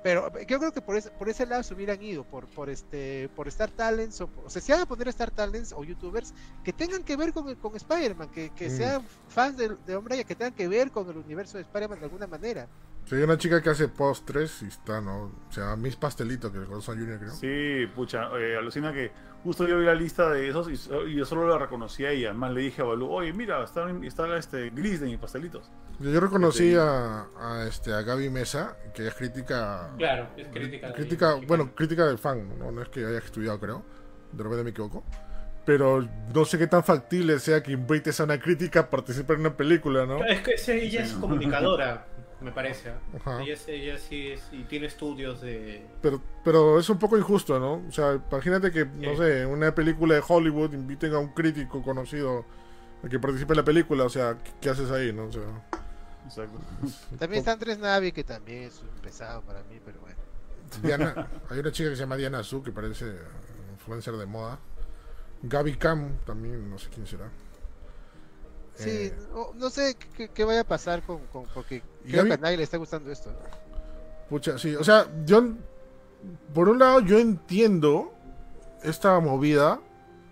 Pero 0.02 0.28
eh, 0.40 0.46
yo 0.48 0.60
creo 0.60 0.72
que 0.72 0.82
por 0.82 0.96
ese, 0.98 1.12
por 1.12 1.30
ese 1.30 1.46
lado 1.46 1.64
se 1.64 1.74
hubieran 1.74 2.02
ido, 2.02 2.26
por, 2.26 2.50
por 2.50 2.70
este, 2.70 3.30
por 3.36 3.48
Star 3.50 3.72
Talents, 3.72 4.22
o, 4.22 4.32
o 4.36 4.50
sea, 4.50 4.62
si 4.62 4.72
van 4.72 4.82
a 4.82 4.86
poner 4.86 5.08
Star 5.10 5.32
Talents 5.32 5.74
o 5.76 5.84
youtubers 5.84 6.34
que 6.64 6.74
tengan 6.74 7.04
que 7.04 7.18
ver 7.18 7.34
con, 7.34 7.56
con 7.56 7.76
Spider-Man, 7.76 8.30
que, 8.30 8.52
que 8.52 8.70
Mm. 8.70 8.70
sean 8.70 9.08
fans 9.28 9.58
de, 9.58 9.76
de 9.84 9.96
Hombre 9.96 10.24
que 10.26 10.36
tengan 10.36 10.54
que 10.54 10.68
ver 10.68 10.92
con 10.92 11.10
el 11.10 11.18
universo 11.18 11.58
de 11.58 11.64
Spider-Man 11.64 12.00
de 12.00 12.06
alguna 12.06 12.28
manera. 12.28 12.70
Sí, 13.10 13.16
hay 13.16 13.24
una 13.24 13.38
chica 13.40 13.60
que 13.62 13.72
hace 13.72 13.88
postres 13.88 14.62
y 14.62 14.68
está, 14.68 15.02
¿no? 15.02 15.24
O 15.50 15.52
sea, 15.52 15.76
Miss 15.76 15.96
Pastelito, 15.96 16.52
que 16.52 16.60
es 16.62 16.68
Son 16.84 16.96
Junior, 17.00 17.18
creo. 17.18 17.32
Sí, 17.32 17.88
pucha, 17.96 18.30
eh, 18.38 18.56
alucina 18.56 18.94
que 18.94 19.12
justo 19.44 19.68
yo 19.68 19.80
vi 19.80 19.86
la 19.86 19.96
lista 19.96 20.30
de 20.30 20.48
esos 20.48 20.70
y, 20.70 21.10
y 21.10 21.16
yo 21.16 21.26
solo 21.26 21.48
la 21.48 21.58
reconocí 21.58 22.06
a 22.06 22.12
ella. 22.12 22.30
Además 22.30 22.52
le 22.54 22.62
dije 22.62 22.84
a 22.84 22.86
Balú, 22.86 23.10
oye, 23.10 23.34
mira, 23.34 23.64
está, 23.64 23.90
está 24.04 24.38
este 24.38 24.70
gris 24.70 25.00
de 25.00 25.08
mis 25.08 25.18
pastelitos. 25.18 25.72
Yo, 26.00 26.12
yo 26.12 26.20
reconocí 26.20 26.70
Sí. 26.72 26.76
a, 26.76 27.26
a, 27.40 27.66
este, 27.68 27.94
a 27.94 28.04
Gaby 28.04 28.30
Mesa, 28.30 28.78
que 28.94 29.08
es 29.08 29.14
crítica. 29.16 29.90
Claro, 29.98 30.28
es 30.38 30.48
crítica. 30.50 30.88
de- 30.90 30.94
Crítica, 30.94 31.34
bueno, 31.48 31.74
crítica 31.74 32.06
del 32.06 32.20
fan, 32.20 32.60
¿no? 32.60 32.72
No 32.72 32.82
es 32.84 32.90
que 32.90 33.04
haya 33.06 33.18
estudiado, 33.18 33.60
creo. 33.60 33.84
De 34.32 34.44
repente 34.44 34.64
me 34.64 34.70
equivoco. 34.70 35.04
Pero 35.66 36.08
no 36.34 36.46
sé 36.46 36.58
qué 36.60 36.68
tan 36.68 36.84
factible 36.84 37.40
sea 37.40 37.64
que 37.64 37.72
invites 37.72 38.20
a 38.20 38.26
una 38.26 38.40
crítica 38.40 38.82
a 38.82 38.90
participar 38.90 39.36
en 39.36 39.42
una 39.42 39.58
película, 39.58 40.06
¿no? 40.06 40.24
Es 40.26 40.42
que 40.42 40.54
ella 40.86 41.02
es 41.04 41.14
comunicadora, 41.14 42.06
me 42.42 42.52
parece. 42.52 42.90
¿ah? 42.90 43.00
Ajá. 43.18 43.42
Ella, 43.42 43.56
ella 43.68 43.98
sí 43.98 44.30
es, 44.32 44.42
y 44.52 44.64
tiene 44.64 44.88
estudios 44.88 45.42
de... 45.42 45.86
Pero, 46.02 46.22
pero 46.44 46.80
es 46.80 46.90
un 46.90 46.98
poco 47.00 47.18
injusto, 47.18 47.60
¿no? 47.60 47.86
O 47.88 47.92
sea, 47.92 48.20
imagínate 48.32 48.72
que, 48.72 48.86
no 48.86 49.12
Sí. 49.12 49.18
sé, 49.18 49.42
en 49.44 49.50
una 49.50 49.74
película 49.76 50.16
de 50.16 50.24
Hollywood 50.28 50.74
inviten 50.74 51.14
a 51.14 51.20
un 51.20 51.30
crítico 51.34 51.82
conocido 51.84 52.46
a 53.04 53.10
que 53.10 53.20
participe 53.20 53.54
en 53.54 53.58
la 53.58 53.64
película. 53.64 54.04
O 54.06 54.10
sea, 54.10 54.38
¿qué, 54.44 54.52
qué 54.62 54.70
haces 54.70 54.90
ahí, 54.92 55.12
no? 55.14 55.26
O 55.26 55.32
sea, 55.32 55.44
Exacto. 56.26 56.60
También 57.20 57.40
está 57.40 57.54
Andrés 57.54 57.80
Navi, 57.80 58.12
que 58.12 58.24
también 58.24 58.64
es 58.64 58.82
un 58.82 58.90
pesado 59.02 59.42
para 59.42 59.64
mí, 59.64 59.80
pero 59.84 60.00
bueno. 60.02 60.18
Diana, 60.84 61.28
hay 61.50 61.60
una 61.60 61.72
chica 61.72 61.90
que 61.90 61.96
se 61.96 62.02
llama 62.02 62.18
Diana 62.18 62.44
Su, 62.44 62.62
que 62.62 62.72
parece 62.72 63.06
influencer 63.74 64.16
de 64.16 64.26
moda. 64.28 64.60
Gaby 65.42 65.76
Cam, 65.78 66.18
también, 66.26 66.70
no 66.70 66.78
sé 66.78 66.90
quién 66.94 67.08
será. 67.08 67.30
Sí, 68.80 68.90
Eh, 68.90 69.14
no, 69.34 69.52
no 69.56 69.70
sé 69.70 69.96
qué, 70.16 70.30
qué 70.30 70.44
vaya 70.46 70.62
a 70.62 70.64
pasar 70.64 71.04
con, 71.04 71.20
con- 71.28 71.46
porque 71.54 71.82
creo 72.08 72.24
que 72.26 72.34
a 72.34 72.38
nadie 72.38 72.58
le 72.58 72.64
está 72.64 72.78
gustando 72.78 73.12
esto. 73.12 73.32
Pucha, 74.30 74.58
sí, 74.58 74.76
o 74.76 74.84
sea, 74.84 75.08
yo, 75.26 75.44
por 76.54 76.70
un 76.70 76.80
lado, 76.80 77.00
yo 77.02 77.18
entiendo 77.20 78.14
esta 78.84 79.20
movida, 79.20 79.80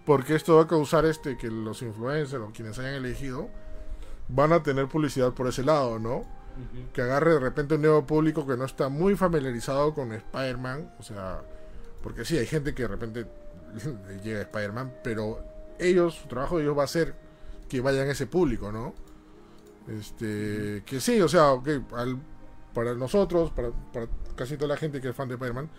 porque 0.06 0.36
esto 0.36 0.56
va 0.56 0.64
a 0.64 0.68
causar 0.68 1.06
este 1.06 1.38
que 1.38 1.48
los 1.50 1.82
influencers 1.82 2.42
o 2.44 2.52
quienes 2.54 2.78
hayan 2.80 2.94
elegido 2.94 3.50
van 4.30 4.54
a 4.54 4.64
tener 4.64 4.88
publicidad 4.88 5.34
por 5.34 5.48
ese 5.48 5.64
lado, 5.64 6.00
¿no? 6.00 6.24
Que 6.94 7.02
agarre 7.02 7.34
de 7.34 7.40
repente 7.40 7.76
un 7.76 7.82
nuevo 7.82 8.06
público 8.06 8.48
que 8.48 8.56
no 8.58 8.66
está 8.66 8.90
muy 8.90 9.16
familiarizado 9.16 9.94
con 9.94 10.12
Spider-Man, 10.14 10.92
o 11.00 11.04
sea, 11.04 11.42
porque 12.02 12.24
sí, 12.26 12.38
hay 12.38 12.46
gente 12.48 12.74
que 12.74 12.84
de 12.84 12.88
repente 12.88 13.26
le 14.08 14.20
llega 14.22 14.40
a 14.40 14.44
Spider-Man, 14.44 14.94
pero 15.04 15.44
ellos, 15.80 16.16
su 16.16 16.28
trabajo 16.28 16.58
de 16.58 16.64
ellos 16.64 16.78
va 16.78 16.84
a 16.84 16.88
ser 16.88 17.14
que 17.70 17.82
vayan 17.82 18.10
ese 18.10 18.28
público, 18.28 18.72
¿no? 18.72 18.94
Este, 19.88 20.84
que 20.86 21.00
sí, 21.00 21.22
o 21.22 21.28
sea, 21.30 21.52
al- 21.96 22.18
para 22.74 22.94
nosotros, 22.94 23.52
para, 23.52 23.70
casi 24.36 24.56
toda 24.58 24.70
la 24.70 24.78
gente 24.78 25.00
que 25.02 25.10
es 25.10 25.16
fan 25.16 25.28
de 25.28 25.36
Spider-Man, 25.36 25.70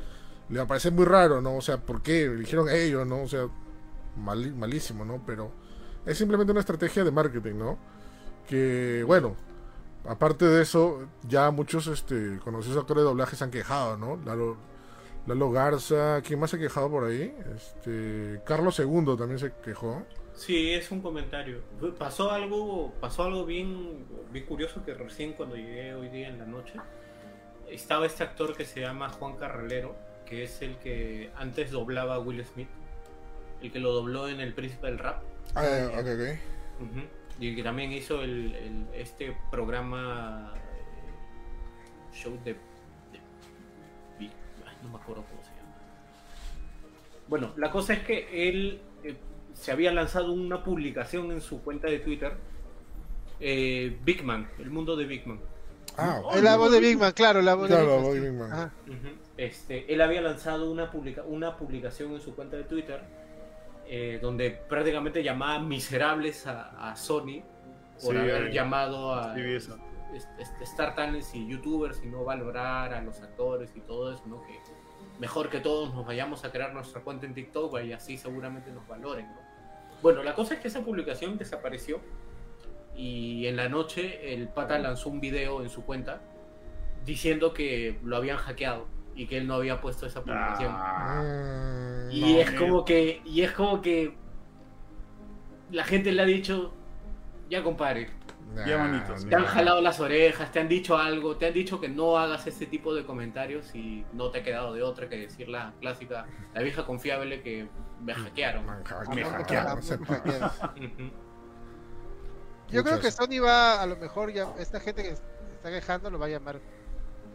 le 0.49 0.59
va 0.59 0.65
a 0.65 0.67
parecer 0.67 0.93
muy 0.93 1.05
raro, 1.05 1.41
¿no? 1.41 1.57
O 1.57 1.61
sea, 1.61 1.77
¿por 1.79 2.03
qué 2.03 2.25
eligieron 2.25 2.69
a 2.69 2.75
ellos, 2.75 3.07
no? 3.07 3.23
O 3.23 3.29
sea, 3.29 3.47
mali- 4.17 4.53
malísimo, 4.53 5.05
¿no? 5.05 5.23
Pero 5.27 5.53
es 6.07 6.17
simplemente 6.19 6.51
una 6.53 6.61
estrategia 6.61 7.05
de 7.05 7.11
marketing, 7.11 7.55
¿no? 7.57 7.79
Que, 8.49 9.05
bueno, 9.07 9.37
aparte 10.09 10.47
de 10.47 10.63
eso, 10.63 11.07
ya 11.29 11.51
muchos 11.51 11.87
este, 11.89 12.39
conocidos 12.43 12.79
actores 12.79 13.03
de 13.03 13.09
doblaje 13.09 13.37
se 13.37 13.45
han 13.45 13.51
quejado, 13.51 13.97
¿no? 13.99 14.17
Lalo, 14.25 14.57
Lalo 15.27 15.51
Garza, 15.51 16.23
¿quién 16.23 16.41
más 16.41 16.51
se 16.51 16.57
ha 16.57 16.61
quejado 16.61 16.91
por 16.91 17.05
ahí? 17.05 17.37
Este, 17.55 18.41
Carlos 18.47 18.79
II 18.79 19.17
también 19.19 19.39
se 19.39 19.53
quejó. 19.63 20.03
Sí, 20.39 20.73
es 20.73 20.91
un 20.93 21.01
comentario. 21.01 21.63
Pasó 21.99 22.31
algo, 22.31 22.93
pasó 23.01 23.25
algo 23.25 23.45
bien, 23.45 24.07
bien 24.31 24.47
curioso 24.47 24.85
que 24.85 24.95
recién 24.95 25.33
cuando 25.33 25.57
llegué 25.57 25.95
hoy 25.95 26.09
día 26.09 26.29
en 26.29 26.39
la 26.39 26.47
noche, 26.47 26.75
estaba 27.69 28.07
este 28.07 28.23
actor 28.23 28.57
que 28.57 28.65
se 28.65 28.81
llama 28.81 29.09
Juan 29.09 29.37
Carralero, 29.37 29.97
que 30.27 30.45
es 30.45 30.63
el 30.63 30.77
que 30.77 31.31
antes 31.37 31.73
doblaba 31.73 32.15
a 32.15 32.19
Will 32.21 32.45
Smith, 32.45 32.69
el 33.63 33.73
que 33.73 33.81
lo 33.81 33.93
dobló 33.93 34.29
en 34.29 34.41
El 34.41 34.55
Príncipe 34.55 34.87
del 34.87 34.99
Rap, 34.99 35.23
Ah, 35.55 35.89
ok, 35.93 36.07
ok. 36.07 36.39
Y 37.41 37.57
que 37.57 37.63
también 37.63 37.93
hizo 37.93 38.23
el, 38.23 38.55
el- 38.55 38.87
este 38.95 39.37
programa 39.51 40.53
eh, 40.57 42.15
show 42.17 42.33
de, 42.45 42.53
de- 42.53 42.59
ay, 44.21 44.31
no 44.83 44.89
me 44.91 44.97
acuerdo 44.99 45.25
cómo 45.29 45.43
se 45.43 45.51
llama. 45.51 45.75
Bueno, 47.29 47.53
la 47.57 47.71
cosa 47.71 47.95
es 47.95 48.01
que 48.01 48.49
él 48.49 48.81
se 49.59 49.73
había 49.73 49.93
lanzado 49.93 50.33
una 50.33 50.63
publicación 50.63 51.33
en 51.33 51.41
su 51.41 51.63
cuenta 51.63 51.89
de 51.89 51.99
Twitter, 51.99 52.33
eh, 53.41 53.97
Big 54.05 54.23
Man, 54.25 54.49
el 54.59 54.71
mundo 54.71 54.97
de 54.97 55.05
Big 55.05 55.27
Man. 55.27 55.41
Ah, 55.97 56.21
Oh, 56.25 56.33
Es 56.35 56.43
la 56.43 56.57
voz 56.57 56.71
de 56.71 56.81
Big 56.81 56.97
Man, 56.99 57.13
claro, 57.13 57.43
la 57.43 57.55
voz 57.55 57.67
Claro, 57.69 58.13
de 58.13 58.21
Big 58.21 58.33
Man. 58.33 58.71
Este, 59.37 59.93
él 59.93 60.01
había 60.01 60.21
lanzado 60.23 60.71
una, 60.71 60.91
publica 60.91 61.23
una 61.25 61.57
publicación 61.57 62.13
en 62.13 62.21
su 62.21 62.35
cuenta 62.35 62.57
de 62.57 62.65
Twitter 62.65 63.01
eh, 63.87 64.19
donde 64.21 64.51
prácticamente 64.51 65.23
llamaba 65.23 65.59
miserables 65.61 66.47
a, 66.47 66.91
a 66.91 66.95
Sony 66.97 67.43
por 68.03 68.13
Sí, 68.15 68.17
haber 68.17 68.45
ahí. 68.47 68.53
llamado 68.53 69.15
a 69.15 69.35
Star 70.61 70.95
Talents 70.95 71.35
y 71.35 71.47
YouTubers 71.49 72.03
y 72.05 72.07
no 72.07 72.25
valorar 72.25 72.95
a 72.95 73.03
los 73.03 73.21
actores 73.21 73.73
y 73.75 73.81
todo 73.81 74.13
eso, 74.13 74.23
¿no? 74.27 74.43
Que 74.43 74.59
mejor 75.19 75.49
que 75.51 75.61
todos 75.61 75.93
nos 75.95 76.07
vayamos 76.07 76.45
a 76.45 76.53
crear 76.53 76.73
nuestra 76.73 77.01
cuenta 77.03 77.27
en 77.27 77.35
TikTok 77.35 77.81
y 77.83 77.93
así 77.93 78.17
seguramente 78.19 78.71
nos 78.71 78.87
valoren, 78.87 79.27
¿no? 79.27 79.48
Bueno, 80.03 80.23
la 80.23 80.35
cosa 80.35 80.55
es 80.55 80.61
que 80.61 80.69
esa 80.69 80.83
publicación 80.83 81.39
desapareció 81.39 82.01
y 82.97 83.47
en 83.47 83.57
la 83.57 83.69
noche 83.69 84.35
el 84.35 84.49
pata 84.49 84.79
lanzó 84.79 85.09
un 85.09 85.21
video 85.21 85.63
en 85.63 85.71
su 85.71 85.85
cuenta 85.85 86.21
diciendo 87.05 87.53
que 87.53 87.99
lo 88.03 88.17
habían 88.17 88.37
hackeado 88.37 88.87
y 89.15 89.27
que 89.27 89.39
él 89.39 89.47
no 89.47 89.55
había 89.55 89.81
puesto 89.81 90.07
esa 90.07 90.23
publicación. 90.23 90.73
Ah, 90.75 92.09
y 92.11 92.21
no. 92.21 92.41
es 92.41 92.51
como 92.53 92.85
que 92.85 93.23
y 93.25 93.43
es 93.43 93.53
como 93.53 93.83
que 93.83 94.15
la 95.71 95.85
gente 95.85 96.13
le 96.13 96.23
ha 96.23 96.27
dicho 96.27 96.73
ya 97.51 97.63
compadre 97.63 98.11
Te 99.29 99.37
han 99.37 99.45
jalado 99.45 99.81
las 99.81 100.01
orejas 100.01 100.51
te 100.51 100.61
han 100.61 100.69
dicho 100.69 100.97
algo 100.97 101.37
te 101.37 101.47
han 101.47 101.53
dicho 101.53 101.81
que 101.81 101.89
no 101.89 102.19
hagas 102.19 102.47
este 102.47 102.67
tipo 102.67 102.95
de 102.95 103.05
comentarios 103.05 103.75
y 103.75 104.05
no 104.13 104.31
te 104.31 104.39
ha 104.39 104.43
quedado 104.43 104.73
de 104.73 104.83
otra 104.83 105.09
que 105.09 105.17
decir 105.17 105.49
la 105.49 105.75
clásica 105.81 106.27
la 106.55 106.63
vieja 106.63 106.85
confiable 106.87 107.43
que 107.43 107.69
me 108.01 108.15
hackearon 108.15 108.67
Man, 108.67 108.83
Ah, 108.87 109.15
me 109.15 109.25
hackearon, 109.25 109.79
ah, 109.79 110.49
hackearon. 110.61 111.13
Yo 112.71 112.85
creo 112.85 113.01
que 113.01 113.11
Sony 113.11 113.41
va, 113.43 113.81
a 113.81 113.87
lo 113.87 113.97
mejor 113.97 114.33
ya, 114.33 114.49
esta 114.59 114.79
gente 114.81 115.03
que 115.03 115.11
está 115.11 115.71
quejando 115.71 116.11
lo 116.11 116.19
va 116.19 116.27
a 116.27 116.29
llamar. 116.29 116.61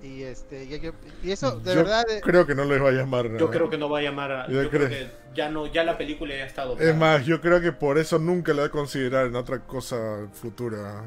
Y 0.04 0.24
este, 0.24 0.66
y, 0.66 1.28
y 1.28 1.32
eso, 1.32 1.60
de 1.62 1.74
Yo 1.76 1.80
verdad, 1.82 2.04
eh, 2.10 2.20
Creo 2.22 2.46
que 2.46 2.54
no 2.56 2.66
les 2.66 2.82
va 2.84 2.90
a 2.90 2.92
llamar. 2.92 3.30
¿no? 3.30 3.38
yo 3.40 3.50
creo 3.50 3.70
que 3.70 3.78
no 3.78 3.90
va 3.90 4.00
a 4.00 4.02
llamar 4.02 4.32
a, 4.32 4.48
Yo 4.50 4.62
yo 4.64 4.70
creo- 4.70 4.90
que 4.90 5.08
ya 5.34 5.50
no 5.50 5.66
ya 5.66 5.84
la 5.86 5.98
película 5.98 6.36
ya 6.36 6.44
ha 6.44 6.48
estado 6.48 6.78
Es 6.78 6.96
más, 6.96 7.26
yo 7.26 7.40
creo 7.40 7.62
que 7.62 7.72
por 7.72 7.98
eso 7.98 8.20
nunca 8.20 8.52
le 8.54 8.60
va 8.62 8.68
a 8.68 8.72
considerar 8.72 9.28
en 9.28 9.36
otra 9.38 9.60
cosa 9.60 10.28
futura. 10.34 11.04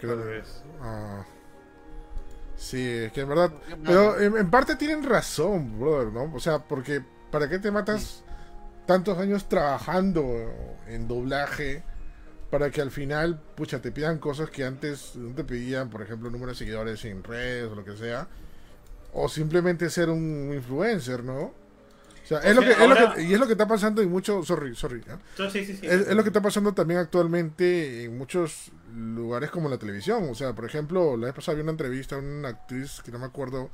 Creo 0.00 0.16
tal 0.18 0.26
vez. 0.28 0.62
ah. 0.82 1.24
Sí, 2.56 2.86
es 2.86 3.12
que 3.12 3.20
en 3.22 3.28
verdad. 3.28 3.52
no, 3.78 3.84
Pero 3.86 4.20
en, 4.20 4.36
en 4.36 4.50
parte 4.50 4.76
tienen 4.76 5.02
razón, 5.04 5.78
brother, 5.78 6.08
¿no? 6.12 6.32
O 6.34 6.40
sea, 6.40 6.58
porque 6.58 7.02
¿para 7.30 7.48
qué 7.48 7.58
te 7.58 7.70
matas 7.70 8.22
tantos 8.86 9.16
años 9.18 9.48
trabajando 9.48 10.26
en 10.88 11.06
doblaje 11.08 11.82
para 12.50 12.70
que 12.70 12.80
al 12.80 12.90
final, 12.90 13.40
pucha, 13.56 13.80
te 13.80 13.92
pidan 13.92 14.18
cosas 14.18 14.50
que 14.50 14.64
antes 14.64 15.14
no 15.16 15.34
te 15.34 15.44
pedían, 15.44 15.88
por 15.90 16.02
ejemplo, 16.02 16.30
número 16.30 16.52
de 16.52 16.56
seguidores 16.58 17.04
en 17.04 17.22
redes 17.22 17.70
o 17.70 17.74
lo 17.74 17.84
que 17.84 17.96
sea, 17.96 18.28
o 19.12 19.28
simplemente 19.28 19.90
ser 19.90 20.10
un 20.10 20.52
influencer, 20.54 21.24
¿no? 21.24 21.40
O 22.22 22.26
sea, 22.30 22.38
es, 22.40 22.54
lo 22.54 22.62
que, 22.62 22.70
es 22.70 22.78
lo 22.78 23.14
que- 23.14 23.22
y 23.22 23.34
es 23.34 23.40
lo 23.40 23.46
que 23.46 23.52
está 23.52 23.66
pasando 23.66 24.02
en 24.02 24.08
muchos, 24.10 24.46
sorry, 24.46 24.74
sorry, 24.76 25.02
sí, 25.50 25.64
sí, 25.64 25.76
sí. 25.76 25.80
Es, 25.86 26.02
es 26.08 26.14
lo 26.14 26.22
que 26.22 26.28
está 26.28 26.40
pasando 26.40 26.72
también 26.72 27.00
actualmente 27.00 28.04
en 28.04 28.16
muchos 28.16 28.70
lugares 28.94 29.50
como 29.50 29.68
la 29.68 29.78
televisión. 29.78 30.28
O 30.30 30.34
sea, 30.36 30.52
por 30.54 30.64
ejemplo, 30.64 31.16
la 31.16 31.26
vez 31.26 31.34
pasada 31.34 31.56
vi 31.56 31.62
una 31.62 31.72
entrevista 31.72 32.14
a 32.16 32.18
una 32.18 32.48
actriz 32.50 33.00
que 33.04 33.10
no 33.10 33.18
me 33.18 33.26
acuerdo 33.26 33.70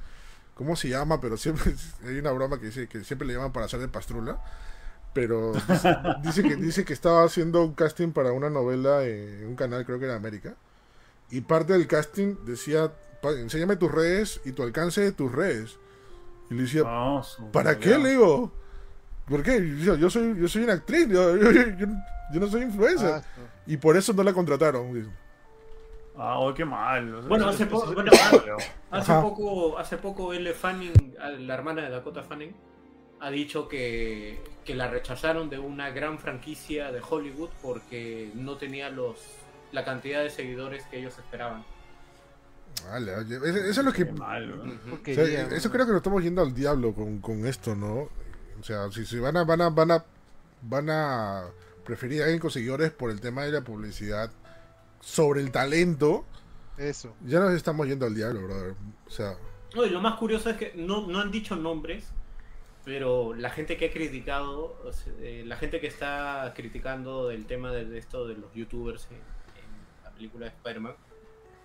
cómo 0.54 0.74
se 0.74 0.88
llama, 0.88 1.20
pero 1.20 1.36
siempre 1.36 1.74
hay 2.06 2.18
una 2.18 2.30
broma 2.32 2.58
que 2.58 2.66
dice 2.66 2.88
que 2.88 3.04
siempre 3.04 3.28
le 3.28 3.34
llaman 3.34 3.52
para 3.52 3.66
hacer 3.66 3.80
de 3.80 3.88
pastrula. 3.88 4.40
Pero 5.16 5.52
dice, 5.68 5.96
dice 6.22 6.42
que 6.42 6.56
dice 6.56 6.84
que 6.84 6.92
estaba 6.92 7.24
haciendo 7.24 7.64
un 7.64 7.72
casting 7.74 8.12
para 8.12 8.30
una 8.32 8.50
novela 8.50 9.02
en 9.04 9.46
un 9.48 9.56
canal, 9.56 9.84
creo 9.86 9.98
que 9.98 10.04
era 10.04 10.14
América. 10.14 10.54
Y 11.30 11.40
parte 11.40 11.72
del 11.72 11.86
casting 11.88 12.36
decía, 12.44 12.92
"Pa- 13.22 13.32
enséñame 13.32 13.76
tus 13.76 13.90
redes 13.90 14.40
y 14.44 14.52
tu 14.52 14.62
alcance 14.62 15.00
de 15.00 15.10
tus 15.12 15.32
redes. 15.32 15.78
Y 16.50 16.54
le 16.54 16.62
decía, 16.62 16.82
Ah, 16.86 17.22
¿Para 17.52 17.78
qué? 17.78 17.98
Le 17.98 18.10
digo. 18.10 18.52
¿Por 19.26 19.42
qué? 19.42 19.76
Yo, 19.82 19.96
yo 19.96 20.08
soy, 20.08 20.38
yo 20.38 20.46
soy 20.46 20.62
una 20.62 20.74
actriz, 20.74 21.08
yo, 21.08 21.36
yo- 21.36 21.50
yo- 21.50 21.86
yo 22.32 22.40
no 22.40 22.46
soy 22.46 22.62
influencer. 22.62 23.10
Ah, 23.14 23.22
Y 23.66 23.76
por 23.78 23.96
eso 23.96 24.12
no 24.12 24.22
la 24.22 24.32
contrataron. 24.32 25.10
Ah, 26.16 26.38
oh, 26.38 26.54
qué 26.54 26.64
mal. 26.64 27.22
Bueno, 27.22 27.48
hace 27.48 27.64
bueno, 27.66 28.10
eso- 28.12 28.56
Hace 28.90 29.12
poco, 29.22 29.78
hace 29.78 29.96
poco 29.96 30.32
Elle 30.32 30.52
Fanning, 30.54 31.16
la 31.40 31.54
hermana 31.54 31.82
de 31.82 31.90
Dakota 31.90 32.22
Fanning, 32.22 32.54
ha 33.20 33.30
dicho 33.30 33.68
que, 33.68 34.42
que 34.64 34.74
la 34.74 34.88
rechazaron 34.88 35.48
de 35.50 35.58
una 35.58 35.90
gran 35.90 36.18
franquicia 36.18 36.92
de 36.92 37.00
Hollywood 37.08 37.50
porque 37.62 38.30
no 38.34 38.56
tenía 38.56 38.90
los 38.90 39.16
la 39.72 39.84
cantidad 39.84 40.22
de 40.22 40.30
seguidores 40.30 40.84
que 40.86 40.98
ellos 40.98 41.18
esperaban. 41.18 41.64
Vale, 42.84 43.14
oye, 43.16 43.36
eso 43.36 43.80
es 43.80 43.84
lo 43.84 43.92
que. 43.92 44.02
Eso 45.54 45.70
creo 45.70 45.86
que 45.86 45.92
nos 45.92 45.96
estamos 46.00 46.22
yendo 46.22 46.42
al 46.42 46.54
diablo 46.54 46.94
con, 46.94 47.20
con 47.20 47.46
esto, 47.46 47.74
¿no? 47.74 48.08
O 48.60 48.62
sea, 48.62 48.90
si, 48.90 49.04
si 49.04 49.18
van 49.18 49.36
a, 49.36 49.44
van 49.44 49.60
a, 49.60 49.70
van 49.70 49.90
a, 49.90 50.04
van 50.62 50.90
a 50.90 51.44
preferir 51.84 52.20
a 52.22 52.24
alguien 52.24 52.40
con 52.40 52.50
seguidores 52.50 52.90
por 52.90 53.10
el 53.10 53.20
tema 53.20 53.44
de 53.44 53.52
la 53.52 53.62
publicidad 53.62 54.30
sobre 55.00 55.40
el 55.40 55.50
talento, 55.50 56.24
Eso. 56.76 57.14
ya 57.24 57.40
nos 57.40 57.52
estamos 57.54 57.86
yendo 57.86 58.06
al 58.06 58.14
diablo, 58.14 58.42
brother. 58.42 58.74
O 59.06 59.10
sea, 59.10 59.36
No, 59.74 59.84
y 59.84 59.90
lo 59.90 60.00
más 60.00 60.16
curioso 60.18 60.50
es 60.50 60.56
que 60.56 60.72
no, 60.74 61.06
no 61.06 61.20
han 61.20 61.30
dicho 61.30 61.54
nombres, 61.56 62.12
pero 62.86 63.34
la 63.34 63.50
gente 63.50 63.76
que 63.76 63.86
ha 63.86 63.90
criticado, 63.90 64.80
o 64.84 64.92
sea, 64.92 65.12
eh, 65.18 65.42
la 65.44 65.56
gente 65.56 65.80
que 65.80 65.88
está 65.88 66.52
criticando 66.54 67.26
del 67.26 67.44
tema 67.44 67.72
de, 67.72 67.98
esto 67.98 68.28
de 68.28 68.36
los 68.36 68.54
youtubers 68.54 69.08
en, 69.10 69.16
en 69.16 70.04
la 70.04 70.12
película 70.12 70.46
de 70.46 70.52
Spider-Man, 70.52 70.94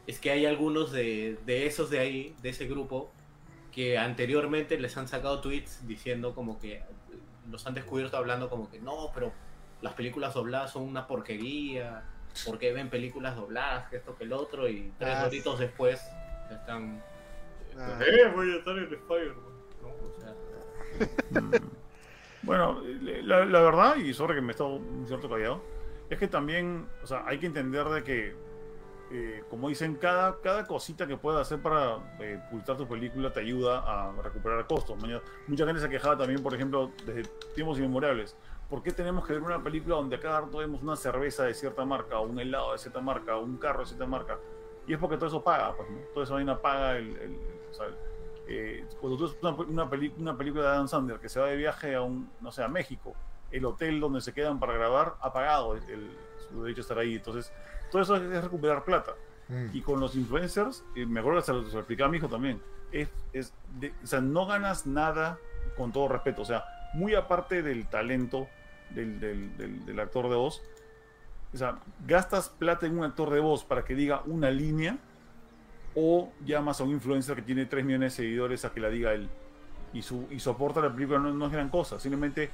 es 0.07 0.19
que 0.19 0.31
hay 0.31 0.47
algunos 0.47 0.91
de, 0.91 1.37
de 1.45 1.67
esos 1.67 1.91
de 1.91 1.99
ahí, 1.99 2.35
de 2.41 2.49
ese 2.49 2.65
grupo, 2.65 3.11
que 3.71 3.99
anteriormente 3.99 4.79
les 4.79 4.97
han 4.97 5.07
sacado 5.07 5.41
tweets 5.41 5.85
diciendo 5.87 6.33
como 6.33 6.59
que 6.59 6.77
eh, 6.77 6.83
los 7.51 7.67
han 7.67 7.75
descubierto 7.75 8.17
hablando 8.17 8.49
como 8.49 8.71
que 8.71 8.79
no, 8.79 9.11
pero 9.13 9.31
las 9.83 9.93
películas 9.93 10.33
dobladas 10.33 10.71
son 10.71 10.81
una 10.81 11.05
porquería, 11.05 12.03
porque 12.47 12.73
ven 12.73 12.89
películas 12.89 13.35
dobladas, 13.35 13.87
que 13.91 13.97
esto 13.97 14.15
que 14.15 14.23
el 14.23 14.33
otro, 14.33 14.67
y 14.67 14.91
tres 14.97 15.17
Ah, 15.17 15.27
horitos 15.27 15.59
después 15.59 16.01
ya 16.49 16.55
están... 16.55 16.99
Ah. 17.77 17.99
Eh, 18.03 18.27
voy 18.33 18.53
a 18.53 18.57
estar 18.57 18.75
en 18.75 18.85
Spider-Man. 18.85 19.51
¿no? 19.83 19.87
O 19.87 20.19
sea. 20.19 20.35
Bueno, 22.43 22.81
la, 23.23 23.45
verdad, 23.45 23.97
y 23.97 24.13
sobre 24.13 24.33
que 24.35 24.41
me 24.41 24.47
he 24.47 24.51
estado 24.51 24.75
un 24.77 25.05
cierto 25.07 25.29
callado, 25.29 25.61
es 26.09 26.17
que 26.17 26.27
también, 26.27 26.87
o 27.03 27.05
sea, 27.07 27.23
hay 27.27 27.37
que 27.37 27.45
entender 27.45 27.87
de 27.87 28.03
que, 28.03 28.35
eh, 29.11 29.43
como 29.49 29.69
dicen, 29.69 29.95
cada, 29.95 30.41
cada 30.41 30.65
cosita 30.65 31.05
que 31.05 31.17
puedas 31.17 31.41
hacer 31.41 31.61
para 31.61 31.97
eh, 32.19 32.39
publicar 32.49 32.77
tu 32.77 32.87
película 32.87 33.31
te 33.31 33.41
ayuda 33.41 33.83
a 33.85 34.11
recuperar 34.23 34.65
costos. 34.65 34.97
Mucha 35.47 35.65
gente 35.65 35.81
se 35.81 35.89
quejaba 35.89 36.17
también, 36.17 36.41
por 36.41 36.55
ejemplo, 36.55 36.91
desde 37.05 37.29
tiempos 37.53 37.77
inmemorables. 37.77 38.35
¿Por 38.69 38.81
qué 38.81 38.91
tenemos 38.91 39.27
que 39.27 39.33
ver 39.33 39.43
una 39.43 39.61
película 39.61 39.95
donde 39.97 40.17
cada 40.19 40.41
rato 40.41 40.57
vemos 40.57 40.81
una 40.81 40.95
cerveza 40.95 41.43
de 41.43 41.53
cierta 41.53 41.85
marca, 41.85 42.19
o 42.19 42.23
un 42.23 42.39
helado 42.39 42.71
de 42.71 42.79
cierta 42.79 43.01
marca, 43.01 43.35
o 43.35 43.43
un 43.43 43.57
carro 43.57 43.81
de 43.81 43.85
cierta 43.85 44.07
marca? 44.07 44.39
Y 44.87 44.93
es 44.93 44.99
porque 44.99 45.17
todo 45.17 45.27
eso 45.27 45.43
paga, 45.43 45.75
pues, 45.75 45.89
¿no? 45.91 45.97
Toda 46.13 46.23
esa 46.23 46.33
vaina 46.33 46.59
paga 46.59 46.97
el- 46.97 47.37
eh, 48.47 48.85
cuando 48.99 49.17
tú 49.17 49.23
ves 49.27 49.37
una, 49.41 49.51
una, 49.85 49.89
una 50.17 50.37
película 50.37 50.63
de 50.63 50.69
Adam 50.69 50.87
Sandler 50.87 51.19
que 51.19 51.29
se 51.29 51.39
va 51.39 51.47
de 51.47 51.55
viaje 51.57 51.95
a 51.95 52.01
un, 52.01 52.29
no 52.41 52.51
sé, 52.51 52.63
a 52.63 52.67
México, 52.67 53.13
el 53.51 53.65
hotel 53.65 53.99
donde 53.99 54.21
se 54.21 54.33
quedan 54.33 54.59
para 54.59 54.73
grabar 54.73 55.15
ha 55.21 55.31
pagado 55.33 55.75
el, 55.75 55.83
el- 55.89 56.11
su 56.49 56.63
derecho 56.63 56.81
a 56.81 56.83
estar 56.83 56.97
ahí. 56.99 57.15
Entonces, 57.15 57.51
todo 57.91 58.01
eso 58.01 58.15
es, 58.17 58.43
recuperar 58.43 58.83
plata. 58.83 59.13
mm, 59.47 59.69
Y 59.73 59.81
con 59.81 59.99
los 59.99 60.15
influencers, 60.15 60.83
y 60.95 61.05
me 61.05 61.19
acuerdo 61.21 61.39
que 61.39 61.45
se 61.45 61.53
lo, 61.53 61.65
se 61.65 61.73
lo 61.73 61.79
explicaba 61.79 62.07
a 62.07 62.11
mi 62.11 62.17
hijo 62.17 62.27
también, 62.29 62.61
es, 62.91 63.09
es 63.33 63.53
de- 63.79 63.93
o 64.03 64.07
sea, 64.07 64.19
no 64.21 64.45
ganas 64.45 64.85
nada 64.85 65.37
con 65.77 65.91
todo 65.91 66.07
respeto. 66.09 66.41
O 66.41 66.45
sea, 66.45 66.63
muy 66.93 67.15
aparte 67.15 67.61
del 67.61 67.87
talento 67.87 68.47
del, 68.89 69.19
del- 69.19 69.55
del- 69.57 69.85
del 69.85 69.99
actor 69.99 70.29
de 70.29 70.35
voz, 70.35 70.61
o 71.53 71.57
sea, 71.57 71.79
gastas 72.07 72.49
plata 72.49 72.85
en 72.85 72.97
un 72.97 73.03
actor 73.05 73.29
de 73.29 73.39
voz 73.39 73.63
para 73.65 73.83
que 73.85 73.93
diga 73.95 74.23
una 74.25 74.49
línea 74.49 74.97
o 75.95 76.31
llamas 76.45 76.79
a 76.81 76.83
un 76.83 76.91
influencer 76.91 77.35
que 77.35 77.41
tiene 77.41 77.65
3 77.65 77.83
millones 77.85 78.13
de 78.15 78.23
seguidores 78.23 78.65
a 78.65 78.71
que 78.71 78.79
la 78.79 78.89
diga 78.89 79.13
él. 79.13 79.29
Y 79.93 80.01
su, 80.01 80.27
y 80.31 80.39
su 80.39 80.49
aporte 80.49 80.79
a 80.79 80.83
la 80.83 80.93
película 80.93 81.19
no, 81.19 81.33
no 81.33 81.45
es 81.47 81.51
gran 81.51 81.69
cosa, 81.69 81.99
simplemente 81.99 82.49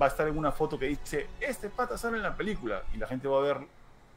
va 0.00 0.06
a 0.06 0.08
estar 0.08 0.26
en 0.28 0.36
una 0.36 0.52
foto 0.52 0.78
que 0.78 0.86
dice, 0.86 1.28
este 1.40 1.68
pata 1.70 1.96
sale 1.96 2.16
en 2.16 2.22
la 2.22 2.36
película, 2.36 2.82
y 2.92 2.98
la 2.98 3.06
gente 3.06 3.28
va 3.28 3.38
a 3.38 3.42
ver, 3.42 3.58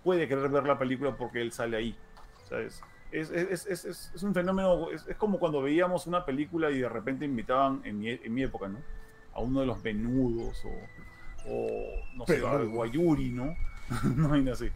puede 0.04 0.28
querer 0.28 0.50
ver 0.50 0.66
la 0.66 0.78
película 0.78 1.16
porque 1.16 1.42
él 1.42 1.52
sale 1.52 1.78
ahí. 1.78 1.96
¿sabes? 2.50 2.82
Es, 3.12 3.32
es, 3.32 3.66
es, 3.66 3.86
es, 3.86 4.24
un 4.24 4.34
fenómeno, 4.34 4.92
es, 4.92 5.04
como 5.18 5.40
cuando 5.40 5.62
veíamos 5.62 6.06
una 6.06 6.26
película 6.26 6.70
y 6.70 6.80
de 6.80 6.90
repente 6.90 7.26
invitaban, 7.26 7.82
en 7.84 8.00
mi, 8.00 8.10
en 8.10 8.34
mi 8.34 8.44
época, 8.44 8.68
¿no? 8.68 8.80
A 9.34 9.42
uno 9.42 9.62
de 9.62 9.66
los 9.66 9.82
venudos 9.82 10.64
o, 10.66 11.50
o 11.52 11.68
no 12.16 12.26
sé, 12.26 12.36
Pero- 12.36 12.50
a 12.50 12.64
Guayuri, 12.64 13.30
¿no? 13.30 13.56
no 14.16 14.34
hay 14.34 14.48
así. 14.50 14.70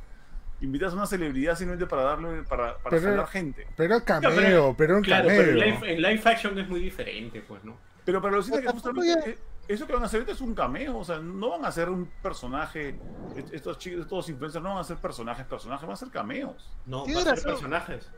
Invitas 0.63 0.93
a 0.93 0.95
una 0.95 1.05
celebridad 1.05 1.55
simplemente 1.57 1.85
para 1.87 2.03
darle, 2.03 2.43
para, 2.43 2.77
para 2.77 2.97
Pero- 2.97 3.11
jalar 3.11 3.27
gente. 3.27 3.67
pero 3.75 4.03
cameo, 4.03 4.33
pero- 4.33 4.75
pero 4.77 4.97
un 4.97 5.03
claro, 5.03 5.27
cameo. 5.27 5.41
pero 5.43 5.51
en 5.51 5.59
live, 5.59 5.93
en 5.93 6.01
live 6.01 6.21
action 6.25 6.57
es 6.57 6.67
muy 6.69 6.79
diferente, 6.79 7.41
pues, 7.47 7.63
¿no? 7.63 7.77
Pero 8.05 8.21
para 8.21 8.35
los 8.37 8.49
que 8.49 8.65
justamente 8.65 9.29
eh, 9.31 9.37
eso 9.67 9.85
que 9.85 9.93
van 9.93 10.03
a 10.03 10.05
hacer 10.05 10.19
ahorita 10.21 10.33
es 10.33 10.41
un 10.41 10.55
cameo, 10.55 10.97
o 10.97 11.03
sea, 11.03 11.19
no 11.19 11.49
van 11.51 11.65
a 11.65 11.71
ser 11.71 11.89
un 11.89 12.05
personaje, 12.21 12.97
est- 13.35 13.53
estos 13.53 13.77
chicos, 13.77 14.01
estos 14.01 14.29
influencers 14.29 14.63
no 14.63 14.69
van 14.71 14.79
a 14.79 14.83
ser 14.83 14.97
personajes, 14.97 15.45
personajes, 15.45 15.85
van 15.85 15.93
a 15.93 15.97
ser 15.97 16.09
cameos. 16.09 16.73
No, 16.85 17.03
Tienes 17.03 17.27
va 17.27 17.31
a 17.31 17.35
ser 17.35 17.45
razón. 17.45 17.51
personajes. 17.69 18.11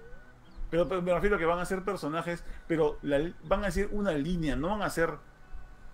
Pero, 0.70 0.88
pero 0.88 1.02
me 1.02 1.14
refiero 1.14 1.36
a 1.36 1.40
que 1.40 1.46
van 1.46 1.60
a 1.60 1.66
ser 1.66 1.84
personajes, 1.84 2.44
pero 2.68 2.98
la- 3.02 3.32
van 3.44 3.62
a 3.64 3.66
decir 3.68 3.90
una 3.92 4.12
línea, 4.12 4.56
no 4.56 4.70
van 4.70 4.82
a 4.82 4.90
ser, 4.90 5.12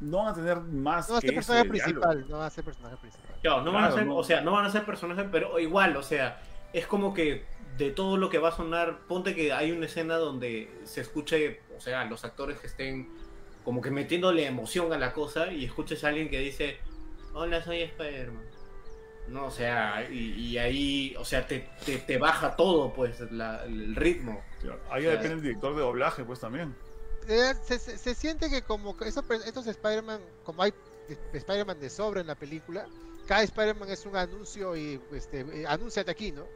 no 0.01 0.17
van 0.17 0.27
a 0.27 0.33
tener 0.33 0.57
más 0.59 1.07
No 1.07 1.13
va 1.13 1.17
a 1.19 1.21
que 1.21 1.27
ser 1.27 1.35
personaje 1.35 1.69
principal, 1.69 2.25
no 2.27 2.37
va 2.39 2.45
a 2.47 2.49
ser 2.49 2.63
personaje 2.63 2.97
principal. 2.97 3.35
Claro, 3.41 3.61
no 3.63 3.71
van 3.71 3.85
a 3.85 3.91
ser, 3.91 4.05
no. 4.05 4.17
o 4.17 4.23
sea, 4.23 4.41
no 4.41 4.51
van 4.51 4.65
a 4.65 4.69
ser 4.69 4.85
personajes, 4.85 5.25
pero 5.31 5.57
igual, 5.59 5.95
o 5.95 6.03
sea, 6.03 6.41
es 6.73 6.85
como 6.87 7.13
que 7.13 7.45
de 7.77 7.91
todo 7.91 8.17
lo 8.17 8.29
que 8.29 8.37
va 8.37 8.49
a 8.49 8.51
sonar, 8.51 8.99
ponte 9.07 9.33
que 9.33 9.53
hay 9.53 9.71
una 9.71 9.85
escena 9.85 10.17
donde 10.17 10.69
se 10.83 11.01
escuche, 11.01 11.61
o 11.77 11.79
sea, 11.79 12.03
los 12.05 12.25
actores 12.25 12.59
que 12.59 12.67
estén 12.67 13.09
como 13.63 13.81
que 13.81 13.91
metiéndole 13.91 14.45
emoción 14.45 14.91
a 14.91 14.97
la 14.97 15.13
cosa 15.13 15.51
y 15.51 15.65
escuches 15.65 16.03
a 16.03 16.09
alguien 16.09 16.29
que 16.29 16.39
dice, 16.39 16.77
hola, 17.33 17.63
soy 17.63 17.81
Spider-Man. 17.81 18.43
No, 19.27 19.45
o 19.45 19.51
sea, 19.51 20.07
y, 20.09 20.31
y 20.33 20.57
ahí, 20.57 21.15
o 21.17 21.23
sea, 21.23 21.45
te, 21.45 21.69
te, 21.85 21.97
te 21.99 22.17
baja 22.17 22.55
todo, 22.55 22.91
pues, 22.91 23.19
la- 23.31 23.63
el 23.65 23.95
ritmo. 23.95 24.41
Ahí 24.89 25.03
depende 25.03 25.33
el 25.35 25.41
director 25.43 25.75
de 25.75 25.81
doblaje, 25.81 26.23
pues 26.23 26.39
también. 26.39 26.75
Eh, 27.27 27.53
se, 27.61 27.79
se- 27.79 27.97
se 27.99 28.15
siente 28.15 28.49
que 28.49 28.63
como 28.63 28.95
esos, 29.01 29.23
per- 29.25 29.41
estos 29.45 29.67
Spider-Man, 29.67 30.35
como 30.43 30.63
hay 30.63 30.71
eh, 31.07 31.17
Spider-Man 31.31 31.79
de 31.79 31.89
sobra 31.89 32.21
en 32.21 32.27
la 32.27 32.35
película, 32.35 32.89
cada 33.25 33.43
Spider-Man 33.43 33.89
es 33.89 34.05
un 34.05 34.15
anuncio 34.15 34.75
y 34.75 34.99
este, 35.11 35.41
eh, 35.41 35.65
anúnciate 35.67 36.09
aquí, 36.11 36.31
¿no? 36.31 36.51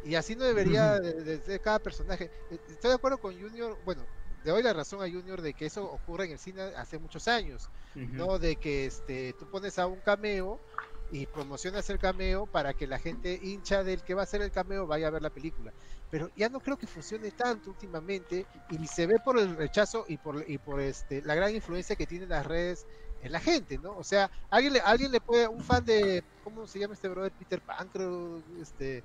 Y 0.00 0.14
así 0.16 0.36
no 0.36 0.44
debería 0.44 1.00
de, 1.00 1.40
de 1.40 1.60
cada 1.60 1.80
personaje. 1.80 2.32
Estoy 2.48 2.90
de 2.90 2.96
acuerdo 2.96 3.18
con 3.20 3.38
Junior, 3.40 3.80
bueno, 3.84 4.10
le 4.42 4.50
doy 4.52 4.62
la 4.62 4.72
razón 4.74 5.02
a 5.02 5.10
Junior 5.10 5.42
de 5.42 5.54
que 5.54 5.66
eso 5.66 5.84
ocurre 5.90 6.26
en 6.26 6.32
el 6.32 6.38
cine 6.40 6.62
hace 6.76 6.98
muchos 6.98 7.28
años, 7.28 7.70
¿no? 8.14 8.38
De 8.38 8.56
que 8.58 8.86
este, 8.86 9.34
tú 9.34 9.48
pones 9.48 9.78
a 9.78 9.86
un 9.88 10.00
cameo 10.02 10.62
y 11.10 11.26
promocionas 11.26 11.88
el 11.90 11.98
cameo 11.98 12.46
para 12.46 12.74
que 12.74 12.86
la 12.86 12.98
gente 12.98 13.38
hincha 13.42 13.82
del 13.82 14.02
que 14.02 14.14
va 14.14 14.22
a 14.22 14.24
hacer 14.24 14.42
el 14.42 14.52
cameo 14.52 14.86
vaya 14.86 15.08
a 15.08 15.10
ver 15.10 15.22
la 15.22 15.30
película. 15.30 15.72
Pero 16.10 16.30
ya 16.36 16.48
no 16.48 16.60
creo 16.60 16.76
que 16.76 16.86
funcione 16.86 17.30
tanto 17.32 17.70
últimamente 17.70 18.46
y 18.70 18.86
se 18.86 19.06
ve 19.06 19.18
por 19.18 19.38
el 19.38 19.56
rechazo 19.56 20.04
y 20.08 20.18
por, 20.18 20.48
y 20.48 20.58
por 20.58 20.80
este, 20.80 21.22
la 21.22 21.34
gran 21.34 21.54
influencia 21.54 21.96
que 21.96 22.06
tienen 22.06 22.28
las 22.28 22.46
redes 22.46 22.86
en 23.20 23.32
la 23.32 23.40
gente, 23.40 23.78
¿no? 23.78 23.96
O 23.96 24.04
sea, 24.04 24.30
alguien 24.48 24.74
le, 24.74 24.80
alguien 24.80 25.10
le 25.12 25.20
puede, 25.20 25.46
un 25.48 25.62
fan 25.62 25.84
de, 25.84 26.24
¿cómo 26.42 26.66
se 26.66 26.78
llama 26.78 26.94
este 26.94 27.08
brother? 27.08 27.32
Peter 27.32 27.60
Pan, 27.60 27.88
creo, 27.88 28.42
este, 28.60 29.04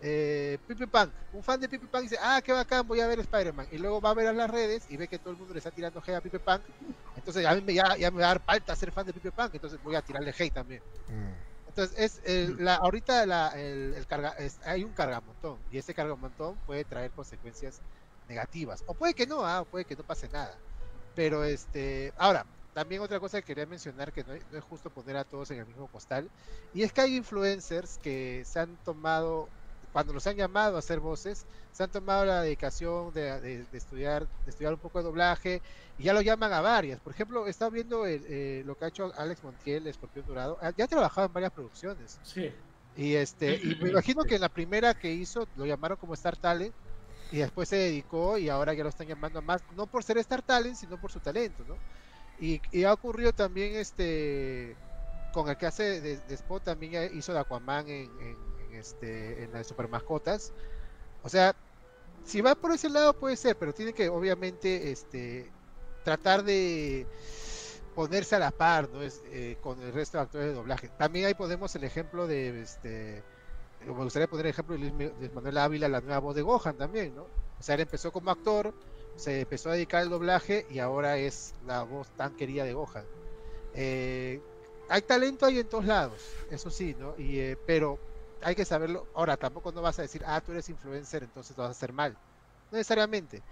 eh, 0.00 0.58
Pipi 0.66 0.86
Punk, 0.86 1.14
un 1.32 1.42
fan 1.42 1.60
de 1.60 1.68
Pipi 1.68 1.86
Punk 1.86 2.02
dice, 2.04 2.16
ah, 2.20 2.40
qué 2.44 2.52
bacán, 2.52 2.86
voy 2.86 3.00
a 3.00 3.06
ver 3.06 3.20
Spider-Man. 3.20 3.68
Y 3.70 3.78
luego 3.78 4.00
va 4.00 4.10
a 4.10 4.14
ver 4.14 4.26
a 4.28 4.32
las 4.32 4.50
redes 4.50 4.88
y 4.90 4.96
ve 4.96 5.08
que 5.08 5.18
todo 5.18 5.32
el 5.32 5.38
mundo 5.38 5.54
le 5.54 5.58
está 5.58 5.70
tirando 5.70 6.00
hate 6.00 6.16
a 6.16 6.20
Pipi 6.20 6.38
Punk. 6.38 6.62
Entonces 7.16 7.46
a 7.46 7.54
mí 7.54 7.62
me, 7.62 7.74
ya, 7.74 7.96
ya 7.96 8.10
me 8.10 8.20
va 8.20 8.26
a 8.26 8.28
dar 8.34 8.42
falta 8.44 8.74
ser 8.76 8.92
fan 8.92 9.06
de 9.06 9.12
Pipi 9.14 9.30
Punk, 9.30 9.54
entonces 9.54 9.80
voy 9.82 9.94
a 9.94 10.02
tirarle 10.02 10.30
hate 10.36 10.52
también. 10.52 10.82
Mm. 11.08 11.32
Entonces, 11.66 11.96
es 11.98 12.20
el- 12.24 12.56
la, 12.64 12.76
ahorita 12.76 13.26
la, 13.26 13.48
el, 13.60 13.94
el 13.94 14.06
carga, 14.06 14.30
es- 14.38 14.58
hay 14.64 14.82
un 14.84 14.92
cargamontón 14.92 15.64
y 15.70 15.78
ese 15.78 15.94
cargamontón 15.94 16.58
puede 16.60 16.84
traer 16.84 17.12
consecuencias 17.12 17.80
negativas. 18.26 18.82
O 18.86 18.94
puede 18.94 19.14
que 19.14 19.26
no, 19.26 19.44
ah, 19.46 19.60
o 19.62 19.66
puede 19.66 19.84
que 19.84 19.94
no 19.96 20.02
pase 20.04 20.28
nada. 20.28 20.60
Pero 21.14 21.44
este, 21.44 22.12
ahora, 22.16 22.44
también 22.72 23.02
otra 23.02 23.20
cosa 23.20 23.38
que 23.40 23.44
quería 23.46 23.66
mencionar 23.66 24.12
que 24.12 24.24
no, 24.24 24.32
es- 24.34 24.46
no 24.48 24.58
es 24.58 24.64
justo 24.64 24.90
poner 24.90 25.16
a 25.16 25.24
todos 25.24 25.50
en 25.50 25.58
el 25.58 25.66
mismo 25.66 25.88
costal. 25.88 26.30
Y 26.72 26.82
es 26.82 26.92
que 26.92 27.02
hay 27.02 27.16
influencers 27.16 27.98
que 27.98 28.42
se 28.46 28.58
han 28.60 28.78
tomado, 28.78 29.52
cuando 29.92 30.12
los 30.12 30.26
han 30.26 30.36
llamado 30.36 30.76
a 30.76 30.78
hacer 30.78 31.00
voces, 31.00 31.44
se 31.72 31.82
han 31.82 31.90
tomado 31.90 32.24
la 32.24 32.42
dedicación 32.42 33.12
de, 33.12 33.40
de- 33.40 33.64
de 33.64 33.78
estudiar, 33.78 34.26
de 34.44 34.50
estudiar 34.50 34.72
un 34.74 34.78
poco 34.80 34.98
de 34.98 35.04
doblaje 35.04 35.62
y 35.98 36.04
ya 36.04 36.12
lo 36.14 36.20
llaman 36.20 36.52
a 36.52 36.60
varias. 36.60 37.00
Por 37.00 37.12
ejemplo, 37.12 37.46
he 37.46 37.50
estado 37.50 37.70
viendo 37.70 38.06
el, 38.06 38.24
eh, 38.28 38.62
lo 38.66 38.76
que 38.76 38.84
ha 38.84 38.88
hecho 38.88 39.12
Alex 39.16 39.42
Montiel, 39.42 39.86
Escorpión 39.86 40.26
Dorado. 40.26 40.58
Ah, 40.60 40.72
Ya 40.76 40.84
ha 40.84 40.88
trabajado 40.88 41.26
en 41.26 41.32
varias 41.32 41.52
producciones. 41.52 42.18
Sí. 42.22 42.52
Y 42.96 43.14
este, 43.14 43.54
y 43.56 43.76
me 43.80 43.90
imagino 43.90 44.24
que 44.24 44.34
en 44.34 44.40
la 44.40 44.48
primera 44.48 44.94
que 44.94 45.12
hizo 45.12 45.46
lo 45.56 45.64
llamaron 45.66 45.96
como 45.96 46.14
Star 46.14 46.36
Talent 46.36 46.74
y 47.32 47.38
después 47.38 47.68
se 47.68 47.76
dedicó 47.76 48.36
y 48.38 48.48
ahora 48.48 48.74
ya 48.74 48.82
lo 48.82 48.88
están 48.88 49.06
llamando 49.06 49.40
más, 49.42 49.62
no 49.76 49.86
por 49.86 50.02
ser 50.02 50.18
Star 50.18 50.42
Talent, 50.42 50.76
sino 50.76 51.00
por 51.00 51.12
su 51.12 51.20
talento, 51.20 51.64
¿no? 51.68 51.76
Y, 52.40 52.60
y 52.72 52.84
ha 52.84 52.92
ocurrido 52.92 53.32
también 53.32 53.76
este 53.76 54.76
con 55.32 55.48
el 55.48 55.56
que 55.56 55.66
hace 55.66 56.00
de, 56.00 56.16
de 56.16 56.34
Spot 56.34 56.62
también 56.64 57.16
hizo 57.16 57.32
de 57.32 57.38
Aquaman 57.38 57.88
en, 57.88 58.10
en 58.20 58.36
este 58.80 59.44
en 59.44 59.52
las 59.52 59.66
super 59.66 59.88
mascotas. 59.88 60.52
O 61.22 61.28
sea, 61.28 61.54
si 62.24 62.40
va 62.40 62.54
por 62.54 62.72
ese 62.72 62.90
lado 62.90 63.14
puede 63.14 63.36
ser, 63.36 63.56
pero 63.56 63.72
tiene 63.72 63.92
que 63.92 64.08
obviamente 64.08 64.90
este 64.90 65.50
tratar 66.04 66.42
de 66.42 67.06
ponerse 67.94 68.36
a 68.36 68.38
la 68.38 68.50
par 68.50 68.88
¿no? 68.88 69.02
es, 69.02 69.22
eh, 69.26 69.58
con 69.62 69.80
el 69.82 69.92
resto 69.92 70.18
de 70.18 70.22
actores 70.22 70.46
de 70.48 70.54
doblaje. 70.54 70.88
También 70.88 71.26
ahí 71.26 71.34
podemos 71.34 71.74
el 71.76 71.84
ejemplo 71.84 72.26
de 72.26 72.62
este 72.62 73.22
me 73.86 74.04
gustaría 74.04 74.28
poner 74.28 74.46
el 74.46 74.50
ejemplo 74.50 74.76
de 74.76 74.90
Luis, 74.90 75.32
Manuel 75.32 75.58
Ávila, 75.58 75.88
la 75.88 76.00
nueva 76.00 76.18
voz 76.18 76.34
de 76.34 76.42
Gohan 76.42 76.76
también, 76.76 77.14
¿no? 77.14 77.22
O 77.22 77.62
sea, 77.62 77.74
él 77.74 77.82
empezó 77.82 78.12
como 78.12 78.30
actor, 78.30 78.74
se 79.16 79.40
empezó 79.40 79.70
a 79.70 79.74
dedicar 79.74 80.02
al 80.02 80.10
doblaje 80.10 80.66
y 80.70 80.78
ahora 80.78 81.16
es 81.16 81.54
la 81.66 81.82
voz 81.82 82.08
tan 82.10 82.36
querida 82.36 82.64
de 82.64 82.74
Gohan. 82.74 83.04
Eh, 83.74 84.40
hay 84.88 85.02
talento 85.02 85.46
ahí 85.46 85.58
en 85.58 85.68
todos 85.68 85.86
lados, 85.86 86.20
eso 86.50 86.70
sí, 86.70 86.94
¿no? 86.98 87.14
Eh, 87.18 87.56
pero 87.66 87.98
hay 88.42 88.54
que 88.54 88.64
saberlo. 88.64 89.06
Ahora, 89.14 89.36
tampoco 89.36 89.72
no 89.72 89.82
vas 89.82 89.98
a 89.98 90.02
decir, 90.02 90.22
ah, 90.26 90.40
tú 90.40 90.52
eres 90.52 90.68
influencer, 90.68 91.22
entonces 91.22 91.56
lo 91.56 91.62
vas 91.64 91.68
a 91.70 91.72
hacer 91.72 91.92
mal. 91.92 92.12
No 92.70 92.78
necesariamente. 92.78 93.42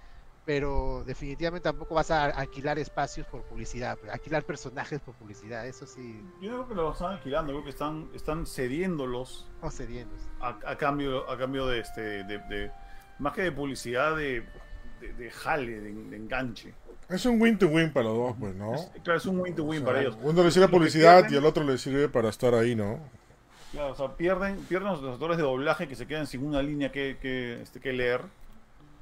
Pero 0.44 1.04
definitivamente 1.04 1.64
tampoco 1.64 1.94
vas 1.94 2.10
a 2.10 2.24
alquilar 2.24 2.78
espacios 2.78 3.26
por 3.26 3.42
publicidad, 3.42 3.98
pues, 3.98 4.10
alquilar 4.10 4.44
personajes 4.44 4.98
por 4.98 5.14
publicidad, 5.14 5.66
eso 5.66 5.86
sí, 5.86 6.22
Yo 6.40 6.48
creo 6.48 6.68
que 6.68 6.74
lo 6.74 6.92
están 6.92 7.12
alquilando, 7.12 7.52
creo 7.52 7.64
que 7.64 7.70
están, 7.70 8.08
están 8.14 8.46
cediéndolos 8.46 9.46
no 9.62 9.70
cediendo. 9.70 10.14
a, 10.40 10.58
a 10.64 10.78
cambio, 10.78 11.28
a 11.30 11.36
cambio 11.36 11.66
de 11.66 11.80
este, 11.80 12.00
de, 12.24 12.38
de- 12.48 12.70
más 13.18 13.34
que 13.34 13.42
de 13.42 13.52
publicidad, 13.52 14.16
de, 14.16 14.42
de, 15.02 15.12
de 15.12 15.30
jale, 15.30 15.80
de, 15.80 15.92
de 15.92 16.16
enganche. 16.16 16.72
Es 17.10 17.26
un 17.26 17.38
win 17.42 17.58
to 17.58 17.66
win 17.68 17.92
para 17.92 18.06
los 18.06 18.16
dos, 18.16 18.36
pues, 18.40 18.54
¿no? 18.54 18.74
Es, 18.74 18.90
claro, 19.02 19.18
es 19.18 19.26
un 19.26 19.40
win 19.40 19.54
to 19.54 19.64
win 19.64 19.82
O 19.82 19.84
sea, 19.84 19.86
para 19.86 20.00
ellos. 20.00 20.16
Uno 20.22 20.42
le 20.44 20.50
sirve 20.50 20.68
publicidad 20.68 21.28
y 21.28 21.36
al 21.36 21.44
otro 21.44 21.62
le 21.62 21.76
sirve 21.76 22.08
para 22.08 22.30
estar 22.30 22.54
ahí, 22.54 22.74
¿no? 22.74 22.98
Claro, 23.72 23.92
o 23.92 23.94
sea, 23.94 24.08
pierden, 24.16 24.56
pierden 24.68 24.88
los 24.92 25.04
actores 25.04 25.36
de 25.36 25.42
doblaje 25.42 25.86
que 25.88 25.94
se 25.94 26.06
quedan 26.06 26.26
sin 26.26 26.44
una 26.44 26.62
línea 26.62 26.90
que, 26.90 27.18
que, 27.20 27.60
este, 27.60 27.80
que 27.80 27.92
leer 27.92 28.22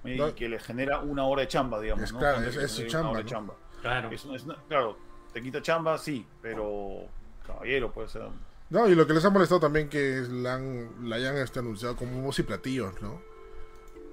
y 0.04 0.16
No. 0.16 0.34
que 0.34 0.48
les 0.48 0.62
genera 0.62 1.00
una 1.00 1.24
hora 1.24 1.42
de 1.42 1.48
chamba, 1.48 1.80
digamos. 1.80 2.04
Es 2.04 2.12
¿no? 2.12 2.18
claro, 2.18 2.40
es- 2.42 2.70
su 2.72 2.82
una 2.98 3.10
hora 3.10 3.18
de 3.20 3.24
chamba, 3.26 3.54
Claro. 3.80 4.10
Es- 4.10 4.24
es- 4.24 4.44
claro, 4.68 4.96
te 5.32 5.40
quita 5.40 5.62
chamba, 5.62 5.98
sí, 5.98 6.26
pero 6.42 7.02
caballero, 7.46 7.92
pues. 7.92 8.16
o 8.16 8.18
sea, 8.20 8.28
No, 8.70 8.88
y 8.88 8.96
lo 8.96 9.06
que 9.06 9.12
les 9.14 9.24
ha 9.24 9.30
molestado 9.30 9.60
también 9.60 9.88
que 9.88 10.22
la, 10.28 10.54
han, 10.54 11.08
la 11.08 11.16
hayan 11.16 11.36
este, 11.36 11.60
anunciado 11.60 11.94
como 11.94 12.20
voz 12.22 12.36
y 12.40 12.42
platillos, 12.42 13.00
¿no? 13.00 13.20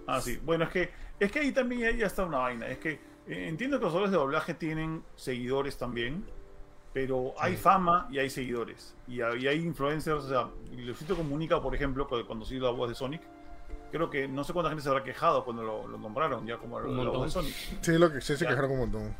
Ah, 0.06 0.22
sí. 0.22 0.40
Bueno, 0.43 0.65
es 0.65 0.69
que, 0.69 0.91
es 1.19 1.32
que 1.32 1.40
ahí 1.40 1.51
también 1.51 1.98
ya 1.98 2.06
está 2.06 2.23
una 2.25 2.38
vaina. 2.40 2.67
Es 2.67 2.77
que 2.77 2.91
eh, 3.25 3.48
entiendo 3.48 3.80
que 3.80 3.85
los 3.85 3.93
actores 3.93 4.11
de 4.11 4.17
doblaje 4.17 4.53
tienen 4.53 5.01
seguidores 5.15 5.77
también, 5.77 6.23
pero 6.93 7.33
hay 7.39 7.55
fama 7.57 8.07
y 8.11 8.19
hay 8.19 8.30
seguidores. 8.30 8.95
Y 9.07 9.22
hay, 9.22 9.43
y 9.43 9.47
hay 9.47 9.59
influencers, 9.65 10.23
o 10.25 10.30
sea, 10.30 10.47
Luisito 10.75 11.15
Comunica, 11.15 11.61
por 11.61 11.73
ejemplo, 11.75 12.07
cu- 12.07 12.25
cuando 12.25 12.45
se 12.45 12.55
hizo 12.55 12.65
la 12.65 12.72
voz 12.72 12.89
de 12.89 12.95
Sonic, 12.95 13.22
creo 13.91 14.09
que 14.09 14.27
no 14.27 14.43
sé 14.43 14.53
cuánta 14.53 14.69
gente 14.69 14.83
se 14.83 14.89
habrá 14.89 15.03
quejado 15.03 15.43
cuando 15.43 15.63
lo, 15.63 15.88
lo 15.88 15.97
nombraron 15.97 16.45
ya 16.45 16.57
como 16.57 16.80
la, 16.80 16.88
Un 16.88 17.03
la 17.03 17.09
voz 17.11 17.25
de. 17.25 17.31
Sonic. 17.31 17.53
Sí, 17.81 17.97
lo 17.97 18.11
que 18.11 18.22
sí 18.22 18.38
se 18.38 18.45
quejaron 18.45 18.72
un 18.72 18.77
montón. 18.80 19.15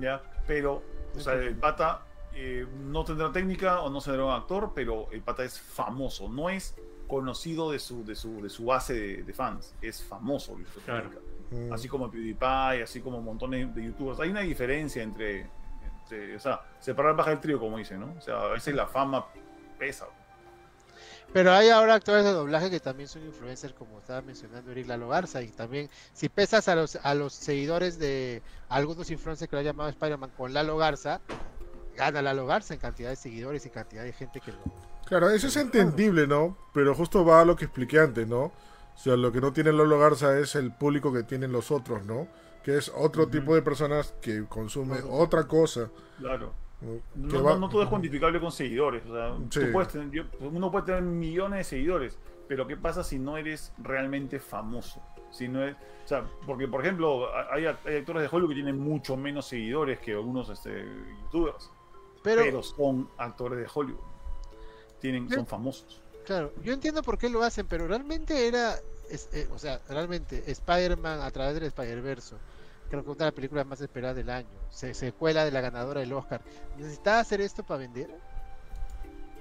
Ya, 0.00 0.22
pero, 0.46 0.82
o 1.16 1.20
sea, 1.20 1.34
el 1.34 1.56
pata 1.56 2.02
eh, 2.34 2.66
no 2.84 3.04
tendrá 3.04 3.32
técnica 3.32 3.80
o 3.80 3.90
no 3.90 4.00
será 4.00 4.24
un 4.24 4.32
actor, 4.32 4.72
pero 4.74 5.08
el 5.10 5.20
pata 5.22 5.42
es 5.44 5.58
famoso, 5.60 6.28
no 6.28 6.48
es 6.50 6.74
conocido 7.08 7.72
de 7.72 7.80
su, 7.80 8.04
de 8.04 8.14
su, 8.14 8.40
de 8.40 8.48
su 8.50 8.66
base 8.66 8.94
de, 8.94 9.22
de 9.24 9.32
fans, 9.32 9.74
es 9.82 10.00
famoso 10.02 10.54
Luisito 10.54 10.80
Claro. 10.84 11.10
Comunica. 11.10 11.26
Mm. 11.50 11.72
Así 11.72 11.88
como 11.88 12.08
PewDiePie, 12.08 12.82
así 12.84 13.00
como 13.00 13.20
montones 13.20 13.74
de 13.74 13.84
youtubers. 13.86 14.20
Hay 14.20 14.30
una 14.30 14.42
diferencia 14.42 15.02
entre, 15.02 15.48
entre- 16.10 16.36
o 16.36 16.40
sea, 16.40 16.60
separar 16.80 17.14
baja 17.16 17.30
del 17.30 17.40
trío, 17.40 17.58
como 17.58 17.78
dicen, 17.78 18.00
¿no? 18.00 18.14
O 18.16 18.20
sea, 18.20 18.40
a 18.42 18.48
veces 18.48 18.74
la 18.74 18.86
fama 18.86 19.26
pesa. 19.78 20.06
Pero 21.32 21.52
hay 21.52 21.68
ahora 21.68 21.94
actores 21.94 22.24
de 22.24 22.32
doblaje 22.32 22.70
que 22.70 22.80
también 22.80 23.08
son 23.08 23.24
influencers, 23.24 23.72
como 23.74 24.00
estaba 24.00 24.20
mencionando 24.20 24.72
Eric 24.72 24.88
Lalo 24.88 25.08
Garza, 25.08 25.40
y 25.42 25.48
también 25.48 25.88
si 26.12 26.28
pesas 26.28 26.66
a 26.66 26.74
los, 26.74 26.96
a 26.96 27.14
los 27.14 27.32
seguidores 27.32 28.00
de 28.00 28.42
algunos 28.68 29.10
influencers 29.10 29.48
que 29.48 29.54
lo 29.54 29.60
han 29.60 29.66
llamado 29.66 29.88
Spider-Man 29.90 30.30
con 30.36 30.52
Lalo 30.52 30.76
Garza, 30.76 31.20
gana 31.96 32.20
Lalo 32.20 32.46
Garza 32.46 32.74
en 32.74 32.80
cantidad 32.80 33.10
de 33.10 33.16
seguidores 33.16 33.64
y 33.64 33.70
cantidad 33.70 34.02
de 34.02 34.12
gente 34.12 34.40
que 34.40 34.50
lo... 34.50 34.58
Claro, 35.06 35.30
eso 35.30 35.46
es 35.46 35.56
entendible, 35.56 36.26
¿no? 36.26 36.56
Pero 36.74 36.94
justo 36.96 37.24
va 37.24 37.42
a 37.42 37.44
lo 37.44 37.54
que 37.54 37.66
expliqué 37.66 38.00
antes, 38.00 38.26
¿no? 38.26 38.42
O 38.94 38.98
sea, 39.02 39.16
lo 39.16 39.30
que 39.30 39.40
no 39.40 39.52
tiene 39.52 39.72
Lolo 39.72 39.98
Garza 40.00 40.36
es 40.38 40.56
el 40.56 40.72
público 40.72 41.12
que 41.12 41.22
tienen 41.22 41.52
los 41.52 41.70
otros, 41.70 42.04
¿no? 42.04 42.26
Que 42.64 42.76
es 42.76 42.92
otro 42.94 43.26
tipo 43.28 43.54
de 43.54 43.62
personas 43.62 44.14
que 44.20 44.44
consume 44.46 44.98
otra 45.08 45.46
cosa. 45.46 45.90
Claro. 46.18 46.52
¿no? 46.82 47.28
Que 47.28 47.36
No, 47.36 47.42
va- 47.44 47.52
no, 47.54 47.58
no 47.60 47.68
todo 47.68 47.82
es 47.82 47.88
cuantificable 47.88 48.40
con 48.40 48.50
seguidores. 48.52 49.04
O 49.06 49.14
sea, 49.14 49.34
Sí. 49.50 49.66
tú 49.66 49.72
puedes 49.72 49.88
tener- 49.92 50.10
yo- 50.10 50.24
uno 50.40 50.70
puede 50.70 50.86
tener 50.86 51.02
millones 51.02 51.58
de 51.58 51.64
seguidores, 51.64 52.18
pero 52.48 52.66
¿qué 52.66 52.76
pasa 52.76 53.04
si 53.04 53.18
no 53.18 53.36
eres 53.36 53.72
realmente 53.78 54.38
famoso? 54.40 55.02
Si 55.30 55.46
no 55.46 55.62
es, 55.64 55.74
o 55.76 56.08
sea, 56.08 56.24
porque 56.46 56.66
por 56.66 56.80
ejemplo, 56.80 57.28
hay, 57.52 57.66
hay 57.66 57.96
actores 57.98 58.22
de 58.22 58.28
Hollywood 58.30 58.48
que 58.48 58.54
tienen 58.56 58.78
mucho 58.78 59.16
menos 59.16 59.46
seguidores 59.46 59.98
que 60.00 60.12
algunos 60.12 60.48
este, 60.48 60.84
youtubers, 61.22 61.70
Pero, 62.22 62.42
pero 62.42 62.62
son 62.62 63.08
actores 63.18 63.58
de 63.58 63.66
Hollywood. 63.72 64.00
Tienen, 65.00 65.30
son 65.30 65.46
famosos. 65.46 66.02
claro, 66.26 66.52
yo 66.62 66.72
entiendo 66.72 67.02
por 67.02 67.16
qué 67.16 67.28
lo 67.30 67.42
hacen, 67.42 67.66
pero 67.66 67.86
realmente 67.86 68.46
era, 68.48 68.74
es- 69.10 69.28
eh, 69.32 69.48
o 69.52 69.58
sea, 69.58 69.80
realmente 69.88 70.42
Spider-Man 70.50 71.20
a 71.20 71.30
través 71.30 71.54
del 71.54 71.64
Spider-Verso, 71.64 72.38
creo 72.88 73.02
que 73.04 73.10
una 73.10 73.18
de 73.18 73.24
las 73.26 73.34
películas 73.34 73.66
más 73.66 73.80
esperadas 73.80 74.16
del 74.16 74.30
año, 74.30 74.48
se, 74.70 74.94
secuela 74.94 75.44
de 75.44 75.50
la 75.50 75.60
ganadora 75.60 76.00
del 76.00 76.12
Oscar, 76.12 76.40
¿necesitaba 76.76 77.20
hacer 77.20 77.40
esto 77.40 77.62
para 77.62 77.78
vender? 77.78 78.10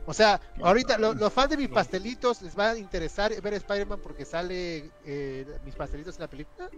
O 0.06 0.14
sea, 0.14 0.39
ahorita 0.61 0.98
lo- 0.98 1.14
los 1.14 1.31
fans 1.33 1.49
de 1.51 1.57
mis 1.57 1.67
pastelitos 1.69 2.41
les 2.41 2.57
va 2.57 2.72
a 2.72 2.77
interesar 2.77 3.39
ver 3.41 3.53
Spider-Man 3.53 3.99
porque 4.01 4.25
sale 4.25 4.91
eh, 5.06 5.45
mis 5.65 5.75
pastelitos 5.75 6.15
en 6.15 6.22
la 6.22 6.27
película. 6.27 6.69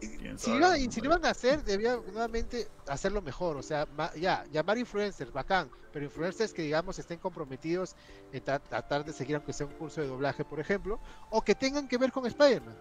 ¿Quién 0.00 0.38
Si, 0.38 0.50
iba- 0.50 0.78
y 0.78 0.90
si 0.90 1.00
lo 1.00 1.06
iban 1.06 1.24
a 1.26 1.30
hacer, 1.30 1.62
debían 1.64 2.00
nuevamente 2.12 2.68
hacerlo 2.88 3.20
mejor. 3.22 3.56
O 3.56 3.62
sea, 3.62 3.86
ma- 3.96 4.12
ya, 4.14 4.44
llamar 4.50 4.78
influencers, 4.78 5.32
bacán, 5.32 5.68
pero 5.92 6.04
influencers 6.04 6.52
que, 6.54 6.62
digamos, 6.62 6.98
estén 6.98 7.18
comprometidos 7.18 7.94
en 8.32 8.44
tra- 8.44 8.60
tratar 8.60 9.04
de 9.04 9.12
seguir, 9.12 9.36
aunque 9.36 9.52
sea 9.52 9.66
un 9.66 9.72
curso 9.74 10.00
de 10.00 10.06
doblaje, 10.06 10.44
por 10.44 10.58
ejemplo, 10.60 10.98
o 11.30 11.42
que 11.42 11.54
tengan 11.54 11.86
que 11.88 11.98
ver 11.98 12.12
con 12.12 12.24
Spider-Man, 12.26 12.76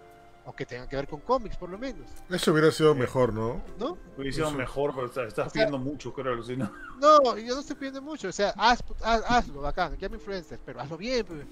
o 0.46 0.54
que 0.56 0.66
tengan 0.66 0.88
que 0.88 0.96
ver 0.96 1.08
con 1.08 1.20
cómics, 1.20 1.58
por 1.58 1.70
lo 1.70 1.78
menos, 1.78 2.10
Eso 2.30 2.52
hubiera 2.54 2.72
sido 2.72 2.96
mejor, 2.96 3.34
¿no? 3.34 3.62
¿no? 3.78 3.98
Lo 4.18 4.26
hicieron 4.28 4.52
Eso. 4.52 4.58
mejor, 4.58 4.96
pero 4.96 5.08
estás, 5.08 5.28
estás 5.28 5.48
O 5.48 5.50
sea- 5.50 5.66
pidiendo 5.66 5.78
mucho, 5.78 6.14
creo, 6.14 6.34
alucina. 6.34 6.72
No, 7.00 7.38
yo 7.38 7.54
no 7.56 7.60
estoy 7.62 7.76
pidiendo 7.76 8.02
mucho. 8.02 8.30
O 8.30 8.32
sea, 8.32 8.54
haz- 8.58 8.84
haz- 9.02 9.24
hazlo, 9.28 9.62
bacán, 9.62 9.98
llama 9.98 10.16
influencers, 10.16 10.62
pero 10.66 10.80
hazlo 10.80 10.98
bien, 10.98 11.26
pues. 11.26 11.46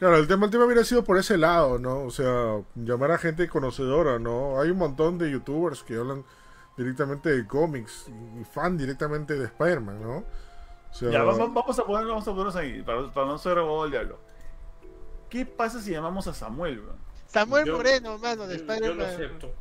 Claro, 0.00 0.16
el 0.16 0.26
tema, 0.26 0.46
el 0.46 0.50
tema 0.50 0.64
hubiera 0.64 0.82
sido 0.82 1.04
por 1.04 1.18
ese 1.18 1.36
lado, 1.36 1.78
¿no? 1.78 2.04
O 2.04 2.10
sea, 2.10 2.60
llamar 2.74 3.12
a 3.12 3.18
gente 3.18 3.48
conocedora, 3.48 4.18
¿no? 4.18 4.58
Hay 4.60 4.70
un 4.70 4.78
montón 4.78 5.18
de 5.18 5.30
youtubers 5.30 5.82
que 5.82 5.96
hablan 5.96 6.24
directamente 6.76 7.28
de 7.30 7.46
cómics 7.46 8.06
y 8.40 8.44
fan 8.44 8.78
directamente 8.78 9.34
de 9.38 9.44
Spider-Man, 9.44 10.02
¿no? 10.02 10.16
O 10.18 10.94
sea, 10.94 11.10
Ya, 11.10 11.22
va- 11.22 11.32
va- 11.36 11.46
vamos 11.46 11.78
a 11.78 11.84
poner, 11.84 12.06
vamos 12.06 12.26
a 12.26 12.30
ponernos 12.30 12.56
ahí, 12.56 12.82
para, 12.82 13.12
para 13.12 13.26
no 13.26 13.36
ser 13.38 13.58
abogado 13.58 13.82
del 13.82 13.90
diablo. 13.92 14.18
¿Qué 15.28 15.44
pasa 15.46 15.80
si 15.80 15.90
llamamos 15.92 16.26
a 16.26 16.34
Samuel, 16.34 16.80
weón? 16.80 16.96
Samuel 17.26 17.66
Yo- 17.66 17.76
Moreno, 17.76 18.18
mano, 18.18 18.46
de 18.48 18.56
Yo, 18.56 18.62
yo 18.62 18.66
lo 18.66 18.72
Spider-Man. 18.72 19.06
acepto. 19.06 19.52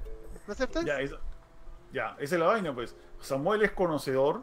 ¿No 0.47 0.53
aceptas? 0.53 0.85
Ya, 0.85 1.01
es- 1.01 1.13
ya, 1.93 2.15
esa 2.17 2.35
es 2.35 2.39
la 2.39 2.47
vaina, 2.47 2.73
pues. 2.73 2.95
Samuel 3.19 3.61
es 3.63 3.71
conocedor. 3.71 4.41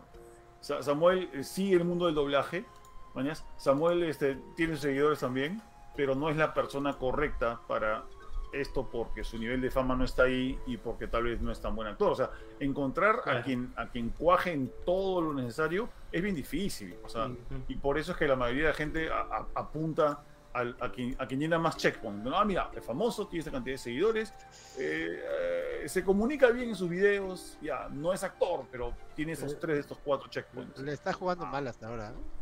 Sa- 0.60 0.82
Samuel 0.82 1.30
eh, 1.32 1.42
sigue 1.42 1.76
el 1.76 1.84
mundo 1.84 2.04
del 2.06 2.14
doblaje. 2.14 2.66
¿mañas? 3.14 3.46
Samuel 3.56 4.02
este, 4.02 4.38
tiene 4.56 4.76
seguidores 4.76 5.20
también. 5.20 5.62
Pero 5.96 6.14
no 6.14 6.28
es 6.30 6.36
la 6.36 6.52
persona 6.54 6.94
correcta 6.98 7.60
para 7.66 8.04
esto 8.52 8.88
porque 8.90 9.22
su 9.24 9.38
nivel 9.38 9.60
de 9.60 9.70
fama 9.70 9.96
no 9.96 10.04
está 10.04 10.22
ahí 10.22 10.58
y 10.66 10.76
porque 10.76 11.08
tal 11.08 11.24
vez 11.24 11.40
no 11.40 11.50
es 11.52 11.60
tan 11.60 11.74
buen 11.74 11.88
actor. 11.88 12.12
O 12.12 12.14
sea, 12.14 12.30
encontrar 12.60 13.16
a 13.26 13.42
quien 13.42 13.72
a 13.76 13.88
quien 13.88 14.10
cuaje 14.10 14.52
en 14.52 14.72
todo 14.86 15.20
lo 15.20 15.34
necesario 15.34 15.88
es 16.12 16.22
bien 16.22 16.34
difícil. 16.34 16.96
O 17.04 17.08
sea, 17.08 17.28
y 17.68 17.74
por 17.76 17.98
eso 17.98 18.12
es 18.12 18.18
que 18.18 18.26
la 18.28 18.36
mayoría 18.36 18.62
de 18.64 18.68
la 18.70 18.74
gente 18.74 19.10
a- 19.10 19.20
a- 19.20 19.46
apunta 19.54 20.22
al- 20.54 20.74
a, 20.80 20.90
quien, 20.90 21.14
a 21.18 21.26
quien 21.26 21.40
llena 21.40 21.58
más 21.58 21.76
checkpoints. 21.76 22.24
¿no? 22.24 22.38
Ah, 22.38 22.44
mira, 22.46 22.70
es 22.74 22.82
famoso, 22.82 23.26
tiene 23.26 23.40
esta 23.40 23.50
cantidad 23.50 23.74
de 23.74 23.78
seguidores, 23.78 24.32
eh, 24.78 25.22
eh, 25.82 25.88
se 25.88 26.02
comunica 26.02 26.50
bien 26.50 26.70
en 26.70 26.74
sus 26.74 26.88
videos, 26.88 27.58
ya, 27.60 27.88
no 27.90 28.10
es 28.14 28.22
actor, 28.24 28.64
pero 28.72 28.94
tiene 29.14 29.32
esos 29.32 29.58
tres 29.60 29.74
de 29.76 29.80
estos 29.80 29.98
cuatro 29.98 30.28
checkpoints. 30.30 30.78
Le 30.80 30.92
está 30.94 31.12
jugando 31.12 31.44
mal 31.44 31.66
hasta 31.68 31.88
ahora. 31.88 32.10
¿no? 32.10 32.35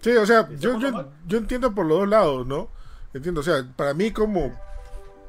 Sí, 0.00 0.10
o 0.16 0.26
sea, 0.26 0.40
¿Está 0.40 0.54
yo, 0.56 0.78
yo, 0.78 1.10
yo 1.26 1.38
entiendo 1.38 1.74
por 1.74 1.86
los 1.86 1.98
dos 2.00 2.08
lados, 2.08 2.46
¿no? 2.46 2.70
Entiendo, 3.14 3.40
o 3.40 3.44
sea, 3.44 3.64
para 3.76 3.94
mí 3.94 4.12
como, 4.12 4.58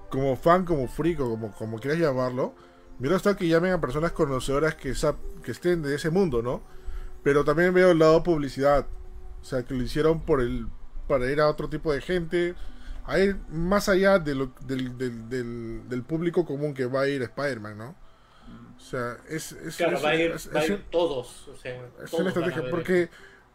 como 0.10 0.36
fan, 0.36 0.66
como 0.66 0.88
frico, 0.88 1.30
como, 1.30 1.52
como 1.54 1.80
quieras 1.80 2.00
llamarlo, 2.00 2.54
me 2.94 3.00
hubiera 3.08 3.16
gustado 3.16 3.36
que 3.38 3.48
llamen 3.48 3.74
a 3.74 3.82
personas 3.82 4.12
conocedoras 4.12 4.76
que, 4.76 4.94
que 5.44 5.52
estén 5.52 5.82
de 5.82 5.96
ese 5.96 6.10
mundo, 6.10 6.42
¿no? 6.42 6.62
Pero 7.24 7.44
también 7.44 7.74
veo 7.74 7.92
el 7.92 8.00
lado 8.00 8.22
publicidad, 8.24 8.86
o 9.42 9.44
sea, 9.44 9.64
que 9.64 9.74
lo 9.74 9.84
hicieron 9.84 10.22
por 10.22 10.42
el 10.42 10.68
para 11.08 11.30
ir 11.32 11.42
a 11.42 11.48
otro 11.50 11.68
tipo 11.70 11.92
de 11.92 12.02
gente, 12.02 12.54
a 13.06 13.18
ir 13.18 13.38
más 13.50 13.90
allá 13.90 14.20
de 14.20 14.36
lo- 14.36 14.54
del, 14.68 14.96
del, 14.98 15.28
del, 15.28 15.82
del 15.90 16.04
público 16.04 16.46
común 16.46 16.76
que 16.76 16.86
va 16.86 17.02
a 17.02 17.08
ir 17.08 17.24
Spider-Man, 17.24 17.78
¿no? 17.80 17.96
O 18.78 18.80
sea, 18.80 19.18
es... 19.28 19.52
es, 19.54 19.76
Claro, 19.78 19.98
es- 19.98 20.06
va 20.06 20.10
a 20.10 20.16
ir, 20.16 20.32
es- 20.32 20.54
va 20.54 20.60
a 20.60 20.64
es- 20.64 20.70
ir 20.70 20.86
todos. 20.92 21.48
O 21.48 21.56
sea, 21.58 21.74
es 22.04 22.12
todos 22.12 22.20
una 22.22 22.30
estrategia, 22.30 22.70
porque, 22.70 23.10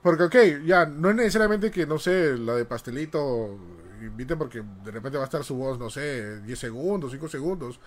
porque, 0.05 0.24
ok, 0.24 0.36
ya, 0.66 0.86
no 0.86 1.10
es 1.10 1.16
necesariamente 1.16 1.73
que, 1.73 1.86
no 1.86 1.99
sé, 1.99 2.39
la 2.39 2.55
de 2.57 2.66
pastelito 2.66 3.58
invite 4.02 4.36
porque 4.36 4.62
de 4.84 4.92
repente 4.92 5.18
va 5.18 5.24
a 5.24 5.26
estar 5.26 5.44
su 5.44 5.57
voz, 5.57 5.78
no 5.81 5.91
sé, 5.91 6.42
10 6.42 6.60
segundos, 6.60 7.12
5 7.12 7.28
segundos, 7.28 7.81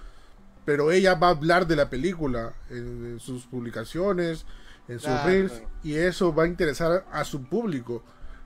pero 0.65 0.91
ella 0.91 1.15
va 1.15 1.27
a 1.27 1.31
hablar 1.31 1.67
de 1.67 1.75
la 1.77 1.89
película 1.89 2.53
en, 2.69 3.05
en 3.05 3.19
sus 3.19 3.47
publicaciones, 3.47 4.45
en 4.87 4.99
sus 4.99 5.21
Claro, 5.21 5.23
reels, 5.23 5.63
y 5.83 5.95
eso 5.95 6.33
va 6.35 6.43
a 6.45 6.47
interesar 6.47 7.05
a 7.11 7.25
su 7.25 7.45
público, 7.49 8.03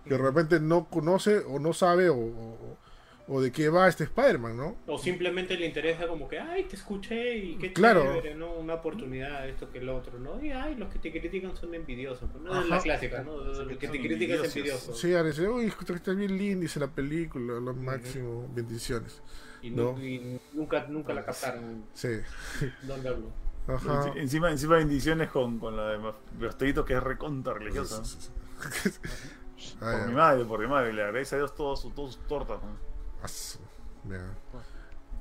que 0.08 0.16
de 0.16 0.24
repente 0.24 0.60
no 0.60 0.90
conoce 0.90 1.40
o 1.40 1.60
no 1.60 1.74
sabe 1.74 2.10
o, 2.10 2.18
o- 2.18 2.80
o 3.28 3.40
de 3.42 3.52
qué 3.52 3.70
va 3.70 3.88
este 3.88 4.04
Spider-Man, 4.06 4.58
¿no? 4.58 4.76
O 4.88 4.98
simplemente 4.98 5.56
le 5.58 5.66
interesa 5.66 6.08
como 6.08 6.28
que, 6.28 6.40
ay, 6.40 6.64
te 6.66 6.76
escuché 6.76 7.38
y 7.38 7.56
qué 7.58 7.72
Claro. 7.74 8.02
chévere, 8.04 8.36
¿no? 8.36 8.54
Una 8.54 8.76
oportunidad, 8.76 9.48
esto 9.48 9.72
que 9.72 9.78
el 9.80 9.90
otro, 9.90 10.20
¿no? 10.20 10.44
Y 10.44 10.52
ay, 10.52 10.76
los 10.76 10.92
que 10.92 11.00
te 11.00 11.12
critican 11.12 11.56
son 11.56 11.74
envidiosos. 11.76 12.30
pues, 12.32 12.44
¿no? 12.44 12.60
Es 12.62 12.68
la 12.68 12.76
Ajá. 12.76 12.84
clásica, 12.84 13.24
¿no? 13.24 13.42
El 13.62 13.78
que 13.78 13.88
te 13.88 13.98
Son 13.98 14.06
critica 14.06 14.34
es 14.36 14.40
envidiosos. 14.44 14.56
envidioso. 14.56 14.94
Sí, 14.96 15.14
ahora 15.16 15.30
dice, 15.30 15.48
uy, 15.48 15.70
justo 15.70 15.94
que 15.94 15.98
está 15.98 16.14
bien 16.14 16.38
linda, 16.38 16.62
dice 16.62 16.80
la 16.80 16.88
película, 16.88 17.54
lo 17.60 17.74
máximo, 17.74 18.50
bendiciones. 18.54 19.22
Y, 19.62 19.70
No. 19.70 19.98
y 20.02 20.40
nunca, 20.54 20.88
nunca 20.88 21.14
la 21.14 21.24
captaron. 21.24 21.84
Sí, 21.94 22.10
¿Dónde 22.82 23.10
hablo? 23.10 23.28
ajá. 23.68 24.06
Enci- 24.12 24.18
Encima, 24.20 24.50
encima 24.52 24.76
bendiciones 24.78 25.30
con, 25.30 25.60
con 25.60 25.78
la 25.78 25.90
de 25.90 26.00
Pastelito 26.40 26.84
que 26.84 26.96
es 26.96 27.04
recontra 27.04 27.54
religiosa. 27.54 28.02
Por 29.80 30.08
mi 30.08 30.14
madre, 30.16 30.44
por 30.46 30.60
mi 30.60 30.68
madre, 30.68 30.92
le 30.92 31.04
agradece 31.04 31.36
a 31.36 31.38
Dios 31.40 31.54
todas 31.56 31.80
sus, 31.80 31.94
todas 31.94 32.16
sus 32.16 32.28
tortas. 32.28 32.60
¿no? 32.64 32.91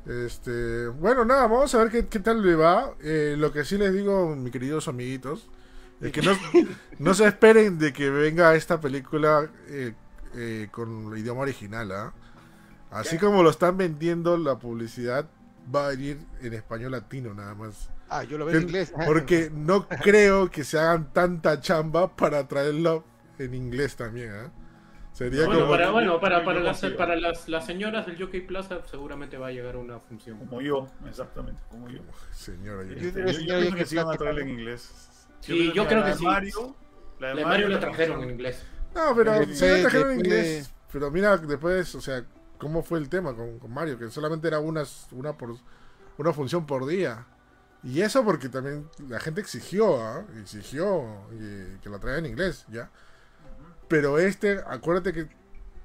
Este, 0.06 0.88
bueno, 0.88 1.24
nada, 1.24 1.42
vamos 1.42 1.74
a 1.74 1.78
ver 1.78 1.90
qué, 1.90 2.08
qué 2.08 2.20
tal 2.20 2.42
le 2.42 2.54
va. 2.54 2.94
Eh, 3.02 3.34
lo 3.38 3.52
que 3.52 3.64
sí 3.64 3.76
les 3.76 3.92
digo, 3.92 4.34
mis 4.34 4.52
queridos 4.52 4.88
amiguitos, 4.88 5.48
es 6.00 6.12
que 6.12 6.22
no, 6.22 6.32
no 6.98 7.14
se 7.14 7.26
esperen 7.26 7.78
de 7.78 7.92
que 7.92 8.10
venga 8.10 8.54
esta 8.54 8.80
película 8.80 9.50
eh, 9.68 9.94
eh, 10.34 10.68
con 10.70 11.12
el 11.12 11.18
idioma 11.18 11.42
original. 11.42 11.92
¿ah? 11.92 12.12
Así 12.90 13.18
como 13.18 13.42
lo 13.42 13.50
están 13.50 13.76
vendiendo, 13.76 14.36
la 14.36 14.58
publicidad 14.58 15.28
va 15.72 15.86
a 15.86 15.88
venir 15.90 16.18
en 16.40 16.54
español 16.54 16.92
latino 16.92 17.34
nada 17.34 17.54
más. 17.54 17.90
Ah, 18.08 18.24
yo 18.24 18.38
lo 18.38 18.46
veo 18.46 18.56
en 18.56 18.62
inglés. 18.64 18.92
Porque 19.06 19.50
no 19.54 19.86
creo 19.86 20.50
que 20.50 20.64
se 20.64 20.78
hagan 20.78 21.12
tanta 21.12 21.60
chamba 21.60 22.16
para 22.16 22.48
traerlo 22.48 23.04
en 23.38 23.54
inglés 23.54 23.96
también. 23.96 24.32
¿ah? 24.32 24.50
Sería 25.20 25.44
Bueno, 25.44 25.60
como... 25.60 25.70
para, 25.73 25.90
bueno, 25.90 26.18
para, 26.18 26.42
para, 26.47 26.60
las, 26.60 26.81
para 26.97 27.15
las, 27.15 27.47
las 27.47 27.66
señoras 27.66 28.07
del 28.07 28.18
Jockey 28.18 28.40
Plaza 28.40 28.81
seguramente 28.90 29.36
va 29.36 29.49
a 29.49 29.50
llegar 29.50 29.76
una 29.76 29.99
función. 30.00 30.39
Como 30.39 30.62
yo, 30.62 30.86
exactamente, 31.07 31.60
como 31.68 31.90
yo. 31.90 32.00
Señora, 32.32 32.84
yo- 32.84 32.94
Yo, 32.94 33.00
Yo- 33.02 33.10
yo- 33.10 33.26
yo- 33.26 33.32
yo 33.32 33.40
yo- 33.40 33.47
pienso 33.47 33.68
yo- 33.70 33.76
que 33.76 33.84
sí 33.84 33.97
van 33.97 34.08
a 34.08 34.12
yo- 34.12 34.18
traerla 34.18 34.40
en 34.40 34.49
inglés. 34.49 35.08
Sí, 35.40 35.73
yo 35.74 35.86
creo 35.86 35.99
la 36.00 36.05
que 36.07 36.10
de 36.12 36.16
sí. 36.16 36.24
Mario, 36.24 36.76
la 37.18 37.28
de 37.28 37.34
La 37.34 37.40
de 37.40 37.44
Mario 37.47 37.68
la 37.68 37.74
la 37.74 37.81
trajeron 37.81 38.23
en 38.23 38.31
inglés. 38.31 38.65
No, 38.94 39.15
pero 39.15 39.44
se 39.55 39.68
lo 39.68 39.76
eh, 39.76 39.81
trajeron 39.82 40.10
en 40.12 40.18
inglés. 40.20 40.73
Pero 40.90 41.10
mira, 41.10 41.36
después, 41.36 41.94
o 41.94 42.00
sea, 42.00 42.24
¿cómo 42.57 42.82
fue 42.82 42.99
el 42.99 43.10
tema 43.10 43.34
con, 43.36 43.58
con 43.58 43.74
Mario? 43.74 43.99
Que 43.99 44.08
solamente 44.10 44.49
era 44.49 44.58
unas, 44.58 45.07
una 45.12 45.34
por 45.36 45.55
una 46.16 46.32
función 46.32 46.65
por 46.66 46.86
día. 46.86 47.26
Y 47.82 48.00
eso 48.00 48.24
porque 48.24 48.49
también 48.49 48.89
la 49.07 49.20
gente 49.20 49.42
exigió, 49.42 50.02
¿ah? 50.02 50.24
exigió 50.40 51.05
eh, 51.32 51.76
que 51.82 51.90
la 51.90 51.99
traigan 51.99 52.24
en 52.24 52.31
inglés, 52.32 52.65
¿ya? 52.70 52.90
Pero 53.90 54.20
este, 54.20 54.60
acuérdate 54.68 55.12
que 55.12 55.26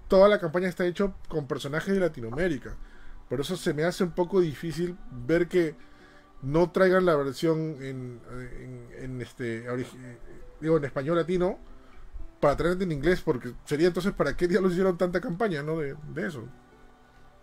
toda 0.07 0.29
la 0.29 0.39
campaña 0.39 0.67
está 0.67 0.85
hecha 0.85 1.11
con 1.27 1.47
personajes 1.47 1.91
de 1.91 1.99
Latinoamérica. 1.99 2.77
Por 3.27 3.41
eso 3.41 3.57
se 3.57 3.73
me 3.73 3.83
hace 3.83 4.03
un 4.03 4.11
poco 4.11 4.39
difícil 4.41 4.95
ver 5.25 5.47
que 5.47 5.75
no 6.43 6.69
traigan 6.69 7.03
la 7.07 7.15
versión 7.15 7.77
en, 7.81 8.21
en, 8.99 9.21
este 9.21 9.65
digo 10.61 10.77
en 10.77 10.85
español 10.85 11.17
latino 11.17 11.57
para 12.39 12.55
traerte 12.55 12.83
en 12.83 12.91
inglés 12.91 13.21
porque 13.21 13.53
sería 13.63 13.87
entonces 13.87 14.13
para 14.13 14.37
qué 14.37 14.47
diablos 14.47 14.73
hicieron 14.73 14.99
tanta 14.99 15.19
campaña 15.19 15.63
no 15.63 15.79
de, 15.79 15.95
de 16.13 16.27
eso. 16.27 16.43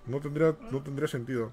No 0.06 0.20
tendría 0.20 0.56
no 0.70 0.80
tendría 0.80 1.08
sentido. 1.08 1.52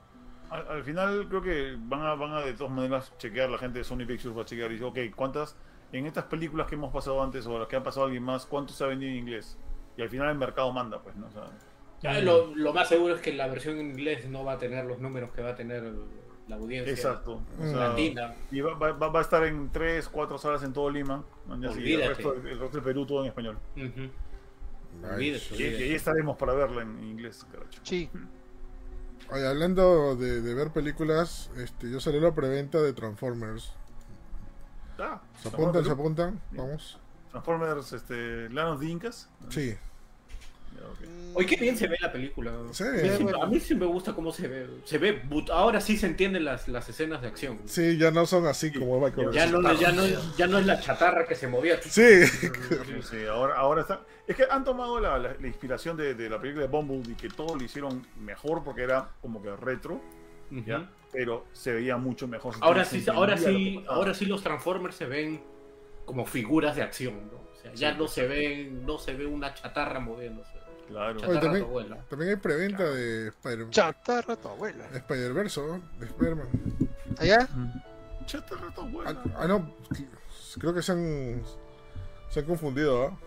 Al, 0.51 0.67
al 0.67 0.83
final 0.83 1.27
creo 1.29 1.41
que 1.41 1.75
van 1.79 2.01
a, 2.01 2.13
van 2.13 2.33
a 2.33 2.41
de 2.41 2.53
todas 2.53 2.71
maneras 2.71 3.11
chequear, 3.17 3.49
la 3.49 3.57
gente 3.57 3.79
de 3.79 3.83
Sony 3.83 4.05
Pictures 4.05 4.37
va 4.37 4.43
a 4.43 4.45
chequear 4.45 4.69
y 4.69 4.75
dice, 4.75 4.85
ok, 4.85 4.99
¿cuántas, 5.15 5.55
en 5.91 6.05
estas 6.05 6.25
películas 6.25 6.67
que 6.67 6.75
hemos 6.75 6.93
pasado 6.93 7.21
antes 7.23 7.45
o 7.47 7.57
las 7.59 7.67
que 7.67 7.75
ha 7.75 7.83
pasado 7.83 8.05
alguien 8.05 8.23
más, 8.23 8.45
cuánto 8.45 8.73
se 8.73 8.83
ha 8.83 8.87
vendido 8.87 9.11
en 9.11 9.17
inglés? 9.17 9.57
Y 9.97 10.01
al 10.01 10.09
final 10.09 10.29
el 10.29 10.37
mercado 10.37 10.71
manda, 10.71 11.01
pues, 11.01 11.15
¿no? 11.15 11.27
O 11.27 11.31
sea, 11.31 11.49
Ya, 12.01 12.19
lo, 12.21 12.55
lo 12.55 12.73
más 12.73 12.87
seguro 12.87 13.15
es 13.15 13.21
que 13.21 13.33
la 13.33 13.47
versión 13.47 13.77
en 13.79 13.91
inglés 13.91 14.27
no 14.29 14.43
va 14.45 14.53
a 14.53 14.57
tener 14.57 14.85
los 14.85 14.99
números 14.99 15.31
que 15.31 15.41
va 15.41 15.49
a 15.49 15.55
tener 15.55 15.83
la 16.47 16.55
audiencia 16.55 16.91
exacto. 16.93 17.41
O 17.59 17.63
Mm. 17.63 17.69
sea, 17.69 17.89
latina. 17.89 18.33
y 18.51 18.61
va, 18.61 18.73
va- 18.75 18.93
va 19.09 19.19
a 19.19 19.21
estar 19.21 19.43
en 19.45 19.69
3, 19.71 20.07
4 20.09 20.37
salas 20.37 20.63
en 20.63 20.73
todo 20.73 20.89
Lima. 20.89 21.23
Y 21.59 21.65
así, 21.65 21.93
el, 21.93 22.07
resto, 22.07 22.33
el 22.33 22.41
resto 22.59 22.69
del 22.77 22.83
Perú 22.83 23.05
todo 23.05 23.21
en 23.21 23.27
español. 23.27 23.57
Ay, 23.75 23.91
Olvídate, 25.13 25.55
Y, 25.55 25.61
y 25.61 25.83
ahí 25.83 25.93
estaremos 25.95 26.37
para 26.37 26.53
verla 26.53 26.81
en 26.81 27.03
inglés, 27.03 27.45
caracho. 27.51 27.79
Sí. 27.83 28.09
Oye, 29.31 29.45
hablando 29.47 30.15
de, 30.15 30.41
de 30.41 30.53
ver 30.55 30.71
películas 30.71 31.51
este 31.57 31.91
yo 31.91 31.99
salió 31.99 32.19
la 32.19 32.33
preventa 32.33 32.81
de 32.81 32.93
Transformers 32.93 33.73
Ah, 35.01 35.21
se 35.41 35.47
apuntan 35.49 35.85
se 35.85 35.91
apuntan 35.91 36.41
vamos 36.51 36.97
Transformers, 37.31 37.93
este, 37.93 38.49
Land 38.49 38.73
of 38.73 38.79
the 38.79 38.85
Incas. 38.87 39.29
sí 39.49 39.75
Ya, 40.75 40.85
ok. 40.87 41.35
Oye, 41.35 41.45
qué 41.47 41.55
bien 41.57 41.77
se 41.77 41.87
ve 41.87 41.97
la 41.99 42.11
película. 42.11 42.51
Sí. 42.71 42.83
A 42.83 42.91
mí 42.91 43.09
sí- 43.17 43.23
bueno. 43.23 43.43
A 43.43 43.45
mí 43.47 43.59
sí 43.59 43.75
me 43.75 43.85
gusta 43.85 44.13
cómo 44.13 44.31
se 44.31 44.47
ve. 44.47 44.67
Se 44.85 44.97
ve, 44.97 45.13
but- 45.27 45.49
ahora 45.51 45.79
sí 45.81 45.95
se 45.97 46.05
entienden 46.07 46.43
las, 46.45 46.67
las 46.67 46.87
escenas 46.89 47.21
de 47.21 47.27
acción. 47.27 47.59
sí 47.65 47.97
ya 47.97 48.09
no 48.11 48.25
son 48.25 48.45
así 48.47 48.71
como 48.71 48.99
Michael 48.99 49.31
Ya 49.31 49.45
no, 49.47 49.61
ya, 49.73 49.91
no, 49.91 50.03
ya 50.37 50.47
no 50.47 50.57
es 50.57 50.65
la 50.65 50.79
chatarra 50.79 51.25
que 51.27 51.35
se 51.35 51.47
movía. 51.47 51.79
sí 51.81 52.25
Sí, 52.25 53.01
sí, 53.03 53.25
ahora, 53.27 53.55
ahora 53.57 53.81
está. 53.81 54.01
Es 54.27 54.35
que 54.35 54.45
han 54.49 54.63
tomado 54.63 54.99
la, 54.99 55.17
la- 55.17 55.33
la 55.39 55.47
inspiración 55.47 55.97
de, 55.97 56.13
de 56.15 56.29
la 56.29 56.39
película 56.39 56.65
de 56.65 56.71
Bumblebee, 56.71 57.15
que 57.15 57.29
todo 57.29 57.55
lo 57.55 57.63
hicieron 57.63 58.05
mejor 58.19 58.63
porque 58.63 58.83
era 58.83 59.09
como 59.21 59.41
que 59.41 59.55
retro, 59.55 60.01
Pero 61.11 61.45
se 61.53 61.73
veía 61.73 61.97
mucho 61.97 62.27
mejor. 62.27 62.55
Ahora 62.61 62.85
sí, 62.85 63.03
ahora 63.11 63.37
sí, 63.37 63.83
ahora 63.87 64.13
sí 64.13 64.25
los 64.25 64.43
Transformers 64.43 64.95
se 64.95 65.05
ven 65.05 65.41
como 66.05 66.25
figuras 66.25 66.75
de 66.75 66.83
acción, 66.83 67.15
¿no? 67.31 67.37
O 67.37 67.61
sea, 67.61 67.73
ya 67.73 67.91
Sí, 67.93 67.97
no 67.99 68.07
se 68.07 68.27
ven, 68.27 68.85
no 68.85 68.97
se 68.99 69.13
ve 69.15 69.25
una 69.25 69.53
chatarra 69.53 69.99
moviéndose. 69.99 70.53
Claro. 70.87 71.17
Oye, 71.17 71.21
Chatarra 71.21 71.41
también- 71.41 71.63
tu 71.63 71.69
abuela. 71.69 71.97
también 72.09 72.29
hay 72.31 72.35
preventa 72.37 72.83
de 72.83 73.27
Spider- 73.29 73.69
Chatarra 73.69 74.35
tu 74.35 74.47
abuela. 74.47 74.85
Spider-Verse 74.93 75.61
¿no? 75.61 75.81
de 75.99 76.05
Spider-Man 76.07 76.47
¿Allá? 77.19 77.47
Chatarra 78.25 78.73
tu 78.73 78.81
abuela. 78.81 79.11
Ah, 79.25 79.37
ah, 79.41 79.47
no, 79.47 79.75
creo 80.59 80.73
que 80.73 80.81
se 80.81 80.91
han, 80.93 81.41
se 82.29 82.39
han 82.39 82.45
confundido, 82.45 83.03
¿ah? 83.07 83.17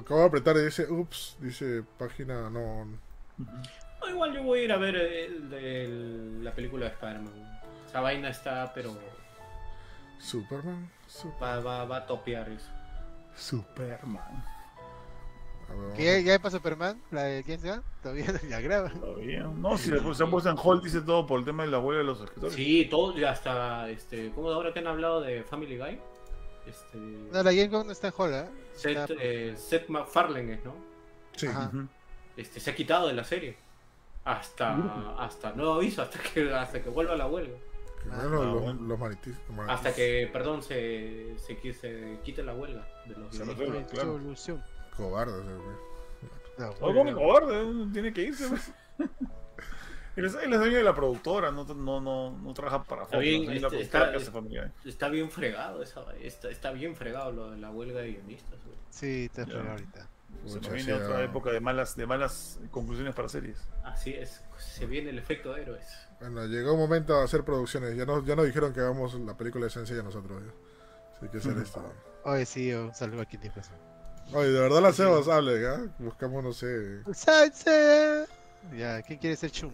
Acabo 0.00 0.20
de 0.20 0.26
apretar 0.26 0.56
y 0.56 0.64
dice, 0.64 0.90
ups, 0.90 1.36
dice 1.40 1.82
página, 1.98 2.48
no. 2.50 2.86
No, 4.00 4.08
igual 4.10 4.32
yo 4.34 4.42
voy 4.42 4.60
a 4.60 4.62
ir 4.64 4.72
a 4.72 4.76
ver 4.76 4.96
el- 4.96 5.52
el- 5.52 6.44
la 6.44 6.52
película 6.54 6.86
de 6.86 6.92
Spider-Man. 6.92 7.60
Esa 7.86 8.00
vaina 8.00 8.30
está, 8.30 8.72
pero 8.74 8.96
Superman. 10.18 10.88
Sup- 11.08 11.40
va, 11.42 11.60
va, 11.60 11.84
va 11.84 11.96
a 11.98 12.06
topear 12.06 12.48
eso. 12.50 12.68
Superman. 13.34 14.44
¿Que 15.96 16.04
ya, 16.04 16.18
ya 16.18 16.32
hay 16.32 16.38
para 16.38 16.50
Superman? 16.50 17.00
¿La 17.12 17.22
de 17.24 17.44
quién 17.44 17.60
se 17.60 17.70
va? 17.70 17.82
Todavía 18.02 18.26
ya 18.48 18.60
graba. 18.60 18.90
Todavía. 18.90 19.42
No, 19.44 19.78
si 19.78 19.90
después 19.90 20.16
se 20.16 20.24
han 20.24 20.30
puesto 20.30 20.50
en 20.50 20.56
hold, 20.60 20.82
dice 20.82 21.00
todo 21.00 21.26
por 21.26 21.38
el 21.38 21.44
tema 21.44 21.64
de 21.64 21.70
la 21.70 21.78
huella 21.78 21.98
de 21.98 22.04
los 22.04 22.20
escritores. 22.20 22.54
Sí, 22.56 22.86
todo, 22.90 23.16
y 23.16 23.24
hasta, 23.24 23.88
este, 23.88 24.30
¿cómo 24.32 24.50
ahora 24.50 24.72
que 24.72 24.80
han 24.80 24.88
hablado 24.88 25.20
de 25.20 25.44
Family 25.44 25.78
Guy? 25.78 25.98
Este, 26.66 26.98
No, 26.98 27.42
la 27.42 27.52
Game 27.52 27.68
no 27.68 27.90
está 27.90 28.08
en 28.08 28.14
Hall, 28.16 28.34
¿eh? 28.34 28.46
Seth, 28.74 28.96
está- 28.98 29.14
eh, 29.20 29.54
Seth 29.56 29.88
MacFarlane 29.88 30.54
es, 30.54 30.64
¿no? 30.64 30.74
Sí, 31.36 31.46
Ajá. 31.46 31.70
Este, 32.36 32.58
se 32.60 32.70
ha 32.70 32.74
quitado 32.74 33.06
de 33.08 33.14
la 33.14 33.24
serie. 33.24 33.56
Hasta, 34.24 35.14
hasta 35.18 35.52
nuevo 35.52 35.74
aviso, 35.74 36.02
hasta 36.02 36.18
que, 36.22 36.52
hasta 36.52 36.82
que 36.82 36.90
vuelva 36.90 37.16
la 37.16 37.26
huelga. 37.26 37.56
Ah, 38.10 38.24
no, 38.30 38.44
los, 38.44 38.62
bueno. 38.62 38.96
los. 38.98 39.68
Hasta 39.68 39.94
que, 39.94 40.28
perdón, 40.32 40.62
se, 40.62 41.36
se, 41.38 41.72
se 41.74 42.18
quite 42.22 42.42
la 42.42 42.54
huelga 42.54 42.86
de 43.06 43.14
los 43.16 43.34
Se 43.34 43.44
claro. 43.44 44.20
Eh, 45.40 45.56
güey. 45.56 45.76
No, 46.58 46.66
No, 46.66 46.94
como 46.94 47.14
cobarde, 47.14 47.90
tiene 47.92 48.12
que 48.12 48.22
irse. 48.22 48.48
pues. 48.48 48.72
Él 50.16 50.24
es, 50.24 50.34
él 50.34 50.52
es 50.52 50.58
dueño 50.58 50.76
de 50.76 50.82
la 50.82 50.94
productora, 50.94 51.52
no, 51.52 51.64
no, 51.64 52.00
no, 52.00 52.30
no 52.36 52.52
trabaja 52.52 52.82
para 52.82 53.06
Fox. 53.06 53.20
bien, 53.20 53.42
es 53.42 53.46
dueño 53.46 53.70
de 53.70 53.76
la 53.76 53.82
este, 53.82 53.98
está-. 53.98 54.68
Está 54.84 55.08
bien 55.08 55.30
fregado 55.30 55.82
esa, 55.82 56.04
está, 56.20 56.50
está 56.50 56.72
bien 56.72 56.96
fregado 56.96 57.30
lo 57.30 57.50
de 57.52 57.58
la 57.58 57.70
huelga 57.70 58.00
de 58.00 58.12
guionistas. 58.14 58.58
güey. 58.64 58.76
Sí, 58.90 59.30
te 59.32 59.42
Ya. 59.42 59.46
fregado 59.46 59.70
ahorita. 59.70 60.08
Se 60.46 60.60
nos 60.60 60.72
viene 60.72 60.92
otra 60.94 61.18
ah. 61.18 61.22
época 61.22 61.50
de 61.50 61.60
malas, 61.60 61.96
de 61.96 62.06
malas 62.06 62.58
conclusiones 62.70 63.14
para 63.14 63.28
series. 63.28 63.58
Así 63.84 64.14
es, 64.14 64.42
se 64.58 64.86
viene 64.86 65.10
el 65.10 65.18
efecto 65.18 65.52
de 65.52 65.62
héroes. 65.62 65.86
Bueno, 66.20 66.46
llegó 66.46 66.74
un 66.74 66.80
momento 66.80 67.16
a 67.16 67.24
hacer 67.24 67.44
producciones. 67.44 67.96
Ya 67.96 68.04
nos, 68.04 68.24
ya 68.24 68.36
nos 68.36 68.46
dijeron 68.46 68.72
que 68.72 68.80
hagamos 68.80 69.14
la 69.14 69.36
película 69.36 69.64
de 69.64 69.70
Sensei 69.70 69.98
a 69.98 70.02
nosotros. 70.02 70.42
Así 71.16 71.28
que 71.28 71.38
hacer 71.38 71.56
esto. 71.62 71.82
Oye, 72.24 72.44
sí, 72.44 72.72
un 72.72 72.94
saludo 72.94 73.22
aquí 73.22 73.36
en 73.36 73.52
Oye, 74.32 74.50
de 74.50 74.60
verdad 74.60 74.82
la 74.82 74.88
hacemos, 74.88 75.28
hable, 75.28 75.60
¿ya? 75.60 75.80
Buscamos, 75.98 76.44
no 76.44 76.52
sé. 76.52 77.02
Salsa. 77.12 78.26
Ya, 78.76 79.02
¿quién 79.02 79.18
quiere 79.18 79.36
ser 79.36 79.50
Chum? 79.50 79.72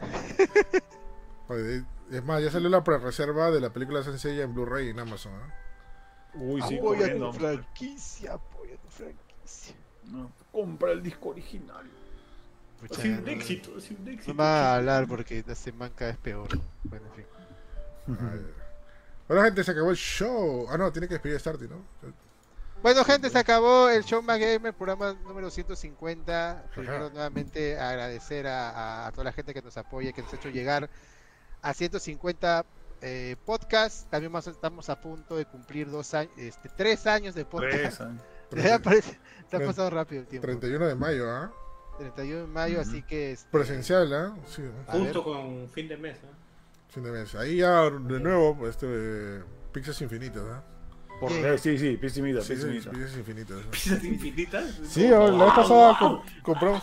Oye, 1.48 1.82
es 2.10 2.24
más, 2.24 2.42
ya 2.42 2.50
salió 2.50 2.68
la 2.68 2.84
pre-reserva 2.84 3.50
de 3.50 3.60
la 3.60 3.70
película 3.72 4.02
Sensei 4.02 4.40
en 4.40 4.54
Blu-ray 4.54 4.90
en 4.90 5.00
Amazon. 5.00 5.32
Uy, 6.34 6.60
sí, 6.68 6.78
apoya 6.78 7.00
corriendo. 7.00 7.30
tu 7.30 7.38
franquicia, 7.38 8.34
apoya 8.34 8.76
tu 8.76 8.88
franquicia. 8.88 9.27
No, 10.04 10.30
compra 10.52 10.92
el 10.92 11.02
disco 11.02 11.30
original. 11.30 11.84
Pucha, 12.80 13.00
Ha 13.00 13.02
sido 13.02 13.18
un 13.18 13.24
no- 13.24 13.30
éxito, 13.30 13.70
ha 13.76 13.80
sido 13.80 13.98
un 14.00 14.04
No 14.06 14.10
éxito. 14.12 14.34
va 14.36 14.72
a 14.72 14.76
hablar 14.76 15.06
porque 15.08 15.44
la 15.46 15.54
semana 15.54 15.92
cada 15.94 16.12
vez 16.12 16.20
peor. 16.20 16.48
Bueno, 16.84 17.06
en 17.06 17.12
fin. 17.14 17.24
Bueno, 19.26 19.42
gente, 19.42 19.64
se 19.64 19.70
acabó 19.70 19.90
el 19.90 19.96
show. 19.96 20.66
Ah, 20.70 20.78
no, 20.78 20.90
tiene 20.92 21.06
que 21.08 21.14
despedir 21.14 21.36
a 21.36 21.40
Starty, 21.40 21.68
¿no? 21.68 21.82
Bueno, 22.82 23.04
gente, 23.04 23.28
se 23.28 23.38
acabó 23.38 23.88
el 23.90 24.04
Show 24.04 24.22
Más 24.22 24.38
Gamer, 24.38 24.72
programa 24.72 25.12
número 25.24 25.50
150. 25.50 26.64
Primero, 26.74 27.06
Ajá. 27.06 27.10
nuevamente, 27.12 27.78
agradecer 27.78 28.46
a, 28.46 29.06
a 29.08 29.12
toda 29.12 29.24
la 29.24 29.32
gente 29.32 29.52
que 29.52 29.60
nos 29.60 29.76
apoya, 29.76 30.12
que 30.12 30.22
nos 30.22 30.32
ha 30.32 30.36
hecho 30.36 30.48
llegar 30.48 30.88
a 31.60 31.74
150 31.74 32.64
eh, 33.02 33.36
podcasts. 33.44 34.06
También 34.08 34.30
más, 34.32 34.46
estamos 34.46 34.88
a 34.88 35.00
punto 35.00 35.36
de 35.36 35.44
cumplir 35.44 35.90
dos 35.90 36.14
años, 36.14 36.32
este, 36.38 36.68
tres 36.68 37.06
años 37.06 37.34
de 37.34 37.44
podcast. 37.44 38.00
Tres, 38.48 38.64
¿eh? 39.08 39.18
Se 39.50 39.56
ha 39.56 39.66
pasado 39.66 39.90
rápido 39.90 40.22
el 40.22 40.26
tiempo. 40.28 40.46
31 40.46 40.86
de 40.86 40.94
mayo, 40.94 41.30
¿ah? 41.30 41.52
31 41.98 42.40
de 42.42 42.46
mayo, 42.46 42.80
así 42.80 43.02
que. 43.02 43.32
este, 43.32 43.48
Presencial, 43.50 44.12
¿ah? 44.14 44.34
Sí, 44.48 44.62
¿no? 44.62 44.70
A 44.92 44.92
Justo 44.98 45.24
con 45.24 45.68
fin 45.70 45.88
de 45.88 45.96
mes. 45.96 46.16
¿eh? 46.18 46.20
fin 46.90 47.02
de 47.02 47.10
mes. 47.10 47.34
Ahí 47.34 47.56
ya, 47.56 47.90
de 47.90 48.20
nuevo, 48.20 48.66
este, 48.68 48.86
eh, 48.88 49.42
Pizzas 49.72 50.00
Infinitas, 50.02 50.42
¿ah? 50.50 50.62
Por- 51.20 51.32
Sí. 51.32 51.38
eh, 51.38 51.58
sí, 51.58 51.78
sí, 51.78 51.96
Pissimita, 51.96 52.40
Sí, 52.42 52.56
sí. 52.56 52.66
Pizzas 52.90 53.16
Infinitas. 53.16 53.58
¿Pizzas 53.70 54.04
infinitas? 54.04 54.80
Sí, 54.88 55.08
la 55.08 55.18
vez 55.18 55.52
pasada 55.54 55.96
com- 55.98 56.20
compró. 56.42 56.80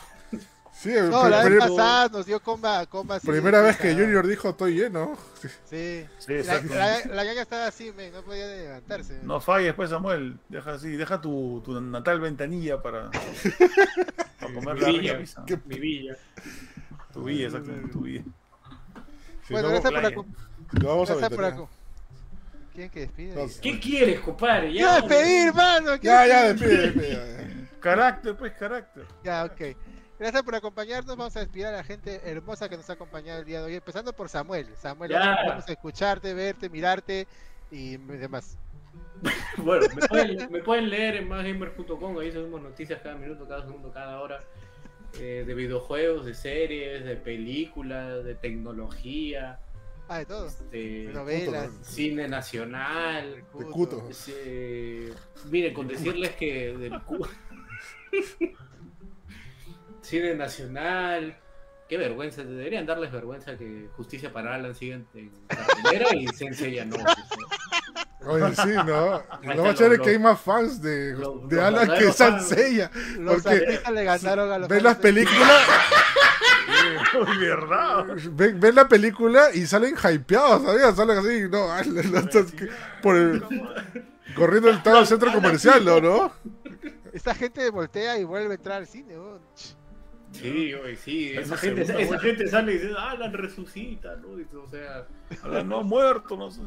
Sí, 0.78 0.92
el 0.92 1.10
No, 1.10 1.22
pri- 1.22 1.32
la 1.32 1.44
vez 1.44 1.60
pasada 1.60 2.10
nos 2.10 2.26
dio 2.26 2.40
comba, 2.42 2.86
comba 2.86 3.20
primera 3.20 3.62
vez 3.62 3.78
que 3.78 3.94
Junior 3.94 4.28
dijo 4.28 4.50
estoy 4.50 4.74
lleno. 4.76 5.18
Sí. 5.42 5.48
Sí. 5.70 6.06
Sí, 6.20 6.34
La, 6.34 6.40
exacto. 6.40 6.76
la, 6.76 7.06
la 7.16 7.24
ñaña 7.24 7.42
estaba 7.44 7.68
así, 7.68 7.92
men, 7.94 8.12
no 8.14 8.22
podía 8.24 8.45
levantarse. 8.45 9.20
No 9.24 9.40
falles, 9.40 9.74
pues, 9.74 9.90
Samuel. 9.90 10.38
Deja 10.50 10.74
así, 10.74 10.90
deja 10.92 11.22
tu, 11.22 11.62
tu 11.66 11.80
natal 11.82 12.20
ventanilla 12.20 12.82
para, 12.82 13.10
para 14.40 14.54
comer 14.54 14.76
Mi 14.76 14.82
la 14.82 14.88
villa, 14.90 15.18
pizza. 15.20 15.45
mi 15.66 15.80
villa. 15.80 16.18
Tu 17.14 17.24
villa, 17.24 17.45
exacto, 17.48 17.72
tu 17.92 18.02
villa. 18.02 18.24
Sí, 19.48 19.54
bueno, 19.54 19.70
no, 19.70 19.82
gracias 19.82 19.94
por, 19.94 20.04
acu- 20.04 20.26
lo 20.82 20.90
vamos 20.90 21.10
a 21.10 21.14
gracias 21.16 21.30
por 21.38 21.45
meter. 21.45 21.60
acu- 21.60 21.68
¿Quién 22.74 22.90
que 22.90 23.00
despide? 23.00 23.36
No, 23.36 23.50
¿Qué 23.62 23.80
quieres, 23.80 24.20
compadre? 24.20 24.72
¡Quiero 24.72 24.94
despedir, 24.95 25.54
mano! 25.54 25.95
Ya, 25.95 26.28
ya, 26.28 26.44
despide, 26.54 26.78
despide. 26.92 27.12
ya. 27.14 27.80
Carácter, 27.80 28.36
pues, 28.36 28.52
carácter. 28.54 29.06
Ya, 29.24 29.45
ok. 29.45 29.62
Gracias 30.18 30.44
por 30.44 30.56
acompañarnos. 30.56 31.16
Vamos 31.18 31.35
a 31.35 31.42
despedir 31.42 31.66
a 31.68 31.72
la 31.72 31.84
gente 31.84 32.22
hermosa 32.24 32.69
que 32.69 32.77
nos 32.77 32.90
ha 32.90 32.94
acompañado 32.94 33.40
el 33.40 33.45
día 33.45 33.60
de 33.60 33.66
hoy. 33.66 33.76
Empezando 33.76 34.14
por 34.14 34.30
Samuel. 34.30 34.68
Samuel, 34.77 35.11
Ya. 35.11 35.35
vamos 35.48 35.68
a 35.68 35.72
escucharte, 35.72 36.34
verte, 36.34 36.69
mirarte 36.69 37.27
y 37.72 37.98
demás. 37.98 38.58
Bueno, 39.58 39.85
me 39.95 40.08
pueden, 40.08 40.52
me 40.52 40.61
pueden 40.61 40.90
leer 40.90 41.16
en 41.16 41.27
másgamer.com, 41.30 42.18
ahí 42.19 42.32
subimos 42.32 42.61
noticias 42.61 43.02
cada 43.02 43.16
minuto, 43.16 43.48
cada 43.48 43.66
segundo, 43.66 43.92
cada 43.92 44.22
hora. 44.22 44.42
eh, 45.19 45.44
de 45.48 45.53
videojuegos, 45.53 46.26
de 46.26 46.34
series, 46.34 47.06
de 47.06 47.16
películas, 47.16 48.24
de 48.26 48.35
tecnología, 48.35 49.60
Ah, 50.10 50.19
de 50.19 50.26
todo. 50.26 50.48
este, 50.48 51.10
novelas. 51.14 51.68
Puto, 51.69 51.84
cine 51.85 52.27
nacional. 52.27 53.44
De 53.58 53.66
cuto. 53.66 54.06
este, 54.10 55.14
miren, 55.50 55.74
con 55.74 55.88
decirles 55.88 56.35
que 56.35 56.76
del 56.77 57.02
cu- 57.03 57.26
cine 60.06 60.35
nacional. 60.35 61.38
Qué 61.90 61.98
vergüenza, 61.98 62.43
deberían 62.43 62.85
darles 62.88 63.11
vergüenza 63.11 63.56
que 63.58 63.90
Justicia 63.95 64.34
para 64.34 64.56
Alan 64.56 64.74
siga 64.74 64.95
en 64.95 65.32
cartelera 65.48 66.16
y 66.16 66.27
Sensei 66.30 66.74
ya 66.75 66.85
no. 66.85 66.98
¿no? 66.98 68.32
Oye, 68.32 68.56
sí, 68.56 68.69
¿no? 68.69 69.22
Lo 69.53 69.64
más 69.64 69.75
chévere 69.75 69.93
es 69.93 70.00
lo- 70.00 70.03
que 70.03 70.09
hay 70.09 70.17
más 70.19 70.42
fans 70.42 70.82
de, 70.82 71.14
lo- 71.14 71.45
de 71.48 71.56
los 71.58 71.64
Alan 71.66 71.90
que. 72.00 72.11
Sansella. 72.11 72.90
Los 73.19 73.43
Porque 73.43 73.58
artistas 73.58 73.93
le 73.93 74.03
ganaron 74.03 74.51
a 74.51 74.58
los 74.58 74.67
ven 74.67 74.84
las 74.84 74.95
películas, 74.98 75.61
verdad. 77.40 78.06
ven, 78.32 78.59
ven 78.59 78.75
la 78.75 78.88
película 78.88 79.50
y 79.53 79.66
salen 79.67 79.95
hypeados, 79.95 80.64
¿sabías? 80.64 80.95
Salen 80.95 81.17
así, 81.19 81.42
no, 81.50 81.67
no, 81.84 82.22
no, 82.22 82.30
por 83.03 83.16
el, 83.16 83.43
corriendo 84.35 84.69
el 84.69 84.82
todo 84.82 84.98
al 84.98 85.08
centro 85.08 85.32
comercial, 85.32 85.85
¿no? 85.85 86.01
¿no? 86.01 86.32
Esta 87.14 87.34
gente 87.35 87.69
voltea 87.69 88.17
y 88.17 88.24
vuelve 88.24 88.53
a 88.53 88.56
entrar 88.56 88.77
al 88.77 88.88
cine. 88.88 89.17
weón. 89.19 89.40
Sí, 90.42 90.74
oye, 90.74 90.96
sí, 90.96 91.34
Esa 91.34 91.58
gente, 91.58 91.86
segunda 91.86 92.06
esa 92.06 92.20
gente 92.20 92.48
sale 92.48 92.74
y 92.74 92.78
dice, 92.78 92.94
Alan 92.98 93.34
resucita, 93.34 94.16
¿no? 94.18 94.40
Y, 94.40 94.46
o 94.56 94.68
sea, 94.70 95.08
Alan 95.44 95.68
no 95.70 95.80
ha 95.80 95.84
muerto, 95.84 96.36
no 96.38 96.52
sé. 96.52 96.62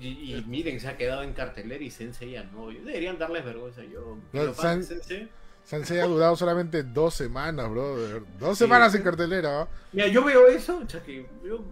y, 0.00 0.34
y 0.34 0.44
miren, 0.46 0.80
se 0.80 0.88
ha 0.88 0.96
quedado 0.96 1.22
en 1.22 1.32
cartelera 1.32 1.82
y 1.82 1.90
Sensei 1.90 2.32
ya 2.32 2.44
no. 2.44 2.68
Deberían 2.68 3.18
darles 3.18 3.44
vergüenza. 3.44 3.82
Yo, 3.84 4.18
No, 4.32 4.54
San- 4.54 4.82
Sensei. 4.84 5.28
Sansella 5.64 6.04
ha 6.04 6.08
durado 6.08 6.36
solamente 6.36 6.82
dos 6.82 7.14
semanas, 7.14 7.70
brother. 7.70 8.22
Dos 8.38 8.58
semanas 8.58 8.94
en 8.94 9.02
cartelera. 9.02 9.66
Mira, 9.92 10.08
yo 10.08 10.22
veo 10.22 10.46
eso, 10.46 10.78
o 10.84 10.88
sea, 10.88 11.02
que 11.02 11.26
yo, 11.42 11.64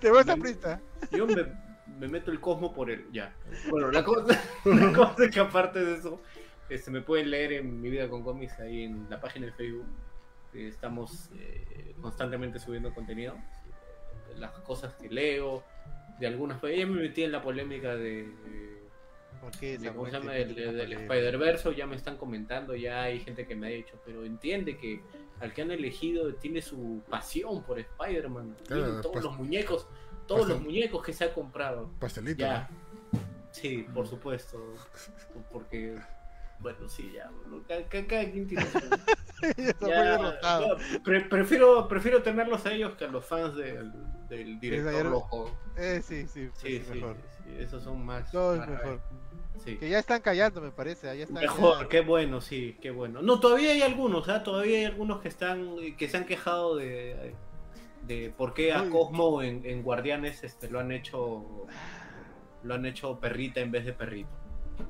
Te 0.00 0.10
vas 0.10 0.26
a 0.28 0.36
prisa. 0.36 0.80
yo 1.12 1.26
me, 1.26 1.44
me 2.00 2.08
meto 2.08 2.30
el 2.30 2.40
cosmo 2.40 2.72
por 2.72 2.90
el. 2.90 3.04
Ya. 3.12 3.34
Bueno, 3.68 3.90
la 3.90 4.02
cosa, 4.04 4.40
la 4.64 4.90
cosa 4.92 5.24
es 5.24 5.30
que 5.30 5.40
aparte 5.40 5.84
de 5.84 5.96
eso, 5.96 6.18
este, 6.70 6.90
me 6.90 7.02
pueden 7.02 7.30
leer 7.30 7.52
en 7.52 7.78
Mi 7.82 7.90
Vida 7.90 8.08
con 8.08 8.22
Cómics 8.22 8.58
ahí 8.58 8.84
en 8.84 9.06
la 9.10 9.20
página 9.20 9.46
de 9.46 9.52
Facebook. 9.52 9.84
Que 10.56 10.68
Estamos 10.68 11.30
eh, 11.38 11.94
constantemente 12.00 12.58
subiendo 12.58 12.92
contenido. 12.94 13.34
Las 14.36 14.52
cosas 14.60 14.94
que 14.94 15.08
leo, 15.08 15.62
de 16.18 16.26
algunas. 16.26 16.60
Ya 16.62 16.86
me 16.86 17.00
metí 17.02 17.22
en 17.22 17.32
la 17.32 17.42
polémica 17.42 17.94
de. 17.94 18.28
¿Por 19.40 19.50
qué 19.58 19.78
de- 19.78 19.90
del? 20.72 20.92
Spider-Verse, 20.92 21.74
ya 21.74 21.86
me 21.86 21.94
están 21.94 22.16
comentando, 22.16 22.74
ya 22.74 23.02
hay 23.02 23.20
gente 23.20 23.46
que 23.46 23.54
me 23.54 23.66
ha 23.66 23.70
dicho, 23.70 24.00
pero 24.04 24.24
entiende 24.24 24.76
que 24.76 25.02
al 25.40 25.52
que 25.52 25.62
han 25.62 25.70
elegido 25.70 26.34
tiene 26.34 26.62
su 26.62 27.02
pasión 27.08 27.62
por 27.62 27.78
Spider-Man. 27.78 28.56
Claro, 28.66 29.00
todos 29.02 29.22
los 29.22 29.36
muñecos, 29.36 29.86
todos 30.26 30.48
los 30.48 30.60
muñecos 30.60 31.04
que 31.04 31.12
se 31.12 31.24
ha 31.24 31.34
comprado. 31.34 31.90
Pastelito. 32.00 32.40
Ya. 32.40 32.68
Sí, 33.52 33.86
por 33.94 34.06
supuesto. 34.06 34.74
Porque, 35.52 35.96
bueno, 36.60 36.88
sí, 36.88 37.12
ya. 37.14 37.30
bueno, 37.48 37.64
Cada, 37.68 37.82
quien 38.30 38.46
tiene 38.46 38.64
su. 38.66 38.78
Está 39.56 39.88
ya, 39.88 39.96
muy 39.96 40.06
derrotado. 40.24 40.78
no, 40.78 41.02
pre- 41.02 41.20
prefiero, 41.22 41.88
prefiero 41.88 42.22
tenerlos 42.22 42.64
a 42.66 42.72
ellos 42.72 42.94
que 42.96 43.04
a 43.04 43.08
los 43.08 43.24
fans 43.24 43.54
del, 43.56 43.92
del 44.28 44.58
director 44.58 44.94
ayer- 44.94 45.06
rojo. 45.06 45.50
Eh, 45.76 46.00
sí, 46.02 46.26
sí, 46.26 46.46
pues, 46.48 46.58
Sí, 46.62 46.78
sí, 46.78 46.84
sí, 46.86 46.94
mejor. 46.94 47.16
sí, 47.16 47.42
sí, 47.44 47.62
esos 47.62 47.82
son 47.82 48.04
más. 48.04 48.30
Todo 48.30 48.54
es 48.54 48.60
más- 48.60 48.68
mejor. 48.70 49.00
Sí. 49.64 49.76
Que 49.78 49.88
ya 49.88 49.98
están 49.98 50.20
callando, 50.20 50.60
me 50.60 50.70
parece. 50.70 51.06
Ya 51.16 51.24
están 51.24 51.42
Mejor, 51.42 51.82
ya- 51.82 51.88
qué 51.88 52.00
bueno, 52.00 52.40
sí, 52.40 52.76
qué 52.80 52.90
bueno. 52.90 53.20
No, 53.22 53.40
todavía 53.40 53.72
hay 53.72 53.82
algunos, 53.82 54.28
¿ah? 54.28 54.42
todavía 54.42 54.78
hay 54.78 54.84
algunos 54.84 55.20
que 55.20 55.28
están, 55.28 55.76
que 55.96 56.08
se 56.08 56.16
han 56.16 56.24
quejado 56.26 56.76
de, 56.76 57.34
de 58.06 58.32
por 58.36 58.54
qué 58.54 58.72
a 58.72 58.82
Uy. 58.82 58.90
Cosmo 58.90 59.42
en, 59.42 59.64
en 59.66 59.82
Guardianes 59.82 60.44
este, 60.44 60.70
lo 60.70 60.78
han 60.80 60.92
hecho, 60.92 61.66
lo 62.62 62.74
han 62.74 62.84
hecho 62.86 63.18
perrita 63.18 63.60
en 63.60 63.70
vez 63.70 63.84
de 63.86 63.92
perrito. 63.92 64.28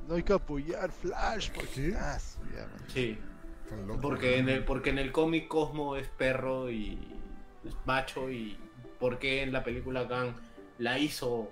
No 0.07 0.15
hay 0.15 0.23
que 0.23 0.33
apoyar 0.33 0.91
Flash. 0.91 1.49
¿Por 1.51 1.65
Porque... 1.65 1.89
qué? 1.91 1.95
Ah, 1.97 2.19
sí. 2.19 2.37
Sí, 2.93 3.17
loco. 3.85 4.01
porque 4.01 4.37
en 4.37 4.49
el, 4.49 4.63
porque 4.63 4.89
en 4.91 4.97
el 4.99 5.11
cómic 5.11 5.47
Cosmo 5.47 5.95
es 5.95 6.07
perro 6.07 6.69
y 6.71 6.97
es 7.65 7.73
macho 7.85 8.29
y 8.29 8.57
por 8.99 9.19
qué 9.19 9.43
en 9.43 9.51
la 9.51 9.63
película 9.63 10.03
Gun 10.03 10.33
la 10.77 10.97
hizo 10.97 11.49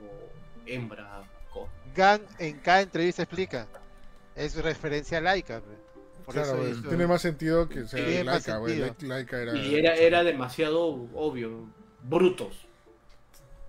hembra 0.65 1.23
Cosmo. 1.51 1.69
Gang 1.95 2.21
en 2.39 2.59
cada 2.59 2.81
entrevista 2.81 3.23
explica. 3.23 3.67
Es 4.35 4.55
referencia 4.55 5.17
a 5.19 5.21
Laika. 5.21 5.59
pe. 5.59 5.85
Por 6.25 6.33
Claro, 6.33 6.63
eso 6.65 6.79
hizo- 6.79 6.89
tiene 6.89 7.05
más 7.07 7.21
sentido 7.21 7.69
que 7.69 7.85
sea 7.87 7.99
sentido. 8.41 8.95
Laika 9.01 9.41
era. 9.41 9.55
Y 9.55 9.75
era, 9.75 9.93
era 9.95 10.23
demasiado 10.23 10.85
obvio. 11.13 11.67
Brutos. 12.03 12.67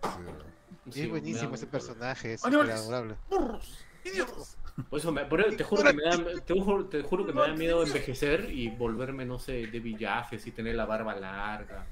sí, 0.02 0.92
Sí, 0.92 1.00
es 1.02 1.10
buenísimo 1.10 1.54
ese 1.54 1.66
personaje, 1.66 2.34
es 2.34 2.44
adorable. 2.44 3.16
¡Burros! 3.28 3.78
¡Idiotas! 4.04 4.55
Por 4.90 4.98
eso 4.98 5.10
me- 5.10 5.24
por 5.24 5.40
eso 5.40 5.56
te 5.56 5.64
juro 5.64 5.82
que 5.84 5.92
me 5.94 6.02
da, 6.02 6.18
te 6.44 6.60
juro, 6.60 6.84
te 6.86 7.02
juro 7.02 7.26
que 7.26 7.32
me 7.32 7.40
da 7.40 7.54
miedo 7.54 7.82
envejecer 7.82 8.50
y 8.50 8.68
volverme, 8.68 9.24
no 9.24 9.38
sé, 9.38 9.66
de 9.68 9.80
villafes 9.80 10.46
y 10.46 10.50
tener 10.50 10.74
la 10.74 10.84
barba 10.84 11.14
larga. 11.16 11.86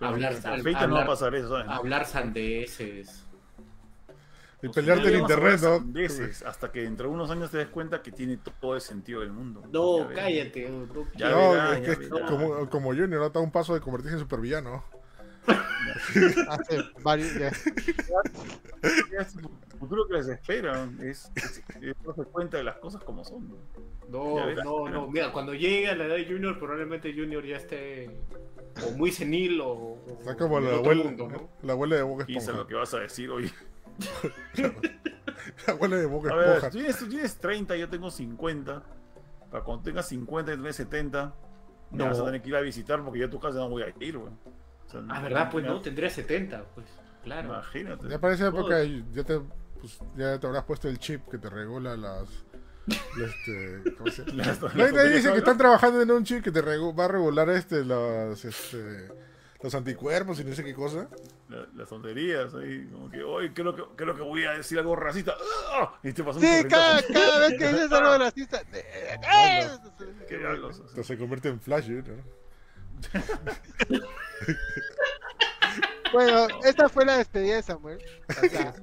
Hablar, 0.00 0.32
A 0.32 0.56
Feita 0.58 0.86
no 0.86 0.94
va 0.94 1.00
a 1.00 1.02
hablar, 1.02 1.06
pasar 1.06 1.34
eso, 1.34 1.48
¿sabes? 1.50 1.66
hablar 1.68 2.06
sandeces. 2.06 3.26
Y 4.62 4.66
Pues 4.66 4.72
pelearte 4.76 5.08
en 5.08 5.20
internet, 5.20 5.54
hablar 5.54 5.70
¿no? 5.72 5.78
sandeces, 5.78 6.42
hasta 6.42 6.70
que 6.72 6.80
dentro 6.82 7.08
de 7.08 7.14
unos 7.14 7.30
años 7.30 7.50
te 7.50 7.58
des 7.58 7.68
cuenta 7.68 8.02
que 8.02 8.10
tiene 8.12 8.38
todo 8.38 8.74
el 8.74 8.80
sentido 8.80 9.20
del 9.20 9.32
mundo. 9.32 9.62
No, 9.70 10.08
cállate. 10.14 10.68
no 10.70 10.86
Ya 11.16 11.30
no, 11.30 11.50
verás, 11.52 11.78
es 11.80 11.86
ya 11.86 11.96
que 11.98 12.08
verás. 12.08 12.30
como, 12.30 12.70
como 12.70 12.88
Junior, 12.90 13.08
¿no? 13.20 13.26
Está 13.26 13.38
un 13.40 13.50
paso 13.52 13.74
de 13.74 13.80
convertirse 13.80 14.14
en 14.16 14.20
supervillano. 14.20 14.84
Hace 16.48 16.82
varios 17.02 17.32
futuro 19.80 20.06
que 20.06 20.14
les 20.14 20.28
espera. 20.28 20.88
Es, 21.02 21.30
es, 21.34 21.62
es 21.80 21.96
darse 22.04 22.24
cuenta 22.30 22.56
de 22.58 22.64
las 22.64 22.76
cosas 22.76 23.02
como 23.02 23.24
son. 23.24 23.48
¿no? 23.48 23.56
No, 24.08 24.54
Ya 24.54 24.62
no, 24.62 24.88
no. 24.88 25.08
Mira, 25.08 25.32
cuando 25.32 25.52
llegue 25.54 25.88
a 25.88 25.96
la 25.96 26.04
edad 26.06 26.16
de 26.16 26.26
Junior, 26.26 26.58
probablemente 26.58 27.12
Junior 27.12 27.44
ya 27.44 27.56
esté 27.56 28.10
o 28.86 28.90
muy 28.96 29.10
senil 29.10 29.60
o. 29.60 29.68
o 29.72 29.98
Está 30.20 30.36
como 30.36 30.60
la 30.60 30.76
abuela, 30.76 31.04
mundo, 31.04 31.28
¿no? 31.28 31.48
la 31.62 31.72
abuela 31.72 31.96
de 31.96 32.02
Boca 32.02 32.24
Piensa 32.26 32.50
Esponja. 32.52 32.62
lo 32.62 32.66
que 32.68 32.74
vas 32.76 32.94
a 32.94 33.00
decir 33.00 33.28
hoy. 33.30 33.50
La 35.66 35.72
abuela 35.72 35.96
de 35.96 36.06
Boca 36.06 36.32
A 36.32 36.36
ver, 36.36 36.46
Esponja. 36.48 36.70
tú 36.70 36.76
tienes, 36.78 36.98
tú 36.98 37.08
tienes 37.08 37.36
30, 37.38 37.76
yo 37.76 37.88
tengo 37.88 38.10
50. 38.10 38.82
Para 39.50 39.64
cuando 39.64 39.82
tengas 39.82 40.06
50 40.08 40.52
y 40.52 40.56
tengas 40.56 40.76
70, 40.76 41.34
me 41.90 41.98
No. 41.98 42.04
vas 42.06 42.18
a 42.20 42.24
tener 42.26 42.42
que 42.42 42.48
ir 42.50 42.56
a 42.56 42.60
visitar 42.60 43.02
porque 43.02 43.18
yo 43.20 43.26
a 43.26 43.30
tu 43.30 43.40
casa 43.40 43.58
no 43.58 43.68
voy 43.68 43.82
a 43.82 43.88
ir, 44.00 44.18
güey. 44.18 44.32
O 44.86 44.90
sea, 44.90 45.02
Ah, 45.08 45.20
¿verdad? 45.20 45.48
Pues 45.50 45.64
ya- 45.64 45.70
no, 45.70 45.80
tendría 45.80 46.10
70, 46.10 46.64
pues. 46.74 46.86
Claro. 47.24 47.48
Imagínate. 47.48 48.08
Ya 48.08 48.18
para 48.18 48.34
esa 48.34 48.48
época 48.48 48.82
ya 49.12 49.24
te, 49.24 49.40
pues, 49.80 49.98
ya 50.16 50.38
te 50.38 50.46
habrás 50.46 50.64
puesto 50.64 50.88
el 50.88 50.98
chip 50.98 51.26
que 51.28 51.38
te 51.38 51.48
regula 51.50 51.96
las... 51.96 52.28
Este, 52.90 53.94
¿cómo 53.96 54.10
se 54.10 54.24
llama? 54.24 54.44
Las- 54.44 54.62
las 54.62 54.74
No, 54.74 54.88
y 54.88 54.92
te 54.92 55.08
dice 55.10 55.30
que 55.32 55.38
están 55.38 55.58
trabajando 55.58 56.00
en 56.02 56.10
un 56.10 56.24
chip 56.24 56.42
que 56.42 56.50
te 56.50 56.62
regu- 56.62 56.98
va 56.98 57.04
a 57.04 57.08
regular 57.08 57.48
este, 57.50 57.84
los, 57.84 58.44
este, 58.44 59.08
los 59.62 59.74
anticuerpos 59.74 60.40
y 60.40 60.44
no 60.44 60.54
sé 60.54 60.64
qué 60.64 60.74
cosa. 60.74 61.08
la- 61.48 61.68
las 61.76 61.88
tonterías 61.88 62.52
ahí, 62.54 62.88
como 62.90 63.08
que 63.10 63.22
hoy 63.22 63.50
creo 63.52 63.76
que, 63.76 63.82
creo 63.96 64.16
que 64.16 64.22
voy 64.22 64.44
a 64.44 64.52
decir 64.52 64.78
algo 64.78 64.96
racista. 64.96 65.34
¡Ah! 65.72 65.98
Y 66.02 66.12
te 66.12 66.24
pasó 66.24 66.38
un 66.40 66.44
Sí, 66.44 66.64
cada, 66.68 67.00
cada 67.02 67.38
vez 67.40 67.58
que 67.58 67.68
dices 67.68 67.92
algo 67.92 68.18
racista. 68.18 68.60
Qué 70.28 70.38
diablos, 70.38 70.70
o 70.70 70.74
sea. 70.78 70.82
Entonces 70.88 71.06
se 71.06 71.18
convierte 71.18 71.48
en 71.48 71.60
Flash, 71.60 71.88
¿no? 71.90 72.04
Bueno, 76.12 76.48
esta 76.64 76.88
fue 76.88 77.04
la 77.04 77.18
despedida 77.18 77.56
de 77.56 77.62
Samuel. 77.62 77.98
O 78.28 78.48
sea, 78.48 78.74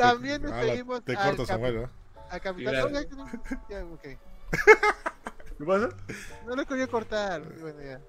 también 0.00 0.42
Ah, 0.46 0.48
la- 0.50 0.56
despedimos 0.56 1.04
Te 1.04 1.16
al, 1.16 1.26
corto, 1.28 1.42
cap- 1.46 1.56
Samuel, 1.56 1.82
¿no? 1.82 1.90
al 2.30 2.40
capitán. 2.40 2.74
Ya. 3.68 3.84
¿Qué 5.58 5.64
pasa? 5.64 5.88
No 6.46 6.56
lo 6.56 6.64
quería 6.66 6.86
cortar. 6.86 7.42
Bueno, 7.60 7.80
ya. 7.82 8.00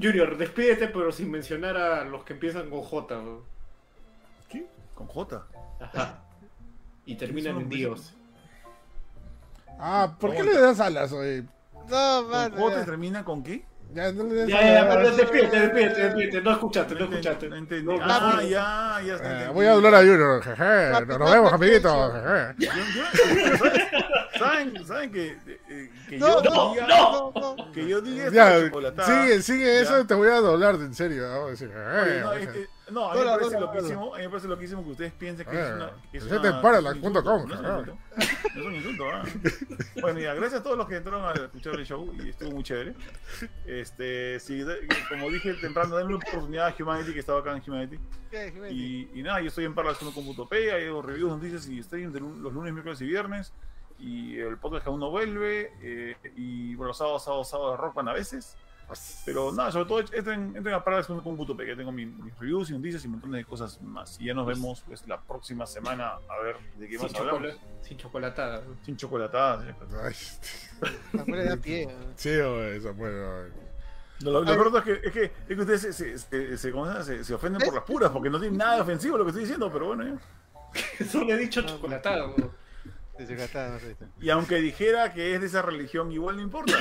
Junior, 0.00 0.36
despídete, 0.36 0.88
pero 0.88 1.10
sin 1.10 1.30
mencionar 1.30 1.76
a 1.76 2.04
los 2.04 2.22
que 2.24 2.34
empiezan 2.34 2.70
con 2.70 2.82
J. 2.82 3.16
¿no? 3.22 3.42
¿Qué? 4.48 4.66
Con 4.94 5.06
J. 5.08 5.46
Ajá. 5.80 6.22
Y 7.06 7.16
terminan 7.16 7.56
en 7.60 7.68
Dios. 7.68 8.14
Ah, 9.78 10.16
¿por 10.20 10.30
qué 10.32 10.38
¿Cómo 10.38 10.50
le 10.50 10.60
das 10.60 10.80
alas, 10.80 11.12
oye? 11.12 11.44
No, 11.88 12.20
¿Con 12.22 12.30
mano. 12.30 12.56
J 12.56 12.76
ya. 12.80 12.84
termina 12.84 13.24
con 13.24 13.42
qué? 13.42 13.64
Ya, 13.94 14.12
no 14.12 14.24
le 14.24 14.34
des 14.34 14.48
Ya, 14.48 14.60
ya, 14.60 14.88
pero 14.88 15.16
despídete, 15.16 15.60
despídete, 15.60 16.00
despídete. 16.02 16.40
No 16.42 16.50
escuchaste, 16.52 16.94
no 16.94 17.04
escuchaste. 17.06 17.48
no 17.48 17.56
entendí. 17.56 17.86
No, 17.86 17.98
ah, 18.02 18.32
no, 18.36 18.42
ya, 18.42 19.00
ya 19.06 19.14
está. 19.14 19.44
Eh, 19.44 19.48
voy 19.48 19.66
a 19.66 19.72
hablar 19.72 19.94
a 19.94 19.98
Junior, 20.00 20.42
jeje. 20.42 21.06
Nos 21.18 21.30
vemos, 21.30 21.52
amiguitos. 21.52 22.12
¿saben, 24.38 24.86
¿Saben 24.86 25.10
que, 25.12 25.36
eh, 25.68 25.90
que 26.08 26.18
No, 26.18 26.42
yo 26.42 26.50
no, 26.50 26.72
diga, 26.74 26.86
no, 26.86 27.32
no. 27.34 27.72
que 27.72 27.88
yo 27.88 28.00
diga 28.00 28.30
Ya, 28.30 28.56
esta 28.56 28.66
chocolatada? 28.66 29.22
sigue, 29.22 29.42
sigue 29.42 29.64
Ya. 29.64 29.80
eso, 29.80 30.06
te 30.06 30.14
voy 30.14 30.28
a 30.28 30.36
doblar, 30.40 30.74
en 30.76 30.94
serio. 30.94 31.26
¿no? 31.28 31.40
Voy 31.40 31.48
a 31.48 31.50
decir, 31.52 31.68
Oye, 31.70 32.04
jeje, 32.04 32.20
no, 32.20 32.30
jeje. 32.32 32.44
es 32.44 32.50
que- 32.50 32.77
no, 32.90 33.10
a 33.10 33.14
mí 33.14 33.20
me 33.20 33.26
parece 33.26 33.60
loquísimo, 33.60 34.14
a 34.14 34.18
mí 34.18 34.22
me 34.24 34.28
parece 34.30 34.48
loquísimo 34.48 34.84
que 34.84 34.90
ustedes 34.90 35.12
piensen 35.12 35.46
que 35.46 35.60
es 35.60 35.68
Eh, 35.68 35.72
una... 35.74 35.90
que 36.10 36.18
es 36.18 36.24
presente 36.24 36.48
una- 36.48 36.56
en 36.56 36.62
Paralac 36.62 36.96
es 36.96 37.02
un 37.02 37.08
insulto, 37.08 37.22
punto 37.22 37.48
com, 37.48 37.48
No 37.48 37.54
es 37.54 37.60
un 37.60 37.66
insulto, 37.78 37.98
no 38.54 38.60
es 38.60 38.66
un 38.66 38.74
insulto, 38.74 39.04
ah. 39.12 39.22
Bueno, 40.00 40.20
ya, 40.20 40.34
gracias 40.34 40.60
a 40.60 40.62
todos 40.64 40.76
los 40.78 40.88
que 40.88 40.96
entraron 40.96 41.24
a 41.24 41.32
escuchar 41.32 41.74
el 41.74 41.86
show 41.86 42.12
y 42.22 42.28
estuvo 42.30 42.50
muy 42.52 42.62
chévere. 42.62 42.94
Este, 43.66 44.40
sí, 44.40 44.58
de- 44.62 44.88
como 45.08 45.30
dije 45.30 45.54
temprano, 45.54 45.96
denle 45.96 46.14
una 46.14 46.24
oportunidad 46.26 46.68
a 46.68 46.74
Humanity, 46.82 47.12
que 47.12 47.20
estaba 47.20 47.40
acá 47.40 47.56
en 47.56 47.62
Humanity. 47.66 47.98
Y, 48.70 49.08
y 49.18 49.22
nada, 49.22 49.40
yo 49.40 49.48
estoy 49.48 49.64
en 49.64 49.74
Paralac 49.74 49.98
con 49.98 50.12
Computopea, 50.12 50.76
hay 50.76 50.88
reviews, 50.88 51.30
noticias 51.32 51.66
y 51.68 51.80
lu- 52.18 52.36
los 52.40 52.52
lunes, 52.52 52.72
miércoles 52.72 53.00
y 53.00 53.06
viernes. 53.06 53.52
Y 54.00 54.38
el 54.38 54.56
podcast 54.58 54.84
que 54.84 54.90
aún 54.90 55.00
no 55.00 55.10
vuelve. 55.10 55.72
eh, 55.82 56.16
y 56.36 56.74
bueno, 56.76 56.88
los 56.88 56.98
sábados, 56.98 57.24
sábados, 57.24 57.48
sábados 57.50 57.72
de 57.72 57.76
rock 57.82 57.94
van 57.94 58.08
a 58.08 58.12
veces. 58.12 58.56
Pero 59.26 59.52
nada, 59.52 59.70
sobre 59.70 59.86
todo 59.86 60.00
entren, 60.00 60.56
entren 60.56 60.74
a 60.74 60.82
Computopea, 61.22 61.66
que 61.66 61.76
tengo 61.76 61.92
mi- 61.92 62.06
mis 62.06 62.36
reviews 62.38 62.70
y 62.70 62.72
noticias 62.72 63.04
y 63.04 63.06
un 63.06 63.12
montón 63.12 63.32
de 63.32 63.44
cosas 63.44 63.80
más. 63.82 64.18
Y 64.20 64.26
ya 64.26 64.34
nos 64.34 64.46
vemos 64.46 64.82
pues 64.86 65.06
la 65.06 65.20
próxima 65.20 65.66
semana 65.66 66.12
a 66.28 66.42
ver 66.42 66.56
de 66.76 66.88
qué 66.88 66.98
Sin, 66.98 67.02
más 67.06 67.14
hablamos. 67.14 67.40
chocolate, 67.42 67.60
sin 67.82 67.98
chocolatada. 67.98 68.62
Sin. 68.84 68.96
Ay, 70.02 70.14
Samuel 71.12 71.40
le 71.40 71.44
da 71.50 71.56
pie. 71.56 71.86
¿no? 71.86 71.92
Sí, 72.16 72.30
oye, 72.30 72.80
Samuel. 72.80 73.52
No, 74.20 74.30
Lo, 74.32 74.40
lo 74.42 74.46
peor 74.46 74.76
es 74.78 74.82
que, 74.82 74.92
es 75.08 75.12
que, 75.12 75.24
es 75.24 75.32
que 75.46 75.60
ustedes 75.60 75.80
se, 75.82 75.92
se, 75.92 76.56
se, 77.04 77.24
se- 77.24 77.34
ofenden 77.34 77.60
por 77.64 77.74
las 77.74 77.84
puras, 77.84 78.10
porque 78.10 78.28
no 78.30 78.40
tiene 78.40 78.56
nada 78.56 78.76
de 78.76 78.80
ofensivo 78.80 79.16
lo 79.16 79.24
que 79.24 79.30
estoy 79.30 79.42
diciendo, 79.44 79.70
pero 79.72 79.86
bueno. 79.88 80.04
ya. 80.98 81.04
Solo 81.06 81.32
he 81.34 81.36
dicho 81.38 81.62
chocolatada. 81.62 82.26
¿no? 82.36 82.50
De 83.26 83.34
no 83.34 83.78
sé. 83.80 83.96
Y 84.20 84.30
aunque 84.30 84.56
dijera 84.56 85.12
que 85.12 85.34
es 85.34 85.40
de 85.40 85.46
esa 85.48 85.62
religión, 85.62 86.12
igual 86.12 86.36
no 86.36 86.42
importa. 86.42 86.74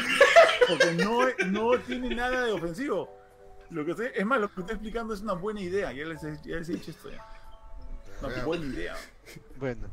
Porque 0.68 0.92
no, 0.94 1.22
no 1.48 1.80
tiene 1.80 2.14
nada 2.16 2.46
de 2.46 2.52
ofensivo. 2.52 3.10
Lo 3.70 3.84
que 3.86 3.92
estoy- 3.92 4.12
es 4.16 4.26
más, 4.26 4.40
lo 4.40 4.48
que 4.54 4.62
estoy 4.62 4.76
explicando 4.76 5.14
es 5.14 5.22
una 5.22 5.34
buena 5.34 5.62
idea. 5.62 5.92
Ya 5.92 6.06
les, 6.06 6.24
he- 6.24 6.38
ya 6.44 6.56
les 6.58 6.70
he 6.70 6.74
dicho 6.74 6.92
esto 6.92 7.10
ya. 7.10 7.26
Una 8.22 8.44
buena 8.46 8.66
idea. 8.66 8.96
Bueno. 9.58 9.88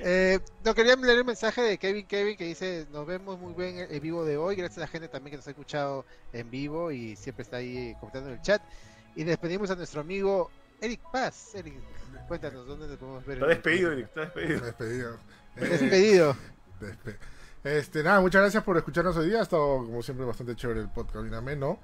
Eh, 0.00 0.38
no 0.64 0.74
quería 0.74 0.94
leer 0.96 1.18
el 1.18 1.24
mensaje 1.24 1.62
de 1.62 1.78
Kevin 1.78 2.06
Kevin 2.06 2.36
que 2.36 2.44
dice 2.44 2.86
nos 2.92 3.06
vemos 3.06 3.38
muy 3.38 3.54
bien 3.54 3.86
en 3.90 4.02
vivo 4.02 4.26
de 4.26 4.36
hoy, 4.36 4.54
gracias 4.54 4.76
a 4.76 4.80
la 4.82 4.86
gente 4.88 5.08
también 5.08 5.30
que 5.30 5.36
nos 5.38 5.46
ha 5.46 5.50
escuchado 5.50 6.04
en 6.34 6.50
vivo 6.50 6.90
y 6.92 7.16
siempre 7.16 7.44
está 7.44 7.56
ahí 7.56 7.96
comentando 7.98 8.28
en 8.28 8.34
el 8.36 8.42
chat. 8.42 8.60
Y 9.14 9.24
despedimos 9.24 9.70
a 9.70 9.74
nuestro 9.74 10.02
amigo 10.02 10.50
Eric 10.82 11.00
Paz. 11.10 11.54
Eric, 11.54 11.72
cuéntanos 12.28 12.66
dónde 12.66 12.88
te 12.88 12.96
podemos 12.98 13.24
ver. 13.24 13.38
Está 13.38 13.46
despedido, 13.48 13.92
Eric, 13.92 14.04
está 14.08 14.20
despedido. 14.20 14.60
Despedido. 14.60 15.18
Eh, 15.56 15.66
Despedido. 15.68 16.36
despe- 16.80 17.16
Este, 17.64 18.02
nada, 18.02 18.20
muchas 18.20 18.42
gracias 18.42 18.62
por 18.62 18.76
escucharnos 18.76 19.16
hoy 19.16 19.28
día. 19.28 19.40
Ha 19.40 19.42
estado, 19.42 19.78
como 19.78 20.02
siempre, 20.02 20.24
bastante 20.24 20.54
chévere 20.54 20.80
el 20.80 20.88
podcast, 20.88 21.22
bien 21.22 21.34
ameno. 21.34 21.80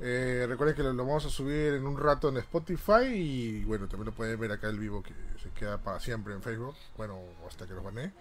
Eh, 0.00 0.44
recuerden 0.48 0.74
que 0.76 0.82
lo, 0.82 0.92
lo 0.92 1.06
vamos 1.06 1.24
a 1.24 1.30
subir 1.30 1.74
en 1.74 1.86
un 1.86 1.96
rato 1.96 2.28
en 2.28 2.36
Spotify 2.38 3.04
y 3.06 3.64
bueno, 3.64 3.86
también 3.88 4.06
lo 4.06 4.12
pueden 4.12 4.38
ver 4.38 4.50
acá 4.52 4.68
el 4.68 4.78
vivo 4.78 5.02
que 5.02 5.14
se 5.42 5.50
queda 5.50 5.78
para 5.78 6.00
siempre 6.00 6.34
en 6.34 6.42
Facebook. 6.42 6.74
Bueno, 6.96 7.18
hasta 7.48 7.66
que 7.66 7.72
lo 7.74 7.82
bané. 7.82 8.12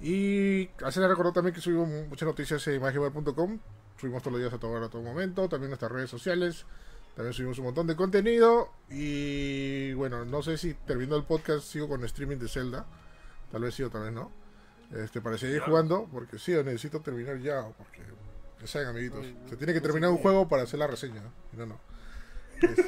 Y 0.00 0.68
hacer 0.84 1.06
recordar 1.06 1.32
también 1.34 1.54
que 1.54 1.60
subimos 1.60 1.88
muchas 2.08 2.26
noticias 2.26 2.66
en 2.68 2.80
magibar.com. 2.80 3.58
Subimos 4.00 4.22
todos 4.22 4.32
los 4.32 4.40
días 4.40 4.52
a 4.54 4.58
todo 4.58 4.82
a 4.82 4.88
todo 4.88 5.02
momento. 5.02 5.48
También 5.48 5.68
nuestras 5.70 5.92
redes 5.92 6.10
sociales. 6.10 6.64
También 7.14 7.34
subimos 7.34 7.58
un 7.58 7.66
montón 7.66 7.86
de 7.86 7.94
contenido. 7.94 8.70
Y 8.90 9.92
bueno, 9.92 10.24
no 10.24 10.42
sé 10.42 10.56
si 10.56 10.74
terminó 10.74 11.14
el 11.16 11.24
podcast 11.24 11.64
sigo 11.66 11.88
con 11.88 12.02
streaming 12.04 12.38
de 12.38 12.48
Zelda. 12.48 12.86
Tal 13.52 13.62
vez 13.62 13.74
sí 13.74 13.82
o 13.82 13.90
tal 13.90 14.02
vez 14.04 14.12
no. 14.12 14.30
Este, 14.92 15.20
para 15.20 15.38
seguir 15.38 15.58
Claro. 15.58 15.70
jugando, 15.72 16.08
porque 16.10 16.38
sí, 16.38 16.52
necesito 16.52 17.00
terminar 17.00 17.38
ya, 17.38 17.66
porque 17.78 18.00
ya 18.60 18.66
saben, 18.66 18.88
amiguitos, 18.88 19.20
Uy, 19.20 19.36
se 19.48 19.56
tiene 19.56 19.72
que 19.72 19.80
terminar 19.80 20.10
un 20.10 20.16
qué. 20.16 20.22
juego 20.22 20.48
para 20.48 20.62
hacer 20.64 20.78
la 20.78 20.86
reseña, 20.86 21.22
¿no? 21.22 21.32
No, 21.52 21.66
no. 21.66 21.80
Es- 22.60 22.78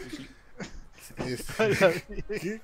es- 1.27 1.47
¿Qué? 2.29 2.61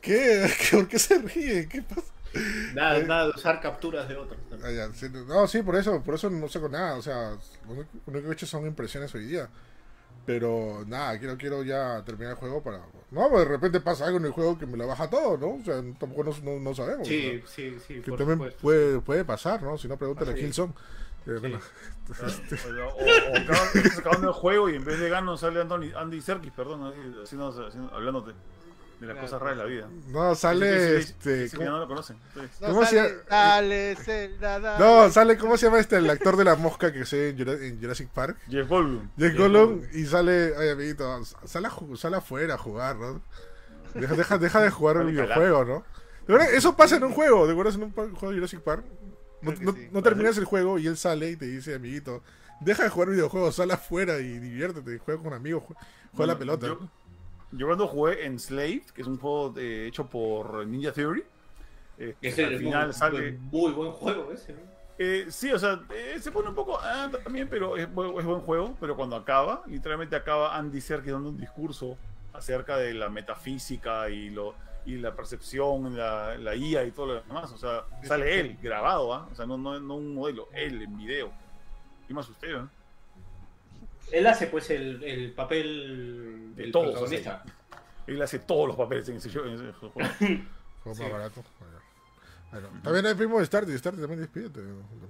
¿Qué? 0.00 0.50
¿Por 0.70 0.88
qué 0.88 0.98
se 0.98 1.18
ríe? 1.18 1.68
¿Qué 1.68 1.82
pasa? 1.82 2.02
Nada, 2.74 2.98
Eh. 2.98 3.04
nada 3.06 3.24
de 3.26 3.30
usar 3.30 3.60
capturas 3.60 4.08
de 4.08 4.16
otros. 4.16 4.40
Ah, 4.62 4.88
no, 5.26 5.46
sí, 5.46 5.62
por 5.62 5.76
eso, 5.76 6.02
por 6.02 6.14
eso 6.14 6.30
no 6.30 6.48
saco 6.48 6.68
nada, 6.68 6.96
o 6.96 7.02
sea, 7.02 7.36
lo 7.66 7.72
único 8.06 8.22
que 8.22 8.28
he 8.28 8.32
hecho 8.32 8.46
son 8.46 8.66
impresiones 8.66 9.14
hoy 9.14 9.26
día. 9.26 9.48
Pero 10.24 10.84
nada, 10.86 11.18
quiero, 11.18 11.36
quiero 11.36 11.62
ya 11.64 12.02
terminar 12.04 12.32
el 12.34 12.38
juego 12.38 12.62
para... 12.62 12.78
No, 13.10 13.28
pues 13.28 13.44
de 13.44 13.50
repente 13.50 13.80
pasa 13.80 14.04
algo 14.06 14.18
en 14.18 14.26
el 14.26 14.30
juego 14.30 14.56
que 14.58 14.66
me 14.66 14.76
la 14.76 14.86
baja 14.86 15.10
todo, 15.10 15.36
¿no? 15.36 15.60
O 15.60 15.64
sea, 15.64 15.82
tampoco 15.98 16.22
no, 16.24 16.32
no, 16.44 16.60
no 16.60 16.74
sabemos. 16.74 17.08
Sí, 17.08 17.40
¿no? 17.42 17.48
sí, 17.48 17.76
sí. 17.86 17.94
Que 18.00 18.10
por 18.10 18.18
también 18.18 18.38
supuesto. 18.38 18.60
puede, 18.62 19.00
puede 19.00 19.24
pasar, 19.24 19.62
¿no? 19.62 19.76
Si 19.76 19.88
no, 19.88 19.96
pregúntale 19.96 20.30
a 20.30 20.34
Así. 20.34 20.44
Hilson. 20.44 20.74
Eh, 21.26 21.36
bueno, 21.40 21.60
O, 22.08 22.88
o, 22.88 23.04
o 23.04 23.98
acabando 23.98 24.28
el 24.28 24.34
juego 24.34 24.68
y 24.70 24.76
en 24.76 24.84
vez 24.84 24.98
de 24.98 25.08
Ganon 25.08 25.38
sale 25.38 25.60
Anthony, 25.60 25.92
Andy 25.96 26.20
Serkis, 26.20 26.52
perdón, 26.52 26.84
así, 27.22 27.36
haciendo- 27.36 27.90
hablándote. 27.94 28.32
De 29.02 29.06
las 29.08 29.14
Claro. 29.16 29.26
cosas 29.26 29.40
raras 29.42 29.56
de 29.58 29.62
la 29.64 29.68
vida. 29.68 29.88
No, 30.08 30.34
sale 30.34 30.72
Sí, 30.72 30.78
sí, 30.80 31.02
sí, 31.02 31.10
este. 31.12 31.48
sí, 31.48 31.56
¿cómo- 31.56 31.64
ya 31.66 31.70
no 31.72 31.78
lo 31.80 31.88
conocen. 31.88 32.16
Entonces, 32.28 32.60
No 32.60 32.66
¿Cómo 32.68 32.84
se 32.86 32.96
sale, 32.96 33.08
llama? 33.10 33.22
Dale, 33.28 33.96
Zelda, 33.96 34.58
dale. 34.60 34.84
No, 34.84 35.10
sale, 35.10 35.36
¿cómo 35.38 35.56
se 35.56 35.66
llama 35.66 35.78
este? 35.80 35.96
El 35.96 36.08
actor 36.10 36.36
de 36.36 36.44
la 36.44 36.56
mosca 36.56 36.92
que 36.92 37.04
se 37.04 37.28
en 37.30 37.38
Jura- 37.38 37.52
en 37.64 37.80
Jurassic 37.80 38.08
Park. 38.08 38.38
Jeff 38.48 38.68
Goldblum. 38.68 39.08
Jack 39.16 39.36
Gollum 39.36 39.82
y 39.92 40.04
sale, 40.06 40.54
ay 40.58 40.68
amiguito, 40.70 41.24
sale, 41.44 41.66
a 41.68 41.96
sale 41.96 42.16
afuera 42.16 42.54
a 42.54 42.58
jugar, 42.58 42.96
¿no? 42.96 43.20
Deja, 43.94 44.14
deja, 44.14 44.38
deja 44.38 44.60
de 44.62 44.70
jugar 44.70 44.96
un 44.96 45.02
Sale 45.06 45.20
a 45.20 45.24
videojuego, 45.24 45.64
¿no? 45.64 45.84
De 46.26 46.32
verdad, 46.34 46.54
eso 46.54 46.76
pasa 46.76 46.96
en 46.96 47.04
un 47.04 47.12
juego, 47.12 47.46
¿de 47.46 47.52
acuerdas 47.52 47.74
en 47.74 47.82
un 47.82 47.90
juego 47.92 48.30
de 48.30 48.34
Jurassic 48.36 48.60
Park? 48.60 48.84
No, 49.42 49.50
Creo 49.50 49.58
que 49.58 49.64
no- 49.64 49.72
sí. 49.72 49.88
no 49.90 50.02
terminas 50.02 50.38
el 50.38 50.44
juego 50.44 50.78
y 50.78 50.86
él 50.86 50.96
sale 50.96 51.30
y 51.30 51.36
te 51.36 51.46
dice, 51.46 51.74
amiguito, 51.74 52.22
deja 52.60 52.84
de 52.84 52.90
jugar 52.90 53.10
videojuegos, 53.10 53.56
sal 53.56 53.70
afuera 53.72 54.18
y 54.20 54.38
diviértete, 54.38 54.98
juega 54.98 55.20
con 55.20 55.32
amigos, 55.34 55.64
jue- 55.64 55.76
juega 56.14 56.32
la 56.34 56.38
pelota. 56.38 56.68
Yo, 56.68 56.78
yo 57.52 57.66
cuando 57.66 57.86
jugué 57.86 58.24
en 58.24 58.38
Slave, 58.38 58.82
que 58.94 59.02
es 59.02 59.06
un 59.06 59.18
juego 59.18 59.54
eh, 59.58 59.86
hecho 59.86 60.06
por 60.06 60.66
Ninja 60.66 60.92
Theory, 60.92 61.24
eh, 61.98 62.16
Ese 62.20 62.44
al 62.44 62.54
es 62.54 62.58
final 62.60 62.86
muy, 62.86 62.94
sale... 62.94 63.32
muy 63.32 63.72
buen 63.72 63.92
juego 63.92 64.32
ese, 64.32 64.54
¿no? 64.54 64.72
Eh, 64.98 65.26
sí, 65.30 65.50
o 65.52 65.58
sea, 65.58 65.80
eh, 65.94 66.18
se 66.20 66.30
pone 66.30 66.48
un 66.48 66.54
poco 66.54 66.78
ah, 66.80 67.10
también, 67.24 67.48
pero 67.48 67.76
es, 67.76 67.84
es 67.84 67.92
buen 67.94 68.40
juego. 68.40 68.76
Pero 68.78 68.94
cuando 68.94 69.16
acaba, 69.16 69.62
literalmente 69.66 70.14
acaba 70.14 70.56
Andy 70.56 70.80
Serkis 70.80 71.12
dando 71.12 71.30
un 71.30 71.38
discurso 71.38 71.96
acerca 72.32 72.76
de 72.76 72.94
la 72.94 73.08
metafísica 73.08 74.08
y 74.08 74.30
lo 74.30 74.54
y 74.84 74.96
la 74.96 75.14
percepción, 75.14 75.96
la, 75.96 76.36
la 76.36 76.56
IA 76.56 76.84
y 76.84 76.90
todo 76.90 77.06
lo 77.06 77.14
demás. 77.22 77.52
O 77.52 77.58
sea, 77.58 77.84
sale 78.02 78.40
él 78.40 78.58
grabado, 78.60 79.14
¿ah? 79.14 79.28
O 79.30 79.34
sea, 79.34 79.46
no, 79.46 79.56
no, 79.56 79.78
no 79.80 79.94
un 79.94 80.14
modelo, 80.14 80.48
él 80.52 80.82
en 80.82 80.96
video. 80.96 81.30
Y 82.08 82.14
más 82.14 82.28
usted, 82.28 82.56
¿eh? 82.56 82.66
Él 84.12 84.26
hace 84.26 84.46
pues 84.46 84.70
el, 84.70 85.02
el 85.02 85.32
papel 85.32 86.52
De 86.54 86.70
todos, 86.70 86.92
protagonista. 86.92 87.42
Él 88.06 88.20
hace 88.22 88.38
todos 88.40 88.68
los 88.68 88.76
papeles 88.76 89.08
en 89.08 89.16
ese, 89.16 89.28
show- 89.30 89.46
en 89.46 89.54
ese 89.54 89.72
juego. 89.72 89.94
Juego 90.84 90.98
más 91.02 91.12
barato. 91.12 91.42
Bueno. 91.60 91.82
Bueno, 92.50 92.68
también 92.82 93.06
hay 93.06 93.14
primo 93.14 93.38
de 93.38 93.46
Starty, 93.46 93.78
Starty 93.78 93.98
también 94.00 94.20
despídete. 94.20 94.60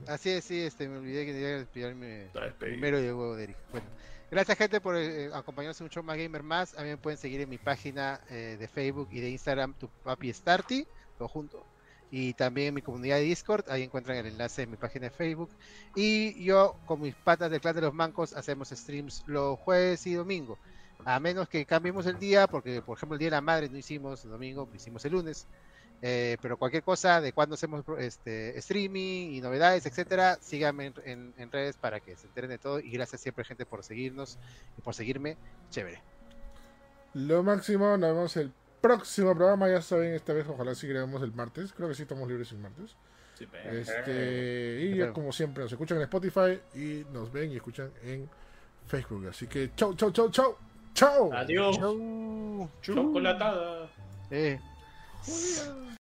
Así 0.07 0.31
es, 0.31 0.45
sí, 0.45 0.61
este, 0.61 0.87
me 0.89 0.99
olvidé 0.99 1.27
que 1.27 1.33
tenía 1.33 1.49
que 1.49 1.59
despedirme 1.59 2.25
Está 2.27 2.45
despedido. 2.45 2.75
primero 2.75 2.99
y 3.01 3.03
luego 3.03 3.35
de 3.35 3.45
Eric. 3.45 3.57
Bueno, 3.73 3.87
gracias 4.31 4.59
gente 4.59 4.81
por 4.81 4.97
eh, 4.97 5.29
acompañarnos 5.35 5.81
en 5.81 5.85
un 5.87 5.91
show 5.91 6.05
más 6.05 6.17
gamer 6.19 6.43
más. 6.45 6.77
Me 6.79 6.97
pueden 6.99 7.19
seguir 7.19 7.41
en 7.41 7.49
mi 7.49 7.59
página 7.59 8.21
eh, 8.31 8.57
de 8.61 8.69
Facebook 8.69 9.09
y 9.11 9.21
de 9.21 9.31
Instagram, 9.31 9.75
tu 9.75 9.89
papi 10.05 10.33
Starty, 10.33 10.87
todo 11.19 11.27
junto. 11.27 11.67
Y 12.15 12.35
también 12.35 12.69
en 12.69 12.75
mi 12.75 12.83
comunidad 12.83 13.17
de 13.17 13.23
Discord, 13.23 13.65
ahí 13.71 13.83
encuentran 13.85 14.19
el 14.19 14.27
enlace 14.27 14.63
en 14.63 14.71
mi 14.71 14.77
página 14.77 15.07
de 15.07 15.11
Facebook. 15.11 15.49
Y 15.97 16.45
yo, 16.45 16.77
con 16.85 17.01
mis 17.01 17.15
patas 17.15 17.51
del 17.51 17.61
clan 17.63 17.75
de 17.75 17.81
los 17.81 17.95
mancos, 17.95 18.35
hacemos 18.35 18.69
streams 18.69 19.25
los 19.27 19.59
jueves 19.59 20.07
y 20.07 20.13
domingo. 20.13 20.59
A 21.07 21.19
menos 21.19 21.49
que 21.49 21.65
cambiemos 21.65 22.05
el 22.07 22.19
día, 22.19 22.47
porque 22.47 22.83
por 22.83 22.99
ejemplo 22.99 23.15
el 23.15 23.19
día 23.19 23.27
de 23.29 23.31
la 23.33 23.41
madre 23.41 23.69
no 23.71 23.79
hicimos 23.79 24.23
el 24.25 24.31
domingo, 24.31 24.69
hicimos 24.75 25.03
el 25.07 25.13
lunes. 25.13 25.47
Eh, 26.03 26.37
pero 26.43 26.57
cualquier 26.59 26.83
cosa 26.83 27.21
de 27.21 27.33
cuando 27.33 27.55
hacemos 27.55 27.83
este 27.99 28.59
streaming 28.59 29.31
y 29.33 29.41
novedades, 29.41 29.87
etcétera, 29.87 30.37
síganme 30.41 30.87
en, 30.87 30.95
en- 31.05 31.35
en 31.39 31.51
redes 31.51 31.77
para 31.79 31.99
que 32.01 32.15
se 32.17 32.27
enteren 32.27 32.51
de 32.51 32.59
todo. 32.59 32.79
Y 32.79 32.91
gracias 32.91 33.23
siempre, 33.23 33.45
gente, 33.45 33.65
por 33.65 33.83
seguirnos 33.85 34.39
y 34.77 34.83
por 34.83 34.95
seguirme. 34.95 35.37
Chévere. 35.71 36.03
Lo 37.15 37.43
máximo, 37.43 37.97
nos 37.97 38.15
vemos 38.15 38.37
el 38.37 38.53
próximo 38.83 39.35
programa. 39.35 39.71
Ya 39.71 39.81
saben, 39.81 40.13
esta 40.13 40.35
vez 40.35 40.47
ojalá 40.47 40.75
sí 40.75 40.87
grabemos 40.87 41.23
el 41.23 41.33
martes. 41.33 41.73
Creo 41.73 41.89
que 41.89 41.95
sí 41.95 42.03
estamos 42.03 42.29
libres 42.29 42.53
el 42.53 42.59
martes. 42.59 42.97
Sí. 43.39 43.49
Este, 43.71 44.81
y 44.83 44.97
ya 44.99 45.13
como 45.13 45.33
siempre, 45.33 45.63
nos 45.63 45.73
escuchan 45.73 45.97
en 45.97 46.03
Spotify 46.03 46.61
y 46.75 47.07
nos 47.13 47.33
ven 47.33 47.51
y 47.51 47.57
escuchan 47.57 47.91
en 48.03 48.29
Facebook. 48.87 49.27
Así 49.29 49.47
que 49.47 49.71
chau, 49.75 49.95
chau, 49.95 50.11
chau, 50.11 50.31
chau. 50.31 50.57
Chau. 50.95 51.33
Adiós. 51.33 51.79
Chau. 51.79 52.69
Chocolatada. 52.83 53.89
Eh. 54.31 54.59